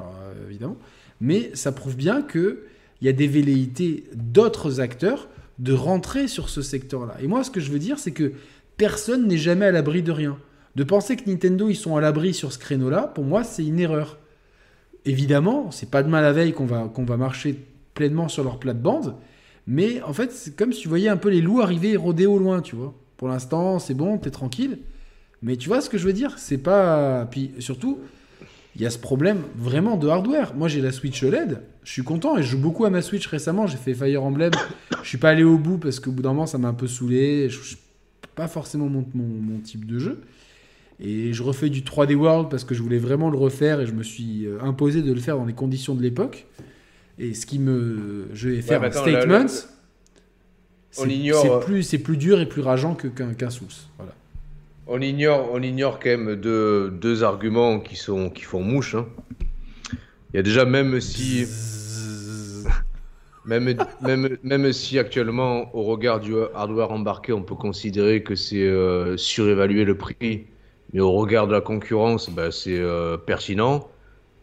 évidemment. 0.49 0.77
Mais 1.19 1.51
ça 1.53 1.72
prouve 1.72 1.95
bien 1.95 2.22
que 2.22 2.63
il 3.01 3.05
y 3.05 3.09
a 3.09 3.13
des 3.13 3.27
velléités 3.27 4.05
d'autres 4.13 4.80
acteurs 4.80 5.27
de 5.59 5.73
rentrer 5.73 6.27
sur 6.27 6.49
ce 6.49 6.61
secteur-là. 6.61 7.15
Et 7.22 7.27
moi, 7.27 7.43
ce 7.43 7.51
que 7.51 7.59
je 7.59 7.72
veux 7.72 7.80
dire, 7.80 7.99
c'est 7.99 8.11
que 8.11 8.34
personne 8.77 9.27
n'est 9.27 9.38
jamais 9.38 9.65
à 9.65 9.72
l'abri 9.72 10.03
de 10.03 10.11
rien. 10.11 10.38
De 10.76 10.84
penser 10.84 11.15
que 11.15 11.30
Nintendo, 11.30 11.68
ils 11.69 11.76
sont 11.76 11.97
à 11.97 12.01
l'abri 12.01 12.34
sur 12.34 12.53
ce 12.53 12.59
créneau-là, 12.59 13.07
pour 13.07 13.23
moi, 13.23 13.43
c'est 13.43 13.65
une 13.65 13.80
erreur. 13.80 14.18
Évidemment, 15.05 15.72
c'est 15.72 15.89
pas 15.89 16.03
demain 16.03 16.22
la 16.22 16.31
veille 16.31 16.53
qu'on 16.53 16.65
va, 16.65 16.89
qu'on 16.93 17.05
va 17.05 17.18
marcher 17.18 17.59
pleinement 17.93 18.27
sur 18.27 18.43
leur 18.43 18.59
plate-bande, 18.59 19.15
mais 19.68 20.01
en 20.03 20.13
fait, 20.13 20.31
c'est 20.31 20.55
comme 20.55 20.73
si 20.73 20.81
tu 20.81 20.88
voyais 20.88 21.09
un 21.09 21.18
peu 21.18 21.30
les 21.30 21.41
loups 21.41 21.61
arriver 21.61 21.95
rôder 21.95 22.26
au 22.26 22.38
loin, 22.38 22.61
tu 22.61 22.76
vois. 22.76 22.93
Pour 23.18 23.27
l'instant, 23.27 23.80
c'est 23.80 23.93
bon, 23.93 24.18
t'es 24.18 24.31
tranquille. 24.31 24.80
Mais 25.41 25.57
tu 25.57 25.69
vois 25.69 25.81
ce 25.81 25.89
que 25.89 25.97
je 25.97 26.05
veux 26.05 26.13
dire? 26.13 26.38
C'est 26.38 26.57
pas. 26.57 27.27
Puis 27.31 27.51
surtout, 27.59 27.99
il 28.76 28.81
y 28.81 28.85
a 28.85 28.89
ce 28.89 28.99
problème 28.99 29.43
vraiment 29.55 29.97
de 29.97 30.07
hardware. 30.07 30.53
Moi, 30.55 30.68
j'ai 30.68 30.81
la 30.81 30.91
Switch 30.91 31.22
OLED. 31.23 31.61
Je 31.84 31.91
suis 31.91 32.03
content 32.03 32.38
et 32.38 32.43
je 32.43 32.49
joue 32.49 32.59
beaucoup 32.59 32.85
à 32.85 32.89
ma 32.89 33.01
Switch 33.01 33.26
récemment. 33.27 33.68
J'ai 33.68 33.77
fait 33.77 33.93
Fire 33.93 34.23
Emblem. 34.23 34.51
Je 35.03 35.09
suis 35.09 35.18
pas 35.18 35.30
allé 35.30 35.43
au 35.43 35.57
bout 35.57 35.77
parce 35.77 35.99
qu'au 35.99 36.11
bout 36.11 36.22
d'un 36.22 36.30
moment, 36.30 36.45
ça 36.45 36.57
m'a 36.57 36.68
un 36.68 36.73
peu 36.73 36.88
saoulé. 36.88 37.49
Je, 37.49 37.76
pas 38.35 38.47
forcément 38.47 38.88
mon, 38.88 39.05
mon, 39.13 39.59
type 39.59 39.85
de 39.85 39.99
jeu. 39.99 40.22
Et 40.99 41.34
je 41.34 41.43
refais 41.43 41.69
du 41.69 41.81
3D 41.81 42.13
World 42.13 42.49
parce 42.49 42.63
que 42.63 42.76
je 42.76 42.84
voulais 42.84 42.99
vraiment 42.99 43.30
le 43.30 43.38
refaire 43.38 43.81
et 43.81 43.88
je 43.88 43.93
me 43.93 44.03
suis 44.03 44.45
euh, 44.45 44.61
imposé 44.61 45.01
de 45.01 45.11
le 45.11 45.19
faire 45.19 45.38
dans 45.38 45.45
les 45.45 45.53
conditions 45.53 45.95
de 45.95 46.01
l'époque. 46.01 46.45
Et 47.18 47.34
ce 47.34 47.45
qui 47.45 47.59
me. 47.59 48.30
Je 48.34 48.49
vais 48.49 48.61
faire 48.61 48.84
un 48.84 48.91
statement. 48.91 49.47
C'est 50.91 51.59
plus, 51.65 51.84
c'est 51.84 51.99
plus 51.99 52.18
dur 52.18 52.39
et 52.39 52.47
plus 52.47 52.61
rageant 52.61 52.95
que, 52.95 53.07
qu'un, 53.07 53.34
qu'un 53.34 53.49
Voilà. 53.97 54.13
On 54.93 54.99
ignore, 54.99 55.47
on 55.53 55.61
ignore 55.61 55.99
quand 55.99 56.09
même 56.09 56.35
deux, 56.35 56.89
deux 56.91 57.23
arguments 57.23 57.80
qui, 57.80 57.95
sont, 57.95 58.30
qui 58.30 58.43
font 58.43 58.61
mouche. 58.61 58.95
Hein. 58.95 59.07
Il 60.34 60.35
y 60.35 60.39
a 60.39 60.43
déjà, 60.43 60.65
même 60.65 60.99
si. 60.99 61.45
Même, 63.43 63.76
même, 64.01 64.38
même 64.43 64.72
si 64.72 64.99
actuellement, 64.99 65.76
au 65.76 65.81
regard 65.81 66.19
du 66.19 66.35
hardware 66.53 66.91
embarqué, 66.91 67.34
on 67.34 67.41
peut 67.41 67.55
considérer 67.55 68.22
que 68.22 68.35
c'est 68.35 68.61
euh, 68.61 69.18
surévaluer 69.18 69.84
le 69.84 69.97
prix, 69.97 70.45
mais 70.93 70.99
au 70.99 71.11
regard 71.13 71.47
de 71.47 71.53
la 71.53 71.59
concurrence, 71.59 72.30
bah, 72.30 72.51
c'est 72.51 72.77
euh, 72.77 73.18
pertinent. 73.18 73.89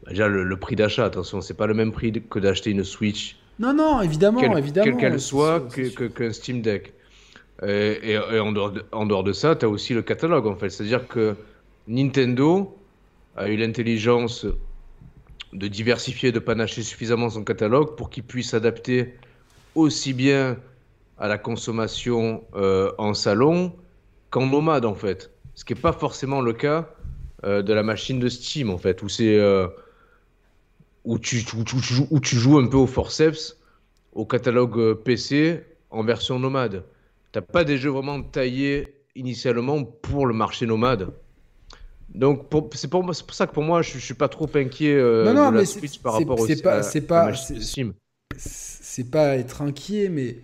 Déjà, 0.09 0.27
le, 0.27 0.57
prix 0.57 0.75
d'achat, 0.75 1.05
attention, 1.05 1.41
c'est 1.41 1.55
pas 1.55 1.69
le 1.69 1.75
même 1.75 1.93
prix 1.93 2.13
que 2.29 2.41
d'acheter 2.41 2.73
une 2.73 2.83
Switch. 2.83 3.37
Non, 3.61 3.73
non, 3.73 4.03
évidemment, 4.03 4.57
évidemment. 4.57 4.85
Quelle 4.85 4.97
qu'elle 4.97 5.21
soit, 5.21 5.69
qu'un 6.17 6.33
Steam 6.33 6.61
Deck. 6.61 6.93
Et, 7.67 8.17
en, 8.19 8.53
dehors 8.53 9.25
de, 9.25 9.33
ça, 9.33 9.57
tu 9.57 9.65
as 9.67 9.69
aussi 9.69 9.95
le 9.95 10.03
catalogue, 10.03 10.47
en 10.47 10.57
fait. 10.57 10.71
C'est-à-dire 10.71 11.09
que 11.09 11.35
Nintendo 11.89 12.77
a 13.37 13.49
eu 13.49 13.57
l'intelligence 13.57 14.47
de 15.53 15.67
diversifier, 15.67 16.31
de 16.31 16.39
panacher 16.39 16.83
suffisamment 16.83 17.31
son 17.31 17.43
catalogue 17.43 17.97
pour 17.97 18.11
qu'il 18.11 18.23
puisse 18.23 18.51
s'adapter 18.51 19.15
aussi 19.75 20.13
bien 20.13 20.59
à 21.19 21.27
la 21.27 21.39
consommation 21.39 22.45
euh, 22.55 22.93
en 22.99 23.15
salon 23.15 23.73
qu'en 24.31 24.47
nomade, 24.47 24.85
en 24.85 24.95
fait. 24.95 25.33
Ce 25.55 25.65
qui 25.65 25.75
n'est 25.75 25.81
pas 25.81 25.93
forcément 25.93 26.41
le 26.41 26.53
cas 26.53 26.89
euh, 27.45 27.63
de 27.63 27.73
la 27.73 27.83
machine 27.83 28.21
de 28.21 28.29
Steam, 28.29 28.71
en 28.71 28.79
fait, 28.79 29.03
où. 29.03 29.09
Euh, 29.21 29.69
où 31.05 31.19
tu, 31.19 31.43
où, 31.57 31.65
tu, 31.65 31.77
où 32.11 32.21
tu 32.21 32.37
joues 32.37 32.59
un 32.59 32.67
peu 32.67 32.77
au 32.77 32.87
forceps, 32.87 33.57
au 34.13 34.27
catalogue 34.27 34.95
PC 34.95 35.65
en 35.91 36.05
version 36.05 36.39
nomade 36.39 36.85
t'as 37.41 37.53
pas 37.53 37.65
des 37.65 37.79
jeux 37.79 37.91
vraiment 37.91 38.23
taillés 38.23 38.95
initialement 39.15 39.85
pour 39.85 40.27
le 40.27 40.35
marché 40.35 40.67
nomade. 40.67 41.13
Donc 42.15 42.47
c'est 42.73 42.89
pour, 42.89 43.05
pour, 43.05 43.15
ça 43.15 43.47
que 43.47 43.53
pour 43.53 43.63
moi 43.63 43.83
je, 43.83 43.93
je 43.93 44.05
suis 44.05 44.15
pas 44.15 44.29
trop 44.29 44.49
inquiet 44.55 44.95
euh, 44.95 45.25
non, 45.27 45.35
non, 45.35 45.53
de 45.53 45.59
la 45.59 45.67
Switch 45.67 45.99
par 45.99 46.15
rapport 46.15 46.41
au 46.41 46.47
pas, 46.63 46.83
c'est 46.83 47.03
pas 47.03 47.33
c'est 48.37 49.11
pas 49.11 49.37
être 49.37 49.61
inquiet 49.61 50.09
mais 50.09 50.39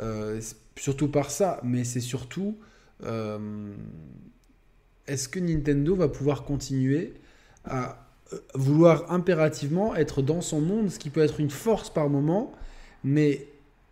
euh, 0.00 0.40
surtout 0.76 1.08
par 1.08 1.30
ça 1.30 1.60
mais 1.62 1.84
c'est 1.84 2.00
surtout 2.00 2.56
euh, 3.04 3.38
est-ce 5.06 5.28
que 5.28 5.38
Nintendo 5.38 5.94
va 5.94 6.08
pouvoir 6.08 6.44
continuer 6.44 7.12
à 7.66 8.06
vouloir 8.54 9.12
impérativement 9.12 9.94
être 9.94 10.22
dans 10.22 10.40
son 10.40 10.62
monde 10.62 10.88
ce 10.88 10.98
qui 10.98 11.10
peut 11.10 11.22
être 11.22 11.38
une 11.38 11.50
force 11.50 11.90
par 11.90 12.08
moment 12.08 12.50
mais 13.04 13.46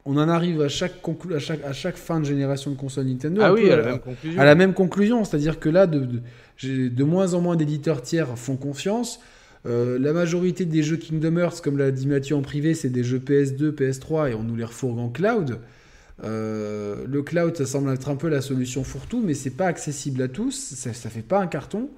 on 0.08 0.16
en 0.16 0.28
arrive 0.30 0.62
à 0.62 0.68
chaque, 0.68 0.94
à 1.34 1.38
chaque, 1.38 1.62
à 1.64 1.72
chaque 1.74 1.96
fin 1.96 2.18
de 2.18 2.24
génération 2.24 2.70
de 2.70 2.76
console 2.76 3.04
Nintendo 3.04 3.42
ah 3.44 3.52
oui, 3.52 3.70
à, 3.70 3.76
la 3.76 3.82
même 3.82 3.98
conclusion. 4.00 4.40
à 4.40 4.44
la 4.46 4.54
même 4.54 4.72
conclusion. 4.72 5.24
C'est-à-dire 5.24 5.60
que 5.60 5.68
là, 5.68 5.86
de, 5.86 6.08
de, 6.62 7.04
moins 7.04 7.34
en 7.34 7.42
moins 7.42 7.56
d'éditeurs 7.56 8.00
tiers 8.00 8.38
font 8.38 8.56
confiance. 8.56 9.20
Euh, 9.66 9.98
la 9.98 10.14
majorité 10.14 10.64
des 10.64 10.82
jeux 10.82 10.96
Kingdom 10.96 11.36
Hearts, 11.36 11.60
comme 11.60 11.76
l'a 11.76 11.90
dit 11.90 12.06
Mathieu 12.06 12.36
en 12.36 12.40
privé, 12.40 12.72
c'est 12.72 12.88
des 12.88 13.04
jeux 13.04 13.18
PS2, 13.18 13.70
PS3 13.70 14.30
et 14.30 14.34
on 14.34 14.42
nous 14.42 14.56
les 14.56 14.64
refourgue 14.64 14.98
en 14.98 15.10
cloud. 15.10 15.58
Euh, 16.24 17.04
le 17.06 17.22
cloud, 17.22 17.54
ça 17.54 17.66
semble 17.66 17.92
être 17.92 18.08
un 18.08 18.16
peu 18.16 18.28
la 18.28 18.40
solution 18.40 18.84
fourre-tout, 18.84 19.22
mais 19.22 19.34
c'est 19.34 19.50
pas 19.50 19.66
accessible 19.66 20.22
à 20.22 20.28
tous, 20.28 20.52
ça, 20.52 20.94
ça 20.94 21.10
fait 21.10 21.20
pas 21.20 21.38
un 21.38 21.46
carton. 21.48 21.90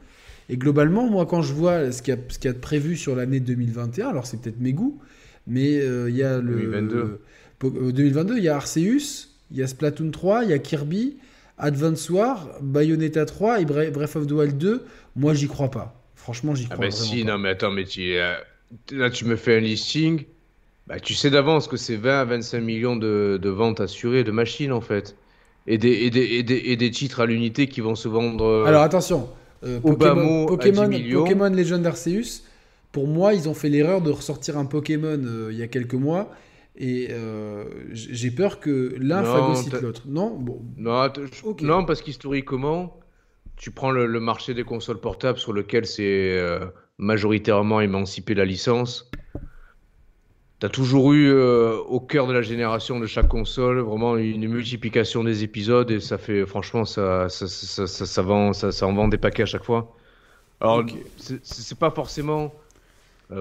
Et 0.49 0.57
globalement, 0.57 1.09
moi, 1.09 1.27
quand 1.27 1.43
je 1.43 1.55
vois 1.55 1.93
ce 1.93 2.03
qu'il 2.03 2.13
y, 2.13 2.45
y, 2.45 2.49
a 2.49 2.53
de 2.53 2.59
prévu 2.59 2.97
sur 2.97 3.15
l'année 3.15 3.39
2021, 3.39 4.09
alors 4.09 4.27
c'est 4.27 4.41
peut-être 4.41 4.59
mes 4.59 4.73
goûts, 4.73 4.99
mais 5.47 5.79
euh, 5.81 6.11
il 6.11 6.17
y 6.17 6.25
a 6.25 6.41
le. 6.41 6.57
2022. 6.57 7.21
2022, 7.69 8.35
euh, 8.35 8.39
il 8.39 8.45
y 8.45 8.49
a 8.49 8.57
Arceus, 8.57 9.29
il 9.51 9.59
y 9.59 9.63
a 9.63 9.67
Splatoon 9.67 10.11
3, 10.11 10.45
il 10.45 10.51
y 10.51 10.53
a 10.53 10.59
Kirby, 10.59 11.17
Advance 11.59 12.09
War, 12.11 12.49
Bayonetta 12.61 13.27
3 13.27 13.61
et 13.61 13.65
Breath 13.65 14.17
of 14.17 14.27
the 14.27 14.33
Wild 14.33 14.59
2. 14.59 14.85
Moi, 15.17 15.35
j'y 15.35 15.49
crois 15.49 15.71
pas. 15.71 16.01
Franchement, 16.15 16.55
j'y 16.55 16.67
ah 16.71 16.75
crois 16.75 16.87
ah 16.87 16.89
bah 16.89 16.97
si, 16.97 17.25
non, 17.25 17.39
mais 17.39 17.51
attends, 17.51 17.71
mais 17.71 17.85
tu, 17.85 18.15
euh, 18.15 18.35
là, 18.93 19.11
tu 19.11 19.25
me 19.25 19.37
fais 19.37 19.57
un 19.57 19.61
listing. 19.61 20.25
Bah, 20.87 20.99
tu 21.01 21.15
sais 21.15 21.31
d'avance 21.31 21.69
que 21.69 21.77
c'est 21.77 21.97
20 21.97 22.21
à 22.21 22.25
25 22.25 22.61
millions 22.61 22.97
de, 22.97 23.39
de, 23.41 23.49
ventes 23.49 23.81
assurées 23.81 24.25
de 24.25 24.33
machines, 24.33 24.73
en 24.73 24.81
fait. 24.81 25.17
Et 25.67 25.79
des, 25.79 25.91
et 25.91 26.11
des, 26.11 26.25
et 26.25 26.43
des, 26.43 26.63
et 26.65 26.77
des 26.77 26.91
titres 26.91 27.21
à 27.21 27.27
l'unité 27.27 27.69
qui 27.69 27.81
vont 27.81 27.95
se 27.95 28.09
vendre. 28.09 28.45
Euh, 28.45 28.65
Alors, 28.65 28.83
attention. 28.83 29.29
Pokémon, 29.83 30.47
Pokémon, 30.47 30.91
Pokémon 31.13 31.51
Legend 31.51 31.87
Arceus, 31.87 32.43
pour 32.93 33.07
moi, 33.07 33.35
ils 33.35 33.47
ont 33.47 33.53
fait 33.53 33.69
l'erreur 33.69 34.01
de 34.01 34.11
ressortir 34.11 34.57
un 34.57 34.65
Pokémon 34.65 35.21
il 35.51 35.59
y 35.59 35.63
a 35.63 35.67
quelques 35.67 35.93
mois 35.93 36.35
et 36.81 37.09
euh, 37.11 37.65
j'ai 37.93 38.31
peur 38.31 38.59
que 38.59 38.95
l'un 38.99 39.23
phagocyte 39.23 39.83
l'autre. 39.83 40.03
Non 40.07 40.31
bon. 40.31 40.63
non, 40.79 41.85
parce 41.85 42.01
qu'historiquement, 42.01 42.99
tu 43.57 43.71
prends 43.71 43.91
le, 43.91 44.09
marché 44.19 44.55
des 44.55 44.65
consoles 44.65 44.99
portables 44.99 45.39
sur 45.39 45.53
lequel 45.53 45.85
c'est 45.85 46.39
euh, 46.39 46.65
majoritairement 46.97 47.83
émancipé 47.83 48.33
la 48.33 48.47
licence. 48.47 49.11
Tu 50.61 50.67
as 50.67 50.71
toujours 50.71 51.13
eu 51.13 51.29
euh, 51.29 51.77
au 51.77 52.01
cœur 52.01 52.27
de 52.27 52.33
la 52.33 52.41
génération 52.41 52.99
de 52.99 53.05
chaque 53.05 53.29
console 53.29 53.81
vraiment 53.81 54.17
une 54.17 54.49
multiplication 54.49 55.23
des 55.23 55.45
épisodes 55.45 55.91
et 55.91 56.01
ça 56.01 56.17
fait 56.17 56.47
franchement 56.47 56.87
ça 56.87 57.29
ça, 57.29 57.47
ça, 57.47 57.87
ça, 57.87 58.23
vend 58.23 58.55
ça, 58.55 58.87
en 58.87 58.95
vend 58.95 59.09
des 59.09 59.19
paquets 59.19 59.43
à 59.43 59.47
chaque 59.47 59.65
fois. 59.65 59.95
Alors 60.63 60.85
c'est 61.43 61.79
pas 61.79 61.91
forcément 61.91 62.55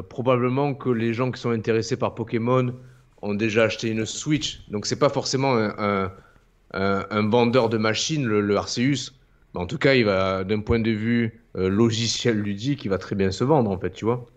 probablement 0.09 0.73
que 0.73 0.89
les 0.89 1.13
gens 1.13 1.31
qui 1.31 1.39
sont 1.39 1.51
intéressés 1.51 1.95
par 1.95 2.15
Pokémon 2.15 2.73
ont 3.21 3.33
déjà 3.33 3.63
acheté 3.63 3.89
une 3.89 4.05
Switch. 4.05 4.61
Donc 4.69 4.85
c'est 4.85 4.99
pas 4.99 5.09
forcément 5.09 5.55
un, 5.55 6.11
un, 6.73 7.29
vendeur 7.29 7.69
de 7.69 7.77
machines, 7.77 8.25
le, 8.25 8.55
Arceus. 8.55 9.13
Mais 9.53 9.61
en 9.61 9.65
tout 9.65 9.77
cas, 9.77 9.95
il 9.95 10.05
va, 10.05 10.43
d'un 10.43 10.59
point 10.59 10.79
de 10.79 10.91
vue 10.91 11.41
euh, 11.57 11.69
logiciel 11.69 12.39
ludique, 12.39 12.85
il 12.85 12.89
va 12.89 12.97
très 12.97 13.15
bien 13.15 13.31
se 13.31 13.43
vendre, 13.43 13.71
en 13.71 13.79
fait, 13.79 13.91
tu 13.91 14.05
vois. 14.05 14.27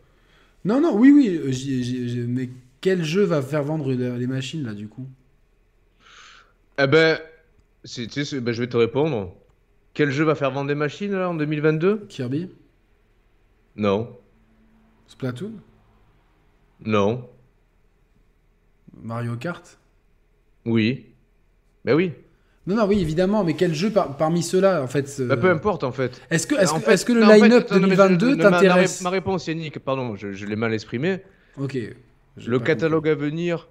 Non, 0.65 0.81
non, 0.81 0.97
oui, 0.97 1.11
oui. 1.11 1.37
Euh, 1.37 2.27
mais 2.29 2.49
quel 2.81 3.05
jeu 3.05 3.23
va 3.23 3.43
faire 3.43 3.63
vendre 3.63 3.93
les 3.93 4.27
machines, 4.27 4.65
là, 4.65 4.73
du 4.73 4.89
coup? 4.89 5.07
Eh 6.79 6.87
ben, 6.87 7.19
ben, 7.85 8.53
je 8.53 8.61
vais 8.61 8.69
te 8.69 8.77
répondre. 8.77 9.35
Quel 9.95 10.11
jeu 10.11 10.25
va 10.25 10.35
faire 10.35 10.51
vendre 10.51 10.69
des 10.69 10.75
machines, 10.75 11.13
là, 11.13 11.29
en 11.29 11.35
2022 11.35 12.07
Kirby? 12.09 12.49
Non. 13.77 14.17
Splatoon? 15.07 15.53
Non. 16.85 17.29
Mario 19.01 19.37
Kart 19.37 19.79
Oui. 20.65 21.07
Ben 21.85 21.95
oui. 21.95 22.13
Non, 22.67 22.77
non, 22.77 22.87
oui, 22.87 23.01
évidemment, 23.01 23.43
mais 23.43 23.55
quel 23.55 23.75
jeu 23.75 23.91
parmi 23.91 24.43
ceux-là, 24.43 24.83
en 24.83 24.87
fait 24.87 25.21
bah, 25.23 25.37
Peu 25.37 25.51
importe, 25.51 25.83
en 25.83 25.91
fait. 25.91 26.21
Est-ce 26.31 26.47
que, 26.47 26.55
est 26.55 27.05
que, 27.05 27.13
le 27.13 27.23
line-up 27.23 27.69
2022 27.73 28.37
t'intéresse 28.39 29.03
ma, 29.03 29.11
réponse, 29.11 29.49
Yannick, 29.49 29.81
pardon, 29.81 30.15
je, 30.15 30.47
l'ai 30.47 30.57
mal 30.57 30.73
exprimé. 30.73 31.23
Ok. 31.59 31.77
Le 32.37 32.59
catalogue 32.61 33.09
à 33.09 33.17
venir, 33.17 33.69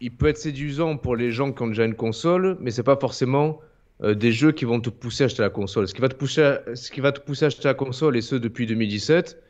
il 0.00 0.12
peut 0.12 0.28
être 0.28 0.38
séduisant 0.38 0.96
pour 0.96 1.16
les 1.16 1.32
gens 1.32 1.52
qui 1.52 1.62
ont 1.62 1.66
déjà 1.66 1.84
une 1.84 1.96
console, 1.96 2.56
mais 2.60 2.70
c'est 2.70 2.84
pas 2.84 2.96
forcément 2.96 3.60
euh, 4.02 4.14
des 4.14 4.30
jeux 4.30 4.52
qui 4.52 4.64
vont 4.64 4.80
te 4.80 4.90
pousser 4.90 5.24
à 5.24 5.26
acheter 5.26 5.42
la 5.42 5.50
console. 5.50 5.88
Ce 5.88 5.94
qui 5.94 6.00
va 6.00 6.08
te 6.08 6.14
pousser 6.14 6.42
à, 6.42 6.62
ce 6.74 6.90
qui 6.92 7.00
va 7.00 7.10
te 7.10 7.20
pousser 7.20 7.46
à 7.46 7.48
acheter 7.48 7.64
la 7.64 7.74
console, 7.74 8.16
et 8.16 8.22
ce 8.22 8.36
depuis 8.36 8.66
2017, 8.66 9.42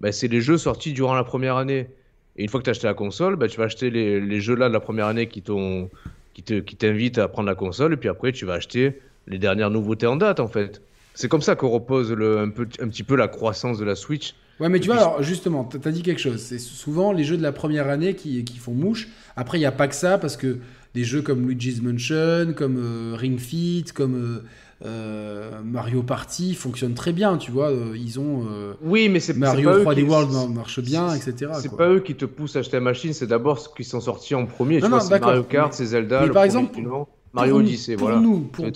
bah, 0.00 0.12
c'est 0.12 0.28
les 0.28 0.40
jeux 0.40 0.58
sortis 0.58 0.92
durant 0.92 1.14
la 1.14 1.24
première 1.24 1.56
année. 1.56 1.88
Et 2.36 2.42
une 2.42 2.48
fois 2.48 2.60
que 2.60 2.64
tu 2.64 2.70
as 2.70 2.72
acheté 2.72 2.86
la 2.86 2.94
console, 2.94 3.36
bah, 3.36 3.48
tu 3.48 3.58
vas 3.58 3.64
acheter 3.64 3.90
les, 3.90 4.20
les 4.20 4.40
jeux 4.40 4.56
là 4.56 4.68
de 4.68 4.72
la 4.72 4.80
première 4.80 5.06
année 5.06 5.28
qui 5.28 5.42
t'ont 5.42 5.90
qui 6.32 6.42
te 6.42 6.60
qui 6.60 6.76
t'invitent 6.76 7.18
à 7.18 7.28
prendre 7.28 7.48
la 7.48 7.54
console 7.54 7.92
et 7.92 7.96
puis 7.96 8.08
après 8.08 8.32
tu 8.32 8.44
vas 8.44 8.54
acheter 8.54 9.00
les 9.28 9.38
dernières 9.38 9.70
nouveautés 9.70 10.06
en 10.06 10.16
date 10.16 10.40
en 10.40 10.48
fait. 10.48 10.82
C'est 11.14 11.28
comme 11.28 11.42
ça 11.42 11.54
qu'on 11.54 11.68
repose 11.68 12.12
le, 12.12 12.40
un, 12.40 12.50
peu, 12.50 12.66
un 12.80 12.88
petit 12.88 13.04
peu 13.04 13.14
la 13.14 13.28
croissance 13.28 13.78
de 13.78 13.84
la 13.84 13.94
Switch. 13.94 14.34
Ouais, 14.58 14.68
mais 14.68 14.80
tu 14.80 14.88
vois, 14.88 14.98
alors 14.98 15.22
justement, 15.22 15.64
tu 15.64 15.78
as 15.86 15.92
dit 15.92 16.02
quelque 16.02 16.20
chose. 16.20 16.40
C'est 16.40 16.58
souvent 16.58 17.12
les 17.12 17.22
jeux 17.22 17.36
de 17.36 17.42
la 17.42 17.52
première 17.52 17.88
année 17.88 18.14
qui, 18.14 18.44
qui 18.44 18.58
font 18.58 18.72
mouche. 18.72 19.08
Après, 19.36 19.58
il 19.58 19.60
n'y 19.60 19.66
a 19.66 19.72
pas 19.72 19.86
que 19.86 19.94
ça, 19.94 20.18
parce 20.18 20.36
que 20.36 20.58
des 20.94 21.04
jeux 21.04 21.22
comme 21.22 21.48
Luigi's 21.48 21.82
Mansion, 21.82 22.52
comme 22.54 22.78
euh, 22.78 23.16
Ring 23.16 23.38
Fit, 23.38 23.84
comme 23.94 24.42
euh, 24.84 25.50
euh, 25.54 25.60
Mario 25.64 26.02
Party 26.02 26.54
fonctionnent 26.54 26.94
très 26.94 27.12
bien, 27.12 27.36
tu 27.36 27.50
vois. 27.50 27.72
ils 27.94 28.18
ont. 28.18 28.46
oui, 28.82 29.08
mais 29.08 29.20
c'est 29.20 29.36
Mario 29.36 29.84
pas 29.84 29.94
3D 29.94 30.04
World 30.04 30.54
marche 30.54 30.80
bien, 30.80 31.14
etc. 31.14 31.52
C'est 31.60 31.76
pas 31.76 31.88
eux 31.88 32.00
qui 32.00 32.14
te 32.14 32.24
poussent 32.24 32.56
à 32.56 32.60
acheter 32.60 32.76
la 32.76 32.82
machine, 32.82 33.12
c'est 33.12 33.26
d'abord 33.26 33.58
ce 33.58 33.68
qui 33.68 33.84
sont 33.84 34.00
sortis 34.00 34.34
en 34.34 34.46
premier. 34.46 34.80
tu 34.80 34.88
vois, 34.88 35.00
c'est 35.00 35.20
Mario 35.20 35.42
Kart, 35.44 35.72
c'est 35.72 35.86
Zelda, 35.86 36.26
le 36.26 36.32
par 36.32 36.44
exemple, 36.44 36.78
Mario 37.32 37.56
Odyssey, 37.56 37.96
pour 37.96 38.08
voilà. 38.08 38.20
Nous, 38.20 38.40
pour, 38.40 38.66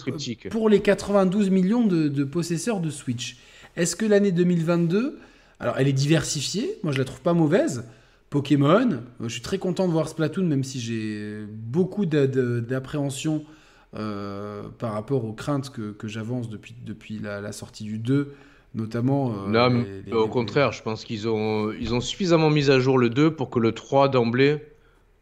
pour 0.50 0.68
les 0.68 0.80
92 0.80 1.50
millions 1.50 1.86
de, 1.86 2.08
de 2.08 2.24
possesseurs 2.24 2.80
de 2.80 2.90
Switch, 2.90 3.36
est-ce 3.76 3.94
que 3.94 4.04
l'année 4.04 4.32
2022 4.32 5.18
alors, 5.60 5.76
elle 5.78 5.88
est 5.88 5.92
diversifiée. 5.92 6.78
Moi, 6.82 6.92
je 6.92 6.98
la 6.98 7.04
trouve 7.04 7.20
pas 7.20 7.32
mauvaise. 7.32 7.84
Pokémon, 8.30 9.00
je 9.20 9.28
suis 9.28 9.40
très 9.40 9.58
content 9.58 9.86
de 9.86 9.92
voir 9.92 10.08
Splatoon, 10.08 10.44
même 10.44 10.62
si 10.62 10.80
j'ai 10.80 11.46
beaucoup 11.50 12.04
d'appréhension 12.04 13.36
euh, 13.36 13.52
par 13.92 14.92
rapport 14.92 15.24
aux 15.24 15.32
craintes 15.32 15.70
que, 15.70 16.08
j'avance 16.08 16.48
depuis, 16.48 16.74
depuis 16.84 17.18
la, 17.18 17.52
sortie 17.52 17.84
du 17.84 17.98
2, 17.98 18.34
notamment. 18.74 19.32
Euh, 19.46 20.02
non, 20.06 20.18
au 20.18 20.28
contraire, 20.28 20.72
je 20.72 20.82
pense 20.82 21.04
qu'ils 21.04 21.28
ont, 21.28 21.72
ils 21.72 21.94
ont 21.94 22.00
suffisamment 22.00 22.50
mis 22.50 22.70
à 22.70 22.78
jour 22.78 22.98
le 22.98 23.10
2 23.10 23.34
pour 23.34 23.50
que 23.50 23.58
le 23.58 23.72
3 23.72 24.08
d'emblée 24.08 24.62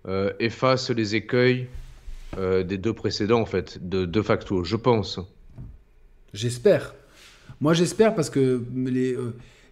euh, 0.08 0.32
efface 0.40 0.90
les 0.90 1.14
écueils 1.14 1.68
des 2.36 2.76
deux 2.76 2.92
précédents, 2.92 3.40
en 3.40 3.46
fait, 3.46 3.78
de, 3.88 4.04
de 4.04 4.22
facto, 4.22 4.62
je 4.62 4.76
pense. 4.76 5.20
J'espère. 6.34 6.94
Moi, 7.62 7.72
j'espère 7.72 8.14
parce 8.14 8.28
que 8.28 8.62
les 8.74 9.16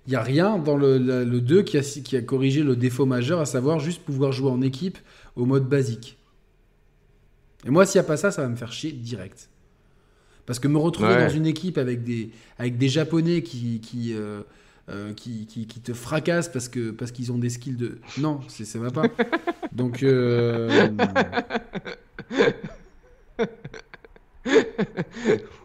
il 0.07 0.11
n'y 0.11 0.17
a 0.17 0.23
rien 0.23 0.59
dans 0.59 0.77
le, 0.77 0.99
le, 0.99 1.41
2 1.41 1.63
qui 1.63 1.79
a, 1.79 1.81
qui 1.81 2.17
a 2.17 2.23
corrigé 2.23 2.63
le 2.63 2.77
défaut 2.77 3.07
majeur, 3.07 3.41
à 3.41 3.47
savoir 3.47 3.81
juste 3.81 4.03
pouvoir 4.03 4.33
jouer 4.33 4.51
en 4.51 4.61
équipe 4.61 4.99
au 5.35 5.47
mode 5.47 5.67
basique. 5.67 6.19
Et 7.65 7.71
moi, 7.71 7.87
s'il 7.87 8.01
n'y 8.01 8.05
a 8.05 8.09
pas 8.09 8.17
ça, 8.17 8.31
ça 8.31 8.43
va 8.43 8.49
me 8.49 8.57
faire 8.57 8.73
chier 8.73 8.93
direct. 8.93 9.49
Parce 10.47 10.59
que 10.59 10.69
me 10.69 10.79
retrouver 10.79 11.17
dans 11.17 11.31
une 11.31 11.47
équipe 11.47 11.79
avec 11.79 12.03
des, 12.03 12.31
avec 12.59 12.77
des 12.77 12.89
Japonais 12.89 13.43
qui, 13.43 13.81
qui, 13.81 14.13
euh, 14.15 14.43
euh, 14.91 15.15
qui, 15.15 15.47
qui, 15.47 15.67
te 15.67 15.95
fracassent 15.95 16.51
parce 16.51 16.69
qu'ils 16.69 16.93
parce 16.93 17.13
qu'ils 17.13 17.33
ont 17.33 17.39
des 17.39 17.49
skills 17.49 17.77
de... 17.77 17.99
Non, 18.19 18.41
ça 18.49 18.79
va 18.79 18.91
pas. 18.91 19.05
Donc... 19.73 20.03
Euh... 20.03 20.91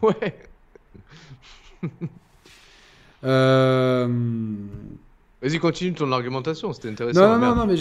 ouais. 0.02 0.38
Euh... 3.22 4.08
Vas-y, 5.42 5.58
continue 5.58 5.94
ton 5.94 6.12
argumentation, 6.12 6.72
c'était 6.74 6.90
intéressant. 6.90 7.38
Non, 7.38 7.38
non, 7.38 7.56
non, 7.56 7.66
mais 7.66 7.76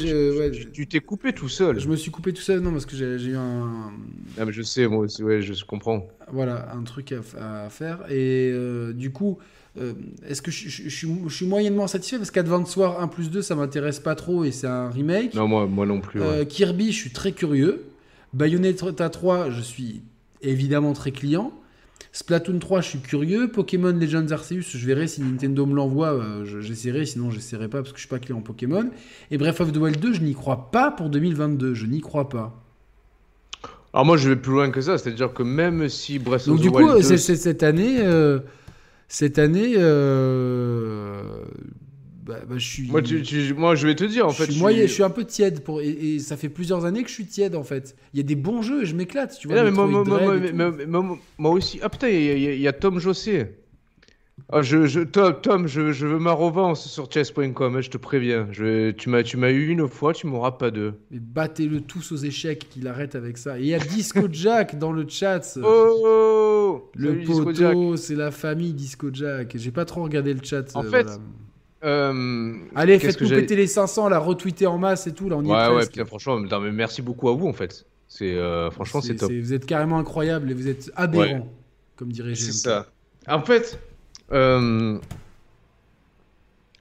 tu 0.72 0.88
t'es 0.88 1.00
coupé 1.02 1.34
tout 1.34 1.50
seul. 1.50 1.80
Je 1.80 1.90
me 1.90 1.98
suis 1.98 2.10
coupé 2.10 2.32
tout 2.32 2.42
seul, 2.42 2.62
non, 2.62 2.72
parce 2.72 2.86
que 2.86 2.96
j'ai 2.96 3.32
eu 3.32 3.36
un. 3.36 3.92
Ah, 4.38 4.46
mais 4.46 4.54
je 4.54 4.62
sais, 4.62 4.88
moi 4.88 5.00
aussi, 5.00 5.24
ouais, 5.24 5.42
je 5.42 5.66
comprends. 5.66 6.08
Voilà, 6.32 6.72
un 6.74 6.84
truc 6.84 7.14
à, 7.38 7.70
faire. 7.70 8.00
Et 8.10 8.50
euh, 8.54 8.94
du 8.94 9.12
coup, 9.12 9.40
euh, 9.78 9.94
est-ce 10.26 10.42
que 10.42 10.52
je, 10.52 10.70
je, 10.70 11.30
suis 11.30 11.46
moyennement 11.46 11.88
satisfait? 11.88 12.18
Parce 12.18 12.32
qu'Advance 12.32 12.76
War 12.78 13.02
1 13.02 13.08
plus 13.08 13.30
2, 13.30 13.42
ça 13.42 13.56
m'intéresse 13.56 14.00
pas 14.00 14.16
trop 14.16 14.46
et 14.46 14.52
c'est 14.52 14.68
un 14.68 14.90
remake. 14.90 15.34
Non, 15.34 15.48
moi, 15.48 15.68
moi 15.68 15.86
non 15.86 16.00
plus. 16.00 16.22
Euh, 16.22 16.46
Kirby, 16.46 16.92
je 16.92 16.98
suis 16.98 17.12
très 17.12 17.34
curieux. 17.34 17.86
Bayonetta 18.34 19.10
3, 19.10 19.50
je 19.50 19.62
suis 19.62 20.02
évidemment 20.42 20.94
très 20.94 21.12
client. 21.12 21.52
Splatoon 22.12 22.60
3, 22.60 22.82
je 22.82 22.88
suis 22.88 23.00
curieux. 23.00 23.50
Pokémon 23.52 23.92
Legends 23.92 24.32
Arceus, 24.32 24.64
je 24.76 24.86
verrai 24.86 25.08
si 25.08 25.22
Nintendo 25.22 25.66
me 25.66 25.76
l'envoie, 25.76 26.14
euh, 26.14 26.44
j'essaierai, 26.62 27.06
sinon 27.06 27.30
j'essaierai 27.30 27.68
pas 27.68 27.80
parce 27.80 27.92
que 27.92 27.98
je 27.98 28.02
suis 28.02 28.10
pas 28.10 28.20
client 28.20 28.40
en 28.40 28.42
Pokémon. 28.42 28.90
Et 29.32 29.38
Breath 29.38 29.62
of 29.62 29.72
the 29.72 29.78
Wild 29.78 30.00
2, 30.00 30.14
je 30.14 30.22
n'y 30.22 30.34
crois 30.34 30.72
pas 30.72 30.92
pour 30.92 31.10
2022, 31.10 31.74
je 31.74 31.86
n'y 31.86 32.02
crois 32.02 32.30
pas. 32.30 32.64
Alors 33.94 34.06
moi, 34.06 34.18
je 34.18 34.30
vais 34.30 34.36
plus 34.36 34.52
loin 34.52 34.70
que 34.70 34.82
ça, 34.82 34.98
c'est-à-dire 34.98 35.34
que 35.34 35.44
même 35.44 35.90
si 35.90 36.20
Breath 36.20 36.48
of 36.48 36.60
the 36.60 36.62
Wild 36.62 36.64
2... 36.64 36.70
Donc 36.70 37.02
du 37.02 37.08
coup, 37.08 37.18
cette 37.18 37.64
année, 37.64 38.00
euh, 38.02 38.40
cette 39.08 39.40
année, 39.40 39.74
euh, 39.78 41.44
bah, 42.30 42.42
bah, 42.48 42.56
je 42.60 42.66
suis... 42.66 42.88
moi, 42.88 43.02
moi, 43.58 43.76
je 43.76 43.88
vais 43.88 43.96
te 43.96 44.04
dire, 44.04 44.28
en 44.28 44.32
fait. 44.32 44.52
Suis 44.52 44.62
je, 44.62 44.88
suis... 44.88 45.04
un 45.04 45.10
peu 45.10 45.26
tiède. 45.26 45.64
Pour... 45.64 45.82
Et, 45.82 46.20
ça 46.20 46.38
fait 46.38 46.50
plusieurs 46.50 46.86
années 46.86 47.02
que 47.02 47.10
je 47.10 47.16
suis 47.16 47.26
tiède, 47.26 47.56
en 47.56 47.64
fait. 47.64 47.96
Il 48.14 48.18
y 48.18 48.20
a 48.20 48.24
des 48.24 48.36
bons 48.36 48.62
jeux 48.62 48.84
et 48.84 48.86
je 48.86 48.96
m'éclate. 48.96 49.36
Tu 49.40 49.48
vois, 49.48 49.64
mais 49.64 49.72
moi, 51.38 51.52
aussi. 51.52 51.80
Ah 51.82 51.90
putain, 51.90 52.10
il 52.10 52.62
y, 52.62 52.68
a 52.68 52.74
Tom 52.74 53.00
Jossé. 53.00 53.48
Ah, 54.52 54.62
je, 54.62 54.86
je, 54.86 55.02
Tom, 55.02 55.68
je, 55.68 55.82
veux 55.82 56.20
ma 56.20 56.32
revanche 56.32 56.80
sur 56.80 57.12
chess.com, 57.12 57.76
hein, 57.76 57.82
je 57.82 57.90
te 57.90 57.98
préviens. 57.98 58.48
Je, 58.52 58.92
tu 58.92 59.10
m'as 59.10 59.50
eu 59.50 59.68
une 59.68 59.88
fois, 59.88 60.14
tu 60.14 60.28
m'auras 60.28 60.52
pas 60.52 60.72
deux. 60.72 60.94
Mais 61.12 61.20
battez-le 61.20 61.82
tous 61.82 62.12
aux 62.12 62.18
échecs, 62.18 62.68
qu'il 62.70 62.88
arrête 62.88 63.16
avec 63.16 63.38
ça. 63.38 63.60
Et 63.60 63.64
il 63.64 63.68
y 63.68 63.74
a 63.74 63.80
Disco 63.80 64.28
Jack 64.32 64.78
dans 64.78 64.92
le 64.92 65.08
chat. 65.08 65.58
Oh 65.64 66.90
Le 66.96 67.24
poteau, 67.26 67.98
c'est 67.98 68.16
la 68.16 68.32
famille 68.32 68.74
Disco 68.74 69.10
Jack. 69.12 69.56
J'ai 69.56 69.72
pas 69.72 69.86
trop 69.86 70.04
regardé 70.04 70.34
le 70.34 70.42
chat. 70.44 70.76
En 70.76 70.84
fait, 70.84 71.08
euh, 71.84 72.54
Allez, 72.76 73.00
faites-nous 73.00 73.30
péter 73.30 73.56
les 73.56 73.68
500, 73.68 74.10
la 74.10 74.20
retweeter 74.20 74.68
en 74.68 74.78
masse 74.78 75.08
et 75.08 75.14
tout. 75.14 75.30
Là, 75.30 75.38
on 75.38 75.44
y 75.44 75.48
ouais, 75.48 75.84
est 75.84 76.00
ouais, 76.00 76.06
franchement, 76.06 76.40
mais 76.40 76.72
merci 76.72 77.02
beaucoup 77.02 77.30
à 77.30 77.34
vous 77.34 77.48
en 77.48 77.54
fait. 77.54 77.86
C'est 78.08 78.36
euh, 78.36 78.72
franchement, 78.72 79.02
c'est 79.02 79.16
top. 79.16 79.32
Vous 79.32 79.54
êtes 79.54 79.66
carrément 79.66 80.00
incroyable 80.00 80.52
et 80.52 80.54
vous 80.54 80.68
êtes 80.68 80.92
aberrant, 80.96 81.48
comme 81.96 82.12
dirait 82.12 82.36
C'est 82.36 82.52
ça. 82.52 82.88
En 83.28 83.42
fait, 83.42 83.80
euh... 84.32 84.98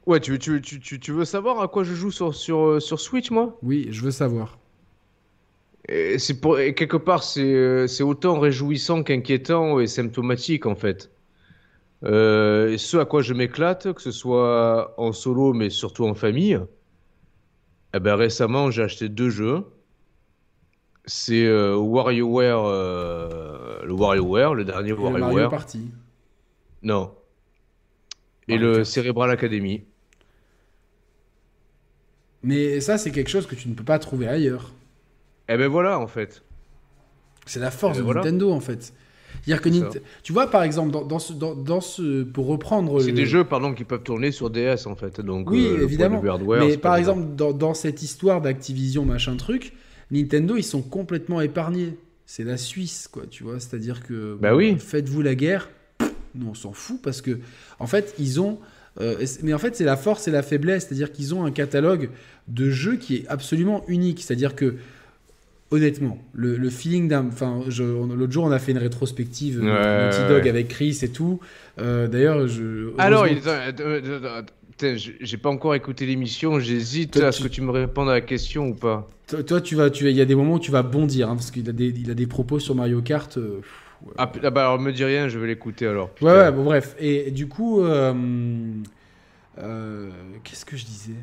ouais, 0.07 0.21
tu, 0.21 0.39
tu, 0.39 0.61
tu, 0.63 0.81
tu, 0.81 1.13
veux 1.13 1.27
savoir 1.27 1.61
à 1.61 1.69
quoi 1.69 1.85
je 1.85 1.95
joue 1.95 2.11
sur, 2.11 2.35
sur, 2.35 2.81
sur 2.81 2.99
Switch, 2.99 3.31
moi? 3.31 3.59
Oui, 3.63 3.89
je 3.91 4.03
veux 4.03 4.11
savoir. 4.11 4.59
C'est 6.19 6.41
pour 6.41 6.59
et 6.59 6.75
quelque 6.75 6.97
part, 6.97 7.23
c'est 7.23 8.03
autant 8.03 8.39
réjouissant 8.41 9.03
qu'inquiétant 9.03 9.81
et 9.81 9.87
symptomatique 9.87 10.67
en 10.67 10.75
fait. 10.75 11.11
Euh, 12.05 12.79
ce 12.79 12.97
à 12.97 13.05
quoi 13.05 13.23
je 13.23 13.35
m'éclate, 13.35 13.93
que 13.93 14.01
ce 14.01 14.13
soit 14.13 14.95
en 14.99 15.13
solo, 15.13 15.53
mais 15.53 15.71
surtout 15.71 16.07
en 16.07 16.15
famille, 16.15 16.61
eh 17.95 18.01
ben, 18.01 18.15
récemment, 18.15 18.71
j'ai 18.71 18.83
acheté 18.83 19.09
deux 19.09 19.31
jeux. 19.31 19.65
C'est 21.07 21.47
euh, 21.47 21.75
WarioWare, 21.77 22.65
euh, 22.67 23.83
le 23.85 23.93
WarioWare, 23.93 24.55
le 24.55 24.65
dernier 24.65 24.93
WarioWare. 24.93 25.21
Mario 25.21 25.49
Party. 25.49 25.91
Non. 26.83 27.15
Et 28.47 28.59
le 28.59 28.85
Cerebral 28.85 29.31
Academy. 29.31 29.85
Mais 32.43 32.81
ça, 32.81 32.97
c'est 32.99 33.11
quelque 33.11 33.29
chose 33.29 33.47
que 33.47 33.55
tu 33.55 33.69
ne 33.69 33.75
peux 33.75 33.85
pas 33.85 33.99
trouver 33.99 34.29
ailleurs. 34.29 34.73
Eh 35.49 35.57
ben 35.57 35.69
voilà, 35.69 35.99
en 35.99 36.07
fait. 36.07 36.43
C'est 37.47 37.61
la 37.61 37.71
force 37.71 37.99
eh 37.99 38.03
ben 38.03 38.09
de 38.09 38.15
Nintendo, 38.15 38.53
en 38.53 38.61
fait 38.61 38.95
dire 39.47 39.61
que 39.61 39.69
tu 40.23 40.33
vois 40.33 40.51
par 40.51 40.63
exemple 40.63 40.91
dans, 40.91 41.19
ce, 41.19 41.33
dans, 41.33 41.81
ce 41.81 42.23
pour 42.23 42.47
reprendre 42.47 43.01
c'est 43.01 43.13
des 43.13 43.27
jeux 43.27 43.45
pardon 43.45 43.75
qui 43.75 43.85
peuvent 43.85 44.03
tourner 44.03 44.33
sur 44.33 44.51
DS 44.51 44.87
en 44.87 44.95
fait 44.95 45.21
donc 45.21 45.51
oui 45.51 45.67
euh, 45.67 45.85
évidemment. 45.85 46.23
mais 46.61 46.77
par 46.77 46.97
exemple 46.97 47.23
dans, 47.37 47.75
cette 47.75 48.03
histoire 48.03 48.41
d'Activision 48.41 49.05
machin 49.05 49.37
truc 49.37 49.73
Nintendo 50.11 50.57
ils 50.57 50.65
sont 50.65 50.83
complètement 50.83 51.41
épargnés. 51.41 51.97
C'est 52.27 52.45
la 52.45 52.57
Suisse 52.57 53.09
quoi 53.11 53.25
tu 53.31 53.43
vois. 53.43 53.61
C'est 53.61 53.75
à 53.75 53.79
dire 53.79 54.03
que 54.03 54.37
bah 54.41 54.55
oui. 54.55 54.77
faites-vous 54.79 55.23
la 55.23 55.35
guerre. 55.35 55.71
Nous 56.35 56.49
on 56.49 56.55
s'en 56.55 56.73
fout 56.73 57.01
parce 57.03 57.21
que 57.21 57.39
en 57.79 57.87
fait 57.87 58.15
ils 58.19 58.41
ont 58.41 58.59
euh, 59.01 59.25
mais 59.43 59.55
en 59.55 59.59
fait 59.59 59.77
c'est 59.77 59.85
la 59.85 59.97
force 59.97 60.29
et 60.29 60.31
la 60.31 60.43
faiblesse. 60.43 60.87
C'est 60.89 60.95
à 60.95 60.97
dire 60.97 61.13
qu'ils 61.13 61.35
ont 61.35 61.45
un 61.45 61.51
catalogue 61.51 62.11
de 62.49 62.71
jeux 62.71 62.97
qui 62.97 63.17
est 63.17 63.29
absolument 63.29 63.85
unique. 63.89 64.23
C'est 64.23 64.35
à 64.35 64.37
dire 64.37 64.55
que 64.55 64.77
honnêtement, 65.71 66.19
le, 66.33 66.71
feeling 66.71 67.09
d'un. 67.09 67.27
Enfin, 67.27 67.61
l'autre 67.67 68.33
jour, 68.33 68.45
on 68.45 68.51
a 68.51 68.59
fait 68.59 68.73
une 68.73 68.79
rétrospective 68.79 69.61
ouais, 69.61 70.05
Naughty 70.05 70.29
Dog 70.29 70.49
avec 70.49 70.69
Chris 70.69 70.99
et 71.03 71.09
tout. 71.09 71.41
Euh, 71.79 72.07
d'ailleurs, 72.07 72.47
je. 72.49 72.93
Alors, 72.99 73.27
j'ai 74.81 75.37
pas 75.37 75.51
encore 75.51 75.75
écouté 75.75 76.07
l'émission. 76.07 76.61
J'hésite 76.61 77.17
à 77.19 77.33
ce 77.33 77.43
que 77.43 77.49
tu 77.49 77.61
me 77.63 77.71
répondes 77.71 78.09
à 78.09 78.13
la 78.13 78.21
question 78.21 78.69
ou 78.69 78.75
pas. 78.75 79.09
Toi, 79.47 79.61
tu 79.61 79.75
vas, 79.75 79.91
tu 79.91 80.09
il 80.09 80.17
y 80.17 80.23
a 80.23 80.25
des 80.25 80.35
moments 80.35 80.55
où 80.55 80.61
tu 80.61 80.71
vas 80.71 80.83
bondir 80.83 81.29
hein, 81.29 81.35
parce 81.35 81.51
qu'il 81.51 81.69
a 81.69 81.73
des, 81.73 81.89
il 81.89 82.11
a 82.11 82.15
des 82.15 82.27
propos 82.27 82.59
sur 82.59 82.75
Mario 82.75 83.03
Kart. 83.03 83.37
Euh, 83.37 83.61
ah, 84.17 84.31
ah, 84.43 84.51
bah 84.51 84.63
alors 84.63 84.81
me 84.81 84.93
dis 84.93 85.05
rien, 85.05 85.29
je 85.29 85.39
vais 85.39 85.49
l'écouter 85.49 85.87
alors. 85.87 86.11
Ouais, 86.23 86.33
ouais, 86.33 86.53
bon 86.53 86.65
bref. 86.65 86.95
Et, 86.99 87.31
du 87.31 87.47
coup, 87.47 87.83
euh, 87.83 88.15
qu'est-ce 90.45 90.65
que 90.65 90.77
je 90.77 90.85
disais? 90.85 91.15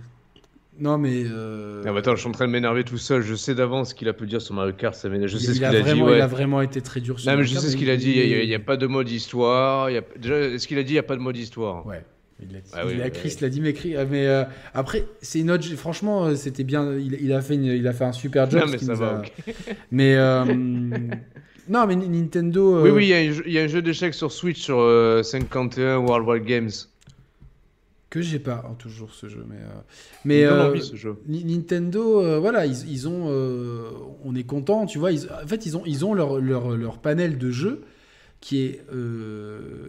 Non, 0.80 0.98
mais. 0.98 1.24
Euh... 1.26 1.84
Ah, 1.86 1.98
attends, 1.98 2.16
je 2.16 2.22
suis 2.22 2.30
en 2.30 2.34
train 2.34 2.48
de 2.48 2.52
m'énerver 2.52 2.84
tout 2.84 2.98
seul. 2.98 3.22
Je 3.22 3.36
sais 3.36 3.56
d'avance 3.56 3.90
ce 3.90 3.95
qu'il 3.95 4.10
a 4.10 4.14
pu 4.14 4.26
dire 4.26 4.42
sur 4.42 4.54
Mario 4.56 4.74
Kart. 4.74 4.94
Ça 4.94 5.10
je 5.10 5.38
sais 5.38 5.54
ce 5.54 5.54
qu'il 5.54 5.66
a, 5.66 5.82
dit. 5.82 5.92
Il 5.92 6.22
a 6.22 6.28
vraiment 6.28 6.62
été 6.62 6.82
très 6.82 7.00
dur 7.00 7.20
sur 7.20 7.32
Non, 7.32 7.38
mais 7.38 7.45
je 7.45 7.58
sais 7.58 7.70
ce 7.70 7.78
qu'il 7.78 7.90
a 7.90 7.98
dit. 7.98 8.12
Il 8.12 8.48
n'y 8.48 8.56
a, 8.56 8.60
pas 8.60 8.78
de 8.78 8.88
mode 8.88 9.10
histoire. 9.10 9.90
Il 9.90 9.94
y 9.94 9.98
a... 9.98 10.04
Déjà, 10.18 10.60
ce 10.60 10.68
qu'il 10.68 10.78
a 10.78 10.84
dit, 10.84 10.92
il 10.92 10.95
n'y 10.95 11.00
a 11.00 11.04
pas 11.04 11.16
de 11.16 11.22
mode 11.22 11.38
histoire? 11.38 11.86
Ouais. 11.86 12.04
Il 12.42 12.52
l'a 12.52 12.60
dit. 12.60 12.72
Ah, 12.74 12.82
il 12.92 13.02
a, 13.02 13.10
Chris 13.10 13.38
l'a 13.40 13.50
dit, 13.50 13.62
mais, 13.62 13.74
mais 14.10 14.28
euh, 14.28 14.44
après, 14.74 15.06
c'est 15.22 15.40
une 15.40 15.52
autre. 15.52 15.66
Franchement, 15.76 16.26
euh, 16.26 16.36
c'était 16.36 16.66
bien. 16.66 16.94
Il, 16.98 17.32
a 17.32 17.42
fait 17.42 17.56
il 17.56 17.88
a 17.88 17.94
fait 17.94 18.04
un 18.04 18.12
super 18.12 18.50
job. 18.50 18.62
Non, 18.62 18.68
mais 18.70 18.78
ça 18.78 18.94
va. 18.94 19.22
Mais. 19.92 20.16
Euh, 20.16 20.44
Non, 21.68 21.88
mais 21.88 21.95
Nintendo. 21.95 22.84
Oui, 22.84 22.92
oui, 22.92 23.10
il 23.10 23.52
y, 23.52 23.58
a 23.58 23.64
un 23.64 23.68
jeu 23.68 23.82
d'échecs 23.82 24.14
sur 24.14 24.32
Switch 24.32 24.62
sur 24.62 24.78
51 25.24 25.98
Worldwide 25.98 26.44
Games. 26.44 26.70
Que 28.16 28.22
j'ai 28.22 28.40
pas 28.40 28.64
hein, 28.66 28.76
toujours 28.80 29.14
ce 29.14 29.27
jeu, 29.27 29.45
mais 29.50 29.58
mais 30.24 30.82
ce 30.82 30.95
jeu. 30.95 31.18
Nintendo, 31.27 32.40
voilà, 32.40 32.66
ils, 32.66 32.90
ils 32.90 33.08
ont, 33.10 33.27
on 34.24 34.35
est 34.35 34.45
content, 34.45 34.85
tu 34.85 35.00
vois. 35.00 35.11
Ils, 35.11 35.26
en 35.26 35.48
fait, 35.48 35.66
ils 35.66 35.76
ont 35.76 35.84
ils 35.85 36.06
ont 36.06 36.14
leur, 36.14 36.40
leur, 36.40 36.77
leur 36.77 37.00
panel 37.00 37.38
de 37.38 37.52
jeux 37.52 37.82
qui 38.40 38.61
est 38.64 38.82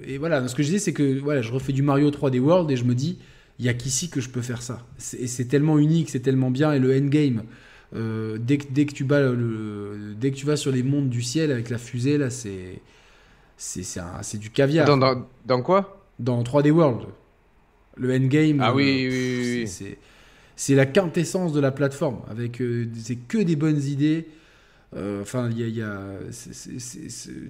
et 0.09 0.19
voilà. 0.19 0.49
Ce 0.49 0.57
que 0.57 0.65
je 0.65 0.71
dis, 0.71 0.81
c'est 0.81 0.93
que 0.93 1.21
voilà, 1.21 1.41
je 1.41 1.53
refais 1.53 1.73
du 1.73 1.83
Mario 1.83 2.11
3D 2.11 2.41
World 2.41 2.69
et 2.71 2.77
je 2.77 2.85
me 2.85 2.97
dis, 2.97 3.19
il 3.59 3.65
y 3.65 3.69
a 3.69 3.75
qu'ici 3.75 4.11
que 4.11 4.21
je 4.21 4.29
peux 4.29 4.43
faire 4.43 4.63
ça. 4.63 4.85
C'est 4.99 5.49
tellement 5.49 5.79
unique, 5.79 6.11
c'est 6.11 6.21
tellement 6.21 6.51
bien 6.51 6.73
et 6.73 6.79
le 6.79 6.97
endgame. 6.97 7.45
Euh, 7.95 8.39
dès, 8.39 8.59
que, 8.59 8.65
dès, 8.73 8.85
que 8.85 8.93
tu 8.93 9.05
bats 9.05 9.21
le, 9.21 10.15
dès 10.19 10.33
que 10.33 10.37
tu 10.37 10.45
vas 10.45 10.57
sur 10.57 10.73
les 10.73 10.83
mondes 10.83 11.09
du 11.09 11.23
ciel 11.23 11.53
avec 11.53 11.71
la 11.71 11.79
fusée, 11.79 12.19
là, 12.19 12.31
c'est 12.31 12.81
c'est 13.57 14.39
du 14.39 14.51
caviar. 14.51 14.87
Dans, 14.87 14.99
dans, 14.99 15.27
dans, 15.47 15.63
quoi? 15.63 16.05
Dans 16.19 16.43
3D 16.43 16.71
World. 16.71 17.07
Le 17.97 18.15
endgame. 18.15 18.61
Ah 18.61 18.75
oui, 18.75 19.09
oui, 19.11 19.67
oui. 19.67 19.97
C'est 20.55 20.75
la 20.75 20.87
quintessence 20.87 21.53
de 21.53 21.61
la 21.61 21.71
plateforme. 21.71 22.21
Avec 22.31 22.61
euh, 22.61 22.87
c'est 22.99 23.17
que 23.17 23.39
des 23.39 23.57
bonnes 23.57 23.83
idées. 23.83 24.27
Euh, 24.95 25.21
enfin, 25.21 25.51
il 25.51 25.69
y 25.69 25.83
a, 25.83 26.01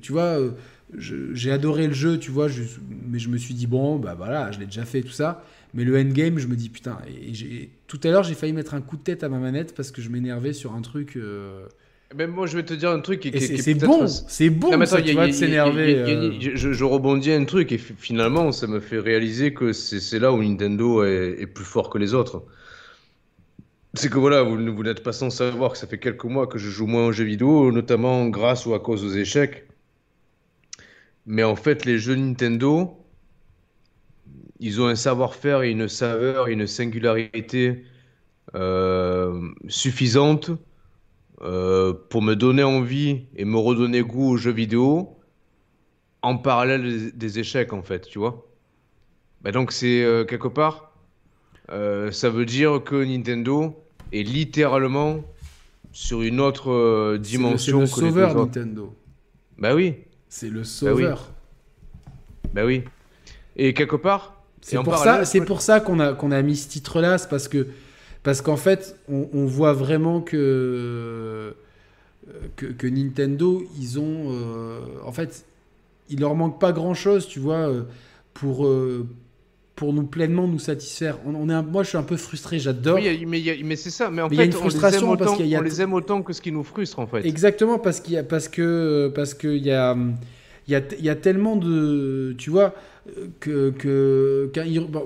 tu 0.00 0.12
vois, 0.12 0.38
j'ai 0.98 1.52
adoré 1.52 1.86
le 1.86 1.92
jeu, 1.92 2.18
tu 2.18 2.30
vois, 2.30 2.48
mais 3.06 3.18
je 3.18 3.28
me 3.28 3.36
suis 3.36 3.54
dit 3.54 3.66
bon, 3.66 3.98
bah 3.98 4.14
voilà, 4.16 4.50
je 4.50 4.58
l'ai 4.58 4.66
déjà 4.66 4.84
fait 4.84 5.02
tout 5.02 5.10
ça. 5.10 5.44
Mais 5.74 5.84
le 5.84 5.98
endgame, 5.98 6.38
je 6.38 6.46
me 6.46 6.56
dis 6.56 6.70
putain. 6.70 6.98
Et, 7.08 7.68
tout 7.86 8.00
à 8.02 8.08
l'heure, 8.08 8.24
j'ai 8.24 8.34
failli 8.34 8.52
mettre 8.52 8.74
un 8.74 8.80
coup 8.80 8.96
de 8.96 9.02
tête 9.02 9.22
à 9.22 9.28
ma 9.28 9.38
manette 9.38 9.74
parce 9.74 9.92
que 9.92 10.02
je 10.02 10.08
m'énervais 10.08 10.52
sur 10.52 10.74
un 10.74 10.80
truc. 10.80 11.18
Mais 12.16 12.26
moi, 12.26 12.46
je 12.46 12.56
vais 12.56 12.62
te 12.64 12.72
dire 12.72 12.90
un 12.90 13.00
truc 13.00 13.28
c'est 13.38 13.74
bon, 13.74 14.06
c'est 14.06 14.48
bon, 14.48 14.86
ça, 14.86 15.02
tu 15.02 15.14
de 15.14 15.30
s'énerver. 15.32 16.38
Je, 16.40 16.84
rebondis 16.84 17.32
un 17.32 17.44
truc 17.44 17.72
et 17.72 17.78
finalement, 17.78 18.52
ça 18.52 18.66
me 18.66 18.80
fait 18.80 18.98
réaliser 18.98 19.52
que 19.52 19.72
c'est 19.72 20.18
là 20.18 20.32
où 20.32 20.42
Nintendo 20.42 21.04
est, 21.04 21.46
plus 21.46 21.64
fort 21.64 21.90
que 21.90 21.98
les 21.98 22.14
autres. 22.14 22.44
C'est 23.94 24.10
que 24.10 24.18
voilà, 24.18 24.42
vous, 24.42 24.56
vous 24.56 24.82
n'êtes 24.82 25.02
pas 25.02 25.12
sans 25.12 25.30
savoir 25.30 25.72
que 25.72 25.78
ça 25.78 25.86
fait 25.86 25.98
quelques 25.98 26.24
mois 26.24 26.46
que 26.46 26.58
je 26.58 26.70
joue 26.70 26.86
moins 26.86 27.06
aux 27.06 27.12
jeux 27.12 27.24
vidéo, 27.24 27.70
notamment 27.70 28.26
grâce 28.28 28.66
ou 28.66 28.74
à 28.74 28.80
cause 28.80 29.04
aux 29.04 29.12
échecs. 29.12 29.66
Mais 31.26 31.42
en 31.42 31.56
fait, 31.56 31.84
les 31.84 31.98
jeux 31.98 32.14
Nintendo, 32.14 32.98
ils 34.60 34.80
ont 34.80 34.86
un 34.86 34.94
savoir-faire 34.94 35.62
et 35.62 35.70
une 35.70 35.88
saveur 35.88 36.48
et 36.48 36.52
une 36.52 36.66
singularité 36.66 37.84
euh, 38.54 39.50
suffisante 39.68 40.50
euh, 41.42 41.92
pour 42.08 42.22
me 42.22 42.34
donner 42.34 42.62
envie 42.62 43.22
et 43.36 43.44
me 43.44 43.58
redonner 43.58 44.02
goût 44.02 44.30
aux 44.30 44.36
jeux 44.36 44.52
vidéo 44.52 45.16
en 46.22 46.36
parallèle 46.38 47.12
des, 47.14 47.38
échecs 47.38 47.72
en 47.72 47.82
fait, 47.82 48.06
tu 48.08 48.18
vois. 48.18 48.46
Bah 49.42 49.52
donc 49.52 49.72
c'est 49.72 50.02
euh, 50.02 50.24
quelque 50.24 50.48
part, 50.48 50.92
ça 51.68 52.30
veut 52.30 52.46
dire 52.46 52.82
que 52.84 53.04
Nintendo 53.04 53.76
est 54.12 54.22
littéralement 54.22 55.20
sur 55.92 56.22
une 56.22 56.40
autre 56.40 57.16
dimension. 57.18 57.86
C'est 57.86 58.00
le, 58.02 58.08
sauveur 58.08 58.34
Nintendo. 58.34 58.94
Bah 59.58 59.74
oui. 59.74 59.94
C'est 60.28 60.50
le 60.50 60.64
sauveur. 60.64 61.30
Bah 62.52 62.64
oui. 62.64 62.84
Et 63.56 63.74
quelque 63.74 63.96
part, 63.96 64.36
c'est 64.60 64.82
pour, 64.82 64.98
ça, 64.98 65.22
pour 65.46 65.60
ça 65.60 65.80
qu'on 65.80 66.00
a, 66.00 66.12
qu'on 66.12 66.30
a 66.32 66.42
mis 66.42 66.56
ce 66.56 66.68
titre-là, 66.68 67.18
c'est 67.18 67.28
parce 67.28 67.48
que 67.48 67.68
parce 68.26 68.42
qu'en 68.42 68.56
fait, 68.56 68.96
on, 69.08 69.46
voit 69.46 69.72
vraiment 69.72 70.20
que, 70.20 71.54
que, 72.56 72.66
que 72.66 72.88
Nintendo, 72.88 73.62
ils 73.78 74.00
ont, 74.00 74.32
euh, 74.32 74.80
en 75.04 75.12
fait, 75.12 75.44
il 76.08 76.18
leur 76.18 76.34
manque 76.34 76.58
pas 76.58 76.72
grand-chose, 76.72 77.28
tu 77.28 77.38
vois, 77.38 77.68
euh, 77.68 77.82
pour 78.34 78.66
euh, 78.66 79.06
pour 79.76 79.92
nous 79.92 80.02
pleinement 80.02 80.48
nous 80.48 80.58
satisfaire. 80.58 81.18
On, 81.24 81.48
est 81.48 81.62
moi, 81.62 81.84
je 81.84 81.90
suis 81.90 81.98
un 81.98 82.02
peu 82.02 82.16
frustré. 82.16 82.58
J'adore. 82.58 82.96
Oui, 82.96 83.24
mais, 83.28 83.60
mais 83.62 83.76
c'est 83.76 83.90
ça. 83.90 84.10
Mais 84.10 84.22
en 84.22 84.28
fait, 84.28 84.34
il 84.34 84.38
y 84.38 84.40
a 84.40 84.46
une 84.46 84.50
frustration 84.50 85.08
on 85.08 85.14
les 85.14 85.20
aime 85.20 85.20
autant, 85.20 85.24
parce 85.24 85.36
qu'il 85.36 85.46
y 85.46 85.54
a... 85.54 85.60
on 85.60 85.62
les 85.62 85.80
aime 85.82 85.92
autant 85.92 86.22
que 86.22 86.32
ce 86.32 86.40
qui 86.40 86.50
nous 86.50 86.64
frustre, 86.64 86.98
en 86.98 87.06
fait. 87.06 87.24
Exactement, 87.24 87.78
parce 87.78 88.00
qu'il 88.00 88.14
y 88.14 88.18
a 88.18 88.24
parce 88.24 88.48
que 88.48 89.12
parce 89.14 89.34
qu'il 89.34 89.64
y 89.64 89.70
a 89.70 89.96
il 90.68 90.72
y 90.72 90.74
a, 90.74 90.82
y 91.00 91.08
a 91.08 91.14
tellement 91.14 91.56
de, 91.56 92.34
tu 92.38 92.50
vois 92.50 92.74
que, 93.40 93.70
que 93.70 94.50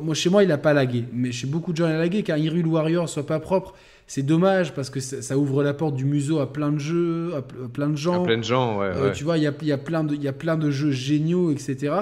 moi 0.00 0.14
chez 0.14 0.30
moi 0.30 0.42
il 0.42 0.52
a 0.52 0.58
pas 0.58 0.72
lagué, 0.72 1.04
mais 1.12 1.32
chez 1.32 1.46
beaucoup 1.46 1.72
de 1.72 1.76
gens 1.76 1.86
il 1.86 1.92
a 1.92 1.98
lagué. 1.98 2.22
Qu'un 2.22 2.36
Hyrule 2.36 2.66
Warrior 2.66 3.08
soit 3.08 3.26
pas 3.26 3.40
propre, 3.40 3.74
c'est 4.06 4.22
dommage 4.22 4.74
parce 4.74 4.90
que 4.90 5.00
ça, 5.00 5.38
ouvre 5.38 5.62
la 5.62 5.74
porte 5.74 5.94
du 5.94 6.04
museau 6.04 6.40
à 6.40 6.52
plein 6.52 6.72
de 6.72 6.78
jeux, 6.78 7.32
à, 7.36 7.42
plein 7.42 7.88
de 7.88 7.96
gens. 7.96 8.22
À 8.22 8.26
plein 8.26 8.38
de 8.38 8.44
gens, 8.44 8.80
ouais. 8.80 8.86
Euh, 8.86 9.12
tu 9.12 9.22
vois, 9.24 9.38
il 9.38 9.44
y 9.44 9.46
a, 9.46 9.52
y, 9.62 9.72
a 9.72 9.78
plein 9.78 10.02
de, 10.02 10.16
y 10.16 10.28
a 10.28 10.32
plein 10.32 10.56
de 10.56 10.70
jeux 10.70 10.90
géniaux, 10.90 11.52
etc. 11.52 11.94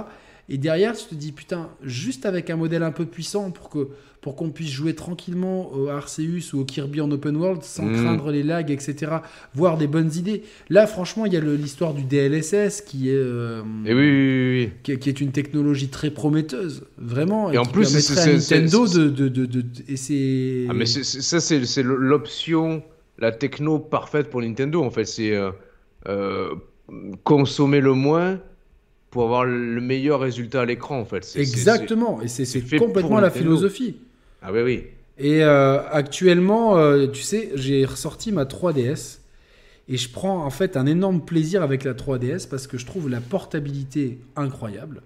Et 0.48 0.56
derrière, 0.56 0.96
tu 0.96 1.04
te 1.04 1.14
dis, 1.14 1.32
putain, 1.32 1.68
juste 1.82 2.24
avec 2.24 2.48
un 2.48 2.56
modèle 2.56 2.82
un 2.82 2.92
peu 2.92 3.04
puissant 3.04 3.50
pour 3.50 3.68
que 3.68 3.88
pour 4.28 4.36
qu'on 4.36 4.50
puisse 4.50 4.70
jouer 4.70 4.94
tranquillement 4.94 5.72
au 5.72 5.88
Arceus 5.88 6.52
ou 6.52 6.60
au 6.60 6.64
Kirby 6.66 7.00
en 7.00 7.10
open 7.10 7.34
world 7.34 7.62
sans 7.62 7.84
mm. 7.84 7.94
craindre 7.94 8.30
les 8.30 8.42
lags, 8.42 8.70
etc. 8.70 9.10
Voir 9.54 9.78
des 9.78 9.86
bonnes 9.86 10.10
idées. 10.14 10.42
Là, 10.68 10.86
franchement, 10.86 11.24
il 11.24 11.32
y 11.32 11.38
a 11.38 11.40
l'histoire 11.40 11.94
du 11.94 12.02
DLSS 12.02 12.82
qui 12.82 13.08
est, 13.08 13.14
euh, 13.14 13.62
et 13.86 13.94
oui, 13.94 14.10
oui, 14.10 14.70
oui, 14.84 14.98
Qui, 14.98 15.08
est 15.08 15.20
une 15.22 15.32
technologie 15.32 15.88
très 15.88 16.10
prometteuse, 16.10 16.84
vraiment. 16.98 17.50
Et, 17.50 17.56
en 17.56 17.64
plus, 17.64 17.86
c'est 17.86 18.34
Nintendo 18.34 18.86
de, 18.86 19.08
de, 19.08 19.28
de, 19.28 19.46
de, 19.46 19.64
et 19.88 19.96
c'est. 19.96 20.66
Ah, 20.68 20.74
mais 20.74 20.84
ça, 20.84 21.40
c'est 21.40 21.82
l'option, 21.82 22.82
la 23.18 23.32
techno 23.32 23.78
parfaite 23.78 24.28
pour 24.28 24.42
Nintendo. 24.42 24.84
En 24.84 24.90
fait, 24.90 25.06
c'est 25.06 25.32
euh, 25.32 25.52
euh, 26.06 26.54
consommer 27.24 27.80
le 27.80 27.94
moins 27.94 28.38
pour 29.08 29.22
avoir 29.22 29.46
le 29.46 29.80
meilleur 29.80 30.20
résultat 30.20 30.60
à 30.60 30.64
l'écran 30.66 31.00
en 31.00 31.06
fait. 31.06 31.32
Exactement, 31.34 32.20
et 32.20 32.28
c'est 32.28 32.76
complètement 32.76 33.20
la 33.20 33.30
philosophie. 33.30 33.96
Ah 34.42 34.52
oui, 34.52 34.62
oui. 34.62 34.84
Et 35.18 35.42
euh, 35.42 35.80
actuellement, 35.90 36.78
euh, 36.78 37.08
tu 37.08 37.22
sais, 37.22 37.50
j'ai 37.54 37.84
ressorti 37.84 38.30
ma 38.30 38.44
3DS 38.44 39.18
et 39.88 39.96
je 39.96 40.10
prends 40.10 40.44
en 40.44 40.50
fait 40.50 40.76
un 40.76 40.86
énorme 40.86 41.24
plaisir 41.24 41.62
avec 41.62 41.84
la 41.84 41.94
3DS 41.94 42.48
parce 42.48 42.66
que 42.66 42.78
je 42.78 42.86
trouve 42.86 43.08
la 43.08 43.20
portabilité 43.20 44.18
incroyable. 44.36 45.02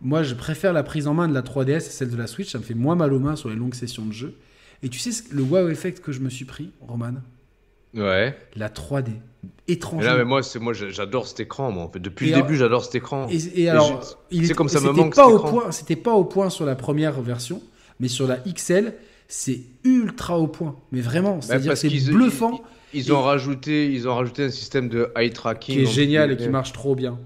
Moi, 0.00 0.22
je 0.22 0.34
préfère 0.34 0.72
la 0.72 0.82
prise 0.82 1.06
en 1.06 1.14
main 1.14 1.28
de 1.28 1.34
la 1.34 1.42
3DS 1.42 1.76
et 1.76 1.80
celle 1.80 2.10
de 2.10 2.16
la 2.16 2.26
Switch, 2.26 2.50
ça 2.50 2.58
me 2.58 2.62
fait 2.64 2.74
moins 2.74 2.94
mal 2.94 3.12
aux 3.12 3.18
mains 3.18 3.36
sur 3.36 3.48
les 3.48 3.56
longues 3.56 3.74
sessions 3.74 4.04
de 4.04 4.12
jeu. 4.12 4.34
Et 4.82 4.88
tu 4.88 4.98
sais 4.98 5.24
le 5.32 5.42
wow 5.42 5.68
effect 5.68 6.00
que 6.00 6.12
je 6.12 6.20
me 6.20 6.28
suis 6.28 6.44
pris, 6.44 6.70
Roman? 6.80 7.14
Ouais. 7.94 8.36
La 8.56 8.68
3D. 8.68 9.10
Étrange. 9.68 10.04
mais 10.04 10.24
moi, 10.24 10.42
c'est 10.42 10.58
moi, 10.58 10.72
j'adore 10.72 11.26
cet 11.26 11.40
écran. 11.40 11.70
Moi, 11.70 11.84
en 11.84 11.88
fait. 11.88 11.98
Depuis 11.98 12.30
le 12.30 12.36
début, 12.36 12.56
j'adore 12.56 12.84
cet 12.84 12.94
écran. 12.96 13.28
Et, 13.28 13.68
alors, 13.68 14.18
c'est 14.30 14.54
comme 14.54 14.68
ça 14.68 14.80
me 14.80 14.90
manque. 14.90 15.14
Pas 15.14 15.28
au 15.28 15.38
point. 15.38 15.70
C'était 15.72 15.96
pas 15.96 16.12
au 16.12 16.24
point 16.24 16.50
sur 16.50 16.64
la 16.64 16.74
première 16.74 17.20
version, 17.20 17.62
mais 18.00 18.08
sur 18.08 18.26
la 18.26 18.36
XL, 18.36 18.94
c'est 19.28 19.60
ultra 19.84 20.38
au 20.38 20.46
point. 20.46 20.76
Mais 20.92 21.00
vraiment, 21.00 21.36
bah, 21.36 21.40
c'est-à-dire 21.42 21.76
c'est 21.76 21.88
bluffant. 22.10 22.62
Ils, 22.94 23.12
ont 23.12 23.22
rajouté, 23.22 23.90
ils 23.90 24.06
ont 24.06 24.14
rajouté 24.14 24.44
un 24.44 24.50
système 24.50 24.88
de 24.88 25.10
eye 25.16 25.30
tracking 25.30 25.76
qui 25.76 25.82
est 25.82 25.86
génial 25.86 26.30
et 26.30 26.36
qui 26.36 26.48
marche 26.48 26.72
trop 26.72 26.94
bien. 26.94 27.18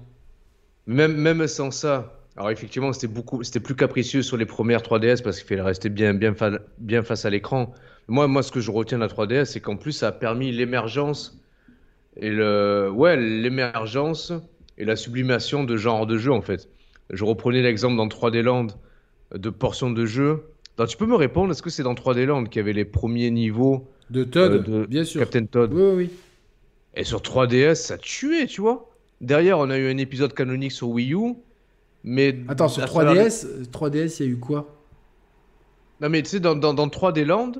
Même, 0.85 1.17
même 1.17 1.45
sans 1.47 1.71
ça, 1.71 2.17
alors 2.37 2.51
effectivement, 2.51 2.93
c'était 2.93 3.07
beaucoup, 3.07 3.43
c'était 3.43 3.59
plus 3.59 3.75
capricieux 3.75 4.21
sur 4.21 4.37
les 4.37 4.45
premières 4.45 4.81
3DS 4.81 5.23
parce 5.23 5.39
qu'il 5.39 5.47
fallait 5.47 5.61
rester 5.61 5.89
bien, 5.89 6.13
bien, 6.13 6.33
bien 6.77 7.03
face 7.03 7.25
à 7.25 7.29
l'écran. 7.29 7.73
Moi, 8.07 8.27
moi, 8.27 8.43
ce 8.43 8.51
que 8.51 8.61
je 8.61 8.71
retiens 8.71 8.99
de 8.99 9.03
la 9.03 9.09
3DS, 9.09 9.45
c'est 9.45 9.59
qu'en 9.59 9.75
plus, 9.75 9.91
ça 9.91 10.07
a 10.07 10.11
permis 10.13 10.51
l'émergence 10.51 11.41
et 12.15 12.29
le, 12.29 12.89
ouais, 12.89 13.17
l'émergence 13.17 14.31
et 14.77 14.85
la 14.85 14.95
sublimation 14.95 15.63
de 15.63 15.77
genres 15.77 16.05
de 16.05 16.17
jeux 16.17 16.31
en 16.31 16.41
fait. 16.41 16.69
Je 17.09 17.23
reprenais 17.23 17.61
l'exemple 17.61 17.97
dans 17.97 18.07
3D 18.07 18.41
Land 18.41 18.67
de 19.33 19.49
portions 19.49 19.91
de 19.91 20.05
jeux. 20.05 20.43
Donc, 20.77 20.87
tu 20.87 20.97
peux 20.97 21.05
me 21.05 21.15
répondre, 21.15 21.51
est-ce 21.51 21.61
que 21.61 21.69
c'est 21.69 21.83
dans 21.83 21.95
3D 21.95 22.25
Land 22.25 22.45
qu'il 22.45 22.57
y 22.57 22.59
avait 22.59 22.73
les 22.73 22.85
premiers 22.85 23.31
niveaux 23.31 23.87
de 24.09 24.23
Todd, 24.23 24.65
euh, 24.69 24.85
bien 24.87 25.03
sûr. 25.03 25.19
Captain 25.19 25.45
Todd 25.45 25.73
Oui, 25.73 25.91
oui. 25.95 26.09
Et 26.95 27.03
sur 27.03 27.21
3DS, 27.21 27.75
ça 27.75 27.97
tuait, 27.97 28.47
tu 28.47 28.61
vois. 28.61 28.89
Derrière, 29.21 29.59
on 29.59 29.69
a 29.69 29.77
eu 29.77 29.89
un 29.91 29.97
épisode 29.97 30.33
canonique 30.33 30.71
sur 30.71 30.89
Wii 30.89 31.13
U, 31.13 31.35
mais 32.03 32.39
attends, 32.47 32.67
sur 32.67 32.83
3DS, 32.83 33.69
3DS, 33.71 34.17
il 34.19 34.25
y 34.25 34.29
a 34.29 34.31
eu 34.31 34.37
quoi 34.37 34.75
Non, 36.01 36.09
mais 36.09 36.21
tu 36.21 36.29
sais, 36.29 36.39
dans, 36.39 36.55
dans, 36.55 36.73
dans 36.73 36.87
3D 36.87 37.25
Land, 37.25 37.53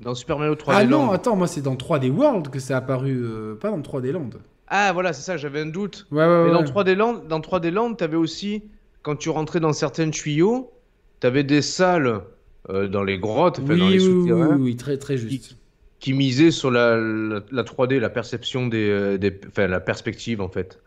dans 0.00 0.14
Super 0.14 0.38
Mario 0.38 0.54
3D 0.54 0.72
ah 0.74 0.84
Land. 0.84 1.06
non, 1.06 1.10
attends, 1.12 1.36
moi 1.36 1.46
c'est 1.46 1.62
dans 1.62 1.74
3D 1.74 2.10
World 2.10 2.48
que 2.48 2.58
c'est 2.58 2.74
apparu, 2.74 3.16
euh, 3.22 3.54
pas 3.54 3.70
dans 3.70 3.80
3D 3.80 4.12
Land. 4.12 4.30
Ah 4.68 4.92
voilà, 4.92 5.12
c'est 5.12 5.22
ça, 5.22 5.36
j'avais 5.36 5.60
un 5.60 5.66
doute. 5.66 6.06
Ouais, 6.10 6.26
ouais, 6.26 6.44
Mais 6.46 6.52
dans 6.52 6.62
3D 6.62 6.94
Land, 6.94 7.22
dans 7.28 7.40
3D 7.40 7.70
Land, 7.70 7.94
t'avais 7.94 8.16
aussi, 8.16 8.62
quand 9.02 9.16
tu 9.16 9.30
rentrais 9.30 9.60
dans 9.60 9.72
certains 9.72 10.10
tuyaux, 10.10 10.72
t'avais 11.20 11.44
des 11.44 11.62
salles 11.62 12.22
euh, 12.68 12.88
dans 12.88 13.04
les 13.04 13.18
grottes, 13.18 13.60
oui, 13.60 13.78
dans 13.78 13.88
les 13.88 14.00
souterrains. 14.00 14.56
Oui, 14.56 14.62
oui, 14.62 14.76
très 14.76 14.98
très 14.98 15.16
juste. 15.16 15.56
Qui, 15.98 16.12
misaient 16.12 16.50
sur 16.50 16.70
la, 16.70 16.96
la, 16.96 17.62
3D, 17.62 17.98
la 17.98 18.10
perception 18.10 18.66
des, 18.66 18.88
euh, 18.88 19.18
des, 19.18 19.40
enfin 19.48 19.66
la 19.66 19.80
perspective 19.80 20.40
en 20.40 20.48
fait. 20.48 20.80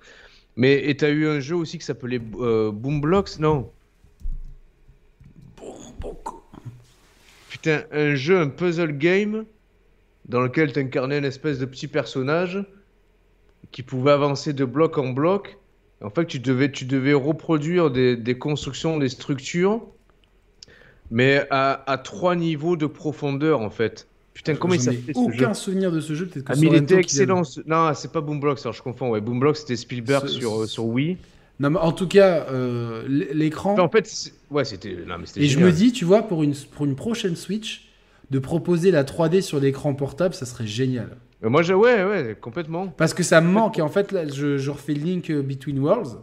Mais 0.55 0.89
et 0.89 0.95
t'as 0.95 1.09
eu 1.09 1.27
un 1.27 1.39
jeu 1.39 1.55
aussi 1.55 1.77
qui 1.77 1.85
s'appelait 1.85 2.19
Boom 2.19 3.01
Blocks, 3.01 3.39
non? 3.39 3.69
Putain, 7.49 7.83
un 7.91 8.15
jeu, 8.15 8.39
un 8.39 8.47
puzzle 8.47 8.97
game 8.97 9.45
dans 10.29 10.41
lequel 10.41 10.71
tu 10.71 10.79
incarnais 10.79 11.17
une 11.17 11.25
espèce 11.25 11.59
de 11.59 11.65
petit 11.65 11.87
personnage 11.87 12.63
qui 13.71 13.83
pouvait 13.83 14.11
avancer 14.11 14.53
de 14.53 14.63
bloc 14.63 14.97
en 14.97 15.09
bloc. 15.09 15.57
En 16.01 16.09
fait, 16.09 16.25
tu 16.25 16.39
devais, 16.39 16.71
tu 16.71 16.85
devais 16.85 17.13
reproduire 17.13 17.91
des, 17.91 18.15
des 18.15 18.37
constructions, 18.37 18.97
des 18.97 19.09
structures, 19.09 19.85
mais 21.11 21.45
à, 21.49 21.83
à 21.91 21.97
trois 21.97 22.35
niveaux 22.35 22.75
de 22.77 22.85
profondeur, 22.85 23.61
en 23.61 23.69
fait. 23.69 24.07
Putain, 24.33 24.55
comment 24.55 24.73
il 24.75 24.79
s'appelait 24.81 25.13
ce 25.13 25.19
jeu 25.31 25.43
aucun 25.43 25.53
souvenir 25.53 25.91
de 25.91 25.99
ce 25.99 26.13
jeu. 26.13 26.25
Peut-être 26.27 26.45
que 26.45 26.53
Ah, 26.53 26.55
mais 26.59 26.67
il 26.67 26.75
était 26.75 26.95
excellent. 26.95 27.43
ce- 27.43 27.59
Non, 27.65 27.91
c'est 27.93 28.11
pas 28.11 28.21
Boomblocks, 28.21 28.59
alors 28.63 28.73
je 28.73 28.81
confonds. 28.81 29.09
Ouais, 29.09 29.19
Boomblocks, 29.21 29.57
c'était 29.57 29.75
Spielberg 29.75 30.27
Ce- 30.27 30.39
sur, 30.39 30.61
euh, 30.61 30.65
sur 30.65 30.85
Wii. 30.85 31.17
Non, 31.59 31.71
mais 31.71 31.79
en 31.79 31.91
tout 31.91 32.07
cas, 32.07 32.45
euh, 32.49 33.03
l'écran. 33.07 33.77
En 33.77 33.89
fait, 33.89 34.09
ouais, 34.49 34.63
c'était. 34.63 34.95
Et 35.35 35.47
je 35.47 35.59
me 35.59 35.71
dis, 35.73 35.91
tu 35.91 36.05
vois, 36.05 36.21
pour 36.21 36.43
une, 36.43 36.53
pour 36.55 36.85
une 36.85 36.95
prochaine 36.95 37.35
Switch, 37.35 37.89
de 38.31 38.39
proposer 38.39 38.91
la 38.91 39.03
3D 39.03 39.41
sur 39.41 39.59
l'écran 39.59 39.93
portable, 39.93 40.33
ça 40.33 40.45
serait 40.45 40.67
génial. 40.67 41.17
Mais 41.41 41.49
moi, 41.49 41.61
j'ai- 41.61 41.73
ouais, 41.73 42.03
ouais, 42.05 42.37
complètement. 42.39 42.87
Parce 42.87 43.13
que 43.13 43.23
ça 43.23 43.41
me 43.41 43.49
manque. 43.49 43.77
Et 43.79 43.81
en 43.81 43.89
fait, 43.89 44.11
là, 44.13 44.25
je, 44.27 44.57
je 44.57 44.71
refais 44.71 44.93
le 44.93 45.01
link 45.01 45.29
euh, 45.31 45.41
Between 45.41 45.79
Worlds. 45.79 46.17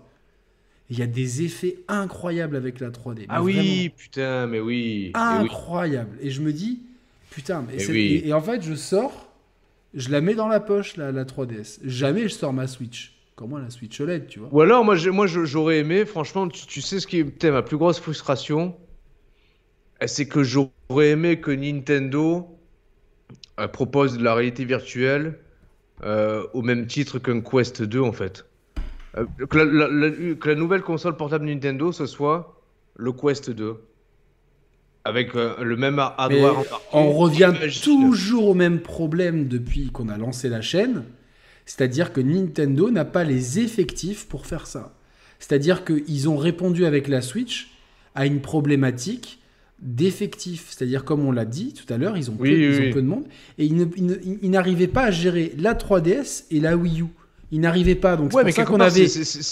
Il 0.90 0.98
y 0.98 1.02
a 1.02 1.06
des 1.06 1.42
effets 1.42 1.78
incroyables 1.88 2.56
avec 2.56 2.80
la 2.80 2.90
3D. 2.90 3.20
mais 3.20 3.26
Ah 3.28 3.42
oui, 3.42 3.90
putain, 3.96 4.46
mais 4.46 4.60
oui. 4.60 5.10
incroyables. 5.14 6.16
Et 6.20 6.30
je 6.30 6.40
me 6.42 6.52
dis, 6.52 6.82
putain, 7.30 7.62
mais 7.66 7.84
oui. 7.88 8.22
et, 8.24 8.28
et 8.28 8.32
en 8.32 8.40
fait, 8.40 8.62
je 8.62 8.74
sors, 8.74 9.32
je 9.94 10.10
la 10.10 10.20
mets 10.20 10.34
dans 10.34 10.48
la 10.48 10.60
poche, 10.60 10.96
la, 10.96 11.10
la 11.12 11.24
3DS. 11.24 11.78
Jamais 11.84 12.22
je 12.24 12.34
sors 12.34 12.52
ma 12.52 12.66
Switch. 12.68 13.14
Comment 13.34 13.58
la 13.58 13.68
Switch 13.70 14.00
OLED, 14.00 14.28
tu 14.28 14.38
vois 14.38 14.48
Ou 14.52 14.60
alors, 14.62 14.84
moi, 14.84 14.96
moi 15.12 15.26
j'aurais 15.26 15.78
aimé, 15.78 16.06
franchement, 16.06 16.48
tu, 16.48 16.66
tu 16.66 16.80
sais 16.80 17.00
ce 17.00 17.06
qui 17.06 17.18
est 17.18 17.50
ma 17.50 17.62
plus 17.62 17.76
grosse 17.76 18.00
frustration? 18.00 18.74
Eh, 20.00 20.08
C'est 20.08 20.26
que 20.28 20.42
j'aurais 20.42 21.10
aimé 21.10 21.40
que 21.40 21.50
Nintendo 21.50 22.48
euh, 23.60 23.68
propose 23.68 24.18
de 24.18 24.24
la 24.24 24.34
réalité 24.34 24.64
virtuelle 24.64 25.38
euh, 26.04 26.46
au 26.54 26.62
même 26.62 26.86
titre 26.86 27.18
qu'un 27.18 27.40
Quest 27.40 27.82
2, 27.82 28.00
en 28.00 28.12
fait. 28.12 28.46
Euh, 29.18 29.24
que, 29.48 29.56
la, 29.58 29.64
la- 29.64 29.88
la- 29.88 30.34
que 30.34 30.48
la 30.48 30.54
nouvelle 30.54 30.82
console 30.82 31.16
portable 31.16 31.46
Nintendo, 31.46 31.92
ce 31.92 32.06
soit 32.06 32.60
le 32.96 33.12
Quest 33.12 33.50
2. 33.50 33.76
Avec 35.04 35.34
euh, 35.36 35.54
le 35.62 35.76
même 35.76 35.98
hardware 36.00 36.64
on 36.92 37.12
revient 37.12 37.52
toujours 37.82 38.48
au 38.48 38.54
même 38.54 38.80
problème 38.80 39.46
depuis 39.46 39.90
qu'on 39.90 40.08
a 40.08 40.18
lancé 40.18 40.48
la 40.48 40.60
chaîne. 40.60 41.04
C'est-à-dire 41.64 42.12
que 42.12 42.20
Nintendo 42.20 42.90
n'a 42.90 43.04
pas 43.04 43.22
les 43.24 43.60
effectifs 43.60 44.26
pour 44.26 44.46
faire 44.46 44.66
ça. 44.66 44.94
C'est-à-dire 45.38 45.84
qu'ils 45.84 46.28
ont 46.28 46.36
répondu 46.36 46.86
avec 46.86 47.06
la 47.08 47.22
Switch 47.22 47.70
à 48.14 48.26
une 48.26 48.40
problématique 48.40 49.40
d'effectifs. 49.80 50.68
C'est-à-dire, 50.70 51.04
comme 51.04 51.24
on 51.24 51.30
l'a 51.32 51.44
dit 51.44 51.72
tout 51.74 51.92
à 51.92 51.98
l'heure, 51.98 52.16
ils, 52.16 52.30
ont 52.30 52.34
peu- 52.36 52.44
Oui, 52.44 52.54
ils 52.54 52.80
oui, 52.80 52.88
ont 52.88 52.92
peu 52.92 53.02
de 53.02 53.06
monde. 53.06 53.26
Et 53.58 53.66
ils 53.66 54.50
n'arrivaient 54.50 54.86
pas 54.88 55.04
à 55.04 55.10
gérer 55.10 55.52
la 55.58 55.74
3DS 55.74 56.46
et 56.50 56.60
la 56.60 56.76
Wii 56.76 57.02
U. 57.02 57.04
Ils 57.52 57.60
n'arrivaient 57.60 57.94
pas. 57.94 58.16
Donc, 58.16 58.32
c'est 58.32 58.42
pour 58.42 58.52
ça 58.52 58.64
qu'on 58.64 58.80
avait, 58.80 59.06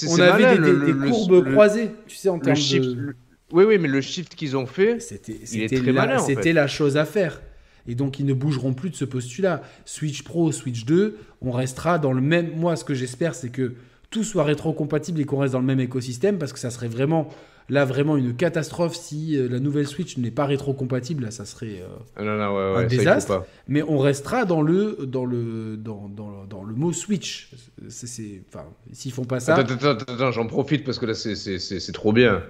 on 0.08 0.18
avait 0.20 0.58
des, 0.58 1.10
courbes 1.10 1.50
croisées, 1.50 1.90
tu 2.06 2.16
sais, 2.16 2.28
en 2.28 2.39
termes 2.39 2.56
de... 2.56 3.14
Oui, 3.52 3.64
oui, 3.64 3.78
mais 3.78 3.89
le 3.89 4.00
shift 4.00 4.34
qu'ils 4.34 4.56
ont 4.56 4.66
fait, 4.66 5.00
C'était 5.00 5.39
Il 5.52 5.92
la, 5.92 6.20
en 6.20 6.24
fait. 6.24 6.52
la 6.52 6.66
chose 6.66 6.97
à 6.97 7.05
faire. 7.05 7.40
Et 7.86 7.94
donc, 7.94 8.18
ils 8.18 8.26
ne 8.26 8.32
bougeront 8.32 8.73
plus 8.73 8.90
de 8.90 8.97
ce 8.97 9.05
postulat. 9.05 9.62
Switch 9.84 10.23
Pro, 10.23 10.50
Switch 10.50 10.84
2, 10.84 11.18
on 11.42 11.52
restera 11.52 11.98
dans 11.98 12.12
le 12.12 12.20
même. 12.20 12.50
Moi, 12.56 12.76
ce 12.76 12.84
que 12.84 12.94
j'espère, 12.94 13.34
c'est 13.34 13.50
que 13.50 13.74
tout 14.10 14.24
soit 14.24 14.44
rétro-compatible 14.44 15.20
et 15.20 15.24
qu'on 15.24 15.39
reste 15.39 15.52
dans 15.52 15.60
le 15.60 15.66
même 15.66 15.81
écosystème 15.81 16.39
parce 16.39 16.52
que 16.52 16.58
ça 16.58 16.70
serait 16.70 16.89
vraiment, 16.89 17.28
là, 17.68 17.84
vraiment 17.84 18.16
une 18.16 18.34
catastrophe 18.34 18.94
si 18.94 19.36
euh, 19.36 19.48
la 19.48 19.58
nouvelle 19.60 19.86
Switch 19.86 20.16
n'est 20.18 20.30
pas 20.30 20.44
rétro-compatible. 20.46 21.24
Là, 21.24 21.30
ça 21.30 21.44
serait. 21.44 21.80
euh, 21.82 21.86
Ah 22.16 22.22
non, 22.24 22.36
non, 22.36 22.54
ouais, 22.56 22.62
Un 22.62 22.74
ouais, 22.82 22.86
désastre. 22.86 23.44
Mais 23.68 23.82
on 23.82 23.98
restera 23.98 24.44
dans 24.44 24.62
le, 24.62 24.98
dans 25.06 25.24
le, 25.24 25.76
dans, 25.76 26.08
dans, 26.08 26.44
dans 26.44 26.64
le 26.64 26.74
mot 26.74 26.92
Switch. 26.92 27.50
C'est, 27.88 28.42
enfin, 28.48 28.64
s'ils 28.92 29.12
font 29.12 29.24
pas 29.24 29.40
ça. 29.40 29.54
Attends, 29.56 29.74
attends, 29.74 29.88
attends, 29.90 30.14
attends, 30.14 30.32
j'en 30.32 30.46
profite 30.46 30.84
parce 30.84 30.98
que 30.98 31.06
là, 31.06 31.14
c'est- 31.14 31.92
trop 31.92 32.12
bien. 32.12 32.42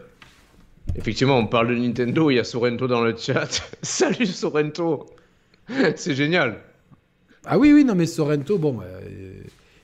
Effectivement, 0.96 1.38
on 1.38 1.46
parle 1.46 1.68
de 1.68 1.74
Nintendo, 1.76 2.30
il 2.30 2.34
y 2.34 2.38
a 2.38 2.44
Sorrento 2.44 2.86
dans 2.86 3.02
le 3.02 3.16
chat. 3.16 3.48
Salut 3.82 4.26
Sorrento 4.26 5.06
C'est 5.96 6.14
génial. 6.14 6.58
Ah 7.46 7.58
oui, 7.58 7.72
oui, 7.72 7.84
non, 7.84 7.94
mais 7.94 8.06
Sorrento, 8.06 8.58
bon, 8.58 8.80
euh, 8.82 9.00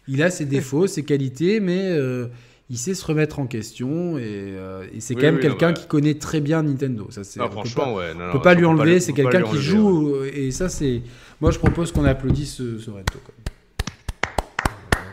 il 0.09 0.23
a 0.23 0.31
ses 0.31 0.45
défauts, 0.45 0.87
ses 0.87 1.05
qualités, 1.05 1.61
mais 1.61 1.89
euh, 1.91 2.27
il 2.71 2.79
sait 2.79 2.95
se 2.95 3.05
remettre 3.05 3.41
en 3.41 3.47
question 3.47 4.17
et, 4.17 4.23
euh, 4.25 4.87
et 4.95 5.01
c'est 5.01 5.15
Oui, 5.15 5.21
quand 5.21 5.27
même 5.27 5.35
oui, 5.37 5.41
quelqu'un 5.43 5.73
bah. 5.73 5.81
qui 5.81 5.87
connaît 5.89 6.15
très 6.15 6.41
bien 6.41 6.63
Nintendo. 6.63 7.09
Ça, 7.11 7.25
c'est, 7.25 7.41
on 7.41 7.47
peut 7.47 7.53
franchement, 7.53 7.95
ouais. 7.97 8.15
non, 8.15 8.19
pas, 8.19 8.25
on 8.25 8.27
non, 8.29 8.33
peut 8.33 8.43
pas 8.43 8.55
lui 8.55 8.65
on 8.65 8.75
peut 8.75 8.81
enlever, 8.83 8.95
le- 8.95 9.01
c'est 9.01 9.13
on 9.13 9.15
peut 9.17 9.23
quelqu'un 9.23 9.43
qui 9.43 9.57
ouais. 9.57 9.61
joue 9.61 10.15
euh, 10.15 10.31
et 10.33 10.51
ça, 10.53 10.69
c'est. 10.69 11.03
Moi, 11.41 11.51
je 11.51 11.59
propose 11.59 11.91
qu'on 11.93 12.05
applaudisse 12.05 12.55
ce- 12.57 12.87
quand 12.87 12.95
même. 12.95 13.05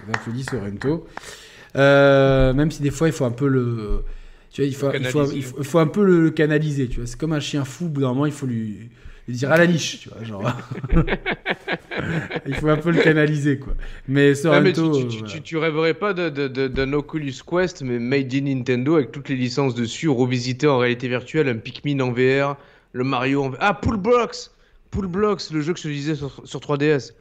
On 0.09 0.13
applaudit 0.13 0.43
Sorrento. 0.43 1.07
Euh, 1.75 2.53
même 2.53 2.71
si 2.71 2.81
des 2.81 2.91
fois, 2.91 3.07
il 3.07 3.13
faut 3.13 3.25
un 3.25 3.31
peu 3.31 3.47
le. 3.47 4.03
Tu 4.51 4.61
vois, 4.61 4.67
il 4.67 4.75
faut, 4.75 4.91
il 4.93 5.05
faut, 5.05 5.19
canaliser. 5.19 5.37
il 5.37 5.43
faut, 5.43 5.55
il 5.59 5.65
faut 5.65 5.79
un 5.79 5.87
peu 5.87 6.03
le, 6.03 6.21
le 6.21 6.29
canaliser. 6.31 6.87
Tu 6.87 6.97
vois, 6.99 7.07
c'est 7.07 7.19
comme 7.19 7.33
un 7.33 7.39
chien 7.39 7.65
fou. 7.65 7.85
Au 7.85 7.89
bout 7.89 8.01
d'un 8.01 8.07
moment, 8.09 8.25
il 8.25 8.31
faut 8.31 8.45
lui, 8.45 8.89
lui 9.27 9.35
dire 9.35 9.51
à 9.51 9.57
la 9.57 9.67
niche. 9.67 9.99
Tu 10.01 10.09
vois, 10.09 10.23
genre. 10.23 10.51
il 12.47 12.55
faut 12.55 12.69
un 12.69 12.77
peu 12.77 12.91
le 12.91 13.01
canaliser, 13.01 13.59
quoi. 13.59 13.73
Mais 14.07 14.33
Ah, 14.45 14.59
mais 14.61 14.73
Sorrento. 14.73 14.99
tu, 14.99 15.05
euh, 15.05 15.07
tu- 15.09 15.17
voilà. 15.19 15.33
tu- 15.33 15.41
tu 15.41 15.57
rêverais 15.57 15.93
pas 15.93 16.13
de- 16.13 16.29
de- 16.29 16.47
de- 16.47 16.67
d'un 16.67 16.93
Oculus 16.93 17.33
Quest, 17.45 17.81
mais 17.81 17.99
made 17.99 18.33
in 18.33 18.41
Nintendo 18.41 18.95
avec 18.95 19.11
toutes 19.11 19.29
les 19.29 19.35
licences 19.35 19.75
dessus, 19.75 20.07
revisité 20.09 20.67
en 20.67 20.77
réalité 20.77 21.07
virtuelle, 21.07 21.49
un 21.49 21.55
Pikmin 21.57 21.99
en 21.99 22.11
VR, 22.11 22.55
le 22.93 23.03
Mario 23.03 23.43
en 23.43 23.49
VR. 23.49 23.57
Ah, 23.59 23.73
Pool 23.73 23.97
Blocks 23.97 24.51
Pool 24.91 25.07
Blocks, 25.07 25.41
le 25.51 25.59
jeu 25.61 25.73
que 25.73 25.79
je 25.79 25.83
te 25.83 25.87
disais 25.89 26.15
sur, 26.15 26.41
sur 26.45 26.59
3DS. 26.61 27.13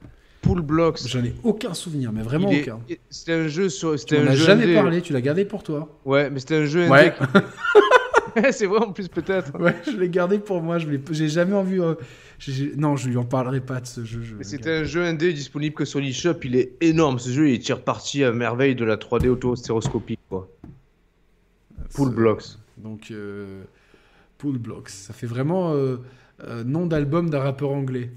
Pool 0.43 0.61
Blocks. 0.63 1.01
J'en 1.09 1.25
ai 1.25 1.35
aucun 1.43 1.75
souvenir, 1.75 2.13
mais 2.13 2.23
vraiment 2.23 2.49
est- 2.53 2.63
aucun. 2.63 2.79
C'était 3.11 3.33
un 3.33 3.49
jeu 3.49 3.69
sur. 3.69 3.97
Tu 4.05 4.17
un 4.17 4.27
as 4.29 4.37
jamais 4.37 4.63
indé. 4.65 4.75
parlé, 4.75 5.03
tu 5.03 5.13
l'as 5.13 5.21
gardé 5.21 5.45
pour 5.45 5.65
toi. 5.65 5.99
Ouais, 6.05 6.31
mais 6.31 6.39
c'était 6.39 6.55
un 6.57 6.65
jeu 6.67 6.89
Ouais. 6.89 7.01
indé. 7.09 7.11
qui- 7.19 7.41
c'est 8.53 8.67
vrai 8.67 8.79
en 8.81 8.93
plus 8.93 9.09
peut-être. 9.09 9.59
Ouais, 9.61 9.75
je 9.87 9.97
l'ai 9.97 10.09
gardé 10.09 10.39
pour 10.39 10.63
moi. 10.63 10.79
Je 10.79 10.89
l'ai, 10.89 11.01
j'ai 11.11 11.29
jamais 11.29 11.55
envie. 11.55 11.81
euh, 11.81 11.95
non, 12.77 12.97
je 12.97 13.09
lui 13.09 13.17
en 13.17 13.25
parlerai 13.25 13.61
pas 13.61 13.81
de 13.81 13.87
ce 13.87 14.05
jeu. 14.05 14.21
je 14.23 14.35
garder. 14.35 14.71
un 14.71 14.85
jeu 14.85 15.05
indé 15.05 15.33
disponible 15.33 15.75
que 15.75 15.85
sur 15.85 16.01
l'eShop. 16.01 16.35
Il 16.45 16.57
est 16.57 16.73
énorme 16.81 17.19
ce 17.19 17.31
jeu. 17.31 17.49
Il 17.51 17.59
tire 17.61 17.83
parti 17.83 18.25
à 18.25 18.33
merveille 18.33 18.75
de 18.75 18.85
la 18.85 18.97
3D 18.97 19.29
auto-stéroscopique. 19.29 20.21
Quoi. 20.29 20.49
Pool 21.95 22.09
Ce- 22.11 22.15
Blocks. 22.15 22.45
Donc, 22.79 23.11
euh, 23.11 23.63
Pool 24.39 24.59
Blocks. 24.59 24.91
Ça 24.91 25.13
fait 25.15 25.27
vraiment 25.27 25.73
euh, 25.73 25.97
euh, 26.45 26.63
nom 26.65 26.87
d'album 26.87 27.31
d'un 27.31 27.41
rappeur 27.41 27.71
anglais. 27.71 28.11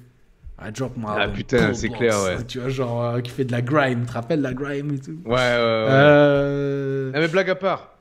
I 0.62 0.72
drop 0.74 0.98
my 0.98 1.06
Ah, 1.08 1.14
album, 1.22 1.36
putain, 1.38 1.66
Pool 1.68 1.76
c'est 1.76 1.90
clair, 1.90 2.22
ouais. 2.24 2.44
Tu 2.46 2.60
vois, 2.60 2.68
genre, 2.68 3.02
euh, 3.06 3.22
qui 3.22 3.32
fait 3.32 3.46
de 3.46 3.52
la 3.54 3.62
grime. 3.62 4.02
Tu 4.02 4.08
te 4.08 4.12
rappelles 4.14 4.42
la 4.42 4.54
grime 4.54 4.92
et 4.94 5.00
tout 5.00 5.12
Ouais, 5.24 5.32
ouais, 5.32 5.36
ouais. 5.36 5.88
Euh, 5.90 7.12
Ah, 7.14 7.20
mais 7.20 7.28
blague 7.30 7.50
à 7.50 7.56
part. 7.56 7.96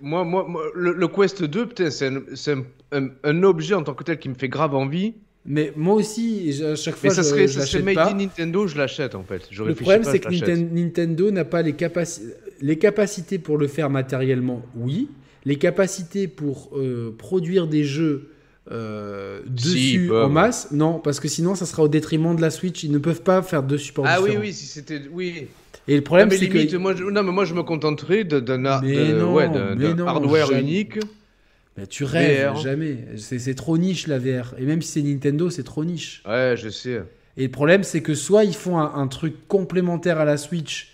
Moi, 0.00 0.24
moi, 0.24 0.46
moi, 0.48 0.62
le, 0.74 0.92
le 0.92 1.08
Quest 1.08 1.42
2, 1.44 1.66
putain, 1.66 1.90
c'est 1.90 2.06
un, 2.08 2.16
un- 2.52 2.64
un- 2.92 3.08
un 3.24 3.42
objet 3.42 3.74
en 3.74 3.82
tant 3.82 3.94
que 3.94 4.04
tel 4.04 4.18
qui 4.18 4.28
me 4.28 4.34
fait 4.34 4.48
grave 4.48 4.74
envie. 4.74 5.14
Mais 5.46 5.72
moi 5.76 5.94
aussi, 5.96 6.58
à 6.64 6.74
chaque 6.74 6.94
fois, 6.94 7.10
Mais 7.10 7.14
ça 7.14 7.22
je, 7.22 7.26
serait, 7.28 7.48
je 7.48 7.60
ça 7.60 7.78
made 7.80 7.94
pas. 7.96 8.10
in 8.10 8.14
Nintendo, 8.14 8.66
je 8.66 8.78
l'achète 8.78 9.14
en 9.14 9.22
fait. 9.24 9.42
Je 9.50 9.62
Le 9.62 9.74
problème, 9.74 10.02
c'est 10.04 10.18
que 10.20 10.74
Nintendo 10.74 11.30
n'a 11.30 11.44
pas 11.44 11.60
les, 11.60 11.72
capaci- 11.74 12.22
les 12.62 12.78
capacités 12.78 13.38
pour 13.38 13.58
le 13.58 13.66
faire 13.66 13.90
matériellement, 13.90 14.62
oui. 14.74 15.08
Les 15.44 15.56
capacités 15.56 16.28
pour 16.28 16.70
euh, 16.78 17.14
produire 17.18 17.66
des 17.66 17.84
jeux 17.84 18.30
euh, 18.70 19.40
dessus 19.46 20.10
en 20.12 20.28
masse, 20.28 20.68
non, 20.72 20.98
parce 20.98 21.20
que 21.20 21.28
sinon, 21.28 21.54
ça 21.54 21.66
sera 21.66 21.82
au 21.82 21.88
détriment 21.88 22.34
de 22.34 22.40
la 22.40 22.50
Switch. 22.50 22.82
Ils 22.84 22.90
ne 22.92 22.98
peuvent 22.98 23.22
pas 23.22 23.42
faire 23.42 23.62
deux 23.62 23.78
supports 23.78 24.06
Ah 24.08 24.20
oui, 24.20 24.26
différents. 24.30 24.40
oui, 24.44 24.52
si 24.52 24.66
c'était. 24.66 25.02
Oui. 25.12 25.46
Et 25.86 25.92
le 25.96 25.98
Ah, 25.98 26.02
problème, 26.02 26.30
c'est 26.30 26.48
que. 26.48 26.76
moi, 26.76 26.94
je... 26.96 27.04
non, 27.04 27.22
mais 27.22 27.32
moi, 27.32 27.44
je 27.44 27.54
me 27.54 27.62
contenterai 27.62 28.24
de- 28.24 28.40
d'un 28.40 28.64
ouais, 28.64 29.44
hardware 30.06 30.46
jamais. 30.46 30.60
unique. 30.62 30.98
Mais 31.76 31.86
tu 31.86 32.04
rêves, 32.04 32.52
VR. 32.52 32.56
jamais. 32.56 32.98
C'est 33.16 33.38
c'est 33.38 33.54
trop 33.54 33.76
niche 33.76 34.06
la 34.06 34.18
VR. 34.18 34.54
Et 34.58 34.64
même 34.64 34.80
si 34.80 34.92
c'est 34.92 35.02
Nintendo, 35.02 35.50
c'est 35.50 35.64
trop 35.64 35.84
niche. 35.84 36.22
Ouais, 36.26 36.54
je 36.56 36.68
sais. 36.68 37.02
Et 37.36 37.42
le 37.42 37.50
problème, 37.50 37.82
c'est 37.82 38.00
que 38.00 38.14
soit 38.14 38.44
ils 38.44 38.54
font 38.54 38.78
un, 38.78 38.94
un 38.94 39.08
truc 39.08 39.48
complémentaire 39.48 40.20
à 40.20 40.24
la 40.24 40.36
Switch, 40.36 40.92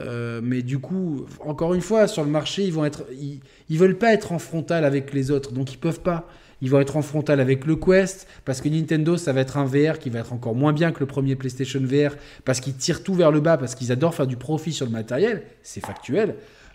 euh, 0.00 0.40
mais 0.42 0.62
du 0.62 0.78
coup, 0.78 1.26
encore 1.40 1.74
une 1.74 1.80
fois, 1.80 2.06
sur 2.06 2.22
le 2.24 2.30
marché, 2.30 2.62
ils 2.64 2.72
vont 2.72 2.84
être, 2.84 3.04
ils, 3.12 3.40
ils 3.68 3.78
veulent 3.78 3.98
pas 3.98 4.12
être 4.12 4.32
en 4.32 4.38
frontal 4.38 4.84
avec 4.84 5.12
les 5.12 5.30
autres, 5.30 5.52
donc 5.52 5.72
ils 5.72 5.78
peuvent 5.78 6.00
pas. 6.00 6.28
Ils 6.62 6.70
vont 6.70 6.78
être 6.78 6.96
en 6.98 7.02
frontal 7.02 7.40
avec 7.40 7.64
le 7.64 7.74
Quest, 7.74 8.28
parce 8.44 8.60
que 8.60 8.68
Nintendo, 8.68 9.16
ça 9.16 9.32
va 9.32 9.40
être 9.40 9.56
un 9.56 9.64
VR 9.64 9.98
qui 9.98 10.10
va 10.10 10.18
être 10.20 10.32
encore 10.34 10.54
moins 10.54 10.74
bien 10.74 10.92
que 10.92 11.00
le 11.00 11.06
premier 11.06 11.34
PlayStation 11.34 11.80
VR, 11.82 12.16
parce 12.44 12.60
qu'ils 12.60 12.74
tirent 12.76 13.02
tout 13.02 13.14
vers 13.14 13.32
le 13.32 13.40
bas, 13.40 13.56
parce 13.56 13.74
qu'ils 13.74 13.90
adorent 13.92 14.14
faire 14.14 14.26
du 14.26 14.36
profit 14.36 14.72
sur 14.72 14.84
le 14.84 14.92
matériel, 14.92 15.42
c'est 15.62 15.80
factuel. 15.84 16.34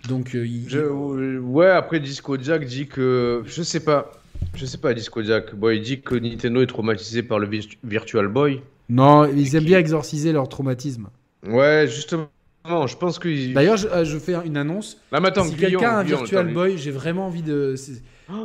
Donc, 0.10 0.34
euh, 0.36 0.46
Je- 0.68 1.38
Ouais, 1.40 1.70
après 1.70 2.00
Disco 2.00 2.36
Jack 2.42 2.66
dit 2.66 2.88
que. 2.88 3.44
Je 3.46 3.62
sais 3.62 3.80
pas. 3.80 4.12
Je 4.56 4.66
sais 4.66 4.78
pas, 4.80 4.94
Disco 4.94 5.22
Jack. 5.24 5.56
Bon, 5.56 5.70
il 5.70 5.82
dit 5.82 6.02
que 6.02 6.16
Nintendo 6.16 6.62
est 6.62 6.68
traumatisé 6.68 7.22
par 7.24 7.40
le 7.40 7.48
Virtu- 7.48 7.78
Virtual 7.84 8.28
Boy. 8.28 8.62
non, 8.90 9.26
ils 9.26 9.56
aiment 9.56 9.64
bien 9.66 9.80
exorciser 9.80 10.32
leur 10.32 10.50
traumatisme. 10.50 11.08
Ouais, 11.48 11.86
justement. 11.88 12.28
Je 12.68 12.96
pense 12.96 13.20
que. 13.20 13.54
D'ailleurs, 13.54 13.78
je, 13.78 13.88
euh, 13.88 14.06
je 14.06 14.18
fais 14.18 14.36
une 14.46 14.58
annonce. 14.58 14.98
Là, 15.12 15.22
si 15.44 15.56
quelqu'un 15.56 15.90
a 15.90 16.00
un 16.00 16.04
Virtual 16.04 16.54
Boy, 16.54 16.78
j'ai 16.78 16.92
vraiment 16.92 17.28
envie 17.28 17.44
de. 17.44 17.76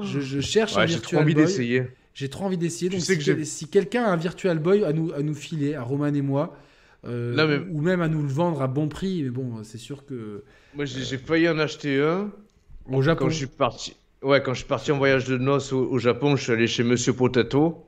Je, 0.03 0.21
je 0.21 0.41
cherche 0.41 0.77
un 0.77 0.81
Ouais, 0.81 0.89
j'ai 0.89 0.95
trop 0.95 1.01
Virtual 1.01 1.23
envie 1.23 1.35
Boy. 1.35 1.45
d'essayer. 1.45 1.87
J'ai 2.15 2.29
trop 2.29 2.45
envie 2.45 2.59
d'essayer. 2.59 2.91
Donc, 2.91 3.01
sais 3.01 3.19
si, 3.19 3.25
que 3.25 3.45
si 3.45 3.69
quelqu'un 3.69 4.05
a 4.05 4.11
un 4.11 4.17
Virtual 4.17 4.59
Boy 4.59 4.85
à 4.85 4.93
nous, 4.93 5.13
à 5.13 5.23
nous 5.23 5.35
filer, 5.35 5.75
à 5.75 5.83
Roman 5.83 6.13
et 6.13 6.23
moi, 6.23 6.57
euh, 7.07 7.65
ou 7.71 7.81
même 7.81 8.03
à 8.03 8.09
nous 8.09 8.23
le 8.23 8.29
vendre 8.29 8.61
à 8.63 8.67
bon 8.67 8.89
prix. 8.89 9.23
Mais 9.23 9.31
bon, 9.31 9.63
c'est 9.63 9.79
sûr 9.79 10.05
que. 10.05 10.45
Moi, 10.75 10.85
j'ai 10.85 11.19
failli 11.19 11.49
en 11.49 11.59
acheter 11.59 12.01
un. 12.01 12.31
Au 12.91 13.03
Japon. 13.03 13.25
Quand 13.25 13.31
je 13.31 13.37
suis 13.37 13.47
parti. 13.47 13.97
Ouais, 14.23 14.43
quand 14.43 14.53
je 14.53 14.59
suis 14.59 14.69
parti 14.69 14.93
en 14.93 14.99
voyage 14.99 15.25
de 15.25 15.39
noces 15.39 15.73
au, 15.73 15.99
Japon, 15.99 16.37
je 16.37 16.43
suis 16.43 16.53
allé 16.53 16.67
chez 16.67 16.83
Monsieur 16.83 17.15
Potato. 17.15 17.87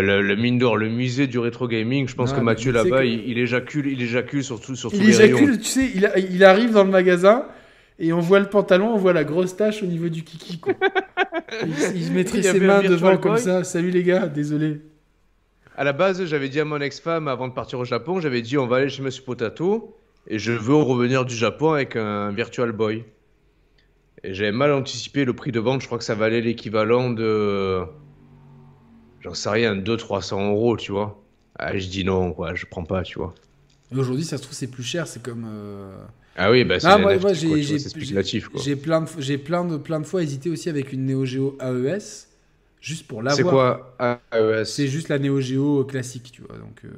Le, 0.00 0.36
mine 0.36 0.58
d'or, 0.58 0.76
le 0.76 0.88
musée 0.88 1.26
du 1.26 1.38
rétro 1.38 1.68
gaming. 1.68 2.08
Je 2.08 2.14
pense 2.14 2.32
ah, 2.32 2.36
que 2.36 2.40
Mathieu 2.40 2.72
là-bas, 2.72 3.04
il, 3.04 3.38
éjacule, 3.38 3.86
il 3.86 4.00
éjacule 4.02 4.42
surtout 4.42 4.74
sur 4.74 4.92
il 4.94 5.08
éjacule, 5.08 5.58
tu 5.58 5.64
sais, 5.66 5.90
il, 5.94 6.10
il, 6.30 6.44
arrive 6.44 6.72
dans 6.72 6.84
le 6.84 6.90
magasin 6.90 7.44
et 7.98 8.12
on 8.12 8.20
voit 8.20 8.40
le 8.40 8.48
pantalon, 8.48 8.94
on 8.94 8.96
voit 8.96 9.12
la 9.12 9.24
grosse 9.24 9.56
tache 9.56 9.82
au 9.82 9.86
niveau 9.86 10.08
du 10.08 10.22
kiki. 10.22 10.58
Quoi. 10.58 10.74
il, 11.62 12.02
il 12.02 12.12
mettrait 12.12 12.42
ses 12.42 12.60
mains 12.60 12.82
devant 12.82 13.16
comme 13.18 13.36
ça. 13.36 13.64
Salut 13.64 13.90
les 13.90 14.02
gars, 14.02 14.28
désolé. 14.28 14.80
À 15.76 15.84
la 15.84 15.92
base, 15.92 16.24
j'avais 16.26 16.48
dit 16.48 16.60
à 16.60 16.64
mon 16.64 16.80
ex-femme 16.80 17.28
avant 17.28 17.48
de 17.48 17.54
partir 17.54 17.78
au 17.78 17.84
Japon, 17.84 18.20
j'avais 18.20 18.42
dit 18.42 18.58
on 18.58 18.66
va 18.66 18.76
aller 18.76 18.88
chez 18.88 19.02
Monsieur 19.02 19.22
Potato 19.22 19.96
et 20.26 20.38
je 20.38 20.52
veux 20.52 20.74
revenir 20.74 21.24
du 21.24 21.34
Japon 21.34 21.72
avec 21.72 21.96
un 21.96 22.30
Virtual 22.30 22.72
Boy. 22.72 23.04
Et 24.24 24.34
j'avais 24.34 24.52
mal 24.52 24.72
anticipé 24.72 25.24
le 25.24 25.32
prix 25.32 25.50
de 25.50 25.60
vente, 25.60 25.80
je 25.80 25.86
crois 25.86 25.98
que 25.98 26.04
ça 26.04 26.14
valait 26.14 26.40
l'équivalent 26.40 27.10
de. 27.10 27.80
J'en 29.22 29.34
sais 29.34 29.48
rien, 29.48 29.76
200-300 29.76 30.50
euros, 30.50 30.76
tu 30.76 30.92
vois. 30.92 31.22
Ah, 31.58 31.76
je 31.76 31.86
dis 31.86 32.04
non, 32.04 32.32
quoi, 32.32 32.54
je 32.54 32.66
prends 32.66 32.84
pas, 32.84 33.02
tu 33.02 33.18
vois. 33.18 33.34
Aujourd'hui, 33.96 34.24
ça 34.24 34.36
se 34.38 34.42
trouve, 34.42 34.54
c'est 34.54 34.70
plus 34.70 34.82
cher, 34.82 35.06
c'est 35.06 35.22
comme. 35.22 35.46
Euh, 35.46 35.96
ah 36.36 36.50
oui, 36.50 36.64
bah 36.64 36.80
c'est 36.80 36.86
ah, 36.86 36.98
moi, 36.98 37.16
j'ai 37.32 37.78
spéculatif. 37.78 38.48
J'ai 38.56 38.74
plein, 38.74 39.02
de, 39.02 39.08
j'ai 39.18 39.38
plein 39.38 39.64
de, 39.64 39.76
plein 39.76 40.00
de 40.00 40.06
fois 40.06 40.22
hésité 40.22 40.48
aussi 40.50 40.68
avec 40.68 40.92
une 40.92 41.06
Neo 41.06 41.24
Geo 41.24 41.58
AES 41.60 42.28
juste 42.80 43.06
pour 43.06 43.22
l'avoir. 43.22 43.36
C'est 43.36 43.42
quoi 43.42 44.26
AES 44.32 44.64
C'est 44.64 44.88
juste 44.88 45.08
la 45.08 45.18
Neo 45.18 45.40
Geo 45.40 45.84
classique, 45.84 46.30
tu 46.32 46.42
vois. 46.42 46.56
Donc 46.56 46.80
euh, 46.84 46.88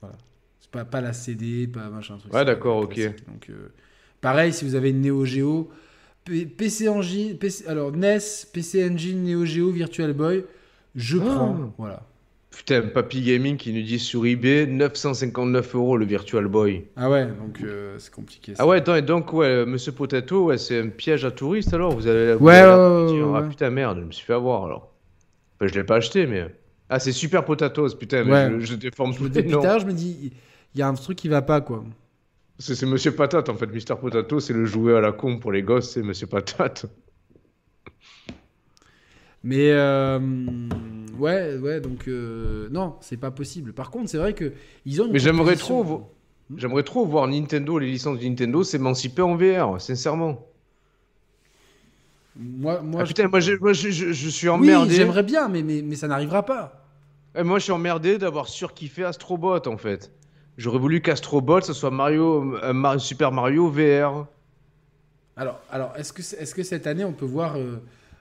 voilà. 0.00 0.16
C'est 0.60 0.70
pas, 0.70 0.84
pas 0.84 1.00
la 1.00 1.12
CD, 1.12 1.68
pas 1.68 1.88
machin 1.88 2.18
truc. 2.18 2.32
Ouais, 2.34 2.44
d'accord, 2.44 2.78
ok. 2.78 2.98
Donc 3.28 3.48
euh, 3.50 3.68
pareil, 4.20 4.52
si 4.52 4.64
vous 4.64 4.74
avez 4.74 4.90
une 4.90 5.00
Neo 5.00 5.24
Geo, 5.24 5.70
PC 6.24 6.88
Engine, 6.88 7.38
PC, 7.38 7.66
alors 7.68 7.92
NES, 7.92 8.18
PC 8.52 8.90
Engine, 8.90 9.22
Neo 9.22 9.44
Geo, 9.44 9.70
Virtual 9.70 10.12
Boy, 10.12 10.44
je 10.94 11.18
ah. 11.18 11.24
prends. 11.24 11.74
Voilà. 11.78 12.02
Putain, 12.50 12.82
Papy 12.82 13.22
Gaming 13.22 13.56
qui 13.56 13.72
nous 13.72 13.82
dit 13.82 13.98
sur 13.98 14.24
eBay 14.24 14.66
959 14.66 15.74
euros 15.74 15.96
le 15.96 16.04
Virtual 16.04 16.46
Boy. 16.46 16.84
Ah 16.94 17.10
ouais, 17.10 17.26
donc 17.26 17.60
euh, 17.62 17.96
c'est 17.98 18.14
compliqué. 18.14 18.54
Ah 18.58 18.66
ouais, 18.66 18.80
donc 18.80 19.32
ouais, 19.32 19.66
Monsieur 19.66 19.90
Potato, 19.90 20.46
ouais, 20.46 20.58
c'est 20.58 20.80
un 20.80 20.88
piège 20.88 21.24
à 21.24 21.32
touristes 21.32 21.74
alors 21.74 21.92
Vous 21.92 22.06
avez. 22.06 22.34
ouais, 22.34 22.62
ouais, 22.62 23.32
Ah 23.34 23.42
putain, 23.42 23.70
merde, 23.70 23.98
je 24.00 24.04
me 24.04 24.12
suis 24.12 24.24
fait 24.24 24.34
avoir 24.34 24.64
alors. 24.64 24.92
Enfin, 25.56 25.68
je 25.72 25.74
l'ai 25.74 25.84
pas 25.84 25.96
acheté, 25.96 26.26
mais. 26.26 26.46
Ah, 26.88 27.00
c'est 27.00 27.12
super 27.12 27.44
potatoes, 27.44 27.96
putain, 27.98 28.22
mais 28.24 28.60
je, 28.60 28.66
je, 28.66 28.74
déforme 28.76 29.14
tout 29.14 29.28
Depuis 29.28 29.50
tard, 29.50 29.80
je 29.80 29.86
me 29.86 29.92
dis, 29.92 30.32
il 30.74 30.78
y 30.78 30.82
a 30.82 30.86
un 30.86 30.94
truc 30.94 31.18
qui 31.18 31.28
va 31.28 31.42
pas, 31.42 31.60
quoi. 31.60 31.84
C'est 32.58 32.86
Monsieur 32.86 33.10
Patate 33.10 33.48
en 33.48 33.54
fait, 33.54 33.66
Mister 33.66 33.94
Potato, 34.00 34.38
c'est 34.38 34.52
le 34.52 34.64
jouet 34.64 34.94
à 34.94 35.00
la 35.00 35.10
con 35.10 35.38
pour 35.38 35.50
les 35.50 35.62
gosses, 35.62 35.90
c'est 35.90 36.02
Monsieur 36.02 36.28
Patate. 36.28 36.86
Mais. 39.44 39.70
Euh... 39.70 40.18
Ouais, 41.18 41.56
ouais, 41.58 41.80
donc 41.80 42.08
euh, 42.08 42.68
non, 42.72 42.96
c'est 43.00 43.18
pas 43.18 43.30
possible. 43.30 43.72
Par 43.72 43.90
contre, 43.90 44.10
c'est 44.10 44.18
vrai 44.18 44.32
que 44.32 44.52
ils 44.84 45.00
ont. 45.00 45.12
Mais 45.12 45.20
j'aimerais 45.20 45.54
trop, 45.54 46.10
j'aimerais 46.56 46.82
trop 46.82 47.06
voir 47.06 47.28
Nintendo, 47.28 47.78
les 47.78 47.86
licences 47.86 48.18
de 48.18 48.24
Nintendo 48.24 48.64
s'émanciper 48.64 49.22
en 49.22 49.36
VR, 49.36 49.80
sincèrement. 49.80 50.44
Moi, 52.36 52.80
moi, 52.82 53.02
ah, 53.02 53.06
putain, 53.06 53.28
moi, 53.28 53.38
je, 53.38 53.52
moi 53.60 53.72
je, 53.72 53.90
je, 53.90 54.28
suis 54.28 54.48
emmerdé. 54.48 54.90
Oui, 54.90 54.96
j'aimerais 54.96 55.22
bien, 55.22 55.46
mais, 55.48 55.62
mais, 55.62 55.82
mais, 55.82 55.94
ça 55.94 56.08
n'arrivera 56.08 56.44
pas. 56.44 56.84
Et 57.36 57.44
moi, 57.44 57.60
je 57.60 57.64
suis 57.64 57.72
emmerdé 57.72 58.18
d'avoir 58.18 58.48
surkiffé 58.48 59.04
Astrobot, 59.04 59.68
en 59.68 59.76
fait. 59.76 60.10
J'aurais 60.58 60.80
voulu 60.80 61.00
qu'Astrobot, 61.00 61.60
ce 61.60 61.72
soit 61.72 61.92
Mario, 61.92 62.56
euh, 62.60 62.98
Super 62.98 63.30
Mario 63.30 63.68
VR. 63.68 64.26
Alors, 65.36 65.60
alors 65.70 65.92
est-ce 65.96 66.12
que, 66.12 66.22
est-ce 66.22 66.54
que 66.56 66.64
cette 66.64 66.88
année, 66.88 67.04
on 67.04 67.12
peut 67.12 67.24
voir 67.24 67.56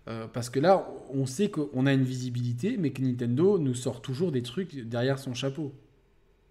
euh, 0.09 0.27
parce 0.31 0.49
que 0.49 0.59
là, 0.59 0.87
on 1.13 1.25
sait 1.25 1.49
qu'on 1.49 1.85
a 1.85 1.93
une 1.93 2.03
visibilité, 2.03 2.75
mais 2.77 2.91
que 2.91 3.01
Nintendo 3.01 3.57
nous 3.57 3.73
sort 3.73 4.01
toujours 4.01 4.31
des 4.31 4.41
trucs 4.41 4.75
derrière 4.75 5.19
son 5.19 5.33
chapeau. 5.33 5.73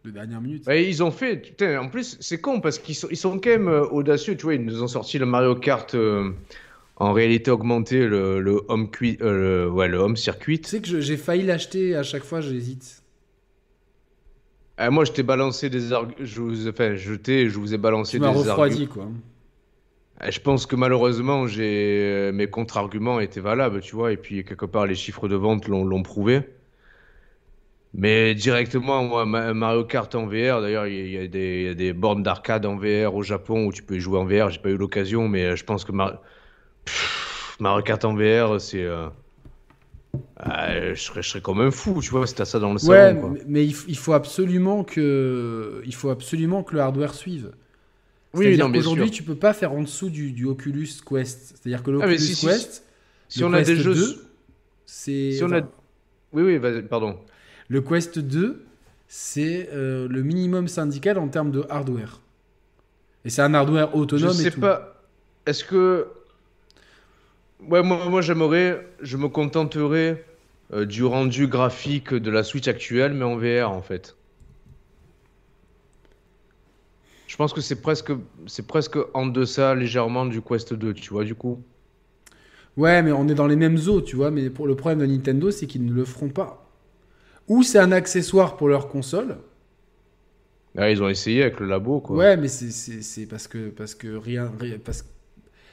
De 0.04 0.10
dernière 0.10 0.40
minute. 0.40 0.64
ils 0.66 1.02
ont 1.04 1.12
fait. 1.12 1.36
Putain, 1.36 1.80
en 1.80 1.88
plus, 1.88 2.16
c'est 2.18 2.40
con 2.40 2.60
parce 2.60 2.80
qu'ils 2.80 2.96
sont, 2.96 3.06
ils 3.12 3.16
sont 3.16 3.38
quand 3.38 3.50
même 3.50 3.68
euh, 3.68 3.86
audacieux. 3.86 4.36
Tu 4.36 4.42
vois, 4.42 4.54
ils 4.54 4.64
nous 4.64 4.82
ont 4.82 4.88
sorti 4.88 5.16
le 5.16 5.26
Mario 5.26 5.54
Kart 5.54 5.94
euh, 5.94 6.32
en 6.96 7.12
réalité 7.12 7.52
augmentée, 7.52 8.08
le, 8.08 8.40
le 8.40 8.62
home, 8.66 8.90
ouais, 9.00 9.86
le 9.86 9.98
home 9.98 10.16
circuit. 10.16 10.60
Tu 10.60 10.68
sais 10.68 10.80
que 10.80 11.00
j'ai 11.00 11.16
failli 11.16 11.44
l'acheter 11.44 11.94
à 11.94 12.02
chaque 12.02 12.24
fois, 12.24 12.40
j'hésite. 12.40 13.02
Ah, 14.76 14.90
moi, 14.90 15.04
je 15.04 15.12
t'ai 15.12 15.22
balancé 15.22 15.70
des 15.70 15.92
arguments. 15.92 16.16
Je 16.18 16.40
vous... 16.40 16.68
Enfin, 16.68 16.96
je 16.96 17.14
je 17.14 17.58
vous 17.58 17.72
ai 17.72 17.78
balancé 17.78 18.18
tu 18.18 18.24
des 18.24 18.26
refroidi, 18.26 18.88
quoi. 18.88 19.08
Euh, 20.22 20.30
je 20.30 20.40
pense 20.40 20.66
que 20.66 20.76
malheureusement, 20.76 21.46
j'ai 21.46 22.30
mes 22.32 22.48
contre-arguments 22.48 23.20
étaient 23.20 23.40
valables, 23.40 23.80
tu 23.80 23.94
vois, 23.94 24.12
et 24.12 24.16
puis 24.16 24.44
quelque 24.44 24.66
part 24.66 24.86
les 24.86 24.94
chiffres 24.94 25.28
de 25.28 25.36
vente 25.36 25.68
l'ont 25.68 26.02
prouvé. 26.02 26.42
Mais 27.94 28.34
directement, 28.34 29.04
moi, 29.04 29.26
Mario 29.26 29.84
Kart 29.84 30.14
en 30.14 30.26
VR, 30.26 30.62
d'ailleurs, 30.62 30.86
il 30.86 31.08
y, 31.08 31.18
a 31.18 31.74
des 31.74 31.92
bornes 31.92 32.22
d'arcade 32.22 32.64
en 32.64 32.76
VR 32.76 33.14
au 33.14 33.22
Japon 33.22 33.66
où 33.66 33.72
tu 33.72 33.82
peux 33.82 33.96
y 33.96 34.00
jouer 34.00 34.18
en 34.18 34.24
VR. 34.24 34.48
J'ai 34.48 34.60
pas 34.60 34.70
eu 34.70 34.78
l'occasion, 34.78 35.28
mais 35.28 35.56
je 35.56 35.64
pense 35.64 35.84
que 35.84 35.92
Mario 35.92 37.82
Kart 37.82 38.04
en 38.04 38.14
VR, 38.14 38.58
c'est. 38.60 38.82
Euh, 38.82 39.08
euh, 40.46 40.94
je, 40.94 41.02
serais, 41.02 41.22
je, 41.22 41.28
serais, 41.28 41.40
comme 41.40 41.60
un 41.60 41.70
fou, 41.70 42.00
tu 42.02 42.10
vois, 42.10 42.26
si 42.26 42.34
t'as 42.34 42.44
ça 42.44 42.58
dans 42.58 42.72
le 42.72 42.78
salon. 42.78 43.32
Ouais, 43.32 43.42
mais 43.46 43.64
il, 43.64 43.96
faut 43.96 44.12
absolument 44.12 44.84
que, 44.84 45.82
il 45.84 45.94
faut 45.94 46.10
absolument 46.10 46.62
que 46.62 46.74
le 46.74 46.80
hardware 46.80 47.14
suive. 47.14 47.52
Oui, 48.34 48.60
aujourd'hui, 48.76 49.10
tu 49.10 49.22
peux 49.22 49.34
pas 49.34 49.52
faire 49.52 49.72
en 49.72 49.82
dessous 49.82 50.08
du, 50.08 50.46
Oculus 50.46 50.88
Quest. 51.06 51.54
C'est-à-dire 51.56 51.82
que 51.82 51.90
ah, 51.90 52.06
l'Oculus 52.06 52.36
Quest, 52.40 52.84
si, 53.28 53.44
on 53.44 53.52
a 53.52 53.62
des 53.62 53.76
jeux, 53.76 54.24
c'est. 54.86 55.32
Si 55.32 55.42
on 55.42 55.52
a... 55.52 55.60
Oui, 56.32 56.58
oui, 56.58 56.82
pardon. 56.88 57.18
Le 57.68 57.80
Quest 57.80 58.18
2, 58.18 58.64
c'est 59.08 59.68
euh, 59.72 60.08
le 60.08 60.22
minimum 60.22 60.68
syndical 60.68 61.18
en 61.18 61.28
termes 61.28 61.50
de 61.50 61.64
hardware. 61.68 62.20
Et 63.24 63.30
c'est 63.30 63.42
un 63.42 63.54
hardware 63.54 63.94
autonome. 63.94 64.32
Je 64.32 64.42
sais 64.42 64.50
pas. 64.50 65.02
Est-ce 65.46 65.64
que. 65.64 66.06
Ouais, 67.68 67.82
moi, 67.82 68.08
moi 68.08 68.22
j'aimerais. 68.22 68.86
Je 69.00 69.16
me 69.16 69.28
contenterais 69.28 70.24
euh, 70.72 70.86
du 70.86 71.04
rendu 71.04 71.46
graphique 71.46 72.14
de 72.14 72.30
la 72.30 72.42
Switch 72.42 72.68
actuelle, 72.68 73.12
mais 73.12 73.24
en 73.24 73.36
VR 73.36 73.70
en 73.70 73.82
fait. 73.82 74.16
Je 77.32 77.38
pense 77.38 77.54
que 77.54 77.62
c'est 77.62 77.80
presque, 77.80 78.12
c'est 78.46 78.66
presque 78.66 78.98
en 79.14 79.24
deçà 79.24 79.74
légèrement 79.74 80.26
du 80.26 80.42
Quest 80.42 80.74
2, 80.74 80.92
tu 80.92 81.14
vois, 81.14 81.24
du 81.24 81.34
coup. 81.34 81.62
Ouais, 82.76 83.00
mais 83.00 83.10
on 83.10 83.26
est 83.26 83.34
dans 83.34 83.46
les 83.46 83.56
mêmes 83.56 83.78
eaux, 83.88 84.02
tu 84.02 84.16
vois. 84.16 84.30
Mais 84.30 84.50
pour 84.50 84.66
le 84.66 84.76
problème 84.76 84.98
de 84.98 85.06
Nintendo, 85.06 85.50
c'est 85.50 85.66
qu'ils 85.66 85.86
ne 85.86 85.94
le 85.94 86.04
feront 86.04 86.28
pas. 86.28 86.70
Ou 87.48 87.62
c'est 87.62 87.78
un 87.78 87.90
accessoire 87.90 88.58
pour 88.58 88.68
leur 88.68 88.86
console. 88.88 89.38
Ah, 90.76 90.90
ils 90.90 91.02
ont 91.02 91.08
essayé 91.08 91.40
avec 91.40 91.58
le 91.58 91.68
labo, 91.68 92.00
quoi. 92.00 92.18
Ouais, 92.18 92.36
mais 92.36 92.48
c'est 92.48 93.24
parce 93.24 93.48
que, 93.48 93.70
parce 93.70 93.94
que 93.94 94.14
rien. 94.14 94.52
parce, 94.84 95.06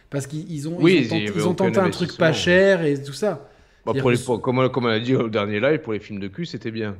parce 0.10 0.28
qu'ils 0.28 0.70
ont, 0.70 0.80
ils 0.88 1.46
ont, 1.46 1.56
tenté, 1.56 1.78
un 1.78 1.90
truc 1.90 2.16
pas 2.16 2.32
cher 2.32 2.86
et 2.86 3.04
tout 3.04 3.12
ça. 3.12 3.50
Bah, 3.86 3.92
pour 4.00 4.12
les, 4.12 4.18
comme, 4.42 4.70
comme 4.70 4.86
on 4.86 4.88
a 4.88 5.00
dit 5.02 5.14
au 5.14 5.28
dernier 5.28 5.60
live, 5.60 5.80
pour 5.80 5.92
les 5.92 6.00
films 6.00 6.22
de 6.22 6.30
cul, 6.30 6.46
c'était 6.46 6.72
bien. 6.72 6.96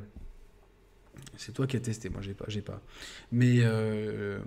C'est 1.40 1.52
toi 1.52 1.66
qui 1.66 1.74
as 1.78 1.80
testé, 1.80 2.10
moi 2.10 2.20
j'ai 2.20 2.34
pas, 2.34 2.44
j'ai 2.48 2.60
pas. 2.60 2.82
Mais 3.32 3.60
euh, 3.60 4.40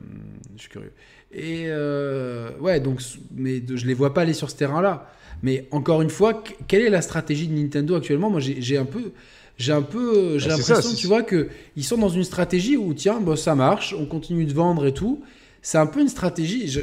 je 0.56 0.62
suis 0.62 0.70
curieux. 0.70 0.92
Et 1.32 1.64
euh, 1.66 2.52
ouais, 2.60 2.80
donc, 2.80 3.02
mais 3.36 3.64
je 3.68 3.88
les 3.88 3.96
vois 3.96 4.14
pas 4.14 4.22
aller 4.22 4.34
sur 4.34 4.52
ce 4.52 4.56
terrain-là. 4.56 5.12
Mais 5.42 5.68
encore 5.72 6.04
une 6.04 6.12
fois, 6.12 6.44
quelle 6.68 6.84
est 6.84 6.92
la 6.92 7.02
stratégie 7.02 7.48
de 7.48 7.54
Nintendo 7.54 7.96
actuellement? 7.96 8.30
Moi, 8.30 8.42
j'ai 8.42 8.78
un 8.78 8.86
peu, 8.86 9.12
j'ai 9.58 9.72
un 9.72 9.82
peu, 9.82 10.38
j'ai 10.38 10.50
bah, 10.50 10.58
l'impression, 10.58 10.94
tu 10.94 11.08
vois, 11.08 11.24
que 11.24 11.50
ils 11.76 11.84
sont 11.84 11.98
dans 11.98 12.10
une 12.10 12.24
stratégie 12.24 12.78
où 12.78 12.94
tiens, 12.94 13.20
bah, 13.20 13.36
ça 13.38 13.56
marche, 13.56 13.96
on 13.98 14.06
continue 14.06 14.46
de 14.46 14.54
vendre 14.54 14.86
et 14.86 14.94
tout. 14.94 15.24
C'est 15.64 15.80
un 15.80 15.88
peu 15.88 16.00
une 16.00 16.10
stratégie, 16.10 16.68
je, 16.68 16.82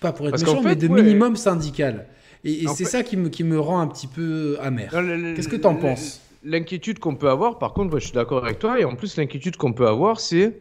pas 0.00 0.12
pour 0.12 0.26
être 0.26 0.40
méchant, 0.40 0.62
mais 0.62 0.74
de 0.74 0.88
minimum 0.88 1.36
syndical. 1.36 2.06
Et, 2.44 2.66
c'est 2.74 2.86
ça 2.86 3.02
qui 3.02 3.18
me, 3.18 3.28
qui 3.28 3.44
me 3.44 3.60
rend 3.60 3.80
un 3.80 3.88
petit 3.88 4.06
peu 4.06 4.56
amer. 4.62 4.90
Qu'est-ce 5.36 5.48
que 5.48 5.56
tu 5.56 5.66
en 5.66 5.74
penses? 5.74 6.22
L'inquiétude 6.42 6.98
qu'on 6.98 7.16
peut 7.16 7.28
avoir, 7.28 7.58
par 7.58 7.72
contre, 7.72 7.98
je 7.98 8.04
suis 8.04 8.14
d'accord 8.14 8.44
avec 8.44 8.58
toi, 8.58 8.80
et 8.80 8.84
en 8.84 8.94
plus, 8.94 9.16
l'inquiétude 9.16 9.56
qu'on 9.56 9.72
peut 9.72 9.86
avoir, 9.86 10.20
c'est 10.20 10.60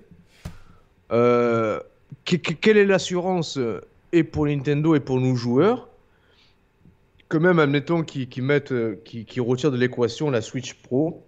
euh, 1.12 1.80
quelle 2.26 2.78
est 2.78 2.86
l'assurance, 2.86 3.58
euh, 3.58 3.82
et 4.12 4.24
pour 4.24 4.48
Nintendo 4.48 4.96
et 4.96 5.00
pour 5.00 5.20
nos 5.20 5.36
joueurs, 5.36 5.90
que 7.30 7.38
même, 7.38 7.60
admettons, 7.60 8.04
qui, 8.04 8.28
mettent, 8.42 8.72
euh, 8.72 9.00
qui, 9.06 9.26
qui 9.26 9.40
retirent 9.40 9.72
de 9.72 9.78
l'équation 9.78 10.32
la 10.32 10.42
Switch 10.42 10.74
Pro 10.74 11.24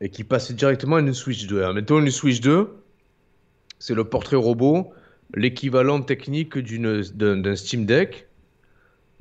et 0.00 0.08
qui 0.08 0.24
passent 0.24 0.50
directement 0.50 0.96
à 0.96 1.00
une 1.00 1.14
Switch 1.14 1.46
2. 1.46 1.62
Admettons 1.62 2.00
une 2.00 2.10
Switch 2.10 2.40
2, 2.40 2.68
c'est 3.78 3.94
le 3.94 4.04
portrait 4.04 4.36
robot, 4.36 4.92
l'équivalent 5.34 6.02
technique 6.02 6.58
d'un 6.58 7.56
Steam 7.56 7.86
Deck. 7.86 8.26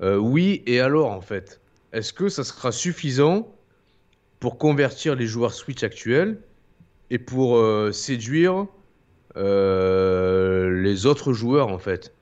oui, 0.01 0.63
et 0.65 0.79
alors 0.79 1.11
en 1.11 1.21
fait 1.21 1.61
Est-ce 1.93 2.13
que 2.13 2.29
ça 2.29 2.43
sera 2.43 2.71
suffisant 2.71 3.47
pour 4.41 4.57
convertir 4.57 5.15
les 5.15 5.27
joueurs 5.27 5.53
Switch 5.53 5.83
actuels 5.83 6.41
et 7.09 7.19
pour 7.19 7.57
euh, 7.57 7.93
séduire 7.93 8.67
les 9.37 11.05
autres 11.05 11.31
joueurs 11.31 11.69
en 11.69 11.79
fait. 11.79 12.13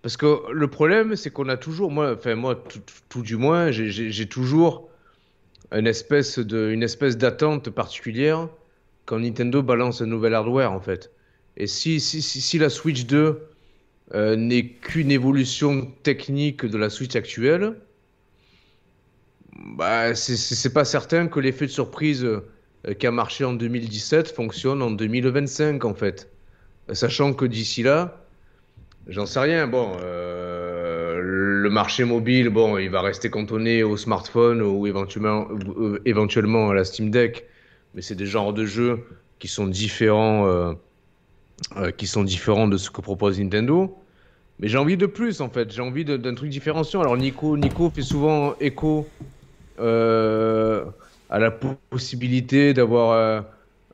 Parce 0.00 0.16
que 0.16 0.50
le 0.50 0.68
problème, 0.68 1.16
c'est 1.16 1.30
qu'on 1.30 1.48
a 1.50 1.58
toujours, 1.58 1.90
moi, 1.90 2.14
enfin 2.14 2.34
moi, 2.34 2.64
tout, 3.10 3.22
du 3.22 3.36
moins, 3.36 3.70
j'ai 3.70 4.26
toujours 4.26 4.88
une 5.72 5.86
espèce 5.86 6.38
d'attente 6.38 7.68
particulière 7.68 8.48
quand 9.04 9.18
Nintendo 9.18 9.62
balance 9.62 10.00
un 10.00 10.06
nouvel 10.06 10.34
hardware 10.34 10.72
en 10.72 10.80
fait. 10.80 11.10
Et 11.56 11.66
si, 11.66 12.58
la 12.58 12.70
Switch 12.70 13.06
2 13.06 13.42
euh, 14.14 14.36
n'est 14.36 14.68
qu'une 14.68 15.10
évolution 15.10 15.92
technique 16.02 16.64
de 16.64 16.78
la 16.78 16.88
Switch 16.88 17.16
actuelle, 17.16 17.74
bah, 19.58 20.14
c'est 20.14 20.72
pas 20.72 20.84
certain 20.84 21.26
que 21.28 21.40
l'effet 21.40 21.66
de 21.66 21.70
surprise 21.70 22.24
euh, 22.24 22.94
qui 22.98 23.06
a 23.06 23.10
marché 23.10 23.44
en 23.44 23.54
2017 23.54 24.34
fonctionne 24.34 24.82
en 24.82 24.90
2025 24.90 25.84
en 25.84 25.94
fait. 25.94 26.30
Sachant 26.92 27.34
que 27.34 27.44
d'ici 27.44 27.82
là, 27.82 28.24
J'en 29.08 29.24
sais 29.24 29.40
rien. 29.40 29.66
Bon, 29.66 29.96
euh, 30.02 31.18
le 31.22 31.70
marché 31.70 32.04
mobile, 32.04 32.50
bon, 32.50 32.76
il 32.76 32.90
va 32.90 33.00
rester 33.00 33.30
cantonné 33.30 33.82
au 33.82 33.96
smartphone 33.96 34.60
ou 34.60 34.86
éventuellement, 34.86 35.48
euh, 35.78 35.98
éventuellement 36.04 36.68
à 36.68 36.74
la 36.74 36.84
Steam 36.84 37.10
Deck. 37.10 37.46
Mais 37.94 38.02
c'est 38.02 38.14
des 38.14 38.26
genres 38.26 38.52
de 38.52 38.66
jeux 38.66 39.06
qui 39.38 39.48
sont 39.48 39.66
différents, 39.66 40.76
qui 41.96 42.06
sont 42.06 42.22
différents 42.22 42.68
de 42.68 42.76
ce 42.76 42.90
que 42.90 43.00
propose 43.00 43.40
Nintendo. 43.40 43.96
Mais 44.60 44.68
j'ai 44.68 44.76
envie 44.76 44.98
de 44.98 45.06
plus 45.06 45.40
en 45.40 45.48
fait. 45.48 45.72
J'ai 45.72 45.80
envie 45.80 46.04
d'un 46.04 46.34
truc 46.34 46.50
différenciant. 46.50 47.00
Alors 47.00 47.16
Nico, 47.16 47.56
Nico 47.56 47.88
fait 47.88 48.02
souvent 48.02 48.56
écho 48.60 49.08
à 49.78 51.38
la 51.38 51.50
possibilité 51.50 52.74
d'avoir 52.74 53.44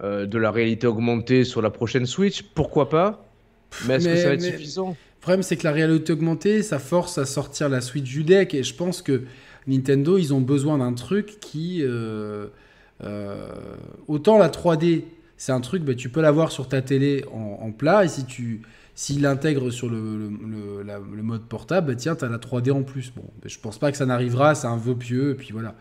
de 0.02 0.38
la 0.38 0.50
réalité 0.50 0.86
augmentée 0.86 1.44
sur 1.44 1.62
la 1.62 1.70
prochaine 1.70 2.06
Switch. 2.06 2.42
Pourquoi 2.42 2.88
pas? 2.88 3.24
Mais 3.86 3.94
est-ce 3.94 4.08
que 4.08 4.16
ça 4.16 4.28
va 4.28 4.34
être 4.34 4.42
suffisant? 4.42 4.88
Le 4.90 5.20
problème, 5.20 5.42
c'est 5.42 5.56
que 5.56 5.64
la 5.64 5.72
réalité 5.72 6.12
augmentée, 6.12 6.62
ça 6.62 6.78
force 6.78 7.18
à 7.18 7.24
sortir 7.24 7.68
la 7.68 7.80
suite 7.80 8.04
du 8.04 8.24
deck. 8.24 8.54
Et 8.54 8.62
je 8.62 8.74
pense 8.74 9.00
que 9.00 9.22
Nintendo, 9.66 10.18
ils 10.18 10.34
ont 10.34 10.40
besoin 10.40 10.78
d'un 10.78 10.92
truc 10.92 11.40
qui. 11.40 11.80
Euh, 11.82 12.48
euh, 13.02 13.48
autant 14.06 14.38
la 14.38 14.48
3D, 14.48 15.04
c'est 15.36 15.52
un 15.52 15.60
truc, 15.60 15.82
bah, 15.82 15.94
tu 15.94 16.08
peux 16.08 16.20
l'avoir 16.20 16.52
sur 16.52 16.68
ta 16.68 16.82
télé 16.82 17.24
en, 17.32 17.72
plat. 17.72 18.04
Et 18.04 18.08
si 18.08 18.24
tu. 18.26 18.62
S'il 18.96 19.22
l'intègre 19.22 19.70
sur 19.70 19.88
le, 19.88 20.30
le, 20.84 21.22
mode 21.22 21.42
portable, 21.42 21.88
bah, 21.88 21.94
tiens, 21.96 22.14
tu 22.14 22.24
as 22.24 22.28
la 22.28 22.38
3D 22.38 22.70
en 22.70 22.82
plus. 22.84 23.12
Bon, 23.14 23.24
je 23.44 23.58
pense 23.58 23.78
pas 23.78 23.90
que 23.90 23.96
ça 23.96 24.06
n'arrivera, 24.06 24.54
c'est 24.54 24.68
un 24.68 24.76
vœu 24.76 24.94
pieux, 24.94 25.30
et 25.30 25.34
puis 25.34 25.50
voilà. 25.52 25.74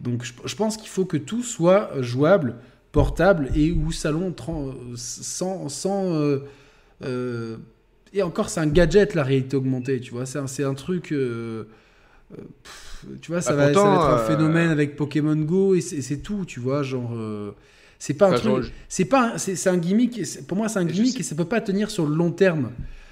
Donc 0.00 0.24
je, 0.24 0.54
pense 0.54 0.76
qu'il 0.76 0.88
faut 0.88 1.06
que 1.06 1.16
tout 1.16 1.42
soit 1.42 1.90
jouable, 2.02 2.56
portable 2.92 3.48
et 3.54 3.72
ou 3.72 3.92
salon 3.92 4.34
sans, 4.96 5.68
sans 5.68 6.12
euh, 6.12 6.44
euh, 7.02 7.56
et 8.12 8.22
encore, 8.22 8.48
c'est 8.48 8.60
un 8.60 8.66
gadget, 8.66 9.14
la 9.14 9.24
réalité 9.24 9.56
augmentée, 9.56 10.00
tu 10.00 10.12
vois. 10.12 10.24
C'est 10.26 10.38
un, 10.38 10.68
un, 10.68 10.74
truc. 10.74 11.12
Euh, 11.12 11.64
euh, 12.32 12.42
tu 13.20 13.32
vois, 13.32 13.40
ça, 13.40 13.50
bah, 13.52 13.64
va, 13.64 13.70
être 13.70 13.84
un 13.84 14.18
phénomène 14.18 14.70
avec 14.70 14.96
Pokémon 14.96 15.36
Go 15.36 15.74
et 15.74 15.80
c'est 15.80 16.18
tout, 16.18 16.44
tu 16.46 16.60
vois. 16.60 16.82
Genre. 16.82 17.12
C'est 18.04 18.14
pas 18.14 18.28
un 18.28 18.34
truc. 18.34 18.72
C'est 18.88 19.06
pas. 19.06 19.38
C'est 19.38 19.68
un 19.68 19.78
gimmick. 19.78 20.20
Pour 20.46 20.56
moi, 20.56 20.68
c'est 20.68 20.78
un 20.78 20.84
gimmick 20.84 21.18
et 21.20 21.22
ça 21.22 21.34
peut 21.34 21.44
pas 21.44 21.60
tenir 21.60 21.90
sur 21.90 22.06
le 22.06 22.14
long 22.14 22.30
terme. 22.30 22.70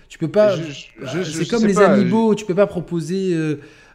Tu 0.08 0.18
peux 0.18 0.28
pas. 0.28 0.54
C'est 0.56 1.48
comme 1.48 1.66
les 1.66 1.78
amiibo. 1.78 2.34
Tu 2.34 2.44
peux 2.44 2.54
pas 2.54 2.66
proposer. 2.66 3.32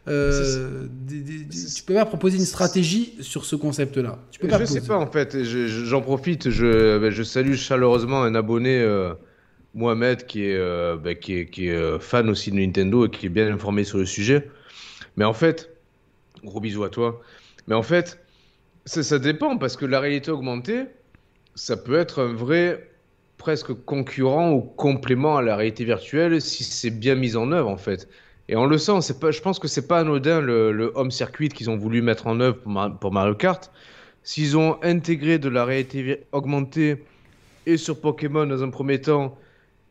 Euh, 0.08 0.88
tu 1.06 1.82
peux 1.84 1.94
pas 1.94 2.06
proposer 2.06 2.38
une 2.38 2.46
stratégie 2.46 3.14
sur 3.20 3.44
ce 3.44 3.54
concept-là. 3.54 4.18
Tu 4.30 4.40
peux 4.40 4.48
pas. 4.48 4.58
Je 4.58 4.64
sais 4.64 4.80
pas 4.80 4.96
en 4.98 5.06
fait. 5.06 5.44
J'en 5.44 6.00
profite. 6.00 6.50
Je, 6.50 6.98
ben, 6.98 7.10
je, 7.10 7.22
salue 7.22 7.54
chaleureusement 7.54 8.22
un 8.22 8.34
abonné 8.34 8.82
Mohamed 9.74 10.26
qui 10.26 10.44
est, 10.44 10.56
euh, 10.56 10.96
bah, 10.96 11.14
qui 11.14 11.34
est, 11.34 11.46
qui 11.46 11.68
est 11.68 11.74
euh, 11.74 11.98
fan 11.98 12.28
aussi 12.28 12.50
de 12.50 12.56
Nintendo 12.56 13.06
et 13.06 13.10
qui 13.10 13.26
est 13.26 13.30
bien 13.30 13.52
informé 13.52 13.84
sur 13.84 13.98
le 13.98 14.06
sujet. 14.06 14.50
Mais 15.16 15.24
en 15.24 15.32
fait, 15.32 15.70
gros 16.44 16.60
bisous 16.60 16.84
à 16.84 16.90
toi. 16.90 17.20
Mais 17.66 17.74
en 17.74 17.82
fait, 17.82 18.18
ça, 18.88 19.18
dépend 19.18 19.58
parce 19.58 19.76
que 19.76 19.84
la 19.84 20.00
réalité 20.00 20.30
augmentée, 20.30 20.84
ça 21.54 21.76
peut 21.76 21.98
être 21.98 22.22
un 22.22 22.32
vrai 22.32 22.90
presque 23.36 23.72
concurrent 23.72 24.52
ou 24.52 24.62
complément 24.62 25.36
à 25.36 25.42
la 25.42 25.56
réalité 25.56 25.84
virtuelle 25.84 26.40
si 26.40 26.64
c'est 26.64 26.90
bien 26.90 27.14
mis 27.14 27.36
en 27.36 27.52
œuvre 27.52 27.68
en 27.68 27.76
fait. 27.76 28.08
Et 28.48 28.56
on 28.56 28.66
le 28.66 28.78
sent, 28.78 29.00
je 29.02 29.40
pense 29.40 29.58
que 29.58 29.68
c'est 29.68 29.86
pas 29.86 30.00
anodin 30.00 30.40
le, 30.40 30.72
le, 30.72 30.90
home 30.94 31.10
circuit 31.10 31.50
qu'ils 31.50 31.68
ont 31.68 31.76
voulu 31.76 32.00
mettre 32.00 32.26
en 32.26 32.40
œuvre 32.40 32.56
pour, 32.98 33.12
Mario 33.12 33.34
Kart. 33.34 33.70
S'ils 34.22 34.56
ont 34.56 34.78
intégré 34.82 35.38
de 35.38 35.50
la 35.50 35.64
réalité 35.66 36.24
augmentée 36.32 37.04
et 37.66 37.76
sur 37.76 38.00
Pokémon 38.00 38.46
dans 38.46 38.62
un 38.62 38.70
premier 38.70 39.00
temps 39.02 39.36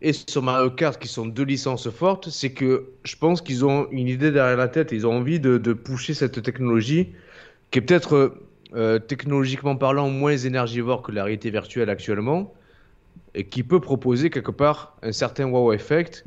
et 0.01 0.11
sur 0.13 0.41
Mario 0.41 0.71
Kart, 0.71 0.99
qui 0.99 1.07
sont 1.07 1.27
deux 1.27 1.43
licences 1.43 1.89
fortes, 1.89 2.29
c'est 2.29 2.51
que 2.51 2.89
je 3.03 3.15
pense 3.15 3.41
qu'ils 3.41 3.63
ont 3.63 3.87
une 3.91 4.07
idée 4.07 4.31
derrière 4.31 4.57
la 4.57 4.67
tête. 4.67 4.91
Ils 4.91 5.05
ont 5.05 5.13
envie 5.13 5.39
de, 5.39 5.59
de 5.59 5.73
pousser 5.73 6.15
cette 6.15 6.41
technologie 6.41 7.09
qui 7.69 7.79
est 7.79 7.81
peut-être 7.81 8.46
euh, 8.75 8.99
technologiquement 8.99 9.75
parlant 9.75 10.09
moins 10.09 10.35
énergivore 10.35 11.01
que 11.01 11.11
la 11.11 11.23
réalité 11.23 11.49
virtuelle 11.49 11.89
actuellement 11.89 12.53
et 13.33 13.45
qui 13.45 13.63
peut 13.63 13.79
proposer 13.79 14.29
quelque 14.29 14.51
part 14.51 14.97
un 15.03 15.11
certain 15.11 15.45
wow 15.45 15.71
effect. 15.73 16.25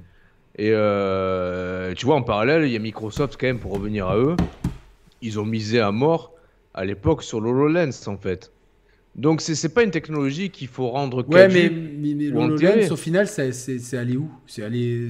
Et 0.57 0.70
euh, 0.73 1.93
tu 1.94 2.07
vois, 2.07 2.17
en 2.17 2.23
parallèle, 2.23 2.65
il 2.65 2.73
y 2.73 2.77
a 2.77 2.78
Microsoft 2.78 3.36
quand 3.39 3.47
même 3.47 3.59
pour 3.59 3.73
revenir 3.73 4.09
à 4.09 4.17
eux. 4.17 4.36
Ils 5.23 5.39
ont 5.39 5.44
misé 5.44 5.81
à 5.81 5.93
mort 5.93 6.33
à 6.73 6.85
l'époque 6.85 7.23
sur 7.23 7.41
l'HoloLens 7.41 8.07
en 8.07 8.17
fait. 8.17 8.52
Donc 9.17 9.41
c'est 9.41 9.75
pas 9.75 9.83
une 9.83 9.91
technologie 9.91 10.51
qu'il 10.51 10.69
faut 10.69 10.89
rendre 10.89 11.25
Ouais, 11.28 11.49
mais, 11.49 11.69
mais, 11.69 12.15
mais 12.15 12.25
l'HoloLens 12.27 12.91
au 12.91 12.97
final, 12.97 13.27
c'est 13.27 13.97
allé 13.97 14.17
où? 14.17 14.31
C'est 14.47 14.62
allé. 14.62 15.09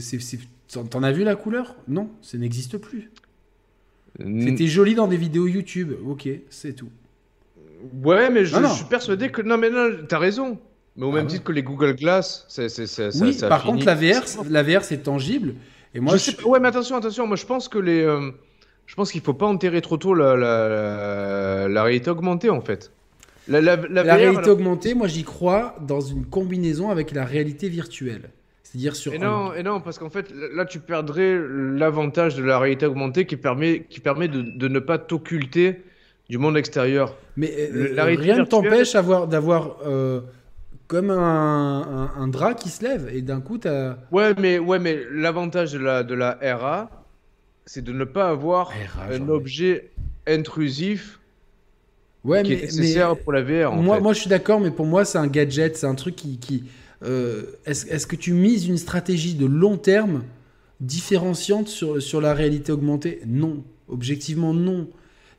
T'en 0.69 1.03
as 1.03 1.13
vu 1.13 1.25
la 1.25 1.37
couleur? 1.37 1.77
Non, 1.87 2.11
ça 2.23 2.39
n'existe 2.39 2.79
plus. 2.79 3.11
C'était 4.19 4.67
joli 4.67 4.95
dans 4.95 5.07
des 5.07 5.17
vidéos 5.17 5.47
YouTube. 5.47 5.93
Ok, 6.05 6.29
c'est 6.51 6.75
tout. 6.75 6.91
Ouais, 8.03 8.31
mais 8.31 8.45
je, 8.45 8.57
suis 8.67 8.85
persuadé 8.85 9.31
que 9.31 9.43
non, 9.43 9.57
mais 9.57 9.71
non, 9.71 9.91
t'as 10.09 10.19
raison. 10.19 10.59
Mais 10.97 11.07
au 11.07 11.11
ah 11.11 11.15
même 11.15 11.27
titre 11.27 11.45
que 11.45 11.53
les 11.53 11.63
Google 11.63 11.95
Glass, 11.95 12.45
c'est 12.49 12.69
ça, 12.69 13.09
Oui, 13.21 13.37
par 13.49 13.63
contre 13.63 13.87
la 13.87 13.95
VR, 13.95 14.25
la 14.49 14.63
VR 14.63 14.85
c'est 14.85 15.03
tangible. 15.03 15.55
Et 15.95 16.01
moi, 16.01 16.17
je 16.17 16.31
Ouais, 16.45 16.61
mais 16.61 16.69
attention, 16.69 16.97
attention. 16.97 17.27
Moi, 17.27 17.37
je 17.37 17.47
pense 17.47 17.69
que 17.69 17.79
les, 17.79 18.03
euh, 18.03 18.31
je 18.87 18.95
pense 18.95 19.13
qu'il 19.13 19.21
faut 19.21 19.35
pas 19.35 19.47
enterrer 19.47 19.81
trop 19.81 19.97
tôt 19.97 20.15
la, 20.15 20.37
la, 20.37 21.69
la 21.69 21.83
réalité 21.83 22.11
augmentée 22.11 22.51
en 22.51 22.61
fait. 22.61 22.93
La, 23.49 23.77
réalité 23.77 24.51
augmentée, 24.51 24.95
moi 24.95 25.09
j'y 25.09 25.25
crois 25.25 25.75
dans 25.81 26.01
une 26.01 26.25
combinaison 26.25 26.91
avec 26.91 27.13
la 27.13 27.25
réalité 27.25 27.69
virtuelle. 27.69 28.31
C'est-à-dire 28.63 28.95
sur. 28.95 29.13
Et 29.13 29.19
non, 29.19 29.53
et 29.53 29.65
non, 29.65 29.81
parce 29.81 29.99
qu'en 29.99 30.11
fait, 30.11 30.33
là, 30.55 30.65
tu 30.65 30.79
perdrais 30.79 31.37
l'avantage 31.37 32.37
de 32.37 32.45
la 32.45 32.59
réalité 32.61 32.87
augmentée 32.87 33.27
qui 33.27 33.37
permet, 33.37 33.87
qui 33.89 33.99
permet 33.99 34.29
de, 34.29 34.43
de 34.43 34.69
ne 34.69 34.79
pas 34.79 34.99
t'occulter 34.99 35.83
du 36.31 36.39
monde 36.39 36.57
extérieur. 36.57 37.17
Mais 37.37 37.53
euh, 37.59 37.93
la 37.93 38.05
rien 38.05 38.39
ne 38.39 38.45
t'empêche 38.45 38.93
d'avoir 38.93 39.79
euh, 39.85 40.21
comme 40.87 41.11
un, 41.11 42.13
un, 42.17 42.29
drap 42.29 42.55
qui 42.55 42.69
se 42.69 42.85
lève 42.85 43.11
et 43.13 43.21
d'un 43.21 43.41
coup, 43.41 43.59
tu 43.59 43.67
as. 43.67 43.99
Ouais, 44.13 44.33
mais, 44.39 44.61
ouais, 44.61 44.79
mais 44.79 45.01
l'avantage 45.13 45.73
de 45.73 45.81
la, 45.81 46.05
de 46.05 46.15
la 46.15 46.39
RA, 46.41 46.89
c'est 47.67 47.83
de 47.83 47.93
ne 47.93 48.05
pas 48.05 48.29
avoir 48.29 48.73
un 49.11 49.29
objet 49.29 49.91
intrusif 50.27 51.19
ouais, 52.23 52.45
qui 52.45 52.51
mais, 52.51 52.59
est 52.59 52.63
nécessaire 52.63 53.17
pour 53.17 53.33
la 53.33 53.43
VR. 53.43 53.73
moi, 53.73 53.99
moi, 53.99 54.13
je 54.13 54.21
suis 54.21 54.31
d'accord, 54.31 54.61
mais 54.61 54.71
pour 54.71 54.87
moi, 54.87 55.05
c'est 55.05 55.19
un 55.19 55.27
gadget, 55.27 55.77
c'est 55.77 55.87
un 55.87 55.97
truc 55.97 56.15
qui. 56.15 56.39
qui 56.39 56.65
euh, 57.03 57.43
Est-ce 57.67 58.07
que 58.07 58.17
tu 58.17 58.33
mises 58.33 58.69
une 58.69 58.79
stratégie 58.79 59.35
de 59.35 59.47
long 59.47 59.79
terme 59.79 60.23
différenciante 60.81 61.67
sur, 61.67 62.01
sur 62.01 62.21
la 62.21 62.35
réalité 62.35 62.71
augmentée? 62.71 63.21
Non. 63.27 63.65
Objectivement, 63.89 64.55
non. 64.55 64.87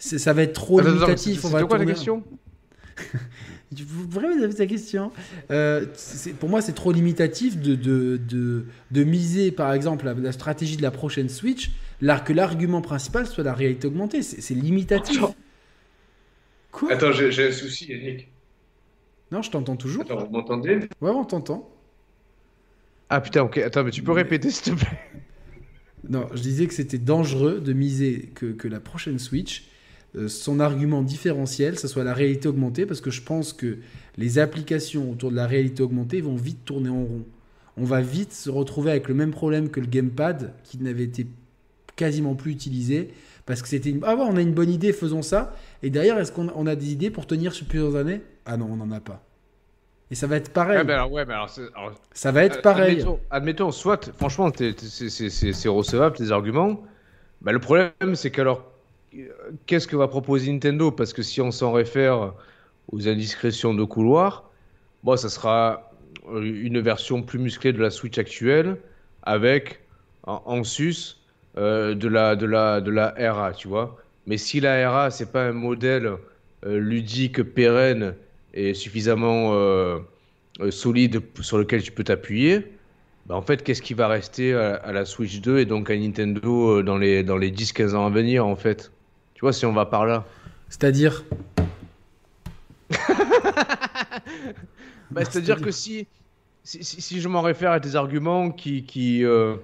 Ça 0.01 0.33
va 0.33 0.43
être 0.43 0.53
trop 0.53 0.80
limitatif. 0.81 1.41
C'est 1.41 1.67
quoi 1.67 1.77
la 1.77 1.85
question? 1.85 2.23
Vous 3.71 4.19
me 4.19 4.41
poser 4.41 4.57
ta 4.57 4.65
question? 4.65 5.13
Euh, 5.49 5.85
pour 6.41 6.49
moi, 6.49 6.61
c'est 6.61 6.73
trop 6.73 6.91
limitatif 6.91 7.57
de, 7.57 7.75
de, 7.75 8.17
de, 8.17 8.65
de, 8.91 9.03
miser, 9.05 9.51
par 9.51 9.71
exemple, 9.71 10.03
la, 10.05 10.13
la, 10.13 10.33
stratégie 10.33 10.75
de 10.75 10.81
la 10.81 10.91
prochaine 10.91 11.30
Switch, 11.30 11.71
que 12.25 12.33
l'argument 12.33 12.81
principal 12.81 13.25
soit 13.27 13.45
la 13.45 13.53
réalité 13.53 13.88
augmentée. 13.88 14.23
C'est 14.23 14.53
limitatif. 14.53 15.21
Quoi? 16.71 16.91
Attends, 16.91 17.13
j'ai 17.13 17.47
un 17.47 17.51
souci, 17.51 17.88
Yannick. 17.91 18.30
Non, 19.31 19.41
je 19.41 19.51
t'entends 19.51 19.77
toujours. 19.77 20.03
Attends, 20.03 20.25
vous 20.25 20.31
m'entendez? 20.31 20.80
Ouais, 20.99 21.11
on 21.11 21.23
t'entend. 21.23 21.69
Ah 23.09 23.21
putain, 23.21 23.43
ok. 23.43 23.57
Attends, 23.59 23.85
mais 23.85 23.91
tu 23.91 24.03
peux 24.03 24.11
répéter, 24.11 24.49
s'il 24.49 24.73
te 24.73 24.80
plaît? 24.80 24.99
Non, 26.09 26.27
je 26.33 26.41
disais 26.41 26.67
que 26.67 26.73
c'était 26.73 26.97
dangereux 26.97 27.61
de 27.61 27.71
miser 27.73 28.31
que, 28.35 28.47
que 28.47 28.67
la 28.67 28.80
prochaine 28.80 29.19
Switch, 29.19 29.63
euh, 29.63 29.70
son 30.27 30.59
argument 30.59 31.01
différentiel, 31.01 31.80
ce 31.80 31.88
soit 31.88 32.03
la 32.03 32.14
réalité 32.14 32.48
augmentée, 32.48 32.85
parce 32.85 33.01
que 33.01 33.11
je 33.11 33.22
pense 33.22 33.53
que 33.53 33.77
les 34.17 34.40
applications 34.40 35.11
autour 35.11 35.31
de 35.31 35.35
la 35.35 35.48
réalité 35.48 35.83
augmentée 35.83 36.22
vont 36.22 36.35
vite 36.35 36.65
tourner 36.65 36.90
en 36.90 37.03
rond. 37.03 37.25
On 37.77 37.85
va 37.85 38.01
vite 38.01 38.33
se 38.33 38.49
retrouver 38.49 38.91
avec 38.91 39.07
le 39.07 39.14
même 39.14 39.31
problème 39.31 39.69
que 39.69 39.80
le 39.80 39.88
gamepad, 39.88 40.53
qui 40.64 40.77
n'avait 40.80 41.03
été 41.03 41.27
quasiment 41.95 42.35
plus 42.35 42.51
utilisé, 42.51 43.11
parce 43.45 43.61
que 43.61 43.67
c'était 43.67 43.90
une... 43.90 44.01
Ah 44.03 44.15
ouais, 44.15 44.25
on 44.27 44.35
a 44.35 44.41
une 44.41 44.53
bonne 44.53 44.69
idée, 44.69 44.91
faisons 44.93 45.22
ça. 45.22 45.56
Et 45.81 45.90
derrière, 45.90 46.19
est-ce 46.19 46.31
qu'on 46.31 46.67
a 46.67 46.75
des 46.75 46.91
idées 46.91 47.09
pour 47.09 47.25
tenir 47.25 47.53
sur 47.53 47.65
plusieurs 47.65 47.95
années? 47.95 48.22
Ah 48.45 48.57
non, 48.57 48.67
on 48.72 48.75
n'en 48.75 48.91
a 48.91 48.99
pas. 48.99 49.23
Et 50.09 50.15
ça 50.15 50.27
va 50.27 50.35
être 50.35 50.51
pareil. 50.51 50.77
Alors, 50.77 51.11
ouais, 51.11 51.22
alors, 51.22 51.49
c'est- 51.49 51.69
alors, 51.73 51.93
ça 52.14 52.33
va 52.33 52.43
être 52.43 52.57
euh, 52.57 52.61
pareil. 52.61 52.99
Admettons, 52.99 53.19
admettons, 53.30 53.72
soit, 53.72 54.11
franchement, 54.17 54.51
c'est- 54.53 55.67
recevable 55.69 56.17
tes 56.17 56.31
arguments. 56.31 56.83
Bah, 57.41 57.53
le 57.53 57.59
problème, 57.59 57.91
c'est 58.15 58.30
qu'alors, 58.30 58.59
euh, 58.59 58.70
qu'est-ce 59.65 59.88
que 59.88 59.95
va 59.95 60.07
proposer 60.07 60.51
Nintendo? 60.51 60.91
Parce 60.91 61.14
que 61.14 61.22
si 61.23 61.41
on 61.41 61.51
s'en 61.51 61.72
réfère 61.72 62.33
aux 62.91 63.07
indiscrétions 63.07 63.73
de 63.73 63.83
couloir, 63.83 64.51
bon, 65.03 65.15
ça 65.17 65.30
sera 65.30 65.91
euh, 66.30 66.41
une 66.41 66.80
version 66.81 67.22
plus 67.23 67.40
musclée 67.40 67.73
de 67.73 67.80
la 67.81 67.91
Switch 67.91 68.17
actuelle 68.17 68.77
avec 69.23 69.81
en, 70.23 70.64
sus 70.64 71.17
euh, 71.57 71.95
de 71.95 72.07
la 72.07 72.35
de 72.35 72.45
la 72.45 72.81
de 72.81 72.91
la 72.91 73.14
RA, 73.33 73.53
tu 73.53 73.67
vois. 73.67 73.98
Mais 74.27 74.38
si 74.38 74.59
la 74.59 74.90
RA 74.91 75.11
c'est 75.11 75.31
pas 75.31 75.45
un 75.48 75.53
modèle 75.53 76.07
euh, 76.65 76.80
ludique 76.80 77.43
pérenne 77.43 78.15
et 78.53 78.73
suffisamment 78.73 79.53
euh, 79.53 79.99
euh, 80.61 80.72
solide 80.72 81.22
sur 81.41 81.57
lequel 81.57 81.81
tu 81.83 81.91
peux 81.91 82.03
t'appuyer, 82.03 82.77
bah 83.25 83.35
en 83.35 83.41
fait, 83.41 83.64
qu'est-ce 83.64 83.81
qui 83.81 83.93
va 83.93 84.07
rester 84.07 84.53
à, 84.53 84.75
à 84.75 84.91
la 84.93 85.06
Switch 85.06 85.41
2 85.41 85.59
et 85.59 85.65
donc 85.65 85.90
à 85.90 85.98
Nintendo 85.98 86.80
euh, 86.80 86.83
dans 86.83 86.98
les, 86.98 87.23
dans 87.23 87.38
les 87.38 87.51
10-15 87.51 87.95
ans 87.95 88.06
à 88.07 88.09
venir, 88.09 88.45
en 88.45 88.56
fait? 88.56 88.91
Tu 89.42 89.45
vois, 89.45 89.53
si 89.53 89.66
on 89.66 89.74
va 89.74 89.88
par 89.88 90.06
là. 90.06 90.24
C'est-à-dire. 90.70 91.24
Bah, 95.10 95.26
C'est-à-dire 95.26 95.60
que 95.60 95.72
si, 95.72 96.08
si, 96.64 96.84
si- 96.84 97.02
si 97.02 97.20
je 97.22 97.28
m'en 97.28 97.42
réfère 97.42 97.72
à 97.72 97.80
tes 97.80 97.95
arguments 97.95 98.52
qui, 98.52 98.84
qui, 98.86 99.26
euh, 99.26 99.56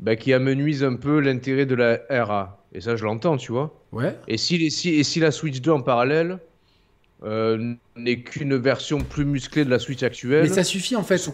bah, 0.00 0.16
qui 0.16 0.34
amenuisent 0.34 0.84
un 0.84 0.96
peu 0.96 1.18
l'intérêt 1.20 1.64
de 1.64 1.74
la 1.74 1.98
RA, 2.10 2.62
et 2.74 2.82
ça 2.82 2.94
je 2.94 3.04
l'entends, 3.04 3.38
tu 3.38 3.52
vois, 3.52 3.74
Ouais. 3.92 4.14
et 4.28 4.36
si, 4.36 4.58
les- 4.58 4.68
si, 4.68 4.90
et 4.90 5.02
si 5.02 5.18
la 5.18 5.30
Switch 5.30 5.62
2 5.62 5.70
en 5.72 5.80
parallèle 5.80 6.38
euh, 7.24 7.74
n'est 7.96 8.20
qu'une 8.20 8.56
version 8.56 8.98
plus 9.00 9.24
musclée 9.24 9.64
de 9.64 9.70
la 9.70 9.78
Switch 9.78 10.02
actuelle... 10.02 10.42
Mais 10.42 10.48
ça 10.48 10.64
suffit 10.64 10.96
en 10.96 11.02
fait. 11.02 11.16
Ça, 11.18 11.32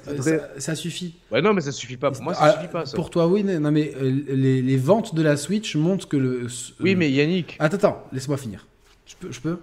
ça 0.58 0.74
suffit. 0.76 1.14
Ouais, 1.30 1.42
non, 1.42 1.52
mais 1.54 1.60
ça 1.60 1.72
suffit 1.72 1.96
pas. 1.96 2.10
Pour 2.12 2.22
moi, 2.22 2.34
ça 2.34 2.40
Ah, 2.44 2.52
suffit 2.54 2.72
pas, 2.72 2.86
ça. 2.86 2.94
Pour 2.96 3.10
toi, 3.10 3.26
oui. 3.26 3.42
Non, 3.42 3.70
mais 3.72 3.92
euh, 3.96 4.20
les, 4.28 4.62
les 4.62 4.76
ventes 4.76 5.14
de 5.14 5.22
la 5.22 5.36
Switch 5.36 5.74
montrent 5.76 6.08
que 6.08 6.16
le. 6.16 6.46
Oui, 6.80 6.92
euh, 6.92 6.96
mais 6.96 7.10
Yannick... 7.10 7.56
Attends, 7.58 7.76
attends, 7.76 8.04
laisse-moi 8.12 8.36
finir. 8.36 8.66
Je 9.06 9.14
peux, 9.18 9.32
je 9.32 9.40
peux? 9.40 9.58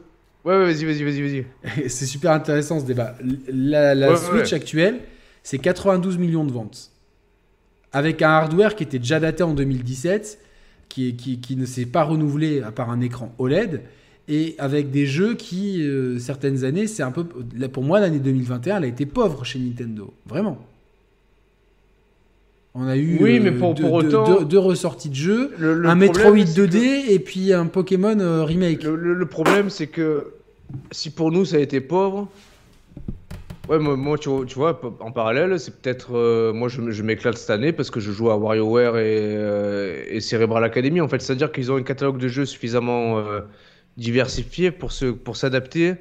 Ouais, 0.46 0.58
ouais, 0.58 0.66
vas-y, 0.74 0.86
vas-y, 0.86 1.04
vas-y, 1.04 1.22
vas-y. 1.22 1.90
C'est 1.90 2.06
super 2.06 2.32
intéressant 2.32 2.80
ce 2.80 2.86
débat. 2.86 3.16
La, 3.48 3.96
la 3.96 4.12
Ouais, 4.12 4.18
Switch 4.18 4.52
ouais. 4.52 4.54
actuelle, 4.56 5.00
c'est 5.44 5.58
92 5.58 6.18
millions 6.18 6.44
de 6.46 6.52
ventes. 6.52 6.92
Avec 7.92 8.22
un 8.22 8.30
hardware 8.30 8.76
qui 8.76 8.84
était 8.84 9.00
déjà 9.00 9.20
daté 9.20 9.42
en 9.44 9.54
2017, 9.54 10.40
qui, 10.90 11.10
est- 11.10 11.14
qui, 11.14 11.40
qui 11.40 11.56
ne 11.56 11.66
s'est 11.66 11.86
pas 11.86 12.04
renouvelé 12.04 12.62
à 12.62 12.72
part 12.72 12.90
un 12.90 13.02
écran 13.02 13.34
OLED, 13.38 13.82
et 14.30 14.56
avec 14.60 14.92
des 14.92 15.06
jeux 15.08 15.34
qui, 15.34 15.82
euh, 15.82 16.20
certaines 16.20 16.64
années, 16.64 16.86
c'est 16.88 17.04
un 17.04 17.12
peu. 17.12 17.26
là, 17.58 17.68
Pour 17.68 17.84
moi, 17.84 18.00
l'année 18.00 18.20
2021, 18.20 18.78
elle 18.78 18.84
a 18.84 18.88
été 18.88 19.06
pauvre 19.06 19.44
chez 19.44 19.60
Nintendo. 19.60 20.14
Vraiment. 20.28 20.58
On 22.76 22.88
a 22.88 22.96
eu 22.96 23.18
Oui, 23.20 23.40
mais 23.40 23.50
euh, 23.50 23.58
pour- 23.60 23.74
deux, 23.74 23.84
pour 23.84 24.02
deux- 24.04 24.08
autant- 24.16 24.40
deux- 24.40 24.46
deux 24.46 24.60
ressorties 24.60 25.10
de 25.10 25.16
jeux, 25.16 25.52
Le- 25.58 25.74
le 25.74 25.90
un 25.90 25.96
Metroid 25.96 26.38
c'est 26.46 26.56
2D 26.56 26.78
que- 27.08 27.12
et 27.12 27.20
puis 27.20 27.52
un 27.52 27.66
Pokémon 27.66 28.18
euh, 28.20 28.44
remake. 28.44 28.84
Le, 28.84 29.26
problème, 29.26 29.70
c'est 29.72 29.88
que 29.88 30.28
si 30.92 31.10
pour 31.10 31.32
nous 31.32 31.46
ça 31.46 31.56
a 31.58 31.60
été 31.60 31.82
pauvre, 31.82 32.30
ouais, 33.70 33.80
moi, 33.80 33.98
moi, 33.98 34.18
tu, 34.20 34.30
vois- 34.30 34.46
tu 34.46 34.54
vois, 34.56 34.80
en 35.00 35.12
parallèle, 35.12 35.60
c'est 35.60 35.76
peut-être. 35.82 36.16
euh, 36.16 36.54
moi, 36.54 36.70
je, 36.70 36.92
je 36.92 37.02
m'éclate 37.04 37.38
cette 37.38 37.50
année 37.50 37.72
parce 37.74 37.90
que 37.90 38.00
je 38.00 38.12
joue 38.12 38.30
à 38.30 38.38
WarioWare 38.38 38.98
et, 39.00 39.18
euh, 39.36 40.04
et 40.08 40.22
Cerebral 40.22 40.64
Academy. 40.64 41.02
En 41.02 41.08
fait, 41.08 41.20
c'est-à-dire 41.24 41.52
qu'ils 41.52 41.72
ont 41.72 41.76
un 41.78 41.84
catalogue 41.84 42.20
de 42.20 42.28
jeux 42.28 42.46
suffisamment 42.46 43.18
diversifié 44.00 44.72
pour 44.72 44.92
se, 44.92 45.06
pour 45.06 45.38
s'adapter 45.38 45.96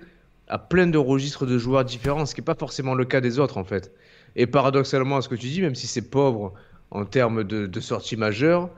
à 0.49 0.59
plein 0.59 0.87
de 0.87 0.99
registres 0.99 1.45
de 1.45 1.59
joueurs 1.59 1.85
différents, 1.85 2.25
ce 2.25 2.35
qui 2.35 2.41
n'est 2.41 2.47
pas 2.47 2.55
forcément 2.55 2.95
le 2.95 3.05
cas 3.05 3.21
des 3.21 3.39
autres, 3.39 3.59
en 3.59 3.65
fait. 3.65 3.93
Et 4.37 4.47
paradoxalement, 4.47 5.19
à 5.19 5.23
ce 5.23 5.29
que 5.29 5.35
tu 5.35 5.49
dis, 5.49 5.61
même 5.61 5.75
si 5.75 5.87
c'est 5.87 6.09
pauvre 6.09 6.55
en 6.91 7.05
termes 7.05 7.45
de, 7.45 7.67
de 7.67 7.81
sorties 7.81 8.17
majeures, 8.17 8.71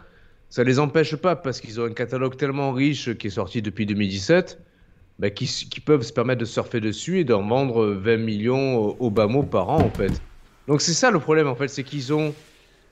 ça 0.49 0.65
les 0.65 0.81
empêche 0.81 1.15
pas 1.15 1.37
parce 1.37 1.61
qu'ils 1.61 1.81
ont 1.81 1.85
un 1.85 1.93
catalogue 1.93 2.37
tellement 2.37 2.73
riche 2.73 3.15
qui 3.15 3.29
est 3.29 3.31
sorti 3.31 3.63
depuis 3.63 3.87
2017 3.87 4.59
bah, 5.21 5.31
qui, 5.31 5.47
qui 5.47 5.81
peuvent 5.81 6.03
se 6.03 6.13
permettre 6.13 6.41
de 6.41 6.47
surfer 6.47 6.81
dessus 6.81 7.21
et 7.21 7.25
d'en 7.25 7.47
vendre 7.47 7.87
20 7.87 8.17
millions 8.17 8.97
au 9.01 9.11
bas 9.11 9.29
mot 9.29 9.45
par 9.45 9.69
an 9.69 9.81
en 9.81 9.91
fait. 9.91 10.21
Donc 10.67 10.81
c'est 10.81 10.95
ça 10.95 11.11
le 11.11 11.21
problème 11.21 11.47
en 11.47 11.55
fait, 11.55 11.69
c'est 11.69 11.85
qu'ils 11.85 12.13
ont 12.13 12.35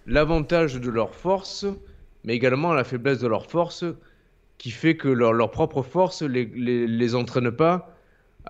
l'avantage 0.07 0.74
de 0.74 0.90
leur 0.90 1.15
force, 1.15 1.66
mais 2.24 2.34
également 2.34 2.74
la 2.74 2.84
faiblesse 2.84 3.18
de 3.18 3.26
leur 3.26 3.47
force 3.47 3.84
qui 4.58 4.70
fait 4.70 4.96
que 4.96 5.08
leur, 5.08 5.32
leur 5.32 5.50
propre 5.50 5.82
force 5.82 6.22
les, 6.22 6.44
les, 6.54 6.86
les 6.86 7.14
entraîne 7.14 7.50
pas 7.50 7.94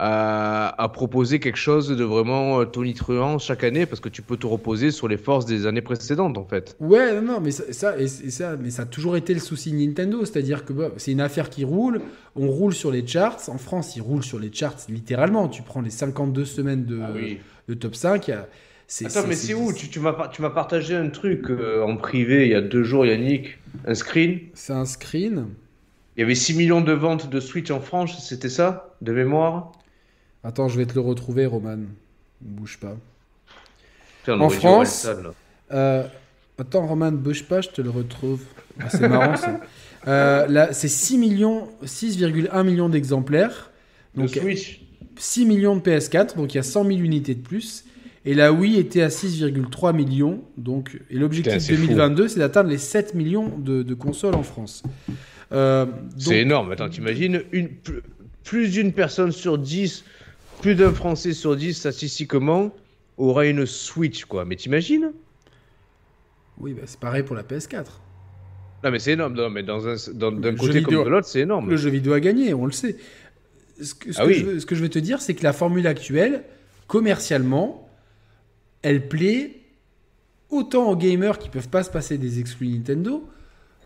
à, 0.01 0.81
à 0.83 0.89
proposer 0.89 1.41
quelque 1.41 1.57
chose 1.59 1.89
de 1.89 2.05
vraiment 2.05 2.61
euh, 2.61 2.65
tonitruant 2.65 3.39
chaque 3.39 3.65
année 3.65 3.85
parce 3.85 4.01
que 4.01 4.09
tu 4.09 4.23
peux 4.23 4.37
te 4.37 4.47
reposer 4.47 4.91
sur 4.93 5.09
les 5.09 5.17
forces 5.17 5.45
des 5.45 5.67
années 5.67 5.81
précédentes 5.83 6.39
en 6.39 6.45
fait. 6.45 6.77
Ouais, 6.79 7.15
non, 7.21 7.23
non, 7.35 7.41
mais 7.41 7.51
ça, 7.51 7.65
ça, 7.73 7.99
et- 7.99 8.05
et 8.05 8.31
ça, 8.31 8.57
mais 8.57 8.71
ça 8.71 8.83
a 8.83 8.87
toujours 8.87 9.17
été 9.17 9.35
le 9.35 9.41
souci 9.41 9.73
de 9.73 9.77
Nintendo, 9.77 10.25
c'est-à-dire 10.25 10.65
que 10.65 10.73
bah, 10.73 10.91
c'est 10.99 11.11
une 11.13 11.21
affaire 11.21 11.51
qui 11.51 11.65
roule, 11.65 12.01
on 12.37 12.47
roule 12.49 12.75
sur 12.75 12.93
les 12.93 13.05
charts, 13.07 13.39
en 13.49 13.59
France 13.59 13.97
ils 13.97 14.03
roulent 14.03 14.23
sur 14.25 14.39
les 14.39 14.53
charts 14.53 14.77
littéralement, 14.89 15.49
tu 15.49 15.63
prends 15.63 15.81
les 15.81 15.91
52 15.91 16.45
semaines 16.45 16.85
de, 16.85 17.01
de 17.69 17.75
top 17.75 17.95
5, 17.97 18.29
il 18.29 18.31
y 18.31 18.35
a- 18.35 18.49
c'est... 18.87 19.05
Attends, 19.07 19.27
mais 19.29 19.35
c'est 19.35 19.53
où 19.53 19.73
Tu, 19.73 19.89
tu 19.89 20.01
m'as 20.01 20.13
partagé 20.51 20.95
un 20.95 21.09
truc 21.11 21.51
euh, 21.51 21.83
en 21.83 21.97
privé 21.97 22.47
il 22.47 22.53
y 22.53 22.55
a 22.55 22.61
deux 22.63 22.85
jours, 22.85 23.05
Yannick, 23.05 23.59
un 23.85 23.95
screen? 23.95 24.39
C'est 24.55 24.73
un 24.73 24.85
screen. 24.87 25.47
Il 26.19 26.23
y 26.23 26.25
avait 26.25 26.35
6 26.35 26.55
millions 26.55 26.81
de 26.81 26.93
ventes 26.93 27.31
de 27.31 27.39
Switch 27.39 27.71
en 27.71 27.81
France, 27.81 28.27
c'était 28.29 28.49
ça 28.49 28.97
De 29.03 29.13
mémoire? 29.13 29.71
Attends, 30.43 30.67
je 30.67 30.77
vais 30.77 30.85
te 30.85 30.95
le 30.95 31.01
retrouver, 31.01 31.47
Roman. 31.47 31.79
Bouge 32.41 32.79
pas. 32.81 32.97
Putain, 34.25 34.41
En 34.41 34.49
France. 34.49 35.07
Euh, 35.71 36.03
attends, 36.59 36.89
Roman, 36.89 37.13
bouge 37.13 37.45
pas, 37.45 37.61
je 37.61 37.69
te 37.69 37.81
le 37.81 37.91
retrouve. 37.91 38.43
Ah, 38.81 38.91
c'est 38.91 39.09
marrant 39.09 39.37
ça. 39.37 39.61
Euh, 40.09 40.47
là, 40.49 40.73
c'est 40.73 40.89
6 40.89 41.19
millions, 41.19 41.69
6,1 41.85 42.65
millions 42.65 42.89
d'exemplaires. 42.89 43.71
Donc 44.17 44.31
Switch 44.31 44.81
6 45.17 45.47
millions 45.47 45.77
de 45.77 45.81
PS4, 45.81 46.37
donc 46.37 46.55
il 46.55 46.57
y 46.57 46.61
a 46.61 46.65
100 46.65 46.85
000 46.85 46.99
unités 46.99 47.35
de 47.37 47.43
plus. 47.43 47.85
Et 48.25 48.35
la 48.35 48.53
Wii 48.53 48.79
était 48.79 49.03
à 49.03 49.09
6,3 49.09 49.95
millions. 49.95 50.43
Donc, 50.57 51.01
et 51.11 51.15
l'objectif 51.17 51.53
Putain, 51.53 51.65
c'est 51.65 51.77
2022, 51.77 52.27
c'est 52.27 52.39
d'atteindre 52.41 52.71
les 52.71 52.79
7 52.79 53.15
millions 53.15 53.49
de, 53.57 53.85
de 53.85 53.95
consoles 53.95 54.35
en 54.35 54.43
France. 54.43 54.83
Euh, 55.53 55.87
donc- 55.87 55.95
C'est 56.19 56.41
énorme. 56.41 56.71
Attends, 56.73 56.89
t'imagines 56.89 57.43
une, 57.53 57.71
plus, 58.45 58.71
d'une 58.71 58.93
personne 58.93 59.33
sur 59.33 59.59
10, 59.59 60.05
plus 60.61 60.75
d'un 60.75 60.93
Français 60.93 61.33
sur 61.33 61.57
10 61.57 61.75
statistiquement 61.75 62.75
aura 63.17 63.47
une 63.47 63.65
Switch, 63.67 64.25
quoi. 64.25 64.45
Mais 64.45 64.57
t'imagines? 64.57 65.13
Oui, 66.59 66.75
bah, 66.75 66.83
c'est 66.87 67.01
pareil 67.01 67.23
pour 67.23 67.37
la 67.37 67.43
PS4. 67.43 68.01
Non, 68.85 68.91
mais 68.91 68.99
c'est 68.99 69.13
énorme. 69.13 69.35
Non, 69.35 69.51
mais 69.51 69.63
dans 69.63 69.89
un, 69.89 69.97
dans- 70.15 70.31
d'un 70.33 70.55
côté 70.55 70.83
comme 70.83 70.93
vidéo- 70.95 71.05
de 71.05 71.09
l'autre, 71.11 71.27
c'est 71.27 71.41
énorme. 71.41 71.69
Le 71.71 71.77
jeu 71.77 71.91
vidéo 71.91 72.13
a 72.13 72.21
gagné, 72.21 72.55
on 72.55 72.67
le 72.67 72.73
sait. 72.73 72.97
Ce 73.81 73.95
que, 73.95 74.13
ce 74.13 74.21
Ah 74.21 74.25
que 74.25 74.29
oui. 74.29 74.35
je 74.35 74.45
veux, 74.45 74.61
ce 74.61 74.67
que 74.67 74.75
je 74.75 74.83
veux 74.83 74.89
te 74.89 74.99
dire, 74.99 75.21
c'est 75.21 75.35
que 75.35 75.43
la 75.45 75.53
formule 75.53 75.87
actuelle, 75.87 76.45
commercialement, 76.89 77.89
elle 78.83 79.09
plaît 79.09 79.57
autant 80.51 80.91
aux 80.91 80.97
gamers 80.97 81.39
qui 81.39 81.49
peuvent 81.49 81.69
pas 81.69 81.83
se 81.83 81.91
passer 81.91 82.19
des 82.19 82.39
exclus 82.41 82.69
Nintendo 82.69 83.29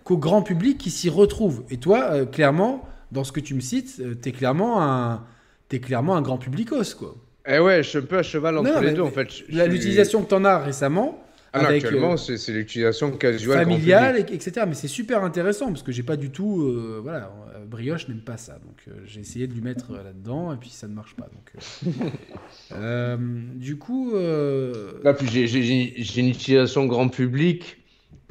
qu'au 0.05 0.17
grand 0.17 0.43
public 0.43 0.79
qui 0.79 0.91
s'y 0.91 1.09
retrouve. 1.09 1.65
Et 1.71 1.77
toi, 1.77 2.05
euh, 2.13 2.27
clairement, 2.27 2.87
dans 3.11 3.25
ce 3.25 3.33
que 3.33 3.41
tu 3.41 3.55
me 3.55 3.61
cites, 3.61 3.97
euh, 4.01 4.15
t'es 4.15 4.33
clairement 4.33 4.83
un, 4.83 5.25
t'es 5.69 5.81
clairement 5.81 6.17
un 6.17 6.23
grand 6.23 6.39
publicos, 6.39 6.95
quoi. 6.99 7.15
Eh 7.47 7.59
ouais, 7.59 7.83
je 7.83 7.89
suis 7.89 7.99
un 7.99 8.03
peu 8.03 8.19
à 8.19 8.23
cheval 8.23 8.57
entre 8.59 8.73
Non, 8.73 8.81
les 8.81 8.89
mais- 8.89 8.95
deux, 8.95 9.03
en 9.03 9.11
fait. 9.11 9.29
Je- 9.31 9.57
La- 9.57 9.67
je- 9.67 9.71
L'utilisation 9.73 10.23
que 10.23 10.29
t'en 10.29 10.45
as 10.45 10.59
récemment, 10.59 11.19
Ah 11.55 11.67
avec, 11.67 11.85
actuellement, 11.85 12.13
euh, 12.13 12.17
c'est 12.17 12.39
c'est 12.39 12.53
l'utilisation 12.53 13.11
casuelle. 13.11 13.49
grand 13.65 13.73
familiale, 13.73 14.17
et- 14.19 14.35
etc. 14.35 14.65
Mais 14.67 14.75
c'est 14.75 14.89
super 14.89 15.23
intéressant 15.25 15.67
parce 15.67 15.83
que 15.83 15.93
j'ai 15.93 16.03
pas 16.05 16.17
du 16.17 16.31
tout. 16.31 16.63
euh, 16.63 17.01
voilà, 17.03 17.31
euh, 17.57 17.67
Brioche 17.67 18.09
n'aime 18.09 18.21
pas 18.23 18.37
ça. 18.39 18.53
Donc 18.55 18.77
euh, 18.89 18.93
j'ai 19.07 19.21
essayé 19.21 19.47
de 19.49 19.53
lui 19.53 19.61
mettre 19.61 19.91
euh, 19.93 20.03
là-dedans 20.05 20.53
et 20.55 20.57
puis 20.57 20.71
ça 20.71 20.87
ne 20.89 20.95
marche 20.95 21.15
pas. 21.15 21.25
Donc, 21.33 21.53
euh, 21.55 21.91
euh, 22.75 23.17
du 23.57 23.77
coup. 23.77 24.13
euh, 24.15 24.93
Là, 25.05 25.15
puis 25.15 25.27
j'ai- 25.31 25.47
j'ai 25.47 25.63
j'ai- 25.63 25.95
j'ai 25.97 26.21
une 26.21 26.29
utilisation 26.29 26.87
grand 26.87 27.09
public 27.09 27.79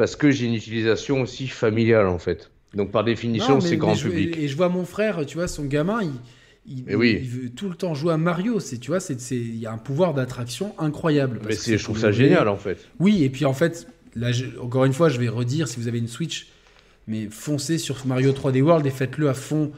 parce 0.01 0.15
que 0.15 0.31
j'ai 0.31 0.47
une 0.47 0.55
utilisation 0.55 1.21
aussi 1.21 1.47
familiale, 1.47 2.07
en 2.07 2.17
fait. 2.17 2.49
Donc, 2.73 2.89
par 2.89 3.03
définition, 3.03 3.61
c'est 3.61 3.77
grand 3.77 3.91
mais 3.91 3.97
je- 3.99 4.07
public. 4.07 4.35
Et 4.35 4.47
je 4.47 4.57
vois 4.57 4.67
mon 4.67 4.83
frère, 4.83 5.23
tu 5.27 5.37
vois, 5.37 5.47
son 5.47 5.65
gamin, 5.65 6.01
il. 6.01 6.09
Il, 6.65 6.83
Mais 6.87 6.95
oui. 6.95 7.19
il 7.21 7.29
veut 7.29 7.49
tout 7.49 7.69
le 7.69 7.75
temps 7.75 7.93
jouer 7.93 8.13
à 8.13 8.17
Mario, 8.17 8.59
c'est 8.59 8.79
tu 8.79 8.89
vois, 8.89 8.99
c'est 8.99 9.13
il 9.31 9.57
y 9.57 9.67
a 9.67 9.71
un 9.71 9.77
pouvoir 9.77 10.15
d'attraction 10.15 10.73
incroyable. 10.79 11.37
parce 11.37 11.49
Mais 11.49 11.55
que 11.55 11.61
c'est- 11.61 11.77
je 11.77 11.83
trouve 11.83 11.99
ça 11.99 12.11
génial, 12.11 12.47
en 12.47 12.55
fait. 12.55 12.79
Oui, 12.99 13.23
et 13.23 13.29
puis 13.29 13.45
en 13.45 13.53
fait, 13.53 13.85
là, 14.15 14.31
je- 14.31 14.57
encore 14.59 14.85
une 14.85 14.93
fois, 14.93 15.09
je 15.09 15.19
vais 15.19 15.27
redire, 15.27 15.67
si 15.67 15.79
vous 15.79 15.87
avez 15.87 15.99
une 15.99 16.07
Switch, 16.07 16.47
mais 17.07 17.27
foncez 17.29 17.77
sur 17.77 18.03
Mario 18.07 18.31
3D 18.31 18.61
World 18.63 18.85
et 18.87 18.89
faites-le 18.91 19.29
à 19.29 19.35
fond. 19.35 19.71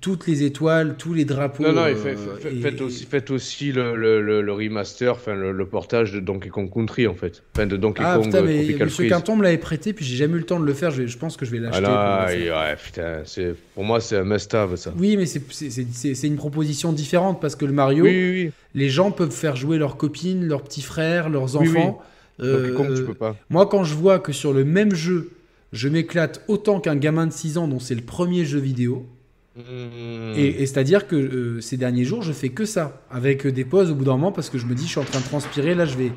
Toutes 0.00 0.26
les 0.26 0.42
étoiles, 0.42 0.96
tous 0.98 1.14
les 1.14 1.24
drapeaux. 1.24 1.62
Non, 1.62 1.72
non, 1.72 1.82
euh, 1.82 1.94
fait- 1.94 2.16
fait- 2.16 2.52
et- 2.54 2.60
faites, 2.60 2.80
aussi, 2.80 3.04
faites 3.06 3.30
aussi 3.30 3.72
le, 3.72 3.96
le, 3.96 4.20
le, 4.20 4.42
le 4.42 4.52
remaster, 4.52 5.12
enfin 5.12 5.34
le, 5.34 5.66
portage 5.66 6.12
de 6.12 6.20
Donkey 6.20 6.48
Kong 6.48 6.70
Country 6.72 7.06
en 7.06 7.14
fait. 7.14 7.42
Enfin 7.54 7.66
de 7.66 7.76
Donkey 7.76 8.02
Ah 8.04 8.14
Kong 8.16 8.26
putain, 8.26 8.38
euh, 8.38 8.42
mais 8.46 8.54
Tropical 8.58 8.86
Monsieur 8.86 9.04
Freeze. 9.04 9.10
Quinton 9.12 9.36
me 9.36 9.42
l'avait 9.42 9.58
prêté, 9.58 9.92
puis 9.92 10.04
j'ai 10.04 10.16
jamais 10.16 10.34
eu 10.34 10.38
le 10.38 10.44
temps 10.44 10.60
de 10.60 10.66
le 10.66 10.74
faire. 10.74 10.90
Je, 10.90 11.16
pense 11.18 11.36
que 11.36 11.44
je 11.46 11.50
vais 11.50 11.58
Ah 11.72 11.80
l'acheter. 11.80 12.44
faire. 12.44 12.56
ouais, 12.56 12.76
putain, 12.84 13.22
c'est, 13.24 13.54
pour 13.74 13.84
moi 13.84 14.00
c'est 14.00 14.16
un 14.16 14.24
must-have 14.24 14.76
ça. 14.76 14.92
Oui, 14.98 15.16
mais 15.16 15.26
c'est- 15.26 16.26
une 16.26 16.36
proposition 16.36 16.92
différente 16.92 17.40
parce 17.40 17.56
que 17.56 17.64
le 17.64 17.72
Mario, 17.72 18.04
Oui, 18.04 18.10
oui, 18.10 18.44
oui. 18.46 18.50
les 18.74 18.88
gens 18.88 19.10
peuvent 19.10 19.30
faire 19.32 19.56
jouer 19.56 19.78
leurs 19.78 19.96
copines, 19.96 20.46
leurs 20.46 20.62
petits 20.62 20.82
frères, 20.82 21.28
leurs 21.28 21.56
enfants. 21.56 22.02
Donkey 22.38 22.72
Kong, 22.74 22.88
Euh, 22.90 22.96
tu 22.96 23.02
peux 23.04 23.14
pas. 23.14 23.34
Moi, 23.48 23.66
quand 23.66 23.82
je 23.84 23.94
vois 23.94 24.18
que 24.18 24.32
sur 24.32 24.52
le 24.52 24.62
même 24.64 24.94
jeu, 24.94 25.30
je 25.72 25.88
m'éclate 25.88 26.42
autant 26.48 26.80
qu'un 26.80 26.96
gamin 26.96 27.26
de 27.26 27.32
6 27.32 27.56
ans 27.58 27.66
dont 27.66 27.78
c'est 27.80 27.94
le 27.94 28.02
premier 28.02 28.44
jeu 28.44 28.58
vidéo. 28.58 29.06
Et, 30.34 30.62
et 30.62 30.66
c'est-à-dire 30.66 31.06
que 31.06 31.16
euh, 31.16 31.60
ces 31.60 31.76
derniers 31.76 32.04
jours, 32.04 32.22
je 32.22 32.32
fais 32.32 32.50
que 32.50 32.64
ça, 32.64 33.06
avec 33.10 33.46
euh, 33.46 33.52
des 33.52 33.64
pauses 33.64 33.90
au 33.90 33.94
bout 33.94 34.04
d'un 34.04 34.12
moment, 34.12 34.32
parce 34.32 34.50
que 34.50 34.58
je 34.58 34.66
me 34.66 34.74
dis, 34.74 34.84
je 34.84 34.90
suis 34.90 35.00
en 35.00 35.04
train 35.04 35.20
de 35.20 35.24
transpirer, 35.24 35.74
là, 35.74 35.86
je 35.86 35.96
vais. 35.96 36.12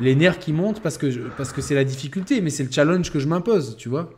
Les 0.00 0.14
nerfs 0.14 0.38
qui 0.38 0.52
montent 0.52 0.82
parce 0.82 0.98
que, 0.98 1.10
je- 1.10 1.20
parce 1.20 1.52
que 1.52 1.60
c'est 1.60 1.74
la 1.74 1.84
difficulté, 1.84 2.40
mais 2.40 2.50
c'est 2.50 2.64
le 2.64 2.70
challenge 2.70 3.10
que 3.12 3.18
je 3.18 3.28
m'impose, 3.28 3.76
tu 3.76 3.88
vois. 3.88 4.10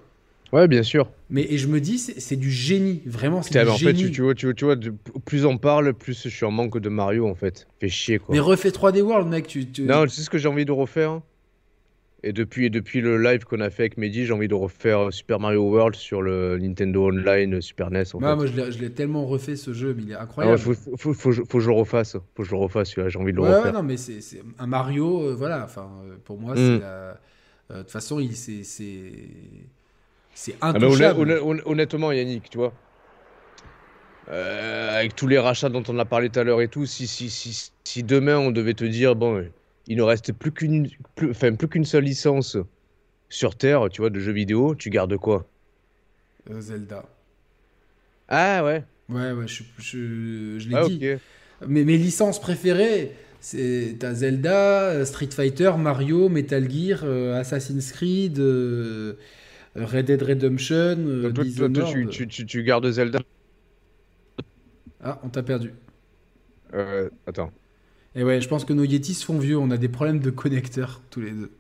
Ouais, 0.53 0.69
bien 0.69 0.83
sûr. 0.83 1.09
Mais 1.31 1.47
et 1.51 1.57
je 1.57 1.67
me 1.67 1.81
dis, 1.81 1.99
c'est 1.99 2.37
du 2.37 2.51
génie, 2.51 3.03
vraiment, 3.07 3.43
c'est 3.43 3.55
du 3.55 3.69
en 3.69 3.79
fait, 3.79 3.79
génie. 3.79 4.03
tu, 4.03 4.13
tu 4.13 4.23
vois, 4.23 4.35
tu, 4.35 4.47
vois- 4.47 4.55
tu 4.55 4.65
vois, 4.67 4.77
de- 4.77 4.93
plus 5.25 5.47
on 5.47 5.57
parle, 5.57 5.95
plus 5.95 6.23
je 6.25 6.29
suis 6.29 6.45
en 6.45 6.51
manque 6.51 6.79
de 6.79 6.89
Mario 6.89 7.27
en 7.27 7.35
fait. 7.35 7.67
Fait 7.81 7.89
chier 7.89 8.19
quoi. 8.19 8.35
Mais 8.35 8.41
refais 8.41 8.71
3D 8.71 9.01
World, 9.01 9.29
mec, 9.29 9.47
tu. 9.47 9.67
tu- 9.71 9.83
Non, 9.83 10.03
tu 10.05 10.11
sais 10.11 10.23
ce 10.23 10.31
que 10.31 10.39
j'ai 10.39 10.49
envie 10.49 10.65
de 10.67 10.73
refaire? 10.73 11.21
Et 12.25 12.33
depuis, 12.33 12.69
le 12.69 13.21
live 13.21 13.45
qu'on 13.45 13.61
a 13.61 13.69
fait 13.71 13.83
avec 13.83 13.97
Mehdi, 13.97 14.27
j'ai 14.27 14.33
envie 14.33 14.47
de 14.47 14.55
refaire 14.55 15.13
Super 15.13 15.41
Mario 15.41 15.69
World 15.69 15.97
sur 15.97 16.23
le 16.23 16.57
Nintendo 16.59 17.09
Online 17.09 17.61
Super 17.61 17.89
NES. 17.89 18.05
En 18.15 18.21
Ah, 18.21 18.37
fait. 18.37 18.37
moi, 18.37 18.47
je 18.47 18.79
l'ai- 18.79 18.91
tellement 18.91 19.27
refait 19.27 19.57
ce 19.57 19.73
jeu, 19.73 19.93
mais 19.97 20.05
il 20.05 20.11
est 20.13 20.15
Ah 20.15 20.19
ouais, 20.21 20.23
incroyable. 20.23 20.61
faut, 20.61 20.75
faut, 20.75 20.97
faut, 20.97 21.15
faut 21.15 21.29
que 21.31 21.35
je- 21.35 21.43
faut 21.43 21.59
que 21.59 21.65
je 21.65 21.69
le 21.69 21.75
refasse. 21.75 22.13
Faut 22.13 22.43
que 22.43 22.45
je 22.45 22.51
le 22.53 22.59
refasse, 22.59 22.95
j'ai 22.95 23.19
envie 23.19 23.33
de 23.33 23.37
le 23.37 23.43
Ouais, 23.43 23.49
ouais, 23.49 23.57
refaire. 23.57 23.73
non, 23.73 23.83
mais 23.83 23.97
c'est 23.97 24.21
un 24.59 24.67
Mario, 24.67 25.23
euh, 25.31 25.35
voilà. 25.35 25.65
Enfin, 25.65 25.91
euh, 26.05 26.17
pour 26.25 26.39
moi, 26.39 26.55
Mm. 26.55 26.79
la- 26.79 27.21
euh, 27.71 27.79
de 27.79 27.79
toute 27.83 27.91
façon, 27.91 28.21
il 28.21 28.37
c'est 28.37 28.63
c'est 30.35 30.55
Ah, 30.61 30.69
intouchable. 30.69 31.21
honnêt- 31.21 31.63
honnêtement, 31.67 32.13
Yannick, 32.13 32.51
tu 32.51 32.59
vois, 32.59 32.73
avec 34.29 35.17
tous 35.17 35.27
les 35.27 35.39
rachats 35.39 35.69
dont 35.69 35.83
on 35.89 35.99
a 35.99 36.05
parlé 36.05 36.31
tout 36.31 36.39
à 36.41 36.45
l'heure 36.45 36.61
et 36.61 36.69
tout, 36.69 36.87
si, 36.87 37.07
si, 37.07 37.29
si, 37.31 37.73
si 37.85 38.03
demain 38.03 38.39
on 38.39 38.51
devait 38.51 38.75
te 38.75 38.85
dire, 38.85 39.17
bon, 39.17 39.45
il 39.87 39.97
ne 39.97 40.03
reste 40.03 40.33
plus 40.33 40.53
qu'une 40.53 40.89
plus, 41.15 41.31
enfin, 41.31 41.55
plus 41.55 41.69
qu'une 41.69 41.85
seule 41.85 42.05
licence 42.05 42.57
sur 43.29 43.57
Terre, 43.57 43.89
tu 43.91 44.03
vois, 44.03 44.11
de 44.11 44.21
jeux 44.21 44.33
vidéo, 44.33 44.75
tu 44.75 44.91
gardes 44.91 45.17
quoi? 45.17 45.47
Euh, 46.51 46.61
Zelda. 46.61 47.05
Ah 48.29 48.65
ouais, 48.65 48.85
Ouais, 49.09 49.33
ouais, 49.33 49.47
je, 49.47 49.63
je, 49.79 50.59
je 50.59 50.69
l'ai 50.69 50.77
ah, 50.77 50.85
dit. 50.89 51.03
Mais 51.67 51.85
mes 51.85 51.97
licences 51.97 52.41
préférées, 52.41 53.13
c'est 53.41 53.97
t'as 53.99 54.15
Zelda, 54.15 54.91
euh, 54.91 55.05
Street 55.05 55.31
Fighter, 55.31 55.73
Mario, 55.79 56.29
Metal 56.29 56.69
Gear, 56.71 57.01
euh, 57.05 57.39
Assassin's 57.39 57.93
Creed, 57.93 58.39
euh, 58.39 59.15
Red 59.75 60.07
Dead 60.07 60.23
Redemption, 60.23 60.97
Donc, 60.97 61.35
toi, 61.35 61.69
toi, 61.69 61.85
tu, 62.11 62.27
tu, 62.29 62.47
tu 62.47 62.63
gardes 62.63 62.91
Zelda? 62.91 63.21
Ah, 65.03 65.21
on 65.25 65.29
t'a 65.29 65.43
perdu. 65.43 65.73
Euh, 66.75 67.11
attends, 67.27 67.53
Et 68.15 68.25
ouais, 68.25 68.41
je 68.41 68.49
pense 68.49 68.65
que 68.65 68.73
nos 68.73 68.85
Yetis 68.85 69.15
font 69.25 69.39
vieux. 69.39 69.59
On 69.59 69.71
a 69.71 69.77
des 69.77 69.89
problèmes 69.89 70.21
de 70.21 70.31
connecteurs 70.31 71.01
tous 71.11 71.21
les 71.21 71.31
deux. 71.31 71.51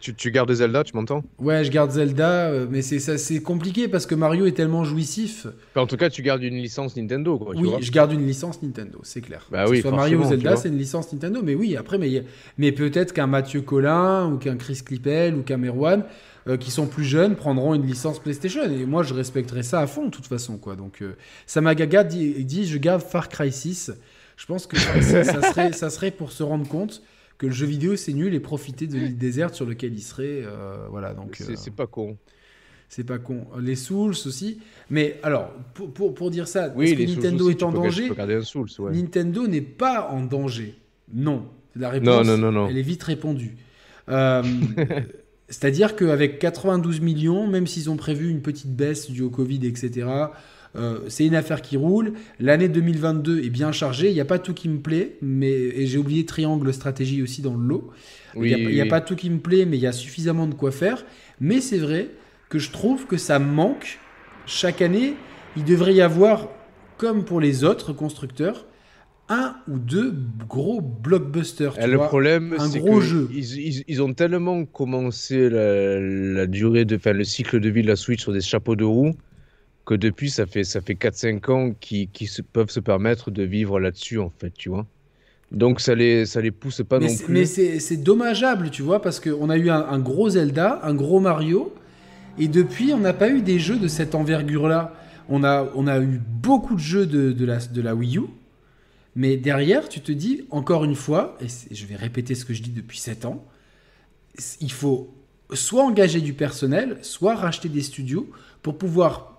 tu, 0.00 0.14
tu 0.14 0.30
gardes 0.30 0.52
Zelda, 0.52 0.84
tu 0.84 0.96
m'entends? 0.96 1.22
Ouais, 1.38 1.64
je 1.64 1.70
garde 1.70 1.90
Zelda, 1.90 2.48
euh, 2.48 2.66
mais 2.70 2.80
c'est 2.82 2.98
ça, 2.98 3.18
c'est 3.18 3.42
compliqué 3.42 3.88
parce 3.88 4.06
que 4.06 4.14
Mario 4.14 4.46
est 4.46 4.52
tellement 4.52 4.84
jouissif. 4.84 5.46
Enfin, 5.70 5.82
En 5.82 5.86
tout 5.86 5.96
cas, 5.96 6.08
tu 6.08 6.22
gardes 6.22 6.42
une 6.42 6.56
licence 6.56 6.96
Nintendo, 6.96 7.38
quoi, 7.38 7.54
tu 7.54 7.60
oui, 7.60 7.68
vois. 7.68 7.80
je 7.80 7.90
garde 7.90 8.12
une 8.12 8.26
licence 8.26 8.62
Nintendo, 8.62 9.00
c'est 9.02 9.20
clair. 9.20 9.46
Bah 9.50 9.64
que 9.64 9.70
oui, 9.70 9.76
ce 9.78 9.82
soit 9.82 9.90
Mario 9.90 10.20
ou 10.20 10.24
Zelda, 10.24 10.56
c'est 10.56 10.68
une 10.68 10.78
licence 10.78 11.12
Nintendo. 11.12 11.40
Mais 11.42 11.54
oui, 11.54 11.76
après, 11.76 11.98
mais, 11.98 12.24
mais 12.58 12.72
peut-être 12.72 13.12
qu'un 13.12 13.26
Mathieu 13.26 13.60
Collin 13.60 14.32
ou 14.32 14.38
qu'un 14.38 14.56
Chris 14.56 14.80
Clippel 14.84 15.34
ou 15.34 15.42
qu'un 15.42 15.58
Merwan, 15.58 16.04
euh, 16.48 16.56
qui 16.56 16.70
sont 16.70 16.86
plus 16.86 17.04
jeunes, 17.04 17.34
prendront 17.34 17.74
une 17.74 17.86
licence 17.86 18.18
PlayStation. 18.20 18.62
Et 18.64 18.86
moi, 18.86 19.02
je 19.02 19.12
respecterai 19.12 19.62
ça 19.62 19.80
à 19.80 19.86
fond, 19.86 20.06
de 20.06 20.10
toute 20.10 20.26
façon. 20.26 20.58
Quoi. 20.58 20.76
Donc, 20.76 21.02
euh, 21.02 21.16
Samagaga 21.46 22.04
dit, 22.04 22.44
dit 22.44 22.66
Je 22.66 22.78
garde 22.78 23.02
Far 23.02 23.28
Cry 23.28 23.50
6. 23.52 23.92
Je 24.36 24.46
pense 24.46 24.66
que 24.66 24.78
ça, 24.78 25.24
ça 25.24 25.42
serait, 25.42 25.72
ça 25.72 25.90
serait 25.90 26.10
pour 26.10 26.30
se 26.32 26.42
rendre 26.42 26.68
compte 26.68 27.02
que 27.38 27.46
le 27.46 27.52
jeu 27.52 27.66
vidéo 27.66 27.96
c'est 27.96 28.12
nul 28.12 28.34
et 28.34 28.40
profiter 28.40 28.86
de 28.86 28.96
l'île 28.96 29.16
déserte 29.18 29.54
sur 29.54 29.66
lequel 29.66 29.92
il 29.94 30.02
serait. 30.02 30.42
euh, 30.44 30.86
voilà, 30.90 31.14
donc. 31.14 31.36
C'est 31.38 31.52
euh, 31.52 31.56
c'est 31.56 31.74
pas 31.74 31.86
con. 31.86 32.16
c'est 32.88 33.04
pas 33.04 33.18
con. 33.18 33.46
Les 33.60 33.76
Souls 33.76 34.10
aussi. 34.26 34.60
Mais 34.90 35.18
alors, 35.22 35.50
pour, 35.74 35.92
pour, 35.92 36.14
pour 36.14 36.30
dire 36.30 36.48
ça, 36.48 36.72
Oui, 36.76 36.94
que 36.94 37.02
Nintendo 37.02 37.46
aussi, 37.46 37.56
est 37.56 37.62
en 37.62 37.72
peux- 37.72 37.78
danger 37.78 38.10
Souls, 38.42 38.68
ouais. 38.78 38.92
Nintendo 38.92 39.46
n'est 39.48 39.60
pas 39.62 40.08
en 40.10 40.22
danger. 40.22 40.74
Non. 41.12 41.46
La 41.74 41.90
réponse, 41.90 42.06
Non, 42.08 42.24
non, 42.24 42.38
non, 42.38 42.52
non. 42.52 42.68
elle 42.68 42.78
est 42.78 42.82
vite 42.82 43.02
répondue. 43.02 43.56
Euh, 44.08 44.42
C'est-à-dire 45.48 45.94
qu'avec 45.94 46.38
92 46.40 47.00
millions, 47.00 47.46
même 47.46 47.66
s'ils 47.66 47.88
ont 47.90 47.96
prévu 47.96 48.30
une 48.30 48.42
petite 48.42 48.74
baisse 48.74 49.10
due 49.10 49.22
au 49.22 49.30
Covid, 49.30 49.64
etc., 49.66 50.08
euh, 50.76 50.98
c'est 51.08 51.26
une 51.26 51.34
affaire 51.34 51.62
qui 51.62 51.76
roule. 51.76 52.12
L'année 52.40 52.68
2022 52.68 53.40
est 53.40 53.50
bien 53.50 53.72
chargée. 53.72 54.08
Il 54.08 54.14
n'y 54.14 54.20
a 54.20 54.24
pas 54.26 54.38
tout 54.38 54.54
qui 54.54 54.68
me 54.68 54.78
plaît, 54.78 55.16
mais 55.22 55.50
et 55.52 55.86
j'ai 55.86 55.98
oublié 55.98 56.24
Triangle 56.26 56.72
Stratégie 56.72 57.22
aussi 57.22 57.42
dans 57.42 57.54
le 57.56 57.66
lot. 57.66 57.90
Il 58.34 58.40
Oui, 58.40 58.54
n'y 58.54 58.80
a, 58.80 58.84
oui. 58.84 58.88
pas 58.90 59.00
tout 59.00 59.16
qui 59.16 59.30
me 59.30 59.38
plaît, 59.38 59.64
mais 59.64 59.76
il 59.78 59.80
y 59.82 59.86
a 59.86 59.92
suffisamment 59.92 60.46
de 60.46 60.54
quoi 60.54 60.70
faire. 60.70 61.04
Mais 61.40 61.60
c'est 61.60 61.78
vrai 61.78 62.08
que 62.48 62.58
je 62.58 62.70
trouve 62.70 63.06
que 63.06 63.16
ça 63.16 63.38
manque. 63.38 63.98
Chaque 64.46 64.82
année, 64.82 65.14
il 65.56 65.64
devrait 65.64 65.94
y 65.94 66.02
avoir, 66.02 66.48
comme 66.98 67.24
pour 67.24 67.40
les 67.40 67.64
autres 67.64 67.92
constructeurs, 67.92 68.66
un 69.28 69.56
ou 69.68 69.78
deux 69.78 70.14
gros 70.48 70.80
blockbusters. 70.80 71.74
tu 71.74 71.80
Eh, 71.82 71.86
le 71.88 71.96
vois. 71.96 72.06
problème, 72.06 72.54
un 72.58 72.68
c'est 72.68 72.78
gros 72.78 73.00
que 73.00 73.04
jeu. 73.04 73.28
Ils, 73.32 73.58
ils- 73.58 73.84
ils 73.88 74.02
ont 74.02 74.12
tellement 74.14 74.64
commencé 74.64 75.48
la, 75.50 75.98
la 76.00 76.46
durée 76.46 76.84
de, 76.84 76.94
enfin, 76.96 77.12
le 77.12 77.24
cycle 77.24 77.58
de 77.58 77.68
vie 77.68 77.82
de 77.82 77.88
la 77.88 77.96
Switch 77.96 78.20
sur 78.22 78.32
des 78.32 78.40
chapeaux 78.40 78.76
de 78.76 78.84
roue 78.84 79.14
que 79.86 79.94
depuis 79.94 80.30
ça 80.30 80.46
fait 80.46 80.64
ça 80.64 80.80
fait 80.80 80.94
4-5 80.94 81.50
ans 81.50 81.74
qu'ils 81.80 82.28
se, 82.28 82.42
peuvent 82.42 82.70
se 82.70 82.80
permettre 82.80 83.30
de 83.30 83.42
vivre 83.42 83.80
là-dessus 83.80 84.18
en 84.18 84.32
fait, 84.38 84.52
tu 84.52 84.68
vois. 84.68 84.86
Donc 85.52 85.80
ça 85.80 85.94
les 85.94 86.26
ça 86.26 86.40
les 86.40 86.50
pousse 86.50 86.82
pas 86.86 86.98
mais 86.98 87.06
non 87.06 87.16
plus. 87.16 87.32
mais 87.32 87.46
c'est 87.46 87.96
dommageable, 87.96 88.70
tu 88.70 88.82
vois, 88.82 89.00
parce 89.00 89.20
qu'on 89.20 89.48
a 89.48 89.56
eu 89.56 89.70
un, 89.70 89.86
un 89.88 89.98
gros 89.98 90.28
Zelda, 90.30 90.80
un 90.82 90.94
gros 90.94 91.20
Mario, 91.20 91.72
et 92.38 92.48
depuis, 92.48 92.92
on 92.92 92.98
n'a 92.98 93.12
pas 93.12 93.30
eu 93.30 93.40
des 93.42 93.58
jeux 93.58 93.78
de 93.78 93.88
cette 93.88 94.14
envergure-là. 94.14 94.94
On 95.28 95.42
a, 95.42 95.68
on 95.74 95.86
a 95.86 96.00
eu 96.00 96.20
beaucoup 96.20 96.74
de 96.74 96.80
jeux 96.80 97.06
de, 97.06 97.32
de 97.32 97.44
la, 97.44 97.58
de 97.58 97.80
la 97.80 97.94
Wii 97.94 98.18
U, 98.18 98.22
mais 99.14 99.36
derrière, 99.36 99.88
tu 99.88 100.00
te 100.00 100.12
dis, 100.12 100.42
encore 100.50 100.84
une 100.84 100.94
fois, 100.94 101.36
et 101.40 101.74
je 101.74 101.86
vais 101.86 101.96
répéter 101.96 102.34
ce 102.34 102.44
que 102.44 102.54
je 102.54 102.62
dis 102.62 102.70
depuis 102.70 102.98
7 102.98 103.24
ans, 103.24 103.44
il 104.60 104.70
faut 104.70 105.14
soit 105.54 105.84
engager 105.84 106.20
du 106.20 106.34
personnel, 106.34 106.98
soit 107.02 107.34
racheter 107.34 107.68
des 107.68 107.82
studios 107.82 108.30
pour 108.62 108.76
pouvoir 108.76 109.35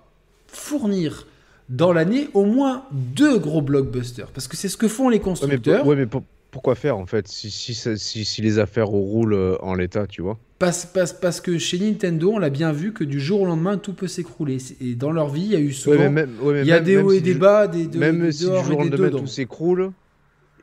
fournir 0.47 1.27
dans 1.69 1.91
l'année 1.93 2.29
au 2.33 2.45
moins 2.45 2.83
deux 2.91 3.37
gros 3.39 3.61
blockbusters. 3.61 4.31
Parce 4.31 4.47
que 4.47 4.55
c'est 4.57 4.69
ce 4.69 4.77
que 4.77 4.87
font 4.87 5.09
les 5.09 5.17
Ouais, 5.17 5.19
mais, 5.19 5.23
constructeurs. 5.23 5.79
pour- 5.81 5.89
ouais, 5.89 5.95
mais 5.95 6.05
pour- 6.05 6.23
pourquoi 6.49 6.75
faire 6.75 6.97
en 6.97 7.05
fait 7.05 7.27
si, 7.27 7.51
si, 7.51 7.73
ça- 7.73 7.97
si, 7.97 8.23
si 8.25 8.41
les 8.41 8.57
affaires 8.57 8.87
roulent 8.87 9.33
euh, 9.33 9.57
en 9.61 9.75
l'état, 9.75 10.07
tu 10.07 10.21
vois 10.21 10.37
Parce, 10.59 10.85
parce, 10.85 11.11
parce 11.13 11.41
que 11.41 11.57
chez 11.57 11.77
Nintendo, 11.77 12.31
on 12.33 12.39
l'a 12.39 12.49
bien 12.49 12.71
vu 12.71 12.93
que 12.93 13.03
du 13.03 13.19
jour 13.19 13.41
au 13.41 13.45
lendemain, 13.45 13.77
tout 13.77 13.93
peut 13.93 14.07
s'écrouler. 14.07 14.57
Et 14.81 14.95
dans 14.95 15.11
leur 15.11 15.27
vie, 15.29 15.41
il 15.43 15.51
y 15.51 15.55
a 15.55 15.59
eu 15.59 15.73
souvent. 15.73 15.97
Ouais, 15.97 16.03
mais 16.03 16.09
même- 16.25 16.35
ouais, 16.41 16.53
mais 16.53 16.61
il 16.61 16.67
y 16.67 16.71
a 16.71 16.75
même- 16.75 16.83
des 16.85 16.97
hauts 16.97 17.11
et 17.11 17.19
des 17.19 17.33
bas, 17.35 17.67
des, 17.67 17.85
de- 17.87 17.99
Même 17.99 18.21
des 18.21 18.31
si 18.31 18.39
du 18.49 18.51
jour 18.63 18.79
au 18.79 18.83
lendemain 18.83 19.09
tout 19.09 19.27
s'écroule, 19.27 19.91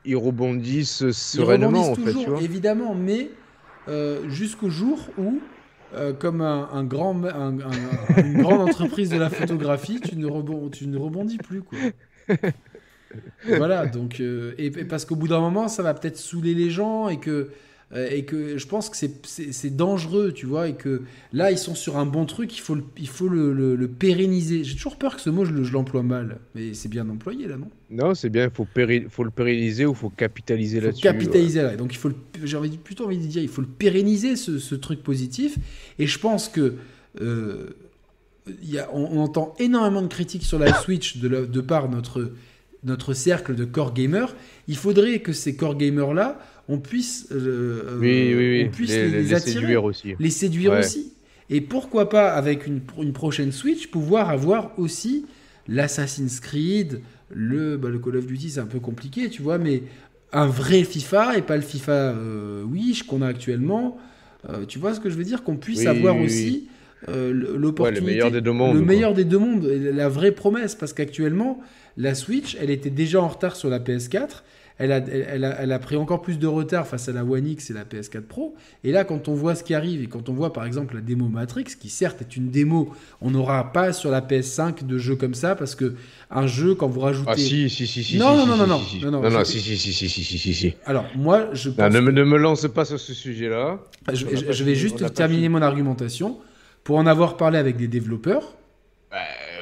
ils 0.07 0.17
rebondissent 0.17 1.01
Ils 1.07 1.15
sereinement 1.15 1.91
en 1.91 1.95
fait, 1.95 2.13
tu 2.15 2.29
vois. 2.31 2.41
évidemment, 2.43 2.95
mais 2.95 3.31
euh, 3.89 4.29
jusqu'au 4.31 4.71
jour 4.71 4.99
où, 5.19 5.39
euh, 5.97 6.12
comme 6.12 6.40
un, 6.40 6.84
grand, 6.84 7.24
un- 7.24 7.58
un- 7.60 8.23
une 8.24 8.42
grande 8.42 8.60
entreprise 8.68 9.10
de 9.10 9.18
la 9.18 9.31
photographie, 9.31 10.00
tu 10.00 10.16
ne, 10.16 10.26
rebondis 10.26 11.39
plus. 11.39 11.62
Quoi. 11.62 11.78
voilà, 13.56 13.86
donc, 13.86 14.20
euh, 14.20 14.55
et, 14.58 14.70
parce 14.70 15.05
qu'au 15.05 15.16
bout 15.16 15.28
d'un 15.28 15.40
moment, 15.40 15.68
ça 15.68 15.82
va 15.82 15.94
peut-être 15.94 16.16
saouler 16.16 16.55
les 16.55 16.70
gens 16.70 17.08
et 17.08 17.18
que, 17.20 17.50
et 17.97 18.24
que 18.24 18.58
je 18.58 18.66
pense 18.66 18.90
que 18.90 18.97
c'est- 18.97 19.70
dangereux, 19.76 20.32
tu 20.32 20.47
vois, 20.47 20.68
et 20.68 20.74
que 20.74 21.02
là, 21.32 21.50
ils 21.52 21.58
sont 21.58 21.74
sur 21.74 21.97
un 21.97 22.06
bon 22.06 22.24
truc, 22.26 22.56
il 22.56 22.60
faut 22.60 22.74
le, 22.74 22.82
il 22.98 23.06
faut 23.08 23.28
le, 23.28 23.52
le- 23.52 23.76
le 23.76 23.89
pérenniser. 23.89 24.64
J'ai 24.64 24.74
toujours 24.74 24.97
peur 24.97 25.14
que 25.16 25.23
ce 25.23 25.31
mot, 25.31 25.44
je 25.44 25.52
le- 25.52 25.62
je 25.64 25.73
l'emploie 25.73 26.02
mal, 26.02 26.39
mais 26.55 26.74
c'est 26.74 26.89
bien 26.89 27.08
employé 27.08 27.47
là, 27.47 27.56
non? 27.56 27.68
Non, 27.90 28.14
c'est 28.14 28.31
bien, 28.31 28.44
il 28.44 28.50
faut, 28.50 28.66
faut 29.10 29.24
le 29.24 29.31
pérenniser 29.31 29.86
ou 29.86 29.94
faut 29.94 30.10
capitaliser 30.10 30.78
Il 30.78 30.81
faut 30.81 30.86
là-dessus. 30.86 31.02
capitaliser 31.02 31.62
là. 31.62 31.76
Donc 31.76 31.92
il 31.94 31.98
faut, 31.98 32.10
j'ai 32.42 32.58
plutôt 32.82 33.05
envie 33.06 33.18
de 33.18 33.26
dire, 33.26 33.42
il 33.42 33.48
faut 33.48 33.60
le 33.60 33.68
pérenniser 33.68 34.34
ce, 34.36 34.58
ce 34.58 34.74
truc 34.74 35.02
positif. 35.02 35.56
Et 36.00 36.06
je 36.08 36.18
pense 36.18 36.48
que 36.48 36.74
euh, 37.20 37.70
y 38.62 38.78
a, 38.78 38.89
on, 38.92 39.18
on 39.18 39.20
entend 39.20 39.55
énormément 39.58 40.02
de 40.02 40.08
critiques 40.08 40.42
sur 40.44 40.58
la 40.58 40.74
Switch 40.82 41.18
de, 41.18 41.28
la- 41.28 41.42
de 41.47 41.60
par 41.60 41.89
notre 41.89 42.32
notre 42.86 43.14
cercle 43.14 43.55
de 43.55 43.64
core 43.64 43.94
gamers. 43.94 44.36
Il 44.68 44.76
faudrait 44.76 45.20
que 45.20 45.32
ces 45.32 45.56
core 45.56 45.74
gamers 45.78 46.12
là, 46.12 46.39
on 46.68 46.78
puisse, 46.78 47.28
euh, 47.33 47.99
Oui, 48.01 48.34
oui, 48.34 48.51
oui. 48.62 48.65
on 48.68 48.70
puisse 48.70 48.91
les, 48.91 49.09
les, 49.09 49.23
les 49.23 49.34
attirer, 49.34 49.60
séduire 49.60 49.84
aussi. 49.84 50.15
les 50.18 50.31
séduire 50.31 50.73
Ouais. 50.73 50.78
aussi. 50.81 51.12
Et 51.51 51.60
pourquoi 51.60 52.09
pas 52.09 52.33
avec 52.33 52.67
une, 52.67 52.81
une 53.01 53.12
prochaine 53.12 53.52
Switch 53.52 53.89
pouvoir 53.89 54.31
avoir 54.31 54.78
aussi 54.78 55.26
l'Assassin's 55.68 56.41
Creed, 56.41 57.01
le, 57.31 57.76
bah, 57.76 57.89
le 57.91 57.99
Call 57.99 58.17
of 58.17 58.26
Duty, 58.26 58.51
c'est 58.51 58.60
un 58.60 58.67
peu 58.67 58.81
compliqué, 58.81 59.28
tu 59.28 59.43
vois, 59.43 59.59
mais 59.59 59.83
un 60.33 60.47
vrai 60.47 60.84
FIFA 60.84 61.36
et 61.39 61.43
pas 61.43 61.57
le 61.57 61.62
FIFA 61.62 61.93
euh, 61.93 62.62
Wish 62.65 63.02
qu'on 63.05 63.23
a 63.23 63.26
actuellement. 63.28 63.99
Euh, 64.49 64.65
tu 64.67 64.78
vois 64.78 64.94
ce 64.94 65.01
que 65.01 65.09
je 65.10 65.17
veux 65.17 65.25
dire? 65.25 65.43
Qu'on 65.44 65.57
puisse 65.57 65.81
Oui, 65.81 65.86
avoir 65.86 66.17
oui, 66.17 66.25
aussi 66.25 66.68
euh, 67.09 67.28
Ouais, 67.33 67.59
l'opportunité. 67.59 68.01
le 68.05 68.07
meilleur 68.12 68.31
des 68.31 68.41
deux 68.41 68.52
mondes. 68.52 68.75
Le 68.76 68.83
meilleur 68.83 69.15
des 69.15 69.25
deux 69.25 69.39
mondes, 69.39 69.65
la 69.67 70.09
vraie 70.09 70.33
promesse, 70.33 70.75
parce 70.75 70.93
qu'actuellement, 70.93 71.60
la 71.97 72.15
Switch, 72.15 72.57
elle 72.60 72.70
était 72.70 72.91
déjà 72.91 73.20
en 73.23 73.28
retard 73.28 73.55
sur 73.57 73.68
la 73.70 73.78
PS4. 73.78 74.43
Elle 74.77 74.91
a, 74.91 74.97
elle, 74.97 75.27
elle 75.31 75.44
a, 75.44 75.61
elle 75.61 75.70
a 75.73 75.78
pris 75.78 75.94
encore 75.97 76.20
plus 76.20 76.39
de 76.39 76.49
retard 76.49 76.86
face 76.89 77.09
à 77.09 77.12
la 77.12 77.25
One 77.25 77.47
X 77.47 77.70
et 77.70 77.73
la 77.75 77.85
PS4 77.85 78.23
Pro. 78.23 78.57
Et 78.83 78.91
là, 78.91 79.05
quand 79.05 79.28
on 79.28 79.35
voit 79.35 79.55
ce 79.55 79.62
qui 79.62 79.73
arrive 79.73 80.03
et 80.03 80.09
quand 80.09 80.28
on 80.28 80.33
voit 80.33 80.53
par 80.53 80.65
exemple 80.67 80.97
la 80.97 81.01
démo 81.01 81.28
Matrix, 81.28 81.65
qui 81.78 81.89
certes 81.89 82.20
est 82.23 82.36
une 82.36 82.51
démo, 82.51 82.93
on 83.20 83.31
n'aura 83.31 83.73
pas 83.73 83.93
sur 83.93 84.11
la 84.11 84.20
PS5 84.20 84.85
de 84.85 84.99
jeux 84.99 85.15
comme 85.15 85.35
ça 85.35 85.55
parce 85.55 85.77
que 85.77 85.94
un 86.31 86.49
jeu, 86.49 86.75
quand 86.75 86.89
vous 86.89 86.99
rajoutez. 87.01 87.31
Ah 87.31 87.36
si, 87.36 87.70
si, 87.70 87.86
si, 87.86 88.03
si. 88.03 88.19
Non, 88.19 88.36
si, 88.43 88.49
non, 88.49 88.57
non, 88.57 88.65
si, 88.65 88.69
non, 88.70 88.78
si, 88.81 88.85
si. 88.99 89.05
non, 89.05 89.11
non, 89.12 89.20
non, 89.23 89.31
non, 89.31 89.44
si, 89.44 89.61
si, 89.61 89.77
si, 89.77 89.93
si, 89.93 90.09
si, 90.09 90.25
si, 90.25 90.39
si, 90.39 90.55
si. 90.55 90.75
Alors, 90.86 91.05
moi, 91.15 91.51
je 91.53 91.69
Non, 91.69 91.75
pense. 91.77 91.93
ne, 91.93 92.01
me- 92.01 92.11
ne 92.11 92.25
me 92.25 92.36
lance 92.36 92.67
pas 92.67 92.85
sur 92.85 92.99
ce 92.99 93.15
sujet-là. 93.15 93.78
je, 94.12 94.17
je- 94.17 94.27
je 94.27 94.65
vais 94.65 94.75
fini, 94.75 94.75
juste 94.75 95.15
terminer 95.15 95.49
mon 95.49 95.62
argumentation. 95.62 96.39
Pour 96.83 96.97
en 96.99 97.07
avoir 97.07 97.36
parlé 97.36 97.59
avec 97.59 97.77
des 97.77 97.89
développeurs, 97.89 98.57
Euh, 99.15 99.18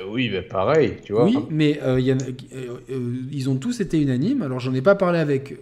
oui, 0.08 0.30
mais 0.32 0.42
pareil, 0.42 0.94
tu 1.04 1.12
vois. 1.12 1.24
Oui, 1.26 1.36
mais 1.50 1.78
euh, 1.82 2.00
y 2.00 2.10
a- 2.10 2.14
euh, 2.14 2.76
euh, 2.90 3.14
ils 3.30 3.50
ont 3.50 3.56
tous 3.56 3.80
été 3.80 4.00
unanimes. 4.00 4.42
Alors, 4.42 4.60
j'en 4.60 4.72
ai 4.74 4.80
pas 4.82 4.94
parlé 4.94 5.18
avec 5.18 5.56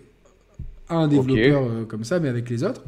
un 0.88 1.08
développeur 1.08 1.86
comme 1.88 2.04
ça, 2.04 2.20
mais 2.20 2.28
avec 2.28 2.48
les 2.50 2.62
autres. 2.64 2.84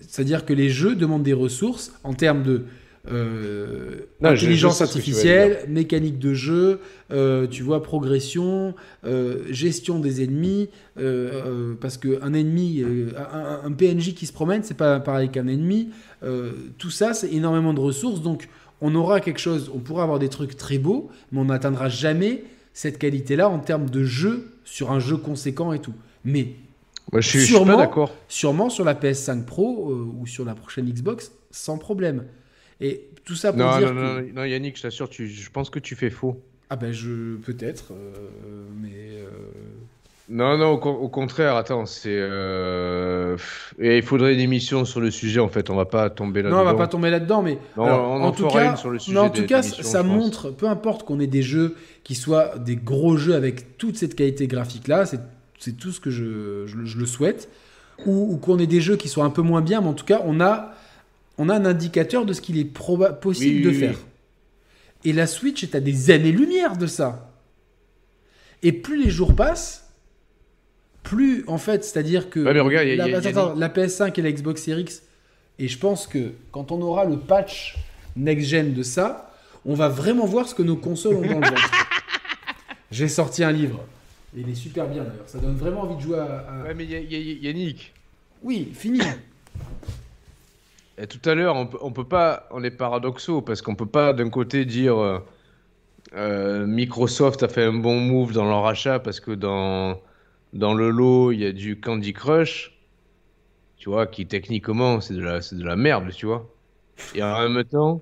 C'est-à-dire 0.00 0.44
que 0.44 0.52
les 0.52 0.68
jeux 0.68 0.94
demandent 0.94 1.22
des 1.22 1.32
ressources 1.32 1.92
en 2.04 2.14
termes 2.14 2.42
de 2.42 2.62
euh, 3.10 3.96
Non, 4.20 4.30
intelligence 4.30 4.80
artificielle, 4.80 5.58
mécanique 5.68 6.18
de 6.18 6.34
jeu, 6.34 6.80
euh, 7.12 7.46
tu 7.46 7.62
vois, 7.62 7.82
progression, 7.82 8.74
euh, 9.04 9.38
gestion 9.50 9.98
des 9.98 10.22
ennemis. 10.22 10.68
parce 11.80 11.96
qu'un 11.98 12.32
ennemi, 12.32 12.82
un, 13.16 13.66
un 13.66 13.72
PNJ 13.72 14.14
qui 14.14 14.26
se 14.26 14.32
promène, 14.32 14.62
c'est 14.62 14.76
pas 14.76 15.00
pareil 15.00 15.28
qu'un 15.30 15.46
ennemi. 15.48 15.90
Tout 16.78 16.90
ça, 16.90 17.12
c'est 17.14 17.32
énormément 17.32 17.74
de 17.74 17.80
ressources. 17.80 18.22
Donc, 18.22 18.48
on 18.86 18.94
aura 18.94 19.20
quelque 19.20 19.40
chose, 19.40 19.70
on 19.74 19.78
pourra 19.78 20.02
avoir 20.02 20.18
des 20.18 20.28
trucs 20.28 20.56
très 20.58 20.76
beaux, 20.76 21.10
mais 21.32 21.40
on 21.40 21.46
n'atteindra 21.46 21.88
jamais 21.88 22.44
cette 22.74 22.98
qualité-là 22.98 23.48
en 23.48 23.58
termes 23.58 23.88
de 23.88 24.04
jeu 24.04 24.52
sur 24.64 24.92
un 24.92 25.00
jeu 25.00 25.16
conséquent 25.16 25.72
et 25.72 25.78
tout. 25.78 25.94
Mais 26.26 26.48
je 27.14 27.20
suis, 27.20 27.38
je 27.38 27.44
suis 27.46 27.54
Sûrement. 27.54 27.76
pas 27.76 27.82
d'accord. 27.86 28.14
sûrement 28.28 28.68
sur 28.68 28.84
la 28.84 28.94
PS5 28.94 29.44
Pro 29.46 29.90
euh, 29.90 30.06
ou 30.20 30.26
sur 30.26 30.44
la 30.44 30.54
prochaine 30.54 30.84
Xbox, 30.90 31.32
sans 31.50 31.78
problème. 31.78 32.24
Et 32.80 33.08
tout 33.24 33.36
ça 33.36 33.52
pour 33.54 33.62
Non, 33.62 33.78
dire 33.78 33.94
non, 33.94 34.16
que... 34.16 34.20
non, 34.26 34.32
non, 34.34 34.44
Yannick, 34.44 34.76
je 34.76 34.82
t'assure, 34.82 35.08
tu, 35.08 35.28
je 35.28 35.50
pense 35.50 35.70
que 35.70 35.78
tu 35.78 35.94
fais 35.96 36.10
faux. 36.10 36.38
Ah 36.68 36.76
ben 36.76 36.92
je 36.92 37.36
peut-être, 37.36 37.92
euh, 37.92 38.12
mais 38.82 38.90
euh, 39.18 39.28
Non, 40.30 40.56
non, 40.56 40.68
au, 40.70 40.78
con- 40.78 40.94
au 40.94 41.08
contraire, 41.08 41.54
attends, 41.56 41.84
c'est. 41.84 42.08
euh, 42.08 43.36
Et 43.78 43.98
il 43.98 44.02
faudrait 44.02 44.32
une 44.32 44.40
émission 44.40 44.86
sur 44.86 45.00
le 45.00 45.10
sujet, 45.10 45.38
en 45.40 45.48
fait, 45.48 45.68
on 45.68 45.76
va 45.76 45.84
pas 45.84 46.08
tomber 46.08 46.40
là-dedans. 46.42 46.56
non, 46.56 46.62
on 46.62 46.72
va 46.72 46.74
pas 46.74 46.86
tomber 46.88 47.10
là-dedans, 47.10 47.42
mais 47.42 47.58
Non, 47.76 47.84
alors, 47.84 48.10
on 48.10 48.14
en 48.22 48.24
en 48.28 48.32
tout 48.32 48.46
cas, 48.48 48.70
une 48.70 48.76
sur 48.78 48.88
le 48.88 48.98
sujet 48.98 49.12
mais 49.14 49.20
en 49.20 49.28
des- 49.28 49.40
tout 49.42 49.46
cas, 49.46 49.60
ça 49.62 50.02
montre, 50.02 50.50
peu 50.50 50.66
importe 50.66 51.02
qu'on 51.04 51.20
ait 51.20 51.26
des 51.26 51.42
jeux 51.42 51.76
qui 52.04 52.14
soient 52.14 52.56
des 52.58 52.76
gros 52.76 53.18
jeux 53.18 53.34
avec 53.34 53.76
toute 53.76 53.96
cette 53.98 54.14
qualité 54.14 54.46
graphique-là, 54.46 55.04
c'est 55.06 55.20
c'est 55.58 55.76
tout 55.78 55.92
ce 55.92 56.00
que 56.00 56.10
je, 56.10 56.64
je 56.66 56.76
le- 56.76 56.84
je 56.86 56.98
le 56.98 57.06
souhaite, 57.06 57.48
ou, 58.06 58.32
ou 58.32 58.36
qu'on 58.38 58.58
ait 58.58 58.66
des 58.66 58.80
jeux 58.80 58.96
qui 58.96 59.08
soient 59.08 59.24
un 59.24 59.30
peu 59.30 59.40
moins 59.42 59.60
bien, 59.62 59.80
mais 59.82 59.88
en 59.88 59.94
tout 59.94 60.04
cas, 60.04 60.20
on 60.24 60.40
a, 60.40 60.72
on 61.38 61.48
a 61.48 61.54
un 61.54 61.64
indicateur 61.64 62.24
de 62.26 62.32
ce 62.32 62.40
qu'il 62.40 62.58
est 62.58 62.64
possible 62.64 63.56
Oui, 63.56 63.62
de 63.62 63.68
oui, 63.68 63.74
oui. 63.74 63.80
faire. 63.80 63.98
Et 65.04 65.12
la 65.12 65.26
Switch 65.26 65.62
est 65.62 65.74
à 65.74 65.80
des 65.80 66.10
années-lumière 66.10 66.76
de 66.76 66.86
ça. 66.86 67.30
Et 68.62 68.72
plus 68.72 69.02
les 69.02 69.10
jours 69.10 69.34
passent, 69.36 69.83
plus, 71.04 71.44
en 71.46 71.58
fait, 71.58 71.84
c'est-à-dire 71.84 72.28
que 72.30 72.40
Ouais, 72.40 72.52
mais 72.54 72.60
regarde, 72.60 72.86
il 72.88 72.96
y 72.96 73.00
a- 73.00 73.06
la, 73.06 73.16
a- 73.18 73.28
attends, 73.28 73.52
a 73.52 73.54
la 73.54 73.68
PS5 73.68 74.18
et 74.18 74.22
la 74.22 74.32
Xbox 74.32 74.62
Series 74.62 74.80
X, 74.82 75.02
et 75.60 75.68
je 75.68 75.78
pense 75.78 76.08
que 76.08 76.32
quand 76.50 76.72
on 76.72 76.82
aura 76.82 77.04
le 77.04 77.16
patch 77.18 77.76
next-gen 78.16 78.74
de 78.74 78.82
ça, 78.82 79.30
on 79.64 79.74
va 79.74 79.88
vraiment 79.88 80.26
voir 80.26 80.48
ce 80.48 80.54
que 80.54 80.62
nos 80.62 80.76
consoles 80.76 81.14
ont 81.16 81.20
dans 81.20 81.38
le 81.40 81.46
ventre. 81.46 81.70
J'ai 82.90 83.08
sorti 83.08 83.44
un 83.44 83.52
livre. 83.52 83.80
Il 84.36 84.48
est 84.50 84.54
super 84.54 84.86
bien 84.88 85.04
d'ailleurs. 85.04 85.26
Ça 85.28 85.38
donne 85.38 85.54
vraiment 85.56 85.82
envie 85.82 85.94
de 85.96 86.00
jouer 86.00 86.18
à. 86.18 86.24
à- 86.48 86.62
Ouais, 86.64 86.74
mais 86.74 86.84
Ya- 86.86 86.98
Ya- 87.00 87.18
Ya- 87.18 87.38
Yannick, 87.42 87.92
Oui, 88.42 88.72
fini. 88.74 89.00
et 90.98 91.06
tout 91.06 91.28
à 91.28 91.34
l'heure, 91.34 91.56
on 91.56 91.66
peut, 91.66 91.78
on 91.80 91.92
peut 91.92 92.04
pas, 92.04 92.48
on 92.50 92.62
est 92.64 92.70
paradoxaux, 92.70 93.42
parce 93.42 93.62
qu'on 93.62 93.74
peut 93.74 93.86
pas 93.86 94.12
d'un 94.12 94.30
côté 94.30 94.64
dire 94.64 94.96
euh, 94.98 95.18
euh, 96.14 96.66
Microsoft 96.66 97.42
a 97.42 97.48
fait 97.48 97.64
un 97.64 97.72
bon 97.74 97.98
move 98.00 98.32
dans 98.32 98.44
leur 98.44 98.66
achat 98.66 98.98
parce 99.00 99.18
que 99.20 99.32
dans, 99.32 99.98
dans 100.54 100.72
le 100.72 100.88
lot, 100.88 101.32
il 101.32 101.40
y 101.40 101.46
a 101.46 101.52
du 101.52 101.78
Candy 101.78 102.12
Crush, 102.12 102.78
tu 103.76 103.90
vois, 103.90 104.06
qui 104.06 104.26
techniquement, 104.26 105.00
c'est 105.00 105.14
de 105.14 105.20
la, 105.20 105.40
de 105.40 105.64
la 105.64 105.76
merde, 105.76 106.10
tu 106.14 106.26
vois. 106.26 106.50
Et 107.14 107.22
en 107.22 107.48
même 107.48 107.64
temps, 107.64 108.00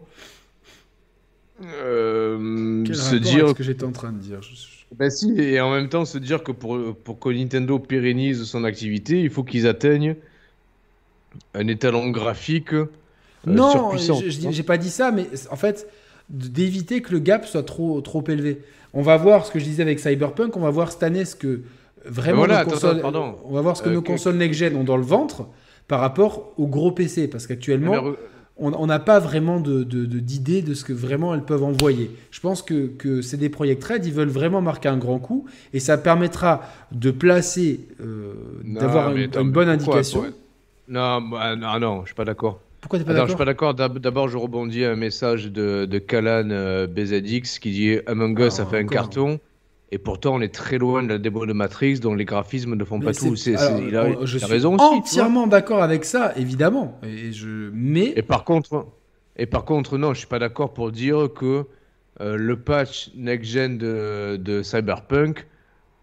euh, 1.65 2.83
Quel 2.85 2.95
se 2.95 3.17
dire 3.17 3.49
ce 3.49 3.55
que 3.55 3.63
j'étais 3.63 3.85
en 3.85 3.93
train 3.93 4.13
de 4.13 4.19
dire? 4.19 4.41
Ben 4.97 5.11
si, 5.11 5.33
et 5.41 5.61
en 5.61 5.71
même 5.71 5.89
temps 5.89 6.05
se 6.05 6.19
dire 6.19 6.43
que 6.43 6.53
pour, 6.53 6.95
pour 6.97 7.19
que 7.19 7.31
Nintendo 7.31 7.79
pérennise 7.79 8.45
son 8.45 8.65
activité, 8.65 9.23
il 9.23 9.31
faut 9.31 9.45
qu'ils 9.45 9.67
atteignent 9.67 10.17
un 11.55 11.67
étalon 11.67 12.11
graphique 12.11 12.75
euh, 12.75 12.91
Non, 13.47 13.93
j'ai 13.97 14.63
pas 14.63 14.77
dit 14.77 14.91
ça, 14.91 15.11
mais 15.11 15.27
en 15.51 15.57
fait, 15.57 15.89
d'éviter 16.29 17.01
que 17.01 17.13
le 17.13 17.21
gap 17.21 17.47
soit 17.47 17.63
trop, 17.63 18.01
trop 18.03 18.23
élevé. 18.29 18.61
On 18.93 19.01
va 19.01 19.17
voir 19.17 19.47
ce 19.47 19.51
que 19.51 19.59
je 19.59 19.65
disais 19.65 19.83
avec 19.83 19.99
Cyberpunk, 19.99 20.55
on 20.57 20.61
va 20.61 20.71
voir 20.71 20.93
cette 20.93 21.03
année 21.03 21.25
ce 21.25 21.35
que 21.35 21.63
vraiment 22.07 22.39
voilà, 22.39 22.65
consoles, 22.65 22.99
attends, 23.05 23.39
on 23.45 23.53
va 23.55 23.61
voir 23.61 23.77
ce 23.77 23.83
que 23.83 23.89
Euh, 23.89 23.95
nos 23.95 24.03
consoles 24.03 24.37
next-gen 24.37 24.77
ont 24.77 24.85
dans 24.85 24.97
le 24.97 25.03
ventre 25.05 25.47
par 25.89 26.01
rapport 26.01 26.53
aux 26.59 26.67
gros 26.67 26.93
PC, 26.93 27.29
parce 27.29 27.47
qu'actuellement, 27.47 27.93
on 28.57 28.87
n'a 28.87 28.99
pas 28.99 29.19
vraiment 29.19 29.61
de- 29.61 29.83
de- 29.83 30.05
de- 30.07 30.19
d'idée 30.21 30.63
de, 30.63 30.75
ce 30.75 30.85
que 30.85 30.93
vraiment 30.93 31.35
elles 31.35 31.43
peuvent 31.43 31.65
envoyer. 31.65 32.11
Je 32.31 32.39
pense 32.41 32.63
que, 32.63 32.87
que 32.87 33.21
CD 33.23 33.49
Projekt 33.49 33.83
Red, 33.83 34.07
ils 34.07 34.13
veulent 34.13 34.29
vraiment 34.29 34.61
marquer 34.61 34.89
un 34.89 34.99
grand 34.99 35.19
coup 35.19 35.47
et 35.73 35.81
ça 35.81 35.99
permettra 35.99 36.63
de 36.93 37.11
placer, 37.11 37.81
euh, 38.01 38.35
d'avoir 38.65 39.15
une, 39.17 39.51
bonne 39.51 39.69
indication. 39.69 40.21
pourquoi 40.21 40.37
Non, 40.89 41.21
bah, 41.23 41.57
non, 41.57 41.79
non, 41.81 42.01
je 42.03 42.07
suis 42.09 42.15
pas 42.15 42.25
d'accord. 42.25 42.61
Pourquoi 42.81 42.99
t'es 42.99 43.05
pas 43.05 43.15
je 43.23 43.27
suis 43.29 43.37
pas 43.37 43.45
d'accord. 43.45 43.75
D'ab- 43.75 43.99
D'abord, 43.99 44.29
je 44.29 44.37
rebondis 44.37 44.85
à 44.85 44.91
un 44.91 44.97
message 44.97 45.47
de, 45.51 45.85
de 45.87 45.99
Kalan 45.99 46.51
euh, 46.51 46.87
BZX 46.89 47.59
qui 47.61 47.71
dit 47.71 47.99
Among 48.07 48.39
Us 48.41 48.59
Ah, 48.59 48.63
a 48.63 48.67
fait 48.67 48.79
un 48.79 48.87
carton. 48.87 49.41
Et 49.95 49.99
pourtant, 49.99 50.35
on 50.37 50.41
est 50.41 50.53
très 50.55 50.79
loin 50.79 51.03
de 51.03 51.09
la 51.11 51.19
démo 51.19 51.45
de 51.45 51.53
Matrix 51.53 52.01
dont 52.01 52.15
les 52.15 52.25
graphismes 52.25 52.75
ne 52.77 52.85
font 52.85 52.99
Mais 52.99 53.05
pas 53.05 53.13
tout. 53.13 53.37
c'est- 53.37 53.53
il 53.53 53.95
a, 53.95 54.25
je 54.25 54.39
il 54.39 54.43
a 54.43 54.47
suis 54.47 54.53
raison 54.55 54.75
aussi. 54.77 54.85
entièrement 54.85 55.47
d'accord 55.47 55.83
avec 55.83 56.07
ça, 56.07 56.33
évidemment. 56.37 56.99
Et 57.03 57.31
je, 57.33 57.69
mais 57.75 58.13
Et 58.17 58.23
par 58.23 58.45
contre, 58.45 58.87
et 59.37 59.45
par 59.45 59.67
contre, 59.67 59.99
non, 59.99 60.15
je 60.15 60.19
suis 60.21 60.27
pas 60.27 60.39
d'accord 60.39 60.73
pour 60.73 60.93
dire 60.93 61.29
que 61.35 61.67
euh, 62.23 62.37
le 62.37 62.57
patch 62.59 63.11
next-gen 63.15 63.77
de, 63.77 64.37
de 64.37 64.63
Cyberpunk 64.63 65.47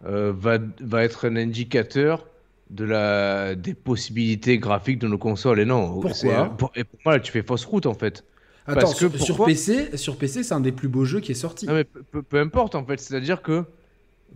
euh, 0.05 0.33
va, 0.37 0.59
va 0.81 1.03
être 1.03 1.27
un 1.27 1.35
indicateur 1.35 2.27
de 2.69 2.85
la, 2.85 3.55
des 3.55 3.73
possibilités 3.73 4.59
graphiques 4.59 4.99
de 4.99 5.07
nos 5.07 5.17
consoles. 5.17 5.59
Et 5.59 5.65
non, 5.65 5.93
Pourquoi 5.93 6.13
c'est- 6.13 6.29
pour, 6.59 6.71
et 6.75 6.83
pour 6.83 6.99
moi, 7.05 7.19
tu 7.19 7.31
fais 7.31 7.41
fausse 7.41 7.65
route 7.65 7.87
en 7.87 7.95
fait. 7.95 8.23
attends, 8.67 8.81
Parce 8.81 8.99
que 8.99 9.17
sur, 9.17 9.43
PC, 9.45 9.97
sur 9.97 10.15
PC, 10.17 10.43
c'est 10.43 10.53
un 10.53 10.59
des 10.59 10.71
plus 10.71 10.87
beaux 10.87 11.05
jeux 11.05 11.19
qui 11.21 11.31
est 11.31 11.35
sorti. 11.35 11.65
Non, 11.65 11.73
mais 11.73 11.83
peu, 11.85 12.03
peu- 12.03 12.21
peu 12.21 12.39
importe 12.39 12.75
en 12.75 12.85
fait, 12.85 12.99
c'est-à-dire 12.99 13.41
que 13.41 13.63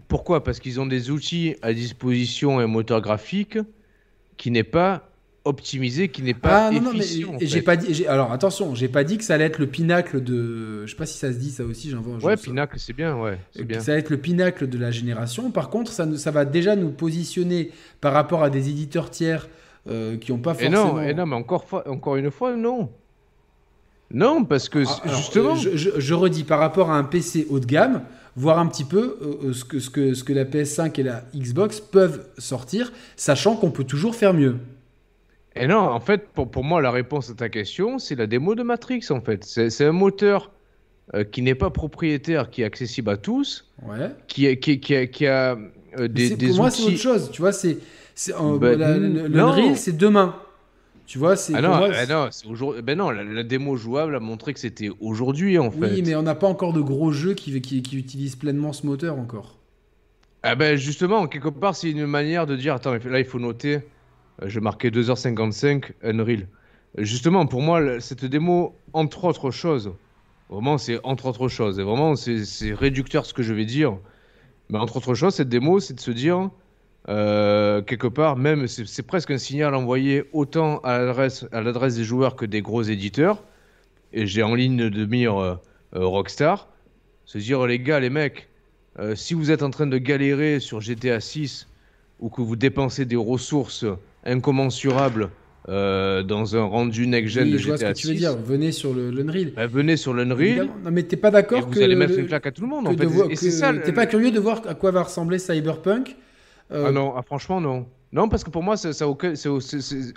pourquoi? 0.08 0.44
Parce 0.44 0.60
qu'ils 0.60 0.80
ont 0.80 0.86
des 0.86 1.10
outils 1.12 1.56
à 1.62 1.74
disposition 1.74 2.60
et 2.60 2.64
un 2.64 2.68
moteur 2.68 3.02
graphique 3.02 3.58
qui 4.38 4.52
n'est 4.52 4.64
pas 4.64 5.10
optimisé, 5.46 6.08
qui 6.08 6.22
n'est 6.22 6.34
pas 6.34 6.68
Ah 6.68 6.72
non, 6.72 6.82
non, 6.82 6.92
mais 6.94 7.06
et 7.42 7.48
j'ai 7.48 7.62
pas 7.62 7.76
dit. 7.76 8.06
Alors 8.08 8.32
attention, 8.32 8.76
j'ai 8.76 8.88
pas 8.88 9.04
dit 9.04 9.18
que 9.18 9.24
ça 9.26 9.34
allait 9.34 9.44
être 9.46 9.60
le 9.60 9.68
pinacle 9.68 10.24
de. 10.24 10.86
Je 10.86 10.92
sais 10.92 10.96
pas 10.98 11.06
si 11.06 11.18
ça 11.18 11.34
se 11.34 11.38
dit 11.38 11.52
ça 11.52 11.64
aussi. 11.66 11.90
J'en 11.90 12.00
vois. 12.02 12.18
Ouais, 12.24 12.38
Pinacle, 12.38 12.78
c'est 12.80 12.94
bien, 12.94 13.18
ouais, 13.20 13.38
c'est 13.52 13.62
Euh, 13.62 13.66
bien. 13.66 13.80
Ça 13.82 13.92
va 13.92 13.98
être 13.98 14.10
le 14.10 14.18
pinacle 14.18 14.68
de 14.70 14.78
la 14.78 14.90
génération. 14.92 15.52
Par 15.52 15.70
contre, 15.70 15.92
ça, 15.92 16.08
ça 16.18 16.32
va 16.32 16.46
déjà 16.46 16.76
nous 16.78 16.92
positionner 16.92 17.72
par 18.00 18.14
rapport 18.14 18.42
à 18.44 18.50
des 18.50 18.70
éditeurs 18.70 19.10
tiers 19.10 19.50
euh, 19.90 20.16
qui 20.18 20.32
n'ont 20.32 20.38
pas 20.38 20.52
Et 20.52 20.70
forcément. 20.70 20.94
non, 20.96 21.02
et 21.02 21.14
non, 21.14 21.26
mais 21.26 21.36
encore, 21.36 22.16
une 22.16 22.32
fois, 22.32 22.56
non. 22.56 22.90
Non, 24.12 24.46
parce 24.46 24.70
que 24.70 24.84
Ah, 24.88 25.02
alors, 25.04 25.16
justement, 25.18 25.52
euh, 25.54 25.56
je, 25.58 25.76
je- 25.76 26.00
je 26.00 26.14
redis 26.14 26.44
par 26.44 26.60
rapport 26.60 26.92
à 26.92 26.98
un 26.98 27.04
PC 27.04 27.48
haut 27.50 27.60
de 27.60 27.66
gamme, 27.66 28.04
voir 28.36 28.58
un 28.60 28.68
petit 28.68 28.84
peu 28.84 29.18
euh, 29.22 29.50
euh, 29.50 29.54
ce, 29.54 29.64
que, 29.66 29.80
ce, 29.80 29.90
que, 29.90 30.14
ce 30.14 30.24
que 30.24 30.34
la 30.34 30.46
PS5 30.46 31.00
et 31.00 31.04
la 31.04 31.24
Xbox 31.36 31.80
peuvent 31.80 32.26
sortir, 32.38 32.92
sachant 33.16 33.56
qu'on 33.56 33.72
peut 33.72 33.84
toujours 33.84 34.16
faire 34.16 34.34
mieux. 34.34 34.56
et 35.56 35.68
non, 35.68 35.78
en 35.80 36.00
fait, 36.00 36.28
pour, 36.34 36.50
pour 36.50 36.64
moi, 36.64 36.82
la 36.82 36.92
réponse 36.92 37.30
à 37.30 37.34
ta 37.36 37.50
question, 37.50 38.00
c'est 38.00 38.16
la 38.16 38.26
démo 38.28 38.56
de 38.56 38.64
Matrix, 38.64 39.06
en 39.12 39.22
fait. 39.22 39.44
C'est 39.44 39.86
un 39.86 39.92
moteur 39.92 40.52
euh, 41.14 41.24
qui 41.24 41.42
n'est 41.42 41.54
pas 41.56 41.70
propriétaire, 41.70 42.50
qui 42.50 42.62
est 42.62 42.66
accessible 42.66 43.10
à 43.12 43.18
tous, 43.18 43.70
Ouais. 43.86 44.10
qui, 44.28 44.58
qui, 44.58 44.80
qui 44.80 44.96
a, 44.96 45.06
qui 45.06 45.28
a, 45.28 45.58
euh, 46.00 46.08
des, 46.08 46.36
des 46.36 46.48
pour 46.48 46.56
moi, 46.58 46.72
c'est 46.72 46.84
autre 46.84 46.98
chose. 46.98 47.30
Tu 47.32 47.42
vois, 47.42 47.52
c'est, 47.52 47.78
euh, 48.30 48.58
Bah, 48.58 48.76
la- 48.76 48.98
non. 48.98 49.76
c'est 49.76 49.96
demain. 49.98 50.36
Tu 51.06 51.18
vois, 51.18 51.36
c'est. 51.36 51.54
Ah 51.56 51.62
non, 51.62 51.74
ah 51.74 52.06
non, 52.06 52.30
aujourd'hui. 52.50 52.82
Ben 52.82 52.98
non, 52.98 53.10
la, 53.12 53.44
démo 53.44 53.76
jouable 53.76 54.16
a 54.16 54.20
montré 54.20 54.54
que 54.54 54.60
c'était 54.60 54.90
aujourd'hui 55.02 55.60
en 55.60 55.70
fait. 55.70 55.80
Oui, 55.80 56.04
mais 56.06 56.16
on 56.16 56.24
n'a 56.24 56.36
pas 56.36 56.48
encore 56.48 56.74
de 56.74 56.82
gros 56.82 57.12
jeux 57.12 57.34
qui, 57.34 57.60
qui, 57.62 57.82
qui, 57.82 57.98
utilisent 57.98 58.36
pleinement 58.36 58.72
ce 58.74 58.86
moteur 58.86 59.18
encore. 59.18 59.58
Ah 60.44 60.56
ben 60.56 60.78
justement, 60.78 61.28
quelque 61.28 61.50
part, 61.50 61.76
c'est 61.76 61.92
une 61.92 62.06
manière 62.06 62.46
de 62.46 62.56
dire 62.56 62.76
attends, 62.76 62.94
là 62.94 63.20
il 63.20 63.26
faut 63.26 63.40
noter. 63.40 63.82
Je 64.42 64.60
marquais 64.60 64.90
2h55 64.90 65.92
Unreal. 66.04 66.48
Justement, 66.98 67.46
pour 67.46 67.62
moi, 67.62 68.00
cette 68.00 68.26
démo, 68.26 68.76
entre 68.94 69.26
autres 69.26 69.52
choses, 69.52 69.94
vraiment, 70.50 70.78
c'est 70.78 71.00
entre 71.04 71.28
autres 71.28 71.48
choses. 71.48 71.80
Et 71.80 71.84
vraiment, 71.84 72.16
c'est 72.16 72.74
réducteur 72.74 73.26
ce 73.26 73.34
que 73.34 73.44
je 73.44 73.54
vais 73.54 73.66
dire. 73.66 73.98
Mais 74.70 74.80
entre 74.80 74.98
autres 74.98 75.14
choses, 75.14 75.36
cette 75.36 75.50
démo, 75.50 75.80
c'est 75.80 75.94
de 75.94 76.00
se 76.00 76.12
dire 76.12 76.50
euh, 77.10 77.82
quelque 77.82 78.08
part, 78.08 78.38
même 78.38 78.68
c'est 78.68 79.06
presque 79.06 79.32
un 79.32 79.38
signal 79.38 79.76
envoyé 79.76 80.24
autant 80.32 80.80
à 80.80 81.00
l'adresse 81.00 81.96
des 81.96 82.04
joueurs 82.04 82.36
que 82.36 82.46
des 82.46 82.62
gros 82.62 82.84
éditeurs. 82.84 83.44
Et 84.14 84.28
j'ai 84.28 84.44
en 84.44 84.56
ligne 84.56 84.90
de 84.90 85.06
mire 85.06 85.38
euh, 85.38 85.56
euh, 85.96 86.06
Rockstar. 86.06 86.70
Se 87.26 87.38
dire, 87.38 87.66
les 87.66 87.80
gars, 87.80 88.00
les 88.00 88.10
mecs, 88.10 88.50
si 89.16 89.34
vous 89.34 89.50
êtes 89.50 89.64
en 89.64 89.72
train 89.72 89.88
de 89.88 89.98
galérer 89.98 90.60
sur 90.60 90.82
GTA 90.82 91.20
6 91.20 91.68
ou 92.20 92.30
que 92.30 92.42
vous 92.42 92.56
dépensez 92.56 93.06
des 93.06 93.16
ressources 93.16 93.86
incommensurables 94.26 95.30
dans 95.68 96.56
un 96.56 96.64
rendu 96.64 97.08
next-gen 97.08 97.50
de 97.50 97.58
GTA 97.58 97.58
6. 97.58 97.64
Je 97.64 97.68
vois 97.70 97.78
ce 97.78 97.86
que 97.86 97.94
tu 97.94 98.08
veux 98.08 98.14
dire. 98.14 98.36
Venez 98.36 98.72
sur 98.74 98.94
l'Unreal. 98.94 99.54
Bah, 99.56 99.68
venez 99.68 99.98
sur 99.98 100.14
l'Unreal. 100.14 100.70
Non, 100.84 100.92
mais 100.92 101.04
t'es 101.04 101.16
pas 101.16 101.32
d'accord 101.32 101.70
que. 101.70 101.76
Vous 101.76 101.82
allez 101.82 101.96
mettre 101.96 102.20
une 102.20 102.28
claque 102.28 102.46
à 102.46 102.52
tout 102.52 102.62
le 102.62 102.68
monde, 102.68 102.88
en 102.88 102.92
fait. 102.92 103.82
T'es 103.84 103.94
pas 103.94 104.06
curieux 104.06 104.32
de 104.32 104.40
voir 104.40 104.62
à 104.68 104.76
quoi 104.76 104.92
va 104.92 105.04
ressembler 105.04 105.40
Cyberpunk 105.40 106.16
euh, 106.74 106.86
ah 106.88 106.92
non, 106.92 107.14
ah, 107.16 107.22
franchement 107.22 107.62
non. 107.62 107.86
Non, 108.12 108.30
parce 108.30 108.44
que 108.44 108.52
pour 108.52 108.62
moi, 108.62 108.78
ça, 108.78 108.94
ça 108.94 109.08
aucun, 109.08 109.34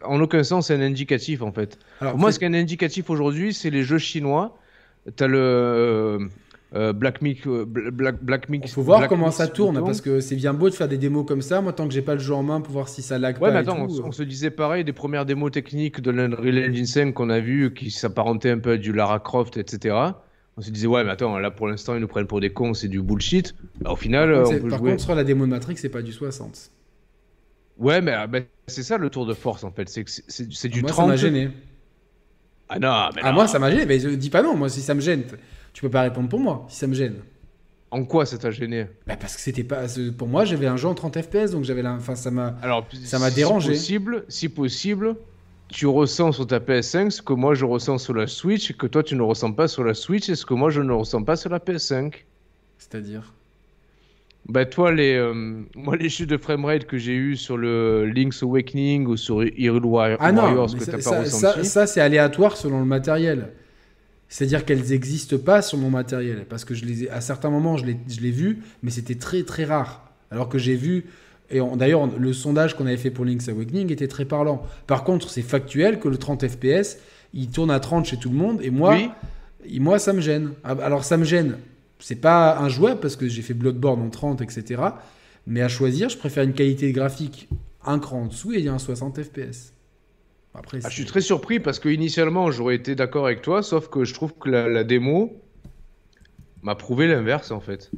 en 0.05 0.21
aucun 0.21 0.45
sens 0.45 0.67
c'est 0.67 0.75
un 0.75 0.83
indicatif 0.83 1.41
en 1.43 1.51
fait. 1.51 1.79
pour 1.99 2.19
moi, 2.19 2.31
ce 2.31 2.39
qui 2.39 2.45
est 2.45 2.49
un 2.49 2.55
indicatif 2.55 3.09
aujourd'hui, 3.09 3.55
c'est 3.55 3.71
les 3.71 3.83
jeux 3.83 3.99
chinois. 3.99 4.59
T'as 5.15 5.29
le 5.29 5.39
euh, 5.39 6.19
euh 6.75 6.93
Black 6.93 7.21
euh, 7.47 7.65
Black, 7.65 8.23
Black 8.23 8.47
Il 8.51 8.69
faut 8.69 8.83
voir 8.83 9.09
comment 9.09 9.31
ça 9.31 9.47
tourne, 9.47 9.83
parce 9.83 10.01
que 10.01 10.21
c'est 10.21 10.37
bien 10.37 10.53
beau 10.53 10.69
de 10.69 10.75
faire 10.75 10.89
des 10.89 10.99
démos 10.99 11.25
comme 11.27 11.43
ça. 11.43 11.61
Moi, 11.61 11.73
tant 11.73 11.87
que 11.89 11.95
j'ai 11.95 12.03
pas 12.03 12.15
le 12.15 12.21
jeu 12.21 12.35
en 12.35 12.43
main 12.43 12.61
pour 12.61 12.73
voir 12.73 12.89
si 12.89 13.03
ça 13.03 13.19
lag 13.19 13.37
ouais, 13.37 13.49
pas. 13.49 13.51
Mais 13.53 13.59
attends, 13.61 13.87
on, 13.87 14.13
se 14.13 14.23
disait 14.23 14.51
pareil 14.51 14.85
des 14.85 14.93
premières 14.93 15.25
démos 15.25 15.51
techniques 15.51 16.01
de 16.01 16.11
l'Unreal 16.11 16.71
Engine 16.71 16.87
5 16.87 17.15
qu'on 17.15 17.31
a 17.31 17.41
vu, 17.41 17.73
qui 17.73 17.91
s'apparentaient 17.91 18.51
un 18.51 18.59
peu 18.59 18.73
à 18.73 18.77
du 18.77 18.93
Lara 18.93 19.21
Croft, 19.21 19.57
etc. 19.57 19.95
On 20.59 20.63
se 20.63 20.71
disait, 20.71 20.87
ouais, 20.87 21.05
mais 21.05 21.11
attends, 21.11 21.39
là 21.39 21.51
pour 21.51 21.69
l'instant, 21.69 21.95
ils 21.95 22.01
nous 22.01 22.09
prennent 22.09 22.27
pour 22.27 22.41
des 22.41 22.51
cons, 22.51 22.73
c'est 22.73 22.89
du 22.89 23.03
bullshit. 23.03 23.55
Bah, 23.81 23.93
au 23.93 23.97
final, 23.97 24.33
par, 24.33 24.45
contre, 24.45 24.69
par 24.69 24.81
contre, 24.81 25.03
sur 25.03 25.15
la 25.15 25.25
démo 25.25 25.45
de 25.45 25.51
Matrix, 25.51 25.77
c'est 25.77 25.91
pas 25.91 26.03
du 26.03 26.13
60. 26.13 26.71
Ouais, 27.79 28.01
mais 28.01 28.13
ah, 28.13 28.27
bah, 28.27 28.39
c'est 28.67 28.83
ça 28.83 28.97
le 28.97 29.11
tour 29.11 29.27
de 29.27 29.35
force 29.35 29.65
en 29.65 29.71
fait. 29.71 29.89
C'est 29.89 30.69
du 30.69 30.81
moi, 30.81 30.91
30. 30.91 31.05
ça 31.05 31.09
m'a 31.09 31.17
gêné. 31.17 31.51
Ah 32.69 32.79
non, 32.79 33.11
mais 33.15 33.21
Ah, 33.23 33.33
moi, 33.33 33.47
ça 33.47 33.59
m'a 33.59 33.71
gêné. 33.71 33.87
Mais 33.87 33.99
dis 33.99 34.31
pas 34.31 34.43
non, 34.43 34.57
moi, 34.57 34.69
si 34.69 34.81
ça 34.81 34.95
me 34.95 35.01
gêne, 35.01 35.25
tu 35.73 35.83
peux 35.83 35.91
pas 35.91 36.03
répondre 36.03 36.29
pour 36.29 36.41
moi, 36.41 36.67
si 36.69 36.79
ça 36.79 36.87
me 36.87 36.95
gêne. 36.95 37.17
En 37.91 38.05
quoi 38.05 38.27
ça 38.27 38.37
t'a 38.37 38.51
gêné? 38.51 38.87
Bah 39.07 39.17
Parce 39.17 39.37
que 39.37 39.41
c'était 39.41 39.63
pas. 39.63 39.85
Pour 40.17 40.27
moi, 40.27 40.45
j'avais 40.45 40.67
un 40.67 40.77
jeu 40.77 40.89
en 40.89 40.95
30 40.95 41.23
FPS, 41.23 41.53
donc 41.53 41.65
j'avais 41.65 41.83
la. 41.83 41.93
Enfin, 41.93 42.15
ça 42.17 42.31
m'a. 42.31 42.57
Alors, 42.63 42.87
ça 43.05 43.19
m'a 43.19 43.31
dérangé. 43.31 43.75
Si 43.75 43.99
possible, 43.99 44.25
si 44.29 44.49
possible, 44.49 45.17
tu 45.69 45.87
ressens 45.87 46.33
sur 46.33 46.47
ta 46.47 46.59
PS5 46.59 47.11
ce 47.11 47.23
que 47.23 47.33
moi 47.33 47.55
je 47.55 47.65
ressens 47.65 47.99
sur 47.99 48.15
la 48.15 48.27
Switch, 48.27 48.71
et 48.71 48.75
que 48.75 48.87
toi 48.87 49.03
tu 49.03 49.17
ne 49.17 49.23
ressens 49.23 49.53
pas 49.53 49.69
sur 49.69 49.85
la 49.85 49.95
Switch, 49.95 50.29
et 50.29 50.35
ce 50.35 50.47
que 50.47 50.55
moi 50.55 50.71
je 50.71 50.81
ne 50.81 50.93
ressens 50.93 51.23
pas 51.23 51.37
sur 51.37 51.51
la 51.51 51.59
PS5. 51.59 52.13
C'est-à-dire? 52.79 53.33
Bah 54.49 54.65
toi 54.65 54.93
les 54.93 55.15
euh, 55.15 55.65
moi 55.75 55.97
les 55.97 56.09
chutes 56.09 56.31
de 56.31 56.37
framerate 56.37 56.85
que 56.85 56.99
j'ai 56.99 57.15
eu 57.15 57.37
sur 57.37 57.57
le 57.57 58.07
Link's 58.07 58.43
Awakening 58.43 59.07
ou 59.07 59.17
sur 59.17 59.43
Hyrule 59.43 59.85
Warriors 59.85 60.19
ah 60.21 60.31
non, 60.31 60.67
que 60.67 60.85
t'as 60.85 60.99
pas 60.99 61.21
ressenti. 61.21 61.31
Ça, 61.31 61.65
ça 61.65 61.87
c'est 61.87 62.01
aléatoire 62.01 62.57
selon 62.57 62.79
le 62.79 62.87
matériel. 62.87 63.49
C'est-à-dire 64.29 64.65
qu'elles 64.65 64.85
n'existent 64.89 65.39
pas 65.39 65.63
sur 65.63 65.79
mon 65.79 65.91
matériel 65.91 66.47
parce 66.49 66.65
que 66.65 66.75
je 66.75 66.85
les 66.85 67.05
ai, 67.05 67.11
à 67.11 67.21
certains 67.21 67.51
moments 67.51 67.77
je 67.77 67.85
l'ai 67.87 68.31
vu, 68.31 68.63
mais 68.83 68.91
c'était 68.91 69.15
très 69.17 69.43
très 69.43 69.65
rare. 69.65 70.13
Alors 70.31 70.49
que 70.49 70.59
j'ai 70.59 70.75
vu 70.75 71.07
et 71.51 71.61
d'ailleurs, 71.77 72.07
le 72.19 72.33
sondage 72.33 72.75
qu'on 72.75 72.87
avait 72.87 72.97
fait 72.97 73.11
pour 73.11 73.25
Link's 73.25 73.49
Awakening 73.49 73.93
était 73.93 74.09
très 74.09 74.25
parlant. 74.25 74.63
Par 74.87 75.05
contre, 75.05 75.31
c'est 75.31 75.43
factuel 75.43 76.01
que 76.01 76.09
le 76.09 76.17
30 76.17 76.47
FPS, 76.49 76.99
il 77.35 77.51
tourne 77.51 77.71
à 77.71 77.79
30 77.79 78.07
chez 78.07 78.17
tout 78.17 78.31
le 78.31 78.37
monde. 78.37 78.61
Et 78.63 78.71
moi, 78.71 78.97
moi 79.79 79.99
ça 79.99 80.13
me 80.13 80.21
gêne. 80.21 80.53
Ah, 80.65 80.77
alors, 80.83 81.05
ça 81.05 81.17
me 81.17 81.25
gêne. 81.25 81.59
C'est 81.99 82.21
pas 82.21 82.59
un 82.59 82.69
joueur 82.69 82.99
parce 82.99 83.17
que 83.17 83.29
j'ai 83.29 83.43
fait 83.43 83.55
Bloodborne 83.55 84.03
en 84.03 84.11
30, 84.11 84.43
etc. 84.43 84.83
Mais 85.47 85.63
à 85.63 85.69
choisir, 85.69 86.09
je 86.09 86.19
préfère 86.19 86.43
une 86.43 86.53
qualité 86.53 86.91
graphique 86.93 87.49
un 87.85 88.01
cran 88.01 88.23
en 88.23 88.27
dessous 88.27 88.53
et 88.53 88.59
il 88.59 88.65
y 88.65 88.69
a 88.69 88.73
un 88.73 88.79
60 88.79 89.23
FPS. 89.23 89.73
Après, 90.55 90.81
ah, 90.83 90.89
je 90.89 90.95
suis 90.95 91.05
très 91.05 91.21
surpris 91.21 91.61
parce 91.61 91.79
que 91.79 91.89
initialement 91.89 92.51
j'aurais 92.51 92.75
été 92.75 92.95
d'accord 92.97 93.27
avec 93.27 93.43
toi, 93.43 93.63
sauf 93.63 93.89
que 93.89 94.05
je 94.05 94.15
trouve 94.15 94.33
que 94.35 94.49
la 94.49 94.85
démo 94.85 95.41
m'a 96.63 96.75
prouvé 96.75 97.07
l'inverse 97.07 97.51
en 97.53 97.61
fait. 97.61 97.93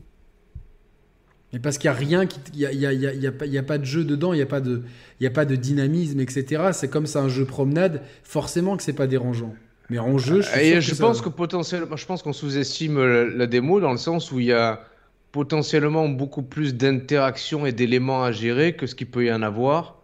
Mais 1.53 1.59
parce 1.59 1.79
qu'il 1.79 1.91
n'y 1.91 1.97
a 1.97 1.99
rien, 1.99 2.29
il 2.53 2.59
n'y 2.59 2.67
a, 2.67 2.73
y 2.73 2.87
a, 2.87 2.93
y 2.93 3.07
a, 3.07 3.47
y 3.47 3.59
a, 3.59 3.63
pas 3.63 3.79
de 3.79 3.85
jeu 3.85 4.05
dedans, 4.05 4.35
il 4.35 4.37
n'y 4.37 4.43
a, 4.43 4.47
pas 4.47 4.61
de, 4.61 4.83
y 5.21 5.27
a 5.27 5.31
pas 5.31 5.47
de 5.47 5.57
dynamisme, 5.57 6.21
etc. 6.21 6.71
C'est 6.73 6.89
comme 6.89 7.07
c'est 7.07 7.19
un 7.19 7.29
jeu 7.29 7.47
promenade, 7.47 8.03
forcément 8.23 8.77
que 8.77 8.83
c'est 8.83 8.93
pas 8.93 9.07
dérangeant. 9.07 9.55
Mais 9.89 9.99
en 9.99 10.19
jeu, 10.19 10.43
je, 10.43 10.59
Et 10.59 10.81
je 10.83 10.95
pense 10.95 11.23
que 11.23 11.31
potentiellement, 11.31 11.97
je 11.97 12.05
pense 12.05 12.23
qu'on 12.23 12.35
sous-estime 12.35 13.03
la, 13.03 13.47
démo 13.47 13.81
dans 13.81 13.93
le 13.93 13.99
sens 13.99 14.31
où 14.31 14.39
il 14.39 14.47
y 14.47 14.53
a 14.53 14.85
potentiellement 15.33 16.09
beaucoup 16.09 16.43
plus 16.43 16.75
d'interactions 16.75 17.65
et 17.65 17.73
d'éléments 17.73 18.23
à 18.23 18.33
gérer 18.33 18.75
que 18.75 18.87
ce 18.87 18.95
qu'il 18.95 19.07
peut 19.07 19.25
y 19.25 19.33
en 19.33 19.43
avoir. 19.43 19.97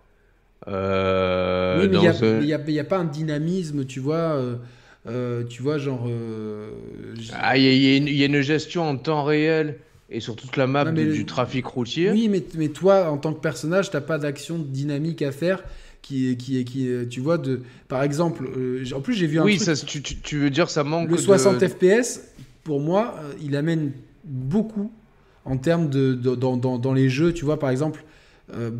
Euh, 0.66 1.82
oui, 1.82 1.88
mais 1.90 1.96
il 1.96 2.46
n'y 2.46 2.52
a, 2.54 2.80
a, 2.80 2.84
pas 2.84 2.96
un 2.96 3.04
dynamisme, 3.04 3.84
tu 3.84 4.00
vois. 4.00 4.16
Euh, 4.16 4.56
euh, 5.06 5.44
tu 5.44 5.60
vois, 5.60 5.76
genre. 5.76 6.08
ah, 7.34 7.58
il 7.58 7.64
y, 7.64 8.22
a 8.22 8.26
une 8.26 8.40
gestion 8.40 8.88
en 8.88 8.96
temps 8.96 9.24
réel 9.24 9.76
et 10.10 10.20
sur 10.20 10.36
toute 10.36 10.56
la 10.56 10.66
map 10.66 10.90
du 10.92 11.24
trafic 11.24 11.66
routier. 11.66 12.10
Oui, 12.10 12.28
mais, 12.28 12.44
mais 12.56 12.68
toi, 12.68 13.10
en 13.10 13.18
tant 13.18 13.32
que 13.32 13.40
personnage, 13.40 13.90
t'as 13.90 14.00
pas 14.00 14.18
d'action 14.18 14.58
dynamique 14.58 15.22
à 15.22 15.32
faire 15.32 15.62
qui 16.04 16.36
qui 16.36 16.62
qui 16.64 16.88
tu 17.08 17.20
vois 17.20 17.38
de 17.38 17.62
par 17.88 18.02
exemple 18.02 18.44
euh, 18.56 18.84
en 18.94 19.00
plus 19.00 19.14
j'ai 19.14 19.26
vu 19.26 19.40
un 19.40 19.44
oui 19.44 19.58
ça, 19.58 19.74
tu, 19.74 20.02
tu, 20.02 20.38
veux 20.38 20.50
dire 20.50 20.68
ça 20.68 20.84
manque 20.84 21.10
le 21.10 21.16
60 21.16 21.66
fps 21.66 22.20
pour 22.62 22.78
moi 22.78 23.14
euh, 23.18 23.32
il 23.42 23.56
amène 23.56 23.92
beaucoup 24.24 24.92
en 25.46 25.56
termes 25.56 25.88
de, 25.88 26.12
dans, 26.12 26.56
dans, 26.58 26.78
dans, 26.78 26.92
les 26.92 27.08
jeux 27.08 27.32
tu 27.32 27.46
vois 27.46 27.58
par 27.58 27.70
exemple 27.70 28.04
euh, 28.54 28.70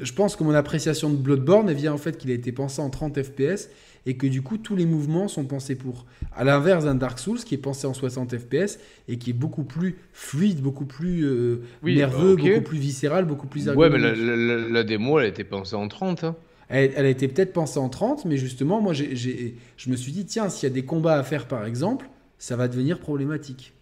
je 0.00 0.12
pense 0.12 0.36
que 0.36 0.44
mon 0.44 0.54
appréciation 0.54 1.10
de 1.10 1.16
Bloodborne 1.16 1.72
vient 1.72 1.92
en 1.92 1.98
fait 1.98 2.16
qu'il 2.16 2.30
a 2.30 2.34
été 2.34 2.52
pensé 2.52 2.80
en 2.80 2.90
30 2.90 3.22
fps 3.22 3.70
et 4.08 4.16
que 4.16 4.26
du 4.26 4.40
coup 4.40 4.56
tous 4.56 4.74
les 4.74 4.86
mouvements 4.86 5.28
sont 5.28 5.44
pensés 5.44 5.76
pour. 5.76 6.06
À 6.34 6.42
l'inverse 6.42 6.84
d'un 6.84 6.94
Dark 6.94 7.18
Souls 7.18 7.40
qui 7.40 7.54
est 7.54 7.58
pensé 7.58 7.86
en 7.86 7.92
60 7.92 8.36
fps 8.38 8.78
et 9.06 9.18
qui 9.18 9.30
est 9.30 9.34
beaucoup 9.34 9.64
plus 9.64 9.98
fluide, 10.14 10.62
beaucoup 10.62 10.86
plus 10.86 11.26
euh, 11.26 11.62
nerveux, 11.82 12.34
beaucoup 12.36 12.62
plus 12.62 12.78
viscéral, 12.78 13.26
beaucoup 13.26 13.46
plus 13.46 13.68
Ouais, 13.68 13.90
mais 13.90 13.98
la, 13.98 14.82
démo, 14.82 15.18
elle 15.18 15.26
a 15.26 15.28
été 15.28 15.44
pensée 15.44 15.76
en 15.76 15.88
30. 15.88 16.24
Hein. 16.24 16.36
Elle, 16.70 17.04
a 17.04 17.08
été 17.08 17.28
peut-être 17.28 17.52
pensée 17.52 17.78
en 17.78 17.90
30, 17.90 18.24
mais 18.24 18.38
justement, 18.38 18.80
moi, 18.80 18.94
j'ai, 18.94 19.56
je 19.76 19.90
me 19.90 19.96
suis 19.96 20.12
dit, 20.12 20.24
tiens, 20.24 20.48
s'il 20.48 20.68
y 20.68 20.72
a 20.72 20.74
des 20.74 20.84
combats 20.84 21.16
à 21.16 21.22
faire, 21.22 21.46
par 21.46 21.66
exemple, 21.66 22.08
ça 22.38 22.56
va 22.56 22.68
devenir 22.68 23.00
problématique. 23.00 23.72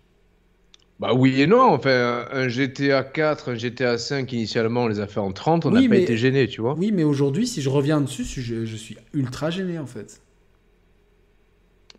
Bah 0.99 1.13
oui 1.13 1.43
et 1.43 1.47
non, 1.47 1.61
enfin, 1.61 2.27
un 2.31 2.49
GTA 2.49 3.05
4, 3.05 3.51
un 3.51 3.55
GTA 3.55 3.99
5, 3.99 4.33
initialement, 4.33 4.85
on 4.85 4.89
les 4.89 5.01
a 5.01 5.07
fait 5.07 5.21
en 5.21 5.31
30, 5.31 5.67
on 5.67 5.71
n'a 5.71 5.87
pas 5.87 5.97
été 5.97 6.17
gêné, 6.17 6.49
tu 6.49 6.63
vois. 6.63 6.75
Oui, 6.75 6.91
mais 6.91 7.05
aujourd'hui, 7.05 7.47
si 7.47 7.61
je 7.61 7.69
reviens 7.69 8.01
dessus, 8.01 8.25
je, 8.25 8.77
suis 8.77 8.97
ultra 9.13 9.51
gêné, 9.51 9.79
en 9.79 9.87
fait. 9.87 10.23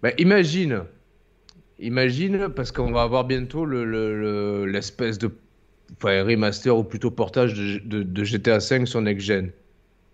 Bah 0.02 0.12
imagine, 0.18 0.84
imagine, 1.80 2.50
parce 2.50 2.72
qu'on 2.72 2.92
va 2.92 3.04
avoir 3.04 3.26
bientôt 3.26 3.66
l'espèce 3.66 5.22
le, 5.22 5.28
de 5.28 5.36
enfin, 5.94 6.24
remaster 6.24 6.76
ou 6.76 6.84
plutôt 6.84 7.12
portage 7.12 7.54
de, 7.54 8.24
GTA 8.24 8.60
5 8.60 8.88
sur 8.88 9.02
Next 9.02 9.26
Gen, 9.26 9.52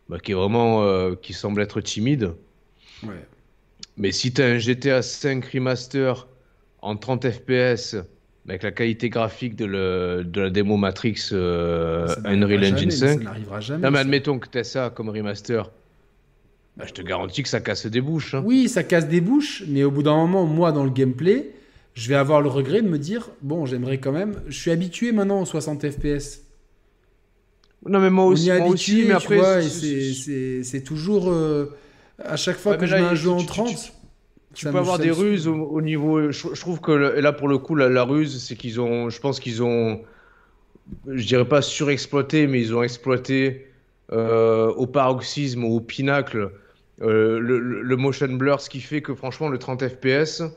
bah, 0.09 0.19
qui 0.19 0.31
est 0.31 0.35
vraiment, 0.35 0.83
euh, 0.83 1.15
qui 1.15 1.31
semble 1.31 1.61
être 1.61 1.79
timide. 1.79 2.33
Ouais. 3.03 3.25
Mais 3.95 4.11
si 4.11 4.33
tu 4.33 4.41
as 4.41 4.47
un 4.47 4.57
GTA 4.57 5.01
5 5.01 5.45
remaster 5.45 6.27
en 6.81 6.97
30 6.97 7.29
FPS 7.29 7.97
avec 8.47 8.63
la 8.63 8.71
qualité 8.71 9.09
graphique 9.09 9.55
de, 9.55 9.65
le, 9.65 10.23
de 10.25 10.41
la 10.41 10.49
démo 10.49 10.75
Matrix 10.75 11.29
euh, 11.31 12.07
Unreal 12.25 12.73
Engine 12.73 12.91
5. 12.91 13.07
Ça 13.07 13.15
n'arrivera 13.23 13.59
jamais. 13.61 13.83
Non, 13.83 13.91
mais 13.91 13.99
admettons 13.99 14.39
que 14.39 14.49
tu 14.49 14.57
as 14.57 14.63
ça 14.63 14.91
comme 14.93 15.09
remaster. 15.09 15.71
Bah, 16.75 16.85
je 16.87 16.93
te 16.93 17.01
garantis 17.01 17.43
que 17.43 17.49
ça 17.49 17.61
casse 17.61 17.85
des 17.85 18.01
bouches. 18.01 18.33
Hein. 18.33 18.43
Oui, 18.45 18.67
ça 18.67 18.83
casse 18.83 19.07
des 19.07 19.21
bouches, 19.21 19.63
mais 19.67 19.83
au 19.83 19.91
bout 19.91 20.03
d'un 20.03 20.15
moment, 20.15 20.45
moi, 20.45 20.71
dans 20.71 20.83
le 20.83 20.89
gameplay, 20.89 21.51
je 21.93 22.09
vais 22.09 22.15
avoir 22.15 22.41
le 22.41 22.49
regret 22.49 22.81
de 22.81 22.89
me 22.89 22.97
dire 22.97 23.29
bon, 23.41 23.65
j'aimerais 23.65 23.99
quand 23.99 24.11
même. 24.11 24.41
Je 24.47 24.59
suis 24.59 24.71
habitué 24.71 25.11
maintenant 25.11 25.41
aux 25.41 25.45
60 25.45 25.89
FPS. 25.89 26.41
Non, 27.85 27.99
mais 27.99 28.09
moi 28.09 28.25
aussi, 28.25 28.51
moi 28.51 28.67
aussi 28.67 29.05
mais 29.07 29.13
après. 29.13 29.61
C'est 29.61 30.83
toujours. 30.83 31.31
Euh, 31.31 31.75
à 32.23 32.35
chaque 32.35 32.57
fois 32.57 32.77
que 32.77 32.85
je 32.85 32.95
mets 32.95 33.01
un 33.01 33.15
jeu 33.15 33.29
en 33.29 33.43
30. 33.43 33.75
Tu 33.75 33.91
peux 34.53 34.77
avoir 34.77 34.99
des 34.99 35.11
ruses 35.11 35.47
au, 35.47 35.81
niveau. 35.81 36.31
Je, 36.31 36.59
trouve 36.59 36.79
que 36.79 36.91
là, 36.91 37.33
pour 37.33 37.47
le 37.47 37.57
coup, 37.57 37.75
la, 37.75 38.03
ruse, 38.03 38.43
c'est 38.43 38.55
qu'ils 38.55 38.79
ont. 38.79 39.09
Je 39.09 39.19
pense 39.19 39.39
qu'ils 39.39 39.63
ont. 39.63 40.01
Je 41.07 41.25
dirais 41.25 41.47
pas 41.47 41.61
surexploité, 41.61 42.45
mais 42.47 42.61
ils 42.61 42.75
ont 42.75 42.83
exploité 42.83 43.67
euh, 44.11 44.67
au 44.73 44.85
paroxysme, 44.85 45.63
au 45.63 45.79
pinacle, 45.79 46.51
le, 46.99 47.39
le, 47.39 47.95
motion 47.95 48.27
blur, 48.27 48.59
ce 48.59 48.69
qui 48.69 48.81
fait 48.81 49.01
que 49.01 49.13
franchement, 49.13 49.47
le 49.47 49.57
30 49.57 49.87
FPS, 49.87 50.41
euh, 50.41 50.47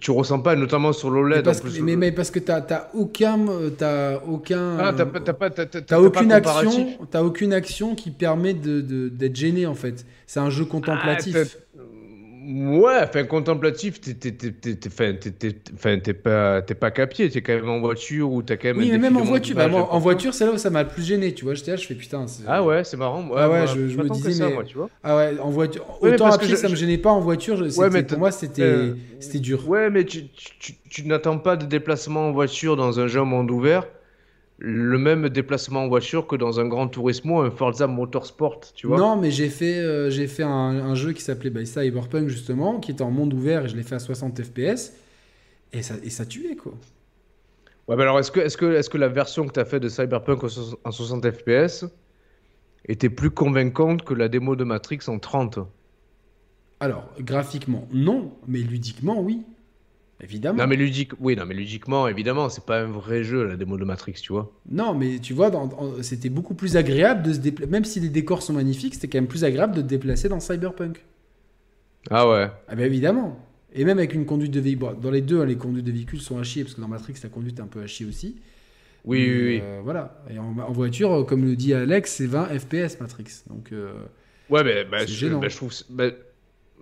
tu 0.00 0.10
ressens 0.10 0.40
pas, 0.40 0.56
notamment 0.56 0.92
sur 0.92 1.10
l'OLED. 1.10 1.38
Mais, 1.38 1.42
parce, 1.42 1.60
que, 1.60 1.80
mais, 1.80 2.12
parce 2.12 2.30
que 2.30 2.38
t'as 2.38 2.88
aucun, 2.94 3.38
t'as 3.76 4.18
aucun, 4.18 4.78
ah, 4.78 4.92
t'as 4.92 5.32
pas, 5.32 5.50
t'as, 5.50 5.98
aucune 5.98 6.32
action, 6.32 6.98
t'as 7.10 7.22
aucune 7.22 7.52
action 7.52 7.94
qui 7.94 8.10
permet 8.10 8.54
de, 8.54 9.08
d'être 9.08 9.36
gêné 9.36 9.66
en 9.66 9.74
fait. 9.74 10.06
C'est 10.26 10.40
un 10.40 10.50
jeu 10.50 10.64
contemplatif. 10.64 11.36
Ah, 11.36 11.80
Ouais, 12.42 13.00
enfin, 13.02 13.24
contemplatif, 13.24 14.00
t'es 14.00 14.14
pas, 16.14 16.62
pas 16.62 16.90
capier, 16.90 17.28
t'es 17.28 17.42
quand 17.42 17.52
même 17.52 17.68
en 17.68 17.80
voiture 17.80 18.32
ou 18.32 18.42
t'as 18.42 18.56
quand 18.56 18.68
même. 18.68 18.78
Oui, 18.78 18.88
mais 18.90 18.98
même 18.98 19.18
en 19.18 19.24
voiture, 19.24 19.56
bah, 19.56 19.68
en 19.70 19.98
voiture, 19.98 20.32
c'est 20.32 20.46
là 20.46 20.52
où 20.52 20.56
ça 20.56 20.70
m'a 20.70 20.82
le 20.82 20.88
plus 20.88 21.02
gêné, 21.02 21.34
tu 21.34 21.44
vois. 21.44 21.52
J'étais 21.52 21.72
là, 21.72 21.76
je 21.76 21.86
fais 21.86 21.94
putain. 21.94 22.24
Ah 22.46 22.64
ouais, 22.64 22.82
c'est 22.84 22.96
marrant. 22.96 23.28
Ouais, 23.28 23.36
ah 23.36 23.50
ouais, 23.50 23.66
je, 23.66 23.80
me 23.80 24.08
disais, 24.08 24.32
ça, 24.32 24.48
mais... 24.48 24.54
moi, 24.54 24.64
tu 24.64 24.76
vois. 24.76 24.88
Ah 25.04 25.16
ouais, 25.16 25.38
en 25.38 25.50
voiture. 25.50 25.84
Autant 26.00 26.30
à 26.32 26.38
pied, 26.38 26.56
ça 26.56 26.68
me 26.68 26.76
gênait 26.76 26.98
pas, 26.98 27.10
en 27.10 27.20
voiture, 27.20 27.60
ouais, 27.76 27.90
mais 27.90 28.04
pour 28.04 28.18
moi, 28.18 28.30
c'était 28.30 28.62
euh, 28.62 28.94
c'était 29.18 29.40
dur. 29.40 29.68
Ouais, 29.68 29.90
mais 29.90 30.04
tu, 30.04 30.28
tu, 30.28 30.74
tu 30.88 31.06
n'attends 31.06 31.38
pas 31.38 31.56
de 31.56 31.66
déplacement 31.66 32.28
en 32.28 32.32
voiture 32.32 32.76
dans 32.76 33.00
un 33.00 33.06
jeu 33.06 33.22
monde 33.22 33.50
ouvert 33.50 33.86
le 34.62 34.98
même 34.98 35.30
déplacement 35.30 35.84
en 35.84 35.88
voiture 35.88 36.26
que 36.26 36.36
dans 36.36 36.60
un 36.60 36.68
Grand 36.68 36.86
Turismo, 36.86 37.40
un 37.40 37.50
Forza 37.50 37.86
Motorsport, 37.86 38.60
tu 38.74 38.86
vois. 38.86 38.98
Non, 38.98 39.16
mais 39.16 39.30
j'ai 39.30 39.48
fait, 39.48 39.78
euh, 39.78 40.10
j'ai 40.10 40.26
fait 40.26 40.42
un, 40.42 40.94
jeu 40.94 41.12
qui 41.12 41.22
s'appelait 41.22 41.48
bah, 41.48 41.64
Cyberpunk, 41.64 42.28
justement, 42.28 42.78
qui 42.78 42.90
était 42.90 43.02
en 43.02 43.10
monde 43.10 43.32
ouvert 43.32 43.64
et 43.64 43.68
je 43.68 43.76
l'ai 43.76 43.82
fait 43.82 43.94
à 43.94 43.98
60 43.98 44.42
FPS. 44.42 44.92
Et 45.72 45.82
ça, 45.82 45.94
et 46.02 46.10
ça 46.10 46.26
tuait, 46.26 46.56
quoi. 46.56 46.74
Ouais, 47.88 47.96
mais 47.96 48.02
alors 48.02 48.18
est-ce 48.18 48.30
que, 48.30 48.40
est 48.40 48.48
-ce 48.48 48.58
que, 48.58 48.66
est 48.66 48.80
-ce 48.80 48.90
que 48.90 48.98
la 48.98 49.08
version 49.08 49.46
que 49.46 49.52
tu 49.52 49.60
as 49.60 49.64
fait 49.64 49.80
de 49.80 49.88
Cyberpunk 49.88 50.44
en 50.84 50.90
60 50.92 51.30
FPS 51.30 51.86
était 52.86 53.08
plus 53.08 53.30
convaincante 53.30 54.04
que 54.04 54.12
la 54.12 54.28
démo 54.28 54.56
de 54.56 54.64
Matrix 54.64 55.00
en 55.08 55.18
30 55.18 55.60
Alors, 56.80 57.08
graphiquement, 57.18 57.88
non, 57.92 58.32
mais 58.46 58.58
ludiquement, 58.58 59.20
oui. 59.22 59.42
Évidemment. 60.22 60.58
Non 60.58 60.66
mais 60.66 60.76
ludique, 60.76 61.12
oui, 61.18 61.34
non 61.34 61.46
mais 61.46 61.54
ludiquement, 61.54 62.06
évidemment, 62.06 62.48
c'est 62.48 62.64
pas 62.64 62.82
un 62.82 62.90
vrai 62.90 63.22
jeu 63.24 63.44
la 63.44 63.56
démo 63.56 63.78
de 63.78 63.84
Matrix, 63.84 64.14
tu 64.14 64.32
vois. 64.32 64.52
Non, 64.70 64.94
mais 64.94 65.18
tu 65.18 65.32
vois, 65.32 65.50
c'était 66.02 66.28
beaucoup 66.28 66.54
plus 66.54 66.76
agréable 66.76 67.22
de 67.22 67.32
se 67.32 67.38
déplacer, 67.38 67.70
même 67.70 67.84
si 67.84 68.00
les 68.00 68.10
décors 68.10 68.42
sont 68.42 68.52
magnifiques, 68.52 68.94
c'était 68.94 69.08
quand 69.08 69.18
même 69.18 69.28
plus 69.28 69.44
agréable 69.44 69.74
de 69.74 69.80
te 69.80 69.86
déplacer 69.86 70.28
dans 70.28 70.40
Cyberpunk. 70.40 71.02
Ah 72.10 72.28
ouais. 72.28 72.48
Ah 72.68 72.74
ben 72.74 72.84
évidemment. 72.84 73.46
Et 73.72 73.84
même 73.84 73.98
avec 73.98 74.14
une 74.14 74.26
conduite 74.26 74.52
de 74.52 74.60
véhicule, 74.60 74.88
dans 75.00 75.10
les 75.10 75.20
deux, 75.20 75.40
hein, 75.40 75.46
les 75.46 75.56
conduites 75.56 75.84
de 75.84 75.92
véhicules 75.92 76.20
sont 76.20 76.38
à 76.38 76.42
chier 76.42 76.64
parce 76.64 76.74
que 76.74 76.80
dans 76.80 76.88
Matrix 76.88 77.14
la 77.22 77.28
conduite 77.28 77.58
est 77.58 77.62
un 77.62 77.66
peu 77.66 77.80
à 77.80 77.86
chier 77.86 78.06
aussi. 78.06 78.36
Oui, 79.04 79.26
oui, 79.26 79.44
oui. 79.44 79.60
Euh, 79.62 79.80
voilà. 79.82 80.22
Et 80.30 80.38
en, 80.38 80.52
voiture, 80.72 81.24
comme 81.26 81.44
le 81.44 81.56
dit 81.56 81.72
Alex, 81.72 82.12
c'est 82.16 82.26
20 82.26 82.58
FPS 82.58 83.00
Matrix. 83.00 83.42
Donc. 83.48 83.72
Euh, 83.72 83.92
ouais, 84.50 84.64
mais 84.64 84.84
bah, 84.84 85.06
je, 85.06 85.28
bah, 85.28 85.48
je, 85.48 85.56
trouve. 85.56 85.72
Bah, 85.88 86.10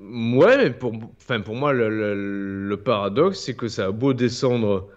Ouais, 0.00 0.56
mais 0.56 0.70
pour, 0.70 0.92
enfin, 1.16 1.40
pour 1.40 1.56
moi, 1.56 1.72
le, 1.72 2.80
paradoxe, 2.84 3.40
c'est 3.40 3.54
que 3.54 3.68
ça 3.68 3.86
a 3.86 3.90
beau 3.90 4.12
descendre 4.12 4.88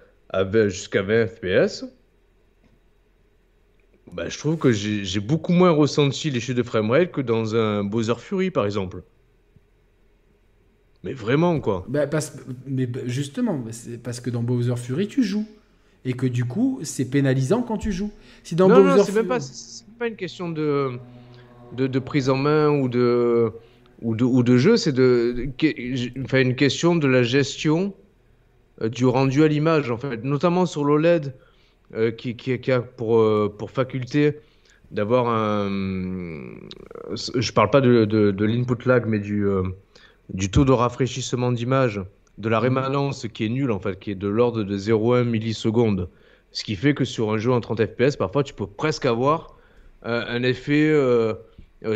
jusqu'à 0.67 1.01
20 1.01 1.27
FPS. 1.27 1.85
Bah, 4.11 4.27
je 4.27 4.37
trouve 4.37 4.57
que 4.57 4.71
j'ai 4.71 5.19
beaucoup 5.19 5.53
moins 5.53 5.71
ressenti 5.71 6.29
les 6.29 6.39
chutes 6.39 6.57
de 6.57 6.63
framerate 6.63 7.11
que 7.11 7.21
dans 7.21 7.55
un 7.55 7.83
Bowser 7.83 8.15
Fury, 8.17 8.51
par 8.51 8.65
exemple. 8.65 9.03
Mais 11.03 11.13
vraiment, 11.13 11.59
quoi. 11.59 11.85
Bah, 11.87 12.05
parce, 12.07 12.37
mais 12.67 12.87
justement, 13.05 13.63
c'est 13.71 13.97
parce 13.97 14.19
que 14.19 14.29
dans 14.29 14.43
Bowser 14.43 14.75
Fury, 14.75 15.07
tu 15.07 15.23
joues. 15.23 15.47
Et 16.03 16.13
que 16.13 16.25
du 16.25 16.45
coup, 16.45 16.79
c'est 16.83 17.05
pénalisant 17.05 17.61
quand 17.61 17.77
tu 17.77 17.91
joues. 17.91 18.11
Si 18.43 18.55
dans 18.55 18.67
non, 18.67 18.83
non, 18.83 19.03
c'est 19.03 19.13
même 19.13 19.27
pas, 19.27 19.37
pas 19.99 20.07
une 20.07 20.15
question 20.15 20.49
de, 20.49 20.97
de, 21.73 21.85
de, 21.85 21.99
prise 21.99 22.27
en 22.27 22.37
main 22.37 22.69
ou 22.69 22.89
de 22.89 23.53
ou 24.01 24.15
de, 24.15 24.23
ou 24.23 24.43
de 24.43 24.57
jeu, 24.57 24.77
c'est 24.77 24.91
de, 24.91 25.49
une 26.33 26.55
question 26.55 26.95
de 26.95 27.07
la 27.07 27.23
gestion 27.23 27.93
euh, 28.81 28.89
du 28.89 29.05
rendu 29.05 29.43
à 29.43 29.47
l'image, 29.47 29.91
en 29.91 29.97
fait, 29.97 30.23
notamment 30.23 30.65
sur 30.65 30.83
l'OLED, 30.83 31.33
euh, 31.93 32.11
qui, 32.11 32.71
a 32.71 32.81
pour, 32.81 33.19
euh, 33.19 33.53
pour 33.55 33.71
faculté 33.71 34.37
d'avoir 34.91 35.27
un. 35.27 35.69
Je 37.35 37.51
parle 37.51 37.69
pas 37.69 37.81
de, 37.81 38.05
de, 38.05 38.45
l'input 38.45 38.85
lag, 38.85 39.05
mais 39.05 39.19
du, 39.19 39.45
du 40.29 40.51
taux 40.51 40.65
de 40.65 40.71
rafraîchissement 40.71 41.51
d'image, 41.51 42.01
de 42.37 42.49
la 42.49 42.59
rémanence 42.59 43.27
qui 43.33 43.45
est 43.45 43.49
nulle, 43.49 43.71
en 43.71 43.79
fait, 43.79 43.99
qui 43.99 44.11
est 44.11 44.15
de 44.15 44.27
l'ordre 44.27 44.63
de 44.63 44.77
0,1 44.77 45.23
millisecondes. 45.23 46.09
Ce 46.51 46.65
qui 46.65 46.75
fait 46.75 46.93
que 46.93 47.05
sur 47.05 47.31
un 47.31 47.37
jeu 47.37 47.53
en 47.53 47.61
30 47.61 47.85
FPS, 47.85 48.17
parfois, 48.17 48.43
tu 48.43 48.53
peux 48.53 48.67
presque 48.67 49.05
avoir 49.05 49.55
un 50.03 50.43
effet 50.43 50.93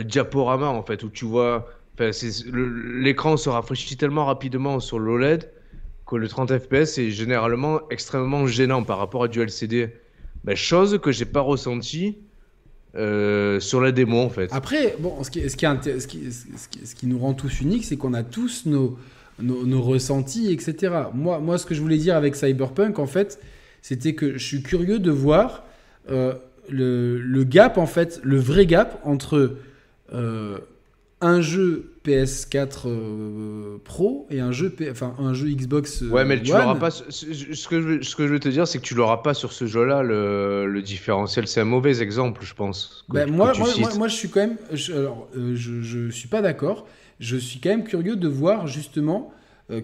diaporama, 0.05 0.67
en 0.67 0.83
fait, 0.83 1.03
où 1.03 1.09
tu 1.09 1.25
vois 1.25 1.67
L'écran 1.99 3.37
se 3.37 3.49
rafraîchit 3.49 3.97
tellement 3.97 4.25
rapidement 4.25 4.79
sur 4.79 4.99
l'OLED 4.99 5.49
que 6.05 6.15
le 6.15 6.27
30 6.27 6.57
fps 6.59 6.97
est 6.99 7.09
généralement 7.09 7.81
extrêmement 7.89 8.47
gênant 8.47 8.83
par 8.83 8.97
rapport 8.99 9.23
à 9.23 9.27
du 9.27 9.41
LCD. 9.41 9.89
Ben, 10.43 10.55
chose 10.55 10.99
que 11.01 11.11
j'ai 11.11 11.25
pas 11.25 11.41
ressenti 11.41 12.17
euh, 12.95 13.59
sur 13.59 13.81
la 13.81 13.91
démo 13.91 14.19
en 14.19 14.29
fait. 14.29 14.49
Après, 14.53 14.95
bon, 14.99 15.23
ce 15.23 15.29
qui, 15.31 17.07
nous 17.07 17.19
rend 17.19 17.33
tous 17.33 17.61
uniques, 17.61 17.85
c'est 17.85 17.97
qu'on 17.97 18.13
a 18.13 18.23
tous 18.23 18.65
nos, 18.65 18.97
ressentis, 19.81 20.51
etc. 20.51 20.93
Moi, 21.13 21.39
moi, 21.39 21.57
ce 21.57 21.65
que 21.65 21.73
je 21.73 21.81
voulais 21.81 21.97
dire 21.97 22.15
avec 22.15 22.35
Cyberpunk, 22.35 22.99
en 22.99 23.07
fait, 23.07 23.39
c'était 23.81 24.13
que 24.13 24.37
je 24.37 24.45
suis 24.45 24.61
curieux 24.61 24.99
de 24.99 25.11
voir 25.11 25.63
euh, 26.09 26.35
le, 26.69 27.19
le, 27.19 27.43
gap, 27.43 27.77
en 27.77 27.87
fait, 27.87 28.19
le 28.23 28.37
vrai 28.37 28.65
gap 28.65 28.99
entre 29.03 29.57
euh, 30.13 30.59
un 31.21 31.41
jeu 31.41 31.93
PS4 32.05 32.87
euh, 32.87 33.77
Pro 33.83 34.27
et 34.29 34.41
un 34.41 34.51
jeu, 34.51 34.75
enfin, 34.91 35.15
un 35.17 35.33
jeu 35.33 35.47
Xbox. 35.47 36.03
Euh, 36.03 36.09
ouais, 36.09 36.25
mais 36.25 36.41
tu 36.41 36.51
l'auras 36.51 36.75
pas. 36.75 36.91
Ce 36.91 37.67
que, 37.67 37.81
je, 37.81 38.01
ce 38.01 38.15
que 38.15 38.27
je 38.27 38.33
veux 38.33 38.39
te 38.39 38.49
dire, 38.49 38.67
c'est 38.67 38.79
que 38.79 38.83
tu 38.83 38.95
l'auras 38.95 39.17
pas 39.17 39.33
sur 39.33 39.53
ce 39.53 39.65
jeu-là, 39.65 40.03
le, 40.03 40.67
le, 40.67 40.81
différentiel. 40.81 41.47
C'est 41.47 41.61
un 41.61 41.65
mauvais 41.65 42.01
exemple, 42.01 42.41
je 42.43 42.53
pense. 42.53 43.05
Ben, 43.09 43.31
moi, 43.31 43.53
moi, 43.57 43.89
moi, 43.97 44.07
je 44.07 44.15
suis 44.15 44.29
quand 44.29 44.41
même. 44.41 44.57
Je, 44.71 44.93
alors, 44.93 45.27
euh, 45.37 45.55
je, 45.55 45.81
je 45.81 46.09
suis 46.09 46.27
pas 46.27 46.41
d'accord. 46.41 46.85
Je 47.19 47.37
suis 47.37 47.59
quand 47.59 47.69
même 47.69 47.85
curieux 47.85 48.17
de 48.17 48.27
voir 48.27 48.67
justement 48.67 49.31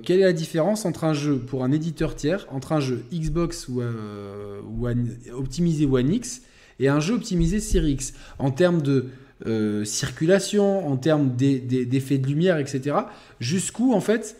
quelle 0.03 0.19
est 0.19 0.25
la 0.25 0.33
différence 0.33 0.85
entre 0.85 1.05
un 1.05 1.13
jeu 1.13 1.37
pour 1.37 1.63
un 1.63 1.71
éditeur 1.71 2.13
tiers, 2.13 2.45
entre 2.51 2.73
un 2.73 2.81
jeu 2.81 3.03
Xbox 3.11 3.67
ou, 3.67 3.81
ou 3.81 4.87
optimisé 5.33 5.87
One 5.87 6.13
X 6.13 6.41
et 6.79 6.89
un 6.89 6.99
jeu 6.99 7.15
optimisé 7.15 7.59
Series 7.59 7.93
X 7.93 8.13
en 8.37 8.51
termes 8.51 8.81
de 8.81 9.07
euh, 9.45 9.85
circulation, 9.85 10.87
en 10.87 10.97
termes 10.97 11.35
d'effets 11.35 12.17
de 12.17 12.27
lumière, 12.27 12.57
etc. 12.57 12.95
Jusqu'où, 13.39 13.93
en 13.93 14.01
fait, 14.01 14.35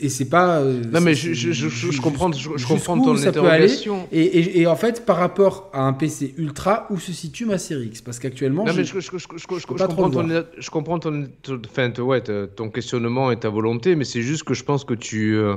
et 0.00 0.08
c'est 0.08 0.28
pas. 0.30 0.60
Euh, 0.60 0.82
non, 0.90 1.00
mais 1.02 1.14
je, 1.14 1.34
je, 1.34 1.52
je, 1.52 2.00
comprends, 2.00 2.32
je, 2.32 2.66
comprends 2.66 2.98
ton 2.98 3.16
interrogation. 3.16 4.08
Et, 4.12 4.22
et, 4.22 4.60
et, 4.60 4.66
en 4.66 4.76
fait, 4.76 5.04
par 5.04 5.18
rapport 5.18 5.68
à 5.74 5.82
un 5.82 5.92
PC 5.92 6.34
ultra, 6.38 6.86
où 6.88 6.98
se 6.98 7.12
situe 7.12 7.44
ma 7.44 7.58
série 7.58 7.86
X 7.88 8.00
Parce 8.00 8.18
qu'actuellement. 8.18 8.64
Je, 8.66 9.66
comprends 9.66 10.10
ton, 10.10 10.26
je 10.56 10.70
comprends 10.70 10.98
ton, 10.98 11.26
ton, 11.42 12.02
ouais, 12.04 12.22
ton 12.22 12.70
questionnement 12.70 13.30
et 13.30 13.38
ta 13.38 13.50
volonté, 13.50 13.94
mais 13.94 14.04
c'est 14.04 14.22
juste 14.22 14.44
que 14.44 14.54
je 14.54 14.64
pense 14.64 14.84
que 14.84 14.94
tu. 14.94 15.36
Euh, 15.36 15.56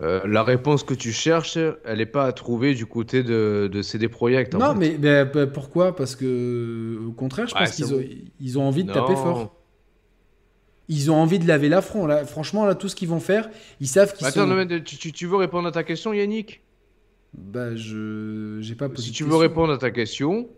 euh, 0.00 0.20
la 0.26 0.42
réponse 0.42 0.84
que 0.84 0.94
tu 0.94 1.12
cherches, 1.12 1.58
elle 1.84 1.98
n'est 1.98 2.06
pas 2.06 2.24
à 2.24 2.32
trouver 2.32 2.74
du 2.74 2.86
côté 2.86 3.22
de, 3.22 3.68
de 3.70 3.82
CD 3.82 4.08
Projekt. 4.08 4.54
Non, 4.54 4.74
mais, 4.74 4.96
bah, 4.96 5.46
pourquoi? 5.46 5.94
Parce 5.94 6.16
que, 6.16 6.98
au 7.06 7.12
contraire, 7.12 7.48
je 7.48 7.54
pense 7.54 7.70
qu'ils 7.72 7.94
ont, 7.94 8.02
ils 8.40 8.58
ont 8.58 8.62
envie 8.62 8.84
de 8.84 8.92
taper 8.92 9.14
fort. 9.14 9.54
Ils 10.88 11.10
ont 11.10 11.16
envie 11.16 11.38
de 11.38 11.46
laver 11.46 11.68
l'affront. 11.68 12.06
Là, 12.06 12.24
franchement, 12.24 12.66
là, 12.66 12.74
tout 12.74 12.88
ce 12.88 12.96
qu'ils 12.96 13.08
vont 13.08 13.20
faire, 13.20 13.48
ils 13.80 13.88
savent 13.88 14.14
qu'ils 14.14 14.26
Attends, 14.26 14.46
tu, 14.84 15.12
tu, 15.12 15.26
veux 15.26 15.36
répondre 15.36 15.68
à 15.68 15.72
ta 15.72 15.84
question, 15.84 16.12
Yannick? 16.12 16.62
Bah, 17.34 17.74
je 17.76 18.58
j'ai 18.60 18.74
pas. 18.74 18.88
Si 18.96 19.12
tu 19.12 19.24
veux 19.24 19.36
répondre 19.36 19.72
à 19.72 19.78
ta 19.78 19.90
question, 19.90 20.48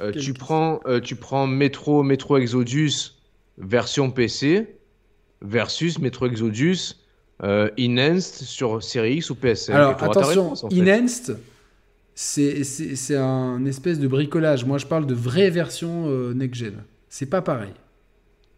euh, 0.00 0.12
tu 0.12 0.32
prends, 0.32 0.80
euh, 0.86 1.00
tu 1.00 1.14
prends 1.14 1.46
Metro, 1.46 2.02
Metro 2.02 2.36
Exodus 2.38 3.16
version 3.58 4.10
PC 4.10 4.76
versus 5.42 5.98
Metro 5.98 6.26
Exodus 6.26 6.96
euh, 7.42 7.70
Enhanced 7.78 8.44
sur 8.44 8.82
Series 8.82 9.16
X 9.16 9.30
ou 9.30 9.34
PS5 9.34 9.72
Alors 9.72 10.02
attention, 10.02 10.54
Enhanced, 10.70 11.38
c'est 12.14 13.16
un 13.16 13.64
espèce 13.64 13.98
de 13.98 14.06
bricolage. 14.06 14.64
Moi, 14.64 14.78
je 14.78 14.86
parle 14.86 15.06
de 15.06 15.14
vraie 15.14 15.50
version 15.50 16.04
euh, 16.08 16.34
next-gen. 16.34 16.74
C'est 17.08 17.26
pas 17.26 17.40
pareil. 17.40 17.72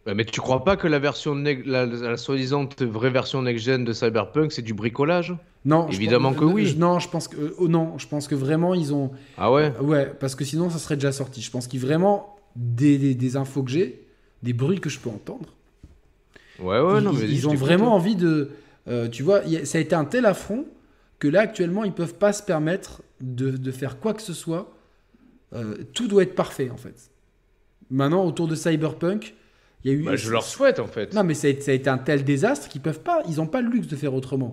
mais 0.05 0.25
tu 0.25 0.41
crois 0.41 0.63
pas 0.65 0.75
que 0.75 0.87
la 0.87 0.99
version 0.99 1.33
la, 1.35 2.17
soi-disant 2.17 2.67
vraie 2.81 3.09
version 3.09 3.41
next-gen 3.41 3.85
de 3.85 3.93
Cyberpunk, 3.93 4.51
c'est 4.51 4.61
du 4.61 4.73
bricolage? 4.73 5.35
Non, 5.65 5.87
évidemment 5.87 6.33
que 6.33 6.43
oui. 6.43 6.75
non, 6.77 6.99
je 6.99 7.07
pense 7.07 7.29
que 7.29 7.55
oh, 7.57 7.69
non, 7.69 7.97
je 7.97 8.07
pense 8.07 8.27
que 8.27 8.35
vraiment 8.35 8.73
ils 8.73 8.93
ont. 8.93 9.11
Ah 9.37 9.49
ouais? 9.49 9.71
ouais, 9.79 10.11
parce 10.19 10.35
que 10.35 10.43
sinon 10.43 10.69
ça 10.69 10.77
serait 10.77 10.95
déjà 10.95 11.13
sorti. 11.13 11.41
Je 11.41 11.49
pense 11.49 11.67
qu'ils 11.67 11.79
vraiment 11.79 12.35
des, 12.57 13.15
des, 13.15 13.37
infos 13.37 13.63
que 13.63 13.71
j'ai, 13.71 14.05
des 14.43 14.51
bruits 14.51 14.81
que 14.81 14.89
je 14.89 14.99
peux 14.99 15.09
entendre. 15.09 15.47
Ouais, 16.59 16.81
ouais, 16.81 16.97
ils, 16.97 17.03
non, 17.03 17.13
mais 17.13 17.29
ils 17.29 17.47
ont 17.47 17.55
vraiment 17.55 17.95
envie 17.95 18.17
de 18.17 18.51
euh, 18.87 19.07
tu 19.07 19.23
vois, 19.23 19.41
ça 19.63 19.77
a 19.77 19.81
été 19.81 19.95
un 19.95 20.05
tel 20.05 20.25
affront 20.25 20.65
que 21.19 21.27
là, 21.27 21.41
actuellement, 21.41 21.83
ils 21.83 21.91
ne 21.91 21.95
peuvent 21.95 22.15
pas 22.15 22.33
se 22.33 22.43
permettre 22.43 23.01
de, 23.21 23.71
faire 23.71 23.99
quoi 23.99 24.13
que 24.13 24.21
ce 24.21 24.33
soit. 24.33 24.75
Euh, 25.53 25.77
tout 25.93 26.07
doit 26.07 26.23
être 26.23 26.35
parfait, 26.35 26.69
en 26.69 26.77
fait. 26.77 27.11
Maintenant, 27.89 28.25
autour 28.25 28.47
de 28.47 28.55
Cyberpunk, 28.55 29.35
il 29.83 29.91
y 29.91 29.95
a 29.95 29.97
eu. 29.97 30.03
Bah, 30.03 30.15
je 30.15 30.31
leur 30.31 30.43
souhaite 30.43 30.79
en 30.79 30.87
fait. 30.87 31.13
Non, 31.13 31.23
mais 31.23 31.33
ça 31.33 31.47
a, 31.47 31.49
été, 31.51 31.61
ça 31.61 31.71
a 31.71 31.73
été 31.73 31.89
un 31.89 31.97
tel 31.97 32.23
désastre 32.23 32.69
qu'ils 32.69 32.81
peuvent 32.81 33.01
pas. 33.01 33.21
Ils 33.27 33.35
n'ont 33.35 33.47
pas 33.47 33.61
le 33.61 33.69
luxe 33.69 33.87
de 33.87 33.95
faire 33.95 34.13
autrement. 34.13 34.51